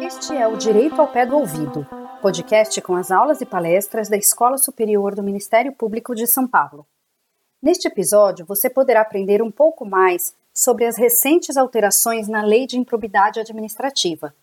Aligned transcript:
Este 0.00 0.36
é 0.36 0.46
o 0.46 0.56
Direito 0.56 1.00
ao 1.00 1.08
Pé 1.08 1.26
do 1.26 1.36
Ouvido, 1.36 1.86
podcast 2.20 2.80
com 2.80 2.94
as 2.94 3.10
aulas 3.10 3.40
e 3.40 3.46
palestras 3.46 4.08
da 4.08 4.16
Escola 4.16 4.56
Superior 4.58 5.14
do 5.14 5.22
Ministério 5.22 5.72
Público 5.72 6.14
de 6.14 6.26
São 6.26 6.46
Paulo. 6.46 6.86
Neste 7.62 7.88
episódio, 7.88 8.44
você 8.46 8.70
poderá 8.70 9.00
aprender 9.00 9.42
um 9.42 9.50
pouco 9.50 9.84
mais 9.84 10.34
sobre 10.54 10.84
as 10.84 10.96
recentes 10.96 11.56
alterações 11.56 12.28
na 12.28 12.42
Lei 12.42 12.66
de 12.66 12.78
Improbidade 12.78 13.40
Administrativa, 13.40 14.34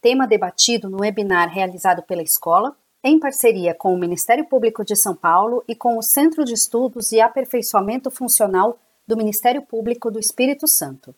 tema 0.00 0.26
debatido 0.26 0.90
no 0.90 1.00
webinar 1.00 1.48
realizado 1.48 2.02
pela 2.02 2.22
escola, 2.22 2.76
em 3.04 3.18
parceria 3.18 3.74
com 3.74 3.92
o 3.92 3.98
Ministério 3.98 4.44
Público 4.46 4.84
de 4.84 4.94
São 4.94 5.14
Paulo 5.14 5.64
e 5.66 5.74
com 5.74 5.98
o 5.98 6.02
Centro 6.02 6.44
de 6.44 6.54
Estudos 6.54 7.10
e 7.10 7.20
Aperfeiçoamento 7.20 8.10
Funcional 8.10 8.78
do 9.06 9.16
Ministério 9.16 9.62
Público 9.62 10.10
do 10.10 10.20
Espírito 10.20 10.68
Santo. 10.68 11.14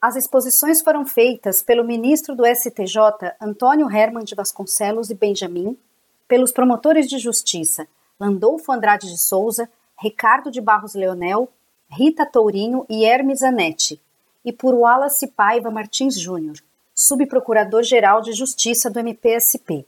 As 0.00 0.16
exposições 0.16 0.82
foram 0.82 1.06
feitas 1.06 1.62
pelo 1.62 1.84
ministro 1.84 2.34
do 2.34 2.44
STJ, 2.46 3.34
Antônio 3.40 3.88
Herman 3.88 4.24
de 4.24 4.34
Vasconcelos 4.34 5.10
e 5.10 5.14
Benjamin, 5.14 5.78
pelos 6.26 6.50
promotores 6.50 7.08
de 7.08 7.18
justiça 7.18 7.86
Landolfo 8.18 8.72
Andrade 8.72 9.08
de 9.08 9.18
Souza, 9.18 9.68
Ricardo 9.98 10.50
de 10.50 10.60
Barros 10.60 10.94
Leonel, 10.94 11.48
Rita 11.88 12.26
Tourinho 12.26 12.84
e 12.88 13.04
Hermes 13.04 13.42
Anetti, 13.42 14.00
e 14.44 14.52
por 14.52 14.74
Wallace 14.74 15.26
Paiva 15.28 15.70
Martins 15.70 16.18
Júnior, 16.18 16.56
subprocurador-geral 16.94 18.20
de 18.20 18.32
Justiça 18.32 18.90
do 18.90 18.98
MPSP. 18.98 19.86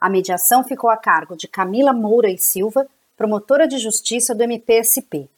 A 0.00 0.08
mediação 0.08 0.62
ficou 0.62 0.88
a 0.88 0.96
cargo 0.96 1.36
de 1.36 1.48
Camila 1.48 1.92
Moura 1.92 2.30
e 2.30 2.38
Silva, 2.38 2.86
promotora 3.16 3.66
de 3.66 3.78
justiça 3.78 4.32
do 4.32 4.44
MPSP. 4.44 5.28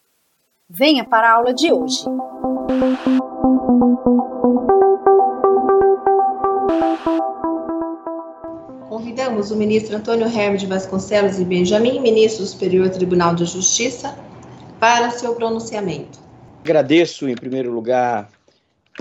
Venha 0.69 1.03
para 1.03 1.29
a 1.29 1.33
aula 1.33 1.51
de 1.51 1.73
hoje. 1.73 2.05
Convidamos 8.87 9.49
o 9.49 9.55
ministro 9.55 9.97
Antônio 9.97 10.27
Hermes 10.27 10.61
de 10.61 10.67
Vasconcelos 10.67 11.39
e 11.39 11.45
Benjamin, 11.45 11.99
ministro 11.99 12.43
do 12.43 12.47
Superior 12.47 12.87
Tribunal 12.91 13.33
de 13.33 13.45
Justiça, 13.45 14.15
para 14.79 15.09
seu 15.09 15.33
pronunciamento. 15.33 16.19
Agradeço, 16.63 17.27
em 17.27 17.33
primeiro 17.33 17.71
lugar, 17.71 18.29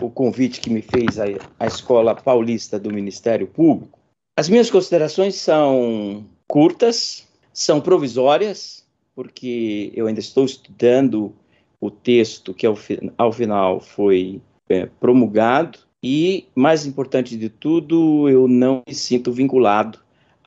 o 0.01 0.09
convite 0.09 0.59
que 0.59 0.71
me 0.71 0.81
fez 0.81 1.21
a, 1.21 1.25
a 1.59 1.67
Escola 1.67 2.15
Paulista 2.15 2.79
do 2.79 2.91
Ministério 2.91 3.47
Público. 3.47 4.00
As 4.41 4.49
minhas 4.49 4.71
considerações 4.71 5.35
são 5.35 6.25
curtas, 6.49 7.29
são 7.53 7.79
provisórias, 7.79 8.87
porque 9.15 9.93
eu 9.95 10.07
ainda 10.07 10.21
estou 10.21 10.47
estudando 10.47 11.37
o 11.79 11.91
texto 11.91 12.55
que 12.55 12.65
ao, 12.65 12.75
ao 13.19 13.33
final 13.35 13.81
foi 13.81 14.41
é, 14.67 14.87
promulgado. 14.99 15.81
E, 16.03 16.47
mais 16.55 16.87
importante 16.87 17.37
de 17.37 17.51
tudo, 17.51 18.31
eu 18.31 18.49
não 18.49 18.83
me 18.89 18.95
sinto 18.95 19.31
vinculado 19.31 19.99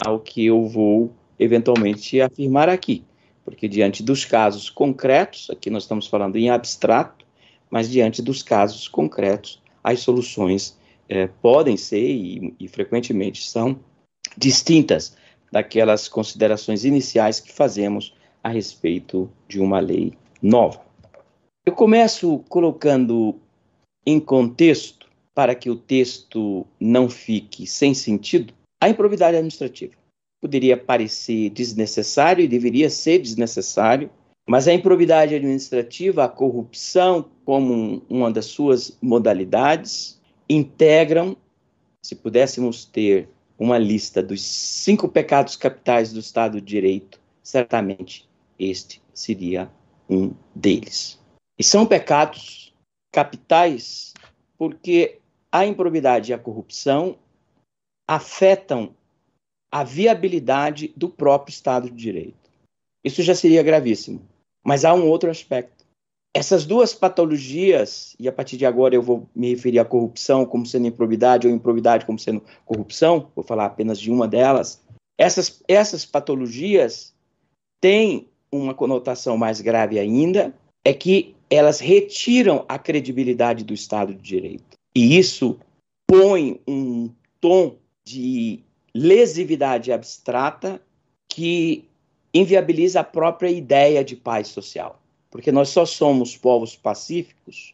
ao 0.04 0.20
que 0.20 0.44
eu 0.44 0.68
vou 0.68 1.14
eventualmente 1.38 2.20
afirmar 2.20 2.70
aqui, 2.70 3.04
porque 3.46 3.68
diante 3.68 4.02
dos 4.02 4.26
casos 4.26 4.72
concretos, 4.72 5.52
aqui 5.52 5.70
nós 5.70 5.84
estamos 5.84 6.08
falando 6.08 6.36
em 6.36 6.50
abstrato, 6.50 7.28
mas 7.70 7.92
diante 7.92 8.24
dos 8.24 8.42
casos 8.42 8.88
concretos, 8.88 9.62
as 9.84 10.00
soluções 10.00 10.82
é, 11.08 11.28
podem 11.28 11.78
ser 11.78 12.06
e, 12.06 12.56
e 12.60 12.68
frequentemente 12.68 13.48
são 13.48 13.80
distintas 14.38 15.16
daquelas 15.52 16.08
considerações 16.08 16.86
iniciais 16.86 17.40
que 17.40 17.52
fazemos 17.52 18.16
a 18.44 18.50
respeito 18.50 19.30
de 19.48 19.60
uma 19.60 19.80
lei 19.80 20.14
nova. 20.42 20.82
Eu 21.66 21.74
começo 21.74 22.40
colocando 22.50 23.40
em 24.06 24.20
contexto, 24.20 25.08
para 25.34 25.56
que 25.56 25.70
o 25.70 25.76
texto 25.76 26.68
não 26.80 27.10
fique 27.10 27.66
sem 27.66 27.94
sentido, 27.94 28.54
a 28.82 28.90
improbidade 28.90 29.38
administrativa. 29.38 29.94
Poderia 30.42 30.76
parecer 30.76 31.50
desnecessário 31.52 32.44
e 32.44 32.48
deveria 32.48 32.90
ser 32.90 33.20
desnecessário, 33.20 34.10
mas 34.48 34.68
a 34.68 34.74
improbidade 34.74 35.34
administrativa, 35.34 36.26
a 36.26 36.30
corrupção, 36.30 37.30
como 37.46 38.04
uma 38.10 38.30
das 38.30 38.46
suas 38.46 38.98
modalidades, 39.02 40.20
integram, 40.50 41.36
se 42.02 42.16
pudéssemos 42.16 42.86
ter 42.86 43.30
uma 43.58 43.78
lista 43.78 44.22
dos 44.22 44.42
cinco 44.42 45.08
pecados 45.08 45.56
capitais 45.56 46.12
do 46.12 46.20
Estado 46.20 46.60
de 46.60 46.68
Direito, 46.68 47.20
certamente 47.42 48.30
este 48.60 49.02
seria 49.14 49.72
um 50.10 50.34
deles. 50.54 51.20
E 51.58 51.64
são 51.64 51.86
pecados 51.86 52.74
capitais 53.12 54.14
porque 54.58 55.20
a 55.52 55.66
improbidade 55.66 56.32
e 56.32 56.34
a 56.34 56.40
corrupção 56.40 57.18
afetam 58.08 58.96
a 59.72 59.84
viabilidade 59.84 60.94
do 60.96 61.10
próprio 61.10 61.54
Estado 61.54 61.90
de 61.90 61.96
Direito. 61.96 62.52
Isso 63.04 63.22
já 63.22 63.36
seria 63.36 63.64
gravíssimo. 63.64 64.28
Mas 64.64 64.86
há 64.86 64.94
um 64.94 65.08
outro 65.08 65.30
aspecto. 65.30 65.83
Essas 66.36 66.66
duas 66.66 66.96
patologias, 66.96 68.16
e 68.20 68.28
a 68.28 68.32
partir 68.32 68.58
de 68.58 68.66
agora 68.66 68.96
eu 68.96 69.04
vou 69.04 69.30
me 69.36 69.52
referir 69.52 69.78
à 69.78 69.86
corrupção 69.86 70.46
como 70.46 70.66
sendo 70.66 70.88
improbidade 70.88 71.48
ou 71.48 71.54
improbidade 71.54 72.06
como 72.06 72.18
sendo 72.18 72.44
corrupção, 72.66 73.30
vou 73.36 73.44
falar 73.44 73.66
apenas 73.66 74.00
de 74.00 74.12
uma 74.12 74.28
delas. 74.28 74.82
Essas, 75.16 75.62
essas 75.68 76.06
patologias 76.06 77.14
têm 77.80 78.28
uma 78.52 78.74
conotação 78.74 79.38
mais 79.38 79.62
grave 79.62 80.00
ainda, 80.00 80.54
é 80.84 80.92
que 80.92 81.36
elas 81.50 81.80
retiram 81.80 82.66
a 82.68 82.80
credibilidade 82.80 83.64
do 83.64 83.74
Estado 83.74 84.14
de 84.14 84.22
Direito. 84.22 84.78
E 84.96 85.18
isso 85.18 85.60
põe 86.08 86.60
um 86.68 87.12
tom 87.40 87.76
de 88.04 88.60
lesividade 88.94 89.92
abstrata 89.92 90.82
que 91.28 91.88
inviabiliza 92.34 93.02
a 93.02 93.04
própria 93.04 93.50
ideia 93.50 94.04
de 94.04 94.16
paz 94.16 94.48
social. 94.48 95.03
Porque 95.34 95.52
nós 95.52 95.70
só 95.70 95.84
somos 95.84 96.38
povos 96.38 96.76
pacíficos 96.76 97.74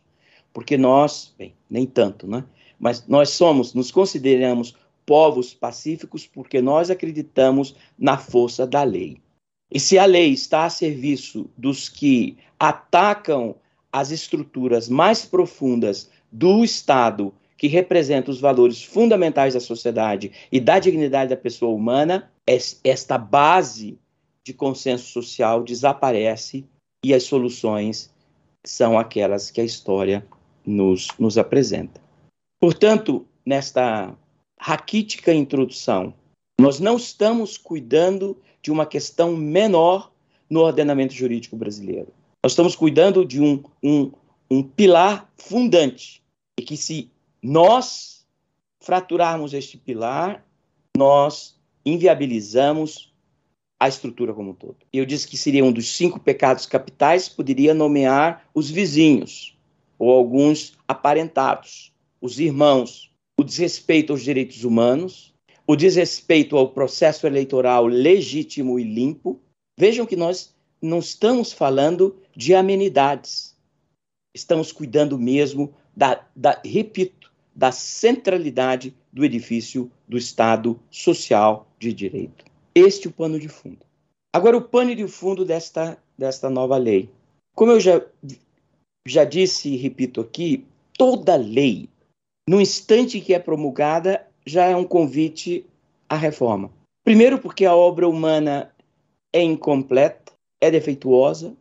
porque 0.54 0.78
nós, 0.78 1.36
bem, 1.38 1.54
nem 1.70 1.86
tanto, 1.86 2.26
né? 2.26 2.46
Mas 2.80 3.06
nós 3.06 3.32
somos, 3.32 3.74
nos 3.74 3.92
consideramos 3.92 4.78
povos 5.06 5.54
pacíficos 5.54 6.26
porque 6.26 6.62
nós 6.62 6.90
acreditamos 6.90 7.76
na 7.98 8.18
força 8.18 8.66
da 8.66 8.84
lei. 8.84 9.18
E 9.70 9.78
se 9.78 10.00
a 10.00 10.06
lei 10.06 10.32
está 10.32 10.64
a 10.64 10.70
serviço 10.70 11.50
dos 11.58 11.90
que 11.90 12.38
atacam 12.58 13.54
as 13.92 14.10
estruturas 14.10 14.88
mais 14.88 15.26
profundas 15.26 16.10
do 16.32 16.64
Estado, 16.64 17.34
que 17.58 17.68
representam 17.68 18.34
os 18.34 18.40
valores 18.40 18.82
fundamentais 18.82 19.54
da 19.54 19.60
sociedade 19.60 20.32
e 20.50 20.62
da 20.62 20.80
dignidade 20.80 21.32
da 21.32 21.36
pessoa 21.36 21.76
humana, 21.76 22.32
esta 22.86 23.18
base 23.18 24.00
de 24.46 24.54
consenso 24.54 25.12
social 25.12 25.62
desaparece 25.62 26.66
e 27.04 27.14
as 27.14 27.24
soluções 27.24 28.10
são 28.66 29.00
aquelas 29.00 29.50
que 29.50 29.62
a 29.62 29.64
história 29.64 30.26
nos, 30.66 31.08
nos 31.18 31.38
apresenta. 31.38 32.02
Portanto, 32.60 33.26
nesta 33.46 34.16
raquítica 34.60 35.34
introdução, 35.34 36.14
nós 36.60 36.80
não 36.80 36.98
estamos 36.98 37.58
cuidando 37.58 38.38
de 38.62 38.72
uma 38.72 38.86
questão 38.86 39.36
menor 39.36 40.12
no 40.50 40.62
ordenamento 40.62 41.14
jurídico 41.14 41.56
brasileiro. 41.56 42.12
Nós 42.44 42.52
estamos 42.52 42.76
cuidando 42.76 43.26
de 43.26 43.42
um, 43.42 43.64
um, 43.82 44.12
um 44.52 44.64
pilar 44.64 45.32
fundante 45.38 46.22
e 46.60 46.64
que 46.64 46.76
se 46.76 47.10
nós 47.42 48.26
fraturarmos 48.82 49.54
este 49.54 49.78
pilar, 49.78 50.46
nós 50.98 51.58
inviabilizamos 51.86 53.09
a 53.80 53.88
estrutura 53.88 54.34
como 54.34 54.52
um 54.52 54.54
todo. 54.54 54.78
Eu 54.92 55.06
disse 55.06 55.28
que 55.28 55.38
seria 55.38 55.64
um 55.64 55.72
dos 55.72 55.88
cinco 55.96 56.20
pecados 56.20 56.66
capitais, 56.66 57.30
poderia 57.30 57.74
nomear 57.74 58.46
os 58.54 58.70
vizinhos 58.70 59.58
ou 59.98 60.12
alguns 60.12 60.78
aparentados, 60.88 61.94
os 62.22 62.40
irmãos, 62.40 63.12
o 63.40 63.44
desrespeito 63.44 64.12
aos 64.12 64.22
direitos 64.22 64.64
humanos, 64.64 65.34
o 65.66 65.76
desrespeito 65.76 66.58
ao 66.58 66.70
processo 66.70 67.26
eleitoral 67.26 67.86
legítimo 67.86 68.80
e 68.80 68.84
limpo. 68.84 69.40
Vejam 69.78 70.06
que 70.06 70.16
nós 70.16 70.54
não 70.82 71.00
estamos 71.00 71.54
falando 71.54 72.18
de 72.36 72.54
amenidades. 72.54 73.56
Estamos 74.36 74.72
cuidando 74.72 75.18
mesmo 75.18 75.74
da, 75.96 76.26
da, 76.36 76.62
repito, 76.66 77.32
da 77.56 77.72
centralidade 77.72 78.96
do 79.12 79.24
edifício 79.24 79.92
do 80.08 80.18
Estado 80.18 80.80
social 80.90 81.68
de 81.78 81.94
direito. 81.94 82.49
Este 82.74 83.08
é 83.08 83.10
o 83.10 83.14
pano 83.14 83.40
de 83.40 83.50
fundo. 83.50 83.86
Agora, 84.34 84.58
o 84.58 84.62
pano 84.62 84.96
de 84.96 85.08
fundo 85.08 85.44
desta, 85.44 85.98
desta 86.18 86.50
nova 86.50 86.78
lei. 86.78 87.10
Como 87.56 87.72
eu 87.72 87.80
já, 87.80 88.02
já 89.06 89.24
disse 89.24 89.70
e 89.70 89.78
repito 89.78 90.22
aqui, 90.22 90.66
toda 90.98 91.36
lei, 91.36 91.90
no 92.48 92.62
instante 92.62 93.20
que 93.20 93.34
é 93.34 93.40
promulgada, 93.40 94.26
já 94.46 94.66
é 94.66 94.76
um 94.76 94.84
convite 94.84 95.66
à 96.08 96.16
reforma. 96.16 96.72
Primeiro, 97.04 97.40
porque 97.40 97.66
a 97.66 97.76
obra 97.76 98.08
humana 98.08 98.74
é 99.34 99.42
incompleta, 99.42 100.34
é 100.62 100.70
defeituosa, 100.70 101.56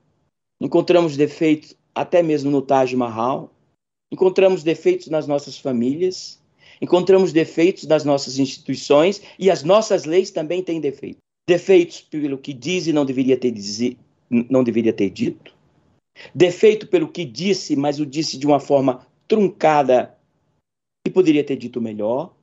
encontramos 0.60 1.16
defeitos 1.16 1.74
até 1.94 2.22
mesmo 2.22 2.50
no 2.50 2.62
Taj 2.62 2.94
Mahal, 2.94 3.50
encontramos 4.10 4.62
defeitos 4.62 5.08
nas 5.08 5.26
nossas 5.26 5.58
famílias, 5.58 6.40
encontramos 6.80 7.32
defeitos 7.32 7.84
nas 7.86 8.04
nossas 8.04 8.38
instituições 8.38 9.22
e 9.38 9.50
as 9.50 9.62
nossas 9.62 10.04
leis 10.04 10.30
também 10.30 10.62
têm 10.62 10.80
defeitos. 10.80 11.20
Defeitos 11.48 12.00
pelo 12.00 12.38
que 12.38 12.52
diz 12.52 12.86
e 12.86 12.92
não 12.92 13.04
deveria 13.04 13.36
ter, 13.36 13.50
dizer, 13.50 13.96
não 14.30 14.62
deveria 14.62 14.92
ter 14.92 15.10
dito, 15.10 15.54
defeito 16.34 16.86
pelo 16.86 17.08
que 17.08 17.24
disse, 17.24 17.74
mas 17.76 17.98
o 17.98 18.06
disse 18.06 18.36
de 18.36 18.46
uma 18.46 18.60
forma 18.60 19.06
truncada 19.26 20.14
e 21.06 21.10
poderia 21.10 21.44
ter 21.44 21.56
dito 21.56 21.80
melhor, 21.80 22.34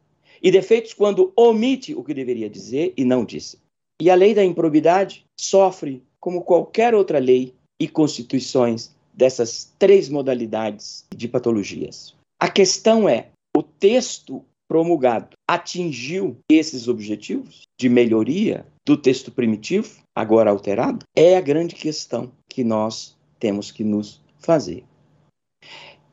e 0.41 0.51
defeitos 0.51 0.93
quando 0.93 1.31
omite 1.35 1.93
o 1.93 2.03
que 2.03 2.13
deveria 2.13 2.49
dizer 2.49 2.93
e 2.97 3.05
não 3.05 3.23
disse. 3.23 3.59
E 4.01 4.09
a 4.09 4.15
lei 4.15 4.33
da 4.33 4.43
improbidade 4.43 5.25
sofre, 5.39 6.03
como 6.19 6.43
qualquer 6.43 6.93
outra 6.93 7.19
lei 7.19 7.53
e 7.79 7.87
constituições, 7.87 8.93
dessas 9.13 9.73
três 9.79 10.09
modalidades 10.09 11.05
de 11.15 11.27
patologias. 11.27 12.13
A 12.39 12.49
questão 12.49 13.07
é: 13.07 13.29
o 13.55 13.63
texto 13.63 14.43
promulgado 14.67 15.29
atingiu 15.47 16.37
esses 16.51 16.89
objetivos 16.89 17.61
de 17.79 17.87
melhoria 17.87 18.65
do 18.85 18.97
texto 18.97 19.31
primitivo, 19.31 20.01
agora 20.13 20.49
alterado? 20.49 21.05
É 21.15 21.37
a 21.37 21.41
grande 21.41 21.73
questão 21.73 22.33
que 22.49 22.65
nós 22.65 23.15
temos 23.39 23.71
que 23.71 23.81
nos 23.81 24.21
fazer. 24.39 24.83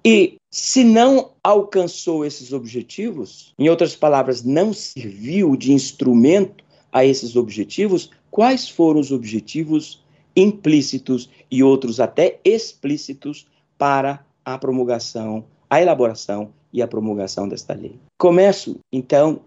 E 0.05 0.37
se 0.53 0.85
não 0.85 1.33
alcançou 1.43 2.25
esses 2.25 2.53
objetivos, 2.53 3.53
em 3.59 3.69
outras 3.69 3.97
palavras, 3.97 4.44
não 4.44 4.73
serviu 4.73 5.56
de 5.56 5.73
instrumento 5.73 6.65
a 6.93 7.05
esses 7.05 7.35
objetivos, 7.35 8.11
quais 8.31 8.69
foram 8.69 9.00
os 9.00 9.11
objetivos 9.11 10.00
implícitos 10.37 11.29
e 11.50 11.61
outros 11.62 11.99
até 11.99 12.39
explícitos 12.44 13.47
para 13.77 14.25
a 14.44 14.56
promulgação, 14.56 15.44
a 15.69 15.83
elaboração 15.83 16.53
e 16.72 16.82
a 16.82 16.88
promulgação 16.88 17.48
desta 17.48 17.74
lei? 17.74 17.96
Começo, 18.19 18.78
então, 18.92 19.40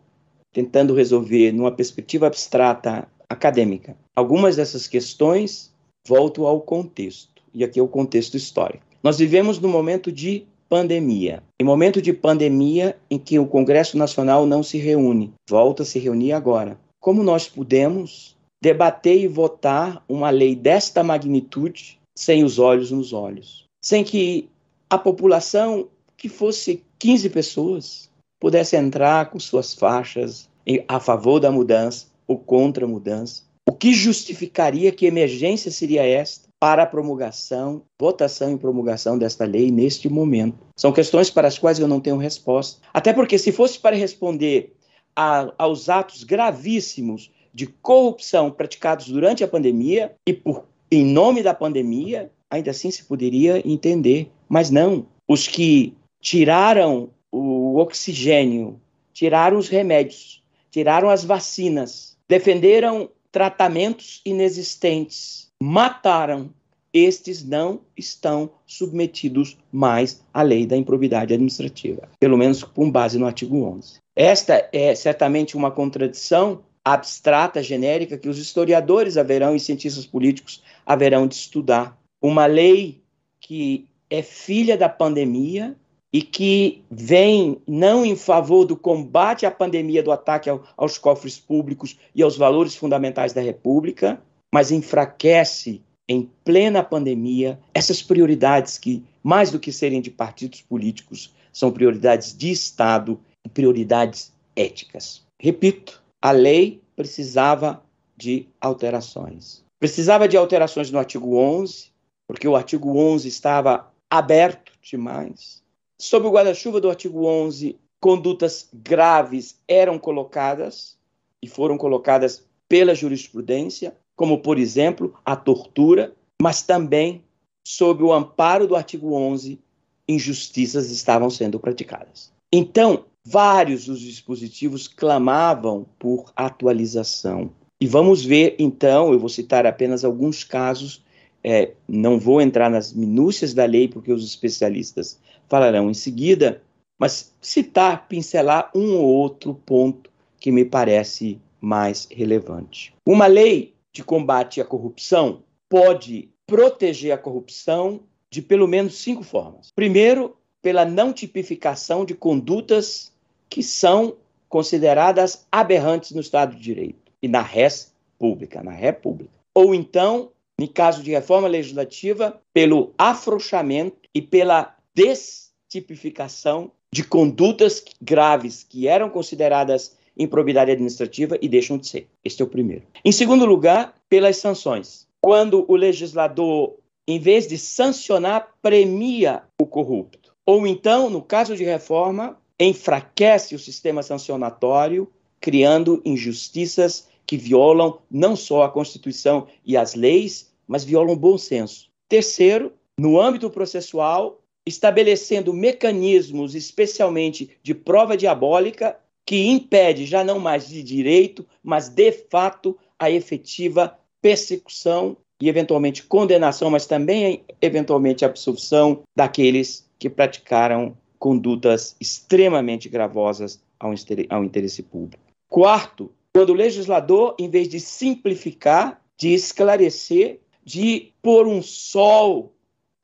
tentando 0.53 0.93
resolver 0.93 1.51
numa 1.51 1.71
perspectiva 1.71 2.27
abstrata 2.27 3.07
acadêmica. 3.29 3.97
Algumas 4.15 4.55
dessas 4.55 4.87
questões 4.87 5.73
volto 6.07 6.45
ao 6.45 6.61
contexto, 6.61 7.41
e 7.53 7.63
aqui 7.63 7.79
é 7.79 7.83
o 7.83 7.87
contexto 7.87 8.37
histórico. 8.37 8.85
Nós 9.03 9.17
vivemos 9.17 9.59
num 9.59 9.69
momento 9.69 10.11
de 10.11 10.45
pandemia. 10.69 11.43
Em 11.61 11.65
momento 11.65 12.01
de 12.01 12.13
pandemia 12.13 12.97
em 13.09 13.17
que 13.17 13.37
o 13.39 13.47
Congresso 13.47 13.97
Nacional 13.97 14.45
não 14.45 14.63
se 14.63 14.77
reúne, 14.77 15.33
volta 15.49 15.83
a 15.83 15.85
se 15.85 15.99
reunir 15.99 16.31
agora. 16.31 16.77
Como 16.99 17.23
nós 17.23 17.47
podemos 17.47 18.35
debater 18.61 19.19
e 19.19 19.27
votar 19.27 20.03
uma 20.09 20.29
lei 20.29 20.55
desta 20.55 21.03
magnitude 21.03 21.99
sem 22.17 22.43
os 22.43 22.57
olhos 22.57 22.91
nos 22.91 23.13
olhos? 23.13 23.65
Sem 23.83 24.03
que 24.03 24.49
a 24.89 24.97
população, 24.97 25.87
que 26.25 26.29
fosse 26.29 26.83
15 26.97 27.29
pessoas, 27.29 28.09
pudesse 28.39 28.75
entrar 28.75 29.29
com 29.29 29.39
suas 29.39 29.75
faixas 29.75 30.49
a 30.87 30.99
favor 30.99 31.39
da 31.39 31.51
mudança 31.51 32.07
ou 32.27 32.35
contra 32.35 32.83
a 32.83 32.87
mudança. 32.87 33.43
O 33.69 33.71
que 33.71 33.93
justificaria 33.93 34.91
que 34.91 35.05
emergência 35.05 35.69
seria 35.69 36.03
esta? 36.03 36.45
para 36.57 36.81
a 36.81 36.87
promulgação, 36.87 37.83
votação 37.99 38.53
e 38.53 38.57
promulgação 38.57 39.19
desta 39.19 39.45
lei 39.45 39.69
neste 39.69 40.09
momento. 40.09 40.57
São 40.75 40.91
questões 40.91 41.29
para 41.29 41.47
as 41.47 41.59
quais 41.59 41.77
eu 41.77 41.87
não 41.87 41.99
tenho 41.99 42.17
resposta. 42.17 42.81
Até 42.91 43.13
porque, 43.13 43.37
se 43.37 43.51
fosse 43.51 43.77
para 43.77 43.95
responder 43.95 44.73
a, 45.15 45.53
aos 45.59 45.89
atos 45.89 46.23
gravíssimos 46.23 47.29
de 47.53 47.67
corrupção 47.67 48.49
praticados 48.49 49.09
durante 49.09 49.43
a 49.43 49.47
pandemia 49.47 50.15
e 50.25 50.33
por, 50.33 50.65
em 50.89 51.05
nome 51.05 51.43
da 51.43 51.53
pandemia, 51.53 52.31
ainda 52.49 52.71
assim 52.71 52.89
se 52.89 53.03
poderia 53.03 53.61
entender. 53.67 54.31
Mas 54.49 54.71
não. 54.71 55.05
Os 55.27 55.47
que 55.47 55.93
tiraram 56.25 57.11
o 57.31 57.77
oxigênio, 57.77 58.81
tiraram 59.13 59.59
os 59.59 59.69
remédios, 59.69 60.43
tiraram 60.71 61.07
as 61.07 61.23
vacinas, 61.23 62.17
defenderam 62.27 63.11
tratamentos 63.31 64.21
inexistentes, 64.25 65.51
mataram, 65.61 66.49
estes 66.91 67.43
não 67.43 67.81
estão 67.95 68.49
submetidos 68.65 69.55
mais 69.71 70.23
à 70.33 70.41
lei 70.41 70.65
da 70.65 70.75
improbidade 70.75 71.31
administrativa, 71.31 72.09
pelo 72.19 72.39
menos 72.39 72.63
com 72.63 72.89
base 72.89 73.19
no 73.19 73.27
artigo 73.27 73.63
11. 73.63 73.99
Esta 74.15 74.67
é 74.73 74.95
certamente 74.95 75.55
uma 75.55 75.69
contradição 75.69 76.63
abstrata, 76.83 77.61
genérica, 77.61 78.17
que 78.17 78.29
os 78.29 78.39
historiadores 78.39 79.15
haverão 79.15 79.55
e 79.55 79.59
cientistas 79.59 80.07
políticos 80.07 80.63
haverão 80.83 81.27
de 81.27 81.35
estudar. 81.35 81.95
Uma 82.19 82.47
lei 82.47 83.03
que 83.39 83.87
é 84.09 84.23
filha 84.23 84.75
da 84.75 84.89
pandemia 84.89 85.75
e 86.15 86.21
que 86.21 86.81
vem 86.89 87.61
não 87.67 88.05
em 88.05 88.15
favor 88.15 88.63
do 88.63 88.77
combate 88.77 89.45
à 89.45 89.51
pandemia, 89.51 90.01
do 90.01 90.13
ataque 90.13 90.49
ao, 90.49 90.63
aos 90.77 90.97
cofres 90.97 91.37
públicos 91.37 91.99
e 92.15 92.23
aos 92.23 92.37
valores 92.37 92.73
fundamentais 92.73 93.33
da 93.33 93.41
República, 93.41 94.21
mas 94.49 94.71
enfraquece 94.71 95.81
em 96.07 96.31
plena 96.45 96.81
pandemia 96.81 97.59
essas 97.73 98.01
prioridades 98.01 98.77
que, 98.77 99.03
mais 99.21 99.51
do 99.51 99.59
que 99.59 99.73
serem 99.73 99.99
de 99.99 100.09
partidos 100.09 100.61
políticos, 100.61 101.33
são 101.51 101.69
prioridades 101.69 102.33
de 102.33 102.49
Estado 102.49 103.19
e 103.45 103.49
prioridades 103.49 104.31
éticas. 104.55 105.21
Repito, 105.37 106.01
a 106.21 106.31
lei 106.31 106.81
precisava 106.95 107.83
de 108.15 108.47
alterações. 108.61 109.65
Precisava 109.81 110.29
de 110.29 110.37
alterações 110.37 110.89
no 110.89 110.97
artigo 110.97 111.35
11, 111.35 111.87
porque 112.25 112.47
o 112.47 112.55
artigo 112.55 112.97
11 112.97 113.27
estava 113.27 113.91
aberto 114.09 114.71
demais. 114.81 115.64
Sob 115.99 116.27
o 116.27 116.31
guarda-chuva 116.31 116.81
do 116.81 116.89
artigo 116.89 117.25
11, 117.25 117.77
condutas 117.99 118.69
graves 118.73 119.59
eram 119.67 119.97
colocadas 119.97 120.97
e 121.41 121.47
foram 121.47 121.77
colocadas 121.77 122.43
pela 122.67 122.93
jurisprudência 122.93 123.95
como, 124.15 124.39
por 124.39 124.57
exemplo, 124.57 125.13
a 125.25 125.35
tortura, 125.35 126.13
mas 126.41 126.61
também, 126.61 127.23
sob 127.67 128.03
o 128.03 128.13
amparo 128.13 128.67
do 128.67 128.75
artigo 128.75 129.13
11, 129.13 129.59
injustiças 130.07 130.89
estavam 130.89 131.29
sendo 131.29 131.59
praticadas. 131.59 132.31
Então, 132.51 133.05
vários 133.25 133.85
dos 133.85 133.99
dispositivos 133.99 134.87
clamavam 134.87 135.85
por 135.99 136.31
atualização. 136.35 137.51
E 137.81 137.87
vamos 137.87 138.23
ver, 138.23 138.55
então, 138.57 139.11
eu 139.11 139.19
vou 139.19 139.29
citar 139.29 139.65
apenas 139.65 140.05
alguns 140.05 140.43
casos, 140.43 141.03
é, 141.43 141.73
não 141.87 142.17
vou 142.17 142.41
entrar 142.41 142.69
nas 142.69 142.93
minúcias 142.93 143.53
da 143.53 143.65
lei, 143.65 143.87
porque 143.87 144.11
os 144.11 144.25
especialistas 144.25 145.19
falarão 145.47 145.89
em 145.89 145.93
seguida, 145.93 146.61
mas 146.97 147.33
citar, 147.41 148.07
pincelar 148.07 148.71
um 148.73 148.95
ou 148.97 149.05
outro 149.05 149.53
ponto 149.53 150.09
que 150.39 150.51
me 150.51 150.63
parece 150.63 151.39
mais 151.59 152.07
relevante. 152.11 152.93
Uma 153.05 153.27
lei 153.27 153.73
de 153.91 154.03
combate 154.03 154.61
à 154.61 154.65
corrupção 154.65 155.43
pode 155.69 156.29
proteger 156.45 157.11
a 157.11 157.17
corrupção 157.17 158.01
de 158.29 158.41
pelo 158.41 158.67
menos 158.67 158.95
cinco 158.95 159.23
formas. 159.23 159.71
Primeiro, 159.75 160.35
pela 160.61 160.85
não 160.85 161.13
tipificação 161.13 162.05
de 162.05 162.13
condutas 162.13 163.11
que 163.49 163.63
são 163.63 164.17
consideradas 164.49 165.45
aberrantes 165.51 166.11
no 166.11 166.21
Estado 166.21 166.55
de 166.55 166.61
Direito 166.61 167.11
e 167.21 167.27
na 167.27 167.41
res 167.41 167.93
pública, 168.17 168.63
na 168.63 168.71
república. 168.71 169.31
Ou 169.53 169.73
então, 169.73 170.31
em 170.59 170.67
caso 170.67 171.03
de 171.03 171.11
reforma 171.11 171.47
legislativa, 171.47 172.39
pelo 172.53 172.93
afrouxamento 172.97 173.97
e 174.13 174.21
pela 174.21 174.74
destipificação 174.95 176.71
de 176.91 177.03
condutas 177.03 177.83
graves 178.01 178.63
que 178.63 178.87
eram 178.87 179.09
consideradas 179.09 179.97
improbidade 180.17 180.71
administrativa 180.71 181.37
e 181.41 181.49
deixam 181.49 181.77
de 181.77 181.87
ser. 181.87 182.07
Este 182.23 182.41
é 182.41 182.45
o 182.45 182.47
primeiro. 182.47 182.83
Em 183.03 183.11
segundo 183.11 183.45
lugar, 183.45 183.93
pelas 184.07 184.37
sanções. 184.37 185.05
Quando 185.21 185.65
o 185.67 185.75
legislador, 185.75 186.77
em 187.07 187.19
vez 187.19 187.47
de 187.47 187.57
sancionar, 187.57 188.47
premia 188.61 189.43
o 189.59 189.65
corrupto. 189.65 190.33
Ou 190.45 190.65
então, 190.65 191.09
no 191.09 191.21
caso 191.21 191.55
de 191.55 191.63
reforma, 191.63 192.37
enfraquece 192.59 193.55
o 193.55 193.59
sistema 193.59 194.01
sancionatório, 194.01 195.11
criando 195.41 196.01
injustiças 196.05 197.09
que 197.25 197.37
violam 197.37 197.99
não 198.09 198.35
só 198.35 198.63
a 198.63 198.69
Constituição 198.69 199.47
e 199.65 199.75
as 199.75 199.95
leis, 199.95 200.53
mas 200.67 200.83
violam 200.83 201.13
o 201.13 201.19
bom 201.19 201.37
senso. 201.37 201.89
Terceiro, 202.07 202.71
no 202.97 203.19
âmbito 203.19 203.49
processual, 203.49 204.39
estabelecendo 204.65 205.53
mecanismos, 205.53 206.55
especialmente 206.55 207.51
de 207.61 207.73
prova 207.73 208.17
diabólica, 208.17 208.97
que 209.25 209.47
impede 209.47 210.05
já 210.05 210.23
não 210.23 210.39
mais 210.39 210.67
de 210.67 210.83
direito, 210.83 211.45
mas 211.63 211.89
de 211.89 212.11
fato 212.11 212.77
a 212.97 213.09
efetiva 213.09 213.97
persecução 214.21 215.17
e 215.41 215.49
eventualmente 215.49 216.03
condenação, 216.03 216.69
mas 216.69 216.85
também 216.85 217.43
eventualmente 217.61 218.23
absolução 218.23 219.01
daqueles 219.15 219.85
que 219.99 220.09
praticaram 220.09 220.97
condutas 221.19 221.95
extremamente 221.99 222.87
gravosas 222.87 223.61
ao 223.79 224.43
interesse 224.43 224.83
público. 224.83 225.23
Quarto, 225.49 226.11
quando 226.33 226.49
o 226.49 226.53
legislador, 226.53 227.35
em 227.39 227.49
vez 227.49 227.67
de 227.67 227.79
simplificar, 227.79 229.01
de 229.17 229.33
esclarecer, 229.33 230.39
de 230.63 231.13
pôr 231.21 231.47
um 231.47 231.61
sol 231.61 232.54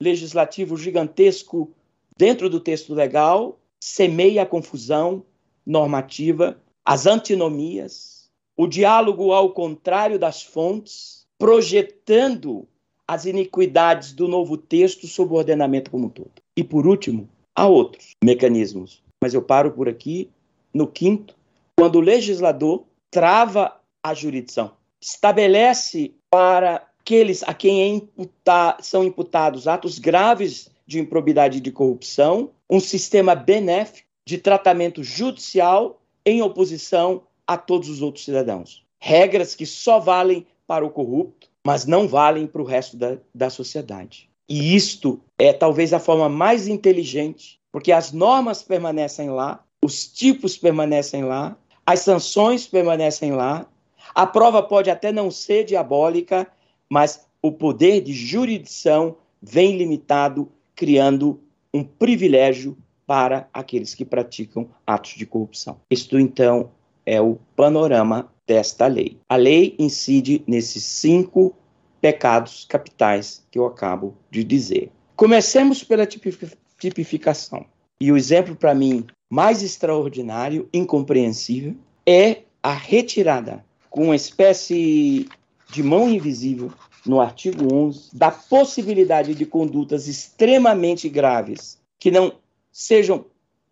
legislativo 0.01 0.75
gigantesco 0.75 1.71
dentro 2.17 2.49
do 2.49 2.59
texto 2.59 2.93
legal, 2.93 3.59
semeia 3.79 4.41
a 4.41 4.45
confusão 4.45 5.23
normativa, 5.63 6.59
as 6.83 7.05
antinomias, 7.05 8.29
o 8.57 8.65
diálogo 8.65 9.31
ao 9.31 9.51
contrário 9.53 10.17
das 10.17 10.41
fontes, 10.41 11.25
projetando 11.37 12.67
as 13.07 13.25
iniquidades 13.25 14.11
do 14.11 14.27
novo 14.27 14.57
texto 14.57 15.07
sobre 15.07 15.35
o 15.35 15.37
ordenamento 15.37 15.91
como 15.91 16.07
um 16.07 16.09
todo. 16.09 16.31
E 16.57 16.63
por 16.63 16.87
último, 16.87 17.29
há 17.55 17.67
outros 17.67 18.11
mecanismos, 18.23 19.03
mas 19.21 19.33
eu 19.33 19.41
paro 19.41 19.71
por 19.71 19.87
aqui 19.87 20.29
no 20.73 20.87
quinto, 20.87 21.35
quando 21.77 21.97
o 21.97 22.01
legislador 22.01 22.83
trava 23.11 23.79
a 24.01 24.13
jurisdição, 24.13 24.71
estabelece 24.99 26.13
para 26.29 26.87
aqueles 27.01 27.43
a 27.43 27.53
quem 27.53 27.99
é 28.45 28.81
são 28.81 29.03
imputados 29.03 29.67
atos 29.67 29.97
graves 29.97 30.69
de 30.85 30.99
improbidade 30.99 31.57
e 31.57 31.61
de 31.61 31.71
corrupção, 31.71 32.51
um 32.69 32.79
sistema 32.79 33.33
benéfico 33.33 34.07
de 34.25 34.37
tratamento 34.37 35.03
judicial 35.03 35.99
em 36.25 36.41
oposição 36.41 37.23
a 37.47 37.57
todos 37.57 37.89
os 37.89 38.01
outros 38.01 38.23
cidadãos. 38.23 38.85
Regras 38.99 39.55
que 39.55 39.65
só 39.65 39.99
valem 39.99 40.45
para 40.67 40.85
o 40.85 40.91
corrupto, 40.91 41.49
mas 41.65 41.85
não 41.85 42.07
valem 42.07 42.45
para 42.45 42.61
o 42.61 42.65
resto 42.65 42.95
da, 42.95 43.17
da 43.33 43.49
sociedade. 43.49 44.29
E 44.47 44.75
isto 44.75 45.19
é 45.39 45.51
talvez 45.51 45.93
a 45.93 45.99
forma 45.99 46.29
mais 46.29 46.67
inteligente, 46.67 47.59
porque 47.71 47.91
as 47.91 48.11
normas 48.11 48.61
permanecem 48.61 49.29
lá, 49.29 49.63
os 49.83 50.05
tipos 50.05 50.55
permanecem 50.55 51.23
lá, 51.23 51.57
as 51.85 52.01
sanções 52.01 52.67
permanecem 52.67 53.31
lá, 53.31 53.65
a 54.13 54.27
prova 54.27 54.61
pode 54.61 54.89
até 54.89 55.11
não 55.11 55.31
ser 55.31 55.63
diabólica, 55.63 56.47
mas 56.91 57.25
o 57.41 57.53
poder 57.53 58.01
de 58.01 58.11
jurisdição 58.11 59.15
vem 59.41 59.77
limitado, 59.77 60.51
criando 60.75 61.39
um 61.73 61.85
privilégio 61.85 62.77
para 63.07 63.47
aqueles 63.53 63.95
que 63.95 64.03
praticam 64.03 64.69
atos 64.85 65.11
de 65.11 65.25
corrupção. 65.25 65.79
Isto, 65.89 66.19
então, 66.19 66.69
é 67.05 67.21
o 67.21 67.37
panorama 67.55 68.29
desta 68.45 68.87
lei. 68.87 69.17
A 69.29 69.37
lei 69.37 69.73
incide 69.79 70.43
nesses 70.45 70.83
cinco 70.83 71.55
pecados 72.01 72.65
capitais 72.65 73.41
que 73.49 73.57
eu 73.57 73.65
acabo 73.65 74.13
de 74.29 74.43
dizer. 74.43 74.91
Comecemos 75.15 75.85
pela 75.85 76.05
tipificação. 76.05 77.65
E 78.01 78.11
o 78.11 78.17
exemplo, 78.17 78.53
para 78.53 78.75
mim, 78.75 79.05
mais 79.31 79.63
extraordinário, 79.63 80.67
incompreensível, 80.73 81.73
é 82.05 82.41
a 82.61 82.73
retirada 82.73 83.63
com 83.89 84.05
uma 84.05 84.15
espécie 84.15 85.29
de 85.71 85.81
mão 85.81 86.09
invisível 86.09 86.71
no 87.05 87.19
artigo 87.19 87.73
11 87.73 88.09
da 88.13 88.29
possibilidade 88.29 89.33
de 89.33 89.45
condutas 89.45 90.07
extremamente 90.07 91.09
graves 91.09 91.79
que 91.99 92.11
não 92.11 92.33
sejam 92.71 93.25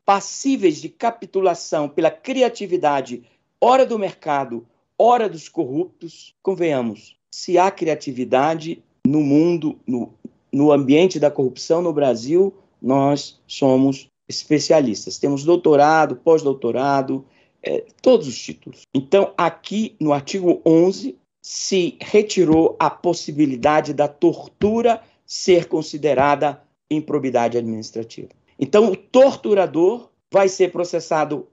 passíveis 0.05 0.81
de 0.81 0.89
capitulação 0.89 1.87
pela 1.87 2.09
criatividade, 2.09 3.23
ora 3.61 3.85
do 3.85 3.99
mercado, 3.99 4.65
ora 4.97 5.29
dos 5.29 5.47
corruptos, 5.47 6.33
convenhamos, 6.41 7.15
se 7.31 7.57
há 7.57 7.69
criatividade 7.69 8.83
no 9.05 9.21
mundo, 9.21 9.77
no, 9.85 10.13
no 10.51 10.71
ambiente 10.71 11.19
da 11.19 11.29
corrupção 11.29 11.81
no 11.81 11.93
Brasil, 11.93 12.53
nós 12.81 13.39
somos 13.47 14.07
especialistas. 14.27 15.19
Temos 15.19 15.43
doutorado, 15.43 16.15
pós-doutorado, 16.15 17.25
é, 17.61 17.85
todos 18.01 18.27
os 18.27 18.37
títulos. 18.37 18.81
Então, 18.93 19.33
aqui 19.37 19.95
no 19.99 20.13
artigo 20.13 20.61
11, 20.65 21.18
se 21.41 21.97
retirou 22.01 22.75
a 22.79 22.89
possibilidade 22.89 23.93
da 23.93 24.07
tortura 24.07 25.01
ser 25.25 25.65
considerada 25.65 26.61
improbidade 26.89 27.57
administrativa. 27.57 28.29
Então, 28.59 28.91
o 28.91 28.95
torturador 28.95 30.09
vai 30.31 30.49
ser 30.49 30.71
processado 30.71 31.47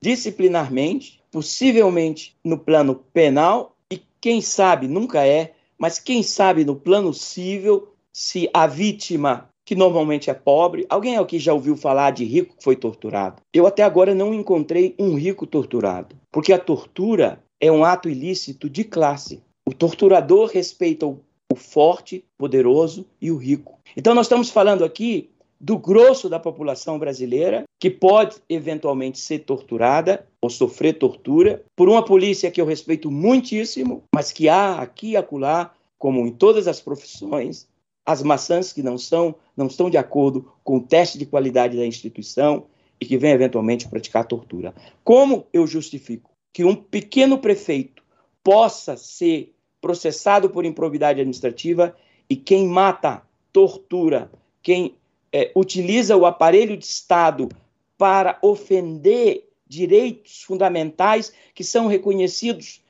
disciplinarmente, 0.00 1.22
possivelmente 1.30 2.36
no 2.44 2.58
plano 2.58 2.94
penal, 3.12 3.76
e 3.90 4.02
quem 4.20 4.40
sabe, 4.40 4.88
nunca 4.88 5.24
é, 5.26 5.52
mas 5.78 5.98
quem 5.98 6.22
sabe 6.22 6.64
no 6.64 6.76
plano 6.76 7.14
civil, 7.14 7.88
se 8.12 8.50
a 8.52 8.66
vítima, 8.66 9.48
que 9.64 9.74
normalmente 9.74 10.28
é 10.28 10.34
pobre, 10.34 10.84
alguém 10.88 11.16
aqui 11.16 11.38
já 11.38 11.54
ouviu 11.54 11.76
falar 11.76 12.10
de 12.10 12.24
rico 12.24 12.56
que 12.56 12.64
foi 12.64 12.76
torturado? 12.76 13.40
Eu 13.54 13.66
até 13.66 13.82
agora 13.82 14.14
não 14.14 14.34
encontrei 14.34 14.94
um 14.98 15.14
rico 15.14 15.46
torturado, 15.46 16.16
porque 16.30 16.52
a 16.52 16.58
tortura 16.58 17.42
é 17.60 17.70
um 17.70 17.84
ato 17.84 18.08
ilícito 18.08 18.68
de 18.68 18.82
classe. 18.82 19.42
O 19.66 19.74
torturador 19.74 20.48
respeita 20.48 21.06
o, 21.06 21.20
o 21.52 21.54
forte, 21.54 22.24
poderoso 22.38 23.06
e 23.20 23.30
o 23.30 23.36
rico. 23.36 23.78
Então, 23.96 24.14
nós 24.14 24.26
estamos 24.26 24.50
falando 24.50 24.84
aqui 24.84 25.30
do 25.60 25.76
grosso 25.76 26.28
da 26.28 26.40
população 26.40 26.98
brasileira 26.98 27.64
que 27.78 27.90
pode 27.90 28.36
eventualmente 28.48 29.18
ser 29.18 29.40
torturada 29.40 30.26
ou 30.40 30.48
sofrer 30.48 30.94
tortura 30.94 31.62
por 31.76 31.88
uma 31.88 32.02
polícia 32.02 32.50
que 32.50 32.60
eu 32.60 32.64
respeito 32.64 33.10
muitíssimo, 33.10 34.02
mas 34.14 34.32
que 34.32 34.48
há 34.48 34.80
aqui 34.80 35.10
e 35.10 35.16
acolá, 35.16 35.74
como 35.98 36.26
em 36.26 36.32
todas 36.32 36.66
as 36.66 36.80
profissões, 36.80 37.68
as 38.06 38.22
maçãs 38.22 38.72
que 38.72 38.82
não 38.82 38.96
são, 38.96 39.34
não 39.54 39.66
estão 39.66 39.90
de 39.90 39.98
acordo 39.98 40.50
com 40.64 40.78
o 40.78 40.80
teste 40.80 41.18
de 41.18 41.26
qualidade 41.26 41.76
da 41.76 41.86
instituição 41.86 42.64
e 42.98 43.04
que 43.04 43.18
vem 43.18 43.32
eventualmente 43.32 43.88
praticar 43.88 44.26
tortura. 44.26 44.74
Como 45.04 45.46
eu 45.52 45.66
justifico 45.66 46.29
que 46.52 46.64
um 46.64 46.74
pequeno 46.74 47.38
prefeito 47.38 48.02
possa 48.42 48.96
ser 48.96 49.54
processado 49.80 50.50
por 50.50 50.64
improbidade 50.64 51.20
administrativa 51.20 51.96
e 52.28 52.36
quem 52.36 52.66
mata, 52.66 53.22
tortura, 53.52 54.30
quem 54.62 54.96
é, 55.32 55.50
utiliza 55.54 56.16
o 56.16 56.26
aparelho 56.26 56.76
de 56.76 56.84
Estado 56.84 57.48
para 57.96 58.38
ofender 58.42 59.48
direitos 59.66 60.42
fundamentais 60.42 61.32
que 61.54 61.62
são 61.62 61.86
reconhecidos 61.86 62.82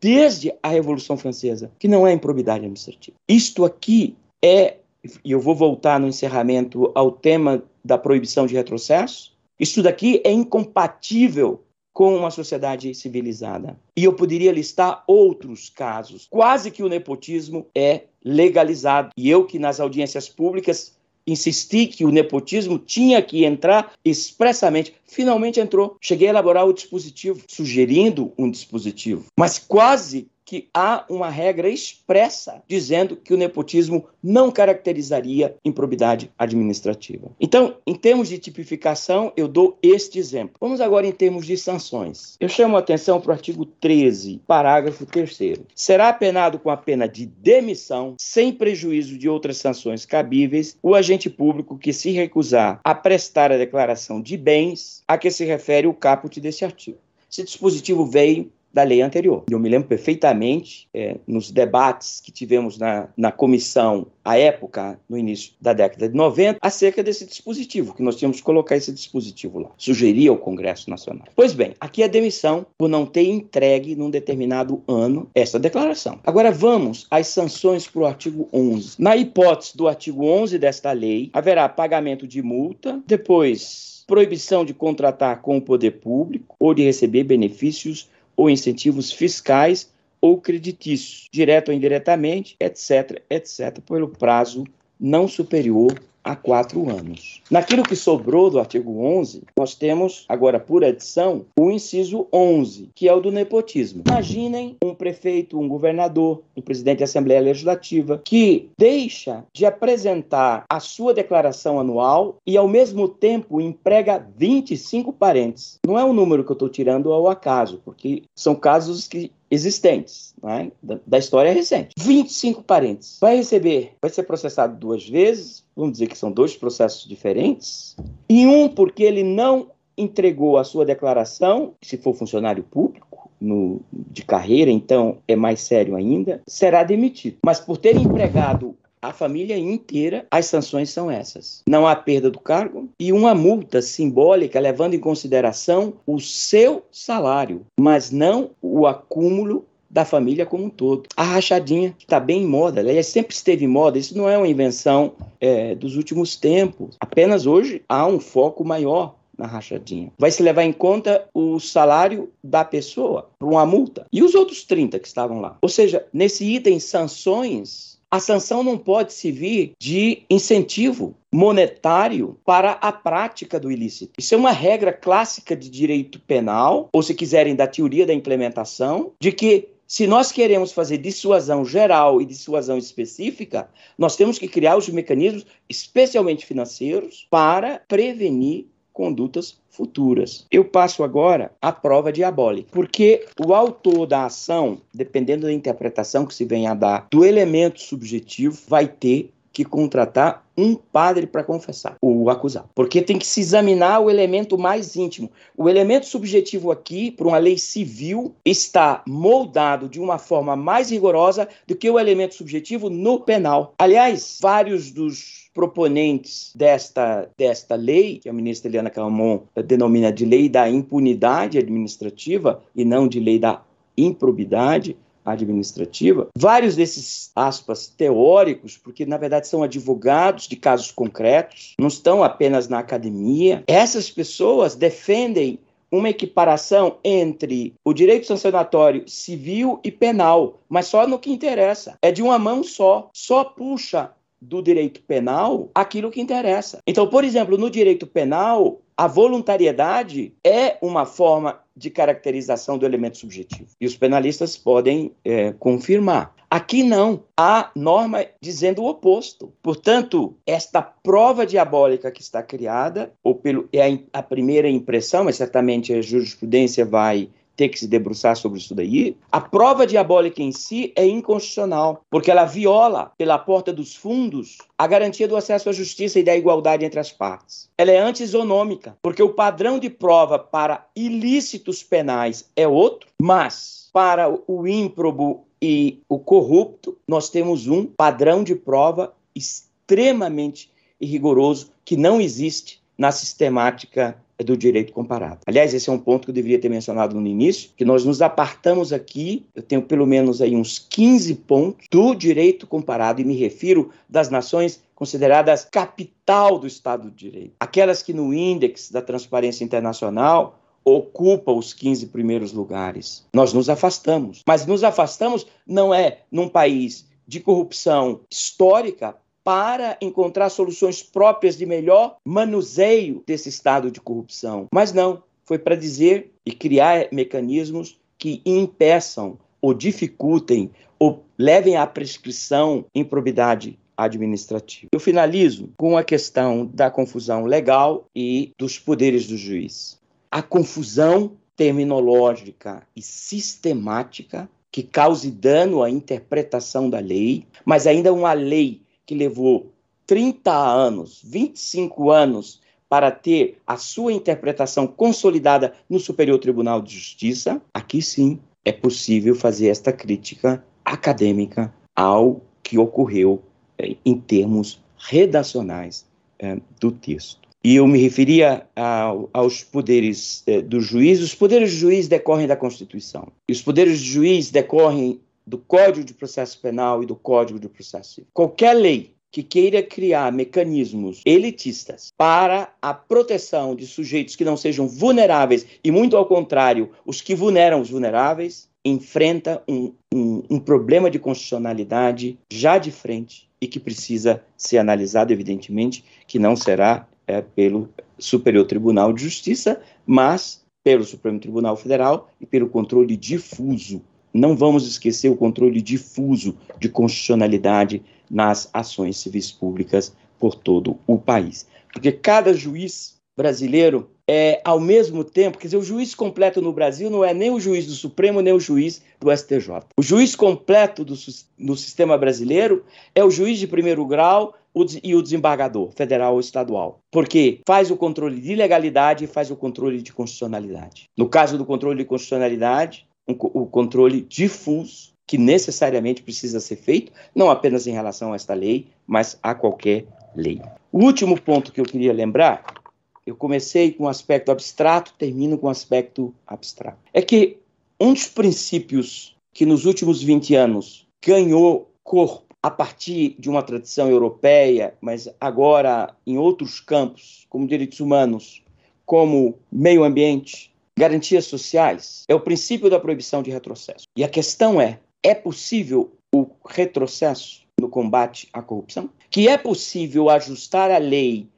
desde 0.00 0.52
a 0.62 0.68
Revolução 0.68 1.16
Francesa, 1.16 1.70
que 1.78 1.86
não 1.86 2.06
é 2.06 2.12
improbidade 2.12 2.60
administrativa. 2.60 3.16
Isto 3.28 3.64
aqui 3.64 4.16
é, 4.42 4.78
e 5.24 5.30
eu 5.30 5.40
vou 5.40 5.54
voltar 5.54 6.00
no 6.00 6.08
encerramento 6.08 6.90
ao 6.94 7.12
tema 7.12 7.62
da 7.84 7.98
proibição 7.98 8.46
de 8.46 8.54
retrocesso, 8.54 9.32
isso 9.58 9.82
daqui 9.82 10.20
é 10.24 10.30
incompatível 10.30 11.62
com 11.92 12.16
uma 12.16 12.30
sociedade 12.30 12.94
civilizada. 12.94 13.78
E 13.96 14.04
eu 14.04 14.12
poderia 14.12 14.52
listar 14.52 15.04
outros 15.06 15.68
casos. 15.68 16.26
Quase 16.30 16.70
que 16.70 16.82
o 16.82 16.88
nepotismo 16.88 17.66
é 17.74 18.04
legalizado. 18.24 19.10
E 19.16 19.28
eu 19.28 19.44
que 19.44 19.58
nas 19.58 19.80
audiências 19.80 20.28
públicas 20.28 20.94
insisti 21.26 21.86
que 21.86 22.04
o 22.04 22.10
nepotismo 22.10 22.78
tinha 22.78 23.22
que 23.22 23.44
entrar 23.44 23.92
expressamente. 24.04 24.94
Finalmente 25.06 25.60
entrou. 25.60 25.96
Cheguei 26.00 26.28
a 26.28 26.30
elaborar 26.30 26.66
o 26.66 26.72
dispositivo, 26.72 27.42
sugerindo 27.46 28.32
um 28.36 28.50
dispositivo, 28.50 29.26
mas 29.38 29.58
quase 29.58 30.26
que 30.44 30.68
há 30.74 31.04
uma 31.08 31.30
regra 31.30 31.68
expressa 31.68 32.62
dizendo 32.66 33.16
que 33.16 33.32
o 33.32 33.36
nepotismo 33.36 34.06
não 34.22 34.50
caracterizaria 34.50 35.56
improbidade 35.64 36.30
administrativa. 36.38 37.30
Então, 37.40 37.76
em 37.86 37.94
termos 37.94 38.28
de 38.28 38.38
tipificação, 38.38 39.32
eu 39.36 39.48
dou 39.48 39.78
este 39.82 40.18
exemplo. 40.18 40.56
Vamos 40.60 40.80
agora 40.80 41.06
em 41.06 41.12
termos 41.12 41.46
de 41.46 41.56
sanções. 41.56 42.36
Eu 42.40 42.48
chamo 42.48 42.76
a 42.76 42.80
atenção 42.80 43.20
para 43.20 43.30
o 43.30 43.34
artigo 43.34 43.64
13, 43.64 44.40
parágrafo 44.46 45.06
3 45.06 45.32
Será 45.74 46.12
penado 46.12 46.58
com 46.58 46.70
a 46.70 46.76
pena 46.76 47.08
de 47.08 47.26
demissão, 47.26 48.14
sem 48.18 48.52
prejuízo 48.52 49.16
de 49.16 49.28
outras 49.28 49.56
sanções 49.56 50.04
cabíveis, 50.04 50.76
o 50.82 50.94
agente 50.94 51.30
público 51.30 51.78
que 51.78 51.92
se 51.92 52.10
recusar 52.10 52.80
a 52.84 52.94
prestar 52.94 53.52
a 53.52 53.58
declaração 53.58 54.20
de 54.20 54.36
bens 54.36 55.02
a 55.06 55.16
que 55.16 55.30
se 55.30 55.44
refere 55.44 55.86
o 55.86 55.94
caput 55.94 56.40
desse 56.40 56.64
artigo. 56.64 56.98
Esse 57.30 57.44
dispositivo 57.44 58.04
veio 58.04 58.52
da 58.72 58.82
lei 58.82 59.02
anterior. 59.02 59.44
Eu 59.50 59.58
me 59.58 59.68
lembro 59.68 59.88
perfeitamente, 59.88 60.88
é, 60.94 61.16
nos 61.26 61.50
debates 61.50 62.20
que 62.20 62.32
tivemos 62.32 62.78
na, 62.78 63.08
na 63.16 63.30
comissão, 63.30 64.06
à 64.24 64.38
época, 64.38 64.98
no 65.08 65.18
início 65.18 65.52
da 65.60 65.72
década 65.72 66.08
de 66.08 66.14
90, 66.14 66.58
acerca 66.60 67.02
desse 67.02 67.26
dispositivo, 67.26 67.94
que 67.94 68.02
nós 68.02 68.16
tínhamos 68.16 68.38
que 68.38 68.42
colocar 68.42 68.76
esse 68.76 68.92
dispositivo 68.92 69.58
lá. 69.58 69.70
Sugeria 69.76 70.30
ao 70.30 70.38
Congresso 70.38 70.88
Nacional. 70.88 71.26
Pois 71.34 71.52
bem, 71.52 71.74
aqui 71.80 72.02
é 72.02 72.08
demissão 72.08 72.66
por 72.78 72.88
não 72.88 73.04
ter 73.04 73.24
entregue 73.24 73.96
num 73.96 74.10
determinado 74.10 74.82
ano 74.86 75.28
essa 75.34 75.58
declaração. 75.58 76.18
Agora 76.24 76.50
vamos 76.50 77.06
às 77.10 77.26
sanções 77.28 77.86
para 77.86 78.02
o 78.02 78.06
artigo 78.06 78.48
11. 78.52 78.96
Na 78.98 79.16
hipótese 79.16 79.76
do 79.76 79.88
artigo 79.88 80.24
11 80.24 80.58
desta 80.58 80.92
lei, 80.92 81.30
haverá 81.32 81.68
pagamento 81.68 82.26
de 82.26 82.42
multa, 82.42 83.02
depois 83.06 83.92
proibição 84.06 84.64
de 84.64 84.74
contratar 84.74 85.40
com 85.40 85.56
o 85.56 85.62
poder 85.62 85.92
público 85.92 86.54
ou 86.58 86.74
de 86.74 86.82
receber 86.82 87.24
benefícios 87.24 88.10
ou 88.36 88.50
incentivos 88.50 89.12
fiscais 89.12 89.90
ou 90.20 90.40
creditícios, 90.40 91.28
direto 91.32 91.68
ou 91.68 91.74
indiretamente, 91.74 92.56
etc., 92.60 93.22
etc., 93.28 93.80
pelo 93.80 94.08
prazo 94.08 94.64
não 94.98 95.26
superior 95.26 96.00
a 96.24 96.36
quatro 96.36 96.88
anos. 96.88 97.42
Naquilo 97.50 97.82
que 97.82 97.96
sobrou 97.96 98.50
do 98.50 98.58
artigo 98.58 99.04
11, 99.04 99.42
nós 99.56 99.74
temos, 99.74 100.24
agora 100.28 100.60
por 100.60 100.84
adição, 100.84 101.44
o 101.58 101.70
inciso 101.70 102.26
11, 102.32 102.90
que 102.94 103.08
é 103.08 103.14
o 103.14 103.20
do 103.20 103.32
nepotismo. 103.32 104.02
Imaginem 104.06 104.76
um 104.84 104.94
prefeito, 104.94 105.58
um 105.58 105.68
governador, 105.68 106.42
um 106.56 106.62
presidente 106.62 106.98
da 106.98 107.04
Assembleia 107.04 107.40
Legislativa, 107.40 108.20
que 108.24 108.68
deixa 108.78 109.44
de 109.52 109.66
apresentar 109.66 110.64
a 110.68 110.80
sua 110.80 111.12
declaração 111.12 111.78
anual 111.78 112.36
e, 112.46 112.56
ao 112.56 112.68
mesmo 112.68 113.08
tempo, 113.08 113.60
emprega 113.60 114.24
25 114.36 115.12
parentes. 115.12 115.78
Não 115.86 115.98
é 115.98 116.04
um 116.04 116.12
número 116.12 116.44
que 116.44 116.52
eu 116.52 116.54
estou 116.54 116.68
tirando 116.68 117.12
ao 117.12 117.28
acaso, 117.28 117.80
porque 117.84 118.22
são 118.34 118.54
casos 118.54 119.08
que 119.08 119.30
existentes 119.52 120.34
né, 120.42 120.72
da, 120.82 120.98
da, 121.06 121.18
história 121.18 121.52
recente. 121.52 121.90
25 121.98 122.62
parentes. 122.62 123.18
Vai 123.20 123.36
receber, 123.36 123.92
vai 124.00 124.10
ser 124.10 124.22
processado 124.22 124.78
duas 124.78 125.06
vezes, 125.06 125.62
vamos 125.76 125.92
dizer 125.92 126.06
que 126.06 126.16
são 126.16 126.32
dois 126.32 126.56
processos 126.56 127.06
diferentes, 127.06 127.94
e 128.28 128.46
um 128.46 128.66
porque 128.66 129.02
ele 129.02 129.22
não 129.22 129.70
entregou 129.96 130.56
a 130.56 130.64
sua 130.64 130.86
declaração, 130.86 131.74
se 131.82 131.98
for 131.98 132.14
funcionário 132.14 132.62
público, 132.64 133.30
no, 133.38 133.82
de 133.92 134.24
carreira, 134.24 134.70
então 134.70 135.18
é 135.28 135.36
mais 135.36 135.60
sério 135.60 135.96
ainda, 135.96 136.40
será 136.46 136.82
demitido. 136.82 137.38
Mas 137.44 137.60
por 137.60 137.76
ter 137.76 137.96
empregado 137.96 138.74
a 139.02 139.12
família 139.12 139.58
inteira, 139.58 140.24
as 140.30 140.46
sanções 140.46 140.90
são 140.90 141.10
essas. 141.10 141.62
Não 141.68 141.86
há 141.86 141.96
perda 141.96 142.30
do 142.30 142.38
cargo 142.38 142.88
e 143.00 143.12
uma 143.12 143.34
multa 143.34 143.82
simbólica 143.82 144.60
levando 144.60 144.94
em 144.94 145.00
consideração 145.00 145.94
o 146.06 146.20
seu 146.20 146.84
salário, 146.90 147.66
mas 147.78 148.12
não 148.12 148.50
o 148.62 148.86
acúmulo 148.86 149.66
da 149.90 150.04
família 150.04 150.46
como 150.46 150.64
um 150.64 150.70
todo. 150.70 151.08
A 151.16 151.24
rachadinha, 151.24 151.94
que 151.98 152.04
está 152.04 152.18
bem 152.18 152.44
em 152.44 152.46
moda, 152.46 152.80
ela 152.80 153.02
sempre 153.02 153.34
esteve 153.34 153.64
em 153.64 153.68
moda, 153.68 153.98
isso 153.98 154.16
não 154.16 154.28
é 154.28 154.38
uma 154.38 154.48
invenção 154.48 155.12
é, 155.40 155.74
dos 155.74 155.96
últimos 155.96 156.36
tempos. 156.36 156.96
Apenas 156.98 157.44
hoje 157.44 157.82
há 157.88 158.06
um 158.06 158.18
foco 158.18 158.64
maior 158.64 159.16
na 159.36 159.46
rachadinha. 159.46 160.12
Vai 160.18 160.30
se 160.30 160.42
levar 160.42 160.62
em 160.62 160.72
conta 160.72 161.26
o 161.34 161.58
salário 161.58 162.30
da 162.42 162.64
pessoa 162.64 163.28
para 163.38 163.48
uma 163.48 163.66
multa 163.66 164.06
e 164.12 164.22
os 164.22 164.34
outros 164.34 164.62
30 164.64 164.98
que 164.98 165.08
estavam 165.08 165.40
lá. 165.40 165.58
Ou 165.60 165.68
seja, 165.68 166.06
nesse 166.12 166.44
item 166.44 166.78
sanções, 166.78 167.91
a 168.12 168.20
sanção 168.20 168.62
não 168.62 168.76
pode 168.76 169.14
servir 169.14 169.72
de 169.80 170.22
incentivo 170.28 171.16
monetário 171.32 172.38
para 172.44 172.72
a 172.72 172.92
prática 172.92 173.58
do 173.58 173.72
ilícito. 173.72 174.12
Isso 174.18 174.34
é 174.34 174.36
uma 174.36 174.52
regra 174.52 174.92
clássica 174.92 175.56
de 175.56 175.70
direito 175.70 176.20
penal, 176.20 176.90
ou 176.92 177.02
se 177.02 177.14
quiserem, 177.14 177.56
da 177.56 177.66
teoria 177.66 178.04
da 178.04 178.12
implementação, 178.12 179.12
de 179.18 179.32
que 179.32 179.70
se 179.92 180.06
nós 180.06 180.30
queremos 180.30 180.72
fazer 180.72 180.98
dissuasão 180.98 181.64
geral 181.64 182.20
e 182.20 182.26
dissuasão 182.26 182.76
específica, 182.76 183.68
nós 183.96 184.14
temos 184.14 184.38
que 184.38 184.48
criar 184.48 184.76
os 184.76 184.88
mecanismos, 184.90 185.46
especialmente 185.68 186.44
financeiros, 186.44 187.26
para 187.30 187.80
prevenir 187.88 188.66
condutas 188.92 189.56
futuras. 189.70 190.46
Eu 190.50 190.64
passo 190.64 191.02
agora 191.02 191.52
à 191.60 191.72
prova 191.72 192.12
diabólica, 192.12 192.68
porque 192.72 193.26
o 193.44 193.54
autor 193.54 194.06
da 194.06 194.26
ação, 194.26 194.78
dependendo 194.92 195.46
da 195.46 195.52
interpretação 195.52 196.26
que 196.26 196.34
se 196.34 196.44
venha 196.44 196.72
a 196.72 196.74
dar 196.74 197.06
do 197.10 197.24
elemento 197.24 197.80
subjetivo, 197.80 198.58
vai 198.68 198.86
ter 198.86 199.32
que 199.52 199.64
contratar 199.64 200.44
um 200.56 200.74
padre 200.74 201.26
para 201.26 201.44
confessar 201.44 201.96
o 202.00 202.30
acusado. 202.30 202.68
Porque 202.74 203.02
tem 203.02 203.18
que 203.18 203.26
se 203.26 203.40
examinar 203.40 204.00
o 204.00 204.10
elemento 204.10 204.58
mais 204.58 204.96
íntimo. 204.96 205.30
O 205.56 205.68
elemento 205.68 206.06
subjetivo 206.06 206.70
aqui, 206.70 207.10
por 207.10 207.26
uma 207.26 207.38
lei 207.38 207.58
civil, 207.58 208.34
está 208.44 209.02
moldado 209.06 209.88
de 209.88 210.00
uma 210.00 210.18
forma 210.18 210.56
mais 210.56 210.90
rigorosa 210.90 211.48
do 211.66 211.76
que 211.76 211.90
o 211.90 211.98
elemento 211.98 212.34
subjetivo 212.34 212.88
no 212.88 213.20
penal. 213.20 213.74
Aliás, 213.78 214.38
vários 214.40 214.90
dos 214.90 215.41
proponentes 215.52 216.52
desta, 216.54 217.28
desta 217.36 217.74
lei, 217.74 218.18
que 218.18 218.28
a 218.28 218.32
ministra 218.32 218.68
Eliana 218.68 218.90
Calmon 218.90 219.42
denomina 219.66 220.12
de 220.12 220.24
lei 220.24 220.48
da 220.48 220.68
impunidade 220.68 221.58
administrativa 221.58 222.62
e 222.74 222.84
não 222.84 223.06
de 223.06 223.20
lei 223.20 223.38
da 223.38 223.62
improbidade, 223.96 224.96
administrativa, 225.24 226.28
vários 226.36 226.74
desses, 226.76 227.30
aspas, 227.34 227.86
teóricos, 227.86 228.76
porque 228.76 229.06
na 229.06 229.16
verdade 229.16 229.46
são 229.46 229.62
advogados 229.62 230.48
de 230.48 230.56
casos 230.56 230.90
concretos, 230.90 231.74
não 231.78 231.88
estão 231.88 232.22
apenas 232.22 232.68
na 232.68 232.80
academia, 232.80 233.62
essas 233.66 234.10
pessoas 234.10 234.74
defendem 234.74 235.58
uma 235.92 236.08
equiparação 236.08 236.96
entre 237.04 237.74
o 237.84 237.92
direito 237.92 238.26
sancionatório 238.26 239.06
civil 239.06 239.78
e 239.84 239.90
penal, 239.90 240.60
mas 240.66 240.86
só 240.86 241.06
no 241.06 241.18
que 241.18 241.30
interessa. 241.30 241.98
É 242.00 242.10
de 242.10 242.22
uma 242.22 242.38
mão 242.38 242.64
só, 242.64 243.10
só 243.12 243.44
puxa 243.44 244.10
do 244.42 244.60
direito 244.60 245.00
penal 245.02 245.70
aquilo 245.72 246.10
que 246.10 246.20
interessa. 246.20 246.78
Então, 246.86 247.06
por 247.06 247.22
exemplo, 247.22 247.56
no 247.56 247.70
direito 247.70 248.06
penal, 248.06 248.80
a 248.96 249.06
voluntariedade 249.06 250.32
é 250.44 250.76
uma 250.82 251.06
forma 251.06 251.60
de 251.76 251.88
caracterização 251.90 252.76
do 252.76 252.84
elemento 252.84 253.18
subjetivo. 253.18 253.70
E 253.80 253.86
os 253.86 253.96
penalistas 253.96 254.56
podem 254.56 255.12
é, 255.24 255.52
confirmar. 255.52 256.34
Aqui 256.50 256.82
não. 256.82 257.22
Há 257.34 257.70
norma 257.74 258.26
dizendo 258.40 258.82
o 258.82 258.88
oposto. 258.88 259.52
Portanto, 259.62 260.36
esta 260.46 260.82
prova 260.82 261.46
diabólica 261.46 262.10
que 262.10 262.20
está 262.20 262.42
criada, 262.42 263.12
ou 263.22 263.34
pelo, 263.34 263.68
é 263.72 263.90
a, 263.90 263.98
a 264.18 264.22
primeira 264.22 264.68
impressão, 264.68 265.24
mas 265.24 265.36
certamente 265.36 265.94
a 265.94 266.02
jurisprudência 266.02 266.84
vai 266.84 267.30
ter 267.56 267.68
que 267.68 267.78
se 267.78 267.86
debruçar 267.86 268.36
sobre 268.36 268.58
isso 268.58 268.74
daí, 268.74 269.16
a 269.30 269.40
prova 269.40 269.86
diabólica 269.86 270.42
em 270.42 270.52
si 270.52 270.92
é 270.96 271.06
inconstitucional, 271.06 272.02
porque 272.10 272.30
ela 272.30 272.44
viola, 272.44 273.12
pela 273.16 273.38
porta 273.38 273.72
dos 273.72 273.94
fundos, 273.94 274.58
a 274.76 274.86
garantia 274.86 275.28
do 275.28 275.36
acesso 275.36 275.68
à 275.68 275.72
justiça 275.72 276.18
e 276.18 276.24
da 276.24 276.36
igualdade 276.36 276.84
entre 276.84 276.98
as 276.98 277.12
partes. 277.12 277.68
Ela 277.76 277.92
é 277.92 277.98
antisonômica, 277.98 278.96
porque 279.02 279.22
o 279.22 279.34
padrão 279.34 279.78
de 279.78 279.90
prova 279.90 280.38
para 280.38 280.86
ilícitos 280.96 281.82
penais 281.82 282.50
é 282.56 282.66
outro, 282.66 283.08
mas 283.20 283.90
para 283.92 284.28
o 284.46 284.66
ímprobo 284.66 285.46
e 285.60 286.00
o 286.08 286.18
corrupto, 286.18 286.98
nós 287.06 287.30
temos 287.30 287.68
um 287.68 287.86
padrão 287.86 288.42
de 288.42 288.54
prova 288.54 289.14
extremamente 289.34 290.70
rigoroso 291.00 291.70
que 291.84 291.96
não 291.96 292.20
existe 292.20 292.80
na 292.98 293.12
sistemática 293.12 294.16
do 294.44 294.56
direito 294.56 294.92
comparado. 294.92 295.40
Aliás, 295.46 295.74
esse 295.74 295.88
é 295.88 295.92
um 295.92 295.98
ponto 295.98 296.24
que 296.24 296.30
eu 296.30 296.34
deveria 296.34 296.58
ter 296.58 296.68
mencionado 296.68 297.18
no 297.18 297.26
início, 297.26 297.70
que 297.76 297.84
nós 297.84 298.04
nos 298.04 298.22
apartamos 298.22 298.92
aqui, 298.92 299.46
eu 299.54 299.62
tenho 299.62 299.82
pelo 299.82 300.06
menos 300.06 300.40
aí 300.40 300.56
uns 300.56 300.78
15 300.78 301.34
pontos 301.36 301.86
do 301.90 302.14
direito 302.14 302.66
comparado 302.66 303.20
e 303.20 303.24
me 303.24 303.36
refiro 303.36 303.90
das 304.08 304.30
nações 304.30 304.82
consideradas 304.94 305.64
capital 305.64 306.58
do 306.58 306.66
Estado 306.66 307.10
de 307.10 307.16
Direito. 307.16 307.54
Aquelas 307.58 308.02
que 308.02 308.12
no 308.12 308.32
índice 308.32 308.92
da 308.92 309.02
transparência 309.02 309.64
internacional 309.64 310.60
ocupa 310.84 311.52
os 311.52 311.72
15 311.72 312.06
primeiros 312.06 312.52
lugares. 312.52 313.24
Nós 313.34 313.52
nos 313.52 313.68
afastamos, 313.68 314.42
mas 314.46 314.66
nos 314.66 314.84
afastamos 314.84 315.46
não 315.66 315.94
é 315.94 316.20
num 316.30 316.48
país 316.48 317.06
de 317.26 317.40
corrupção 317.40 318.20
histórica 318.30 319.16
para 319.44 319.96
encontrar 320.00 320.48
soluções 320.50 321.02
próprias 321.02 321.56
de 321.56 321.66
melhor 321.66 322.16
manuseio 322.24 323.22
desse 323.26 323.48
estado 323.48 323.90
de 323.90 324.00
corrupção. 324.00 324.66
Mas 324.72 324.92
não, 324.92 325.22
foi 325.44 325.58
para 325.58 325.76
dizer 325.76 326.32
e 326.46 326.52
criar 326.52 327.08
mecanismos 327.12 327.98
que 328.18 328.40
impeçam 328.46 329.38
ou 329.60 329.74
dificultem 329.74 330.70
ou 330.98 331.24
levem 331.38 331.76
à 331.76 331.86
prescrição 331.86 332.84
improbidade 332.94 333.78
administrativa. 333.96 334.88
Eu 334.92 335.00
finalizo 335.00 335.70
com 335.76 335.96
a 335.96 336.04
questão 336.04 336.66
da 336.66 336.90
confusão 336.90 337.44
legal 337.44 338.06
e 338.14 338.52
dos 338.58 338.78
poderes 338.78 339.26
do 339.26 339.36
juiz. 339.36 339.98
A 340.30 340.42
confusão 340.42 341.32
terminológica 341.56 342.86
e 342.96 343.02
sistemática 343.02 344.48
que 344.70 344.82
cause 344.82 345.30
dano 345.30 345.82
à 345.82 345.90
interpretação 345.90 346.88
da 346.88 346.98
lei, 346.98 347.44
mas 347.64 347.86
ainda 347.86 348.12
uma 348.12 348.32
lei 348.32 348.80
que 349.12 349.14
levou 349.14 349.70
30 350.06 350.50
anos, 350.50 351.20
25 351.22 352.10
anos 352.10 352.62
para 352.88 353.10
ter 353.10 353.58
a 353.66 353.76
sua 353.76 354.10
interpretação 354.10 354.86
consolidada 354.86 355.74
no 355.88 356.00
Superior 356.00 356.38
Tribunal 356.38 356.80
de 356.80 356.94
Justiça, 356.94 357.60
aqui 357.74 358.00
sim 358.00 358.38
é 358.64 358.72
possível 358.72 359.34
fazer 359.34 359.68
esta 359.68 359.92
crítica 359.92 360.64
acadêmica 360.82 361.72
ao 361.94 362.40
que 362.62 362.78
ocorreu 362.78 363.42
eh, 363.78 363.96
em 364.02 364.18
termos 364.18 364.82
redacionais 364.96 366.06
eh, 366.38 366.58
do 366.80 366.90
texto. 366.90 367.40
E 367.62 367.76
eu 367.76 367.86
me 367.86 367.98
referia 367.98 368.66
a, 368.74 369.14
aos 369.32 369.62
poderes 369.62 370.42
eh, 370.46 370.62
do 370.62 370.80
juiz. 370.80 371.20
Os 371.20 371.34
poderes 371.34 371.70
do 371.70 371.76
juiz 371.76 372.08
decorrem 372.08 372.46
da 372.46 372.56
Constituição. 372.56 373.28
E 373.46 373.52
os 373.52 373.60
poderes 373.60 374.00
do 374.00 374.06
juiz 374.06 374.50
decorrem 374.50 375.20
do 375.46 375.58
Código 375.58 376.04
de 376.04 376.14
Processo 376.14 376.60
Penal 376.60 377.02
e 377.02 377.06
do 377.06 377.16
Código 377.16 377.58
de 377.58 377.68
Processo 377.68 378.14
Civil. 378.14 378.28
Qualquer 378.32 378.74
lei 378.74 379.14
que 379.32 379.42
queira 379.42 379.82
criar 379.82 380.30
mecanismos 380.30 381.22
elitistas 381.24 382.12
para 382.18 382.70
a 382.82 382.92
proteção 382.92 383.74
de 383.74 383.86
sujeitos 383.86 384.36
que 384.36 384.44
não 384.44 384.58
sejam 384.58 384.86
vulneráveis 384.86 385.66
e, 385.82 385.90
muito 385.90 386.16
ao 386.16 386.26
contrário, 386.26 386.90
os 387.04 387.22
que 387.22 387.34
vulneram 387.34 387.80
os 387.80 387.88
vulneráveis, 387.88 388.68
enfrenta 388.84 389.62
um, 389.66 389.92
um, 390.12 390.42
um, 390.50 390.60
problema 390.60 391.10
de 391.10 391.18
constitucionalidade 391.18 392.38
já 392.52 392.76
de 392.78 392.90
frente 392.90 393.48
e 393.60 393.66
que 393.66 393.80
precisa 393.80 394.42
ser 394.56 394.78
analisado, 394.78 395.32
evidentemente, 395.32 396.04
que 396.26 396.38
não 396.38 396.54
será 396.54 397.08
é, 397.26 397.40
pelo 397.40 397.88
Superior 398.18 398.66
Tribunal 398.66 399.12
de 399.12 399.22
Justiça, 399.22 399.80
mas 400.04 400.62
pelo 400.84 401.04
Supremo 401.04 401.38
Tribunal 401.38 401.76
Federal 401.76 402.28
e 402.40 402.44
pelo 402.44 402.68
controle 402.68 403.16
difuso. 403.16 404.02
Não 404.32 404.56
vamos 404.56 404.86
esquecer 404.86 405.28
o 405.28 405.36
controle 405.36 405.80
difuso 405.80 406.56
de 406.78 406.88
constitucionalidade 406.88 408.02
nas 408.30 408.68
ações 408.72 409.18
civis 409.18 409.50
públicas 409.50 410.14
por 410.38 410.54
todo 410.54 410.98
o 411.06 411.18
país. 411.18 411.66
Porque 411.92 412.10
cada 412.10 412.54
juiz 412.54 413.20
brasileiro 413.36 414.10
é, 414.28 414.60
ao 414.64 414.78
mesmo 414.78 415.24
tempo, 415.24 415.58
quer 415.58 415.66
dizer, 415.66 415.76
o 415.76 415.82
juiz 415.82 416.14
completo 416.14 416.62
no 416.62 416.72
Brasil 416.72 417.10
não 417.10 417.24
é 417.24 417.34
nem 417.34 417.50
o 417.50 417.60
juiz 417.60 417.86
do 417.86 417.92
Supremo, 417.92 418.40
nem 418.40 418.52
o 418.52 418.60
juiz 418.60 419.02
do 419.20 419.34
STJ. 419.34 419.84
O 419.98 420.02
juiz 420.02 420.34
completo 420.34 421.04
do, 421.04 421.14
no 421.58 421.76
sistema 421.76 422.16
brasileiro 422.16 422.84
é 423.14 423.24
o 423.24 423.30
juiz 423.30 423.58
de 423.58 423.66
primeiro 423.66 424.06
grau 424.06 424.54
e 425.02 425.14
o 425.14 425.22
desembargador, 425.22 425.90
federal 425.90 426.34
ou 426.34 426.40
estadual. 426.40 427.00
Porque 427.10 427.60
faz 427.66 427.90
o 427.90 427.96
controle 427.96 428.40
de 428.40 428.54
legalidade 428.54 429.24
e 429.24 429.28
faz 429.28 429.50
o 429.50 429.56
controle 429.56 430.00
de 430.00 430.12
constitucionalidade. 430.12 431.10
No 431.16 431.28
caso 431.28 431.58
do 431.58 431.66
controle 431.66 431.98
de 431.98 432.04
constitucionalidade, 432.06 433.06
um, 433.28 433.32
o 433.38 433.66
controle 433.66 434.20
difuso 434.22 435.12
que 435.26 435.38
necessariamente 435.38 436.22
precisa 436.22 436.60
ser 436.60 436.76
feito, 436.76 437.12
não 437.34 437.50
apenas 437.50 437.86
em 437.86 437.92
relação 437.92 438.32
a 438.32 438.36
esta 438.36 438.54
lei, 438.54 438.88
mas 439.06 439.38
a 439.42 439.54
qualquer 439.54 440.04
lei. 440.34 440.60
O 440.90 441.04
último 441.04 441.40
ponto 441.40 441.72
que 441.72 441.80
eu 441.80 441.84
queria 441.84 442.12
lembrar 442.12 442.82
eu 443.26 443.36
comecei 443.36 443.92
com 443.92 444.04
um 444.04 444.08
aspecto 444.08 444.50
abstrato, 444.50 445.14
termino 445.16 445.56
com 445.56 445.68
um 445.68 445.70
aspecto 445.70 446.34
abstrato. 446.46 446.98
É 447.12 447.22
que 447.22 447.58
um 448.00 448.12
dos 448.12 448.26
princípios 448.26 449.36
que 449.52 449.64
nos 449.64 449.84
últimos 449.84 450.22
20 450.22 450.54
anos 450.54 451.06
ganhou 451.24 451.90
corpo 452.02 452.52
a 452.60 452.70
partir 452.70 453.36
de 453.38 453.48
uma 453.48 453.62
tradição 453.62 454.08
europeia, 454.08 454.94
mas 455.00 455.28
agora 455.40 456.14
em 456.26 456.36
outros 456.36 456.80
campos, 456.80 457.46
como 457.48 457.66
direitos 457.66 458.00
humanos, 458.00 458.62
como 459.04 459.58
meio 459.70 460.04
ambiente, 460.04 460.71
garantias 460.98 461.46
sociais, 461.46 462.24
é 462.28 462.34
o 462.34 462.40
princípio 462.40 462.90
da 462.90 463.00
proibição 463.00 463.42
de 463.42 463.50
retrocesso. 463.50 464.06
E 464.16 464.22
a 464.24 464.28
questão 464.28 464.80
é: 464.80 465.00
é 465.22 465.34
possível 465.34 466.12
o 466.34 466.46
retrocesso 466.66 467.62
no 467.80 467.88
combate 467.88 468.48
à 468.52 468.62
corrupção? 468.62 469.10
Que 469.30 469.48
é 469.48 469.56
possível 469.56 470.28
ajustar 470.28 470.90
a 470.90 470.98
lei 470.98 471.48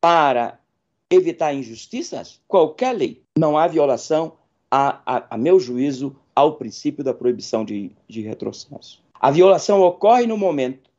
para 0.00 0.58
evitar 1.10 1.54
injustiças, 1.54 2.40
qualquer 2.46 2.92
lei. 2.92 3.22
Não 3.38 3.56
há 3.56 3.66
violação, 3.66 4.34
a, 4.70 5.00
a, 5.06 5.26
a 5.30 5.38
meu 5.38 5.60
juízo, 5.60 6.16
ao 6.34 6.56
princípio 6.56 7.04
da 7.04 7.14
proibição 7.14 7.64
de, 7.64 7.92
de 8.08 8.20
retrocesso. 8.20 9.02
A 9.20 9.30
violação 9.30 9.80
ocorre 9.82 10.26
no 10.26 10.36
momento 10.36 10.90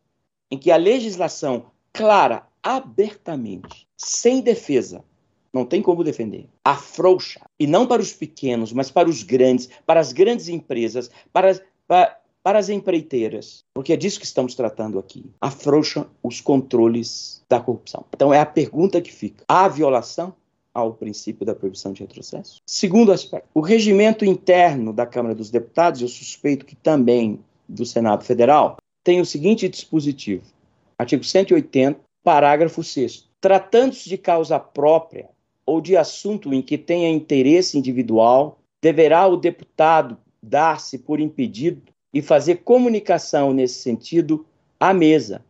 em 0.50 0.58
que 0.58 0.72
a 0.72 0.78
legislação 0.78 1.66
clara, 1.92 2.48
abertamente, 2.64 3.88
sem 3.98 4.42
defesa, 4.42 5.04
não 5.56 5.66
tem 5.66 5.82
como 5.82 6.04
defender, 6.04 6.50
afrouxa, 6.66 7.40
e 7.58 7.66
não 7.66 7.88
para 7.88 8.02
os 8.02 8.12
pequenos, 8.12 8.74
mas 8.74 8.92
para 8.92 9.10
os 9.10 9.24
grandes, 9.24 9.70
para 9.86 10.02
as 10.02 10.12
grandes 10.12 10.50
empresas, 10.50 11.10
para, 11.32 11.58
para, 11.88 12.20
para 12.44 12.60
as 12.60 12.68
empreiteiras, 12.68 13.64
porque 13.74 13.94
é 13.94 13.96
disso 13.96 14.20
que 14.20 14.26
estamos 14.26 14.54
tratando 14.54 15.00
aqui. 15.00 15.32
Afrouxa 15.40 16.08
os 16.22 16.42
controles 16.42 17.42
da 17.50 17.62
corrupção. 17.62 18.04
Então 18.14 18.34
é 18.34 18.40
a 18.42 18.46
pergunta 18.46 19.00
que 19.00 19.14
fica: 19.14 19.46
há 19.48 19.66
violação 19.70 20.36
ao 20.74 20.94
princípio 20.94 21.46
da 21.46 21.56
proibição 21.56 21.94
de 21.94 22.02
retrocesso? 22.02 22.62
Segundo 22.68 23.14
aspecto, 23.14 23.48
o 23.54 23.62
regimento 23.62 24.26
interno 24.26 24.92
da 24.92 25.06
Câmara 25.06 25.34
dos 25.34 25.50
Deputados, 25.50 26.02
eu 26.02 26.10
suspeito 26.10 26.66
que 26.66 26.76
também 26.76 27.40
do 27.66 27.86
Senado 27.86 28.26
Federal, 28.26 28.76
tem 29.06 29.22
o 29.22 29.26
seguinte 29.26 29.70
dispositivo: 29.70 30.44
artigo 31.00 31.24
180, 31.24 31.98
parágrafo 32.26 32.84
6. 32.84 33.30
Tratando-se 33.40 34.10
de 34.10 34.18
causa 34.18 34.60
própria 34.60 35.30
ou 35.66 35.82
de 35.82 35.98
assunto 35.98 36.54
em 36.54 36.62
que 36.62 36.78
tenha 36.78 37.10
interesse 37.10 37.78
individual, 37.78 38.60
deverá 38.82 39.28
o 39.28 39.38
deputado 39.38 40.18
dar-se 40.42 41.00
por 41.00 41.20
impedido 41.20 41.82
e 42.14 42.22
fazer 42.22 42.58
comunicação 42.58 43.52
nesse 43.52 43.80
sentido 43.80 44.46
à 44.80 44.94
mesa, 44.94 45.44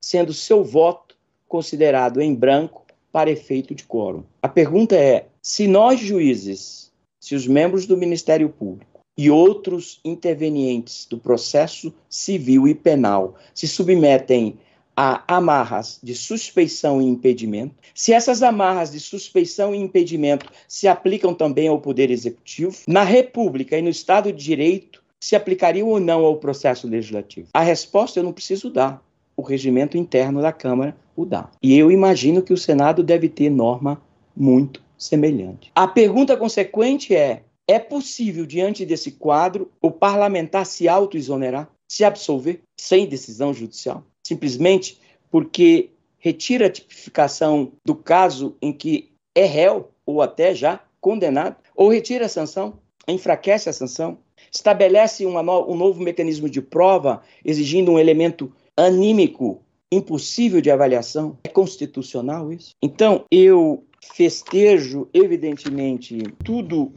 sendo 0.00 0.32
seu 0.32 0.64
voto 0.64 1.16
considerado 1.46 2.20
em 2.20 2.34
branco 2.34 2.86
para 3.12 3.30
efeito 3.30 3.74
de 3.74 3.84
quórum. 3.84 4.24
A 4.42 4.48
pergunta 4.48 4.96
é: 4.96 5.26
se 5.42 5.66
nós 5.66 6.00
juízes, 6.00 6.92
se 7.20 7.34
os 7.34 7.46
membros 7.46 7.86
do 7.86 7.96
Ministério 7.96 8.48
Público 8.48 9.00
e 9.16 9.30
outros 9.30 10.00
intervenientes 10.04 11.04
do 11.06 11.18
processo 11.18 11.92
civil 12.08 12.68
e 12.68 12.74
penal 12.74 13.34
se 13.52 13.66
submetem 13.66 14.58
a 15.00 15.22
amarras 15.28 16.00
de 16.02 16.12
suspeição 16.12 17.00
e 17.00 17.04
impedimento, 17.04 17.72
se 17.94 18.12
essas 18.12 18.42
amarras 18.42 18.90
de 18.90 18.98
suspeição 18.98 19.72
e 19.72 19.78
impedimento 19.78 20.50
se 20.66 20.88
aplicam 20.88 21.32
também 21.32 21.68
ao 21.68 21.80
Poder 21.80 22.10
Executivo, 22.10 22.76
na 22.88 23.04
República 23.04 23.78
e 23.78 23.82
no 23.82 23.90
Estado 23.90 24.32
de 24.32 24.44
Direito, 24.44 25.00
se 25.20 25.36
aplicariam 25.36 25.86
ou 25.86 26.00
não 26.00 26.24
ao 26.24 26.38
processo 26.38 26.88
legislativo? 26.88 27.46
A 27.54 27.62
resposta 27.62 28.18
eu 28.18 28.24
não 28.24 28.32
preciso 28.32 28.70
dar. 28.70 29.00
O 29.36 29.42
regimento 29.42 29.96
interno 29.96 30.42
da 30.42 30.50
Câmara 30.50 30.96
o 31.14 31.24
dá. 31.24 31.48
E 31.62 31.78
eu 31.78 31.92
imagino 31.92 32.42
que 32.42 32.52
o 32.52 32.58
Senado 32.58 33.04
deve 33.04 33.28
ter 33.28 33.50
norma 33.50 34.02
muito 34.36 34.82
semelhante. 34.98 35.70
A 35.76 35.86
pergunta 35.86 36.36
consequente 36.36 37.14
é: 37.14 37.44
é 37.68 37.78
possível, 37.78 38.44
diante 38.44 38.84
desse 38.84 39.12
quadro, 39.12 39.70
o 39.80 39.92
parlamentar 39.92 40.66
se 40.66 40.88
auto-exonerar, 40.88 41.70
se 41.88 42.02
absolver, 42.02 42.62
sem 42.76 43.06
decisão 43.06 43.54
judicial? 43.54 44.02
Simplesmente 44.28 44.98
porque 45.30 45.88
retira 46.18 46.66
a 46.66 46.70
tipificação 46.70 47.72
do 47.82 47.94
caso 47.94 48.54
em 48.60 48.74
que 48.74 49.10
é 49.34 49.46
réu 49.46 49.88
ou 50.04 50.20
até 50.20 50.54
já 50.54 50.80
condenado, 51.00 51.56
ou 51.74 51.88
retira 51.88 52.26
a 52.26 52.28
sanção, 52.28 52.74
enfraquece 53.06 53.70
a 53.70 53.72
sanção, 53.72 54.18
estabelece 54.52 55.24
no, 55.24 55.30
um 55.70 55.74
novo 55.74 56.02
mecanismo 56.02 56.46
de 56.46 56.60
prova, 56.60 57.22
exigindo 57.42 57.90
um 57.90 57.98
elemento 57.98 58.52
anímico 58.76 59.62
impossível 59.90 60.60
de 60.60 60.70
avaliação. 60.70 61.38
É 61.44 61.48
constitucional 61.48 62.52
isso? 62.52 62.72
Então, 62.82 63.24
eu 63.30 63.82
festejo, 64.12 65.08
evidentemente, 65.14 66.18
tudo 66.44 66.92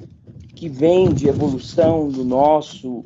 que 0.53 0.67
vem 0.67 1.13
de 1.13 1.29
evolução 1.29 2.09
no 2.09 2.25
nosso, 2.25 3.05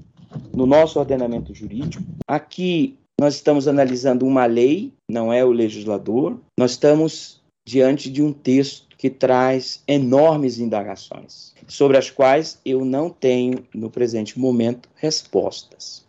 no 0.51 0.65
nosso 0.65 0.97
ordenamento 0.97 1.53
jurídico. 1.53 2.03
Aqui 2.27 2.97
nós 3.19 3.35
estamos 3.35 3.67
analisando 3.67 4.25
uma 4.25 4.45
lei, 4.45 4.93
não 5.09 5.31
é 5.31 5.43
o 5.43 5.51
legislador, 5.51 6.39
nós 6.59 6.71
estamos 6.71 7.41
diante 7.65 8.09
de 8.09 8.21
um 8.21 8.33
texto 8.33 8.85
que 8.97 9.09
traz 9.09 9.81
enormes 9.87 10.59
indagações, 10.59 11.53
sobre 11.67 11.97
as 11.97 12.09
quais 12.09 12.59
eu 12.65 12.83
não 12.83 13.09
tenho, 13.09 13.65
no 13.73 13.89
presente 13.89 14.37
momento, 14.37 14.89
respostas, 14.95 16.05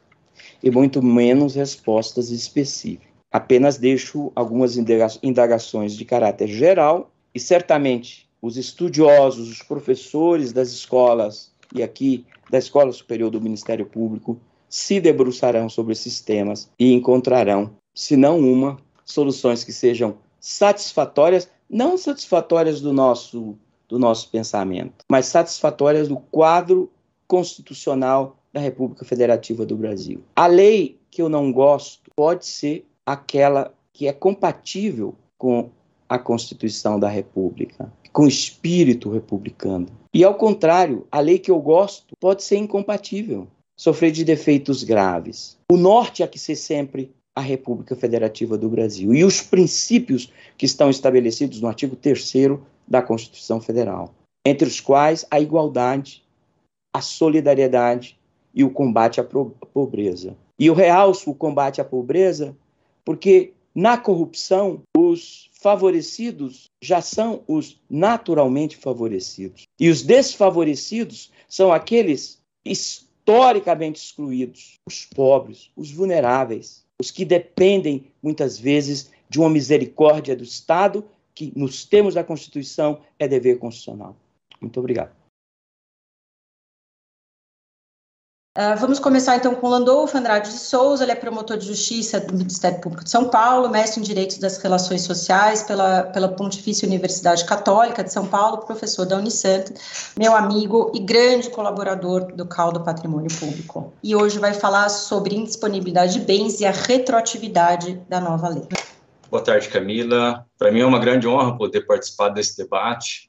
e 0.62 0.71
muito 0.71 1.03
menos 1.03 1.55
respostas 1.55 2.31
específicas. 2.31 3.07
Apenas 3.33 3.77
deixo 3.77 4.33
algumas 4.35 4.77
indagações 5.23 5.97
de 5.97 6.05
caráter 6.05 6.49
geral, 6.49 7.11
e 7.35 7.40
certamente 7.40 8.29
os 8.40 8.57
estudiosos, 8.57 9.51
os 9.51 9.62
professores 9.62 10.53
das 10.53 10.71
escolas, 10.71 11.53
e 11.75 11.83
aqui 11.83 12.25
da 12.51 12.59
Escola 12.59 12.92
Superior 12.92 13.31
do 13.31 13.40
Ministério 13.40 13.87
Público, 13.87 14.40
se 14.76 15.00
debruçarão 15.00 15.70
sobre 15.70 15.94
esses 15.94 16.20
temas 16.20 16.70
e 16.78 16.92
encontrarão, 16.92 17.70
se 17.94 18.14
não 18.14 18.38
uma, 18.38 18.76
soluções 19.06 19.64
que 19.64 19.72
sejam 19.72 20.18
satisfatórias 20.38 21.48
não 21.68 21.96
satisfatórias 21.96 22.80
do 22.82 22.92
nosso, 22.92 23.56
do 23.88 23.98
nosso 23.98 24.30
pensamento, 24.30 25.04
mas 25.10 25.26
satisfatórias 25.26 26.08
do 26.08 26.18
quadro 26.18 26.90
constitucional 27.26 28.36
da 28.52 28.60
República 28.60 29.04
Federativa 29.04 29.64
do 29.64 29.76
Brasil. 29.76 30.22
A 30.36 30.46
lei 30.46 31.00
que 31.10 31.22
eu 31.22 31.30
não 31.30 31.50
gosto 31.50 32.10
pode 32.14 32.44
ser 32.44 32.86
aquela 33.04 33.72
que 33.94 34.06
é 34.06 34.12
compatível 34.12 35.14
com 35.38 35.70
a 36.06 36.18
Constituição 36.18 37.00
da 37.00 37.08
República, 37.08 37.90
com 38.12 38.24
o 38.24 38.28
espírito 38.28 39.10
republicano. 39.10 39.86
E 40.12 40.22
ao 40.22 40.34
contrário, 40.34 41.06
a 41.10 41.18
lei 41.18 41.38
que 41.38 41.50
eu 41.50 41.60
gosto 41.60 42.14
pode 42.20 42.44
ser 42.44 42.58
incompatível, 42.58 43.48
sofrer 43.76 44.10
de 44.10 44.24
defeitos 44.24 44.82
graves. 44.82 45.56
O 45.70 45.76
norte 45.76 46.22
há 46.22 46.28
que 46.28 46.38
ser 46.38 46.56
sempre 46.56 47.12
a 47.34 47.40
República 47.40 47.94
Federativa 47.94 48.56
do 48.56 48.68
Brasil 48.68 49.14
e 49.14 49.22
os 49.22 49.42
princípios 49.42 50.32
que 50.56 50.64
estão 50.64 50.88
estabelecidos 50.88 51.60
no 51.60 51.68
artigo 51.68 51.94
3 51.94 52.32
da 52.88 53.02
Constituição 53.02 53.60
Federal, 53.60 54.14
entre 54.44 54.66
os 54.66 54.80
quais 54.80 55.26
a 55.30 55.38
igualdade, 55.38 56.24
a 56.94 57.02
solidariedade 57.02 58.18
e 58.54 58.64
o 58.64 58.70
combate 58.70 59.20
à 59.20 59.24
pobreza. 59.24 60.34
E 60.58 60.66
eu 60.66 60.74
realço 60.74 61.30
o 61.30 61.34
combate 61.34 61.80
à 61.80 61.84
pobreza 61.84 62.56
porque 63.04 63.52
na 63.74 63.98
corrupção 63.98 64.80
os 64.96 65.50
favorecidos 65.60 66.64
já 66.82 67.02
são 67.02 67.42
os 67.46 67.78
naturalmente 67.90 68.76
favorecidos. 68.76 69.64
E 69.78 69.90
os 69.90 70.02
desfavorecidos 70.02 71.30
são 71.46 71.70
aqueles 71.70 72.40
historicamente 73.26 74.00
excluídos, 74.00 74.78
os 74.86 75.04
pobres, 75.04 75.68
os 75.76 75.90
vulneráveis, 75.90 76.84
os 77.00 77.10
que 77.10 77.24
dependem 77.24 78.06
muitas 78.22 78.56
vezes 78.56 79.10
de 79.28 79.40
uma 79.40 79.50
misericórdia 79.50 80.36
do 80.36 80.44
Estado 80.44 81.04
que, 81.34 81.52
nos 81.56 81.84
termos 81.84 82.14
da 82.14 82.22
Constituição, 82.22 83.00
é 83.18 83.26
dever 83.26 83.58
constitucional. 83.58 84.16
Muito 84.60 84.78
obrigado. 84.78 85.10
Uh, 88.57 88.75
vamos 88.81 88.99
começar 88.99 89.37
então 89.37 89.55
com 89.55 89.69
Landolfo 89.69 90.16
Andrade 90.16 90.49
de 90.49 90.59
Souza, 90.59 91.05
ele 91.05 91.12
é 91.12 91.14
promotor 91.14 91.59
de 91.59 91.66
justiça 91.66 92.19
do 92.19 92.33
Ministério 92.33 92.81
Público 92.81 93.05
de 93.05 93.11
São 93.11 93.29
Paulo, 93.29 93.69
mestre 93.69 94.01
em 94.01 94.03
Direitos 94.03 94.38
das 94.38 94.57
Relações 94.57 95.03
Sociais 95.03 95.62
pela, 95.62 96.05
pela 96.05 96.27
Pontifícia 96.27 96.88
Universidade 96.88 97.45
Católica 97.45 98.03
de 98.03 98.11
São 98.11 98.27
Paulo, 98.27 98.64
professor 98.64 99.05
da 99.05 99.19
Unisanta, 99.19 99.75
meu 100.19 100.35
amigo 100.35 100.90
e 100.95 101.01
grande 101.01 101.51
colaborador 101.51 102.33
do 102.35 102.47
CAL 102.47 102.73
do 102.73 102.83
Patrimônio 102.83 103.29
Público. 103.38 103.92
E 104.03 104.16
hoje 104.16 104.38
vai 104.38 104.55
falar 104.55 104.88
sobre 104.88 105.37
indisponibilidade 105.37 106.14
de 106.14 106.21
bens 106.21 106.59
e 106.59 106.64
a 106.64 106.71
retroatividade 106.71 108.01
da 108.09 108.23
nova 108.23 108.49
lei. 108.49 108.66
Boa 109.31 109.45
tarde, 109.45 109.69
Camila. 109.69 110.47
Para 110.59 110.73
mim 110.73 110.81
é 110.81 110.87
uma 110.87 110.99
grande 110.99 111.29
honra 111.29 111.59
poder 111.59 111.83
participar 111.83 112.31
desse 112.31 112.57
debate 112.57 113.27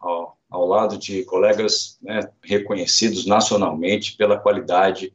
ao 0.49 0.65
lado 0.65 0.97
de 0.97 1.23
colegas 1.25 1.97
né, 2.01 2.21
reconhecidos 2.43 3.25
nacionalmente 3.25 4.15
pela 4.15 4.39
qualidade 4.39 5.13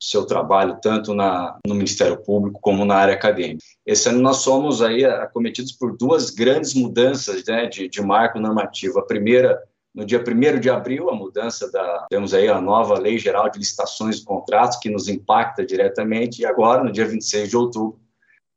seu 0.00 0.24
trabalho 0.24 0.78
tanto 0.80 1.12
na, 1.12 1.58
no 1.66 1.74
Ministério 1.74 2.16
Público 2.16 2.58
como 2.60 2.86
na 2.86 2.94
área 2.94 3.14
acadêmica. 3.14 3.62
Esse 3.84 4.08
ano 4.08 4.20
nós 4.20 4.38
somos 4.38 4.80
aí 4.80 5.04
acometidos 5.04 5.72
por 5.72 5.94
duas 5.94 6.30
grandes 6.30 6.72
mudanças 6.72 7.44
né, 7.44 7.66
de, 7.66 7.86
de 7.86 8.00
marco 8.00 8.40
normativo. 8.40 8.98
A 8.98 9.04
primeira, 9.04 9.62
no 9.94 10.06
dia 10.06 10.24
1 10.26 10.58
de 10.58 10.70
abril, 10.70 11.10
a 11.10 11.14
mudança 11.14 11.70
da, 11.70 12.06
temos 12.08 12.32
aí 12.32 12.48
a 12.48 12.58
nova 12.60 12.98
Lei 12.98 13.18
Geral 13.18 13.50
de 13.50 13.58
Licitações 13.58 14.16
e 14.16 14.24
Contratos, 14.24 14.78
que 14.78 14.88
nos 14.88 15.06
impacta 15.06 15.66
diretamente, 15.66 16.40
e 16.40 16.46
agora, 16.46 16.82
no 16.82 16.90
dia 16.90 17.04
26 17.04 17.50
de 17.50 17.56
outubro, 17.58 18.00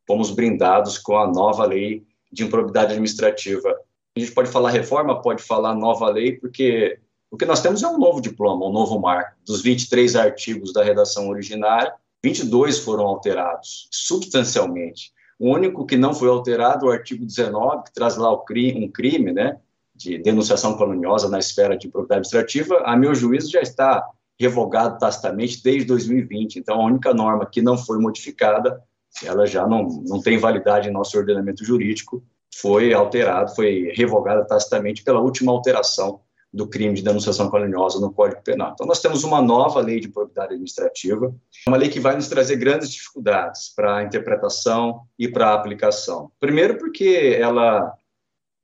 fomos 0.07 0.31
brindados 0.31 0.97
com 0.97 1.17
a 1.17 1.27
nova 1.27 1.65
Lei 1.65 2.05
de 2.31 2.43
Improbidade 2.45 2.93
Administrativa. 2.93 3.77
A 4.15 4.19
gente 4.19 4.31
pode 4.31 4.49
falar 4.49 4.69
reforma, 4.69 5.21
pode 5.21 5.41
falar 5.41 5.73
nova 5.73 6.07
lei, 6.09 6.33
porque 6.33 6.99
o 7.31 7.37
que 7.37 7.45
nós 7.45 7.61
temos 7.61 7.81
é 7.81 7.87
um 7.87 7.97
novo 7.97 8.21
diploma, 8.21 8.67
um 8.67 8.71
novo 8.71 8.99
marco. 8.99 9.35
Dos 9.43 9.61
23 9.61 10.15
artigos 10.15 10.71
da 10.71 10.83
redação 10.83 11.29
originária, 11.29 11.93
22 12.23 12.79
foram 12.79 13.05
alterados 13.05 13.87
substancialmente. 13.91 15.11
O 15.39 15.51
único 15.51 15.85
que 15.85 15.97
não 15.97 16.13
foi 16.13 16.29
alterado 16.29 16.85
é 16.85 16.89
o 16.89 16.91
artigo 16.91 17.25
19, 17.25 17.85
que 17.85 17.93
traz 17.93 18.15
lá 18.15 18.31
um 18.31 18.43
crime, 18.91 19.33
né, 19.33 19.57
de 19.95 20.19
denunciação 20.19 20.77
caluniosa 20.77 21.27
na 21.27 21.39
esfera 21.39 21.75
de 21.75 21.87
propriedade 21.87 22.27
administrativa. 22.27 22.83
A 22.85 22.95
meu 22.95 23.15
juízo 23.15 23.49
já 23.51 23.61
está 23.61 24.07
revogado 24.39 24.99
tacitamente 24.99 25.61
desde 25.63 25.85
2020. 25.85 26.59
Então, 26.59 26.79
a 26.79 26.85
única 26.85 27.13
norma 27.15 27.47
que 27.47 27.63
não 27.63 27.77
foi 27.77 27.97
modificada, 27.97 28.79
ela 29.23 29.47
já 29.47 29.67
não, 29.67 29.87
não 30.05 30.21
tem 30.21 30.37
validade 30.37 30.87
em 30.87 30.93
nosso 30.93 31.17
ordenamento 31.17 31.65
jurídico, 31.65 32.23
foi 32.59 32.93
alterado, 32.93 33.55
foi 33.55 33.91
revogada 33.95 34.45
tacitamente 34.45 35.03
pela 35.03 35.19
última 35.19 35.51
alteração 35.51 36.21
do 36.53 36.67
crime 36.67 36.93
de 36.93 37.01
denunciação 37.01 37.49
caluniosa 37.49 37.99
no 37.99 38.13
Código 38.13 38.43
Penal. 38.43 38.73
Então, 38.73 38.85
nós 38.85 39.01
temos 39.01 39.23
uma 39.23 39.41
nova 39.41 39.81
lei 39.81 39.99
de 39.99 40.07
propriedade 40.07 40.53
administrativa, 40.53 41.33
uma 41.67 41.77
lei 41.77 41.89
que 41.89 41.99
vai 41.99 42.15
nos 42.15 42.27
trazer 42.27 42.57
grandes 42.57 42.91
dificuldades 42.91 43.73
para 43.75 43.97
a 43.97 44.03
interpretação 44.03 45.01
e 45.17 45.27
para 45.27 45.47
a 45.47 45.53
aplicação. 45.55 46.31
Primeiro, 46.39 46.77
porque 46.77 47.35
ela, 47.39 47.91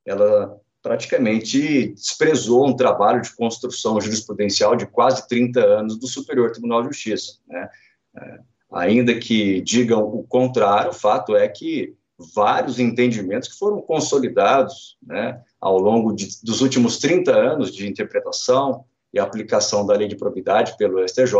ela 0.06 0.56
praticamente 0.80 1.88
desprezou 1.88 2.68
um 2.68 2.76
trabalho 2.76 3.20
de 3.20 3.34
construção 3.34 4.00
jurisprudencial 4.00 4.76
de 4.76 4.86
quase 4.86 5.26
30 5.26 5.60
anos 5.60 5.98
do 5.98 6.06
Superior 6.06 6.52
Tribunal 6.52 6.82
de 6.82 6.88
Justiça. 6.88 7.38
Né? 7.48 7.68
É, 8.16 8.38
ainda 8.72 9.18
que 9.18 9.60
digam 9.62 10.04
o 10.04 10.22
contrário, 10.22 10.90
o 10.90 10.94
fato 10.94 11.34
é 11.34 11.48
que 11.48 11.96
vários 12.34 12.78
entendimentos 12.78 13.48
que 13.48 13.58
foram 13.58 13.80
consolidados 13.80 14.96
né, 15.02 15.40
ao 15.60 15.78
longo 15.78 16.12
de, 16.12 16.28
dos 16.42 16.60
últimos 16.60 16.98
30 16.98 17.32
anos 17.32 17.74
de 17.74 17.88
interpretação 17.88 18.84
e 19.12 19.18
aplicação 19.18 19.84
da 19.86 19.94
lei 19.94 20.06
de 20.06 20.16
probidade 20.16 20.76
pelo 20.76 21.06
STJ 21.06 21.32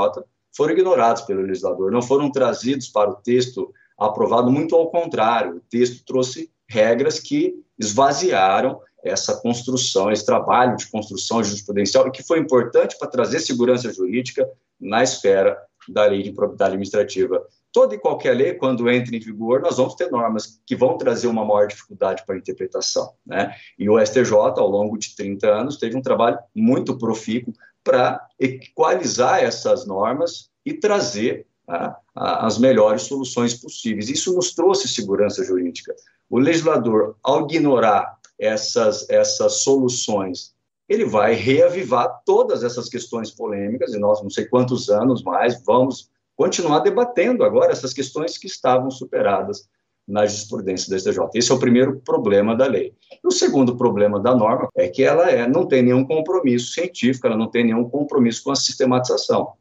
foram 0.57 0.73
ignorados 0.73 1.23
pelo 1.23 1.43
legislador, 1.43 1.93
não 1.93 2.03
foram 2.03 2.31
trazidos 2.31 2.89
para 2.89 3.11
o 3.11 3.15
texto 3.15 3.73
aprovado, 3.97 4.51
muito 4.51 4.75
ao 4.75 4.91
contrário, 4.91 5.57
o 5.57 5.61
texto 5.61 6.05
trouxe 6.05 6.51
regras 6.69 7.21
que 7.21 7.55
esvaziaram 7.79 8.81
essa 9.03 9.41
construção, 9.41 10.11
esse 10.11 10.25
trabalho 10.25 10.77
de 10.77 10.91
construção 10.91 11.43
jurisprudencial, 11.43 12.09
e 12.09 12.11
que 12.11 12.23
foi 12.23 12.39
importante 12.39 12.99
para 12.99 13.09
trazer 13.09 13.41
segurança 13.41 13.93
jurídica 13.93 14.49
na 14.81 15.03
esfera 15.03 15.59
da 15.89 16.05
lei 16.05 16.23
de 16.23 16.33
propriedade 16.33 16.73
administrativa 16.73 17.47
toda 17.73 17.95
e 17.95 17.99
qualquer 17.99 18.35
lei, 18.35 18.55
quando 18.55 18.91
entra 18.91 19.15
em 19.15 19.21
vigor, 19.21 19.61
nós 19.61 19.77
vamos 19.77 19.95
ter 19.95 20.11
normas 20.11 20.61
que 20.67 20.77
vão 20.77 20.99
trazer 20.99 21.27
uma 21.27 21.45
maior 21.45 21.67
dificuldade 21.67 22.25
para 22.27 22.35
a 22.35 22.39
interpretação. 22.39 23.13
Né? 23.25 23.55
E 23.79 23.89
o 23.89 23.99
STJ, 24.05 24.33
ao 24.33 24.69
longo 24.69 24.99
de 24.99 25.15
30 25.15 25.47
anos, 25.47 25.77
teve 25.77 25.97
um 25.97 26.03
trabalho 26.03 26.39
muito 26.55 26.99
profícuo 26.99 27.53
para 27.83 28.27
equalizar 28.39 29.43
essas 29.43 29.87
normas 29.87 30.51
e 30.65 30.75
trazer 30.75 31.47
né, 31.67 31.95
as 32.15 32.59
melhores 32.59 33.03
soluções 33.03 33.55
possíveis. 33.55 34.09
Isso 34.09 34.35
nos 34.35 34.55
trouxe 34.55 34.89
segurança 34.89 35.45
jurídica. 35.45 35.95
O 36.29 36.39
legislador, 36.39 37.17
ao 37.23 37.45
ignorar 37.45 38.19
essas, 38.39 39.09
essas 39.09 39.63
soluções, 39.63 40.55
ele 40.89 41.05
vai 41.05 41.35
reavivar 41.35 42.23
todas 42.27 42.65
essas 42.65 42.89
questões 42.89 43.31
polêmicas, 43.31 43.95
e 43.95 43.99
nós, 43.99 44.21
não 44.23 44.31
sei 44.31 44.47
quantos 44.47 44.89
anos 44.89 45.23
mais, 45.23 45.63
vamos 45.65 46.11
continuar 46.41 46.79
debatendo 46.79 47.45
agora 47.45 47.71
essas 47.71 47.93
questões 47.93 48.39
que 48.39 48.47
estavam 48.47 48.91
superadas 48.91 49.69
na 50.09 50.25
jurisprudência 50.25 50.89
do 50.89 50.99
STJ. 50.99 51.21
Esse 51.35 51.53
é 51.53 51.55
o 51.55 51.59
primeiro 51.59 52.01
problema 52.01 52.57
da 52.57 52.67
lei. 52.67 52.95
O 53.23 53.31
segundo 53.31 53.77
problema 53.77 54.19
da 54.19 54.35
norma 54.35 54.67
é 54.75 54.89
que 54.89 55.03
ela 55.03 55.31
é, 55.31 55.47
não 55.47 55.67
tem 55.67 55.83
nenhum 55.83 56.03
compromisso 56.03 56.73
científico, 56.73 57.27
ela 57.27 57.37
não 57.37 57.51
tem 57.51 57.65
nenhum 57.65 57.87
compromisso 57.91 58.43
com 58.43 58.53
a 58.53 58.57
sistematização. 58.57 59.53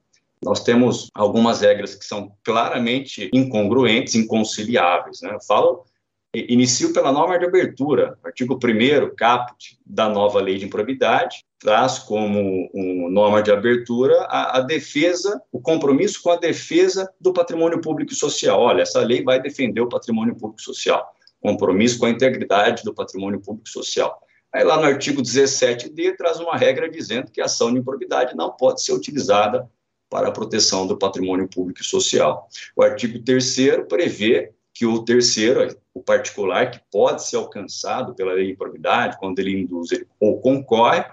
Nós 0.41 0.63
temos 0.63 1.09
algumas 1.13 1.59
regras 1.59 1.95
que 1.95 2.05
são 2.05 2.31
claramente 2.45 3.29
incongruentes, 3.33 4.15
inconciliáveis. 4.15 5.19
Né? 5.21 5.33
Eu 5.33 5.41
falo 5.41 5.83
Inicio 6.31 6.93
pela 6.93 7.11
norma 7.11 7.39
de 7.39 7.45
abertura, 7.45 8.15
artigo 8.23 8.53
1 8.53 9.15
caput 9.15 9.79
da 9.83 10.07
nova 10.07 10.39
lei 10.39 10.59
de 10.59 10.65
improbidade, 10.65 11.43
traz 11.57 11.97
como 11.97 12.69
um, 12.71 13.09
norma 13.09 13.41
de 13.41 13.51
abertura 13.51 14.15
a, 14.25 14.59
a, 14.59 14.61
defesa, 14.61 15.41
o 15.51 15.59
compromisso 15.59 16.21
com 16.21 16.29
a 16.29 16.35
defesa 16.35 17.11
do 17.19 17.33
patrimônio 17.33 17.81
público 17.81 18.13
e 18.13 18.15
social. 18.15 18.61
Olha, 18.61 18.83
essa 18.83 18.99
lei 18.99 19.23
vai 19.23 19.41
defender 19.41 19.81
o 19.81 19.89
patrimônio 19.89 20.35
público 20.35 20.61
e 20.61 20.63
social, 20.63 21.03
compromisso 21.41 21.97
com 21.97 22.05
a 22.05 22.11
integridade 22.11 22.83
do 22.83 22.93
patrimônio 22.93 23.41
público 23.41 23.67
e 23.67 23.71
social. 23.71 24.21
Aí 24.53 24.63
lá 24.63 24.77
no 24.77 24.83
artigo 24.83 25.23
17d 25.23 26.15
traz 26.15 26.39
uma 26.39 26.55
regra 26.55 26.87
dizendo 26.87 27.31
que 27.31 27.41
a 27.41 27.45
ação 27.45 27.73
de 27.73 27.79
improbidade 27.79 28.35
não 28.35 28.51
pode 28.51 28.83
ser 28.83 28.93
utilizada 28.93 29.67
para 30.07 30.27
a 30.27 30.31
proteção 30.31 30.85
do 30.85 30.97
patrimônio 30.97 31.47
público 31.47 31.81
e 31.81 31.85
social. 31.85 32.47
O 32.75 32.83
artigo 32.83 33.19
3 33.19 33.55
prevê 33.87 34.53
que 34.79 34.85
o 34.85 35.03
terceiro, 35.03 35.77
o 35.93 36.01
particular, 36.01 36.71
que 36.71 36.79
pode 36.89 37.27
ser 37.27 37.35
alcançado 37.35 38.15
pela 38.15 38.31
lei 38.31 38.45
de 38.45 38.51
improbidade, 38.53 39.17
quando 39.19 39.37
ele 39.39 39.59
induz 39.59 39.89
ou 40.17 40.39
concorre, 40.39 41.03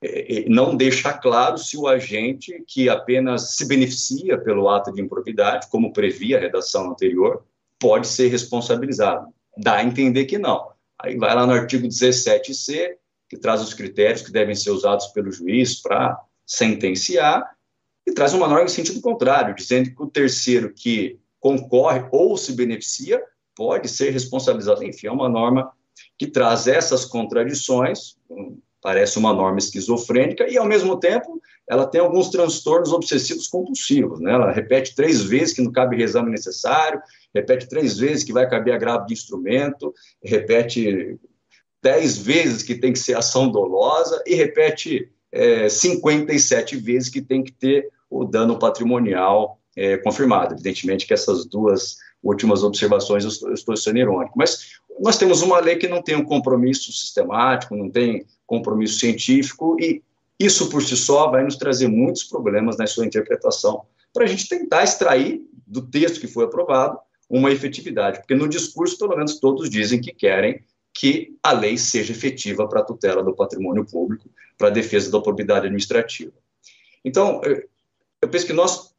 é, 0.00 0.42
é, 0.42 0.48
não 0.48 0.76
deixa 0.76 1.12
claro 1.12 1.58
se 1.58 1.76
o 1.76 1.88
agente 1.88 2.62
que 2.68 2.88
apenas 2.88 3.56
se 3.56 3.66
beneficia 3.66 4.38
pelo 4.38 4.68
ato 4.68 4.92
de 4.92 5.02
improbidade, 5.02 5.68
como 5.70 5.92
previa 5.92 6.38
a 6.38 6.40
redação 6.40 6.88
anterior, 6.88 7.44
pode 7.80 8.06
ser 8.06 8.28
responsabilizado. 8.28 9.26
Dá 9.58 9.78
a 9.78 9.84
entender 9.84 10.26
que 10.26 10.38
não. 10.38 10.70
Aí 10.96 11.18
vai 11.18 11.34
lá 11.34 11.44
no 11.44 11.52
artigo 11.52 11.88
17c, 11.88 12.94
que 13.28 13.36
traz 13.36 13.60
os 13.60 13.74
critérios 13.74 14.22
que 14.22 14.30
devem 14.30 14.54
ser 14.54 14.70
usados 14.70 15.08
pelo 15.08 15.32
juiz 15.32 15.82
para 15.82 16.16
sentenciar, 16.46 17.56
e 18.06 18.12
traz 18.12 18.34
uma 18.34 18.46
norma 18.46 18.66
em 18.66 18.68
sentido 18.68 19.00
contrário, 19.00 19.52
dizendo 19.52 19.92
que 19.92 20.00
o 20.00 20.06
terceiro 20.06 20.72
que 20.72 21.18
concorre 21.44 22.08
ou 22.10 22.38
se 22.38 22.52
beneficia, 22.52 23.22
pode 23.54 23.86
ser 23.86 24.08
responsabilizado. 24.08 24.82
Enfim, 24.82 25.08
é 25.08 25.12
uma 25.12 25.28
norma 25.28 25.70
que 26.18 26.26
traz 26.26 26.66
essas 26.66 27.04
contradições, 27.04 28.16
parece 28.80 29.18
uma 29.18 29.34
norma 29.34 29.58
esquizofrênica, 29.58 30.50
e, 30.50 30.56
ao 30.56 30.64
mesmo 30.64 30.98
tempo, 30.98 31.38
ela 31.68 31.86
tem 31.86 32.00
alguns 32.00 32.30
transtornos 32.30 32.92
obsessivos 32.92 33.46
compulsivos. 33.46 34.20
Né? 34.20 34.32
Ela 34.32 34.52
repete 34.52 34.94
três 34.94 35.22
vezes 35.22 35.54
que 35.54 35.60
não 35.60 35.70
cabe 35.70 35.96
reexame 35.96 36.30
necessário, 36.30 36.98
repete 37.34 37.68
três 37.68 37.98
vezes 37.98 38.24
que 38.24 38.32
vai 38.32 38.48
caber 38.48 38.72
agravo 38.72 39.04
de 39.04 39.12
instrumento, 39.12 39.92
repete 40.22 41.18
dez 41.82 42.16
vezes 42.16 42.62
que 42.62 42.74
tem 42.74 42.94
que 42.94 42.98
ser 42.98 43.18
ação 43.18 43.50
dolosa, 43.50 44.22
e 44.26 44.34
repete 44.34 45.10
é, 45.30 45.68
57 45.68 46.76
vezes 46.76 47.10
que 47.10 47.20
tem 47.20 47.44
que 47.44 47.52
ter 47.52 47.90
o 48.08 48.24
dano 48.24 48.58
patrimonial 48.58 49.60
é, 49.76 49.96
confirmado. 49.98 50.54
Evidentemente 50.54 51.06
que 51.06 51.14
essas 51.14 51.44
duas 51.44 51.96
últimas 52.22 52.62
observações 52.62 53.24
eu 53.24 53.52
estou, 53.52 53.76
sendo 53.76 53.98
irônico, 53.98 54.36
mas 54.36 54.78
nós 55.00 55.18
temos 55.18 55.42
uma 55.42 55.60
lei 55.60 55.76
que 55.76 55.88
não 55.88 56.02
tem 56.02 56.16
um 56.16 56.24
compromisso 56.24 56.92
sistemático, 56.92 57.76
não 57.76 57.90
tem 57.90 58.24
compromisso 58.46 58.98
científico, 58.98 59.76
e 59.80 60.02
isso 60.38 60.68
por 60.70 60.82
si 60.82 60.96
só 60.96 61.30
vai 61.30 61.44
nos 61.44 61.56
trazer 61.56 61.88
muitos 61.88 62.24
problemas 62.24 62.76
na 62.76 62.86
sua 62.86 63.06
interpretação 63.06 63.82
para 64.12 64.24
a 64.24 64.26
gente 64.26 64.48
tentar 64.48 64.84
extrair 64.84 65.42
do 65.66 65.82
texto 65.82 66.20
que 66.20 66.26
foi 66.26 66.44
aprovado 66.44 66.98
uma 67.28 67.50
efetividade, 67.50 68.18
porque 68.18 68.34
no 68.34 68.48
discurso, 68.48 68.98
pelo 68.98 69.16
menos, 69.16 69.40
todos 69.40 69.68
dizem 69.68 70.00
que 70.00 70.12
querem 70.12 70.62
que 70.92 71.36
a 71.42 71.52
lei 71.52 71.76
seja 71.76 72.12
efetiva 72.12 72.68
para 72.68 72.80
a 72.80 72.84
tutela 72.84 73.22
do 73.22 73.34
patrimônio 73.34 73.84
público, 73.84 74.30
para 74.56 74.68
a 74.68 74.70
defesa 74.70 75.10
da 75.10 75.20
propriedade 75.20 75.66
administrativa. 75.66 76.32
Então, 77.04 77.40
eu 78.22 78.28
penso 78.28 78.46
que 78.46 78.52
nós, 78.52 78.93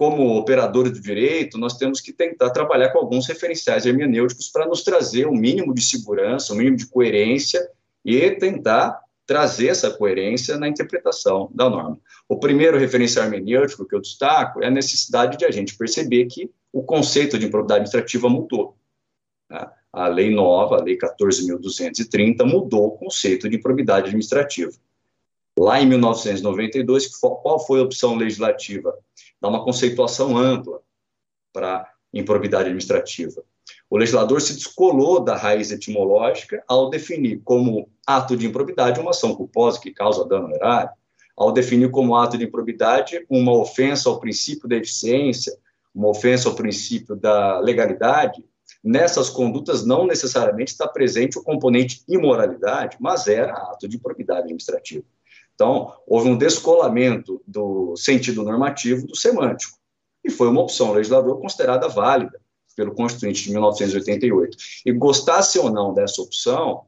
como 0.00 0.38
operadores 0.38 0.92
do 0.92 1.00
direito, 1.02 1.58
nós 1.58 1.76
temos 1.76 2.00
que 2.00 2.10
tentar 2.10 2.48
trabalhar 2.48 2.88
com 2.88 3.00
alguns 3.00 3.26
referenciais 3.26 3.84
hermenêuticos 3.84 4.48
para 4.48 4.66
nos 4.66 4.82
trazer 4.82 5.26
um 5.26 5.34
mínimo 5.34 5.74
de 5.74 5.82
segurança, 5.82 6.54
um 6.54 6.56
mínimo 6.56 6.78
de 6.78 6.86
coerência 6.86 7.60
e 8.02 8.30
tentar 8.30 8.98
trazer 9.26 9.66
essa 9.66 9.90
coerência 9.90 10.56
na 10.56 10.66
interpretação 10.66 11.50
da 11.54 11.68
norma. 11.68 12.00
O 12.26 12.38
primeiro 12.38 12.78
referencial 12.78 13.26
hermenêutico 13.26 13.86
que 13.86 13.94
eu 13.94 14.00
destaco 14.00 14.62
é 14.62 14.68
a 14.68 14.70
necessidade 14.70 15.36
de 15.36 15.44
a 15.44 15.50
gente 15.50 15.76
perceber 15.76 16.24
que 16.28 16.50
o 16.72 16.82
conceito 16.82 17.38
de 17.38 17.44
improbidade 17.44 17.80
administrativa 17.80 18.26
mudou. 18.26 18.78
Né? 19.50 19.70
A 19.92 20.08
lei 20.08 20.34
nova, 20.34 20.76
a 20.76 20.82
lei 20.82 20.96
14.230, 20.96 22.42
mudou 22.46 22.86
o 22.86 22.92
conceito 22.92 23.50
de 23.50 23.56
improbidade 23.56 24.06
administrativa. 24.06 24.72
Lá 25.58 25.78
em 25.78 25.86
1992, 25.86 27.18
qual 27.18 27.58
foi 27.66 27.80
a 27.80 27.82
opção 27.82 28.16
legislativa? 28.16 28.96
Dar 29.40 29.48
uma 29.48 29.64
conceituação 29.64 30.36
ampla 30.36 30.80
para 31.52 31.90
improbidade 32.12 32.64
administrativa. 32.64 33.42
O 33.88 33.96
legislador 33.96 34.40
se 34.40 34.54
descolou 34.54 35.20
da 35.20 35.36
raiz 35.36 35.70
etimológica 35.70 36.62
ao 36.68 36.90
definir 36.90 37.40
como 37.44 37.88
ato 38.06 38.36
de 38.36 38.46
improbidade 38.46 39.00
uma 39.00 39.10
ação 39.10 39.34
culposa 39.34 39.80
que 39.80 39.92
causa 39.92 40.24
dano 40.24 40.54
erário, 40.54 40.90
ao 41.36 41.52
definir 41.52 41.90
como 41.90 42.14
ato 42.16 42.36
de 42.36 42.44
improbidade 42.44 43.24
uma 43.28 43.52
ofensa 43.52 44.08
ao 44.08 44.20
princípio 44.20 44.68
da 44.68 44.76
eficiência, 44.76 45.56
uma 45.94 46.08
ofensa 46.08 46.48
ao 46.48 46.54
princípio 46.54 47.16
da 47.16 47.58
legalidade, 47.60 48.44
nessas 48.82 49.28
condutas 49.28 49.84
não 49.84 50.06
necessariamente 50.06 50.72
está 50.72 50.86
presente 50.86 51.38
o 51.38 51.42
componente 51.42 52.02
imoralidade, 52.08 52.96
mas 53.00 53.26
era 53.26 53.52
ato 53.54 53.88
de 53.88 53.96
improbidade 53.96 54.42
administrativa. 54.42 55.04
Então, 55.60 55.92
houve 56.06 56.26
um 56.26 56.38
descolamento 56.38 57.42
do 57.46 57.94
sentido 57.94 58.42
normativo 58.42 59.06
do 59.06 59.14
semântico, 59.14 59.76
e 60.24 60.30
foi 60.30 60.48
uma 60.48 60.62
opção 60.62 60.90
legislador 60.90 61.38
considerada 61.38 61.86
válida 61.86 62.40
pelo 62.74 62.94
Constituinte 62.94 63.44
de 63.44 63.50
1988. 63.50 64.56
E 64.86 64.92
gostasse 64.92 65.58
ou 65.58 65.70
não 65.70 65.92
dessa 65.92 66.22
opção, 66.22 66.86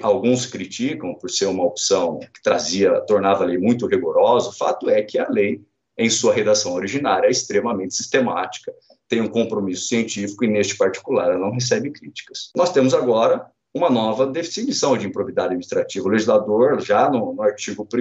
alguns 0.00 0.46
criticam 0.46 1.14
por 1.16 1.28
ser 1.28 1.46
uma 1.46 1.64
opção 1.64 2.18
que 2.18 2.42
trazia, 2.42 2.98
tornava 3.02 3.44
a 3.44 3.46
lei 3.46 3.58
muito 3.58 3.86
rigorosa, 3.86 4.48
o 4.48 4.56
fato 4.56 4.88
é 4.88 5.02
que 5.02 5.18
a 5.18 5.28
lei, 5.28 5.60
em 5.98 6.08
sua 6.08 6.32
redação 6.32 6.72
originária, 6.72 7.26
é 7.26 7.30
extremamente 7.30 7.94
sistemática, 7.94 8.72
tem 9.06 9.20
um 9.20 9.28
compromisso 9.28 9.86
científico 9.86 10.46
e, 10.46 10.48
neste 10.48 10.78
particular, 10.78 11.26
ela 11.26 11.38
não 11.38 11.50
recebe 11.50 11.90
críticas. 11.90 12.50
Nós 12.56 12.72
temos 12.72 12.94
agora 12.94 13.50
uma 13.74 13.90
nova 13.90 14.26
definição 14.26 14.96
de 14.96 15.06
improbidade 15.06 15.48
administrativa. 15.48 16.06
O 16.06 16.10
legislador, 16.10 16.80
já 16.80 17.08
no, 17.10 17.34
no 17.34 17.42
artigo 17.42 17.86
1 17.92 17.98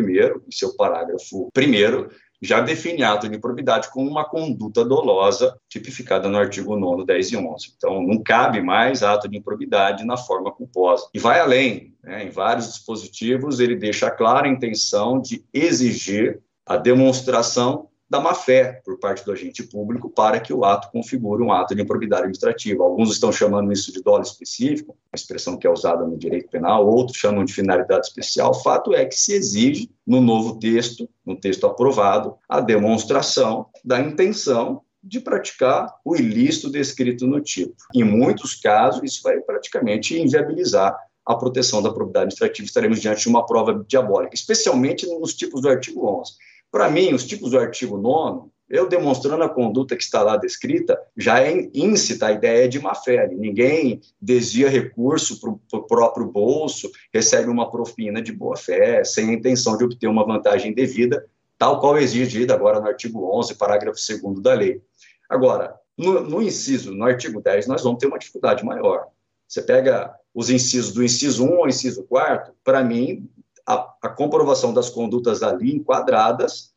em 0.48 0.52
seu 0.52 0.76
parágrafo 0.76 1.50
1 1.56 2.08
já 2.42 2.62
define 2.62 3.04
ato 3.04 3.28
de 3.28 3.36
improbidade 3.36 3.90
como 3.92 4.10
uma 4.10 4.24
conduta 4.24 4.86
dolosa 4.86 5.58
tipificada 5.68 6.30
no 6.30 6.38
artigo 6.38 6.78
9, 6.78 7.06
10 7.06 7.32
e 7.32 7.38
11. 7.38 7.74
Então, 7.76 8.02
não 8.02 8.22
cabe 8.22 8.62
mais 8.62 9.02
ato 9.02 9.28
de 9.28 9.38
improbidade 9.38 10.06
na 10.06 10.18
forma 10.18 10.52
culposa. 10.52 11.10
E 11.14 11.20
vai 11.20 11.40
além, 11.40 11.96
né? 12.04 12.26
em 12.26 12.30
vários 12.30 12.68
dispositivos, 12.68 13.60
ele 13.60 13.76
deixa 13.76 14.12
clara 14.12 14.48
a 14.48 14.52
intenção 14.52 15.20
de 15.20 15.44
exigir 15.52 16.40
a 16.66 16.78
demonstração 16.78 17.90
da 18.10 18.20
má-fé 18.20 18.82
por 18.86 18.98
parte 19.00 19.26
do 19.26 19.32
agente 19.32 19.64
público 19.64 20.10
para 20.10 20.40
que 20.40 20.54
o 20.54 20.64
ato 20.64 20.90
configure 20.92 21.44
um 21.44 21.52
ato 21.52 21.76
de 21.76 21.82
improbidade 21.82 22.24
administrativa. 22.24 22.84
Alguns 22.84 23.12
estão 23.12 23.32
chamando 23.32 23.72
isso 23.72 23.92
de 23.92 24.02
dolo 24.02 24.24
específico, 24.24 24.92
uma 25.12 25.16
expressão 25.16 25.58
que 25.58 25.68
é 25.68 25.70
usada 25.70 26.06
no 26.06 26.18
direito 26.18 26.50
penal, 26.50 26.88
outros 26.88 27.18
chamam 27.18 27.44
de 27.44 27.54
finalidade 27.54 28.08
especial. 28.08 28.52
O 28.52 28.62
fato 28.62 28.94
é 28.94 29.06
que 29.06 29.16
se 29.16 29.34
exige, 29.34 29.90
no 30.06 30.22
novo 30.22 30.58
texto, 30.58 31.10
no 31.26 31.36
texto 31.36 31.66
aprovado, 31.66 32.36
a 32.48 32.62
demonstração 32.62 33.68
da 33.84 34.00
intenção 34.00 34.82
de 35.04 35.20
praticar 35.20 35.94
o 36.04 36.16
ilícito 36.16 36.70
descrito 36.70 37.28
no 37.28 37.42
tipo. 37.42 37.76
Em 37.94 38.04
muitos 38.04 38.56
casos, 38.56 39.04
isso 39.04 39.22
vai 39.22 39.40
praticamente 39.40 40.18
inviabilizar 40.18 40.98
a 41.26 41.36
proteção 41.36 41.82
da 41.82 41.90
propriedade 41.90 42.28
administrativa. 42.28 42.66
Estaremos 42.66 43.02
diante 43.02 43.22
de 43.24 43.30
uma 43.30 43.46
prova 43.46 43.86
diabólica, 43.86 44.34
especialmente 44.34 45.06
nos 45.06 45.34
tipos 45.34 45.62
do 45.62 45.70
artigo 45.70 46.08
11 46.22 46.47
para 46.72 46.90
mim, 46.90 47.14
os 47.14 47.26
tipos 47.26 47.52
do 47.52 47.60
artigo 47.60 47.98
9 47.98 48.50
eu 48.70 48.88
demonstrando 48.88 49.44
a 49.44 49.50
conduta 49.50 49.96
que 49.96 50.04
está 50.04 50.22
lá 50.22 50.36
descrita, 50.36 51.00
já 51.16 51.42
é 51.42 51.70
íncita 51.74 52.28
a 52.28 52.32
ideia 52.34 52.68
de 52.68 52.80
má-fé. 52.80 53.28
Ninguém 53.28 54.02
desvia 54.22 54.70
recurso 54.70 55.40
para 55.40 55.80
o 55.80 55.84
próprio 55.84 56.26
bolso, 56.28 56.92
recebe 57.14 57.50
uma 57.50 57.72
propina 57.72 58.22
de 58.22 58.34
boa-fé, 58.34 59.04
sem 59.04 59.30
a 59.30 59.34
intenção 59.34 59.78
de 59.78 59.86
obter 59.86 60.08
uma 60.08 60.26
vantagem 60.26 60.74
devida, 60.74 61.26
tal 61.58 61.80
qual 61.80 61.98
é 61.98 62.04
exigida 62.04 62.54
agora 62.54 62.80
no 62.80 62.88
artigo 62.88 63.34
11, 63.38 63.56
parágrafo 63.56 64.00
2 64.22 64.42
da 64.42 64.54
lei. 64.54 64.82
Agora, 65.30 65.74
no, 65.98 66.22
no, 66.22 66.42
inciso, 66.42 66.94
no 66.94 67.06
artigo 67.06 67.42
10, 67.42 67.68
nós 67.68 67.84
vamos 67.84 68.00
ter 68.00 68.08
uma 68.08 68.20
dificuldade 68.20 68.66
maior. 68.66 69.08
Você 69.48 69.62
pega 69.62 70.14
os 70.36 70.50
incisos 70.50 70.94
do 70.94 71.04
inciso 71.04 71.46
1 71.46 71.56
ao 71.56 71.70
inciso 71.70 72.04
4, 72.04 72.54
para 72.66 72.84
mim, 72.84 73.30
a, 73.68 73.94
a 74.02 74.10
comprovação 74.10 74.74
das 74.74 74.90
condutas 74.90 75.44
ali 75.44 75.76
enquadradas, 75.76 76.72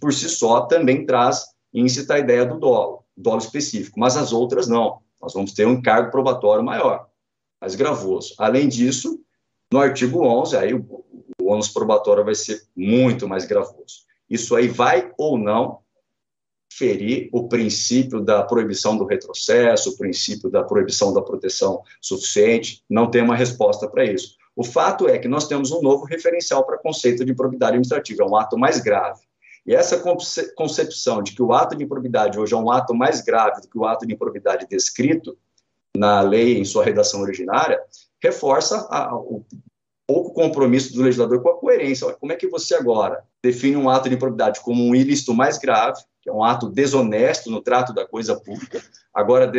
por 0.00 0.12
si 0.14 0.28
só, 0.28 0.60
também 0.62 1.04
traz 1.04 1.46
íncita 1.74 2.14
a 2.14 2.18
ideia 2.18 2.46
do 2.46 2.58
dolo, 2.58 3.04
dolo 3.16 3.38
específico, 3.38 3.98
mas 3.98 4.16
as 4.16 4.32
outras 4.32 4.68
não. 4.68 5.00
Nós 5.20 5.34
vamos 5.34 5.52
ter 5.52 5.66
um 5.66 5.72
encargo 5.72 6.12
probatório 6.12 6.64
maior, 6.64 7.08
mais 7.60 7.74
gravoso. 7.74 8.34
Além 8.38 8.68
disso, 8.68 9.20
no 9.70 9.80
artigo 9.80 10.24
11, 10.24 10.56
aí 10.56 10.72
o, 10.72 11.04
o 11.42 11.50
ônus 11.50 11.68
probatório 11.68 12.24
vai 12.24 12.36
ser 12.36 12.62
muito 12.74 13.28
mais 13.28 13.44
gravoso. 13.44 14.06
Isso 14.30 14.54
aí 14.54 14.68
vai 14.68 15.12
ou 15.18 15.36
não 15.36 15.80
ferir 16.72 17.28
o 17.32 17.48
princípio 17.48 18.20
da 18.20 18.44
proibição 18.44 18.96
do 18.96 19.04
retrocesso, 19.04 19.90
o 19.90 19.96
princípio 19.96 20.48
da 20.48 20.62
proibição 20.62 21.12
da 21.12 21.20
proteção 21.20 21.82
suficiente, 22.00 22.84
não 22.88 23.10
tem 23.10 23.22
uma 23.22 23.34
resposta 23.34 23.88
para 23.88 24.04
isso. 24.04 24.37
O 24.58 24.64
fato 24.64 25.06
é 25.08 25.16
que 25.18 25.28
nós 25.28 25.46
temos 25.46 25.70
um 25.70 25.80
novo 25.80 26.04
referencial 26.04 26.66
para 26.66 26.76
conceito 26.76 27.24
de 27.24 27.30
improbidade 27.30 27.74
administrativa, 27.74 28.24
é 28.24 28.26
um 28.26 28.34
ato 28.34 28.58
mais 28.58 28.80
grave. 28.80 29.20
E 29.64 29.72
essa 29.72 30.02
concepção 30.56 31.22
de 31.22 31.32
que 31.32 31.40
o 31.40 31.52
ato 31.52 31.76
de 31.76 31.84
improbidade 31.84 32.36
hoje 32.40 32.54
é 32.54 32.56
um 32.56 32.68
ato 32.68 32.92
mais 32.92 33.20
grave 33.20 33.60
do 33.60 33.68
que 33.68 33.78
o 33.78 33.84
ato 33.84 34.04
de 34.04 34.14
improbidade 34.14 34.66
descrito 34.68 35.38
na 35.96 36.22
lei 36.22 36.58
em 36.58 36.64
sua 36.64 36.82
redação 36.82 37.20
originária, 37.20 37.80
reforça 38.20 38.84
a, 38.90 39.14
o 39.14 39.46
pouco 40.04 40.32
compromisso 40.32 40.92
do 40.92 41.04
legislador 41.04 41.40
com 41.40 41.50
a 41.50 41.56
coerência. 41.56 42.12
Como 42.14 42.32
é 42.32 42.34
que 42.34 42.48
você 42.48 42.74
agora 42.74 43.22
define 43.40 43.76
um 43.76 43.88
ato 43.88 44.08
de 44.08 44.16
improbidade 44.16 44.58
como 44.62 44.82
um 44.82 44.92
ilícito 44.92 45.32
mais 45.32 45.56
grave, 45.56 46.02
que 46.20 46.28
é 46.28 46.32
um 46.32 46.42
ato 46.42 46.68
desonesto 46.68 47.48
no 47.48 47.62
trato 47.62 47.94
da 47.94 48.04
coisa 48.04 48.34
pública, 48.34 48.82
agora 49.14 49.52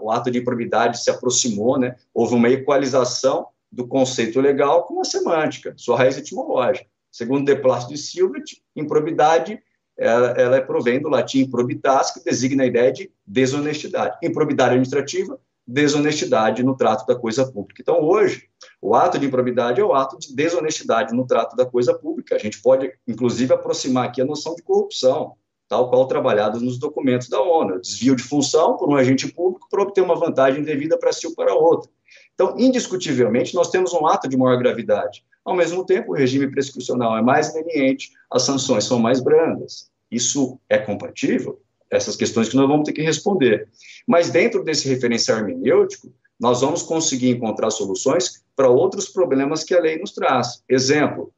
o 0.00 0.10
ato 0.10 0.28
de 0.28 0.40
improbidade 0.40 1.00
se 1.00 1.08
aproximou, 1.08 1.78
né? 1.78 1.94
houve 2.12 2.34
uma 2.34 2.48
equalização 2.48 3.46
do 3.70 3.86
conceito 3.86 4.40
legal 4.40 4.84
com 4.84 5.00
a 5.00 5.04
semântica, 5.04 5.74
sua 5.76 5.96
raiz 5.96 6.16
etimológica. 6.16 6.86
Segundo 7.10 7.44
De 7.44 7.60
Plácido 7.60 7.94
e 7.94 7.98
Silvet, 7.98 8.62
improbidade 8.74 9.60
ela, 10.00 10.28
ela 10.30 10.56
é 10.56 10.60
provém 10.62 11.00
do 11.00 11.10
latim 11.10 11.48
probitas, 11.48 12.10
que 12.10 12.24
designa 12.24 12.62
a 12.62 12.66
ideia 12.66 12.90
de 12.90 13.12
desonestidade. 13.26 14.16
Improbidade 14.22 14.70
administrativa, 14.70 15.38
desonestidade 15.66 16.62
no 16.62 16.74
trato 16.74 17.04
da 17.06 17.14
coisa 17.14 17.50
pública. 17.50 17.82
Então, 17.82 18.00
hoje, 18.00 18.44
o 18.80 18.94
ato 18.94 19.18
de 19.18 19.26
improbidade 19.26 19.78
é 19.78 19.84
o 19.84 19.92
ato 19.92 20.18
de 20.18 20.34
desonestidade 20.34 21.14
no 21.14 21.26
trato 21.26 21.54
da 21.54 21.66
coisa 21.66 21.92
pública. 21.92 22.34
A 22.34 22.38
gente 22.38 22.62
pode, 22.62 22.90
inclusive, 23.06 23.52
aproximar 23.52 24.06
aqui 24.06 24.22
a 24.22 24.24
noção 24.24 24.54
de 24.54 24.62
corrupção, 24.62 25.34
tal 25.68 25.90
qual 25.90 26.06
trabalhado 26.06 26.60
nos 26.60 26.78
documentos 26.78 27.28
da 27.28 27.40
ONU. 27.40 27.78
Desvio 27.80 28.16
de 28.16 28.22
função 28.22 28.78
por 28.78 28.88
um 28.88 28.96
agente 28.96 29.30
público 29.30 29.68
para 29.70 29.82
obter 29.82 30.00
uma 30.00 30.18
vantagem 30.18 30.62
devida 30.62 30.98
para 30.98 31.12
si 31.12 31.26
ou 31.26 31.34
para 31.34 31.54
outro. 31.54 31.90
Então, 32.40 32.54
indiscutivelmente, 32.58 33.54
nós 33.54 33.68
temos 33.68 33.92
um 33.92 34.06
ato 34.06 34.26
de 34.26 34.34
maior 34.34 34.56
gravidade. 34.56 35.22
Ao 35.44 35.54
mesmo 35.54 35.84
tempo, 35.84 36.10
o 36.12 36.16
regime 36.16 36.50
prescricional 36.50 37.18
é 37.18 37.20
mais 37.20 37.54
leniente, 37.54 38.12
as 38.30 38.44
sanções 38.44 38.84
são 38.84 38.98
mais 38.98 39.20
brandas. 39.20 39.90
Isso 40.10 40.58
é 40.66 40.78
compatível? 40.78 41.60
Essas 41.90 42.16
questões 42.16 42.48
que 42.48 42.56
nós 42.56 42.66
vamos 42.66 42.86
ter 42.86 42.94
que 42.94 43.02
responder. 43.02 43.68
Mas 44.06 44.30
dentro 44.30 44.64
desse 44.64 44.88
referencial 44.88 45.36
hermenêutico, 45.36 46.10
nós 46.40 46.62
vamos 46.62 46.82
conseguir 46.82 47.28
encontrar 47.28 47.70
soluções 47.70 48.42
para 48.56 48.70
outros 48.70 49.06
problemas 49.10 49.62
que 49.62 49.74
a 49.74 49.80
lei 49.80 49.98
nos 49.98 50.12
traz. 50.12 50.62
Exemplo, 50.66 51.34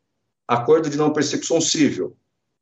acordo 0.46 0.88
de 0.88 0.96
não 0.96 1.12
persecução 1.12 1.60
civil. 1.60 2.16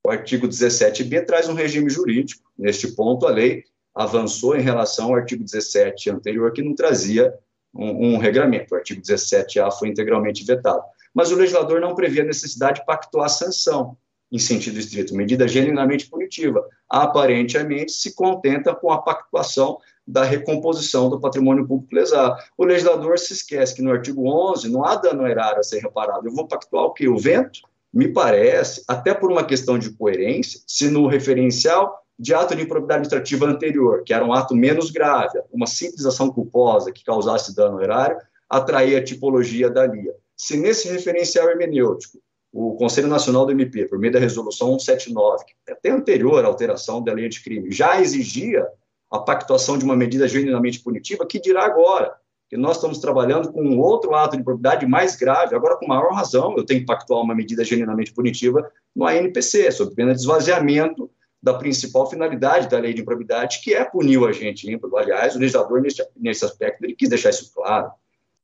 O 0.06 0.10
artigo 0.10 0.48
17b 0.48 1.26
traz 1.26 1.46
um 1.46 1.52
regime 1.52 1.90
jurídico. 1.90 2.50
Neste 2.58 2.88
ponto, 2.92 3.26
a 3.26 3.30
lei 3.30 3.64
avançou 3.94 4.56
em 4.56 4.62
relação 4.62 5.08
ao 5.08 5.16
artigo 5.16 5.44
17 5.44 6.08
anterior, 6.08 6.50
que 6.54 6.62
não 6.62 6.74
trazia 6.74 7.34
um, 7.74 8.14
um 8.14 8.18
regramento. 8.18 8.74
O 8.74 8.76
artigo 8.76 9.00
17A 9.00 9.70
foi 9.72 9.88
integralmente 9.88 10.44
vetado. 10.44 10.82
Mas 11.14 11.30
o 11.30 11.36
legislador 11.36 11.80
não 11.80 11.94
previa 11.94 12.22
a 12.22 12.26
necessidade 12.26 12.80
de 12.80 12.86
pactuar 12.86 13.28
sanção. 13.28 13.96
em 14.32 14.38
sentido 14.38 14.78
estrito, 14.78 15.14
medida 15.14 15.48
genuinamente 15.48 16.08
punitiva, 16.08 16.64
aparentemente 16.88 17.90
se 17.90 18.14
contenta 18.14 18.72
com 18.72 18.92
a 18.92 19.02
pactuação 19.02 19.78
da 20.06 20.22
recomposição 20.22 21.10
do 21.10 21.20
patrimônio 21.20 21.66
público 21.66 21.94
lesado. 21.94 22.36
O 22.56 22.64
legislador 22.64 23.18
se 23.18 23.32
esquece 23.32 23.74
que 23.74 23.82
no 23.82 23.90
artigo 23.90 24.28
11 24.28 24.70
não 24.70 24.84
há 24.84 24.94
dano 24.94 25.26
erário 25.26 25.58
a 25.58 25.62
ser 25.64 25.80
reparado. 25.80 26.26
Eu 26.26 26.32
vou 26.32 26.46
pactuar 26.46 26.84
o 26.84 26.92
quê? 26.92 27.08
O 27.08 27.18
vento? 27.18 27.60
Me 27.92 28.06
parece, 28.06 28.84
até 28.86 29.12
por 29.12 29.32
uma 29.32 29.44
questão 29.44 29.76
de 29.76 29.90
coerência, 29.90 30.60
se 30.64 30.88
no 30.88 31.08
referencial 31.08 32.00
de 32.20 32.34
ato 32.34 32.54
de 32.54 32.62
improbidade 32.62 32.98
administrativa 32.98 33.46
anterior, 33.46 34.04
que 34.04 34.12
era 34.12 34.22
um 34.22 34.34
ato 34.34 34.54
menos 34.54 34.90
grave, 34.90 35.40
uma 35.50 35.66
simples 35.66 36.04
ação 36.04 36.30
culposa 36.30 36.92
que 36.92 37.02
causasse 37.02 37.56
dano 37.56 37.82
erário, 37.82 38.18
atrair 38.46 38.94
a 38.96 39.02
tipologia 39.02 39.70
da 39.70 39.86
LIA. 39.86 40.14
Se 40.36 40.54
nesse 40.58 40.86
referencial 40.92 41.48
hermenêutico, 41.48 42.18
o 42.52 42.74
Conselho 42.74 43.08
Nacional 43.08 43.46
do 43.46 43.52
MP, 43.52 43.86
por 43.86 43.98
meio 43.98 44.12
da 44.12 44.18
resolução 44.18 44.78
179, 44.78 45.46
que 45.46 45.54
é 45.66 45.72
até 45.72 45.88
anterior 45.88 46.44
à 46.44 46.48
alteração 46.48 47.02
da 47.02 47.10
lei 47.10 47.26
de 47.26 47.42
crime, 47.42 47.72
já 47.72 47.98
exigia 47.98 48.68
a 49.10 49.18
pactuação 49.18 49.78
de 49.78 49.84
uma 49.86 49.96
medida 49.96 50.28
genuinamente 50.28 50.80
punitiva, 50.80 51.26
que 51.26 51.40
dirá 51.40 51.64
agora 51.64 52.14
que 52.50 52.56
nós 52.56 52.76
estamos 52.76 52.98
trabalhando 52.98 53.50
com 53.50 53.62
um 53.62 53.78
outro 53.78 54.14
ato 54.14 54.36
de 54.36 54.42
propriedade 54.42 54.84
mais 54.84 55.16
grave, 55.16 55.54
agora 55.54 55.76
com 55.78 55.86
maior 55.86 56.12
razão, 56.12 56.54
eu 56.58 56.66
tenho 56.66 56.80
que 56.80 56.86
pactuar 56.86 57.22
uma 57.22 57.34
medida 57.34 57.64
genuinamente 57.64 58.12
punitiva 58.12 58.70
no 58.94 59.06
ANPC, 59.06 59.72
sob 59.72 59.94
pena 59.94 60.12
de 60.12 60.20
esvaziamento 60.20 61.10
da 61.42 61.54
principal 61.54 62.08
finalidade 62.08 62.68
da 62.68 62.78
lei 62.78 62.92
de 62.92 63.00
improbidade, 63.00 63.60
que 63.62 63.72
é 63.72 63.84
punir 63.84 64.18
o 64.18 64.26
agente 64.26 64.70
ímprobo. 64.70 64.96
Aliás, 64.96 65.34
o 65.34 65.38
legislador, 65.38 65.80
nesse, 65.80 66.06
nesse 66.16 66.44
aspecto, 66.44 66.84
ele 66.84 66.94
quis 66.94 67.08
deixar 67.08 67.30
isso 67.30 67.52
claro. 67.54 67.90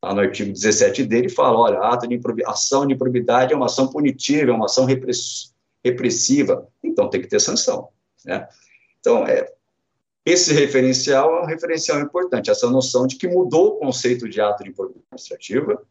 Lá 0.03 0.15
no 0.15 0.21
artigo 0.21 0.53
17 0.53 1.05
dele, 1.05 1.29
fala, 1.29 1.59
olha, 1.59 1.79
ato 1.81 2.07
de 2.07 2.21
ação 2.47 2.87
de 2.87 2.95
improbidade 2.95 3.53
é 3.53 3.57
uma 3.57 3.67
ação 3.67 3.89
punitiva, 3.89 4.51
é 4.51 4.55
uma 4.55 4.67
ação 4.67 4.87
repressiva, 5.85 6.69
então 6.83 7.11
tem 7.11 7.21
que 7.21 7.29
ter 7.29 7.41
sanção. 7.41 7.89
Né? 8.25 8.47
Então, 9.01 9.27
é, 9.27 9.53
esse 10.25 10.53
referencial 10.53 11.37
é 11.37 11.43
um 11.43 11.47
referencial 11.47 12.01
importante, 12.01 12.51
essa 12.51 12.69
noção 12.69 13.07
de 13.07 13.17
que 13.17 13.29
mudou 13.29 13.69
o 13.69 13.79
conceito 13.79 14.29
de 14.29 14.41
ato 14.41 14.65
de 14.65 14.71
improbidade 14.71 15.05
administrativa 15.13 15.83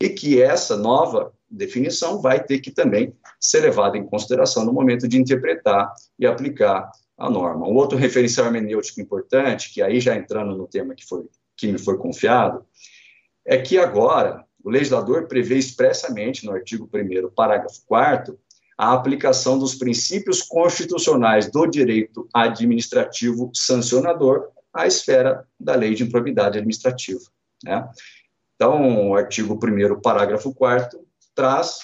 e 0.00 0.08
que 0.08 0.42
essa 0.42 0.76
nova 0.76 1.32
definição 1.50 2.20
vai 2.20 2.42
ter 2.42 2.58
que 2.58 2.70
também 2.70 3.14
ser 3.40 3.60
levada 3.60 3.96
em 3.96 4.04
consideração 4.04 4.64
no 4.64 4.72
momento 4.72 5.08
de 5.08 5.18
interpretar 5.18 5.92
e 6.18 6.26
aplicar 6.26 6.90
a 7.16 7.30
norma. 7.30 7.66
Um 7.66 7.74
outro 7.74 7.96
referencial 7.96 8.46
hermenêutico 8.46 9.00
importante, 9.00 9.72
que 9.72 9.80
aí 9.80 10.00
já 10.00 10.14
entrando 10.14 10.56
no 10.56 10.66
tema 10.66 10.94
que, 10.94 11.06
foi, 11.06 11.24
que 11.56 11.70
me 11.70 11.78
foi 11.78 11.96
confiado, 11.96 12.64
é 13.44 13.56
que 13.56 13.78
agora 13.78 14.44
o 14.62 14.68
legislador 14.68 15.28
prevê 15.28 15.56
expressamente 15.56 16.44
no 16.44 16.52
artigo 16.52 16.90
1 16.92 17.30
parágrafo 17.30 17.80
4 17.86 18.38
a 18.76 18.92
aplicação 18.92 19.58
dos 19.58 19.74
princípios 19.74 20.42
constitucionais 20.42 21.50
do 21.50 21.66
direito 21.66 22.28
administrativo 22.34 23.50
sancionador 23.54 24.48
à 24.74 24.86
esfera 24.86 25.46
da 25.58 25.74
lei 25.74 25.94
de 25.94 26.02
improbidade 26.02 26.58
administrativa. 26.58 27.20
Né? 27.64 27.88
Então, 28.56 29.10
o 29.10 29.14
artigo 29.14 29.54
1 29.54 30.00
parágrafo 30.00 30.52
4 30.54 30.98
traz 31.34 31.78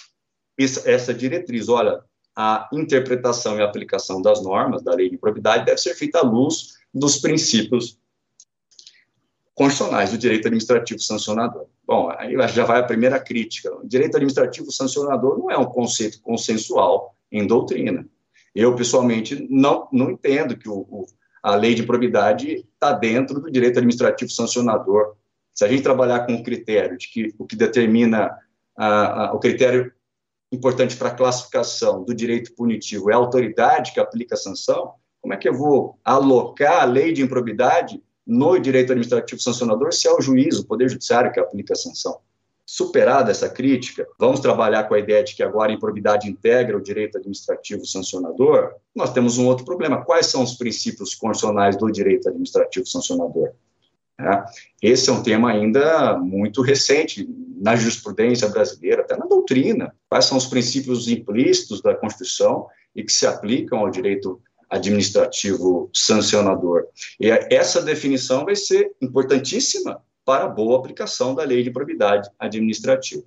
essa 0.85 1.15
diretriz. 1.15 1.69
Olha, 1.69 2.03
a 2.35 2.69
interpretação 2.73 3.59
e 3.59 3.63
aplicação 3.63 4.21
das 4.21 4.43
normas 4.43 4.83
da 4.83 4.95
lei 4.95 5.09
de 5.09 5.17
improbidade 5.17 5.67
deve 5.67 5.79
ser 5.79 5.95
feita 5.95 6.19
à 6.19 6.23
luz 6.23 6.75
dos 6.93 7.19
princípios 7.19 7.99
constitucionais 9.55 10.11
do 10.11 10.19
direito 10.19 10.47
administrativo 10.47 11.01
sancionador. 11.01 11.67
Bom, 11.87 12.11
aí 12.17 12.35
já 12.49 12.65
vai 12.65 12.81
a 12.81 12.85
primeira 12.85 13.21
crítica. 13.21 13.75
O 13.75 13.87
direito 13.87 14.17
administrativo 14.17 14.73
sancionador 14.73 15.39
não 15.39 15.51
é 15.51 15.59
um 15.59 15.67
conceito 15.67 16.21
consensual 16.23 17.15
em 17.31 17.47
doutrina. 17.47 18.07
Eu, 18.55 18.75
pessoalmente, 18.75 19.47
não, 19.51 19.89
não 19.93 20.11
entendo 20.11 20.57
que 20.57 20.69
o, 20.69 20.81
o, 20.89 21.07
a 21.43 21.55
lei 21.55 21.75
de 21.75 21.83
probidade 21.83 22.67
está 22.75 22.93
dentro 22.93 23.41
do 23.41 23.51
direito 23.51 23.79
administrativo 23.79 24.31
sancionador. 24.31 25.17
Se 25.55 25.65
a 25.65 25.69
gente 25.69 25.83
trabalhar 25.83 26.27
com 26.27 26.35
o 26.35 26.43
critério 26.43 26.97
de 26.97 27.09
que 27.09 27.35
o 27.39 27.47
que 27.47 27.57
determina 27.57 28.37
a, 28.77 29.27
a, 29.27 29.33
o 29.35 29.39
critério 29.39 29.93
importante 30.51 30.97
para 30.97 31.09
a 31.09 31.15
classificação 31.15 32.05
do 32.05 32.15
direito 32.15 32.55
punitivo 32.55 33.11
é 33.11 33.15
a 33.15 33.17
autoridade 33.17 33.93
que 33.93 34.01
aplica 34.01 34.35
a 34.35 34.39
sanção, 34.39 34.93
como 35.21 35.33
é 35.33 35.37
que 35.37 35.49
eu 35.49 35.55
vou 35.55 35.99
alocar 36.05 36.83
a 36.83 36.85
lei 36.85 37.13
de 37.13 37.23
improbidade 37.23 38.03
no 38.27 38.59
direito 38.59 38.93
administrativo 38.93 39.41
sancionador 39.41 39.93
se 39.93 40.09
é 40.09 40.13
o 40.13 40.21
juiz, 40.21 40.59
o 40.59 40.67
Poder 40.67 40.89
Judiciário 40.89 41.33
que 41.33 41.41
aplica 41.41 41.73
a 41.75 41.77
sanção. 41.77 42.19
Superada 42.65 43.31
essa 43.31 43.49
crítica, 43.49 44.07
vamos 44.19 44.41
trabalhar 44.41 44.85
com 44.85 44.95
a 44.95 44.99
ideia 44.99 45.23
de 45.23 45.35
que 45.35 45.43
agora 45.43 45.73
a 45.73 45.75
improbidade 45.75 46.29
integra 46.29 46.77
o 46.77 46.81
direito 46.81 47.19
administrativo 47.19 47.85
sancionador. 47.85 48.75
Nós 48.95 49.13
temos 49.13 49.37
um 49.37 49.47
outro 49.47 49.65
problema. 49.65 50.05
Quais 50.05 50.27
são 50.27 50.43
os 50.43 50.55
princípios 50.55 51.15
constitucionais 51.15 51.77
do 51.77 51.91
direito 51.91 52.29
administrativo 52.29 52.87
sancionador? 52.87 53.51
É, 54.21 54.45
esse 54.83 55.11
é 55.11 55.13
um 55.13 55.23
tema 55.23 55.51
ainda 55.51 56.17
muito 56.19 56.63
recente 56.63 57.29
na 57.61 57.75
jurisprudência 57.77 58.49
brasileira, 58.49 59.03
até 59.03 59.17
na 59.17 59.27
doutrina. 59.27 59.95
Quais 60.09 60.27
são 60.27 60.37
os 60.37 60.47
princípios 60.47 61.09
implícitos 61.09 61.81
da 61.81 61.95
Constituição 61.95 62.67
e 62.95 63.03
que 63.03 63.13
se 63.13 63.27
aplicam 63.27 63.79
ao 63.79 63.91
direito 63.91 64.41
administrativo 64.73 65.91
sancionador. 65.93 66.87
E 67.21 67.29
essa 67.29 67.83
definição 67.83 68.47
vai 68.47 68.57
ser 68.57 68.91
importantíssima 69.03 70.03
para 70.25 70.45
a 70.45 70.49
boa 70.49 70.79
aplicação 70.79 71.35
da 71.35 71.45
lei 71.45 71.63
de 71.63 71.71
probidade 71.71 72.31
administrativa. 72.39 73.23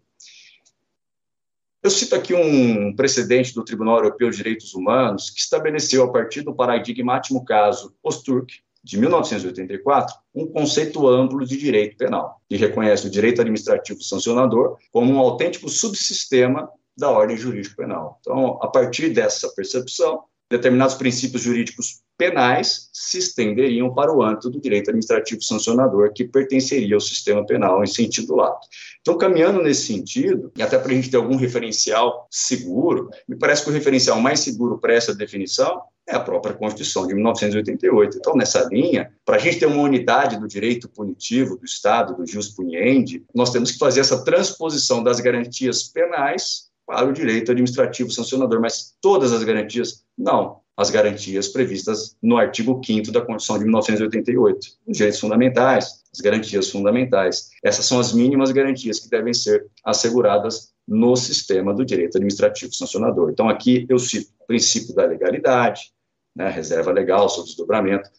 Eu 1.83 1.91
cito 1.91 2.15
aqui 2.15 2.33
um 2.33 2.95
precedente 2.95 3.53
do 3.53 3.63
Tribunal 3.63 3.97
Europeu 3.97 4.31
de 4.31 4.37
Direitos 4.37 4.73
Humanos 4.73 5.29
que 5.29 5.39
estabeleceu, 5.39 6.03
a 6.03 6.11
partir 6.11 6.41
do 6.41 6.55
paradigmático 6.55 7.45
caso 7.45 7.95
Osturk, 8.01 8.64
de 8.85 8.99
1984, 8.99 10.15
um 10.35 10.45
conceito 10.45 11.07
amplo 11.07 11.43
de 11.43 11.57
direito 11.57 11.97
penal, 11.97 12.39
que 12.47 12.55
reconhece 12.55 13.07
o 13.07 13.09
direito 13.09 13.41
administrativo 13.41 13.99
sancionador 14.03 14.77
como 14.91 15.11
um 15.11 15.17
autêntico 15.17 15.67
subsistema 15.67 16.69
da 16.95 17.09
ordem 17.09 17.35
jurídica 17.35 17.75
penal. 17.75 18.19
Então, 18.21 18.59
a 18.61 18.67
partir 18.67 19.09
dessa 19.09 19.49
percepção, 19.55 20.23
determinados 20.51 20.93
princípios 20.93 21.41
jurídicos 21.41 22.03
penais 22.17 22.89
se 22.93 23.17
estenderiam 23.17 23.93
para 23.93 24.13
o 24.13 24.23
âmbito 24.23 24.49
do 24.49 24.59
direito 24.59 24.89
administrativo 24.89 25.41
sancionador, 25.41 26.13
que 26.13 26.23
pertenceria 26.23 26.95
ao 26.95 27.01
sistema 27.01 27.45
penal 27.45 27.83
em 27.83 27.87
sentido 27.87 28.35
lato. 28.35 28.67
Então, 29.01 29.17
caminhando 29.17 29.61
nesse 29.61 29.85
sentido, 29.85 30.51
e 30.57 30.63
até 30.63 30.77
para 30.77 30.91
a 30.91 30.95
gente 30.95 31.11
ter 31.11 31.17
algum 31.17 31.35
referencial 31.35 32.27
seguro, 32.29 33.09
me 33.27 33.35
parece 33.35 33.63
que 33.63 33.69
o 33.69 33.73
referencial 33.73 34.19
mais 34.19 34.39
seguro 34.39 34.79
para 34.79 34.93
essa 34.93 35.13
definição 35.13 35.81
é 36.07 36.15
a 36.15 36.19
própria 36.19 36.53
Constituição 36.53 37.07
de 37.07 37.15
1988. 37.15 38.17
Então, 38.17 38.35
nessa 38.35 38.63
linha, 38.63 39.11
para 39.25 39.35
a 39.35 39.39
gente 39.39 39.59
ter 39.59 39.65
uma 39.65 39.81
unidade 39.81 40.39
do 40.39 40.47
direito 40.47 40.87
punitivo 40.87 41.57
do 41.57 41.65
Estado, 41.65 42.15
do 42.15 42.25
jus 42.25 42.49
puniendi, 42.49 43.25
nós 43.33 43.51
temos 43.51 43.71
que 43.71 43.77
fazer 43.77 44.01
essa 44.01 44.23
transposição 44.23 45.03
das 45.03 45.19
garantias 45.19 45.83
penais 45.83 46.69
para 46.85 47.07
o 47.07 47.13
direito 47.13 47.51
administrativo 47.51 48.11
sancionador, 48.11 48.61
mas 48.61 48.95
todas 49.01 49.33
as 49.33 49.43
garantias, 49.43 50.03
não. 50.15 50.64
As 50.77 50.89
garantias 50.89 51.47
previstas 51.47 52.17
no 52.21 52.37
artigo 52.37 52.81
5 52.83 53.11
da 53.11 53.21
Constituição 53.21 53.57
de 53.57 53.63
1988, 53.63 54.67
os 54.87 54.97
direitos 54.97 55.19
fundamentais, 55.19 56.03
as 56.13 56.19
garantias 56.19 56.69
fundamentais. 56.69 57.49
Essas 57.63 57.85
são 57.85 57.99
as 57.99 58.11
mínimas 58.11 58.51
garantias 58.51 58.99
que 58.99 59.09
devem 59.09 59.33
ser 59.33 59.67
asseguradas 59.83 60.73
no 60.87 61.15
sistema 61.15 61.73
do 61.73 61.85
direito 61.85 62.17
administrativo 62.17 62.73
sancionador. 62.73 63.29
Então, 63.31 63.49
aqui 63.49 63.85
eu 63.89 63.97
cito 63.97 64.31
o 64.39 64.47
princípio 64.47 64.93
da 64.93 65.05
legalidade, 65.05 65.93
né, 66.35 66.49
reserva 66.49 66.91
legal, 66.91 67.29
seu 67.29 67.43
desdobramento, 67.43 68.09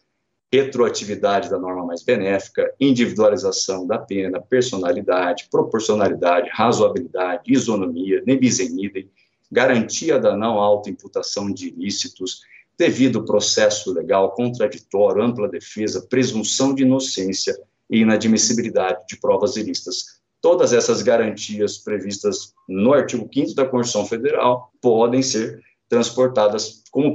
retroatividade 0.51 1.49
da 1.49 1.59
norma 1.59 1.85
mais 1.85 2.03
benéfica, 2.03 2.73
individualização 2.79 3.85
da 3.85 3.97
pena, 3.97 4.41
personalidade, 4.41 5.47
proporcionalidade, 5.51 6.49
razoabilidade, 6.51 7.43
isonomia, 7.51 8.23
nebisenidem, 8.25 9.09
garantia 9.51 10.19
da 10.19 10.35
não 10.35 10.59
autoimputação 10.59 11.51
de 11.51 11.69
ilícitos, 11.69 12.41
devido 12.77 13.25
processo 13.25 13.91
legal, 13.91 14.31
contraditório, 14.31 15.23
ampla 15.23 15.49
defesa, 15.49 16.05
presunção 16.07 16.75
de 16.75 16.83
inocência 16.83 17.57
e 17.89 17.99
inadmissibilidade 17.99 19.05
de 19.07 19.17
provas 19.19 19.55
ilícitas. 19.55 20.17
Todas 20.41 20.73
essas 20.73 21.01
garantias 21.01 21.77
previstas 21.77 22.53
no 22.69 22.93
artigo 22.93 23.27
5 23.33 23.55
da 23.55 23.65
Constituição 23.65 24.05
Federal 24.05 24.71
podem 24.79 25.23
ser 25.23 25.63
transportadas 25.89 26.83
como 26.91 27.13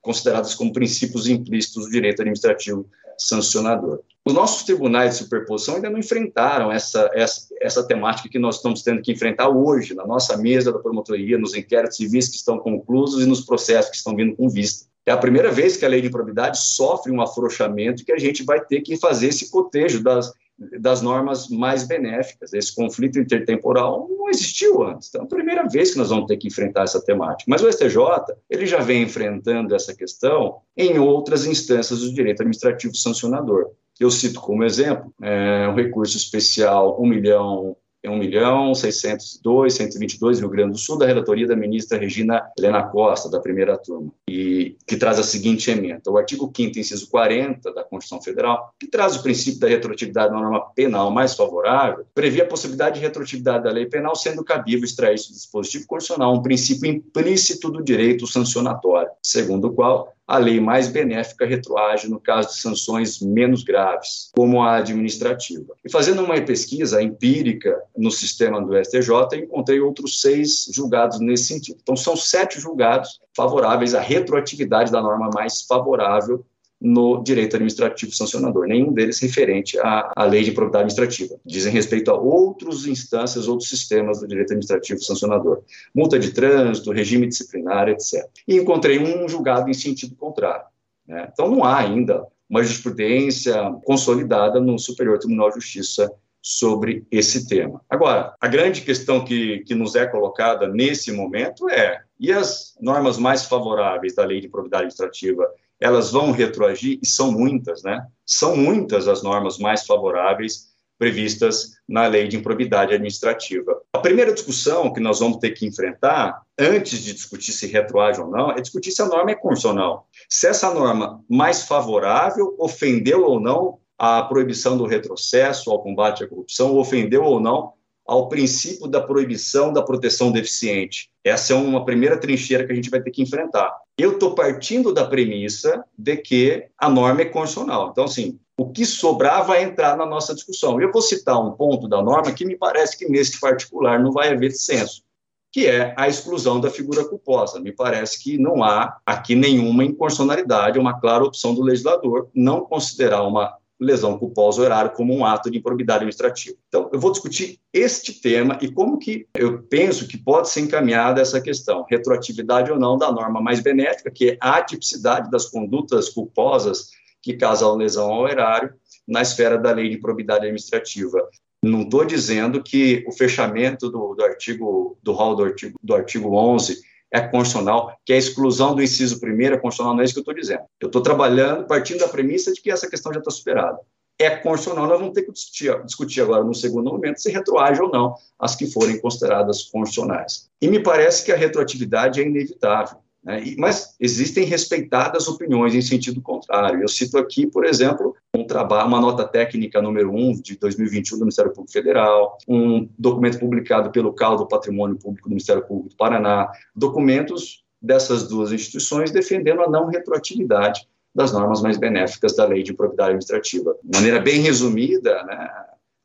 consideradas 0.00 0.54
como 0.54 0.72
princípios 0.72 1.28
implícitos 1.28 1.84
do 1.84 1.90
direito 1.90 2.22
administrativo 2.22 2.88
sancionador. 3.16 4.00
Os 4.28 4.34
nossos 4.34 4.62
tribunais 4.62 5.12
de 5.12 5.24
superposição 5.24 5.76
ainda 5.76 5.88
não 5.88 5.98
enfrentaram 5.98 6.70
essa, 6.70 7.10
essa, 7.14 7.48
essa 7.62 7.82
temática 7.82 8.28
que 8.28 8.38
nós 8.38 8.56
estamos 8.56 8.82
tendo 8.82 9.00
que 9.00 9.10
enfrentar 9.10 9.48
hoje, 9.48 9.94
na 9.94 10.06
nossa 10.06 10.36
mesa 10.36 10.70
da 10.70 10.78
promotoria, 10.78 11.38
nos 11.38 11.54
inquéritos 11.54 11.96
civis 11.96 12.28
que 12.28 12.36
estão 12.36 12.58
conclusos 12.58 13.24
e 13.24 13.26
nos 13.26 13.40
processos 13.40 13.90
que 13.90 13.96
estão 13.96 14.14
vindo 14.14 14.36
com 14.36 14.46
vista. 14.46 14.86
É 15.06 15.12
a 15.12 15.16
primeira 15.16 15.50
vez 15.50 15.78
que 15.78 15.84
a 15.86 15.88
lei 15.88 16.02
de 16.02 16.08
improbidade 16.08 16.58
sofre 16.60 17.10
um 17.10 17.22
afrouxamento 17.22 18.04
que 18.04 18.12
a 18.12 18.18
gente 18.18 18.44
vai 18.44 18.62
ter 18.62 18.82
que 18.82 18.98
fazer 18.98 19.28
esse 19.28 19.50
cotejo 19.50 20.02
das 20.02 20.30
das 20.78 21.00
normas 21.00 21.48
mais 21.48 21.86
benéficas. 21.86 22.52
Esse 22.52 22.74
conflito 22.74 23.18
intertemporal 23.18 24.08
não 24.10 24.28
existiu 24.28 24.82
antes. 24.82 25.08
Então, 25.08 25.22
é 25.22 25.24
a 25.24 25.28
primeira 25.28 25.68
vez 25.68 25.92
que 25.92 25.98
nós 25.98 26.08
vamos 26.08 26.26
ter 26.26 26.36
que 26.36 26.48
enfrentar 26.48 26.82
essa 26.82 27.00
temática. 27.00 27.44
Mas 27.48 27.62
o 27.62 27.70
STJ, 27.70 28.34
ele 28.50 28.66
já 28.66 28.80
vem 28.80 29.02
enfrentando 29.02 29.74
essa 29.74 29.94
questão 29.94 30.56
em 30.76 30.98
outras 30.98 31.46
instâncias 31.46 32.00
do 32.00 32.12
direito 32.12 32.40
administrativo 32.40 32.94
sancionador. 32.96 33.70
Eu 33.98 34.10
cito 34.10 34.40
como 34.40 34.64
exemplo 34.64 35.12
é, 35.20 35.68
um 35.68 35.74
recurso 35.74 36.16
especial 36.16 37.00
1 37.00 37.06
milhão 37.06 37.76
1 38.04 38.16
milhão 38.16 38.74
602, 38.74 39.74
122, 39.74 40.38
Rio 40.38 40.48
Grande 40.48 40.72
do 40.72 40.78
Sul, 40.78 40.98
da 40.98 41.06
relatoria 41.06 41.46
da 41.46 41.56
ministra 41.56 41.98
Regina 41.98 42.48
Helena 42.56 42.84
Costa, 42.84 43.28
da 43.28 43.40
primeira 43.40 43.76
turma, 43.76 44.12
e 44.28 44.76
que 44.86 44.96
traz 44.96 45.18
a 45.18 45.22
seguinte 45.22 45.70
emenda. 45.70 46.10
O 46.10 46.16
artigo 46.16 46.50
5 46.54 46.78
inciso 46.78 47.10
40 47.10 47.72
da 47.74 47.82
Constituição 47.82 48.22
Federal, 48.22 48.72
que 48.78 48.86
traz 48.86 49.16
o 49.16 49.22
princípio 49.22 49.60
da 49.60 49.68
retroatividade 49.68 50.32
na 50.32 50.40
norma 50.40 50.60
penal 50.74 51.10
mais 51.10 51.34
favorável, 51.34 52.06
prevê 52.14 52.42
a 52.42 52.46
possibilidade 52.46 52.96
de 52.96 53.00
retroatividade 53.00 53.64
da 53.64 53.70
lei 53.70 53.86
penal, 53.86 54.14
sendo 54.14 54.44
cabível 54.44 54.84
extrair 54.84 55.16
do 55.16 55.32
dispositivo 55.32 55.86
constitucional 55.86 56.34
um 56.34 56.42
princípio 56.42 56.88
implícito 56.88 57.70
do 57.70 57.82
direito 57.82 58.26
sancionatório, 58.26 59.10
segundo 59.22 59.66
o 59.66 59.72
qual 59.72 60.12
a 60.28 60.36
lei 60.36 60.60
mais 60.60 60.88
benéfica 60.88 61.46
retroage 61.46 62.06
no 62.06 62.20
caso 62.20 62.48
de 62.48 62.60
sanções 62.60 63.18
menos 63.18 63.64
graves, 63.64 64.30
como 64.36 64.62
a 64.62 64.76
administrativa. 64.76 65.74
E 65.82 65.90
fazendo 65.90 66.22
uma 66.22 66.38
pesquisa 66.42 67.02
empírica 67.02 67.74
no 67.96 68.10
sistema 68.10 68.60
do 68.60 68.76
STJ, 68.76 69.38
encontrei 69.42 69.80
outros 69.80 70.20
seis 70.20 70.66
julgados 70.70 71.18
nesse 71.18 71.44
sentido. 71.44 71.78
Então, 71.82 71.96
são 71.96 72.14
sete 72.14 72.60
julgados 72.60 73.18
favoráveis 73.34 73.94
à 73.94 74.00
retroatividade 74.00 74.92
da 74.92 75.00
norma 75.00 75.30
mais 75.32 75.62
favorável 75.62 76.44
no 76.80 77.22
direito 77.22 77.56
administrativo 77.56 78.14
sancionador, 78.14 78.66
nenhum 78.66 78.92
deles 78.92 79.18
referente 79.18 79.78
à, 79.78 80.12
à 80.14 80.24
lei 80.24 80.44
de 80.44 80.52
propriedade 80.52 80.84
administrativa. 80.84 81.40
Dizem 81.44 81.72
respeito 81.72 82.10
a 82.10 82.14
outras 82.14 82.86
instâncias, 82.86 83.48
outros 83.48 83.68
sistemas 83.68 84.20
do 84.20 84.28
direito 84.28 84.52
administrativo 84.52 85.02
sancionador, 85.02 85.62
multa 85.94 86.18
de 86.18 86.30
trânsito, 86.30 86.92
regime 86.92 87.26
disciplinar, 87.26 87.88
etc. 87.88 88.24
E 88.46 88.56
encontrei 88.56 88.98
um 88.98 89.28
julgado 89.28 89.68
em 89.68 89.74
sentido 89.74 90.14
contrário. 90.14 90.66
Né? 91.06 91.28
Então, 91.32 91.50
não 91.50 91.64
há 91.64 91.78
ainda 91.78 92.24
uma 92.48 92.62
jurisprudência 92.62 93.54
consolidada 93.84 94.60
no 94.60 94.78
Superior 94.78 95.18
Tribunal 95.18 95.48
de 95.48 95.56
Justiça 95.56 96.10
sobre 96.40 97.04
esse 97.10 97.46
tema. 97.48 97.80
Agora, 97.90 98.34
a 98.40 98.48
grande 98.48 98.82
questão 98.82 99.24
que, 99.24 99.58
que 99.66 99.74
nos 99.74 99.96
é 99.96 100.06
colocada 100.06 100.68
nesse 100.68 101.12
momento 101.12 101.68
é: 101.68 102.00
e 102.18 102.32
as 102.32 102.74
normas 102.80 103.18
mais 103.18 103.44
favoráveis 103.44 104.14
da 104.14 104.24
lei 104.24 104.40
de 104.40 104.48
propriedade 104.48 104.84
administrativa 104.84 105.46
elas 105.80 106.10
vão 106.10 106.30
retroagir, 106.32 106.98
e 107.02 107.06
são 107.06 107.30
muitas, 107.32 107.82
né? 107.82 108.04
São 108.26 108.56
muitas 108.56 109.06
as 109.06 109.22
normas 109.22 109.58
mais 109.58 109.86
favoráveis 109.86 110.68
previstas 110.98 111.78
na 111.88 112.06
lei 112.06 112.26
de 112.26 112.36
improbidade 112.36 112.92
administrativa. 112.92 113.80
A 113.92 114.00
primeira 114.00 114.32
discussão 114.32 114.92
que 114.92 115.00
nós 115.00 115.20
vamos 115.20 115.38
ter 115.38 115.52
que 115.52 115.64
enfrentar, 115.64 116.42
antes 116.58 116.98
de 116.98 117.14
discutir 117.14 117.52
se 117.52 117.68
retroage 117.68 118.20
ou 118.20 118.28
não, 118.28 118.50
é 118.50 118.60
discutir 118.60 118.90
se 118.90 119.00
a 119.00 119.06
norma 119.06 119.30
é 119.30 119.34
constitucional. 119.34 120.08
Se 120.28 120.48
essa 120.48 120.74
norma 120.74 121.24
mais 121.28 121.62
favorável 121.62 122.56
ofendeu 122.58 123.24
ou 123.24 123.40
não 123.40 123.78
a 123.96 124.22
proibição 124.22 124.76
do 124.76 124.86
retrocesso 124.86 125.70
ao 125.70 125.82
combate 125.82 126.24
à 126.24 126.28
corrupção, 126.28 126.76
ofendeu 126.76 127.22
ou 127.22 127.40
não 127.40 127.72
ao 128.06 128.28
princípio 128.28 128.88
da 128.88 129.00
proibição 129.00 129.72
da 129.72 129.82
proteção 129.82 130.32
deficiente. 130.32 131.10
Essa 131.22 131.52
é 131.52 131.56
uma 131.56 131.84
primeira 131.84 132.18
trincheira 132.18 132.66
que 132.66 132.72
a 132.72 132.74
gente 132.74 132.90
vai 132.90 133.02
ter 133.02 133.10
que 133.10 133.22
enfrentar. 133.22 133.70
Eu 133.98 134.12
estou 134.12 134.32
partindo 134.32 134.94
da 134.94 135.04
premissa 135.04 135.84
de 135.98 136.16
que 136.16 136.68
a 136.78 136.88
norma 136.88 137.22
é 137.22 137.24
constitucional. 137.24 137.88
Então, 137.90 138.04
assim, 138.04 138.38
o 138.56 138.70
que 138.70 138.86
sobrar 138.86 139.44
vai 139.44 139.64
entrar 139.64 139.96
na 139.96 140.06
nossa 140.06 140.32
discussão. 140.32 140.80
Eu 140.80 140.92
vou 140.92 141.02
citar 141.02 141.44
um 141.44 141.50
ponto 141.50 141.88
da 141.88 142.00
norma 142.00 142.32
que 142.32 142.44
me 142.44 142.56
parece 142.56 142.96
que, 142.96 143.08
nesse 143.08 143.40
particular, 143.40 144.00
não 144.00 144.12
vai 144.12 144.28
haver 144.28 144.52
senso, 144.52 145.02
que 145.50 145.66
é 145.66 145.94
a 145.96 146.08
exclusão 146.08 146.60
da 146.60 146.70
figura 146.70 147.04
culposa. 147.08 147.58
Me 147.58 147.72
parece 147.72 148.22
que 148.22 148.38
não 148.38 148.62
há 148.62 148.98
aqui 149.04 149.34
nenhuma 149.34 149.82
inconstitucionalidade, 149.84 150.78
uma 150.78 151.00
clara 151.00 151.24
opção 151.24 151.52
do 151.52 151.62
legislador 151.62 152.28
não 152.32 152.60
considerar 152.60 153.24
uma 153.24 153.56
lesão 153.80 154.18
culposa 154.18 154.62
horário 154.62 154.92
como 154.92 155.14
um 155.14 155.24
ato 155.24 155.50
de 155.50 155.58
improbidade 155.58 155.98
administrativa. 155.98 156.56
Então, 156.68 156.90
eu 156.92 156.98
vou 156.98 157.12
discutir 157.12 157.58
este 157.72 158.12
tema 158.12 158.58
e 158.60 158.70
como 158.70 158.98
que 158.98 159.26
eu 159.34 159.62
penso 159.62 160.08
que 160.08 160.18
pode 160.18 160.48
ser 160.48 160.60
encaminhada 160.60 161.20
essa 161.20 161.40
questão, 161.40 161.86
retroatividade 161.88 162.70
ou 162.72 162.78
não 162.78 162.98
da 162.98 163.12
norma 163.12 163.40
mais 163.40 163.60
benéfica, 163.60 164.10
que 164.10 164.30
é 164.30 164.38
a 164.40 164.56
atipicidade 164.56 165.30
das 165.30 165.46
condutas 165.46 166.08
culposas 166.08 166.88
que 167.22 167.34
causam 167.34 167.76
lesão 167.76 168.12
ao 168.12 168.28
erário 168.28 168.74
na 169.06 169.22
esfera 169.22 169.56
da 169.56 169.72
lei 169.72 169.88
de 169.88 169.96
improbidade 169.96 170.40
administrativa. 170.40 171.28
Não 171.62 171.82
estou 171.82 172.04
dizendo 172.04 172.62
que 172.62 173.04
o 173.06 173.12
fechamento 173.12 173.90
do, 173.90 174.14
do 174.14 174.24
artigo, 174.24 174.98
do 175.02 175.12
rol 175.12 175.34
do 175.34 175.44
artigo, 175.44 175.78
do 175.82 175.94
artigo 175.94 176.34
11 176.34 176.80
é 177.10 177.20
constitucional, 177.20 177.96
que 178.04 178.12
é 178.12 178.16
a 178.16 178.18
exclusão 178.18 178.74
do 178.74 178.82
inciso 178.82 179.18
primeiro 179.20 179.54
é 179.54 179.58
constitucional, 179.58 179.94
não 179.94 180.02
é 180.02 180.04
isso 180.04 180.14
que 180.14 180.20
eu 180.20 180.22
estou 180.22 180.34
dizendo. 180.34 180.62
Eu 180.80 180.86
estou 180.86 181.02
trabalhando 181.02 181.66
partindo 181.66 182.00
da 182.00 182.08
premissa 182.08 182.52
de 182.52 182.60
que 182.60 182.70
essa 182.70 182.88
questão 182.88 183.12
já 183.12 183.18
está 183.18 183.30
superada. 183.30 183.78
É 184.18 184.30
constitucional, 184.30 184.88
nós 184.88 184.98
vamos 184.98 185.14
ter 185.14 185.22
que 185.22 185.32
discutir, 185.32 185.84
discutir 185.84 186.20
agora, 186.20 186.42
no 186.42 186.54
segundo 186.54 186.90
momento, 186.90 187.20
se 187.20 187.30
retroage 187.30 187.80
ou 187.80 187.90
não 187.90 188.14
as 188.38 188.56
que 188.56 188.66
forem 188.66 189.00
consideradas 189.00 189.62
constitucionais. 189.62 190.50
E 190.60 190.68
me 190.68 190.80
parece 190.80 191.24
que 191.24 191.30
a 191.30 191.36
retroatividade 191.36 192.20
é 192.20 192.24
inevitável. 192.24 192.98
Né? 193.22 193.54
Mas 193.58 193.94
existem 194.00 194.44
respeitadas 194.44 195.28
opiniões 195.28 195.74
em 195.74 195.82
sentido 195.82 196.20
contrário. 196.20 196.82
Eu 196.82 196.88
cito 196.88 197.18
aqui, 197.18 197.46
por 197.46 197.64
exemplo, 197.64 198.16
um 198.34 198.46
trabalho, 198.46 198.88
uma 198.88 199.00
nota 199.00 199.26
técnica 199.26 199.82
número 199.82 200.14
1 200.14 200.40
de 200.40 200.56
2021 200.58 201.18
do 201.18 201.24
Ministério 201.24 201.52
Público 201.52 201.72
Federal, 201.72 202.38
um 202.46 202.88
documento 202.98 203.38
publicado 203.38 203.90
pelo 203.90 204.12
CAL 204.12 204.36
do 204.36 204.48
Patrimônio 204.48 204.96
Público 204.96 205.28
do 205.28 205.32
Ministério 205.32 205.66
Público 205.66 205.90
do 205.90 205.96
Paraná, 205.96 206.50
documentos 206.74 207.64
dessas 207.80 208.26
duas 208.26 208.52
instituições 208.52 209.10
defendendo 209.10 209.62
a 209.62 209.70
não 209.70 209.86
retroatividade 209.86 210.88
das 211.14 211.32
normas 211.32 211.62
mais 211.62 211.76
benéficas 211.76 212.36
da 212.36 212.44
Lei 212.44 212.62
de 212.62 212.74
Propriedade 212.74 213.10
Administrativa. 213.10 213.76
De 213.82 213.98
maneira 213.98 214.20
bem 214.20 214.40
resumida, 214.40 215.22
né, 215.24 215.48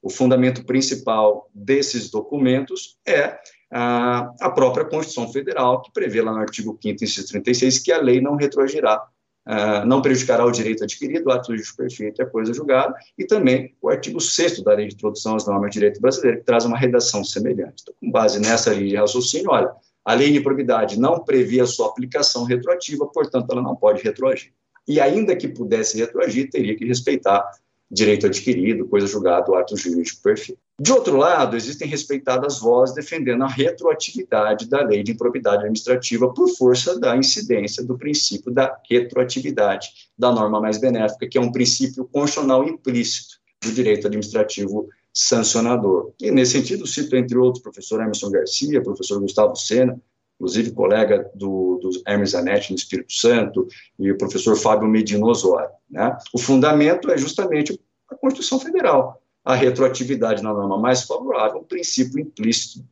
o 0.01 0.09
fundamento 0.09 0.65
principal 0.65 1.49
desses 1.53 2.09
documentos 2.09 2.97
é 3.05 3.37
a 3.75 4.51
própria 4.53 4.85
Constituição 4.85 5.31
Federal, 5.33 5.81
que 5.81 5.91
prevê 5.91 6.21
lá 6.21 6.31
no 6.31 6.39
artigo 6.39 6.77
5 6.81 7.03
inciso 7.03 7.27
36, 7.27 7.79
que 7.79 7.91
a 7.91 7.99
lei 7.99 8.21
não 8.21 8.35
retroagirá, 8.35 9.03
não 9.85 10.01
prejudicará 10.01 10.45
o 10.45 10.51
direito 10.51 10.83
adquirido, 10.83 11.27
o 11.27 11.31
ato 11.31 11.47
jurídico 11.47 11.77
perfeito 11.77 12.21
é 12.21 12.25
coisa 12.25 12.53
julgada, 12.53 12.93
e 13.17 13.25
também 13.25 13.75
o 13.81 13.89
artigo 13.89 14.21
6 14.21 14.61
da 14.63 14.73
Lei 14.73 14.87
de 14.87 14.93
Introdução 14.93 15.35
às 15.35 15.47
Normas 15.47 15.71
de 15.71 15.73
Direito 15.73 15.99
Brasileiro, 15.99 16.37
que 16.37 16.45
traz 16.45 16.65
uma 16.65 16.77
redação 16.77 17.23
semelhante. 17.23 17.81
Então, 17.81 17.95
com 17.99 18.11
base 18.11 18.39
nessa 18.39 18.71
linha 18.73 18.89
de 18.89 18.95
raciocínio, 18.95 19.49
olha, 19.49 19.71
a 20.05 20.13
lei 20.13 20.31
de 20.31 20.39
probidade 20.39 20.99
não 20.99 21.23
prevê 21.23 21.59
a 21.59 21.65
sua 21.65 21.87
aplicação 21.87 22.43
retroativa, 22.43 23.07
portanto, 23.07 23.47
ela 23.51 23.61
não 23.61 23.75
pode 23.75 24.03
retroagir. 24.03 24.53
E 24.87 24.99
ainda 24.99 25.35
que 25.35 25.47
pudesse 25.47 25.97
retroagir, 25.97 26.49
teria 26.49 26.75
que 26.75 26.85
respeitar 26.85 27.43
direito 27.93 28.25
adquirido, 28.25 28.87
coisa 28.87 29.05
julgada, 29.05 29.55
ato 29.57 29.77
jurídico 29.77 30.21
perfeito. 30.23 30.59
De 30.79 30.91
outro 30.91 31.15
lado, 31.15 31.55
existem 31.55 31.87
respeitadas 31.87 32.59
vozes 32.59 32.95
defendendo 32.95 33.43
a 33.43 33.47
retroatividade 33.47 34.67
da 34.67 34.81
lei 34.81 35.03
de 35.03 35.11
improbidade 35.11 35.57
administrativa 35.57 36.33
por 36.33 36.49
força 36.49 36.99
da 36.99 37.15
incidência 37.15 37.83
do 37.83 37.95
princípio 37.95 38.51
da 38.51 38.75
retroatividade 38.89 39.89
da 40.17 40.31
norma 40.31 40.59
mais 40.59 40.79
benéfica, 40.79 41.27
que 41.27 41.37
é 41.37 41.41
um 41.41 41.51
princípio 41.51 42.05
constitucional 42.05 42.67
implícito 42.67 43.35
do 43.63 43.71
direito 43.71 44.07
administrativo 44.07 44.89
sancionador. 45.13 46.11
E, 46.19 46.31
nesse 46.31 46.53
sentido, 46.53 46.87
cito, 46.87 47.15
entre 47.15 47.37
outros, 47.37 47.59
o 47.59 47.63
professor 47.63 48.01
Emerson 48.01 48.31
Garcia, 48.31 48.79
o 48.79 48.83
professor 48.83 49.19
Gustavo 49.19 49.55
Sena, 49.55 50.01
inclusive 50.35 50.71
colega 50.71 51.29
do, 51.35 51.79
do 51.81 51.89
Hermes 52.07 52.31
Zanetti 52.31 52.71
no 52.71 52.75
Espírito 52.75 53.13
Santo, 53.13 53.67
e 53.99 54.11
o 54.11 54.17
professor 54.17 54.57
Fábio 54.57 54.87
Medino 54.87 55.27
Osório. 55.27 55.69
Né? 55.89 56.17
O 56.33 56.39
fundamento 56.39 57.09
é 57.11 57.17
justamente 57.17 57.79
a 58.13 58.17
Constituição 58.17 58.59
Federal, 58.59 59.21
a 59.43 59.55
retroatividade 59.55 60.41
na 60.41 60.53
norma 60.53 60.77
mais 60.77 61.03
favorável, 61.03 61.59
um 61.59 61.63
princípio 61.63 62.19
implícito 62.19 62.83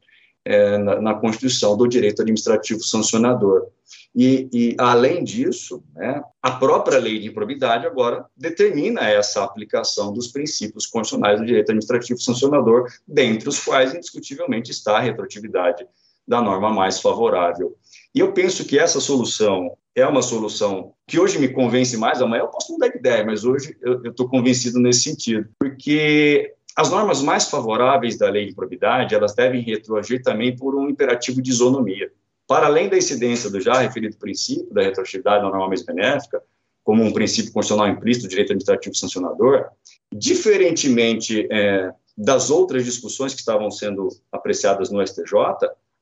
é, 0.44 0.78
na, 0.78 1.02
na, 1.02 1.14
Constituição 1.14 1.78
do 1.78 1.88
direito 1.88 2.22
administrativo 2.22 2.84
sancionador. 2.84 3.68
E, 4.14 4.50
e 4.52 4.76
além 4.78 5.24
disso, 5.24 5.84
né, 5.94 6.22
a 6.42 6.52
própria 6.52 7.00
lei 7.00 7.20
de 7.20 7.28
improbidade 7.28 7.86
agora 7.86 8.26
determina 8.36 9.02
essa 9.10 9.44
aplicação 9.44 10.12
dos 10.12 10.28
princípios 10.28 10.86
constitucionais 10.86 11.40
do 11.40 11.46
direito 11.46 11.70
administrativo 11.70 12.20
sancionador, 12.20 12.92
dentre 13.08 13.48
os 13.48 13.64
quais, 13.64 13.94
indiscutivelmente, 13.94 14.72
está 14.72 14.98
a 14.98 15.02
retroatividade 15.02 15.88
da 16.28 16.42
norma 16.42 16.70
mais 16.72 17.00
favorável. 17.00 17.78
E 18.14 18.20
eu 18.20 18.34
penso 18.34 18.66
que 18.66 18.78
essa 18.78 19.00
solução 19.00 19.78
é 19.96 20.06
uma 20.06 20.22
solução 20.22 20.94
que 21.08 21.20
hoje 21.20 21.40
me 21.40 21.50
convence 21.50 21.96
mais, 21.98 22.22
amanhã 22.22 22.42
eu 22.42 22.48
posso 22.48 22.74
mudar 22.74 22.90
de 22.90 22.98
ideia, 22.98 23.26
mas 23.26 23.44
hoje 23.44 23.76
eu 23.82 24.02
estou 24.04 24.28
convencido 24.28 24.80
nesse 24.80 25.02
sentido, 25.02 25.50
porque 25.60 26.54
as 26.76 26.90
normas 26.90 27.22
mais 27.22 27.50
favoráveis 27.50 28.18
da 28.18 28.30
lei 28.30 28.48
de 28.48 28.56
probidade, 28.56 29.14
elas 29.14 29.36
devem 29.36 29.62
retroagir 29.62 30.22
também 30.22 30.56
por 30.56 30.76
um 30.76 30.90
imperativo 30.90 31.42
de 31.42 31.52
isonomia. 31.52 32.12
Para 32.48 32.68
além 32.68 32.90
da 32.90 32.98
incidência 32.98 33.50
do 33.50 33.60
já 33.60 33.80
referido 33.80 34.18
princípio 34.18 34.74
da 34.74 34.82
retroatividade 34.82 35.44
da 35.44 35.50
norma 35.50 35.68
mais 35.68 35.84
benéfica, 35.84 36.42
como 36.84 37.04
um 37.04 37.12
princípio 37.12 37.52
constitucional 37.52 37.88
implícito 37.94 38.26
do 38.26 38.30
direito 38.30 38.52
administrativo 38.52 38.96
sancionador, 38.96 39.70
Diferentemente 40.14 41.48
é, 41.50 41.90
das 42.18 42.50
outras 42.50 42.84
discussões 42.84 43.34
que 43.34 43.40
estavam 43.40 43.72
sendo 43.72 44.10
apreciadas 44.32 44.90
no 44.90 45.06
STJ, 45.06 45.34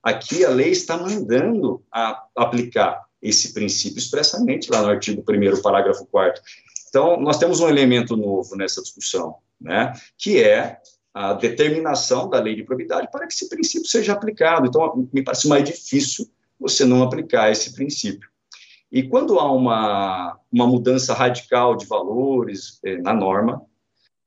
aqui 0.03 0.45
a 0.45 0.49
lei 0.49 0.71
está 0.71 0.97
mandando 0.97 1.83
a 1.91 2.23
aplicar 2.35 3.03
esse 3.21 3.53
princípio 3.53 3.99
expressamente 3.99 4.71
lá 4.71 4.81
no 4.81 4.89
artigo 4.89 5.23
1 5.27 5.61
parágrafo 5.61 6.05
4 6.05 6.41
Então, 6.87 7.19
nós 7.19 7.37
temos 7.37 7.59
um 7.59 7.67
elemento 7.67 8.15
novo 8.15 8.55
nessa 8.55 8.81
discussão, 8.81 9.35
né, 9.59 9.93
que 10.17 10.41
é 10.41 10.77
a 11.13 11.33
determinação 11.33 12.29
da 12.29 12.39
lei 12.39 12.55
de 12.55 12.63
probidade 12.63 13.09
para 13.11 13.27
que 13.27 13.33
esse 13.33 13.49
princípio 13.49 13.89
seja 13.89 14.13
aplicado. 14.13 14.67
Então, 14.67 15.09
me 15.11 15.23
parece 15.23 15.47
mais 15.47 15.63
difícil 15.63 16.29
você 16.59 16.85
não 16.85 17.03
aplicar 17.03 17.51
esse 17.51 17.73
princípio. 17.73 18.29
E 18.91 19.03
quando 19.03 19.39
há 19.39 19.51
uma, 19.51 20.37
uma 20.51 20.67
mudança 20.67 21.13
radical 21.13 21.75
de 21.75 21.85
valores 21.85 22.79
eh, 22.83 22.97
na 22.97 23.13
norma, 23.13 23.61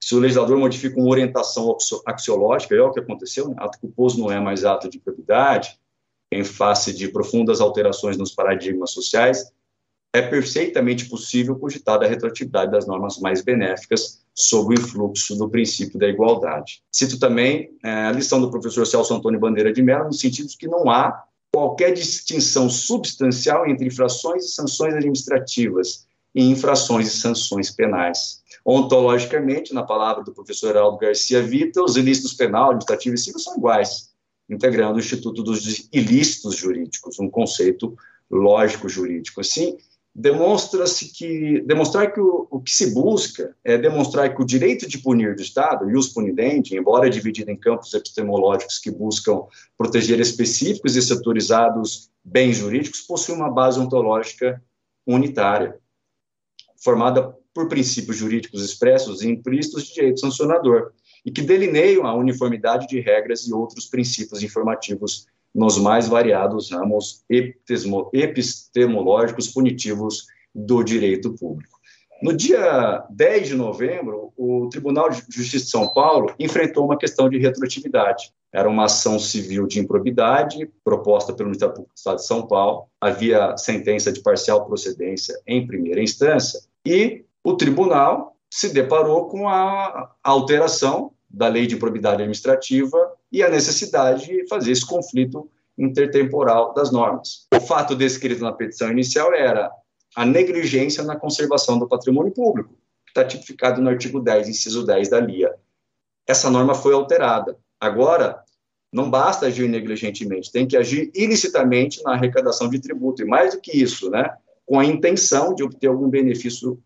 se 0.03 0.17
o 0.17 0.19
legislador 0.19 0.59
modifica 0.59 0.99
uma 0.99 1.09
orientação 1.09 1.77
axiológica, 2.05 2.75
é 2.75 2.83
o 2.83 2.91
que 2.91 2.99
aconteceu, 2.99 3.49
né? 3.49 3.55
ato 3.59 3.79
culposo 3.79 4.19
não 4.19 4.33
é 4.33 4.41
mais 4.41 4.65
ato 4.65 4.91
de 4.91 4.99
probidade, 4.99 5.79
em 6.33 6.43
face 6.43 6.93
de 6.93 7.07
profundas 7.07 7.61
alterações 7.61 8.17
nos 8.17 8.33
paradigmas 8.35 8.91
sociais, 8.91 9.53
é 10.13 10.21
perfeitamente 10.21 11.09
possível 11.09 11.55
cogitar 11.55 12.03
a 12.03 12.07
retroatividade 12.07 12.73
das 12.73 12.85
normas 12.85 13.19
mais 13.21 13.43
benéficas 13.43 14.21
sob 14.35 14.75
o 14.75 14.79
influxo 14.79 15.37
do 15.37 15.49
princípio 15.49 16.01
da 16.01 16.09
igualdade. 16.09 16.83
Cito 16.91 17.21
também 17.21 17.71
é, 17.85 18.07
a 18.07 18.13
lição 18.13 18.41
do 18.41 18.51
professor 18.51 18.85
Celso 18.85 19.15
Antônio 19.15 19.39
Bandeira 19.39 19.73
de 19.73 19.83
Mello, 19.83 20.07
no 20.07 20.13
sentido 20.13 20.49
de 20.49 20.57
que 20.57 20.67
não 20.67 20.91
há 20.91 21.23
qualquer 21.55 21.93
distinção 21.93 22.69
substancial 22.69 23.69
entre 23.69 23.87
infrações 23.87 24.47
e 24.47 24.49
sanções 24.49 24.95
administrativas 24.95 26.09
e 26.35 26.43
infrações 26.43 27.07
e 27.07 27.17
sanções 27.17 27.71
penais. 27.71 28.41
Ontologicamente, 28.65 29.75
na 29.75 29.83
palavra 29.83 30.23
do 30.23 30.33
professor 30.33 30.71
Heraldo 30.71 30.99
Garcia 30.99 31.43
Vita, 31.43 31.83
os 31.83 31.97
ilícitos 31.97 32.35
penal, 32.35 32.67
administrativo 32.67 33.15
e 33.15 33.19
civil 33.19 33.41
são 33.41 33.57
iguais, 33.57 34.11
integrando 34.49 34.97
o 34.97 35.01
Instituto 35.01 35.43
dos 35.43 35.89
Ilícitos 35.93 36.57
Jurídicos, 36.57 37.19
um 37.19 37.29
conceito 37.29 37.97
lógico 38.31 38.89
jurídico. 38.89 39.41
Assim, 39.41 39.77
demonstra-se 40.15 41.13
que 41.13 41.61
demonstrar 41.63 42.13
que 42.13 42.21
o, 42.21 42.47
o, 42.51 42.61
que 42.61 42.71
se 42.71 42.93
busca 42.93 43.57
é 43.65 43.79
demonstrar 43.79 44.35
que 44.35 44.43
o 44.43 44.47
direito 44.47 44.87
de 44.87 44.99
punir 44.99 45.35
do 45.35 45.43
Estado, 45.43 45.91
e 45.91 45.97
os 45.97 46.09
punidente, 46.09 46.77
embora 46.77 47.11
dividido 47.11 47.51
em 47.51 47.57
campos 47.57 47.93
epistemológicos 47.95 48.79
que 48.79 48.91
buscam 48.91 49.45
proteger 49.77 50.21
específicos 50.21 50.97
e 50.97 51.03
setorizados 51.03 52.11
bens 52.23 52.59
jurídicos, 52.59 53.01
possui 53.01 53.35
uma 53.35 53.51
base 53.51 53.81
ontológica 53.81 54.63
unitária, 55.07 55.79
formada 56.77 57.37
por 57.55 57.69
princípios 57.69 58.17
jurídicos 58.17 58.65
expressos 58.65 59.23
e 59.23 59.29
implícitos 59.29 59.85
de 59.85 59.95
direito 59.95 60.21
sancionador, 60.21 60.93
e 61.25 61.31
que 61.31 61.43
delineiam 61.43 62.07
a 62.07 62.15
uniformidade 62.15 62.87
de 62.89 63.01
regras 63.01 63.47
e 63.47 63.53
outros 63.53 63.87
princípios 63.87 64.43
informativos 64.43 65.27
nos 65.55 65.79
mais 65.79 66.09
variados 66.09 66.71
ramos 66.71 67.25
epistemológicos 68.13 69.49
punitivos 69.49 70.27
do 70.55 70.83
direito 70.83 71.35
público. 71.35 71.81
No 72.23 72.33
dia 72.33 73.05
10 73.11 73.49
de 73.49 73.55
novembro, 73.57 74.33
o 74.37 74.69
Tribunal 74.69 75.11
de 75.11 75.25
Justiça 75.29 75.65
de 75.65 75.71
São 75.71 75.93
Paulo 75.93 76.33
enfrentou 76.39 76.85
uma 76.85 76.97
questão 76.97 77.29
de 77.29 77.37
retroatividade. 77.37 78.33
Era 78.53 78.69
uma 78.69 78.85
ação 78.85 79.19
civil 79.19 79.67
de 79.67 79.81
improbidade 79.81 80.71
proposta 80.85 81.33
pelo 81.33 81.49
Ministério 81.49 81.75
Público 81.75 81.95
do 81.95 81.99
Estado 81.99 82.17
de 82.17 82.27
São 82.27 82.47
Paulo. 82.47 82.87
Havia 83.01 83.57
sentença 83.57 84.13
de 84.13 84.21
parcial 84.21 84.65
procedência 84.65 85.35
em 85.47 85.67
primeira 85.67 86.01
instância 86.01 86.61
e 86.87 87.25
o 87.45 87.57
tribunal 87.57 88.36
se 88.51 88.72
deparou 88.72 89.28
com 89.28 89.49
a 89.49 90.14
alteração 90.22 91.12
da 91.28 91.49
lei 91.49 91.66
de 91.66 91.74
improbidade 91.74 92.16
administrativa 92.16 93.12
e 93.30 93.43
a 93.43 93.49
necessidade 93.49 94.26
de 94.26 94.47
fazer 94.49 94.72
esse 94.72 94.86
conflito 94.86 95.51
intertemporal 95.76 96.74
das 96.74 96.93
normas. 96.93 97.47
O 97.55 97.61
fato 97.61 97.97
descrito 97.97 98.43
na 98.43 98.53
petição 98.53 98.90
inicial 98.90 99.32
era 99.32 99.70
a 100.14 100.26
negligência 100.26 101.03
na 101.03 101.16
conservação 101.16 101.78
do 101.78 101.88
patrimônio 101.88 102.32
público, 102.32 102.74
que 103.05 103.11
está 103.11 103.24
tipificado 103.24 103.80
no 103.80 103.88
artigo 103.88 104.20
10, 104.20 104.51
inciso 104.51 104.84
10 104.84 105.09
da 105.09 105.18
LIA. 105.18 105.55
Essa 106.26 106.51
norma 106.51 106.74
foi 106.74 106.93
alterada. 106.93 107.57
Agora, 107.80 108.43
não 108.93 109.11
basta 109.11 109.47
agir 109.47 109.66
negligentemente, 109.68 110.53
tem 110.53 110.66
que 110.66 110.76
agir 110.76 111.11
ilicitamente 111.14 112.03
na 112.03 112.12
arrecadação 112.12 112.68
de 112.68 112.78
tributo, 112.78 113.22
e 113.22 113.24
mais 113.24 113.55
do 113.55 113.61
que 113.61 113.74
isso, 113.74 114.11
né, 114.11 114.36
com 114.66 114.78
a 114.78 114.84
intenção 114.84 115.55
de 115.55 115.64
obter 115.64 115.86
algum 115.86 116.09
benefício 116.09 116.78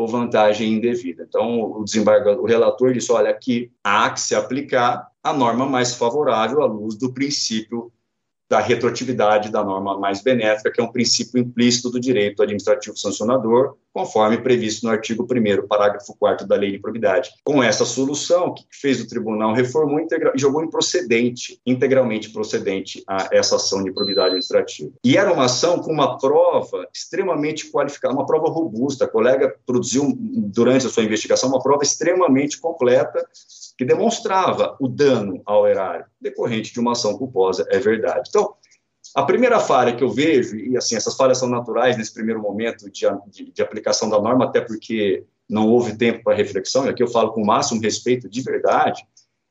ou 0.00 0.08
vantagem 0.08 0.72
indevida. 0.72 1.26
Então, 1.28 1.60
o 1.60 1.84
desembargador, 1.84 2.42
o 2.42 2.46
relator 2.46 2.92
disse, 2.92 3.12
olha, 3.12 3.30
aqui 3.30 3.70
há 3.84 4.08
que 4.10 4.20
se 4.20 4.34
aplicar 4.34 5.10
a 5.22 5.32
norma 5.32 5.66
mais 5.66 5.94
favorável 5.94 6.62
à 6.62 6.66
luz 6.66 6.96
do 6.96 7.12
princípio 7.12 7.92
da 8.50 8.58
retroatividade 8.58 9.48
da 9.48 9.62
norma 9.62 9.96
mais 9.96 10.20
benéfica, 10.20 10.72
que 10.72 10.80
é 10.80 10.84
um 10.84 10.90
princípio 10.90 11.40
implícito 11.40 11.88
do 11.88 12.00
direito 12.00 12.42
administrativo 12.42 12.96
sancionador, 12.96 13.76
conforme 13.92 14.38
previsto 14.38 14.84
no 14.84 14.92
artigo 14.92 15.24
1 15.24 15.68
parágrafo 15.68 16.16
4 16.18 16.48
da 16.48 16.56
Lei 16.56 16.72
de 16.72 16.80
Probidade. 16.80 17.30
Com 17.44 17.62
essa 17.62 17.84
solução, 17.84 18.48
o 18.48 18.54
que 18.54 18.64
fez 18.72 19.00
o 19.00 19.06
tribunal? 19.06 19.54
Reformou 19.54 20.00
e 20.00 20.06
jogou 20.34 20.64
improcedente, 20.64 21.60
integralmente 21.64 22.30
procedente 22.30 23.04
a 23.06 23.28
essa 23.32 23.54
ação 23.54 23.84
de 23.84 23.92
probidade 23.92 24.28
administrativa. 24.30 24.90
E 25.04 25.16
era 25.16 25.32
uma 25.32 25.44
ação 25.44 25.78
com 25.78 25.92
uma 25.92 26.18
prova 26.18 26.88
extremamente 26.92 27.70
qualificada, 27.70 28.14
uma 28.14 28.26
prova 28.26 28.48
robusta. 28.48 29.04
A 29.04 29.08
colega 29.08 29.54
produziu, 29.64 30.12
durante 30.18 30.86
a 30.86 30.90
sua 30.90 31.04
investigação, 31.04 31.48
uma 31.48 31.62
prova 31.62 31.84
extremamente 31.84 32.58
completa 32.58 33.24
que 33.80 33.84
demonstrava 33.86 34.76
o 34.78 34.86
dano 34.86 35.40
ao 35.46 35.66
erário 35.66 36.04
decorrente 36.20 36.70
de 36.70 36.78
uma 36.78 36.92
ação 36.92 37.16
culposa, 37.16 37.64
é 37.70 37.78
verdade. 37.78 38.28
Então, 38.28 38.52
a 39.16 39.22
primeira 39.22 39.58
falha 39.58 39.96
que 39.96 40.04
eu 40.04 40.10
vejo, 40.10 40.54
e 40.54 40.76
assim, 40.76 40.96
essas 40.96 41.16
falhas 41.16 41.38
são 41.38 41.48
naturais 41.48 41.96
nesse 41.96 42.12
primeiro 42.12 42.42
momento 42.42 42.90
de, 42.90 43.06
de, 43.28 43.50
de 43.50 43.62
aplicação 43.62 44.10
da 44.10 44.20
norma, 44.20 44.44
até 44.44 44.60
porque 44.60 45.24
não 45.48 45.66
houve 45.66 45.96
tempo 45.96 46.22
para 46.22 46.36
reflexão, 46.36 46.84
e 46.84 46.90
aqui 46.90 47.02
eu 47.02 47.08
falo 47.08 47.32
com 47.32 47.42
o 47.42 47.46
máximo 47.46 47.80
respeito 47.80 48.28
de 48.28 48.42
verdade, 48.42 49.02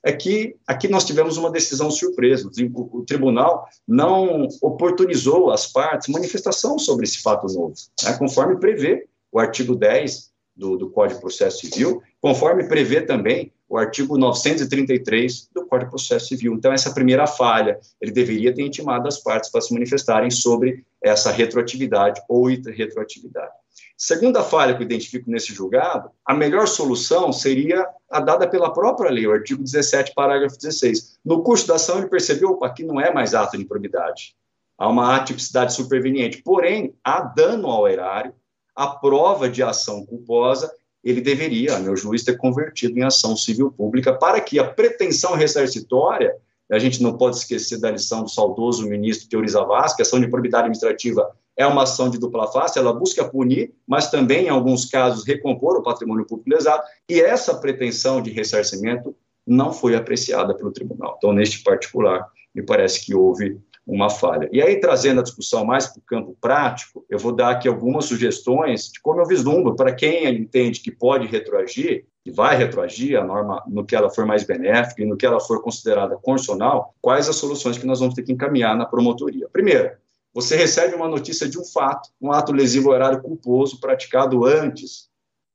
é 0.05 0.13
que 0.13 0.55
aqui 0.67 0.87
nós 0.87 1.05
tivemos 1.05 1.35
uma 1.35 1.49
decisão 1.49 1.89
surpresa. 1.89 2.47
O, 2.75 3.03
tribunal 3.03 3.67
não 3.87 4.47
oportunizou 4.61 5.49
às 5.49 5.65
partes 5.65 6.07
manifestação 6.07 6.77
sobre 6.77 7.05
esse 7.05 7.19
fato 7.19 7.47
novo, 7.47 7.73
né, 8.03 8.15
conforme 8.15 8.59
prevê 8.59 9.07
o 9.31 9.39
artigo 9.39 9.75
10 9.75 10.29
do, 10.55 10.77
do 10.77 10.91
Código 10.91 11.15
de 11.15 11.21
Processo 11.21 11.61
Civil, 11.61 12.03
conforme 12.21 12.67
prevê 12.67 13.01
também 13.01 13.51
o 13.69 13.77
artigo 13.77 14.17
933 14.17 15.49
do 15.53 15.67
Código 15.67 15.91
de 15.91 15.91
Processo 15.91 16.27
Civil. 16.27 16.53
Então, 16.55 16.73
essa 16.73 16.91
primeira 16.91 17.27
falha, 17.27 17.79
ele 18.01 18.11
deveria 18.11 18.53
ter 18.53 18.63
intimado 18.63 19.07
as 19.07 19.21
partes 19.21 19.51
para 19.51 19.61
se 19.61 19.71
manifestarem 19.71 20.31
sobre 20.31 20.83
essa 21.01 21.31
retroatividade 21.31 22.19
ou 22.27 22.47
retroatividade. 22.47 23.53
Segunda 23.95 24.43
falha 24.43 24.73
que 24.73 24.81
eu 24.81 24.85
identifico 24.85 25.29
nesse 25.29 25.53
julgado, 25.53 26.09
a 26.25 26.33
melhor 26.33 26.67
solução 26.67 27.31
seria 27.31 27.85
a 28.09 28.19
dada 28.19 28.47
pela 28.47 28.73
própria 28.73 29.11
lei, 29.11 29.27
o 29.27 29.31
artigo 29.31 29.61
17, 29.61 30.13
parágrafo 30.15 30.57
16. 30.57 31.19
No 31.23 31.43
curso 31.43 31.67
da 31.67 31.75
ação, 31.75 31.99
ele 31.99 32.07
percebeu 32.07 32.57
que 32.57 32.65
aqui 32.65 32.83
não 32.83 32.99
é 32.99 33.13
mais 33.13 33.35
ato 33.35 33.55
de 33.55 33.63
improbidade, 33.63 34.35
há 34.77 34.87
uma 34.87 35.15
atipicidade 35.15 35.73
superveniente, 35.73 36.41
porém, 36.41 36.95
há 37.03 37.21
dano 37.21 37.67
ao 37.67 37.87
erário, 37.87 38.33
a 38.73 38.87
prova 38.87 39.49
de 39.49 39.61
ação 39.61 40.05
culposa 40.05 40.71
ele 41.03 41.21
deveria, 41.21 41.79
meu 41.79 41.95
juiz, 41.95 42.23
ter 42.23 42.37
convertido 42.37 42.97
em 42.97 43.03
ação 43.03 43.35
civil 43.35 43.71
pública 43.71 44.13
para 44.13 44.39
que 44.41 44.59
a 44.59 44.63
pretensão 44.63 45.33
ressarcitória, 45.35 46.35
a 46.71 46.77
gente 46.77 47.01
não 47.01 47.17
pode 47.17 47.37
esquecer 47.37 47.79
da 47.79 47.89
lição 47.89 48.23
do 48.23 48.29
saudoso 48.29 48.87
ministro 48.87 49.27
Teori 49.27 49.47
Zavascki, 49.47 49.97
que 49.97 50.01
a 50.01 50.05
ação 50.05 50.19
de 50.19 50.27
probidade 50.27 50.65
administrativa 50.65 51.31
é 51.57 51.65
uma 51.65 51.83
ação 51.83 52.09
de 52.09 52.17
dupla 52.17 52.49
face, 52.51 52.79
ela 52.79 52.93
busca 52.93 53.27
punir, 53.27 53.73
mas 53.85 54.09
também, 54.09 54.45
em 54.45 54.49
alguns 54.49 54.85
casos, 54.85 55.25
recompor 55.25 55.77
o 55.77 55.83
patrimônio 55.83 56.25
público 56.25 56.49
lesado, 56.49 56.83
e 57.09 57.19
essa 57.19 57.55
pretensão 57.55 58.21
de 58.21 58.31
ressarcimento 58.31 59.15
não 59.45 59.73
foi 59.73 59.95
apreciada 59.95 60.53
pelo 60.53 60.71
tribunal. 60.71 61.15
Então, 61.17 61.33
neste 61.33 61.63
particular, 61.63 62.29
me 62.53 62.61
parece 62.63 63.05
que 63.05 63.13
houve 63.13 63.59
uma 63.89 64.09
falha. 64.09 64.47
E 64.51 64.61
aí, 64.61 64.79
trazendo 64.79 65.19
a 65.19 65.23
discussão 65.23 65.65
mais 65.65 65.87
para 65.87 65.99
o 65.99 66.03
campo 66.03 66.37
prático, 66.39 67.03
eu 67.09 67.17
vou 67.17 67.31
dar 67.31 67.49
aqui 67.49 67.67
algumas 67.67 68.05
sugestões 68.05 68.91
de 68.91 69.01
como 69.01 69.19
eu 69.19 69.25
vislumbro 69.25 69.75
para 69.75 69.93
quem 69.93 70.27
entende 70.27 70.79
que 70.79 70.91
pode 70.91 71.25
retroagir, 71.25 72.05
que 72.23 72.31
vai 72.31 72.55
retroagir 72.55 73.19
a 73.19 73.23
norma 73.23 73.63
no 73.67 73.83
que 73.83 73.95
ela 73.95 74.09
for 74.09 74.25
mais 74.25 74.43
benéfica 74.43 75.01
e 75.01 75.05
no 75.05 75.17
que 75.17 75.25
ela 75.25 75.39
for 75.39 75.63
considerada 75.63 76.15
constitucional, 76.17 76.93
quais 77.01 77.27
as 77.27 77.35
soluções 77.35 77.77
que 77.77 77.85
nós 77.87 77.99
vamos 77.99 78.13
ter 78.13 78.21
que 78.21 78.31
encaminhar 78.31 78.77
na 78.77 78.85
promotoria. 78.85 79.49
Primeiro, 79.51 79.91
você 80.31 80.55
recebe 80.55 80.93
uma 80.95 81.07
notícia 81.07 81.49
de 81.49 81.57
um 81.57 81.65
fato, 81.65 82.09
um 82.21 82.31
ato 82.31 82.51
lesivo 82.51 82.91
horário 82.91 83.21
culposo 83.21 83.79
praticado 83.79 84.45
antes 84.45 85.09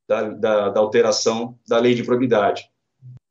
da, 0.09 0.22
da, 0.30 0.68
da 0.70 0.80
alteração 0.80 1.57
da 1.68 1.78
lei 1.78 1.95
de 1.95 2.03
probidade. 2.03 2.68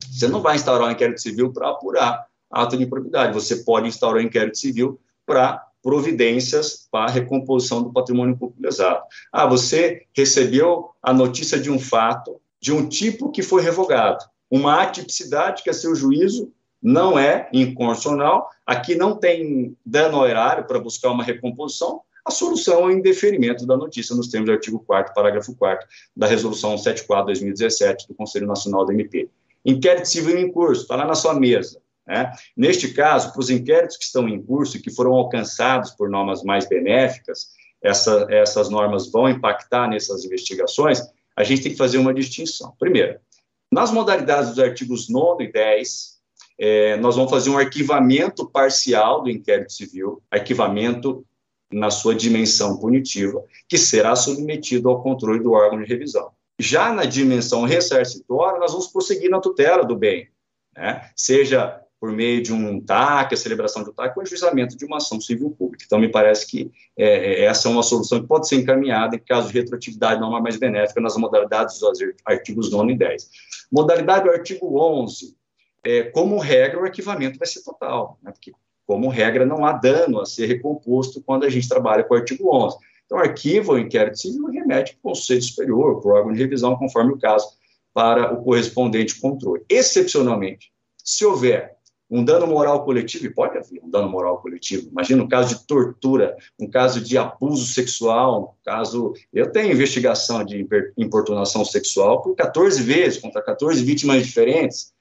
Você 0.10 0.28
não 0.28 0.42
vai 0.42 0.56
instaurar 0.56 0.88
um 0.88 0.92
inquérito 0.92 1.20
civil 1.20 1.52
para 1.52 1.70
apurar 1.70 2.26
ato 2.54 2.78
de 2.78 2.84
improbidade. 2.84 3.34
Você 3.34 3.58
pode 3.64 3.88
instaurar 3.88 4.22
um 4.22 4.26
inquérito 4.26 4.58
civil 4.58 5.00
para 5.26 5.66
providências 5.82 6.88
para 6.90 7.12
recomposição 7.12 7.84
do 7.84 7.92
patrimônio 7.92 8.38
público 8.38 8.62
lesado. 8.64 9.04
Ah, 9.32 9.46
você 9.46 10.04
recebeu 10.16 10.92
a 11.02 11.12
notícia 11.14 11.60
de 11.60 11.70
um 11.70 11.78
fato 11.78 12.40
de 12.62 12.72
um 12.72 12.88
tipo 12.88 13.30
que 13.30 13.44
foi 13.44 13.62
revogado. 13.62 14.24
Uma 14.50 14.82
atipicidade 14.82 15.62
que, 15.62 15.70
a 15.70 15.74
seu 15.74 15.94
juízo, 15.94 16.54
não 16.82 17.20
é 17.20 17.50
inconstitucional. 17.52 18.48
Aqui 18.66 18.96
não 18.96 19.18
tem 19.18 19.76
dano 19.86 20.20
ao 20.20 20.28
erário 20.28 20.66
para 20.66 20.80
buscar 20.80 21.12
uma 21.12 21.24
recomposição. 21.24 22.02
A 22.26 22.32
solução 22.32 22.80
é 22.80 22.86
o 22.86 22.92
indeferimento 22.92 23.66
da 23.66 23.76
notícia, 23.76 24.16
nos 24.16 24.30
termos 24.30 24.50
do 24.50 24.54
artigo 24.54 24.80
4 24.80 25.14
parágrafo 25.14 25.54
4 25.56 25.86
da 26.16 26.26
Resolução 26.26 26.76
74-2017 26.76 28.08
do 28.08 28.16
Conselho 28.16 28.48
Nacional 28.48 28.86
do 28.86 28.94
MP. 28.94 29.30
Inquérito 29.66 30.08
civil 30.08 30.38
em 30.38 30.50
curso, 30.50 30.84
está 30.84 30.96
lá 30.96 31.06
na 31.06 31.16
sua 31.16 31.34
mesa. 31.34 31.83
Né? 32.06 32.32
Neste 32.56 32.94
caso, 32.94 33.32
para 33.32 33.40
os 33.40 33.50
inquéritos 33.50 33.98
que 33.98 34.04
estão 34.04 34.28
em 34.28 34.42
curso 34.42 34.78
e 34.78 34.82
que 34.82 34.92
foram 34.92 35.14
alcançados 35.14 35.92
por 35.92 36.10
normas 36.10 36.44
mais 36.44 36.68
benéficas, 36.68 37.50
essa, 37.82 38.28
essas 38.30 38.70
normas 38.70 39.12
vão 39.12 39.30
impactar 39.30 39.90
nessas 39.90 40.24
investigações, 40.24 41.02
a 41.36 41.44
gente 41.44 41.64
tem 41.64 41.72
que 41.72 41.78
fazer 41.78 41.98
uma 41.98 42.14
distinção. 42.14 42.74
Primeiro, 42.80 43.20
nas 43.72 43.92
modalidades 43.92 44.50
dos 44.50 44.60
artigos 44.60 45.10
9 45.10 45.46
e 45.46 45.52
10, 45.52 46.14
é, 46.60 46.98
nós 46.98 47.16
vamos 47.16 47.32
fazer 47.32 47.50
um 47.50 47.58
arquivamento 47.58 48.48
parcial 48.50 49.24
do 49.24 49.30
inquérito 49.30 49.74
civil, 49.74 50.22
arquivamento 50.30 51.26
na 51.72 51.90
sua 51.90 52.14
dimensão 52.14 52.78
punitiva, 52.78 53.44
que 53.68 53.78
será 53.78 54.16
submetido 54.16 54.90
ao 54.90 55.02
controle 55.02 55.42
do 55.42 55.54
órgão 55.54 55.82
de 55.82 55.90
revisão. 55.90 56.32
Já 56.60 56.94
na 56.94 57.04
dimensão 57.04 57.66
ressarcitória, 57.66 58.60
nós 58.60 58.72
vamos 58.72 58.88
prosseguir 58.88 59.30
na 59.30 59.40
tutela 59.40 59.84
do 59.84 59.96
bem, 59.96 60.30
né? 60.78 61.10
seja 61.16 61.83
por 62.04 62.12
meio 62.12 62.44
de 62.44 62.52
um 62.52 62.82
TAC, 62.82 63.34
a 63.34 63.38
celebração 63.38 63.82
de 63.82 63.90
um 63.90 63.94
TAC, 63.94 64.20
o 64.20 64.26
juizamento 64.26 64.76
de 64.76 64.84
uma 64.84 64.98
ação 64.98 65.22
civil 65.22 65.52
pública. 65.52 65.86
Então, 65.88 65.98
me 65.98 66.10
parece 66.10 66.46
que 66.46 66.70
é, 66.98 67.06
é, 67.06 67.46
essa 67.46 67.70
é 67.70 67.72
uma 67.72 67.82
solução 67.82 68.20
que 68.20 68.28
pode 68.28 68.46
ser 68.46 68.58
encaminhada 68.58 69.16
em 69.16 69.20
caso 69.20 69.48
de 69.48 69.54
retroatividade 69.54 70.20
não 70.20 70.30
mais 70.42 70.58
benéfica 70.58 71.00
nas 71.00 71.16
modalidades 71.16 71.80
dos 71.80 71.98
artigos 72.26 72.70
9 72.70 72.92
e 72.92 72.98
10. 72.98 73.30
Modalidade 73.72 74.26
do 74.26 74.32
artigo 74.32 74.78
11, 74.78 75.34
é, 75.82 76.04
como 76.04 76.38
regra, 76.40 76.82
o 76.82 76.84
arquivamento 76.84 77.40
vai 77.40 77.48
ser 77.48 77.64
total, 77.64 78.20
né? 78.22 78.34
porque, 78.34 78.52
como 78.86 79.08
regra, 79.08 79.46
não 79.46 79.66
há 79.66 79.72
dano 79.72 80.20
a 80.20 80.26
ser 80.26 80.46
recomposto 80.48 81.24
quando 81.26 81.46
a 81.46 81.50
gente 81.50 81.70
trabalha 81.70 82.04
com 82.04 82.16
o 82.16 82.18
artigo 82.18 82.54
11. 82.54 82.76
Então, 83.06 83.18
arquiva 83.18 83.72
o 83.72 83.80
inquérito 83.80 84.20
civil 84.20 84.52
e 84.52 84.58
remete 84.58 84.98
para 84.98 85.10
o 85.10 85.14
Conselho 85.14 85.42
Superior, 85.42 86.02
para 86.02 86.12
o 86.12 86.16
órgão 86.16 86.34
de 86.34 86.40
revisão, 86.40 86.76
conforme 86.76 87.14
o 87.14 87.18
caso, 87.18 87.48
para 87.94 88.34
o 88.34 88.44
correspondente 88.44 89.22
controle. 89.22 89.64
Excepcionalmente, 89.70 90.70
se 91.02 91.26
houver 91.26 91.82
um 92.14 92.24
dano 92.24 92.46
moral 92.46 92.86
coletivo, 92.86 93.26
e 93.26 93.34
pode 93.34 93.58
haver 93.58 93.82
um 93.84 93.90
dano 93.90 94.08
moral 94.08 94.38
coletivo. 94.38 94.88
Imagina 94.92 95.24
um 95.24 95.28
caso 95.28 95.56
de 95.56 95.66
tortura, 95.66 96.38
um 96.60 96.70
caso 96.70 97.02
de 97.02 97.18
abuso 97.18 97.66
sexual, 97.66 98.56
um 98.56 98.64
caso. 98.64 99.14
Eu 99.34 99.52
tenho 99.52 99.74
investigação 99.74 100.46
de 100.46 100.64
importunação 100.96 101.66
sexual 101.66 102.22
por 102.22 102.36
14 102.36 102.84
vezes, 102.84 103.20
contra 103.20 103.42
14 103.42 103.84
vítimas 103.84 104.24
diferentes. 104.24 104.94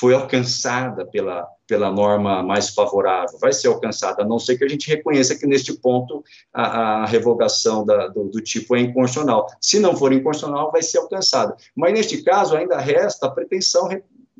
Foi 0.00 0.14
alcançada 0.14 1.04
pela, 1.04 1.46
pela 1.66 1.92
norma 1.92 2.42
mais 2.42 2.70
favorável, 2.70 3.38
vai 3.38 3.52
ser 3.52 3.68
alcançada, 3.68 4.22
a 4.22 4.26
não 4.26 4.38
ser 4.38 4.56
que 4.56 4.64
a 4.64 4.68
gente 4.68 4.88
reconheça 4.88 5.36
que, 5.36 5.46
neste 5.46 5.74
ponto, 5.74 6.24
a, 6.54 7.02
a 7.02 7.06
revogação 7.06 7.84
da, 7.84 8.08
do, 8.08 8.24
do, 8.30 8.40
tipo 8.40 8.74
é 8.74 8.80
inconstitucional. 8.80 9.46
Se 9.60 9.78
não 9.78 9.94
for 9.94 10.10
inconstitucional, 10.14 10.72
vai 10.72 10.80
ser 10.80 10.96
alcançada. 10.96 11.54
Mas, 11.76 11.92
neste 11.92 12.22
caso, 12.22 12.56
ainda 12.56 12.78
resta 12.78 13.26
a 13.26 13.30
pretensão 13.30 13.86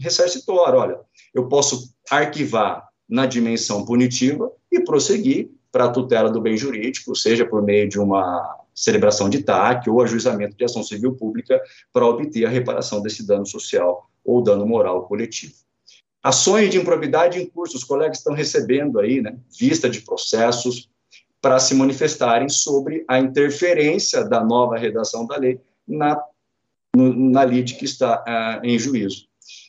ressarcitória. 0.00 0.78
Olha, 0.78 1.00
eu 1.34 1.48
posso 1.48 1.94
arquivar 2.10 2.88
na 3.08 3.26
dimensão 3.26 3.84
punitiva 3.84 4.50
e 4.70 4.80
prosseguir 4.80 5.50
para 5.70 5.84
a 5.84 5.90
tutela 5.90 6.30
do 6.30 6.40
bem 6.40 6.56
jurídico, 6.56 7.14
seja 7.14 7.44
por 7.44 7.62
meio 7.62 7.88
de 7.88 7.98
uma 7.98 8.58
celebração 8.74 9.28
de 9.28 9.42
TAC 9.42 9.88
ou 9.90 10.00
ajuizamento 10.00 10.56
de 10.56 10.64
ação 10.64 10.82
civil 10.82 11.14
pública 11.14 11.60
para 11.92 12.06
obter 12.06 12.46
a 12.46 12.50
reparação 12.50 13.02
desse 13.02 13.26
dano 13.26 13.46
social 13.46 14.08
ou 14.24 14.42
dano 14.42 14.66
moral 14.66 15.06
coletivo. 15.06 15.54
Ações 16.22 16.70
de 16.70 16.78
improbidade 16.78 17.38
em 17.40 17.46
curso, 17.46 17.76
os 17.76 17.84
colegas 17.84 18.18
estão 18.18 18.34
recebendo 18.34 18.98
aí, 18.98 19.20
né, 19.20 19.36
vista 19.58 19.88
de 19.88 20.00
processos 20.00 20.90
para 21.40 21.58
se 21.58 21.74
manifestarem 21.74 22.48
sobre 22.48 23.04
a 23.08 23.18
interferência 23.18 24.24
da 24.24 24.44
nova 24.44 24.76
redação 24.76 25.26
da 25.26 25.36
lei 25.36 25.60
na, 25.86 26.20
na 26.94 27.44
lide 27.44 27.74
que 27.74 27.84
está 27.84 28.24
uh, 28.26 28.66
em 28.66 28.78
juízo. 28.78 29.27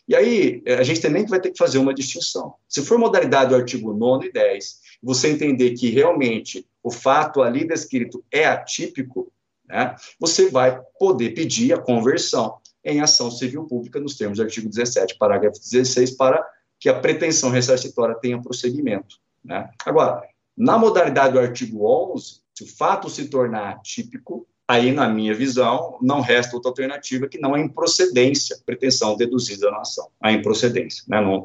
E 0.10 0.16
aí, 0.16 0.64
eh, 0.66 0.74
a 0.74 0.84
gente 0.84 1.02
também 1.02 1.24
vai 1.28 1.40
ter 1.40 1.52
que 1.52 1.58
fazer 1.58 1.78
uma 1.78 1.94
distinção. 1.94 2.56
Se 2.68 2.82
for 2.82 2.98
modalidade 2.98 3.52
do 3.52 3.56
artigo 3.56 3.94
9 3.94 4.26
e 4.26 4.32
10, 4.32 4.80
você 5.04 5.30
entender 5.30 5.76
que 5.76 5.92
realmente 5.92 6.68
o 6.82 6.90
fato 6.90 7.44
ali 7.44 7.64
descrito 7.64 8.26
é 8.32 8.46
atípico, 8.46 9.32
né, 9.68 9.96
você 10.20 10.50
vai 10.50 10.82
poder 10.98 11.36
pedir 11.36 11.74
a 11.74 11.78
conversão 11.78 12.58
em 12.84 13.02
ação 13.02 13.30
civil 13.30 13.66
pública 13.66 14.00
nos 14.00 14.18
termos 14.18 14.40
do 14.40 14.44
artigo 14.44 14.68
17, 14.68 15.16
parágrafo 15.20 15.60
16, 15.60 16.12
para 16.18 16.44
que 16.80 16.90
a 16.90 17.00
pretensão 17.00 17.52
ressarcitória 17.52 18.16
tenha 18.16 18.42
prosseguimento. 18.42 19.18
Né? 19.46 19.70
Agora, 19.86 20.24
na 20.58 20.76
modalidade 20.76 21.34
do 21.34 21.40
artigo 21.40 21.86
11, 21.86 22.42
se 22.56 22.64
o 22.64 22.68
fato 22.68 23.10
se 23.12 23.28
tornar 23.28 23.74
atípico, 23.74 24.48
aí, 24.70 24.92
na 24.92 25.10
minha 25.10 25.34
visão, 25.34 25.98
não 26.00 26.22
resta 26.22 26.56
outra 26.56 26.70
alternativa 26.70 27.28
que 27.28 27.40
não 27.40 27.56
a 27.56 27.60
improcedência, 27.60 28.56
pretensão 28.64 29.18
deduzida 29.18 29.72
na 29.72 29.80
ação, 29.80 30.10
a 30.22 30.32
improcedência. 30.32 31.04
Né? 31.08 31.20
Não, 31.20 31.44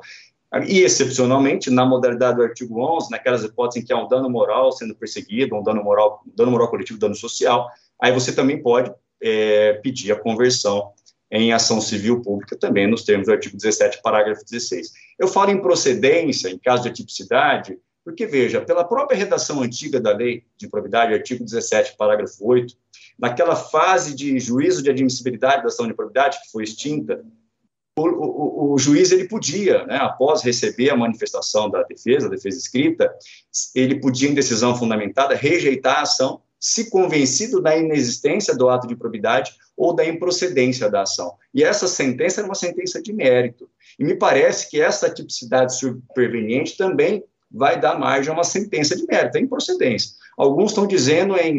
e, 0.68 0.80
excepcionalmente, 0.80 1.70
na 1.70 1.86
modalidade 1.86 2.36
do 2.36 2.42
artigo 2.42 2.78
11, 2.78 3.10
naquelas 3.10 3.42
hipóteses 3.42 3.82
em 3.82 3.86
que 3.86 3.94
há 3.94 3.96
um 3.96 4.06
dano 4.06 4.28
moral 4.28 4.70
sendo 4.72 4.94
perseguido, 4.94 5.56
um 5.56 5.62
dano 5.62 5.82
moral, 5.82 6.22
dano 6.36 6.50
moral 6.50 6.68
coletivo, 6.68 6.98
dano 6.98 7.14
social, 7.14 7.66
aí 7.98 8.12
você 8.12 8.30
também 8.30 8.62
pode 8.62 8.92
é, 9.22 9.72
pedir 9.82 10.12
a 10.12 10.16
conversão 10.16 10.92
em 11.30 11.50
ação 11.50 11.80
civil 11.80 12.20
pública, 12.20 12.54
também 12.58 12.86
nos 12.86 13.04
termos 13.04 13.26
do 13.26 13.32
artigo 13.32 13.56
17, 13.56 14.02
parágrafo 14.02 14.44
16. 14.44 14.92
Eu 15.18 15.28
falo 15.28 15.50
em 15.50 15.62
procedência, 15.62 16.50
em 16.50 16.58
caso 16.58 16.82
de 16.82 16.90
atipicidade, 16.90 17.78
porque, 18.04 18.26
veja, 18.26 18.60
pela 18.60 18.84
própria 18.84 19.16
redação 19.16 19.62
antiga 19.62 19.98
da 19.98 20.14
lei 20.14 20.44
de 20.58 20.66
improbidade, 20.66 21.14
artigo 21.14 21.42
17, 21.42 21.96
parágrafo 21.96 22.46
8, 22.46 22.76
naquela 23.18 23.56
fase 23.56 24.14
de 24.14 24.38
juízo 24.38 24.82
de 24.82 24.90
admissibilidade 24.90 25.62
da 25.62 25.68
ação 25.68 25.86
de 25.86 25.92
improbidade, 25.92 26.40
que 26.42 26.50
foi 26.50 26.64
extinta, 26.64 27.24
o, 27.96 28.08
o, 28.08 28.72
o, 28.72 28.78
juiz 28.78 29.12
ele 29.12 29.28
podia, 29.28 29.86
né, 29.86 29.96
após 29.96 30.42
receber 30.42 30.90
a 30.90 30.96
manifestação 30.96 31.70
da 31.70 31.82
defesa, 31.84 32.26
a 32.26 32.30
defesa 32.30 32.58
escrita, 32.58 33.12
ele 33.72 34.00
podia, 34.00 34.28
em 34.28 34.34
decisão 34.34 34.76
fundamentada, 34.76 35.34
rejeitar 35.36 35.98
a 35.98 36.02
ação, 36.02 36.40
se 36.58 36.90
convencido 36.90 37.60
da 37.60 37.76
inexistência 37.76 38.56
do 38.56 38.68
ato 38.68 38.88
de 38.88 38.94
improbidade 38.94 39.52
ou 39.76 39.94
da 39.94 40.04
improcedência 40.04 40.90
da 40.90 41.02
ação. 41.02 41.34
E 41.52 41.62
essa 41.62 41.86
sentença 41.86 42.40
era 42.40 42.48
uma 42.48 42.54
sentença 42.54 43.00
de 43.00 43.12
mérito. 43.12 43.68
E 43.98 44.02
me 44.02 44.16
parece 44.16 44.70
que 44.70 44.80
essa 44.80 45.08
tipicidade 45.08 45.76
superveniente 45.76 46.76
também 46.76 47.22
vai 47.50 47.80
dar 47.80 47.98
margem 47.98 48.30
a 48.30 48.34
uma 48.34 48.44
sentença 48.44 48.96
de 48.96 49.06
mérito, 49.06 49.38
é 49.38 49.40
improcedência. 49.40 50.12
Alguns 50.36 50.72
estão 50.72 50.86
dizendo 50.86 51.36
em 51.36 51.56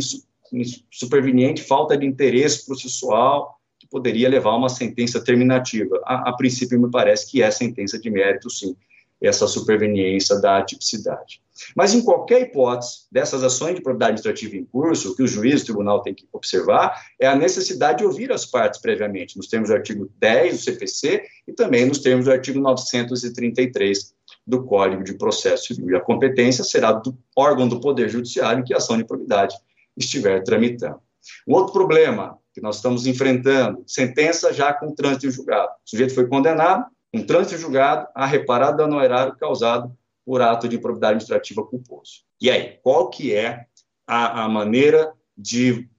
superveniente 0.92 1.64
falta 1.64 1.98
de 1.98 2.06
interesse 2.06 2.66
processual, 2.66 3.56
que 3.80 3.88
poderia 3.88 4.30
levar 4.30 4.52
a 4.52 4.58
uma 4.58 4.70
sentença 4.70 5.24
terminativa. 5.24 6.02
A, 6.06 6.30
a 6.30 6.34
princípio, 6.34 6.80
me 6.80 6.90
parece 6.90 7.30
que 7.30 7.42
é 7.42 7.52
sentença 7.52 8.00
de 8.00 8.10
mérito, 8.10 8.50
sim, 8.50 8.76
essa 9.22 9.48
superveniência 9.48 10.40
da 10.40 10.62
tipicidade. 10.64 11.42
Mas, 11.76 11.94
em 11.94 12.04
qualquer 12.04 12.42
hipótese 12.42 13.06
dessas 13.12 13.44
ações 13.44 13.76
de 13.76 13.82
propriedade 13.82 14.14
administrativa 14.14 14.58
em 14.58 14.66
curso, 14.66 15.12
o 15.12 15.16
que 15.16 15.24
o 15.24 15.28
juiz, 15.28 15.62
o 15.62 15.66
tribunal 15.66 16.02
tem 16.02 16.14
que 16.14 16.28
observar 16.34 17.02
é 17.20 17.28
a 17.28 17.36
necessidade 17.36 18.00
de 18.00 18.06
ouvir 18.06 18.32
as 18.32 18.46
partes 18.46 18.80
previamente, 18.82 19.38
nos 19.38 19.48
termos 19.48 19.70
do 19.70 19.76
artigo 19.76 20.12
10 20.20 20.58
do 20.58 20.64
CPC 20.64 21.24
e 21.48 21.54
também 21.54 21.86
nos 21.86 22.00
termos 22.00 22.26
do 22.26 22.32
artigo 22.32 22.60
933 22.60 24.14
do 24.46 24.64
Código 24.66 25.04
de 25.04 25.14
Processo 25.14 25.68
Civil. 25.68 25.92
E 25.92 25.96
a 25.96 26.02
competência 26.02 26.64
será 26.64 26.92
do 26.92 27.18
órgão 27.36 27.68
do 27.68 27.80
Poder 27.80 28.10
Judiciário 28.10 28.60
em 28.60 28.64
que 28.64 28.74
a 28.74 28.78
ação 28.78 28.98
de 28.98 29.06
probidade 29.06 29.56
estiver 29.98 30.44
tramitando. 30.44 31.00
Um 31.48 31.54
outro 31.54 31.74
problema 31.74 32.38
que 32.54 32.62
nós 32.62 32.78
estamos 32.78 33.06
enfrentando, 33.06 33.84
sentença 33.86 34.54
já 34.54 34.74
com 34.74 34.94
trânsito 34.94 35.28
em 35.28 35.32
julgado. 35.32 35.70
O 35.70 35.90
sujeito 35.90 36.14
foi 36.14 36.28
condenado, 36.28 36.86
um 37.14 37.26
trânsito 37.26 37.56
em 37.56 37.58
julgado, 37.58 38.08
a 38.16 38.26
reparar 38.26 38.72
dano 38.72 39.02
erário 39.02 39.36
causado 39.38 39.96
por 40.26 40.42
ato 40.42 40.68
de 40.68 40.78
improbidade 40.78 41.16
administrativa 41.16 41.66
culposo. 41.66 42.24
E 42.42 42.50
aí, 42.50 42.80
qual 42.82 43.10
que 43.10 43.34
é 43.34 43.66
a, 44.08 44.46
a 44.46 44.50
maneira 44.50 45.14
de 45.38 45.90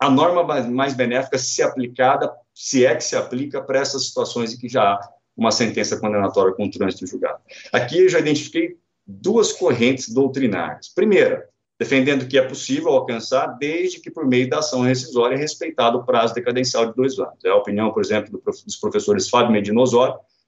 a 0.00 0.10
norma 0.10 0.42
mais 0.64 0.94
benéfica 0.94 1.38
se 1.38 1.62
aplicada, 1.62 2.30
se 2.52 2.84
é 2.84 2.94
que 2.94 3.04
se 3.04 3.16
aplica 3.16 3.62
para 3.62 3.78
essas 3.78 4.08
situações 4.08 4.52
em 4.52 4.58
que 4.58 4.68
já 4.68 4.94
há 4.94 5.08
uma 5.36 5.50
sentença 5.50 5.96
condenatória 5.98 6.54
com 6.54 6.70
trânsito 6.70 7.06
julgado. 7.06 7.40
Aqui 7.72 8.00
eu 8.00 8.08
já 8.08 8.18
identifiquei 8.18 8.76
duas 9.06 9.52
correntes 9.52 10.12
doutrinárias. 10.12 10.88
Primeira, 10.88 11.48
defendendo 11.78 12.28
que 12.28 12.38
é 12.38 12.42
possível 12.42 12.90
alcançar 12.90 13.46
desde 13.58 14.00
que 14.00 14.10
por 14.10 14.26
meio 14.26 14.48
da 14.48 14.58
ação 14.58 14.82
rescisória 14.82 15.34
é 15.34 15.38
respeitado 15.38 15.98
o 15.98 16.04
prazo 16.04 16.34
decadencial 16.34 16.86
de 16.86 16.94
dois 16.94 17.18
anos. 17.18 17.44
É 17.44 17.50
a 17.50 17.56
opinião, 17.56 17.92
por 17.92 18.02
exemplo, 18.02 18.40
dos 18.44 18.76
professores 18.76 19.28
Fábio 19.28 19.52
Medina 19.52 19.82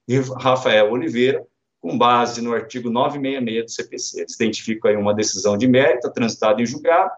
e 0.07 0.19
Rafael 0.39 0.91
Oliveira, 0.91 1.45
com 1.81 1.97
base 1.97 2.41
no 2.41 2.53
artigo 2.53 2.89
966 2.89 3.65
do 3.65 3.71
CPC. 3.71 4.19
Eles 4.21 4.35
identificam 4.35 4.89
aí 4.89 4.97
uma 4.97 5.13
decisão 5.13 5.57
de 5.57 5.67
mérito 5.67 6.09
transitada 6.11 6.61
em 6.61 6.65
julgado, 6.65 7.11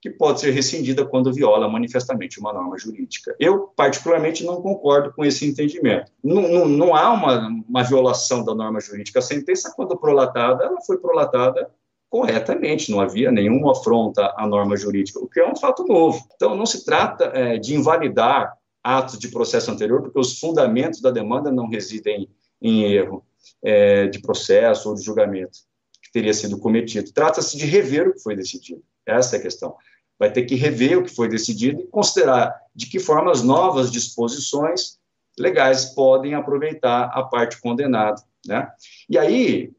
que 0.00 0.10
pode 0.10 0.40
ser 0.40 0.52
rescindida 0.52 1.04
quando 1.04 1.32
viola 1.32 1.68
manifestamente 1.68 2.38
uma 2.38 2.52
norma 2.52 2.78
jurídica. 2.78 3.34
Eu, 3.40 3.72
particularmente, 3.74 4.44
não 4.44 4.62
concordo 4.62 5.12
com 5.12 5.24
esse 5.24 5.44
entendimento. 5.44 6.12
Não, 6.22 6.42
não, 6.42 6.68
não 6.68 6.94
há 6.94 7.12
uma, 7.12 7.48
uma 7.68 7.82
violação 7.82 8.44
da 8.44 8.54
norma 8.54 8.78
jurídica. 8.78 9.18
A 9.18 9.22
sentença, 9.22 9.72
quando 9.74 9.96
prolatada, 9.96 10.64
ela 10.64 10.80
foi 10.82 10.98
prolatada 10.98 11.68
corretamente, 12.08 12.90
não 12.90 13.00
havia 13.00 13.30
nenhuma 13.30 13.72
afronta 13.72 14.32
à 14.36 14.46
norma 14.46 14.76
jurídica, 14.76 15.18
o 15.18 15.28
que 15.28 15.40
é 15.40 15.50
um 15.50 15.56
fato 15.56 15.84
novo. 15.84 16.26
Então, 16.34 16.54
não 16.54 16.66
se 16.66 16.84
trata 16.84 17.24
é, 17.34 17.58
de 17.58 17.74
invalidar 17.74 18.56
atos 18.82 19.18
de 19.18 19.28
processo 19.28 19.70
anterior, 19.70 20.00
porque 20.00 20.18
os 20.18 20.38
fundamentos 20.38 21.00
da 21.00 21.10
demanda 21.10 21.50
não 21.50 21.68
residem 21.68 22.28
em 22.62 22.84
erro 22.84 23.24
é, 23.62 24.06
de 24.06 24.20
processo 24.20 24.88
ou 24.88 24.94
de 24.94 25.02
julgamento 25.02 25.58
que 26.00 26.12
teria 26.12 26.32
sido 26.32 26.58
cometido. 26.58 27.12
Trata-se 27.12 27.56
de 27.56 27.66
rever 27.66 28.08
o 28.08 28.14
que 28.14 28.22
foi 28.22 28.36
decidido. 28.36 28.82
Essa 29.04 29.36
é 29.36 29.38
a 29.38 29.42
questão. 29.42 29.74
Vai 30.18 30.32
ter 30.32 30.44
que 30.44 30.54
rever 30.54 30.98
o 30.98 31.02
que 31.02 31.14
foi 31.14 31.28
decidido 31.28 31.80
e 31.80 31.86
considerar 31.88 32.54
de 32.74 32.86
que 32.86 33.00
forma 33.00 33.30
as 33.30 33.42
novas 33.42 33.90
disposições 33.90 34.98
legais 35.38 35.86
podem 35.86 36.34
aproveitar 36.34 37.10
a 37.12 37.22
parte 37.24 37.60
condenada. 37.60 38.22
Né? 38.46 38.68
E 39.10 39.18
aí, 39.18 39.72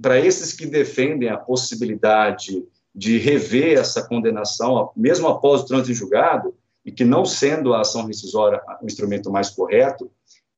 para 0.00 0.18
esses 0.18 0.52
que 0.52 0.66
defendem 0.66 1.28
a 1.28 1.36
possibilidade 1.36 2.64
de 2.94 3.18
rever 3.18 3.78
essa 3.78 4.06
condenação, 4.06 4.90
mesmo 4.96 5.28
após 5.28 5.60
o 5.60 5.66
trânsito 5.66 5.92
em 5.92 5.94
julgado, 5.94 6.54
e 6.84 6.92
que 6.92 7.04
não 7.04 7.24
sendo 7.24 7.74
a 7.74 7.80
ação 7.80 8.06
rescisória 8.06 8.62
o 8.80 8.86
instrumento 8.86 9.30
mais 9.30 9.50
correto, 9.50 10.10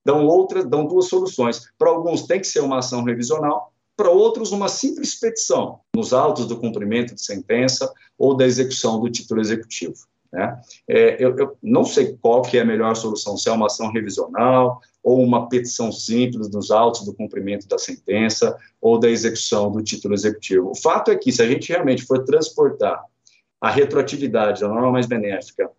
dão 0.04 0.26
outras, 0.26 0.64
dão 0.64 0.86
duas 0.86 1.06
soluções. 1.06 1.68
Para 1.76 1.90
alguns 1.90 2.26
tem 2.26 2.38
que 2.38 2.46
ser 2.46 2.60
uma 2.60 2.78
ação 2.78 3.02
revisional, 3.02 3.72
para 3.96 4.10
outros 4.10 4.52
uma 4.52 4.68
simples 4.68 5.18
petição 5.18 5.80
nos 5.96 6.12
autos 6.12 6.46
do 6.46 6.58
cumprimento 6.58 7.14
de 7.14 7.24
sentença 7.24 7.92
ou 8.16 8.36
da 8.36 8.46
execução 8.46 9.00
do 9.00 9.10
título 9.10 9.40
executivo. 9.40 10.06
Né? 10.32 10.60
É, 10.86 11.16
eu, 11.22 11.36
eu, 11.38 11.56
não 11.62 11.84
sei 11.84 12.16
qual 12.20 12.42
que 12.42 12.58
é 12.58 12.60
a 12.60 12.64
melhor 12.64 12.94
solução, 12.94 13.36
se 13.36 13.48
é 13.48 13.52
uma 13.52 13.66
ação 13.66 13.90
revisional 13.90 14.80
ou 15.02 15.22
uma 15.22 15.48
petição 15.48 15.90
simples 15.90 16.50
nos 16.50 16.70
autos 16.70 17.04
do 17.04 17.14
cumprimento 17.14 17.66
da 17.66 17.78
sentença 17.78 18.56
ou 18.80 18.98
da 18.98 19.08
execução 19.08 19.70
do 19.70 19.82
título 19.82 20.14
executivo. 20.14 20.70
O 20.70 20.76
fato 20.76 21.10
é 21.10 21.16
que, 21.16 21.32
se 21.32 21.42
a 21.42 21.46
gente 21.46 21.70
realmente 21.70 22.04
for 22.04 22.24
transportar 22.24 23.02
a 23.60 23.70
retroatividade 23.70 24.60
da 24.60 24.68
norma 24.68 24.92
mais 24.92 25.06
benéfica, 25.06 25.70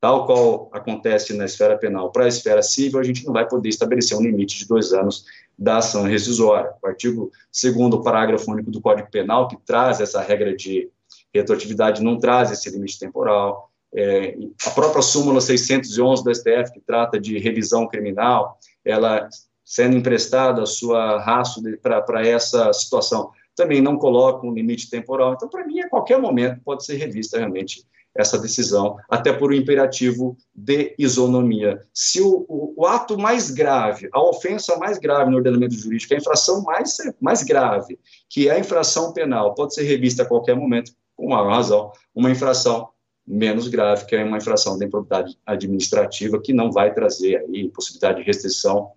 tal 0.00 0.24
qual 0.24 0.70
acontece 0.72 1.34
na 1.34 1.44
esfera 1.44 1.76
penal, 1.76 2.10
para 2.10 2.24
a 2.24 2.28
esfera 2.28 2.62
civil, 2.62 2.98
a 2.98 3.02
gente 3.02 3.26
não 3.26 3.34
vai 3.34 3.46
poder 3.46 3.68
estabelecer 3.68 4.16
um 4.16 4.22
limite 4.22 4.58
de 4.58 4.66
dois 4.66 4.92
anos 4.92 5.26
da 5.58 5.76
ação 5.76 6.04
rescisória. 6.04 6.72
O 6.82 6.86
artigo 6.86 7.30
2 7.52 8.02
parágrafo 8.02 8.50
único 8.50 8.70
do 8.70 8.80
Código 8.80 9.10
Penal, 9.10 9.46
que 9.46 9.58
traz 9.58 10.00
essa 10.00 10.22
regra 10.22 10.56
de 10.56 10.90
retroatividade, 11.34 12.02
não 12.02 12.18
traz 12.18 12.50
esse 12.50 12.70
limite 12.70 12.98
temporal. 12.98 13.69
É, 13.94 14.36
a 14.66 14.70
própria 14.70 15.02
súmula 15.02 15.40
611 15.40 16.22
do 16.22 16.34
STF, 16.34 16.72
que 16.72 16.80
trata 16.80 17.18
de 17.18 17.38
revisão 17.38 17.88
criminal, 17.88 18.58
ela 18.84 19.28
sendo 19.64 19.96
emprestada 19.96 20.62
a 20.62 20.66
sua 20.66 21.20
raço 21.20 21.62
para 21.80 22.26
essa 22.26 22.72
situação, 22.72 23.30
também 23.54 23.80
não 23.80 23.96
coloca 23.96 24.46
um 24.46 24.52
limite 24.52 24.90
temporal. 24.90 25.34
Então, 25.34 25.48
para 25.48 25.66
mim, 25.66 25.80
a 25.80 25.88
qualquer 25.88 26.18
momento 26.18 26.60
pode 26.64 26.84
ser 26.84 26.96
revista 26.96 27.38
realmente 27.38 27.84
essa 28.14 28.38
decisão, 28.38 28.96
até 29.08 29.32
por 29.32 29.52
um 29.52 29.54
imperativo 29.54 30.36
de 30.54 30.94
isonomia. 30.98 31.80
Se 31.94 32.20
o, 32.20 32.44
o, 32.48 32.74
o, 32.78 32.86
ato 32.86 33.16
mais 33.16 33.50
grave, 33.50 34.08
a 34.12 34.20
ofensa 34.20 34.76
mais 34.76 34.98
grave 34.98 35.30
no 35.30 35.36
ordenamento 35.36 35.74
jurídico, 35.74 36.12
a 36.12 36.16
infração 36.16 36.62
mais, 36.62 36.96
mais 37.20 37.44
grave, 37.44 37.98
que 38.28 38.48
é 38.48 38.52
a 38.52 38.58
infração 38.58 39.12
penal, 39.12 39.54
pode 39.54 39.74
ser 39.74 39.84
revista 39.84 40.24
a 40.24 40.26
qualquer 40.26 40.56
momento, 40.56 40.92
com 41.16 41.26
uma 41.26 41.54
razão, 41.54 41.92
uma 42.12 42.30
infração 42.30 42.88
menos 43.30 43.68
grave, 43.68 44.06
que 44.06 44.16
é 44.16 44.24
uma 44.24 44.38
infração 44.38 44.76
da 44.76 44.84
improbidade 44.84 45.38
administrativa, 45.46 46.40
que 46.40 46.52
não 46.52 46.72
vai 46.72 46.92
trazer 46.92 47.36
aí 47.36 47.68
possibilidade 47.68 48.18
de 48.18 48.24
restrição 48.24 48.90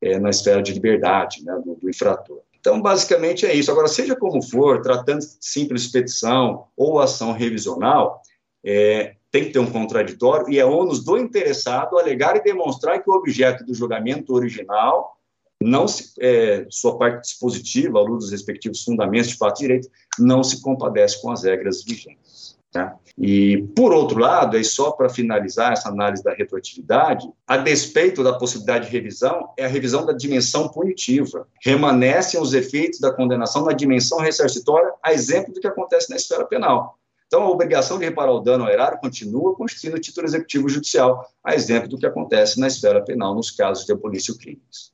é, 0.00 0.18
na 0.18 0.30
esfera 0.30 0.62
de 0.62 0.72
liberdade 0.72 1.44
né, 1.44 1.60
do, 1.64 1.74
do, 1.74 1.90
infrator. 1.90 2.38
Então, 2.58 2.80
basicamente 2.80 3.44
é 3.44 3.52
isso. 3.52 3.70
Agora, 3.70 3.88
seja 3.88 4.14
como 4.14 4.40
for, 4.42 4.80
tratando 4.80 5.20
de 5.20 5.36
simples 5.40 5.88
petição 5.88 6.66
ou 6.76 7.00
ação 7.00 7.32
revisional, 7.32 8.22
é, 8.64 9.16
tem 9.30 9.44
que 9.44 9.50
ter 9.50 9.58
um 9.58 9.70
contraditório 9.70 10.48
e 10.50 10.58
é 10.58 10.64
ônus 10.64 11.02
do 11.04 11.16
interessado 11.16 11.98
alegar 11.98 12.36
e 12.36 12.42
demonstrar 12.42 13.02
que 13.02 13.10
o 13.10 13.14
objeto 13.14 13.64
do 13.64 13.74
julgamento 13.74 14.34
original 14.34 15.16
não 15.62 15.86
se, 15.86 16.12
é, 16.20 16.66
sua 16.70 16.96
parte 16.96 17.22
dispositiva, 17.22 17.98
à 17.98 18.02
luz 18.02 18.24
dos 18.24 18.30
respectivos 18.30 18.82
fundamentos 18.82 19.30
de 19.30 19.36
fato 19.36 19.58
e 19.60 19.62
direito, 19.62 19.88
não 20.18 20.42
se 20.42 20.62
compadece 20.62 21.20
com 21.20 21.30
as 21.30 21.44
regras 21.44 21.84
vigentes. 21.84 22.19
Tá? 22.72 22.96
E, 23.18 23.66
por 23.74 23.92
outro 23.92 24.20
lado, 24.20 24.56
aí 24.56 24.62
só 24.62 24.92
para 24.92 25.08
finalizar 25.08 25.72
essa 25.72 25.88
análise 25.88 26.22
da 26.22 26.32
retroatividade, 26.32 27.28
a 27.44 27.56
despeito 27.56 28.22
da 28.22 28.38
possibilidade 28.38 28.86
de 28.86 28.92
revisão, 28.92 29.52
é 29.56 29.64
a 29.64 29.68
revisão 29.68 30.06
da 30.06 30.12
dimensão 30.12 30.68
punitiva. 30.68 31.48
Remanescem 31.60 32.40
os 32.40 32.54
efeitos 32.54 33.00
da 33.00 33.12
condenação 33.12 33.64
na 33.64 33.72
dimensão 33.72 34.18
ressarcitória, 34.18 34.92
a 35.02 35.12
exemplo 35.12 35.52
do 35.52 35.60
que 35.60 35.66
acontece 35.66 36.10
na 36.10 36.16
esfera 36.16 36.44
penal. 36.44 36.96
Então, 37.26 37.42
a 37.42 37.50
obrigação 37.50 37.98
de 37.98 38.04
reparar 38.04 38.32
o 38.32 38.40
dano 38.40 38.64
ao 38.64 38.70
erário 38.70 38.98
continua 38.98 39.54
constituindo 39.56 39.96
o 39.96 40.00
título 40.00 40.26
executivo 40.26 40.68
judicial, 40.68 41.28
a 41.44 41.54
exemplo 41.54 41.88
do 41.88 41.98
que 41.98 42.06
acontece 42.06 42.58
na 42.60 42.68
esfera 42.68 43.02
penal 43.04 43.34
nos 43.34 43.50
casos 43.50 43.84
de 43.84 43.96
polícia 43.96 44.34
crimes. 44.36 44.92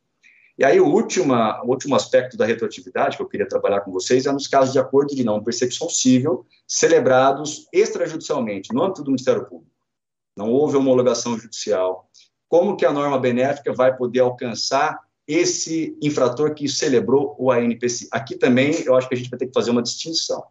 E 0.58 0.64
aí, 0.64 0.80
o 0.80 0.86
último, 0.86 1.34
o 1.34 1.68
último 1.68 1.94
aspecto 1.94 2.36
da 2.36 2.46
retroatividade 2.46 3.16
que 3.16 3.22
eu 3.22 3.28
queria 3.28 3.46
trabalhar 3.46 3.82
com 3.82 3.92
vocês 3.92 4.24
é 4.24 4.32
nos 4.32 4.48
casos 4.48 4.72
de 4.72 4.78
acordo 4.78 5.14
de 5.14 5.22
não 5.22 5.44
persecução 5.44 5.90
civil 5.90 6.46
celebrados 6.66 7.66
extrajudicialmente, 7.70 8.72
no 8.72 8.82
âmbito 8.82 9.02
do 9.02 9.10
Ministério 9.10 9.44
Público. 9.44 9.70
Não 10.36 10.50
houve 10.50 10.76
homologação 10.76 11.38
judicial. 11.38 12.08
Como 12.48 12.76
que 12.76 12.86
a 12.86 12.92
norma 12.92 13.18
benéfica 13.18 13.72
vai 13.72 13.94
poder 13.94 14.20
alcançar 14.20 14.98
esse 15.28 15.96
infrator 16.02 16.54
que 16.54 16.68
celebrou 16.68 17.36
o 17.38 17.50
ANPC? 17.50 18.08
Aqui 18.10 18.36
também 18.36 18.82
eu 18.84 18.94
acho 18.94 19.08
que 19.08 19.14
a 19.14 19.18
gente 19.18 19.28
vai 19.28 19.38
ter 19.38 19.48
que 19.48 19.54
fazer 19.54 19.70
uma 19.70 19.82
distinção. 19.82 20.42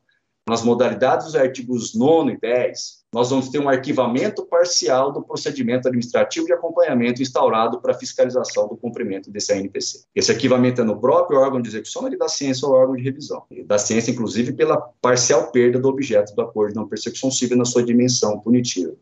Nas 0.48 0.62
modalidades 0.62 1.26
dos 1.26 1.36
artigos 1.36 1.96
9 1.96 2.34
e 2.34 2.40
10, 2.40 3.05
nós 3.16 3.30
vamos 3.30 3.48
ter 3.48 3.60
um 3.60 3.70
arquivamento 3.70 4.46
parcial 4.46 5.10
do 5.10 5.24
procedimento 5.24 5.88
administrativo 5.88 6.48
de 6.48 6.52
acompanhamento 6.52 7.22
instaurado 7.22 7.80
para 7.80 7.94
fiscalização 7.94 8.68
do 8.68 8.76
cumprimento 8.76 9.32
desse 9.32 9.54
ANPC. 9.54 10.04
Esse 10.14 10.34
arquivamento 10.34 10.82
é 10.82 10.84
no 10.84 11.00
próprio 11.00 11.40
órgão 11.40 11.62
de 11.62 11.70
execução 11.70 12.06
e 12.12 12.18
da 12.18 12.28
ciência 12.28 12.68
ou 12.68 12.74
órgão 12.74 12.94
de 12.94 13.02
revisão. 13.02 13.44
E 13.50 13.64
da 13.64 13.78
ciência, 13.78 14.12
inclusive, 14.12 14.52
pela 14.52 14.76
parcial 15.02 15.50
perda 15.50 15.80
do 15.80 15.88
objeto 15.88 16.36
do 16.36 16.42
acordo 16.42 16.74
de 16.74 16.76
não 16.76 16.90
persecução 16.90 17.32
civil 17.32 17.56
na 17.56 17.64
sua 17.64 17.86
dimensão 17.86 18.38
punitiva. 18.38 18.94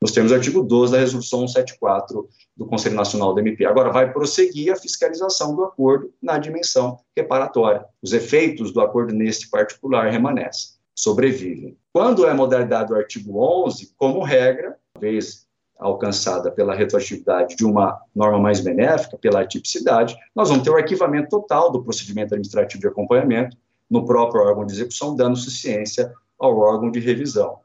Nós 0.00 0.12
temos 0.12 0.32
o 0.32 0.34
artigo 0.34 0.62
12 0.62 0.92
da 0.92 1.00
Resolução 1.00 1.46
174 1.46 2.26
do 2.56 2.64
Conselho 2.64 2.94
Nacional 2.94 3.34
do 3.34 3.40
MP. 3.40 3.66
Agora, 3.66 3.92
vai 3.92 4.10
prosseguir 4.10 4.72
a 4.72 4.76
fiscalização 4.76 5.54
do 5.54 5.64
acordo 5.64 6.10
na 6.22 6.38
dimensão 6.38 6.98
reparatória. 7.14 7.84
Os 8.00 8.14
efeitos 8.14 8.72
do 8.72 8.80
acordo 8.80 9.12
neste 9.12 9.50
particular 9.50 10.10
remanescem 10.10 10.77
sobrevivem. 10.98 11.78
Quando 11.92 12.26
é 12.26 12.30
a 12.30 12.34
modalidade 12.34 12.88
do 12.88 12.96
artigo 12.96 13.40
11, 13.64 13.94
como 13.96 14.20
regra, 14.20 14.76
vez 14.98 15.46
alcançada 15.78 16.50
pela 16.50 16.74
retroatividade 16.74 17.54
de 17.54 17.64
uma 17.64 17.96
norma 18.12 18.40
mais 18.40 18.60
benéfica, 18.60 19.16
pela 19.16 19.40
atipicidade, 19.40 20.16
nós 20.34 20.48
vamos 20.48 20.64
ter 20.64 20.70
o 20.70 20.76
arquivamento 20.76 21.28
total 21.28 21.70
do 21.70 21.84
procedimento 21.84 22.34
administrativo 22.34 22.80
de 22.80 22.88
acompanhamento 22.88 23.56
no 23.88 24.04
próprio 24.04 24.42
órgão 24.42 24.66
de 24.66 24.72
execução, 24.72 25.14
dando 25.14 25.36
suficiência 25.36 26.12
ao 26.36 26.58
órgão 26.58 26.90
de 26.90 26.98
revisão, 26.98 27.60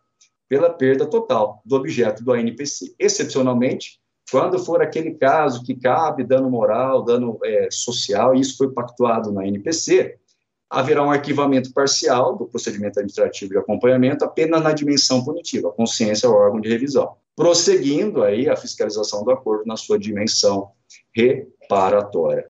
pela 0.48 0.70
perda 0.70 1.08
total 1.08 1.60
do 1.66 1.76
objeto 1.76 2.24
do 2.24 2.34
ANPC. 2.34 2.94
Excepcionalmente, 3.00 4.00
quando 4.32 4.60
for 4.60 4.80
aquele 4.80 5.16
caso 5.16 5.64
que 5.64 5.74
cabe 5.74 6.24
dano 6.24 6.52
moral, 6.52 7.02
dano 7.02 7.40
é, 7.44 7.68
social, 7.72 8.36
e 8.36 8.42
isso 8.42 8.58
foi 8.58 8.72
pactuado 8.72 9.32
na 9.32 9.42
ANPC, 9.42 10.20
haverá 10.74 11.06
um 11.06 11.12
arquivamento 11.12 11.72
parcial 11.72 12.36
do 12.36 12.48
procedimento 12.48 13.00
administrativo 13.00 13.52
de 13.52 13.60
acompanhamento 13.60 14.26
apenas 14.26 14.64
na 14.64 14.72
dimensão 14.72 15.24
punitiva, 15.24 15.70
a 15.70 15.72
consciência 15.72 16.26
é 16.26 16.30
o 16.30 16.34
órgão 16.34 16.60
de 16.60 16.68
revisão. 16.68 17.16
Prosseguindo 17.36 18.24
aí 18.24 18.50
a 18.50 18.56
fiscalização 18.56 19.24
do 19.24 19.30
acordo 19.30 19.66
na 19.68 19.78
sua 19.78 20.00
dimensão 20.00 20.72
reparatória. 21.16 22.48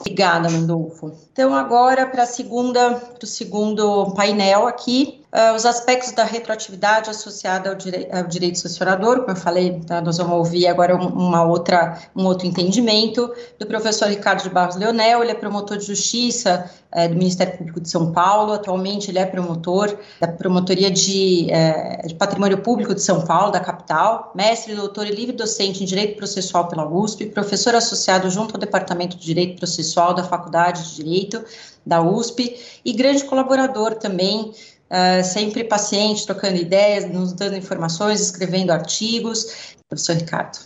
Obrigada, 0.00 0.50
Mendolfo. 0.50 1.12
Então, 1.30 1.54
agora 1.54 2.06
para 2.06 2.24
o 2.24 3.26
segundo 3.26 4.12
painel 4.14 4.66
aqui, 4.66 5.17
uh, 5.32 5.54
os 5.54 5.64
aspectos 5.66 6.12
da 6.12 6.24
retroatividade 6.24 7.10
associada 7.10 7.70
ao, 7.70 7.74
direi 7.74 8.08
ao 8.10 8.24
direito 8.24 8.58
sancionador, 8.58 9.20
como 9.20 9.30
eu 9.30 9.36
falei, 9.36 9.80
tá, 9.86 10.00
nós 10.00 10.18
vamos 10.18 10.34
ouvir 10.34 10.66
agora 10.66 10.96
um, 10.96 11.08
uma 11.08 11.44
outra, 11.44 11.98
um 12.14 12.24
outro 12.24 12.46
entendimento 12.46 13.32
do 13.58 13.66
professor 13.66 14.08
Ricardo 14.08 14.42
de 14.42 14.50
Barros 14.50 14.76
Leonel, 14.76 15.22
ele 15.22 15.32
é 15.32 15.34
promotor 15.34 15.76
de 15.76 15.86
justiça 15.86 16.70
é, 16.90 17.06
do 17.06 17.16
Ministério 17.16 17.56
Público 17.58 17.80
de 17.80 17.88
São 17.88 18.12
Paulo, 18.12 18.52
atualmente 18.52 19.10
ele 19.10 19.18
é 19.18 19.26
promotor 19.26 19.96
da 20.20 20.28
Promotoria 20.28 20.90
de, 20.90 21.50
é, 21.50 22.06
de 22.06 22.14
Patrimônio 22.14 22.58
Público 22.58 22.94
de 22.94 23.02
São 23.02 23.24
Paulo, 23.26 23.52
da 23.52 23.60
capital, 23.60 24.32
mestre, 24.34 24.74
doutor 24.74 25.06
e 25.06 25.10
livre 25.10 25.34
docente 25.34 25.82
em 25.82 25.86
Direito 25.86 26.16
Processual 26.16 26.68
pela 26.68 26.88
USP, 26.88 27.26
professor 27.26 27.74
associado 27.74 28.30
junto 28.30 28.54
ao 28.54 28.60
Departamento 28.60 29.16
de 29.16 29.24
Direito 29.24 29.58
Processual 29.58 30.14
da 30.14 30.24
Faculdade 30.24 30.88
de 30.88 30.96
Direito 30.96 31.44
da 31.84 32.00
USP. 32.00 32.58
E 32.84 32.92
grande 32.92 33.24
colaborador 33.24 33.94
também 33.94 34.52
uh, 34.90 35.24
sempre 35.24 35.64
paciente, 35.64 36.26
trocando 36.26 36.56
ideias, 36.56 37.10
nos 37.10 37.32
dando 37.32 37.56
informações, 37.56 38.20
escrevendo 38.20 38.70
artigos. 38.70 39.74
Professor 39.88 40.16
Ricardo. 40.16 40.58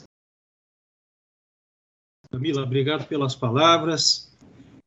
Camila, 2.30 2.62
obrigado 2.62 3.06
pelas 3.06 3.34
palavras. 3.34 4.30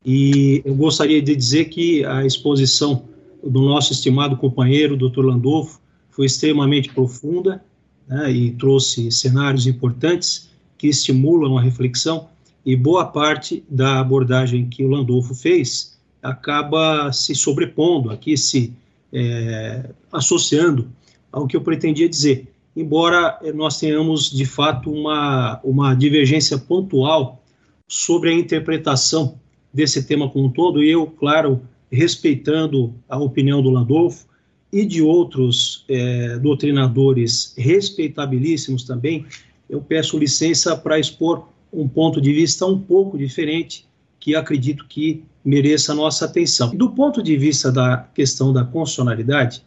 E 0.03 0.61
eu 0.65 0.75
gostaria 0.75 1.21
de 1.21 1.36
dizer 1.36 1.65
que 1.65 2.05
a 2.05 2.25
exposição 2.25 3.07
do 3.43 3.61
nosso 3.61 3.93
estimado 3.93 4.38
companheiro, 4.38 4.97
Dr. 4.97 5.25
Landolfo, 5.25 5.79
foi 6.09 6.25
extremamente 6.25 6.89
profunda 6.89 7.63
né, 8.07 8.31
e 8.31 8.51
trouxe 8.51 9.11
cenários 9.11 9.67
importantes 9.67 10.49
que 10.77 10.88
estimulam 10.88 11.57
a 11.57 11.61
reflexão 11.61 12.29
e 12.65 12.75
boa 12.75 13.05
parte 13.05 13.63
da 13.69 13.99
abordagem 13.99 14.67
que 14.67 14.83
o 14.83 14.88
Landolfo 14.88 15.36
fez 15.36 15.95
acaba 16.21 17.11
se 17.13 17.36
sobrepondo, 17.36 18.09
aqui 18.09 18.36
se 18.36 18.73
é, 19.16 19.91
associando 20.11 20.91
ao 21.32 21.47
que 21.47 21.55
eu 21.55 21.61
pretendia 21.61 22.09
dizer. 22.09 22.47
Embora 22.76 23.39
nós 23.53 23.80
tenhamos, 23.80 24.30
de 24.30 24.45
fato, 24.45 24.91
uma, 24.91 25.61
uma 25.63 25.95
divergência 25.95 26.57
pontual 26.57 27.41
sobre 27.88 28.30
a 28.30 28.34
interpretação 28.34 29.39
desse 29.74 30.03
tema 30.05 30.30
como 30.30 30.47
um 30.47 30.49
todo, 30.49 30.84
e 30.84 30.89
eu, 30.89 31.07
claro, 31.07 31.61
respeitando 31.89 32.93
a 33.07 33.18
opinião 33.18 33.61
do 33.61 33.70
Landolfo 33.70 34.26
e 34.72 34.86
de 34.86 35.01
outros 35.01 35.86
é, 35.88 36.38
doutrinadores 36.38 37.53
respeitabilíssimos 37.57 38.84
também, 38.84 39.26
eu 39.70 39.80
peço 39.80 40.20
licença 40.20 40.76
para 40.76 40.99
expor 40.99 41.47
um 41.72 41.88
ponto 41.88 42.20
de 42.20 42.34
vista 42.34 42.66
um 42.66 42.80
pouco 42.80 43.18
diferente, 43.18 43.86
que 44.26 44.36
acredito 44.36 44.88
que 44.88 45.23
mereça 45.45 45.91
a 45.91 45.95
nossa 45.95 46.26
atenção. 46.26 46.76
Do 46.76 46.89
ponto 46.89 47.21
de 47.21 47.38
vista 47.38 47.71
da 47.71 48.09
questão 48.11 48.51
da 48.51 48.65
constitucionalidade, 48.65 49.63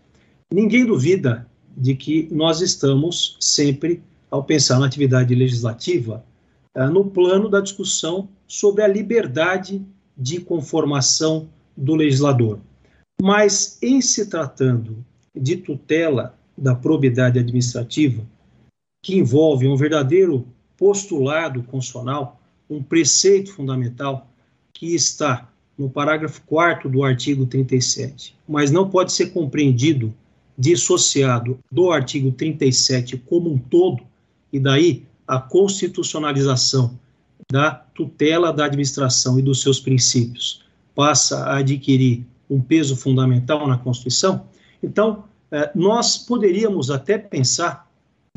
ninguém 0.53 0.85
duvida 0.85 1.47
de 1.77 1.95
que 1.95 2.29
nós 2.33 2.61
estamos 2.61 3.37
sempre, 3.39 4.03
ao 4.29 4.43
pensar 4.43 4.81
na 4.81 4.87
atividade 4.87 5.33
legislativa, 5.33 6.25
eh, 6.75 6.89
no 6.89 7.05
plano 7.05 7.49
da 7.49 7.61
discussão 7.61 8.29
sobre 8.49 8.83
a 8.83 8.89
liberdade 8.89 9.81
de 10.17 10.41
conformação 10.41 11.49
do 11.77 11.95
legislador. 11.95 12.59
Mas, 13.23 13.79
em 13.81 14.01
se 14.01 14.27
tratando 14.27 15.05
de 15.37 15.59
tutela 15.59 16.37
da 16.57 16.75
probidade 16.75 17.39
administrativa, 17.39 18.27
que 19.05 19.19
envolve 19.19 19.69
um 19.69 19.77
verdadeiro 19.77 20.49
postulado 20.77 21.63
constitucional, 21.63 22.41
um 22.69 22.83
preceito 22.83 23.53
fundamental 23.55 24.28
que 24.79 24.95
está 24.95 25.51
no 25.77 25.91
parágrafo 25.91 26.41
4 26.47 26.89
do 26.89 27.03
artigo 27.03 27.45
37, 27.45 28.37
mas 28.49 28.71
não 28.71 28.89
pode 28.89 29.13
ser 29.13 29.31
compreendido 29.31 30.15
dissociado 30.57 31.59
do 31.71 31.91
artigo 31.91 32.31
37 32.31 33.17
como 33.17 33.53
um 33.53 33.59
todo, 33.59 34.05
e 34.53 34.61
daí 34.61 35.05
a 35.27 35.41
constitucionalização 35.41 36.97
da 37.51 37.73
tutela 37.73 38.53
da 38.53 38.67
administração 38.67 39.37
e 39.37 39.43
dos 39.43 39.63
seus 39.63 39.81
princípios 39.81 40.65
passa 40.95 41.45
a 41.45 41.57
adquirir 41.59 42.25
um 42.49 42.61
peso 42.61 42.97
fundamental 42.97 43.67
na 43.67 43.79
Constituição, 43.79 44.47
então 44.81 45.25
eh, 45.51 45.71
nós 45.75 46.19
poderíamos 46.19 46.89
até 46.89 47.19
pensar 47.19 47.91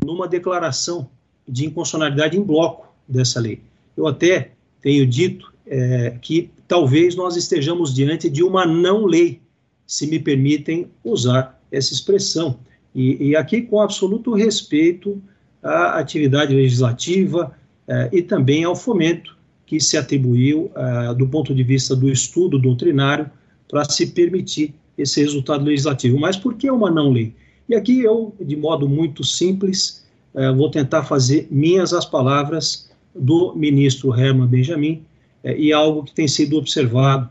numa 0.04 0.26
declaração 0.26 1.08
de 1.46 1.66
inconstitucionalidade 1.66 2.36
em 2.36 2.42
bloco 2.42 2.92
dessa 3.06 3.38
lei. 3.38 3.62
Eu 3.96 4.08
até 4.08 4.52
tenho 4.80 5.06
dito 5.06 5.51
é, 5.66 6.16
que 6.20 6.50
talvez 6.66 7.14
nós 7.14 7.36
estejamos 7.36 7.94
diante 7.94 8.28
de 8.28 8.42
uma 8.42 8.66
não 8.66 9.04
lei, 9.04 9.40
se 9.86 10.06
me 10.06 10.18
permitem 10.18 10.86
usar 11.04 11.60
essa 11.70 11.92
expressão. 11.92 12.58
E, 12.94 13.28
e 13.28 13.36
aqui 13.36 13.62
com 13.62 13.80
absoluto 13.80 14.34
respeito 14.34 15.22
à 15.62 15.98
atividade 15.98 16.54
legislativa 16.54 17.56
é, 17.86 18.08
e 18.12 18.22
também 18.22 18.64
ao 18.64 18.76
fomento 18.76 19.36
que 19.66 19.80
se 19.80 19.96
atribuiu, 19.96 20.70
é, 20.74 21.14
do 21.14 21.26
ponto 21.26 21.54
de 21.54 21.62
vista 21.62 21.96
do 21.96 22.10
estudo 22.10 22.58
doutrinário, 22.58 23.30
para 23.68 23.84
se 23.84 24.06
permitir 24.08 24.74
esse 24.98 25.20
resultado 25.20 25.64
legislativo. 25.64 26.18
Mas 26.18 26.36
por 26.36 26.54
que 26.54 26.70
uma 26.70 26.90
não 26.90 27.10
lei? 27.10 27.34
E 27.68 27.74
aqui 27.74 28.00
eu, 28.00 28.34
de 28.38 28.56
modo 28.56 28.88
muito 28.88 29.24
simples, 29.24 30.04
é, 30.34 30.52
vou 30.52 30.70
tentar 30.70 31.04
fazer 31.04 31.48
minhas 31.50 31.92
as 31.92 32.04
palavras 32.04 32.90
do 33.14 33.54
ministro 33.54 34.14
Herman 34.18 34.46
Benjamin, 34.46 35.02
é, 35.42 35.56
e 35.56 35.72
algo 35.72 36.04
que 36.04 36.14
tem 36.14 36.28
sido 36.28 36.56
observado 36.56 37.28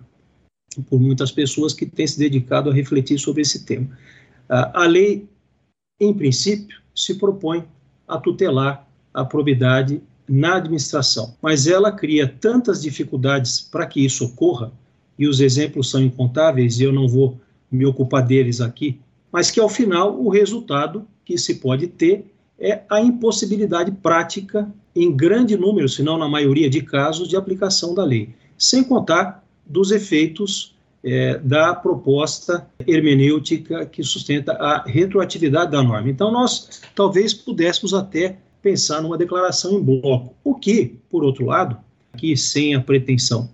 por 0.90 1.00
muitas 1.00 1.32
pessoas 1.32 1.74
que 1.74 1.86
têm 1.86 2.08
se 2.08 2.18
dedicado 2.18 2.70
a 2.70 2.74
refletir 2.74 3.20
sobre 3.20 3.42
esse 3.42 3.66
tema. 3.66 3.90
A 4.48 4.86
lei, 4.86 5.28
em 6.00 6.14
princípio, 6.14 6.80
se 6.96 7.16
propõe 7.16 7.66
a 8.08 8.18
tutelar 8.18 8.88
a 9.14 9.24
probidade 9.26 10.02
na 10.28 10.56
administração, 10.56 11.36
mas 11.42 11.68
ela 11.68 11.92
cria 11.92 12.28
tantas 12.28 12.82
dificuldades 12.82 13.60
para 13.60 13.86
que 13.86 14.04
isso 14.04 14.26
ocorra, 14.26 14.72
e 15.18 15.28
os 15.28 15.40
exemplos 15.40 15.90
são 15.90 16.02
incontáveis, 16.02 16.80
e 16.80 16.84
eu 16.84 16.94
não 16.94 17.08
vou 17.08 17.40
me 17.70 17.86
ocupar 17.86 18.26
deles 18.26 18.62
aqui, 18.62 19.00
mas 19.32 19.52
que 19.52 19.60
ao 19.60 19.70
final 19.70 20.20
o 20.20 20.30
resultado 20.30 21.06
que 21.24 21.38
se 21.38 21.56
pode 21.56 21.88
ter 21.88 22.26
é 22.62 22.84
a 22.88 23.02
impossibilidade 23.02 23.92
prática 23.92 24.72
em 24.96 25.12
grande 25.12 25.58
número, 25.58 25.90
se 25.90 26.04
não 26.04 26.18
na 26.18 26.30
maioria 26.30 26.70
de 26.70 26.82
casos, 26.82 27.28
de 27.28 27.36
aplicação 27.36 27.96
da 27.96 28.04
lei, 28.04 28.30
sem 28.56 28.84
contar 28.84 29.44
dos 29.66 29.90
efeitos 29.90 30.76
é, 31.04 31.40
da 31.40 31.74
proposta 31.74 32.68
hermenêutica 32.86 33.86
que 33.88 34.04
sustenta 34.04 34.54
a 34.54 34.84
retroatividade 34.84 35.72
da 35.72 35.82
norma. 35.82 36.08
Então, 36.08 36.32
nós 36.32 36.82
talvez 36.94 37.34
pudéssemos 37.34 37.96
até 37.96 38.38
pensar 38.62 39.02
numa 39.02 39.18
declaração 39.18 39.80
em 39.80 39.84
bloco, 39.84 40.36
o 40.44 40.54
que, 40.54 41.00
por 41.10 41.24
outro 41.24 41.48
lado, 41.48 41.78
aqui 42.14 42.38
sem 42.38 42.76
a 42.76 42.82
pretensão 42.82 43.50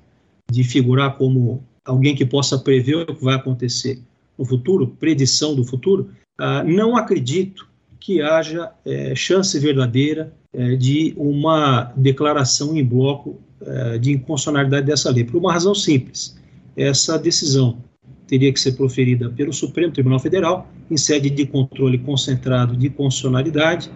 de 0.51 0.66
figurar 0.66 1.18
como 1.18 1.64
alguém 1.86 2.14
que 2.14 2.26
possa 2.26 2.58
prever 2.58 3.10
o 3.10 3.16
que 3.16 3.24
vai 3.24 3.36
acontecer 3.36 4.01
no 4.38 4.43
futuro, 4.43 4.88
predição 4.99 5.55
do 5.55 5.64
futuro, 5.64 6.10
ah, 6.38 6.64
não 6.64 6.97
acredito 6.97 7.68
que 8.00 8.22
haja 8.22 8.72
é, 8.86 9.16
chance 9.16 9.58
verdadeira 9.60 10.34
é, 10.54 10.76
de 10.76 11.14
uma 11.18 11.91
declaração 11.95 12.76
em 12.76 12.84
bloco 12.84 13.39
é, 13.62 13.98
de 13.98 14.12
inconstitucionalidade 14.12 14.86
dessa 14.86 15.12
lei, 15.12 15.24
por 15.24 15.38
uma 15.38 15.54
razão 15.54 15.76
simples. 15.76 16.38
Essa 16.76 17.18
decisão 17.18 17.78
teria 18.28 18.52
que 18.52 18.60
ser 18.60 18.74
proferida 18.74 19.30
pelo 19.30 19.54
Supremo 19.54 19.91
Tribunal 19.91 20.20
Federal, 20.20 20.70
em 20.91 20.98
sede 20.98 21.30
de 21.30 21.45
controle 21.45 21.98
concentrado 21.98 22.76
de 22.76 22.89
constitucionalidade. 22.89 23.89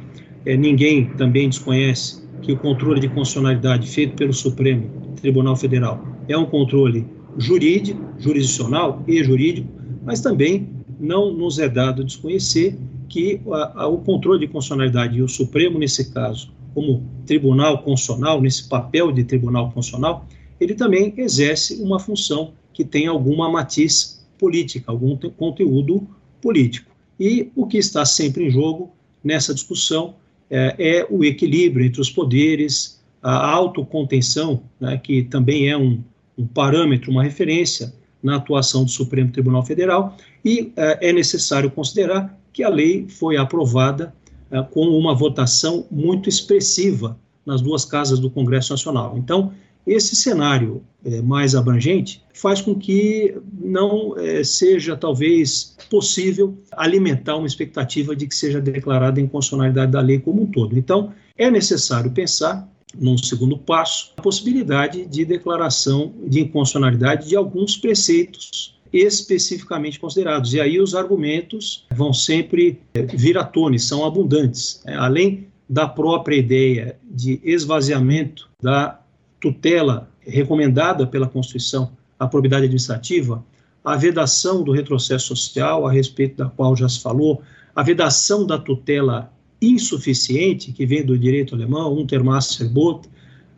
É, 0.45 0.57
ninguém 0.57 1.05
também 1.15 1.49
desconhece 1.49 2.21
que 2.41 2.51
o 2.51 2.57
controle 2.57 2.99
de 2.99 3.07
constitucionalidade 3.07 3.87
feito 3.87 4.15
pelo 4.15 4.33
Supremo 4.33 4.89
Tribunal 5.21 5.55
Federal 5.55 6.03
é 6.27 6.35
um 6.35 6.45
controle 6.45 7.05
jurídico, 7.37 8.01
jurisdicional 8.17 9.03
e 9.07 9.23
jurídico, 9.23 9.67
mas 10.03 10.21
também 10.21 10.69
não 10.99 11.31
nos 11.33 11.59
é 11.59 11.69
dado 11.69 12.03
desconhecer 12.03 12.77
que 13.11 13.41
a, 13.51 13.83
a, 13.83 13.87
o 13.87 13.97
controle 13.97 14.39
de 14.39 14.47
constitucionalidade 14.47 15.17
e 15.17 15.21
o 15.21 15.27
Supremo, 15.27 15.77
nesse 15.77 16.11
caso, 16.11 16.49
como 16.73 17.03
tribunal 17.25 17.83
constitucional, 17.83 18.41
nesse 18.41 18.69
papel 18.69 19.11
de 19.11 19.25
tribunal 19.25 19.69
constitucional, 19.71 20.25
ele 20.59 20.73
também 20.73 21.13
exerce 21.17 21.81
uma 21.81 21.99
função 21.99 22.53
que 22.73 22.85
tem 22.85 23.07
alguma 23.07 23.51
matiz 23.51 24.25
política, 24.39 24.89
algum 24.89 25.17
conteúdo 25.17 26.07
político. 26.41 26.89
E 27.19 27.51
o 27.53 27.67
que 27.67 27.77
está 27.77 28.05
sempre 28.05 28.45
em 28.45 28.49
jogo 28.49 28.91
nessa 29.21 29.53
discussão 29.53 30.15
é, 30.49 30.75
é 30.79 31.07
o 31.09 31.25
equilíbrio 31.25 31.85
entre 31.85 31.99
os 31.99 32.09
poderes, 32.09 33.01
a 33.21 33.51
autocontenção, 33.51 34.63
né, 34.79 34.97
que 34.97 35.23
também 35.23 35.69
é 35.69 35.77
um, 35.77 36.01
um 36.37 36.47
parâmetro, 36.47 37.11
uma 37.11 37.23
referência 37.23 37.93
na 38.21 38.35
atuação 38.37 38.83
do 38.83 38.91
Supremo 38.91 39.31
Tribunal 39.31 39.65
Federal, 39.65 40.15
e 40.43 40.71
é, 40.75 41.09
é 41.09 41.13
necessário 41.13 41.71
considerar 41.71 42.37
que 42.53 42.63
a 42.63 42.69
lei 42.69 43.07
foi 43.07 43.37
aprovada 43.37 44.13
uh, 44.51 44.63
com 44.71 44.87
uma 44.87 45.15
votação 45.15 45.85
muito 45.89 46.29
expressiva 46.29 47.17
nas 47.45 47.61
duas 47.61 47.85
casas 47.85 48.19
do 48.19 48.29
Congresso 48.29 48.73
Nacional. 48.73 49.17
Então, 49.17 49.51
esse 49.85 50.15
cenário 50.15 50.83
é, 51.03 51.21
mais 51.21 51.55
abrangente 51.55 52.21
faz 52.33 52.61
com 52.61 52.75
que 52.75 53.35
não 53.59 54.15
é, 54.17 54.43
seja, 54.43 54.95
talvez, 54.95 55.75
possível 55.89 56.55
alimentar 56.71 57.35
uma 57.35 57.47
expectativa 57.47 58.15
de 58.15 58.27
que 58.27 58.35
seja 58.35 58.61
declarada 58.61 59.19
inconstitucionalidade 59.19 59.91
da 59.91 60.01
lei 60.01 60.19
como 60.19 60.43
um 60.43 60.45
todo. 60.45 60.77
Então, 60.77 61.11
é 61.35 61.49
necessário 61.49 62.11
pensar, 62.11 62.67
num 62.97 63.17
segundo 63.17 63.57
passo, 63.57 64.13
a 64.17 64.21
possibilidade 64.21 65.05
de 65.05 65.25
declaração 65.25 66.13
de 66.27 66.41
inconstitucionalidade 66.41 67.29
de 67.29 67.35
alguns 67.35 67.77
preceitos 67.77 68.79
especificamente 68.91 69.99
considerados. 69.99 70.53
E 70.53 70.59
aí 70.59 70.79
os 70.79 70.93
argumentos 70.93 71.85
vão 71.91 72.13
sempre 72.13 72.81
eh, 72.93 73.03
vir 73.03 73.37
à 73.37 73.43
tona, 73.43 73.77
são 73.79 74.05
abundantes. 74.05 74.81
Né? 74.85 74.95
Além 74.95 75.47
da 75.69 75.87
própria 75.87 76.35
ideia 76.35 76.97
de 77.03 77.39
esvaziamento 77.43 78.49
da 78.61 78.99
tutela 79.39 80.09
recomendada 80.19 81.07
pela 81.07 81.27
Constituição 81.27 81.91
à 82.19 82.27
probidade 82.27 82.65
administrativa, 82.65 83.43
a 83.83 83.95
vedação 83.95 84.63
do 84.63 84.71
retrocesso 84.71 85.27
social, 85.27 85.87
a 85.87 85.91
respeito 85.91 86.37
da 86.37 86.49
qual 86.49 86.75
já 86.75 86.87
se 86.87 87.01
falou, 87.01 87.41
a 87.75 87.81
vedação 87.81 88.45
da 88.45 88.57
tutela 88.57 89.31
insuficiente, 89.61 90.71
que 90.71 90.85
vem 90.85 91.05
do 91.05 91.17
direito 91.17 91.53
alemão, 91.53 91.93
Untermaßverbot, 91.93 93.07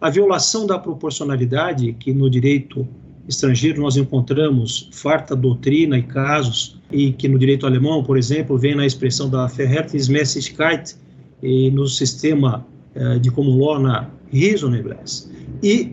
a 0.01 0.09
violação 0.09 0.67
da 0.67 0.77
proporcionalidade, 0.77 1.93
que 1.93 2.13
no 2.13 2.29
direito 2.29 2.85
estrangeiro 3.27 3.81
nós 3.81 3.95
encontramos 3.95 4.89
farta 4.91 5.35
doutrina 5.35 5.97
e 5.97 6.03
casos, 6.03 6.77
e 6.91 7.13
que 7.13 7.27
no 7.27 7.39
direito 7.39 7.65
alemão, 7.65 8.03
por 8.03 8.17
exemplo, 8.17 8.57
vem 8.57 8.75
na 8.75 8.85
expressão 8.85 9.29
da 9.29 9.47
Verhältnismäßigkeit, 9.47 10.95
e 11.41 11.69
no 11.71 11.87
sistema 11.87 12.65
eh, 12.95 13.19
de 13.19 13.29
common 13.29 13.57
law 13.57 13.77
na 13.77 14.09
Reasonableness. 14.31 15.29
E, 15.61 15.91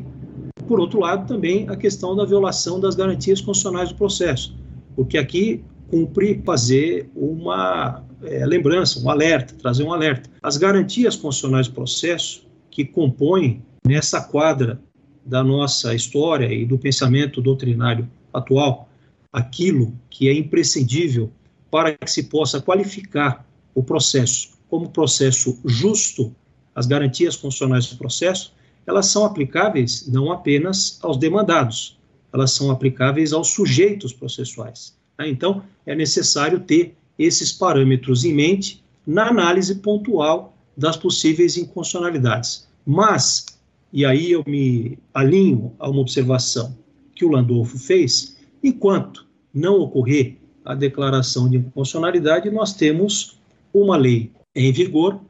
por 0.68 0.78
outro 0.78 1.00
lado, 1.00 1.26
também 1.26 1.68
a 1.68 1.76
questão 1.76 2.14
da 2.14 2.24
violação 2.24 2.78
das 2.78 2.94
garantias 2.94 3.40
constitucionais 3.40 3.88
do 3.90 3.96
processo, 3.96 4.56
porque 4.94 5.18
aqui 5.18 5.60
cumpre 5.88 6.40
fazer 6.44 7.10
uma 7.16 8.04
é, 8.22 8.44
lembrança, 8.46 9.00
um 9.00 9.10
alerta, 9.10 9.54
trazer 9.54 9.82
um 9.82 9.92
alerta. 9.92 10.30
As 10.42 10.56
garantias 10.56 11.16
constitucionais 11.16 11.68
do 11.68 11.74
processo 11.74 12.46
que 12.70 12.84
compõem 12.84 13.62
nessa 13.86 14.20
quadra 14.20 14.80
da 15.24 15.42
nossa 15.42 15.94
história 15.94 16.52
e 16.52 16.64
do 16.64 16.78
pensamento 16.78 17.40
doutrinário 17.40 18.08
atual, 18.32 18.88
aquilo 19.32 19.94
que 20.08 20.28
é 20.28 20.34
imprescindível 20.34 21.30
para 21.70 21.96
que 21.96 22.10
se 22.10 22.24
possa 22.24 22.60
qualificar 22.60 23.46
o 23.74 23.82
processo 23.82 24.60
como 24.70 24.88
processo 24.88 25.58
justo, 25.64 26.34
as 26.74 26.86
garantias 26.86 27.34
constitucionais 27.34 27.88
do 27.88 27.96
processo, 27.96 28.54
elas 28.86 29.06
são 29.06 29.24
aplicáveis 29.24 30.06
não 30.06 30.30
apenas 30.30 30.98
aos 31.02 31.16
demandados, 31.18 31.98
elas 32.32 32.52
são 32.52 32.70
aplicáveis 32.70 33.32
aos 33.32 33.48
sujeitos 33.48 34.12
processuais. 34.12 34.96
Né? 35.18 35.28
Então, 35.28 35.62
é 35.84 35.94
necessário 35.94 36.60
ter 36.60 36.96
esses 37.20 37.52
parâmetros 37.52 38.24
em 38.24 38.32
mente 38.32 38.82
na 39.06 39.28
análise 39.28 39.74
pontual 39.76 40.56
das 40.74 40.96
possíveis 40.96 41.58
inconstitucionalidades. 41.58 42.66
Mas, 42.86 43.44
e 43.92 44.06
aí 44.06 44.32
eu 44.32 44.42
me 44.46 44.98
alinho 45.12 45.72
a 45.78 45.88
uma 45.90 46.00
observação 46.00 46.74
que 47.14 47.24
o 47.24 47.30
Landolfo 47.30 47.78
fez, 47.78 48.38
enquanto 48.62 49.26
não 49.52 49.80
ocorrer 49.80 50.36
a 50.64 50.74
declaração 50.74 51.48
de 51.50 51.58
inconstitucionalidade, 51.58 52.50
nós 52.50 52.72
temos 52.72 53.38
uma 53.74 53.96
lei 53.96 54.32
em 54.54 54.72
vigor 54.72 55.20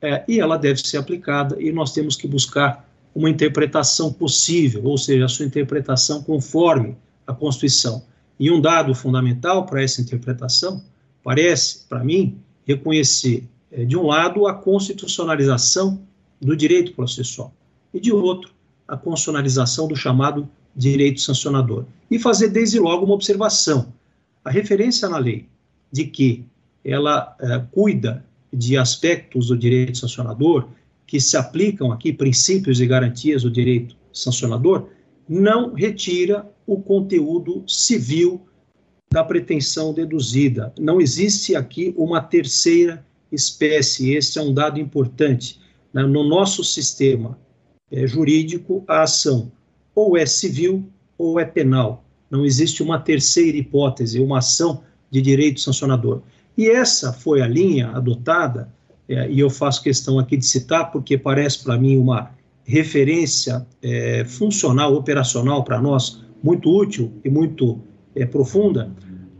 é, 0.00 0.24
e 0.26 0.40
ela 0.40 0.56
deve 0.56 0.80
ser 0.80 0.96
aplicada 0.96 1.60
e 1.60 1.70
nós 1.70 1.92
temos 1.92 2.16
que 2.16 2.26
buscar 2.26 2.88
uma 3.14 3.28
interpretação 3.28 4.12
possível, 4.12 4.84
ou 4.84 4.96
seja, 4.96 5.26
a 5.26 5.28
sua 5.28 5.44
interpretação 5.44 6.22
conforme 6.22 6.96
a 7.26 7.34
Constituição. 7.34 8.02
E 8.40 8.50
um 8.50 8.60
dado 8.60 8.94
fundamental 8.94 9.66
para 9.66 9.82
essa 9.82 10.00
interpretação 10.00 10.82
parece, 11.24 11.86
para 11.88 12.04
mim, 12.04 12.38
reconhecer, 12.66 13.44
é, 13.72 13.84
de 13.84 13.96
um 13.96 14.06
lado, 14.06 14.46
a 14.46 14.54
constitucionalização 14.54 16.00
do 16.40 16.54
direito 16.54 16.92
processual, 16.92 17.52
e 17.92 17.98
de 17.98 18.12
outro, 18.12 18.52
a 18.86 18.96
constitucionalização 18.96 19.88
do 19.88 19.96
chamado 19.96 20.48
direito 20.76 21.20
sancionador. 21.20 21.86
E 22.10 22.18
fazer 22.18 22.48
desde 22.48 22.78
logo 22.78 23.06
uma 23.06 23.14
observação. 23.14 23.92
A 24.44 24.50
referência 24.50 25.08
na 25.08 25.16
lei 25.16 25.48
de 25.90 26.04
que 26.04 26.44
ela 26.84 27.34
é, 27.40 27.58
cuida 27.72 28.24
de 28.52 28.76
aspectos 28.76 29.48
do 29.48 29.56
direito 29.56 29.96
sancionador, 29.96 30.68
que 31.06 31.20
se 31.20 31.36
aplicam 31.36 31.90
aqui, 31.90 32.12
princípios 32.12 32.80
e 32.80 32.86
garantias 32.86 33.42
do 33.42 33.50
direito 33.50 33.96
sancionador, 34.12 34.88
não 35.28 35.72
retira 35.72 36.46
o 36.66 36.80
conteúdo 36.80 37.64
civil 37.66 38.42
da 39.14 39.22
pretensão 39.22 39.94
deduzida. 39.94 40.72
Não 40.76 41.00
existe 41.00 41.54
aqui 41.54 41.94
uma 41.96 42.20
terceira 42.20 43.06
espécie, 43.30 44.12
esse 44.12 44.40
é 44.40 44.42
um 44.42 44.52
dado 44.52 44.80
importante. 44.80 45.60
Né? 45.92 46.02
No 46.02 46.24
nosso 46.24 46.64
sistema 46.64 47.38
é, 47.92 48.08
jurídico, 48.08 48.82
a 48.88 49.02
ação 49.02 49.52
ou 49.94 50.16
é 50.16 50.26
civil 50.26 50.84
ou 51.16 51.38
é 51.38 51.44
penal. 51.44 52.04
Não 52.28 52.44
existe 52.44 52.82
uma 52.82 52.98
terceira 52.98 53.56
hipótese, 53.56 54.18
uma 54.18 54.38
ação 54.38 54.82
de 55.08 55.22
direito 55.22 55.60
sancionador. 55.60 56.20
E 56.58 56.68
essa 56.68 57.12
foi 57.12 57.40
a 57.40 57.46
linha 57.46 57.90
adotada, 57.90 58.68
é, 59.08 59.30
e 59.30 59.38
eu 59.38 59.48
faço 59.48 59.80
questão 59.80 60.18
aqui 60.18 60.36
de 60.36 60.44
citar, 60.44 60.90
porque 60.90 61.16
parece 61.16 61.62
para 61.62 61.78
mim 61.78 61.96
uma 61.96 62.32
referência 62.64 63.64
é, 63.80 64.24
funcional, 64.24 64.92
operacional 64.92 65.62
para 65.62 65.80
nós, 65.80 66.20
muito 66.42 66.68
útil 66.68 67.12
e 67.24 67.30
muito 67.30 67.80
é, 68.14 68.24
profunda, 68.24 68.90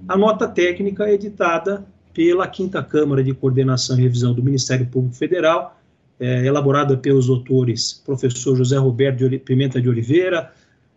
a 0.06 0.16
nota 0.16 0.46
técnica 0.46 1.08
é 1.08 1.14
editada 1.14 1.84
pela 2.12 2.46
Quinta 2.46 2.82
Câmara 2.82 3.24
de 3.24 3.32
Coordenação 3.32 3.98
e 3.98 4.02
Revisão 4.02 4.34
do 4.34 4.42
Ministério 4.42 4.86
Público 4.86 5.16
Federal, 5.16 5.78
é, 6.20 6.46
elaborada 6.46 6.96
pelos 6.96 7.26
doutores 7.26 8.02
professor 8.04 8.56
José 8.56 8.76
Roberto 8.76 9.28
de 9.28 9.38
Pimenta 9.38 9.80
de 9.80 9.88
Oliveira, 9.88 10.52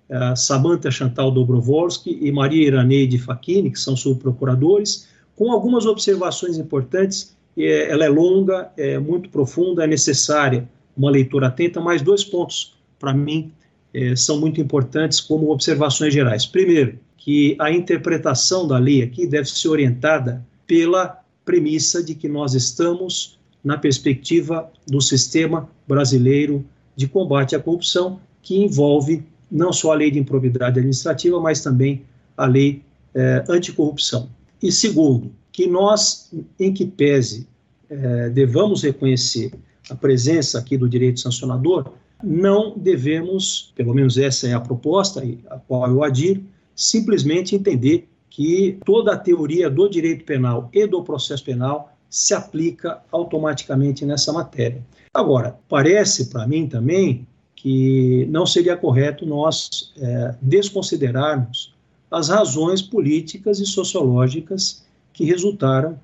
é, 0.10 0.36
Samantha 0.36 0.92
Chantal 0.92 1.32
Dobrovolsky 1.32 2.20
e 2.22 2.32
Maria 2.32 2.68
Iraneide 2.68 3.18
Facchini, 3.18 3.72
que 3.72 3.80
são 3.80 3.96
subprocuradores, 3.96 5.08
com 5.36 5.52
algumas 5.52 5.86
observações 5.86 6.58
importantes. 6.58 7.36
É, 7.58 7.90
ela 7.92 8.06
é 8.06 8.10
longa, 8.10 8.72
é 8.78 9.00
muito 9.00 9.30
profunda, 9.30 9.84
é 9.84 9.88
necessária 9.88 10.68
uma 10.96 11.10
leitura 11.10 11.48
atenta, 11.48 11.80
mas 11.80 12.02
dois 12.02 12.24
pontos, 12.24 12.76
para 13.00 13.14
mim, 13.14 13.52
é, 13.94 14.16
são 14.16 14.40
muito 14.40 14.62
importantes 14.62 15.20
como 15.20 15.52
observações 15.52 16.14
gerais. 16.14 16.46
Primeiro, 16.46 17.00
que 17.18 17.56
a 17.60 17.72
interpretação 17.72 18.68
da 18.68 18.78
lei 18.78 19.04
aqui 19.04 19.28
deve 19.28 19.50
ser 19.50 19.68
orientada 19.70 20.46
pela 20.66 21.22
premissa 21.44 22.04
de 22.04 22.16
que 22.16 22.28
nós 22.28 22.54
estamos 22.54 23.38
na 23.64 23.78
perspectiva 23.78 24.70
do 24.88 25.02
sistema 25.02 25.70
brasileiro 25.88 26.66
de 26.96 27.08
combate 27.08 27.56
à 27.56 27.60
corrupção, 27.60 28.20
que 28.42 28.58
envolve 28.58 29.24
não 29.52 29.72
só 29.72 29.92
a 29.92 29.96
lei 29.96 30.12
de 30.12 30.20
improbidade 30.20 30.80
administrativa, 30.80 31.40
mas 31.40 31.62
também 31.62 32.04
a 32.36 32.46
lei 32.46 32.82
eh, 33.14 33.44
anticorrupção. 33.50 34.30
E 34.62 34.72
segundo, 34.72 35.32
que 35.52 35.68
nós, 35.68 36.32
em 36.60 36.74
que 36.74 36.86
pese 36.86 37.48
eh, 37.90 38.30
devamos 38.30 38.84
reconhecer 38.84 39.52
a 39.90 39.96
presença 39.96 40.60
aqui 40.60 40.78
do 40.78 40.88
direito 40.88 41.20
sancionador, 41.20 41.94
não 42.24 42.78
devemos, 42.78 43.72
pelo 43.76 43.94
menos 43.94 44.18
essa 44.18 44.48
é 44.48 44.54
a 44.54 44.60
proposta 44.60 45.24
a 45.50 45.58
qual 45.60 45.90
eu 45.90 46.04
adiro, 46.04 46.44
simplesmente 46.76 47.56
entender 47.56 48.08
que 48.30 48.78
toda 48.86 49.14
a 49.14 49.18
teoria 49.18 49.70
do 49.70 49.90
direito 49.90 50.24
penal 50.24 50.70
e 50.74 50.86
do 50.86 51.04
processo 51.04 51.44
penal 51.44 51.94
se 52.10 52.34
aplica 52.34 53.02
automaticamente 53.12 54.06
nessa 54.06 54.32
matéria. 54.32 54.86
Agora, 55.14 55.58
parece 55.68 56.28
para 56.30 56.48
mim 56.48 56.68
também 56.68 57.28
que 57.56 58.28
não 58.30 58.46
seria 58.46 58.78
correto 58.78 59.26
nós 59.26 59.92
é, 59.98 60.36
desconsiderarmos 60.42 61.74
as 62.10 62.30
razões 62.30 62.82
políticas 62.82 63.60
e 63.60 63.66
sociológicas 63.66 64.86
que 65.12 65.26
resultaram 65.26 66.00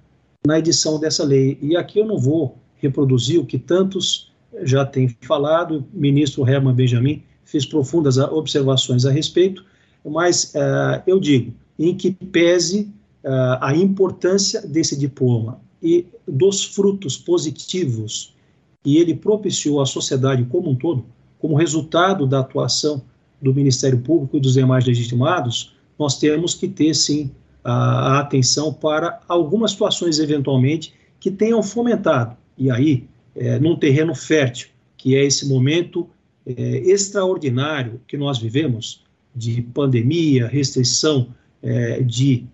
na 0.45 0.59
edição 0.59 0.99
dessa 0.99 1.23
lei. 1.23 1.57
E 1.61 1.77
aqui 1.77 1.99
eu 1.99 2.05
não 2.05 2.17
vou 2.17 2.57
reproduzir 2.77 3.39
o 3.39 3.45
que 3.45 3.57
tantos 3.57 4.32
já 4.61 4.85
têm 4.85 5.07
falado, 5.21 5.85
o 5.93 5.97
ministro 5.97 6.47
Herman 6.47 6.73
Benjamin 6.73 7.23
fez 7.43 7.65
profundas 7.65 8.17
observações 8.17 9.05
a 9.05 9.11
respeito, 9.11 9.65
mas 10.05 10.53
uh, 10.55 11.01
eu 11.07 11.19
digo, 11.19 11.53
em 11.77 11.95
que 11.95 12.11
pese 12.11 12.91
uh, 13.23 13.57
a 13.61 13.75
importância 13.75 14.61
desse 14.61 14.97
diploma 14.97 15.59
e 15.81 16.05
dos 16.27 16.63
frutos 16.63 17.17
positivos 17.17 18.33
que 18.83 18.97
ele 18.97 19.15
propiciou 19.15 19.81
à 19.81 19.85
sociedade 19.85 20.43
como 20.45 20.69
um 20.69 20.75
todo, 20.75 21.05
como 21.39 21.55
resultado 21.55 22.27
da 22.27 22.39
atuação 22.39 23.01
do 23.41 23.53
Ministério 23.53 23.99
Público 23.99 24.37
e 24.37 24.39
dos 24.39 24.53
demais 24.53 24.85
legitimados, 24.85 25.73
nós 25.97 26.17
temos 26.17 26.55
que 26.55 26.67
ter, 26.67 26.93
sim, 26.93 27.31
a, 27.63 28.17
a 28.17 28.19
atenção 28.19 28.73
para 28.73 29.19
algumas 29.27 29.71
situações, 29.71 30.19
eventualmente, 30.19 30.93
que 31.19 31.31
tenham 31.31 31.61
fomentado, 31.63 32.35
e 32.57 32.69
aí, 32.69 33.07
é, 33.35 33.59
num 33.59 33.75
terreno 33.75 34.13
fértil, 34.15 34.69
que 34.97 35.15
é 35.15 35.23
esse 35.23 35.47
momento 35.47 36.09
é, 36.45 36.53
extraordinário 36.79 38.01
que 38.07 38.17
nós 38.17 38.37
vivemos, 38.37 39.03
de 39.35 39.61
pandemia, 39.61 40.47
restrição 40.47 41.29
é, 41.61 42.01
de 42.01 42.45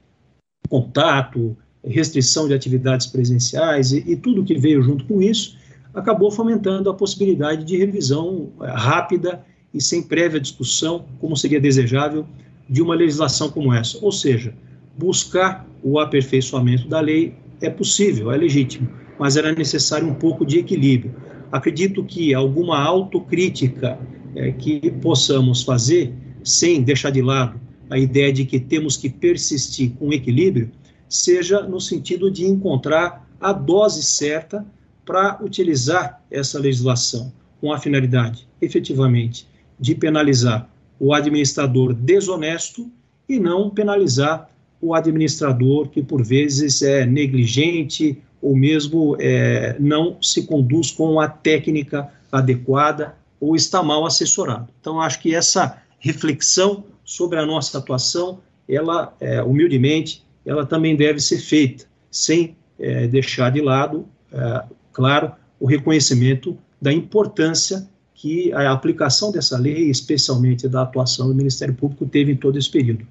contato, 0.70 1.58
restrição 1.84 2.48
de 2.48 2.54
atividades 2.54 3.08
presenciais 3.08 3.92
e, 3.92 4.04
e 4.08 4.16
tudo 4.16 4.44
que 4.44 4.58
veio 4.58 4.82
junto 4.82 5.04
com 5.06 5.22
isso, 5.22 5.58
acabou 5.94 6.32
fomentando 6.32 6.90
a 6.90 6.94
possibilidade 6.94 7.64
de 7.64 7.76
revisão 7.78 8.50
é, 8.62 8.68
rápida 8.72 9.44
e 9.74 9.82
sem 9.82 10.02
prévia 10.02 10.40
discussão, 10.40 11.06
como 11.20 11.36
seria 11.36 11.60
desejável, 11.60 12.26
de 12.70 12.82
uma 12.82 12.96
legislação 12.96 13.50
como 13.50 13.74
essa. 13.74 13.98
Ou 14.02 14.12
seja, 14.12 14.54
buscar 14.98 15.68
o 15.84 16.00
aperfeiçoamento 16.00 16.88
da 16.88 17.00
lei 17.00 17.34
é 17.62 17.70
possível, 17.70 18.32
é 18.32 18.38
legítimo, 18.38 18.90
mas 19.20 19.36
era 19.36 19.52
necessário 19.52 20.08
um 20.08 20.16
pouco 20.16 20.46
de 20.46 20.58
equilíbrio. 20.58 21.14
Acredito 21.52 22.04
que 22.04 22.34
alguma 22.34 22.80
autocrítica 22.80 24.00
é, 24.36 24.52
que 24.54 24.90
possamos 24.90 25.62
fazer 25.62 26.14
sem 26.44 26.82
deixar 26.82 27.10
de 27.10 27.22
lado 27.22 27.60
a 27.90 27.98
ideia 27.98 28.32
de 28.32 28.46
que 28.46 28.60
temos 28.60 28.96
que 28.96 29.10
persistir 29.10 29.92
com 29.98 30.14
equilíbrio, 30.14 30.72
seja 31.10 31.62
no 31.64 31.82
sentido 31.82 32.32
de 32.32 32.46
encontrar 32.46 33.28
a 33.42 33.52
dose 33.52 34.04
certa 34.04 34.66
para 35.04 35.40
utilizar 35.44 36.22
essa 36.30 36.60
legislação 36.60 37.34
com 37.60 37.74
a 37.74 37.80
finalidade, 37.80 38.48
efetivamente, 38.62 39.48
de 39.80 39.96
penalizar 39.96 40.70
o 41.00 41.14
administrador 41.14 41.94
desonesto 41.94 42.92
e 43.28 43.40
não 43.40 43.70
penalizar 43.70 44.50
o 44.80 44.94
administrador 44.94 45.90
que, 45.90 46.04
por 46.04 46.24
vezes, 46.24 46.82
é 46.82 47.06
negligente 47.06 48.22
ou 48.42 48.56
mesmo 48.56 49.16
é, 49.20 49.76
não 49.80 50.22
se 50.22 50.46
conduz 50.46 50.92
com 50.92 51.20
a 51.20 51.28
técnica 51.28 52.10
adequada 52.32 53.16
ou 53.40 53.56
está 53.56 53.82
mal 53.82 54.06
assessorado. 54.06 54.70
Então, 54.80 55.00
acho 55.00 55.20
que 55.22 55.34
essa 55.34 55.82
reflexão 56.00 56.84
sobre 57.04 57.40
a 57.40 57.46
nossa 57.46 57.78
atuação, 57.78 58.40
ela, 58.68 59.16
é, 59.20 59.42
humildemente, 59.42 60.24
ela 60.46 60.66
também 60.66 60.96
deve 60.96 61.20
ser 61.20 61.40
feita, 61.40 61.86
sem 62.12 62.56
é, 62.80 63.08
deixar 63.08 63.52
de 63.52 63.62
lado, 63.62 64.06
é, 64.32 64.64
claro, 64.94 65.32
o 65.60 65.66
reconhecimento 65.66 66.58
da 66.82 66.94
importância 66.94 67.88
que 68.14 68.52
a 68.54 68.72
aplicação 68.72 69.32
dessa 69.32 69.58
lei, 69.58 69.90
especialmente 69.90 70.68
da 70.68 70.82
atuação 70.82 71.28
do 71.28 71.36
Ministério 71.36 71.74
Público, 71.74 72.06
teve 72.06 72.34
em 72.34 72.36
todo 72.36 72.58
esse 72.58 72.70
período. 72.70 73.08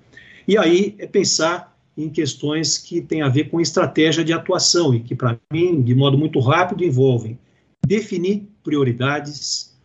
E 0.46 0.56
aí 0.56 0.94
é 0.98 1.06
pensar 1.06 1.77
em 1.98 2.08
questões 2.08 2.78
que 2.78 3.02
têm 3.02 3.22
a 3.22 3.28
ver 3.28 3.50
com 3.50 3.60
estratégia 3.60 4.24
de 4.24 4.32
atuação 4.32 4.94
e 4.94 5.00
que, 5.00 5.16
para 5.16 5.36
mim, 5.52 5.82
de 5.82 5.96
modo 5.96 6.16
muito 6.16 6.38
rápido, 6.38 6.84
envolvem 6.84 7.36
definir 7.84 8.48
prioridades, 8.62 9.76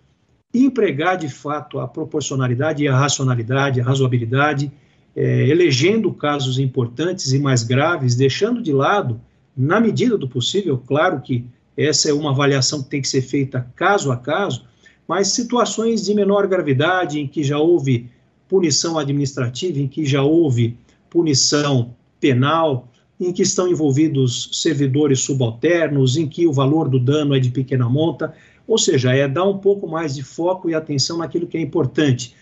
empregar 0.53 1.17
de 1.17 1.27
fato 1.27 1.79
a 1.79 1.87
proporcionalidade 1.87 2.83
e 2.83 2.87
a 2.87 2.95
racionalidade, 2.95 3.81
a 3.81 3.83
razoabilidade, 3.83 4.71
é, 5.15 5.47
elegendo 5.47 6.13
casos 6.13 6.59
importantes 6.59 7.33
e 7.33 7.39
mais 7.39 7.63
graves, 7.63 8.15
deixando 8.15 8.61
de 8.61 8.71
lado, 8.71 9.19
na 9.57 9.81
medida 9.81 10.15
do 10.15 10.27
possível, 10.27 10.77
claro 10.77 11.19
que 11.19 11.43
essa 11.75 12.11
é 12.11 12.13
uma 12.13 12.29
avaliação 12.29 12.83
que 12.83 12.89
tem 12.89 13.01
que 13.01 13.07
ser 13.07 13.23
feita 13.23 13.67
caso 13.75 14.11
a 14.11 14.17
caso, 14.17 14.65
mas 15.07 15.29
situações 15.29 16.05
de 16.05 16.13
menor 16.13 16.45
gravidade, 16.45 17.19
em 17.19 17.27
que 17.27 17.43
já 17.43 17.57
houve 17.57 18.11
punição 18.47 18.99
administrativa, 18.99 19.79
em 19.79 19.87
que 19.87 20.05
já 20.05 20.21
houve 20.21 20.77
punição 21.09 21.95
penal, 22.23 22.87
em 23.19 23.33
que 23.33 23.41
estão 23.41 23.67
envolvidos 23.67 24.49
servidores 24.53 25.19
subalternos, 25.19 26.15
em 26.15 26.25
que 26.25 26.47
o 26.47 26.53
valor 26.53 26.87
do 26.87 26.97
dano 26.97 27.35
é 27.35 27.39
de 27.39 27.51
pequena 27.51 27.89
monta, 27.89 28.33
ou 28.65 28.77
seja, 28.77 29.13
é 29.13 29.27
dar 29.27 29.43
um 29.43 29.57
pouco 29.57 29.85
mais 29.89 30.15
de 30.15 30.23
foco 30.23 30.69
e 30.69 30.73
atenção 30.73 31.17
naquilo 31.17 31.45
que 31.45 31.57
é 31.57 31.61
importante. 31.61 32.33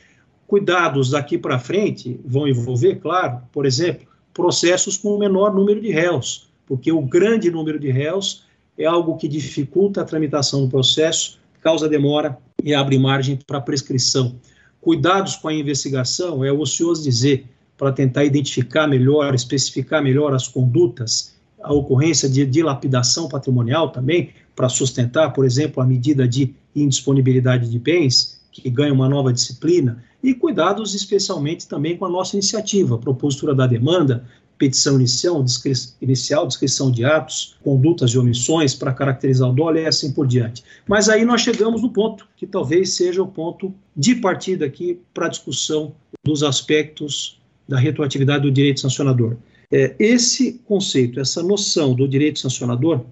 Cuidados 0.45 1.09
daqui 1.09 1.35
para 1.35 1.57
frente 1.57 2.19
vão 2.23 2.47
envolver, 2.47 2.97
claro, 2.97 3.41
por 3.51 3.65
exemplo, 3.65 4.07
processos 4.31 4.97
com 4.97 5.15
o 5.15 5.17
menor 5.17 5.51
número 5.51 5.81
de 5.81 5.89
réus, 5.89 6.47
porque 6.67 6.91
o 6.91 7.01
grande 7.01 7.49
número 7.49 7.79
de 7.79 7.89
réus 7.89 8.43
é 8.77 8.85
algo 8.85 9.17
que 9.17 9.27
dificulta 9.27 10.01
a 10.01 10.05
tramitação 10.05 10.61
do 10.61 10.69
processo, 10.69 11.39
causa 11.59 11.89
demora 11.89 12.37
e 12.63 12.71
abre 12.75 12.99
margem 12.99 13.39
para 13.47 13.59
prescrição. 13.59 14.35
Cuidados 14.79 15.35
com 15.35 15.47
a 15.47 15.53
investigação 15.53 16.45
é 16.45 16.51
ocioso 16.51 17.03
dizer, 17.03 17.45
para 17.81 17.91
tentar 17.91 18.23
identificar 18.23 18.85
melhor, 18.85 19.33
especificar 19.33 20.03
melhor 20.03 20.35
as 20.35 20.47
condutas, 20.47 21.33
a 21.59 21.73
ocorrência 21.73 22.29
de 22.29 22.45
dilapidação 22.45 23.27
patrimonial 23.27 23.89
também, 23.89 24.29
para 24.55 24.69
sustentar, 24.69 25.33
por 25.33 25.45
exemplo, 25.45 25.81
a 25.81 25.85
medida 25.85 26.27
de 26.27 26.53
indisponibilidade 26.75 27.71
de 27.71 27.79
bens, 27.79 28.39
que 28.51 28.69
ganha 28.69 28.93
uma 28.93 29.09
nova 29.09 29.33
disciplina, 29.33 30.03
e 30.21 30.35
cuidados 30.35 30.93
especialmente 30.93 31.67
também 31.67 31.97
com 31.97 32.05
a 32.05 32.09
nossa 32.09 32.35
iniciativa, 32.35 32.99
propositura 32.99 33.55
da 33.55 33.65
demanda, 33.65 34.25
petição 34.59 34.97
inicial, 34.97 35.41
descri 35.41 35.73
inicial, 35.99 36.45
descrição 36.45 36.91
de 36.91 37.03
atos, 37.03 37.57
condutas 37.63 38.11
e 38.11 38.17
omissões 38.19 38.75
para 38.75 38.93
caracterizar 38.93 39.49
o 39.49 39.53
dolo 39.53 39.79
e 39.79 39.87
assim 39.87 40.11
por 40.11 40.27
diante. 40.27 40.63
Mas 40.87 41.09
aí 41.09 41.25
nós 41.25 41.41
chegamos 41.41 41.81
no 41.81 41.89
ponto 41.89 42.27
que 42.37 42.45
talvez 42.45 42.93
seja 42.93 43.23
o 43.23 43.27
ponto 43.27 43.73
de 43.97 44.13
partida 44.13 44.67
aqui 44.67 44.99
para 45.15 45.25
a 45.25 45.29
discussão 45.29 45.95
dos 46.23 46.43
aspectos 46.43 47.40
da 47.71 47.79
retroatividade 47.79 48.43
do 48.43 48.51
direito 48.51 48.81
sancionador. 48.81 49.37
É, 49.71 49.95
esse 49.97 50.59
conceito, 50.65 51.21
essa 51.21 51.41
noção 51.41 51.95
do 51.95 52.05
direito 52.05 52.37
sancionador, 52.37 53.05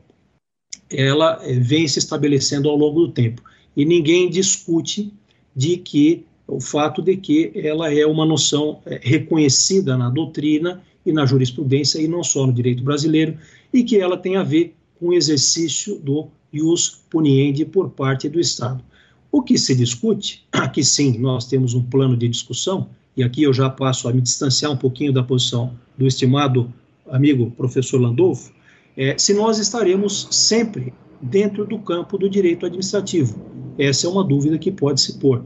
ela 0.90 1.40
é, 1.44 1.54
vem 1.54 1.88
se 1.88 1.98
estabelecendo 1.98 2.70
ao 2.70 2.76
longo 2.76 3.08
do 3.08 3.12
tempo 3.14 3.42
e 3.78 3.86
ninguém 3.86 4.30
discute 4.30 5.14
de 5.56 5.78
que 5.78 6.26
o 6.46 6.60
fato 6.60 7.02
de 7.02 7.16
que 7.16 7.52
ela 7.56 7.94
é 7.94 8.06
uma 8.06 8.26
noção 8.26 8.82
é, 8.86 9.00
reconhecida 9.02 9.96
na 9.96 10.10
doutrina 10.10 10.84
e 11.06 11.14
na 11.14 11.26
jurisprudência, 11.26 12.02
e 12.02 12.08
não 12.08 12.22
só 12.22 12.46
no 12.46 12.52
direito 12.52 12.84
brasileiro, 12.84 13.38
e 13.74 13.82
que 13.82 13.98
ela 13.98 14.18
tem 14.18 14.36
a 14.36 14.44
ver 14.44 14.76
com 15.00 15.08
o 15.08 15.14
exercício 15.14 15.98
do 16.00 16.28
ius 16.52 17.02
puniendi 17.10 17.64
por 17.64 17.92
parte 17.92 18.28
do 18.28 18.42
Estado. 18.42 18.84
O 19.32 19.42
que 19.42 19.58
se 19.58 19.76
discute, 19.76 20.46
aqui 20.52 20.84
sim 20.84 21.18
nós 21.18 21.46
temos 21.46 21.74
um 21.74 21.84
plano 21.84 22.18
de 22.18 22.28
discussão, 22.28 22.90
e 23.16 23.24
aqui 23.24 23.44
eu 23.44 23.54
já 23.54 23.70
passo 23.70 24.08
a 24.08 24.14
me 24.14 24.22
distanciar 24.22 24.72
um 24.72 24.78
pouquinho 24.78 25.14
da 25.14 25.24
posição 25.24 25.74
do 25.98 26.08
estimado 26.08 26.74
amigo 27.08 27.52
professor 27.52 28.00
Landolfo, 28.00 28.52
é, 28.96 29.18
se 29.18 29.34
nós 29.34 29.60
estaremos 29.60 30.28
sempre 30.32 30.94
dentro 31.22 31.66
do 31.66 31.80
campo 31.80 32.18
do 32.18 32.30
direito 32.30 32.66
administrativo. 32.66 33.40
Essa 33.78 34.08
é 34.08 34.10
uma 34.10 34.24
dúvida 34.24 34.58
que 34.58 34.72
pode 34.72 35.02
se 35.02 35.20
pôr. 35.20 35.44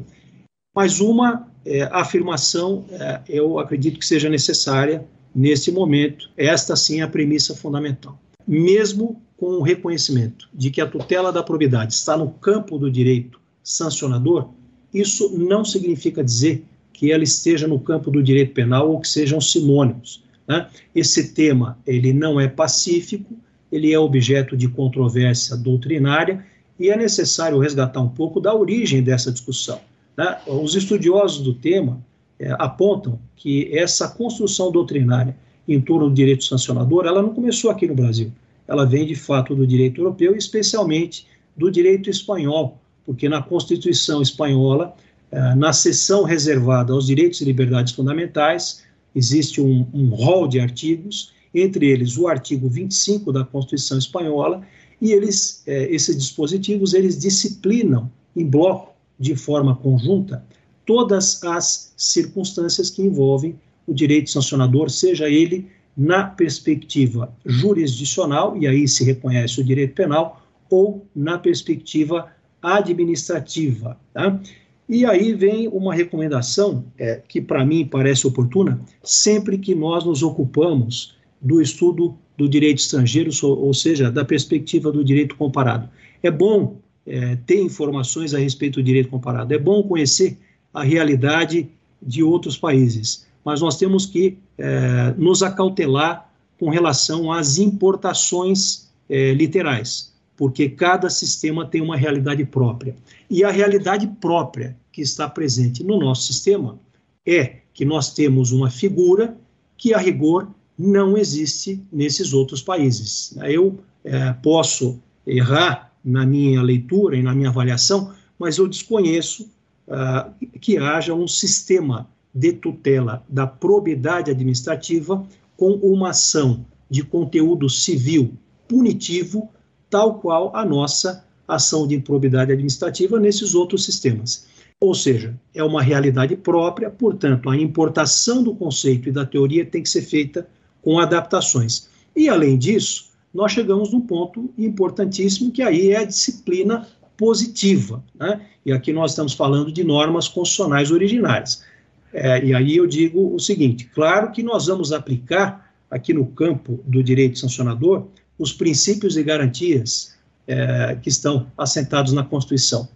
Mas 0.75 0.99
uma 0.99 1.47
é, 1.65 1.83
afirmação, 1.91 2.85
é, 2.89 3.21
eu 3.27 3.59
acredito 3.59 3.99
que 3.99 4.05
seja 4.05 4.29
necessária 4.29 5.05
neste 5.33 5.71
momento, 5.71 6.29
esta 6.37 6.75
sim 6.75 6.99
é 6.99 7.03
a 7.03 7.07
premissa 7.07 7.55
fundamental. 7.55 8.19
Mesmo 8.47 9.21
com 9.37 9.57
o 9.57 9.61
reconhecimento 9.61 10.49
de 10.53 10.69
que 10.69 10.81
a 10.81 10.87
tutela 10.87 11.31
da 11.31 11.43
probidade 11.43 11.93
está 11.93 12.15
no 12.15 12.29
campo 12.29 12.77
do 12.77 12.89
direito 12.89 13.39
sancionador, 13.63 14.49
isso 14.93 15.35
não 15.37 15.63
significa 15.63 16.23
dizer 16.23 16.65
que 16.91 17.11
ela 17.11 17.23
esteja 17.23 17.67
no 17.67 17.79
campo 17.79 18.11
do 18.11 18.21
direito 18.21 18.53
penal 18.53 18.91
ou 18.91 18.99
que 18.99 19.07
sejam 19.07 19.41
sinônimos. 19.41 20.23
Né? 20.47 20.67
Esse 20.93 21.33
tema 21.33 21.77
ele 21.87 22.13
não 22.13 22.39
é 22.39 22.47
pacífico, 22.47 23.33
ele 23.71 23.91
é 23.91 23.97
objeto 23.97 24.55
de 24.55 24.67
controvérsia 24.67 25.57
doutrinária 25.57 26.45
e 26.79 26.89
é 26.89 26.97
necessário 26.97 27.57
resgatar 27.59 28.01
um 28.01 28.09
pouco 28.09 28.39
da 28.39 28.53
origem 28.53 29.01
dessa 29.01 29.31
discussão. 29.31 29.79
Né? 30.15 30.37
Os 30.45 30.75
estudiosos 30.75 31.41
do 31.41 31.53
tema 31.53 31.99
é, 32.39 32.53
apontam 32.59 33.19
que 33.35 33.75
essa 33.75 34.07
construção 34.07 34.71
doutrinária 34.71 35.35
em 35.67 35.79
torno 35.79 36.09
do 36.09 36.15
direito 36.15 36.43
sancionador, 36.43 37.05
ela 37.05 37.21
não 37.21 37.33
começou 37.33 37.71
aqui 37.71 37.87
no 37.87 37.95
Brasil. 37.95 38.31
Ela 38.67 38.85
vem, 38.85 39.05
de 39.05 39.15
fato, 39.15 39.55
do 39.55 39.65
direito 39.65 40.01
europeu, 40.01 40.35
especialmente 40.35 41.25
do 41.55 41.71
direito 41.71 42.09
espanhol, 42.09 42.79
porque 43.05 43.27
na 43.27 43.41
Constituição 43.41 44.21
espanhola, 44.21 44.95
é, 45.31 45.55
na 45.55 45.73
seção 45.73 46.23
reservada 46.23 46.93
aos 46.93 47.07
direitos 47.07 47.41
e 47.41 47.45
liberdades 47.45 47.93
fundamentais, 47.93 48.83
existe 49.15 49.61
um, 49.61 49.87
um 49.93 50.09
rol 50.09 50.47
de 50.47 50.59
artigos, 50.59 51.33
entre 51.53 51.87
eles 51.87 52.17
o 52.17 52.27
artigo 52.27 52.67
25 52.67 53.31
da 53.31 53.43
Constituição 53.43 53.97
espanhola, 53.97 54.61
e 55.01 55.11
eles, 55.11 55.63
é, 55.67 55.93
esses 55.93 56.17
dispositivos, 56.17 56.93
eles 56.93 57.19
disciplinam 57.19 58.11
em 58.35 58.45
bloco, 58.45 58.93
de 59.19 59.35
forma 59.35 59.75
conjunta, 59.75 60.43
todas 60.85 61.43
as 61.43 61.93
circunstâncias 61.95 62.89
que 62.89 63.01
envolvem 63.01 63.59
o 63.87 63.93
direito 63.93 64.29
sancionador, 64.29 64.89
seja 64.89 65.29
ele 65.29 65.69
na 65.95 66.23
perspectiva 66.23 67.33
jurisdicional, 67.45 68.57
e 68.57 68.67
aí 68.67 68.87
se 68.87 69.03
reconhece 69.03 69.61
o 69.61 69.63
direito 69.63 69.93
penal, 69.93 70.41
ou 70.69 71.05
na 71.15 71.37
perspectiva 71.37 72.31
administrativa. 72.63 73.99
Tá? 74.13 74.39
E 74.87 75.05
aí 75.05 75.33
vem 75.33 75.67
uma 75.67 75.93
recomendação 75.93 76.85
é, 76.97 77.21
que, 77.27 77.41
para 77.41 77.65
mim, 77.65 77.85
parece 77.85 78.25
oportuna, 78.25 78.79
sempre 79.03 79.57
que 79.57 79.75
nós 79.75 80.05
nos 80.05 80.23
ocupamos 80.23 81.15
do 81.41 81.61
estudo 81.61 82.17
do 82.37 82.47
direito 82.49 82.79
estrangeiro, 82.79 83.29
ou 83.43 83.73
seja, 83.73 84.11
da 84.11 84.25
perspectiva 84.25 84.91
do 84.91 85.03
direito 85.03 85.35
comparado. 85.35 85.89
É 86.21 86.31
bom 86.31 86.77
é, 87.05 87.35
ter 87.45 87.61
informações 87.61 88.33
a 88.33 88.39
respeito 88.39 88.75
do 88.75 88.83
direito 88.83 89.09
comparado, 89.09 89.53
é 89.53 89.57
bom 89.57 89.83
conhecer 89.83 90.37
a 90.73 90.83
realidade 90.83 91.69
de 92.01 92.23
outros 92.23 92.57
países. 92.57 93.27
Mas 93.43 93.61
nós 93.61 93.77
temos 93.77 94.05
que 94.05 94.37
é, 94.57 95.13
nos 95.17 95.43
acautelar 95.43 96.31
com 96.59 96.69
relação 96.69 97.31
às 97.31 97.57
importações 97.57 98.89
é, 99.09 99.33
literais, 99.33 100.12
porque 100.35 100.69
cada 100.69 101.09
sistema 101.09 101.65
tem 101.65 101.81
uma 101.81 101.95
realidade 101.95 102.43
própria. 102.45 102.95
E 103.29 103.43
a 103.43 103.51
realidade 103.51 104.07
própria 104.19 104.75
que 104.91 105.01
está 105.01 105.29
presente 105.29 105.83
no 105.83 105.99
nosso 105.99 106.23
sistema 106.23 106.79
é 107.25 107.57
que 107.73 107.85
nós 107.85 108.13
temos 108.13 108.51
uma 108.51 108.69
figura 108.69 109.37
que, 109.77 109.93
a 109.93 109.97
rigor, 109.97 110.47
não 110.77 111.17
existe 111.17 111.83
nesses 111.91 112.33
outros 112.33 112.61
países. 112.61 113.35
Eu 113.43 113.79
é, 114.03 114.33
posso 114.33 114.99
errar 115.25 115.93
na 116.03 116.25
minha 116.25 116.61
leitura 116.61 117.15
e 117.15 117.23
na 117.23 117.33
minha 117.33 117.49
avaliação, 117.49 118.13
mas 118.37 118.57
eu 118.57 118.67
desconheço 118.67 119.49
uh, 119.87 120.59
que 120.59 120.77
haja 120.77 121.13
um 121.13 121.27
sistema 121.27 122.09
de 122.33 122.51
tutela 122.53 123.23
da 123.29 123.47
probidade 123.47 124.31
administrativa 124.31 125.25
com 125.55 125.73
uma 125.75 126.09
ação 126.09 126.65
de 126.89 127.03
conteúdo 127.03 127.69
civil 127.69 128.33
punitivo, 128.67 129.49
tal 129.93 130.15
qual 130.15 130.49
a 130.55 130.65
nossa 130.65 131.23
ação 131.47 131.85
de 131.85 131.93
improbidade 131.93 132.51
administrativa 132.51 133.19
nesses 133.19 133.53
outros 133.53 133.85
sistemas. 133.85 134.47
Ou 134.79 134.95
seja, 134.95 135.39
é 135.53 135.63
uma 135.63 135.83
realidade 135.83 136.35
própria, 136.35 136.89
portanto, 136.89 137.47
a 137.47 137.55
importação 137.55 138.41
do 138.41 138.55
conceito 138.55 139.07
e 139.07 139.11
da 139.11 139.23
teoria 139.23 139.63
tem 139.63 139.83
que 139.83 139.89
ser 139.89 140.01
feita 140.01 140.47
com 140.81 140.97
adaptações. 140.97 141.89
E, 142.15 142.27
além 142.27 142.57
disso, 142.57 143.11
nós 143.31 143.51
chegamos 143.51 143.93
num 143.93 144.01
ponto 144.01 144.51
importantíssimo, 144.57 145.51
que 145.51 145.61
aí 145.61 145.91
é 145.91 145.97
a 145.97 146.05
disciplina 146.05 146.87
positiva. 147.15 148.03
Né? 148.15 148.41
E 148.65 148.71
aqui 148.71 148.91
nós 148.91 149.11
estamos 149.11 149.33
falando 149.33 149.71
de 149.71 149.83
normas 149.83 150.27
constitucionais 150.27 150.89
originárias. 150.89 151.63
É, 152.11 152.43
e 152.43 152.55
aí 152.55 152.77
eu 152.77 152.87
digo 152.87 153.35
o 153.35 153.39
seguinte: 153.39 153.87
claro 153.93 154.31
que 154.31 154.41
nós 154.41 154.65
vamos 154.65 154.91
aplicar 154.91 155.71
aqui 155.89 156.15
no 156.15 156.25
campo 156.25 156.79
do 156.83 157.03
direito 157.03 157.37
sancionador 157.37 158.07
os 158.43 158.51
princípios 158.51 159.15
e 159.15 159.23
garantias 159.23 160.13
é, 160.45 160.97
que 161.01 161.07
estão 161.07 161.47
assentados 161.57 162.11
na 162.11 162.23
Constituição, 162.23 162.89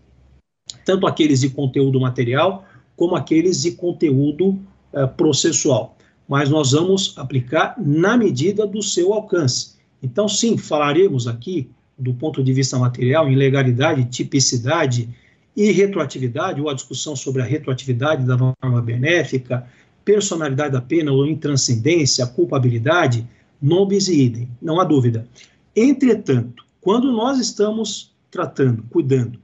tanto 0.85 1.07
aqueles 1.07 1.39
de 1.39 1.49
conteúdo 1.49 2.01
material 2.01 2.65
como 2.97 3.15
aqueles 3.15 3.61
de 3.61 3.71
conteúdo 3.71 4.59
é, 4.91 5.07
processual. 5.07 5.95
Mas 6.27 6.49
nós 6.49 6.73
vamos 6.73 7.17
aplicar 7.17 7.75
na 7.77 8.17
medida 8.17 8.67
do 8.67 8.83
seu 8.83 9.13
alcance. 9.13 9.75
Então, 10.03 10.27
sim, 10.27 10.57
falaremos 10.57 11.25
aqui 11.27 11.69
do 11.97 12.13
ponto 12.13 12.43
de 12.43 12.51
vista 12.51 12.77
material 12.77 13.29
em 13.29 13.35
legalidade, 13.35 14.03
tipicidade 14.05 15.07
e 15.55 15.71
retroatividade, 15.71 16.59
ou 16.59 16.69
a 16.69 16.73
discussão 16.73 17.15
sobre 17.15 17.41
a 17.41 17.45
retroatividade 17.45 18.25
da 18.25 18.35
norma 18.35 18.81
benéfica, 18.81 19.65
personalidade 20.03 20.73
da 20.73 20.81
pena 20.81 21.13
ou 21.13 21.25
intranscendência, 21.25 22.27
culpabilidade, 22.27 23.25
nobis 23.61 24.07
e 24.07 24.21
idem, 24.21 24.49
não 24.61 24.79
há 24.79 24.83
dúvida. 24.83 25.27
Entretanto, 25.75 26.63
quando 26.81 27.11
nós 27.11 27.39
estamos 27.39 28.15
tratando, 28.31 28.83
cuidando 28.89 29.39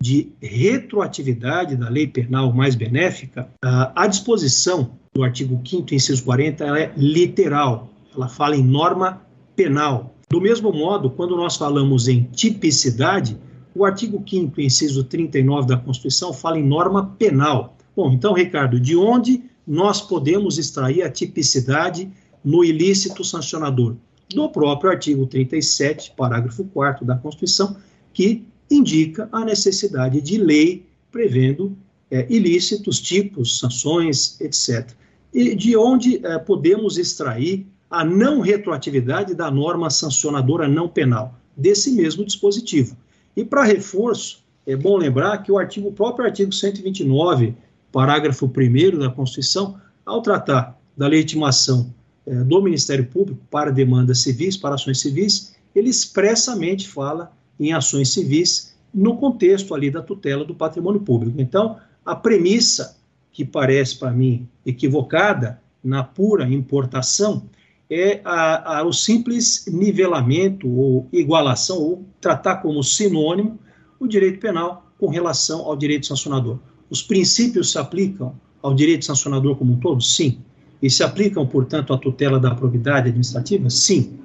de 0.00 0.32
retroatividade 0.40 1.76
da 1.76 1.88
lei 1.88 2.06
penal 2.06 2.52
mais 2.52 2.74
benéfica, 2.74 3.48
a 3.62 4.06
disposição 4.06 4.92
do 5.14 5.22
artigo 5.22 5.60
5 5.64 5.94
inciso 5.94 6.22
40, 6.24 6.64
ela 6.64 6.78
é 6.78 6.92
literal, 6.96 7.90
ela 8.14 8.28
fala 8.28 8.56
em 8.56 8.62
norma 8.62 9.22
penal. 9.54 10.14
Do 10.28 10.40
mesmo 10.40 10.72
modo, 10.72 11.10
quando 11.10 11.36
nós 11.36 11.56
falamos 11.56 12.08
em 12.08 12.24
tipicidade, 12.24 13.38
o 13.74 13.84
artigo 13.84 14.22
5 14.26 14.60
inciso 14.60 15.04
39 15.04 15.66
da 15.66 15.76
Constituição 15.76 16.32
fala 16.32 16.58
em 16.58 16.66
norma 16.66 17.14
penal. 17.18 17.76
Bom, 17.96 18.12
então, 18.12 18.34
Ricardo, 18.34 18.78
de 18.78 18.96
onde 18.96 19.44
nós 19.66 20.02
podemos 20.02 20.58
extrair 20.58 21.02
a 21.02 21.10
tipicidade 21.10 22.10
no 22.46 22.64
ilícito 22.64 23.22
sancionador? 23.22 23.96
do 24.34 24.48
próprio 24.48 24.90
artigo 24.90 25.26
37, 25.26 26.12
parágrafo 26.16 26.64
4 26.64 27.04
da 27.04 27.16
Constituição, 27.16 27.76
que 28.12 28.44
indica 28.70 29.28
a 29.30 29.44
necessidade 29.44 30.20
de 30.20 30.38
lei 30.38 30.84
prevendo 31.12 31.76
é, 32.10 32.26
ilícitos, 32.28 33.00
tipos, 33.00 33.58
sanções, 33.58 34.40
etc. 34.40 34.90
E 35.32 35.54
de 35.54 35.76
onde 35.76 36.24
é, 36.24 36.38
podemos 36.38 36.98
extrair 36.98 37.66
a 37.88 38.04
não 38.04 38.40
retroatividade 38.40 39.34
da 39.34 39.50
norma 39.50 39.90
sancionadora 39.90 40.66
não 40.66 40.88
penal, 40.88 41.38
desse 41.56 41.92
mesmo 41.92 42.24
dispositivo. 42.24 42.96
E 43.36 43.44
para 43.44 43.64
reforço, 43.64 44.44
é 44.66 44.74
bom 44.74 44.96
lembrar 44.96 45.38
que 45.38 45.52
o 45.52 45.58
artigo, 45.58 45.88
o 45.88 45.92
próprio 45.92 46.26
artigo 46.26 46.52
129, 46.52 47.54
parágrafo 47.92 48.46
1 48.46 48.98
da 48.98 49.08
Constituição, 49.08 49.80
ao 50.04 50.20
tratar 50.20 50.76
da 50.96 51.06
legitimação 51.06 51.94
é, 52.26 52.34
do 52.42 52.60
Ministério 52.60 53.06
Público 53.06 53.40
para 53.50 53.70
demandas 53.70 54.20
civis, 54.20 54.56
para 54.56 54.74
ações 54.74 55.00
civis, 55.00 55.54
ele 55.74 55.88
expressamente 55.88 56.88
fala 56.88 57.32
em 57.58 57.72
ações 57.72 58.12
civis 58.12 58.74
no 58.92 59.16
contexto 59.16 59.74
ali 59.74 59.90
da 59.90 60.02
tutela 60.02 60.44
do 60.44 60.54
patrimônio 60.54 61.00
público. 61.00 61.40
Então, 61.40 61.76
a 62.04 62.14
premissa 62.14 62.96
que 63.30 63.44
parece 63.44 63.98
para 63.98 64.10
mim 64.10 64.48
equivocada 64.64 65.60
na 65.84 66.02
pura 66.02 66.48
importação 66.48 67.48
é 67.88 68.20
a, 68.24 68.78
a, 68.78 68.84
o 68.84 68.92
simples 68.92 69.66
nivelamento 69.68 70.68
ou 70.68 71.08
igualação, 71.12 71.78
ou 71.78 72.04
tratar 72.20 72.56
como 72.56 72.82
sinônimo 72.82 73.58
o 74.00 74.06
direito 74.06 74.40
penal 74.40 74.90
com 74.98 75.08
relação 75.08 75.60
ao 75.60 75.76
direito 75.76 76.06
sancionador. 76.06 76.58
Os 76.90 77.02
princípios 77.02 77.72
se 77.72 77.78
aplicam 77.78 78.34
ao 78.62 78.74
direito 78.74 79.04
sancionador 79.04 79.56
como 79.56 79.74
um 79.74 79.78
todo? 79.78 80.02
Sim. 80.02 80.40
E 80.82 80.90
se 80.90 81.02
aplicam, 81.02 81.46
portanto, 81.46 81.92
à 81.92 81.98
tutela 81.98 82.38
da 82.38 82.54
probidade 82.54 83.08
administrativa? 83.08 83.70
Sim. 83.70 84.18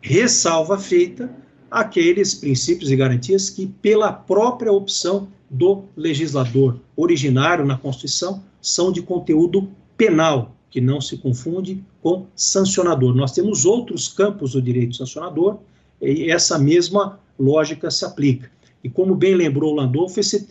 Ressalva 0.00 0.78
feita 0.78 1.30
aqueles 1.70 2.34
princípios 2.34 2.90
e 2.90 2.96
garantias 2.96 3.48
que, 3.48 3.66
pela 3.66 4.12
própria 4.12 4.72
opção 4.72 5.28
do 5.48 5.84
legislador 5.96 6.80
originário 6.96 7.64
na 7.64 7.78
Constituição, 7.78 8.42
são 8.60 8.90
de 8.90 9.02
conteúdo 9.02 9.68
penal, 9.96 10.54
que 10.70 10.80
não 10.80 11.00
se 11.00 11.18
confunde 11.18 11.84
com 12.00 12.26
sancionador. 12.34 13.14
Nós 13.14 13.32
temos 13.32 13.64
outros 13.64 14.08
campos 14.08 14.52
do 14.52 14.62
direito 14.62 14.96
sancionador 14.96 15.58
e 16.00 16.30
essa 16.30 16.58
mesma 16.58 17.20
lógica 17.38 17.90
se 17.90 18.04
aplica. 18.04 18.50
E 18.82 18.88
como 18.88 19.14
bem 19.14 19.34
lembrou 19.34 19.74
Landolfo, 19.74 20.18
esse, 20.18 20.48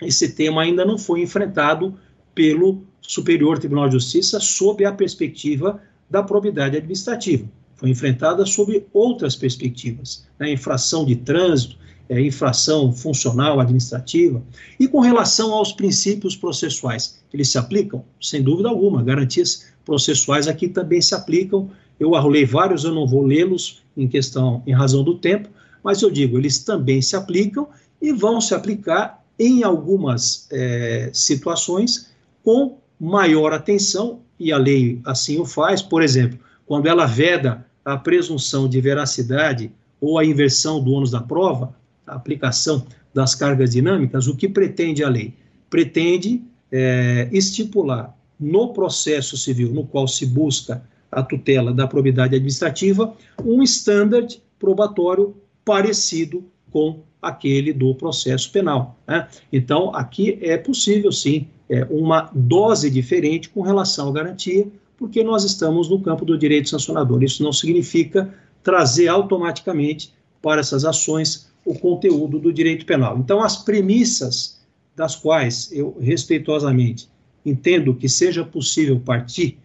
esse 0.00 0.34
tema 0.34 0.62
ainda 0.62 0.84
não 0.84 0.98
foi 0.98 1.22
enfrentado 1.22 1.94
pelo 2.34 2.82
Superior 3.02 3.58
Tribunal 3.58 3.88
de 3.88 3.94
Justiça 3.94 4.40
sob 4.40 4.84
a 4.84 4.92
perspectiva 4.92 5.80
da 6.08 6.22
probidade 6.22 6.76
administrativa. 6.76 7.46
Foi 7.74 7.90
enfrentada 7.90 8.46
sob 8.46 8.86
outras 8.92 9.34
perspectivas, 9.34 10.24
né, 10.38 10.52
infração 10.52 11.04
de 11.04 11.16
trânsito, 11.16 11.76
é, 12.08 12.20
infração 12.20 12.92
funcional 12.92 13.58
administrativa. 13.58 14.42
E 14.78 14.86
com 14.86 15.00
relação 15.00 15.52
aos 15.52 15.72
princípios 15.72 16.36
processuais, 16.36 17.18
eles 17.32 17.48
se 17.48 17.58
aplicam? 17.58 18.04
Sem 18.20 18.42
dúvida 18.42 18.68
alguma, 18.68 19.02
garantias 19.02 19.66
processuais 19.84 20.46
aqui 20.46 20.68
também 20.68 21.00
se 21.00 21.14
aplicam. 21.14 21.70
Eu 21.98 22.14
arrolei 22.14 22.44
vários, 22.44 22.84
eu 22.84 22.94
não 22.94 23.06
vou 23.06 23.22
lê-los 23.22 23.82
em 23.96 24.06
questão, 24.06 24.62
em 24.66 24.72
razão 24.72 25.02
do 25.02 25.18
tempo, 25.18 25.48
mas 25.82 26.02
eu 26.02 26.10
digo, 26.10 26.38
eles 26.38 26.58
também 26.58 27.00
se 27.00 27.16
aplicam 27.16 27.68
e 28.00 28.12
vão 28.12 28.40
se 28.40 28.54
aplicar 28.54 29.24
em 29.38 29.62
algumas 29.62 30.46
é, 30.52 31.10
situações 31.12 32.12
com 32.44 32.78
maior 33.02 33.52
atenção, 33.52 34.20
e 34.38 34.52
a 34.52 34.56
lei 34.56 35.00
assim 35.04 35.40
o 35.40 35.44
faz, 35.44 35.82
por 35.82 36.02
exemplo, 36.02 36.38
quando 36.64 36.86
ela 36.86 37.04
veda 37.04 37.66
a 37.84 37.96
presunção 37.96 38.68
de 38.68 38.80
veracidade 38.80 39.72
ou 40.00 40.20
a 40.20 40.24
inversão 40.24 40.80
do 40.80 40.92
ônus 40.92 41.10
da 41.10 41.20
prova, 41.20 41.74
a 42.06 42.14
aplicação 42.14 42.86
das 43.12 43.34
cargas 43.34 43.72
dinâmicas, 43.72 44.28
o 44.28 44.36
que 44.36 44.48
pretende 44.48 45.02
a 45.02 45.08
lei? 45.08 45.34
Pretende 45.68 46.44
é, 46.70 47.28
estipular 47.32 48.16
no 48.38 48.72
processo 48.72 49.36
civil 49.36 49.72
no 49.72 49.84
qual 49.84 50.06
se 50.06 50.24
busca 50.24 50.82
a 51.10 51.24
tutela 51.24 51.72
da 51.72 51.88
probidade 51.88 52.36
administrativa 52.36 53.14
um 53.44 53.64
standard 53.64 54.40
probatório 54.60 55.34
parecido 55.64 56.44
com 56.70 57.00
aquele 57.20 57.72
do 57.72 57.94
processo 57.96 58.50
penal. 58.52 58.96
Né? 59.06 59.26
Então, 59.52 59.94
aqui 59.94 60.38
é 60.40 60.56
possível, 60.56 61.10
sim, 61.10 61.48
é, 61.68 61.84
uma 61.90 62.30
dose 62.34 62.90
diferente 62.90 63.48
com 63.48 63.62
relação 63.62 64.08
à 64.08 64.12
garantia, 64.12 64.66
porque 64.96 65.22
nós 65.22 65.44
estamos 65.44 65.88
no 65.88 66.00
campo 66.00 66.24
do 66.24 66.38
direito 66.38 66.68
sancionador. 66.68 67.22
Isso 67.22 67.42
não 67.42 67.52
significa 67.52 68.32
trazer 68.62 69.08
automaticamente 69.08 70.12
para 70.40 70.60
essas 70.60 70.84
ações 70.84 71.50
o 71.64 71.74
conteúdo 71.74 72.38
do 72.38 72.52
direito 72.52 72.84
penal. 72.84 73.18
Então, 73.18 73.42
as 73.42 73.56
premissas 73.64 74.60
das 74.94 75.16
quais 75.16 75.70
eu 75.72 75.96
respeitosamente 76.00 77.08
entendo 77.44 77.94
que 77.94 78.08
seja 78.08 78.44
possível 78.44 79.00
partir, 79.00 79.58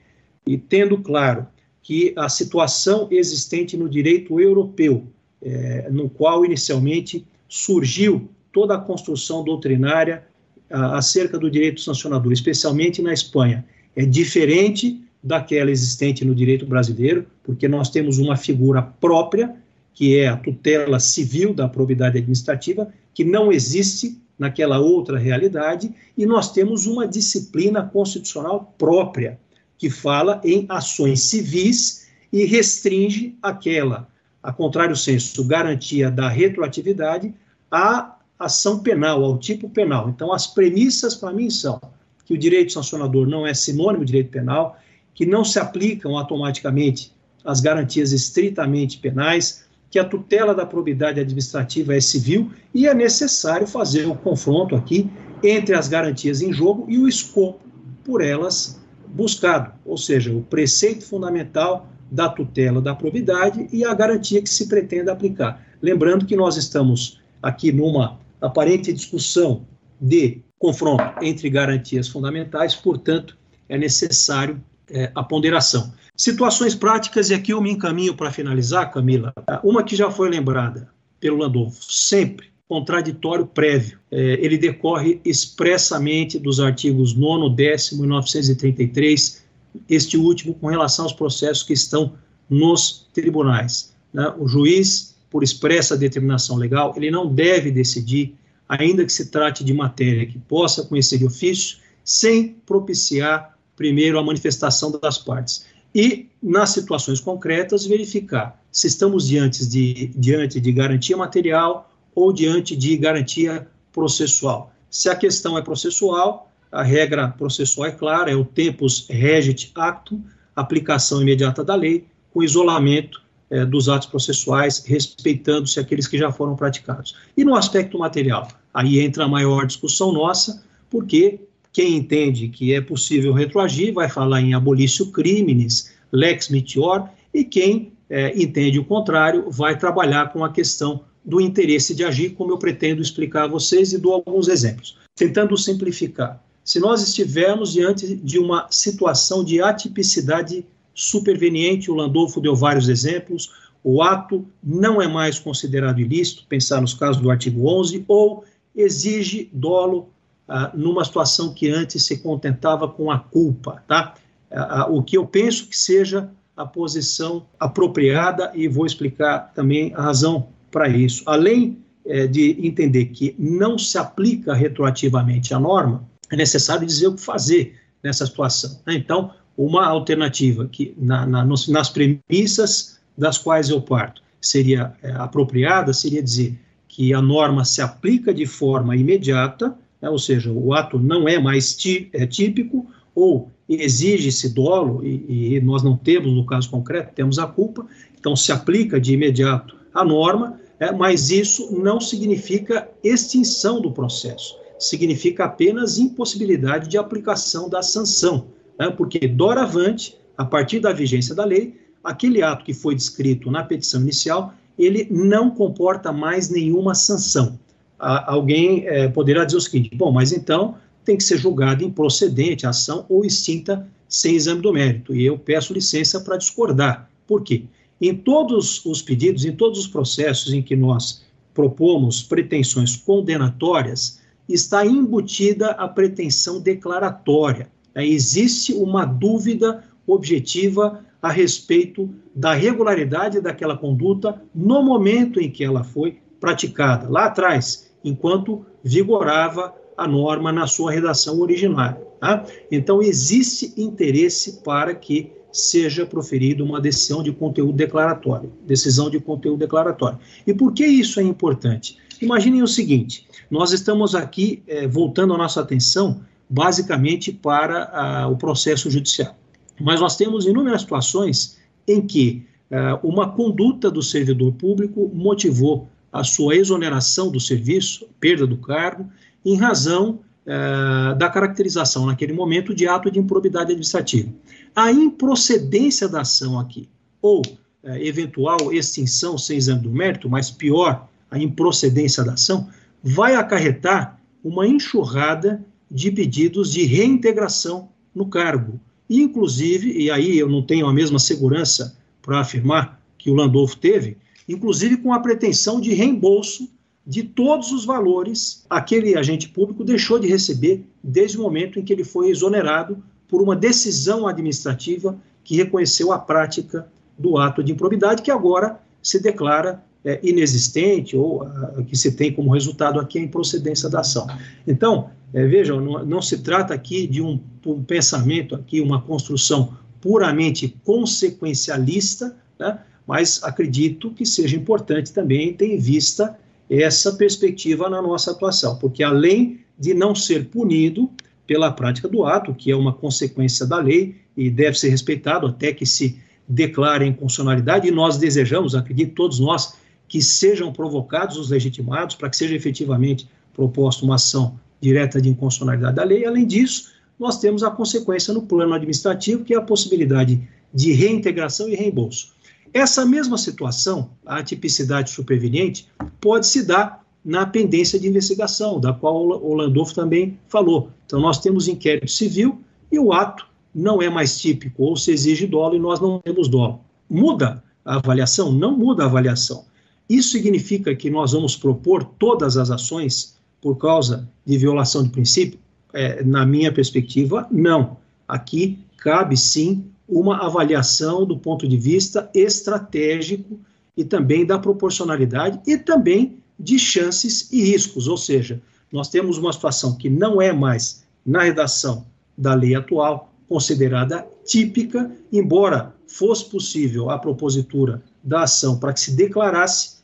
e 0.45 0.57
tendo 0.57 0.97
claro 0.99 1.47
que 1.81 2.13
a 2.17 2.27
situação 2.27 3.07
existente 3.11 3.77
no 3.77 3.89
direito 3.89 4.39
europeu, 4.39 5.05
é, 5.41 5.89
no 5.91 6.09
qual 6.09 6.43
inicialmente 6.43 7.25
surgiu 7.47 8.29
toda 8.51 8.75
a 8.75 8.79
construção 8.79 9.43
doutrinária 9.43 10.25
acerca 10.69 11.37
do 11.37 11.49
direito 11.49 11.81
sancionador, 11.81 12.31
especialmente 12.31 13.01
na 13.01 13.13
Espanha, 13.13 13.65
é 13.95 14.05
diferente 14.05 15.01
daquela 15.23 15.71
existente 15.71 16.23
no 16.23 16.35
direito 16.35 16.65
brasileiro, 16.65 17.25
porque 17.43 17.67
nós 17.67 17.89
temos 17.89 18.17
uma 18.17 18.35
figura 18.35 18.81
própria, 18.81 19.55
que 19.93 20.17
é 20.17 20.27
a 20.27 20.37
tutela 20.37 20.99
civil 20.99 21.53
da 21.53 21.67
probidade 21.67 22.17
administrativa, 22.17 22.91
que 23.13 23.23
não 23.23 23.51
existe 23.51 24.21
naquela 24.37 24.79
outra 24.79 25.17
realidade, 25.17 25.91
e 26.15 26.25
nós 26.25 26.51
temos 26.51 26.85
uma 26.85 27.07
disciplina 27.07 27.81
constitucional 27.81 28.73
própria, 28.77 29.39
que 29.77 29.89
fala 29.89 30.39
em 30.43 30.65
ações 30.69 31.21
civis 31.21 32.07
e 32.31 32.45
restringe 32.45 33.35
aquela, 33.41 34.07
a 34.41 34.53
contrário 34.53 34.95
senso, 34.95 35.43
garantia 35.45 36.11
da 36.11 36.29
retroatividade 36.29 37.33
à 37.71 38.16
ação 38.39 38.79
penal, 38.79 39.23
ao 39.23 39.37
tipo 39.37 39.69
penal. 39.69 40.09
Então, 40.09 40.31
as 40.31 40.47
premissas 40.47 41.15
para 41.15 41.33
mim 41.33 41.49
são 41.49 41.79
que 42.25 42.33
o 42.33 42.37
direito 42.37 42.73
sancionador 42.73 43.27
não 43.27 43.47
é 43.47 43.53
sinônimo 43.53 44.03
de 44.03 44.11
direito 44.11 44.31
penal, 44.31 44.77
que 45.13 45.25
não 45.25 45.43
se 45.43 45.57
aplicam 45.59 46.17
automaticamente 46.17 47.11
as 47.43 47.61
garantias 47.61 48.11
estritamente 48.11 48.97
penais, 48.99 49.65
que 49.89 49.97
a 49.97 50.03
tutela 50.03 50.53
da 50.53 50.65
probidade 50.65 51.19
administrativa 51.19 51.95
é 51.95 52.01
civil 52.01 52.51
e 52.73 52.85
é 52.85 52.93
necessário 52.93 53.65
fazer 53.65 54.05
o 54.05 54.15
confronto 54.15 54.75
aqui 54.75 55.09
entre 55.41 55.73
as 55.73 55.87
garantias 55.87 56.41
em 56.41 56.51
jogo 56.51 56.85
e 56.89 56.97
o 56.97 57.07
escopo 57.07 57.61
por 58.03 58.21
elas 58.21 58.79
buscado, 59.07 59.71
ou 59.85 59.97
seja, 59.97 60.33
o 60.33 60.41
preceito 60.41 61.05
fundamental 61.05 61.87
da 62.11 62.27
tutela 62.29 62.81
da 62.81 62.93
probidade 62.93 63.67
e 63.71 63.85
a 63.85 63.93
garantia 63.93 64.41
que 64.41 64.49
se 64.49 64.67
pretende 64.67 65.09
aplicar. 65.09 65.65
Lembrando 65.81 66.25
que 66.25 66.35
nós 66.35 66.57
estamos 66.57 67.21
aqui 67.41 67.71
numa 67.71 68.19
aparente 68.41 68.93
discussão 68.93 69.65
de 69.99 70.41
confronto 70.59 71.03
entre 71.21 71.49
garantias 71.49 72.07
fundamentais, 72.07 72.75
portanto, 72.75 73.37
é 73.69 73.77
necessário 73.77 74.61
é, 74.89 75.11
a 75.13 75.23
ponderação. 75.23 75.93
Situações 76.15 76.73
práticas, 76.73 77.29
e 77.29 77.33
aqui 77.33 77.51
eu 77.51 77.61
me 77.61 77.71
encaminho 77.71 78.15
para 78.15 78.31
finalizar, 78.31 78.91
Camila. 78.91 79.33
Uma 79.63 79.83
que 79.83 79.95
já 79.95 80.09
foi 80.09 80.29
lembrada 80.29 80.89
pelo 81.19 81.37
Landolfo, 81.37 81.83
sempre 81.83 82.47
contraditório 82.67 83.45
prévio. 83.45 83.99
É, 84.11 84.33
ele 84.43 84.57
decorre 84.57 85.21
expressamente 85.23 86.37
dos 86.37 86.59
artigos 86.59 87.13
9, 87.13 87.55
10 87.55 87.91
e 87.93 88.07
933, 88.07 89.43
este 89.89 90.17
último 90.17 90.53
com 90.55 90.67
relação 90.67 91.05
aos 91.05 91.13
processos 91.13 91.63
que 91.63 91.73
estão 91.73 92.13
nos 92.49 93.07
tribunais. 93.13 93.93
Né? 94.13 94.33
O 94.37 94.47
juiz, 94.47 95.15
por 95.29 95.43
expressa 95.43 95.97
determinação 95.97 96.55
legal, 96.55 96.93
ele 96.95 97.11
não 97.11 97.27
deve 97.33 97.71
decidir, 97.71 98.35
ainda 98.67 99.05
que 99.05 99.11
se 99.11 99.29
trate 99.29 99.63
de 99.63 99.73
matéria 99.73 100.25
que 100.25 100.39
possa 100.39 100.83
conhecer 100.83 101.17
de 101.17 101.25
ofício, 101.25 101.77
sem 102.03 102.55
propiciar 102.65 103.57
primeiro 103.75 104.17
a 104.17 104.23
manifestação 104.23 104.91
das 104.99 105.17
partes. 105.17 105.65
E, 105.93 106.27
nas 106.41 106.71
situações 106.71 107.19
concretas, 107.19 107.85
verificar 107.85 108.61
se 108.71 108.87
estamos 108.87 109.27
diante 109.27 109.67
de, 109.67 110.11
diante 110.15 110.59
de 110.59 110.71
garantia 110.71 111.17
material 111.17 111.91
ou 112.13 112.31
diante 112.31 112.75
de 112.75 112.95
garantia 112.97 113.67
processual. 113.91 114.71
Se 114.89 115.09
a 115.09 115.15
questão 115.15 115.57
é 115.57 115.61
processual, 115.61 116.51
a 116.71 116.83
regra 116.83 117.27
processual 117.29 117.87
é 117.87 117.91
clara, 117.91 118.31
é 118.31 118.35
o 118.35 118.45
tempus 118.45 119.07
regit 119.09 119.71
actum, 119.75 120.21
aplicação 120.55 121.21
imediata 121.21 121.63
da 121.63 121.75
lei, 121.75 122.05
com 122.31 122.43
isolamento 122.43 123.21
é, 123.49 123.65
dos 123.65 123.87
atos 123.89 124.07
processuais, 124.07 124.83
respeitando-se 124.85 125.79
aqueles 125.79 126.07
que 126.07 126.17
já 126.17 126.31
foram 126.31 126.55
praticados. 126.55 127.15
E 127.35 127.43
no 127.43 127.55
aspecto 127.55 127.97
material, 127.97 128.47
aí 128.73 128.99
entra 128.99 129.25
a 129.25 129.27
maior 129.27 129.65
discussão 129.65 130.11
nossa, 130.11 130.63
porque 130.89 131.39
quem 131.71 131.95
entende 131.95 132.47
que 132.49 132.73
é 132.73 132.81
possível 132.81 133.33
retroagir 133.33 133.93
vai 133.93 134.09
falar 134.09 134.41
em 134.41 134.53
abolício 134.53 135.11
crimes, 135.11 135.93
lex 136.11 136.49
mitior, 136.49 137.09
e 137.33 137.43
quem 137.43 137.93
é, 138.09 138.33
entende 138.41 138.79
o 138.79 138.85
contrário 138.85 139.49
vai 139.49 139.77
trabalhar 139.77 140.31
com 140.31 140.43
a 140.43 140.51
questão 140.51 141.01
do 141.23 141.41
interesse 141.41 141.93
de 141.93 142.03
agir, 142.05 142.31
como 142.31 142.51
eu 142.51 142.57
pretendo 142.57 143.01
explicar 143.01 143.43
a 143.43 143.47
vocês 143.47 143.91
e 143.91 143.97
dou 143.97 144.13
alguns 144.13 144.47
exemplos. 144.47 144.97
Tentando 145.15 145.57
simplificar, 145.57 146.41
se 146.63 146.79
nós 146.79 147.01
estivermos 147.01 147.73
diante 147.73 148.15
de 148.15 148.39
uma 148.39 148.67
situação 148.69 149.43
de 149.43 149.61
atipicidade 149.61 150.65
superveniente, 150.97 151.91
o 151.91 151.93
Landolfo 151.93 152.41
deu 152.41 152.55
vários 152.55 152.89
exemplos, 152.89 153.51
o 153.83 154.01
ato 154.01 154.45
não 154.63 154.99
é 154.99 155.07
mais 155.07 155.39
considerado 155.39 155.99
ilícito, 155.99 156.45
pensar 156.49 156.81
nos 156.81 156.95
casos 156.95 157.21
do 157.21 157.29
artigo 157.29 157.67
11, 157.67 158.03
ou 158.07 158.43
exige 158.75 159.47
dolo 159.53 160.09
ah, 160.47 160.71
numa 160.73 161.05
situação 161.05 161.53
que 161.53 161.69
antes 161.69 162.03
se 162.03 162.17
contentava 162.17 162.87
com 162.87 163.11
a 163.11 163.19
culpa, 163.19 163.83
tá? 163.87 164.15
Ah, 164.49 164.81
ah, 164.81 164.87
o 164.89 165.03
que 165.03 165.15
eu 165.15 165.25
penso 165.25 165.67
que 165.67 165.77
seja 165.77 166.31
a 166.55 166.65
posição 166.65 167.45
apropriada 167.59 168.51
e 168.55 168.67
vou 168.67 168.85
explicar 168.85 169.53
também 169.53 169.93
a 169.93 170.01
razão 170.01 170.49
para 170.71 170.89
isso. 170.89 171.21
Além 171.27 171.77
eh, 172.05 172.25
de 172.25 172.57
entender 172.65 173.05
que 173.05 173.35
não 173.37 173.77
se 173.77 173.95
aplica 173.97 174.55
retroativamente 174.55 175.53
a 175.53 175.59
norma, 175.59 176.09
é 176.31 176.35
necessário 176.35 176.87
dizer 176.87 177.07
o 177.07 177.13
que 177.13 177.21
fazer 177.21 177.79
nessa 178.03 178.25
situação. 178.25 178.81
Né? 178.87 178.95
Então, 178.95 179.31
uma 179.57 179.85
alternativa 179.87 180.67
que 180.67 180.93
na, 180.97 181.25
na, 181.25 181.43
nos, 181.43 181.67
nas 181.67 181.89
premissas 181.89 182.99
das 183.17 183.37
quais 183.37 183.69
eu 183.69 183.81
parto 183.81 184.21
seria 184.39 184.93
é, 185.01 185.11
apropriada 185.11 185.91
seria 185.91 186.21
dizer 186.21 186.57
que 186.87 187.13
a 187.13 187.21
norma 187.21 187.65
se 187.65 187.81
aplica 187.81 188.33
de 188.33 188.45
forma 188.45 188.95
imediata 188.95 189.75
né, 190.01 190.09
ou 190.09 190.19
seja, 190.19 190.51
o 190.51 190.73
ato 190.73 190.99
não 190.99 191.27
é 191.27 191.39
mais 191.39 191.77
é 192.13 192.25
típico, 192.25 192.85
ou 193.13 193.51
exige-se 193.67 194.49
dolo, 194.49 195.03
e, 195.03 195.55
e, 195.55 195.61
nós 195.61 195.83
não 195.83 195.97
temos, 195.97 196.31
no 196.31 196.45
caso 196.45 196.69
concreto, 196.69 197.13
temos 197.13 197.39
a 197.39 197.47
culpa, 197.47 197.85
então 198.17 198.35
se 198.35 198.51
aplica 198.51 198.99
de 198.99 199.13
imediato 199.13 199.75
a 199.93 200.05
norma, 200.05 200.59
é, 200.79 200.91
mas 200.91 201.31
isso 201.31 201.75
não 201.77 201.99
significa 201.99 202.87
extinção 203.03 203.81
do 203.81 203.91
processo, 203.91 204.55
significa 204.79 205.45
apenas 205.45 205.97
impossibilidade 205.97 206.87
de 206.87 206.97
aplicação 206.97 207.67
da 207.67 207.81
sanção, 207.81 208.47
né, 208.79 208.89
porque 208.89 209.27
doravante, 209.27 210.17
a 210.37 210.45
partir 210.45 210.79
da 210.79 210.93
vigência 210.93 211.33
da 211.33 211.45
lei, 211.45 211.79
aquele 212.03 212.41
ato 212.41 212.63
que 212.63 212.73
foi 212.73 212.95
descrito 212.95 213.49
na 213.51 213.63
petição 213.63 214.01
inicial, 214.01 214.53
ele 214.77 215.07
não 215.09 215.49
comporta 215.49 216.11
mais 216.11 216.49
nenhuma 216.49 216.93
sanção 216.93 217.57
alguém 217.99 218.87
é, 218.87 219.07
poderá 219.07 219.43
dizer 219.43 219.57
o 219.57 219.61
seguinte: 219.61 219.95
bom, 219.95 220.11
mas 220.11 220.31
então 220.31 220.75
tem 221.03 221.17
que 221.17 221.23
ser 221.23 221.37
julgado 221.37 221.83
improcedente 221.83 222.65
a 222.65 222.69
ação 222.69 223.05
ou 223.09 223.25
extinta 223.25 223.87
sem 224.07 224.35
exame 224.35 224.61
do 224.61 224.73
mérito. 224.73 225.15
E 225.15 225.25
eu 225.25 225.37
peço 225.37 225.73
licença 225.73 226.19
para 226.19 226.37
discordar. 226.37 227.09
Por 227.25 227.43
quê? 227.43 227.63
Em 227.99 228.15
todos 228.15 228.85
os 228.85 229.01
pedidos, 229.01 229.43
em 229.45 229.51
todos 229.51 229.79
os 229.79 229.87
processos 229.87 230.53
em 230.53 230.61
que 230.61 230.75
nós 230.75 231.23
propomos 231.53 232.21
pretensões 232.21 232.95
condenatórias, 232.95 234.19
está 234.47 234.85
embutida 234.85 235.71
a 235.71 235.87
pretensão 235.87 236.59
declaratória. 236.59 237.69
É, 237.97 238.05
existe 238.05 238.75
uma 238.75 239.05
dúvida 239.05 239.83
objetiva 240.05 241.03
a 241.19 241.31
respeito 241.31 242.07
da 242.33 242.53
regularidade 242.53 243.41
daquela 243.41 243.75
conduta 243.75 244.39
no 244.53 244.83
momento 244.83 245.41
em 245.41 245.49
que 245.49 245.63
ela 245.63 245.83
foi 245.83 246.19
praticada, 246.39 247.09
lá 247.09 247.25
atrás, 247.25 247.89
enquanto 248.03 248.63
vigorava 248.83 249.73
a 249.97 250.07
norma 250.07 250.51
na 250.51 250.67
sua 250.67 250.91
redação 250.91 251.39
originária. 251.39 251.99
Tá? 252.19 252.45
Então, 252.71 253.01
existe 253.01 253.73
interesse 253.75 254.61
para 254.63 254.93
que 254.93 255.31
seja 255.51 256.05
proferida 256.05 256.63
uma 256.63 256.79
decisão 256.79 257.23
de 257.23 257.31
conteúdo 257.31 257.73
declaratório, 257.73 258.53
decisão 258.67 259.09
de 259.09 259.19
conteúdo 259.19 259.57
declaratório. 259.57 260.19
E 260.45 260.53
por 260.53 260.71
que 260.71 260.85
isso 260.85 261.19
é 261.19 261.23
importante? 261.23 261.97
Imaginem 262.21 262.61
o 262.61 262.67
seguinte: 262.67 263.27
nós 263.49 263.71
estamos 263.71 264.13
aqui 264.13 264.61
é, 264.67 264.87
voltando 264.87 265.33
a 265.33 265.37
nossa 265.37 265.61
atenção 265.61 266.21
basicamente 266.49 267.31
para 267.31 267.85
a, 267.85 268.27
o 268.27 268.37
processo 268.37 268.89
judicial, 268.89 269.35
mas 269.79 269.99
nós 269.99 270.15
temos 270.15 270.45
inúmeras 270.45 270.81
situações 270.81 271.57
em 271.87 272.01
que 272.01 272.45
a, 272.71 272.99
uma 273.03 273.29
conduta 273.29 273.91
do 273.91 274.01
servidor 274.01 274.53
público 274.53 275.11
motivou 275.13 275.89
a 276.11 276.23
sua 276.23 276.55
exoneração 276.55 277.29
do 277.29 277.39
serviço, 277.39 278.07
perda 278.19 278.47
do 278.47 278.57
cargo, 278.57 279.09
em 279.45 279.55
razão 279.55 280.19
eh, 280.45 281.15
da 281.15 281.29
caracterização 281.29 282.05
naquele 282.05 282.31
momento 282.31 282.73
de 282.73 282.87
ato 282.87 283.11
de 283.11 283.19
improbidade 283.19 283.71
administrativa. 283.71 284.31
A 284.73 284.91
improcedência 284.91 286.07
da 286.07 286.21
ação 286.21 286.57
aqui, 286.57 286.89
ou 287.21 287.41
eventual 287.83 288.73
extinção 288.73 289.37
sem 289.37 289.57
exame 289.57 289.81
do 289.81 289.91
mérito, 289.91 290.29
mas 290.29 290.49
pior, 290.49 291.07
a 291.29 291.37
improcedência 291.37 292.23
da 292.23 292.33
ação, 292.33 292.69
vai 293.03 293.35
acarretar 293.35 294.19
uma 294.43 294.65
enxurrada 294.65 295.63
de 295.89 296.11
pedidos 296.11 296.71
de 296.71 296.83
reintegração 296.83 297.89
no 298.13 298.27
cargo. 298.27 298.79
Inclusive, 299.09 299.91
e 299.91 300.11
aí 300.11 300.37
eu 300.37 300.49
não 300.49 300.61
tenho 300.61 300.87
a 300.87 300.93
mesma 300.93 301.19
segurança 301.19 301.97
para 302.21 302.39
afirmar 302.39 303.01
que 303.17 303.29
o 303.29 303.33
Landolfo 303.33 303.77
teve, 303.77 304.17
inclusive 304.47 304.97
com 304.97 305.13
a 305.13 305.19
pretensão 305.19 305.79
de 305.79 305.93
reembolso 305.93 306.69
de 307.05 307.23
todos 307.23 307.71
os 307.71 307.85
valores 307.85 308.65
aquele 308.69 309.17
agente 309.17 309.47
público 309.47 309.85
deixou 309.85 310.19
de 310.19 310.27
receber 310.27 310.85
desde 311.01 311.37
o 311.37 311.41
momento 311.41 311.79
em 311.79 311.83
que 311.83 311.93
ele 311.93 312.03
foi 312.03 312.29
exonerado 312.29 313.01
por 313.29 313.41
uma 313.41 313.55
decisão 313.55 314.27
administrativa 314.27 315.17
que 315.41 315.55
reconheceu 315.55 316.11
a 316.11 316.19
prática 316.19 316.89
do 317.17 317.37
ato 317.37 317.63
de 317.63 317.71
improbidade, 317.71 318.21
que 318.21 318.29
agora 318.29 318.79
se 319.01 319.21
declara 319.21 319.81
é, 320.03 320.19
inexistente 320.21 321.15
ou 321.15 321.43
a, 321.43 321.83
que 321.83 321.95
se 321.95 322.11
tem 322.11 322.31
como 322.33 322.53
resultado 322.53 322.99
aqui 322.99 323.17
a 323.17 323.21
improcedência 323.21 323.89
da 323.89 324.01
ação. 324.01 324.27
Então, 324.67 325.09
é, 325.33 325.45
vejam, 325.45 325.81
não, 325.81 326.05
não, 326.05 326.21
se 326.21 326.39
trata 326.39 326.73
aqui 326.73 327.05
de 327.07 327.21
um, 327.21 327.39
um 327.65 327.83
pensamento, 327.83 328.55
aqui 328.55 328.79
uma 328.79 329.01
construção 329.01 329.77
puramente 329.99 330.75
consequencialista, 330.83 332.35
né, 332.59 332.79
mas 333.05 333.43
acredito 333.43 334.11
que 334.11 334.25
seja 334.25 334.55
importante 334.55 335.11
também 335.11 335.53
ter 335.53 335.73
em 335.73 335.77
vista 335.77 336.37
essa 336.69 337.13
perspectiva 337.13 337.89
na 337.89 338.01
nossa 338.01 338.31
atuação, 338.31 338.77
porque 338.77 339.03
além 339.03 339.59
de 339.79 339.93
não 339.93 340.15
ser 340.15 340.47
punido, 340.47 341.09
pela 341.47 341.71
prática 341.71 342.09
do 342.09 342.25
ato, 342.25 342.53
que 342.53 342.69
é 342.69 342.75
uma 342.75 342.91
consequência 342.91 343.65
da 343.65 343.77
lei 343.79 344.17
e 344.35 344.49
deve 344.49 344.77
ser 344.77 344.89
respeitado 344.89 345.47
até 345.47 345.71
que 345.71 345.85
se 345.85 346.19
declare 346.47 347.05
em 347.05 347.13
constitucionalidade, 347.13 347.87
e 347.87 347.91
nós 347.91 348.17
desejamos, 348.17 348.75
acredito 348.75 349.15
todos 349.15 349.39
nós, 349.39 349.73
que 350.07 350.21
sejam 350.21 350.71
provocados 350.71 351.37
os 351.37 351.49
legitimados 351.49 352.15
para 352.15 352.29
que 352.29 352.37
seja 352.37 352.55
efetivamente 352.55 353.27
proposta 353.53 354.05
uma 354.05 354.15
ação 354.15 354.59
direta 354.81 355.21
de 355.21 355.29
inconstitucionalidade 355.29 355.95
da 355.95 356.03
lei. 356.03 356.25
Além 356.25 356.45
disso, 356.45 356.91
nós 357.19 357.39
temos 357.39 357.63
a 357.63 357.71
consequência 357.71 358.33
no 358.33 358.43
plano 358.43 358.73
administrativo, 358.73 359.43
que 359.43 359.53
é 359.53 359.57
a 359.57 359.61
possibilidade 359.61 360.47
de 360.73 360.91
reintegração 360.91 361.67
e 361.67 361.75
reembolso. 361.75 362.33
Essa 362.73 363.05
mesma 363.05 363.37
situação, 363.37 364.11
a 364.25 364.37
atipicidade 364.37 365.09
superveniente, 365.09 365.87
pode 366.19 366.47
se 366.47 366.63
dar 366.63 367.03
na 367.23 367.45
pendência 367.45 367.99
de 367.99 368.07
investigação, 368.07 368.79
da 368.79 368.93
qual 368.93 369.27
o 369.27 369.53
Landolfo 369.53 369.93
também 369.93 370.39
falou. 370.47 370.91
Então, 371.05 371.19
nós 371.19 371.39
temos 371.39 371.67
inquérito 371.67 372.11
civil 372.11 372.61
e 372.91 372.99
o 372.99 373.11
ato 373.11 373.47
não 373.73 374.01
é 374.01 374.09
mais 374.09 374.39
típico, 374.39 374.83
ou 374.83 374.95
se 374.95 375.11
exige 375.11 375.45
dolo 375.45 375.75
e 375.75 375.79
nós 375.79 375.99
não 375.99 376.19
temos 376.19 376.47
dolo. 376.47 376.81
Muda 377.09 377.63
a 377.83 377.95
avaliação? 377.95 378.51
Não 378.51 378.77
muda 378.77 379.03
a 379.03 379.05
avaliação. 379.05 379.65
Isso 380.09 380.31
significa 380.31 380.95
que 380.95 381.09
nós 381.09 381.33
vamos 381.33 381.55
propor 381.55 382.03
todas 382.03 382.57
as 382.57 382.71
ações 382.71 383.36
por 383.61 383.77
causa 383.77 384.27
de 384.45 384.57
violação 384.57 385.03
de 385.03 385.09
princípio? 385.09 385.59
É, 385.93 386.23
na 386.23 386.45
minha 386.45 386.71
perspectiva, 386.71 387.47
não. 387.51 387.97
Aqui 388.27 388.79
cabe 388.97 389.37
sim 389.37 389.85
uma 390.07 390.45
avaliação 390.45 391.25
do 391.25 391.37
ponto 391.37 391.67
de 391.67 391.77
vista 391.77 392.29
estratégico 392.33 393.59
e 393.95 394.03
também 394.03 394.45
da 394.45 394.59
proporcionalidade 394.59 395.59
e 395.65 395.77
também 395.77 396.37
de 396.59 396.79
chances 396.79 397.51
e 397.51 397.63
riscos, 397.63 398.07
ou 398.07 398.17
seja, 398.17 398.61
nós 398.91 399.09
temos 399.09 399.37
uma 399.37 399.53
situação 399.53 399.95
que 399.95 400.09
não 400.09 400.41
é 400.41 400.51
mais, 400.53 401.03
na 401.25 401.43
redação 401.43 402.05
da 402.37 402.53
lei 402.53 402.75
atual, 402.75 403.33
considerada 403.49 404.25
típica, 404.45 405.11
embora 405.31 405.93
fosse 406.07 406.45
possível 406.45 407.09
a 407.09 407.17
propositura 407.17 408.01
da 408.23 408.43
ação 408.43 408.79
para 408.79 408.93
que 408.93 408.99
se 408.99 409.15
declarasse, 409.15 409.96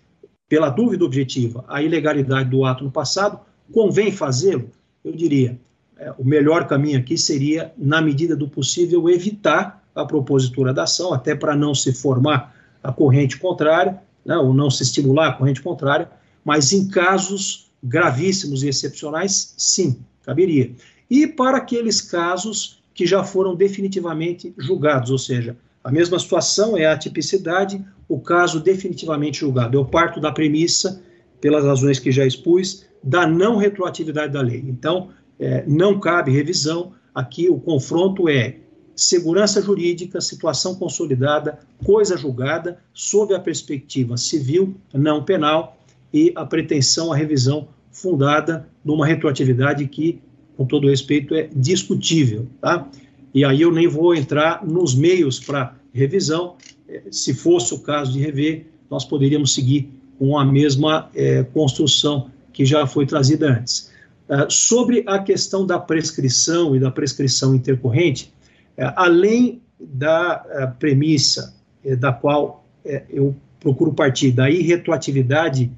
pela 0.54 0.70
dúvida 0.70 1.04
objetiva, 1.04 1.66
a 1.68 1.82
ilegalidade 1.82 2.48
do 2.48 2.64
ato 2.64 2.84
no 2.84 2.92
passado, 2.92 3.40
convém 3.72 4.12
fazê-lo? 4.12 4.70
Eu 5.04 5.12
diria, 5.12 5.60
é, 5.98 6.14
o 6.16 6.24
melhor 6.24 6.68
caminho 6.68 7.00
aqui 7.00 7.18
seria, 7.18 7.74
na 7.76 8.00
medida 8.00 8.36
do 8.36 8.48
possível, 8.48 9.10
evitar 9.10 9.84
a 9.96 10.06
propositura 10.06 10.72
da 10.72 10.84
ação, 10.84 11.12
até 11.12 11.34
para 11.34 11.56
não 11.56 11.74
se 11.74 11.92
formar 11.92 12.56
a 12.84 12.92
corrente 12.92 13.40
contrária, 13.40 14.00
né, 14.24 14.38
ou 14.38 14.54
não 14.54 14.70
se 14.70 14.84
estimular 14.84 15.30
a 15.30 15.34
corrente 15.34 15.60
contrária, 15.60 16.08
mas 16.46 16.72
em 16.72 16.88
casos 16.88 17.72
gravíssimos 17.84 18.62
e 18.62 18.68
excepcionais, 18.68 19.56
sim, 19.58 20.02
caberia. 20.22 20.72
E 21.10 21.26
para 21.26 21.58
aqueles 21.58 22.00
casos 22.00 22.80
que 22.94 23.08
já 23.08 23.24
foram 23.24 23.56
definitivamente 23.56 24.54
julgados, 24.60 25.10
ou 25.10 25.18
seja, 25.18 25.58
a 25.84 25.92
mesma 25.92 26.20
situação 26.20 26.78
é 26.78 26.86
a 26.86 26.96
tipicidade, 26.96 27.84
o 28.08 28.20
caso 28.20 28.60
definitivamente 28.60 29.40
julgado. 29.40 29.78
Eu 29.78 29.86
parto 29.86 30.20
da 30.20 30.32
premissa, 30.32 31.02
pelas 31.42 31.66
razões 31.66 32.00
que 32.00 32.12
já 32.12 32.26
expus, 32.26 32.86
da 33.04 33.28
não 33.28 33.58
retroatividade 33.58 34.34
da 34.34 34.42
lei. 34.42 34.64
Então, 34.68 35.10
é, 35.40 35.64
não 35.68 36.00
cabe 36.00 36.32
revisão. 36.32 36.94
Aqui 37.14 37.50
o 37.50 37.60
confronto 37.60 38.30
é 38.30 38.58
segurança 38.96 39.62
jurídica, 39.62 40.22
situação 40.22 40.76
consolidada, 40.76 41.60
coisa 41.84 42.16
julgada, 42.16 42.80
sob 42.94 43.34
a 43.34 43.40
perspectiva 43.40 44.18
civil, 44.18 44.76
não 44.94 45.24
penal, 45.24 45.78
e 46.14 46.32
a 46.36 46.46
pretensão 46.46 47.12
à 47.12 47.16
revisão 47.16 47.68
fundada 47.92 48.68
numa 48.86 49.06
retroatividade 49.06 49.88
que, 49.88 50.22
com 50.56 50.66
todo 50.66 50.88
respeito, 50.88 51.34
é 51.34 51.50
discutível. 51.56 52.48
Tá? 52.62 52.88
E 53.34 53.44
aí 53.44 53.62
eu 53.62 53.72
nem 53.72 53.88
vou 53.88 54.14
entrar 54.14 54.66
nos 54.66 54.94
meios 54.94 55.40
para 55.40 55.76
revisão. 55.94 56.56
É, 56.88 57.04
se 57.12 57.34
fosse 57.34 57.74
o 57.74 57.80
caso 57.80 58.12
de 58.14 58.20
rever, 58.20 58.66
nós 58.90 59.06
poderíamos 59.06 59.54
seguir 59.54 59.90
com 60.18 60.38
a 60.38 60.46
mesma 60.46 61.10
é, 61.16 61.44
construção 61.44 62.30
que 62.52 62.66
já 62.66 62.86
foi 62.86 63.06
trazida 63.06 63.50
antes. 63.50 63.92
É, 64.30 64.48
sobre 64.50 65.04
a 65.06 65.20
questão 65.20 65.66
da 65.66 65.78
prescrição 65.78 66.76
e 66.76 66.80
da 66.80 66.90
prescrição 66.90 67.54
intercorrente, 67.54 68.32
é, 68.78 68.92
além 68.96 69.62
da 69.80 70.46
é, 70.50 70.68
premissa 70.68 71.54
é, 71.84 71.96
da 71.96 72.14
qual 72.14 72.64
eu 73.10 73.34
procuro 73.62 73.94
partir 73.94 74.32
da 74.32 74.50
irretroatividade 74.50 75.72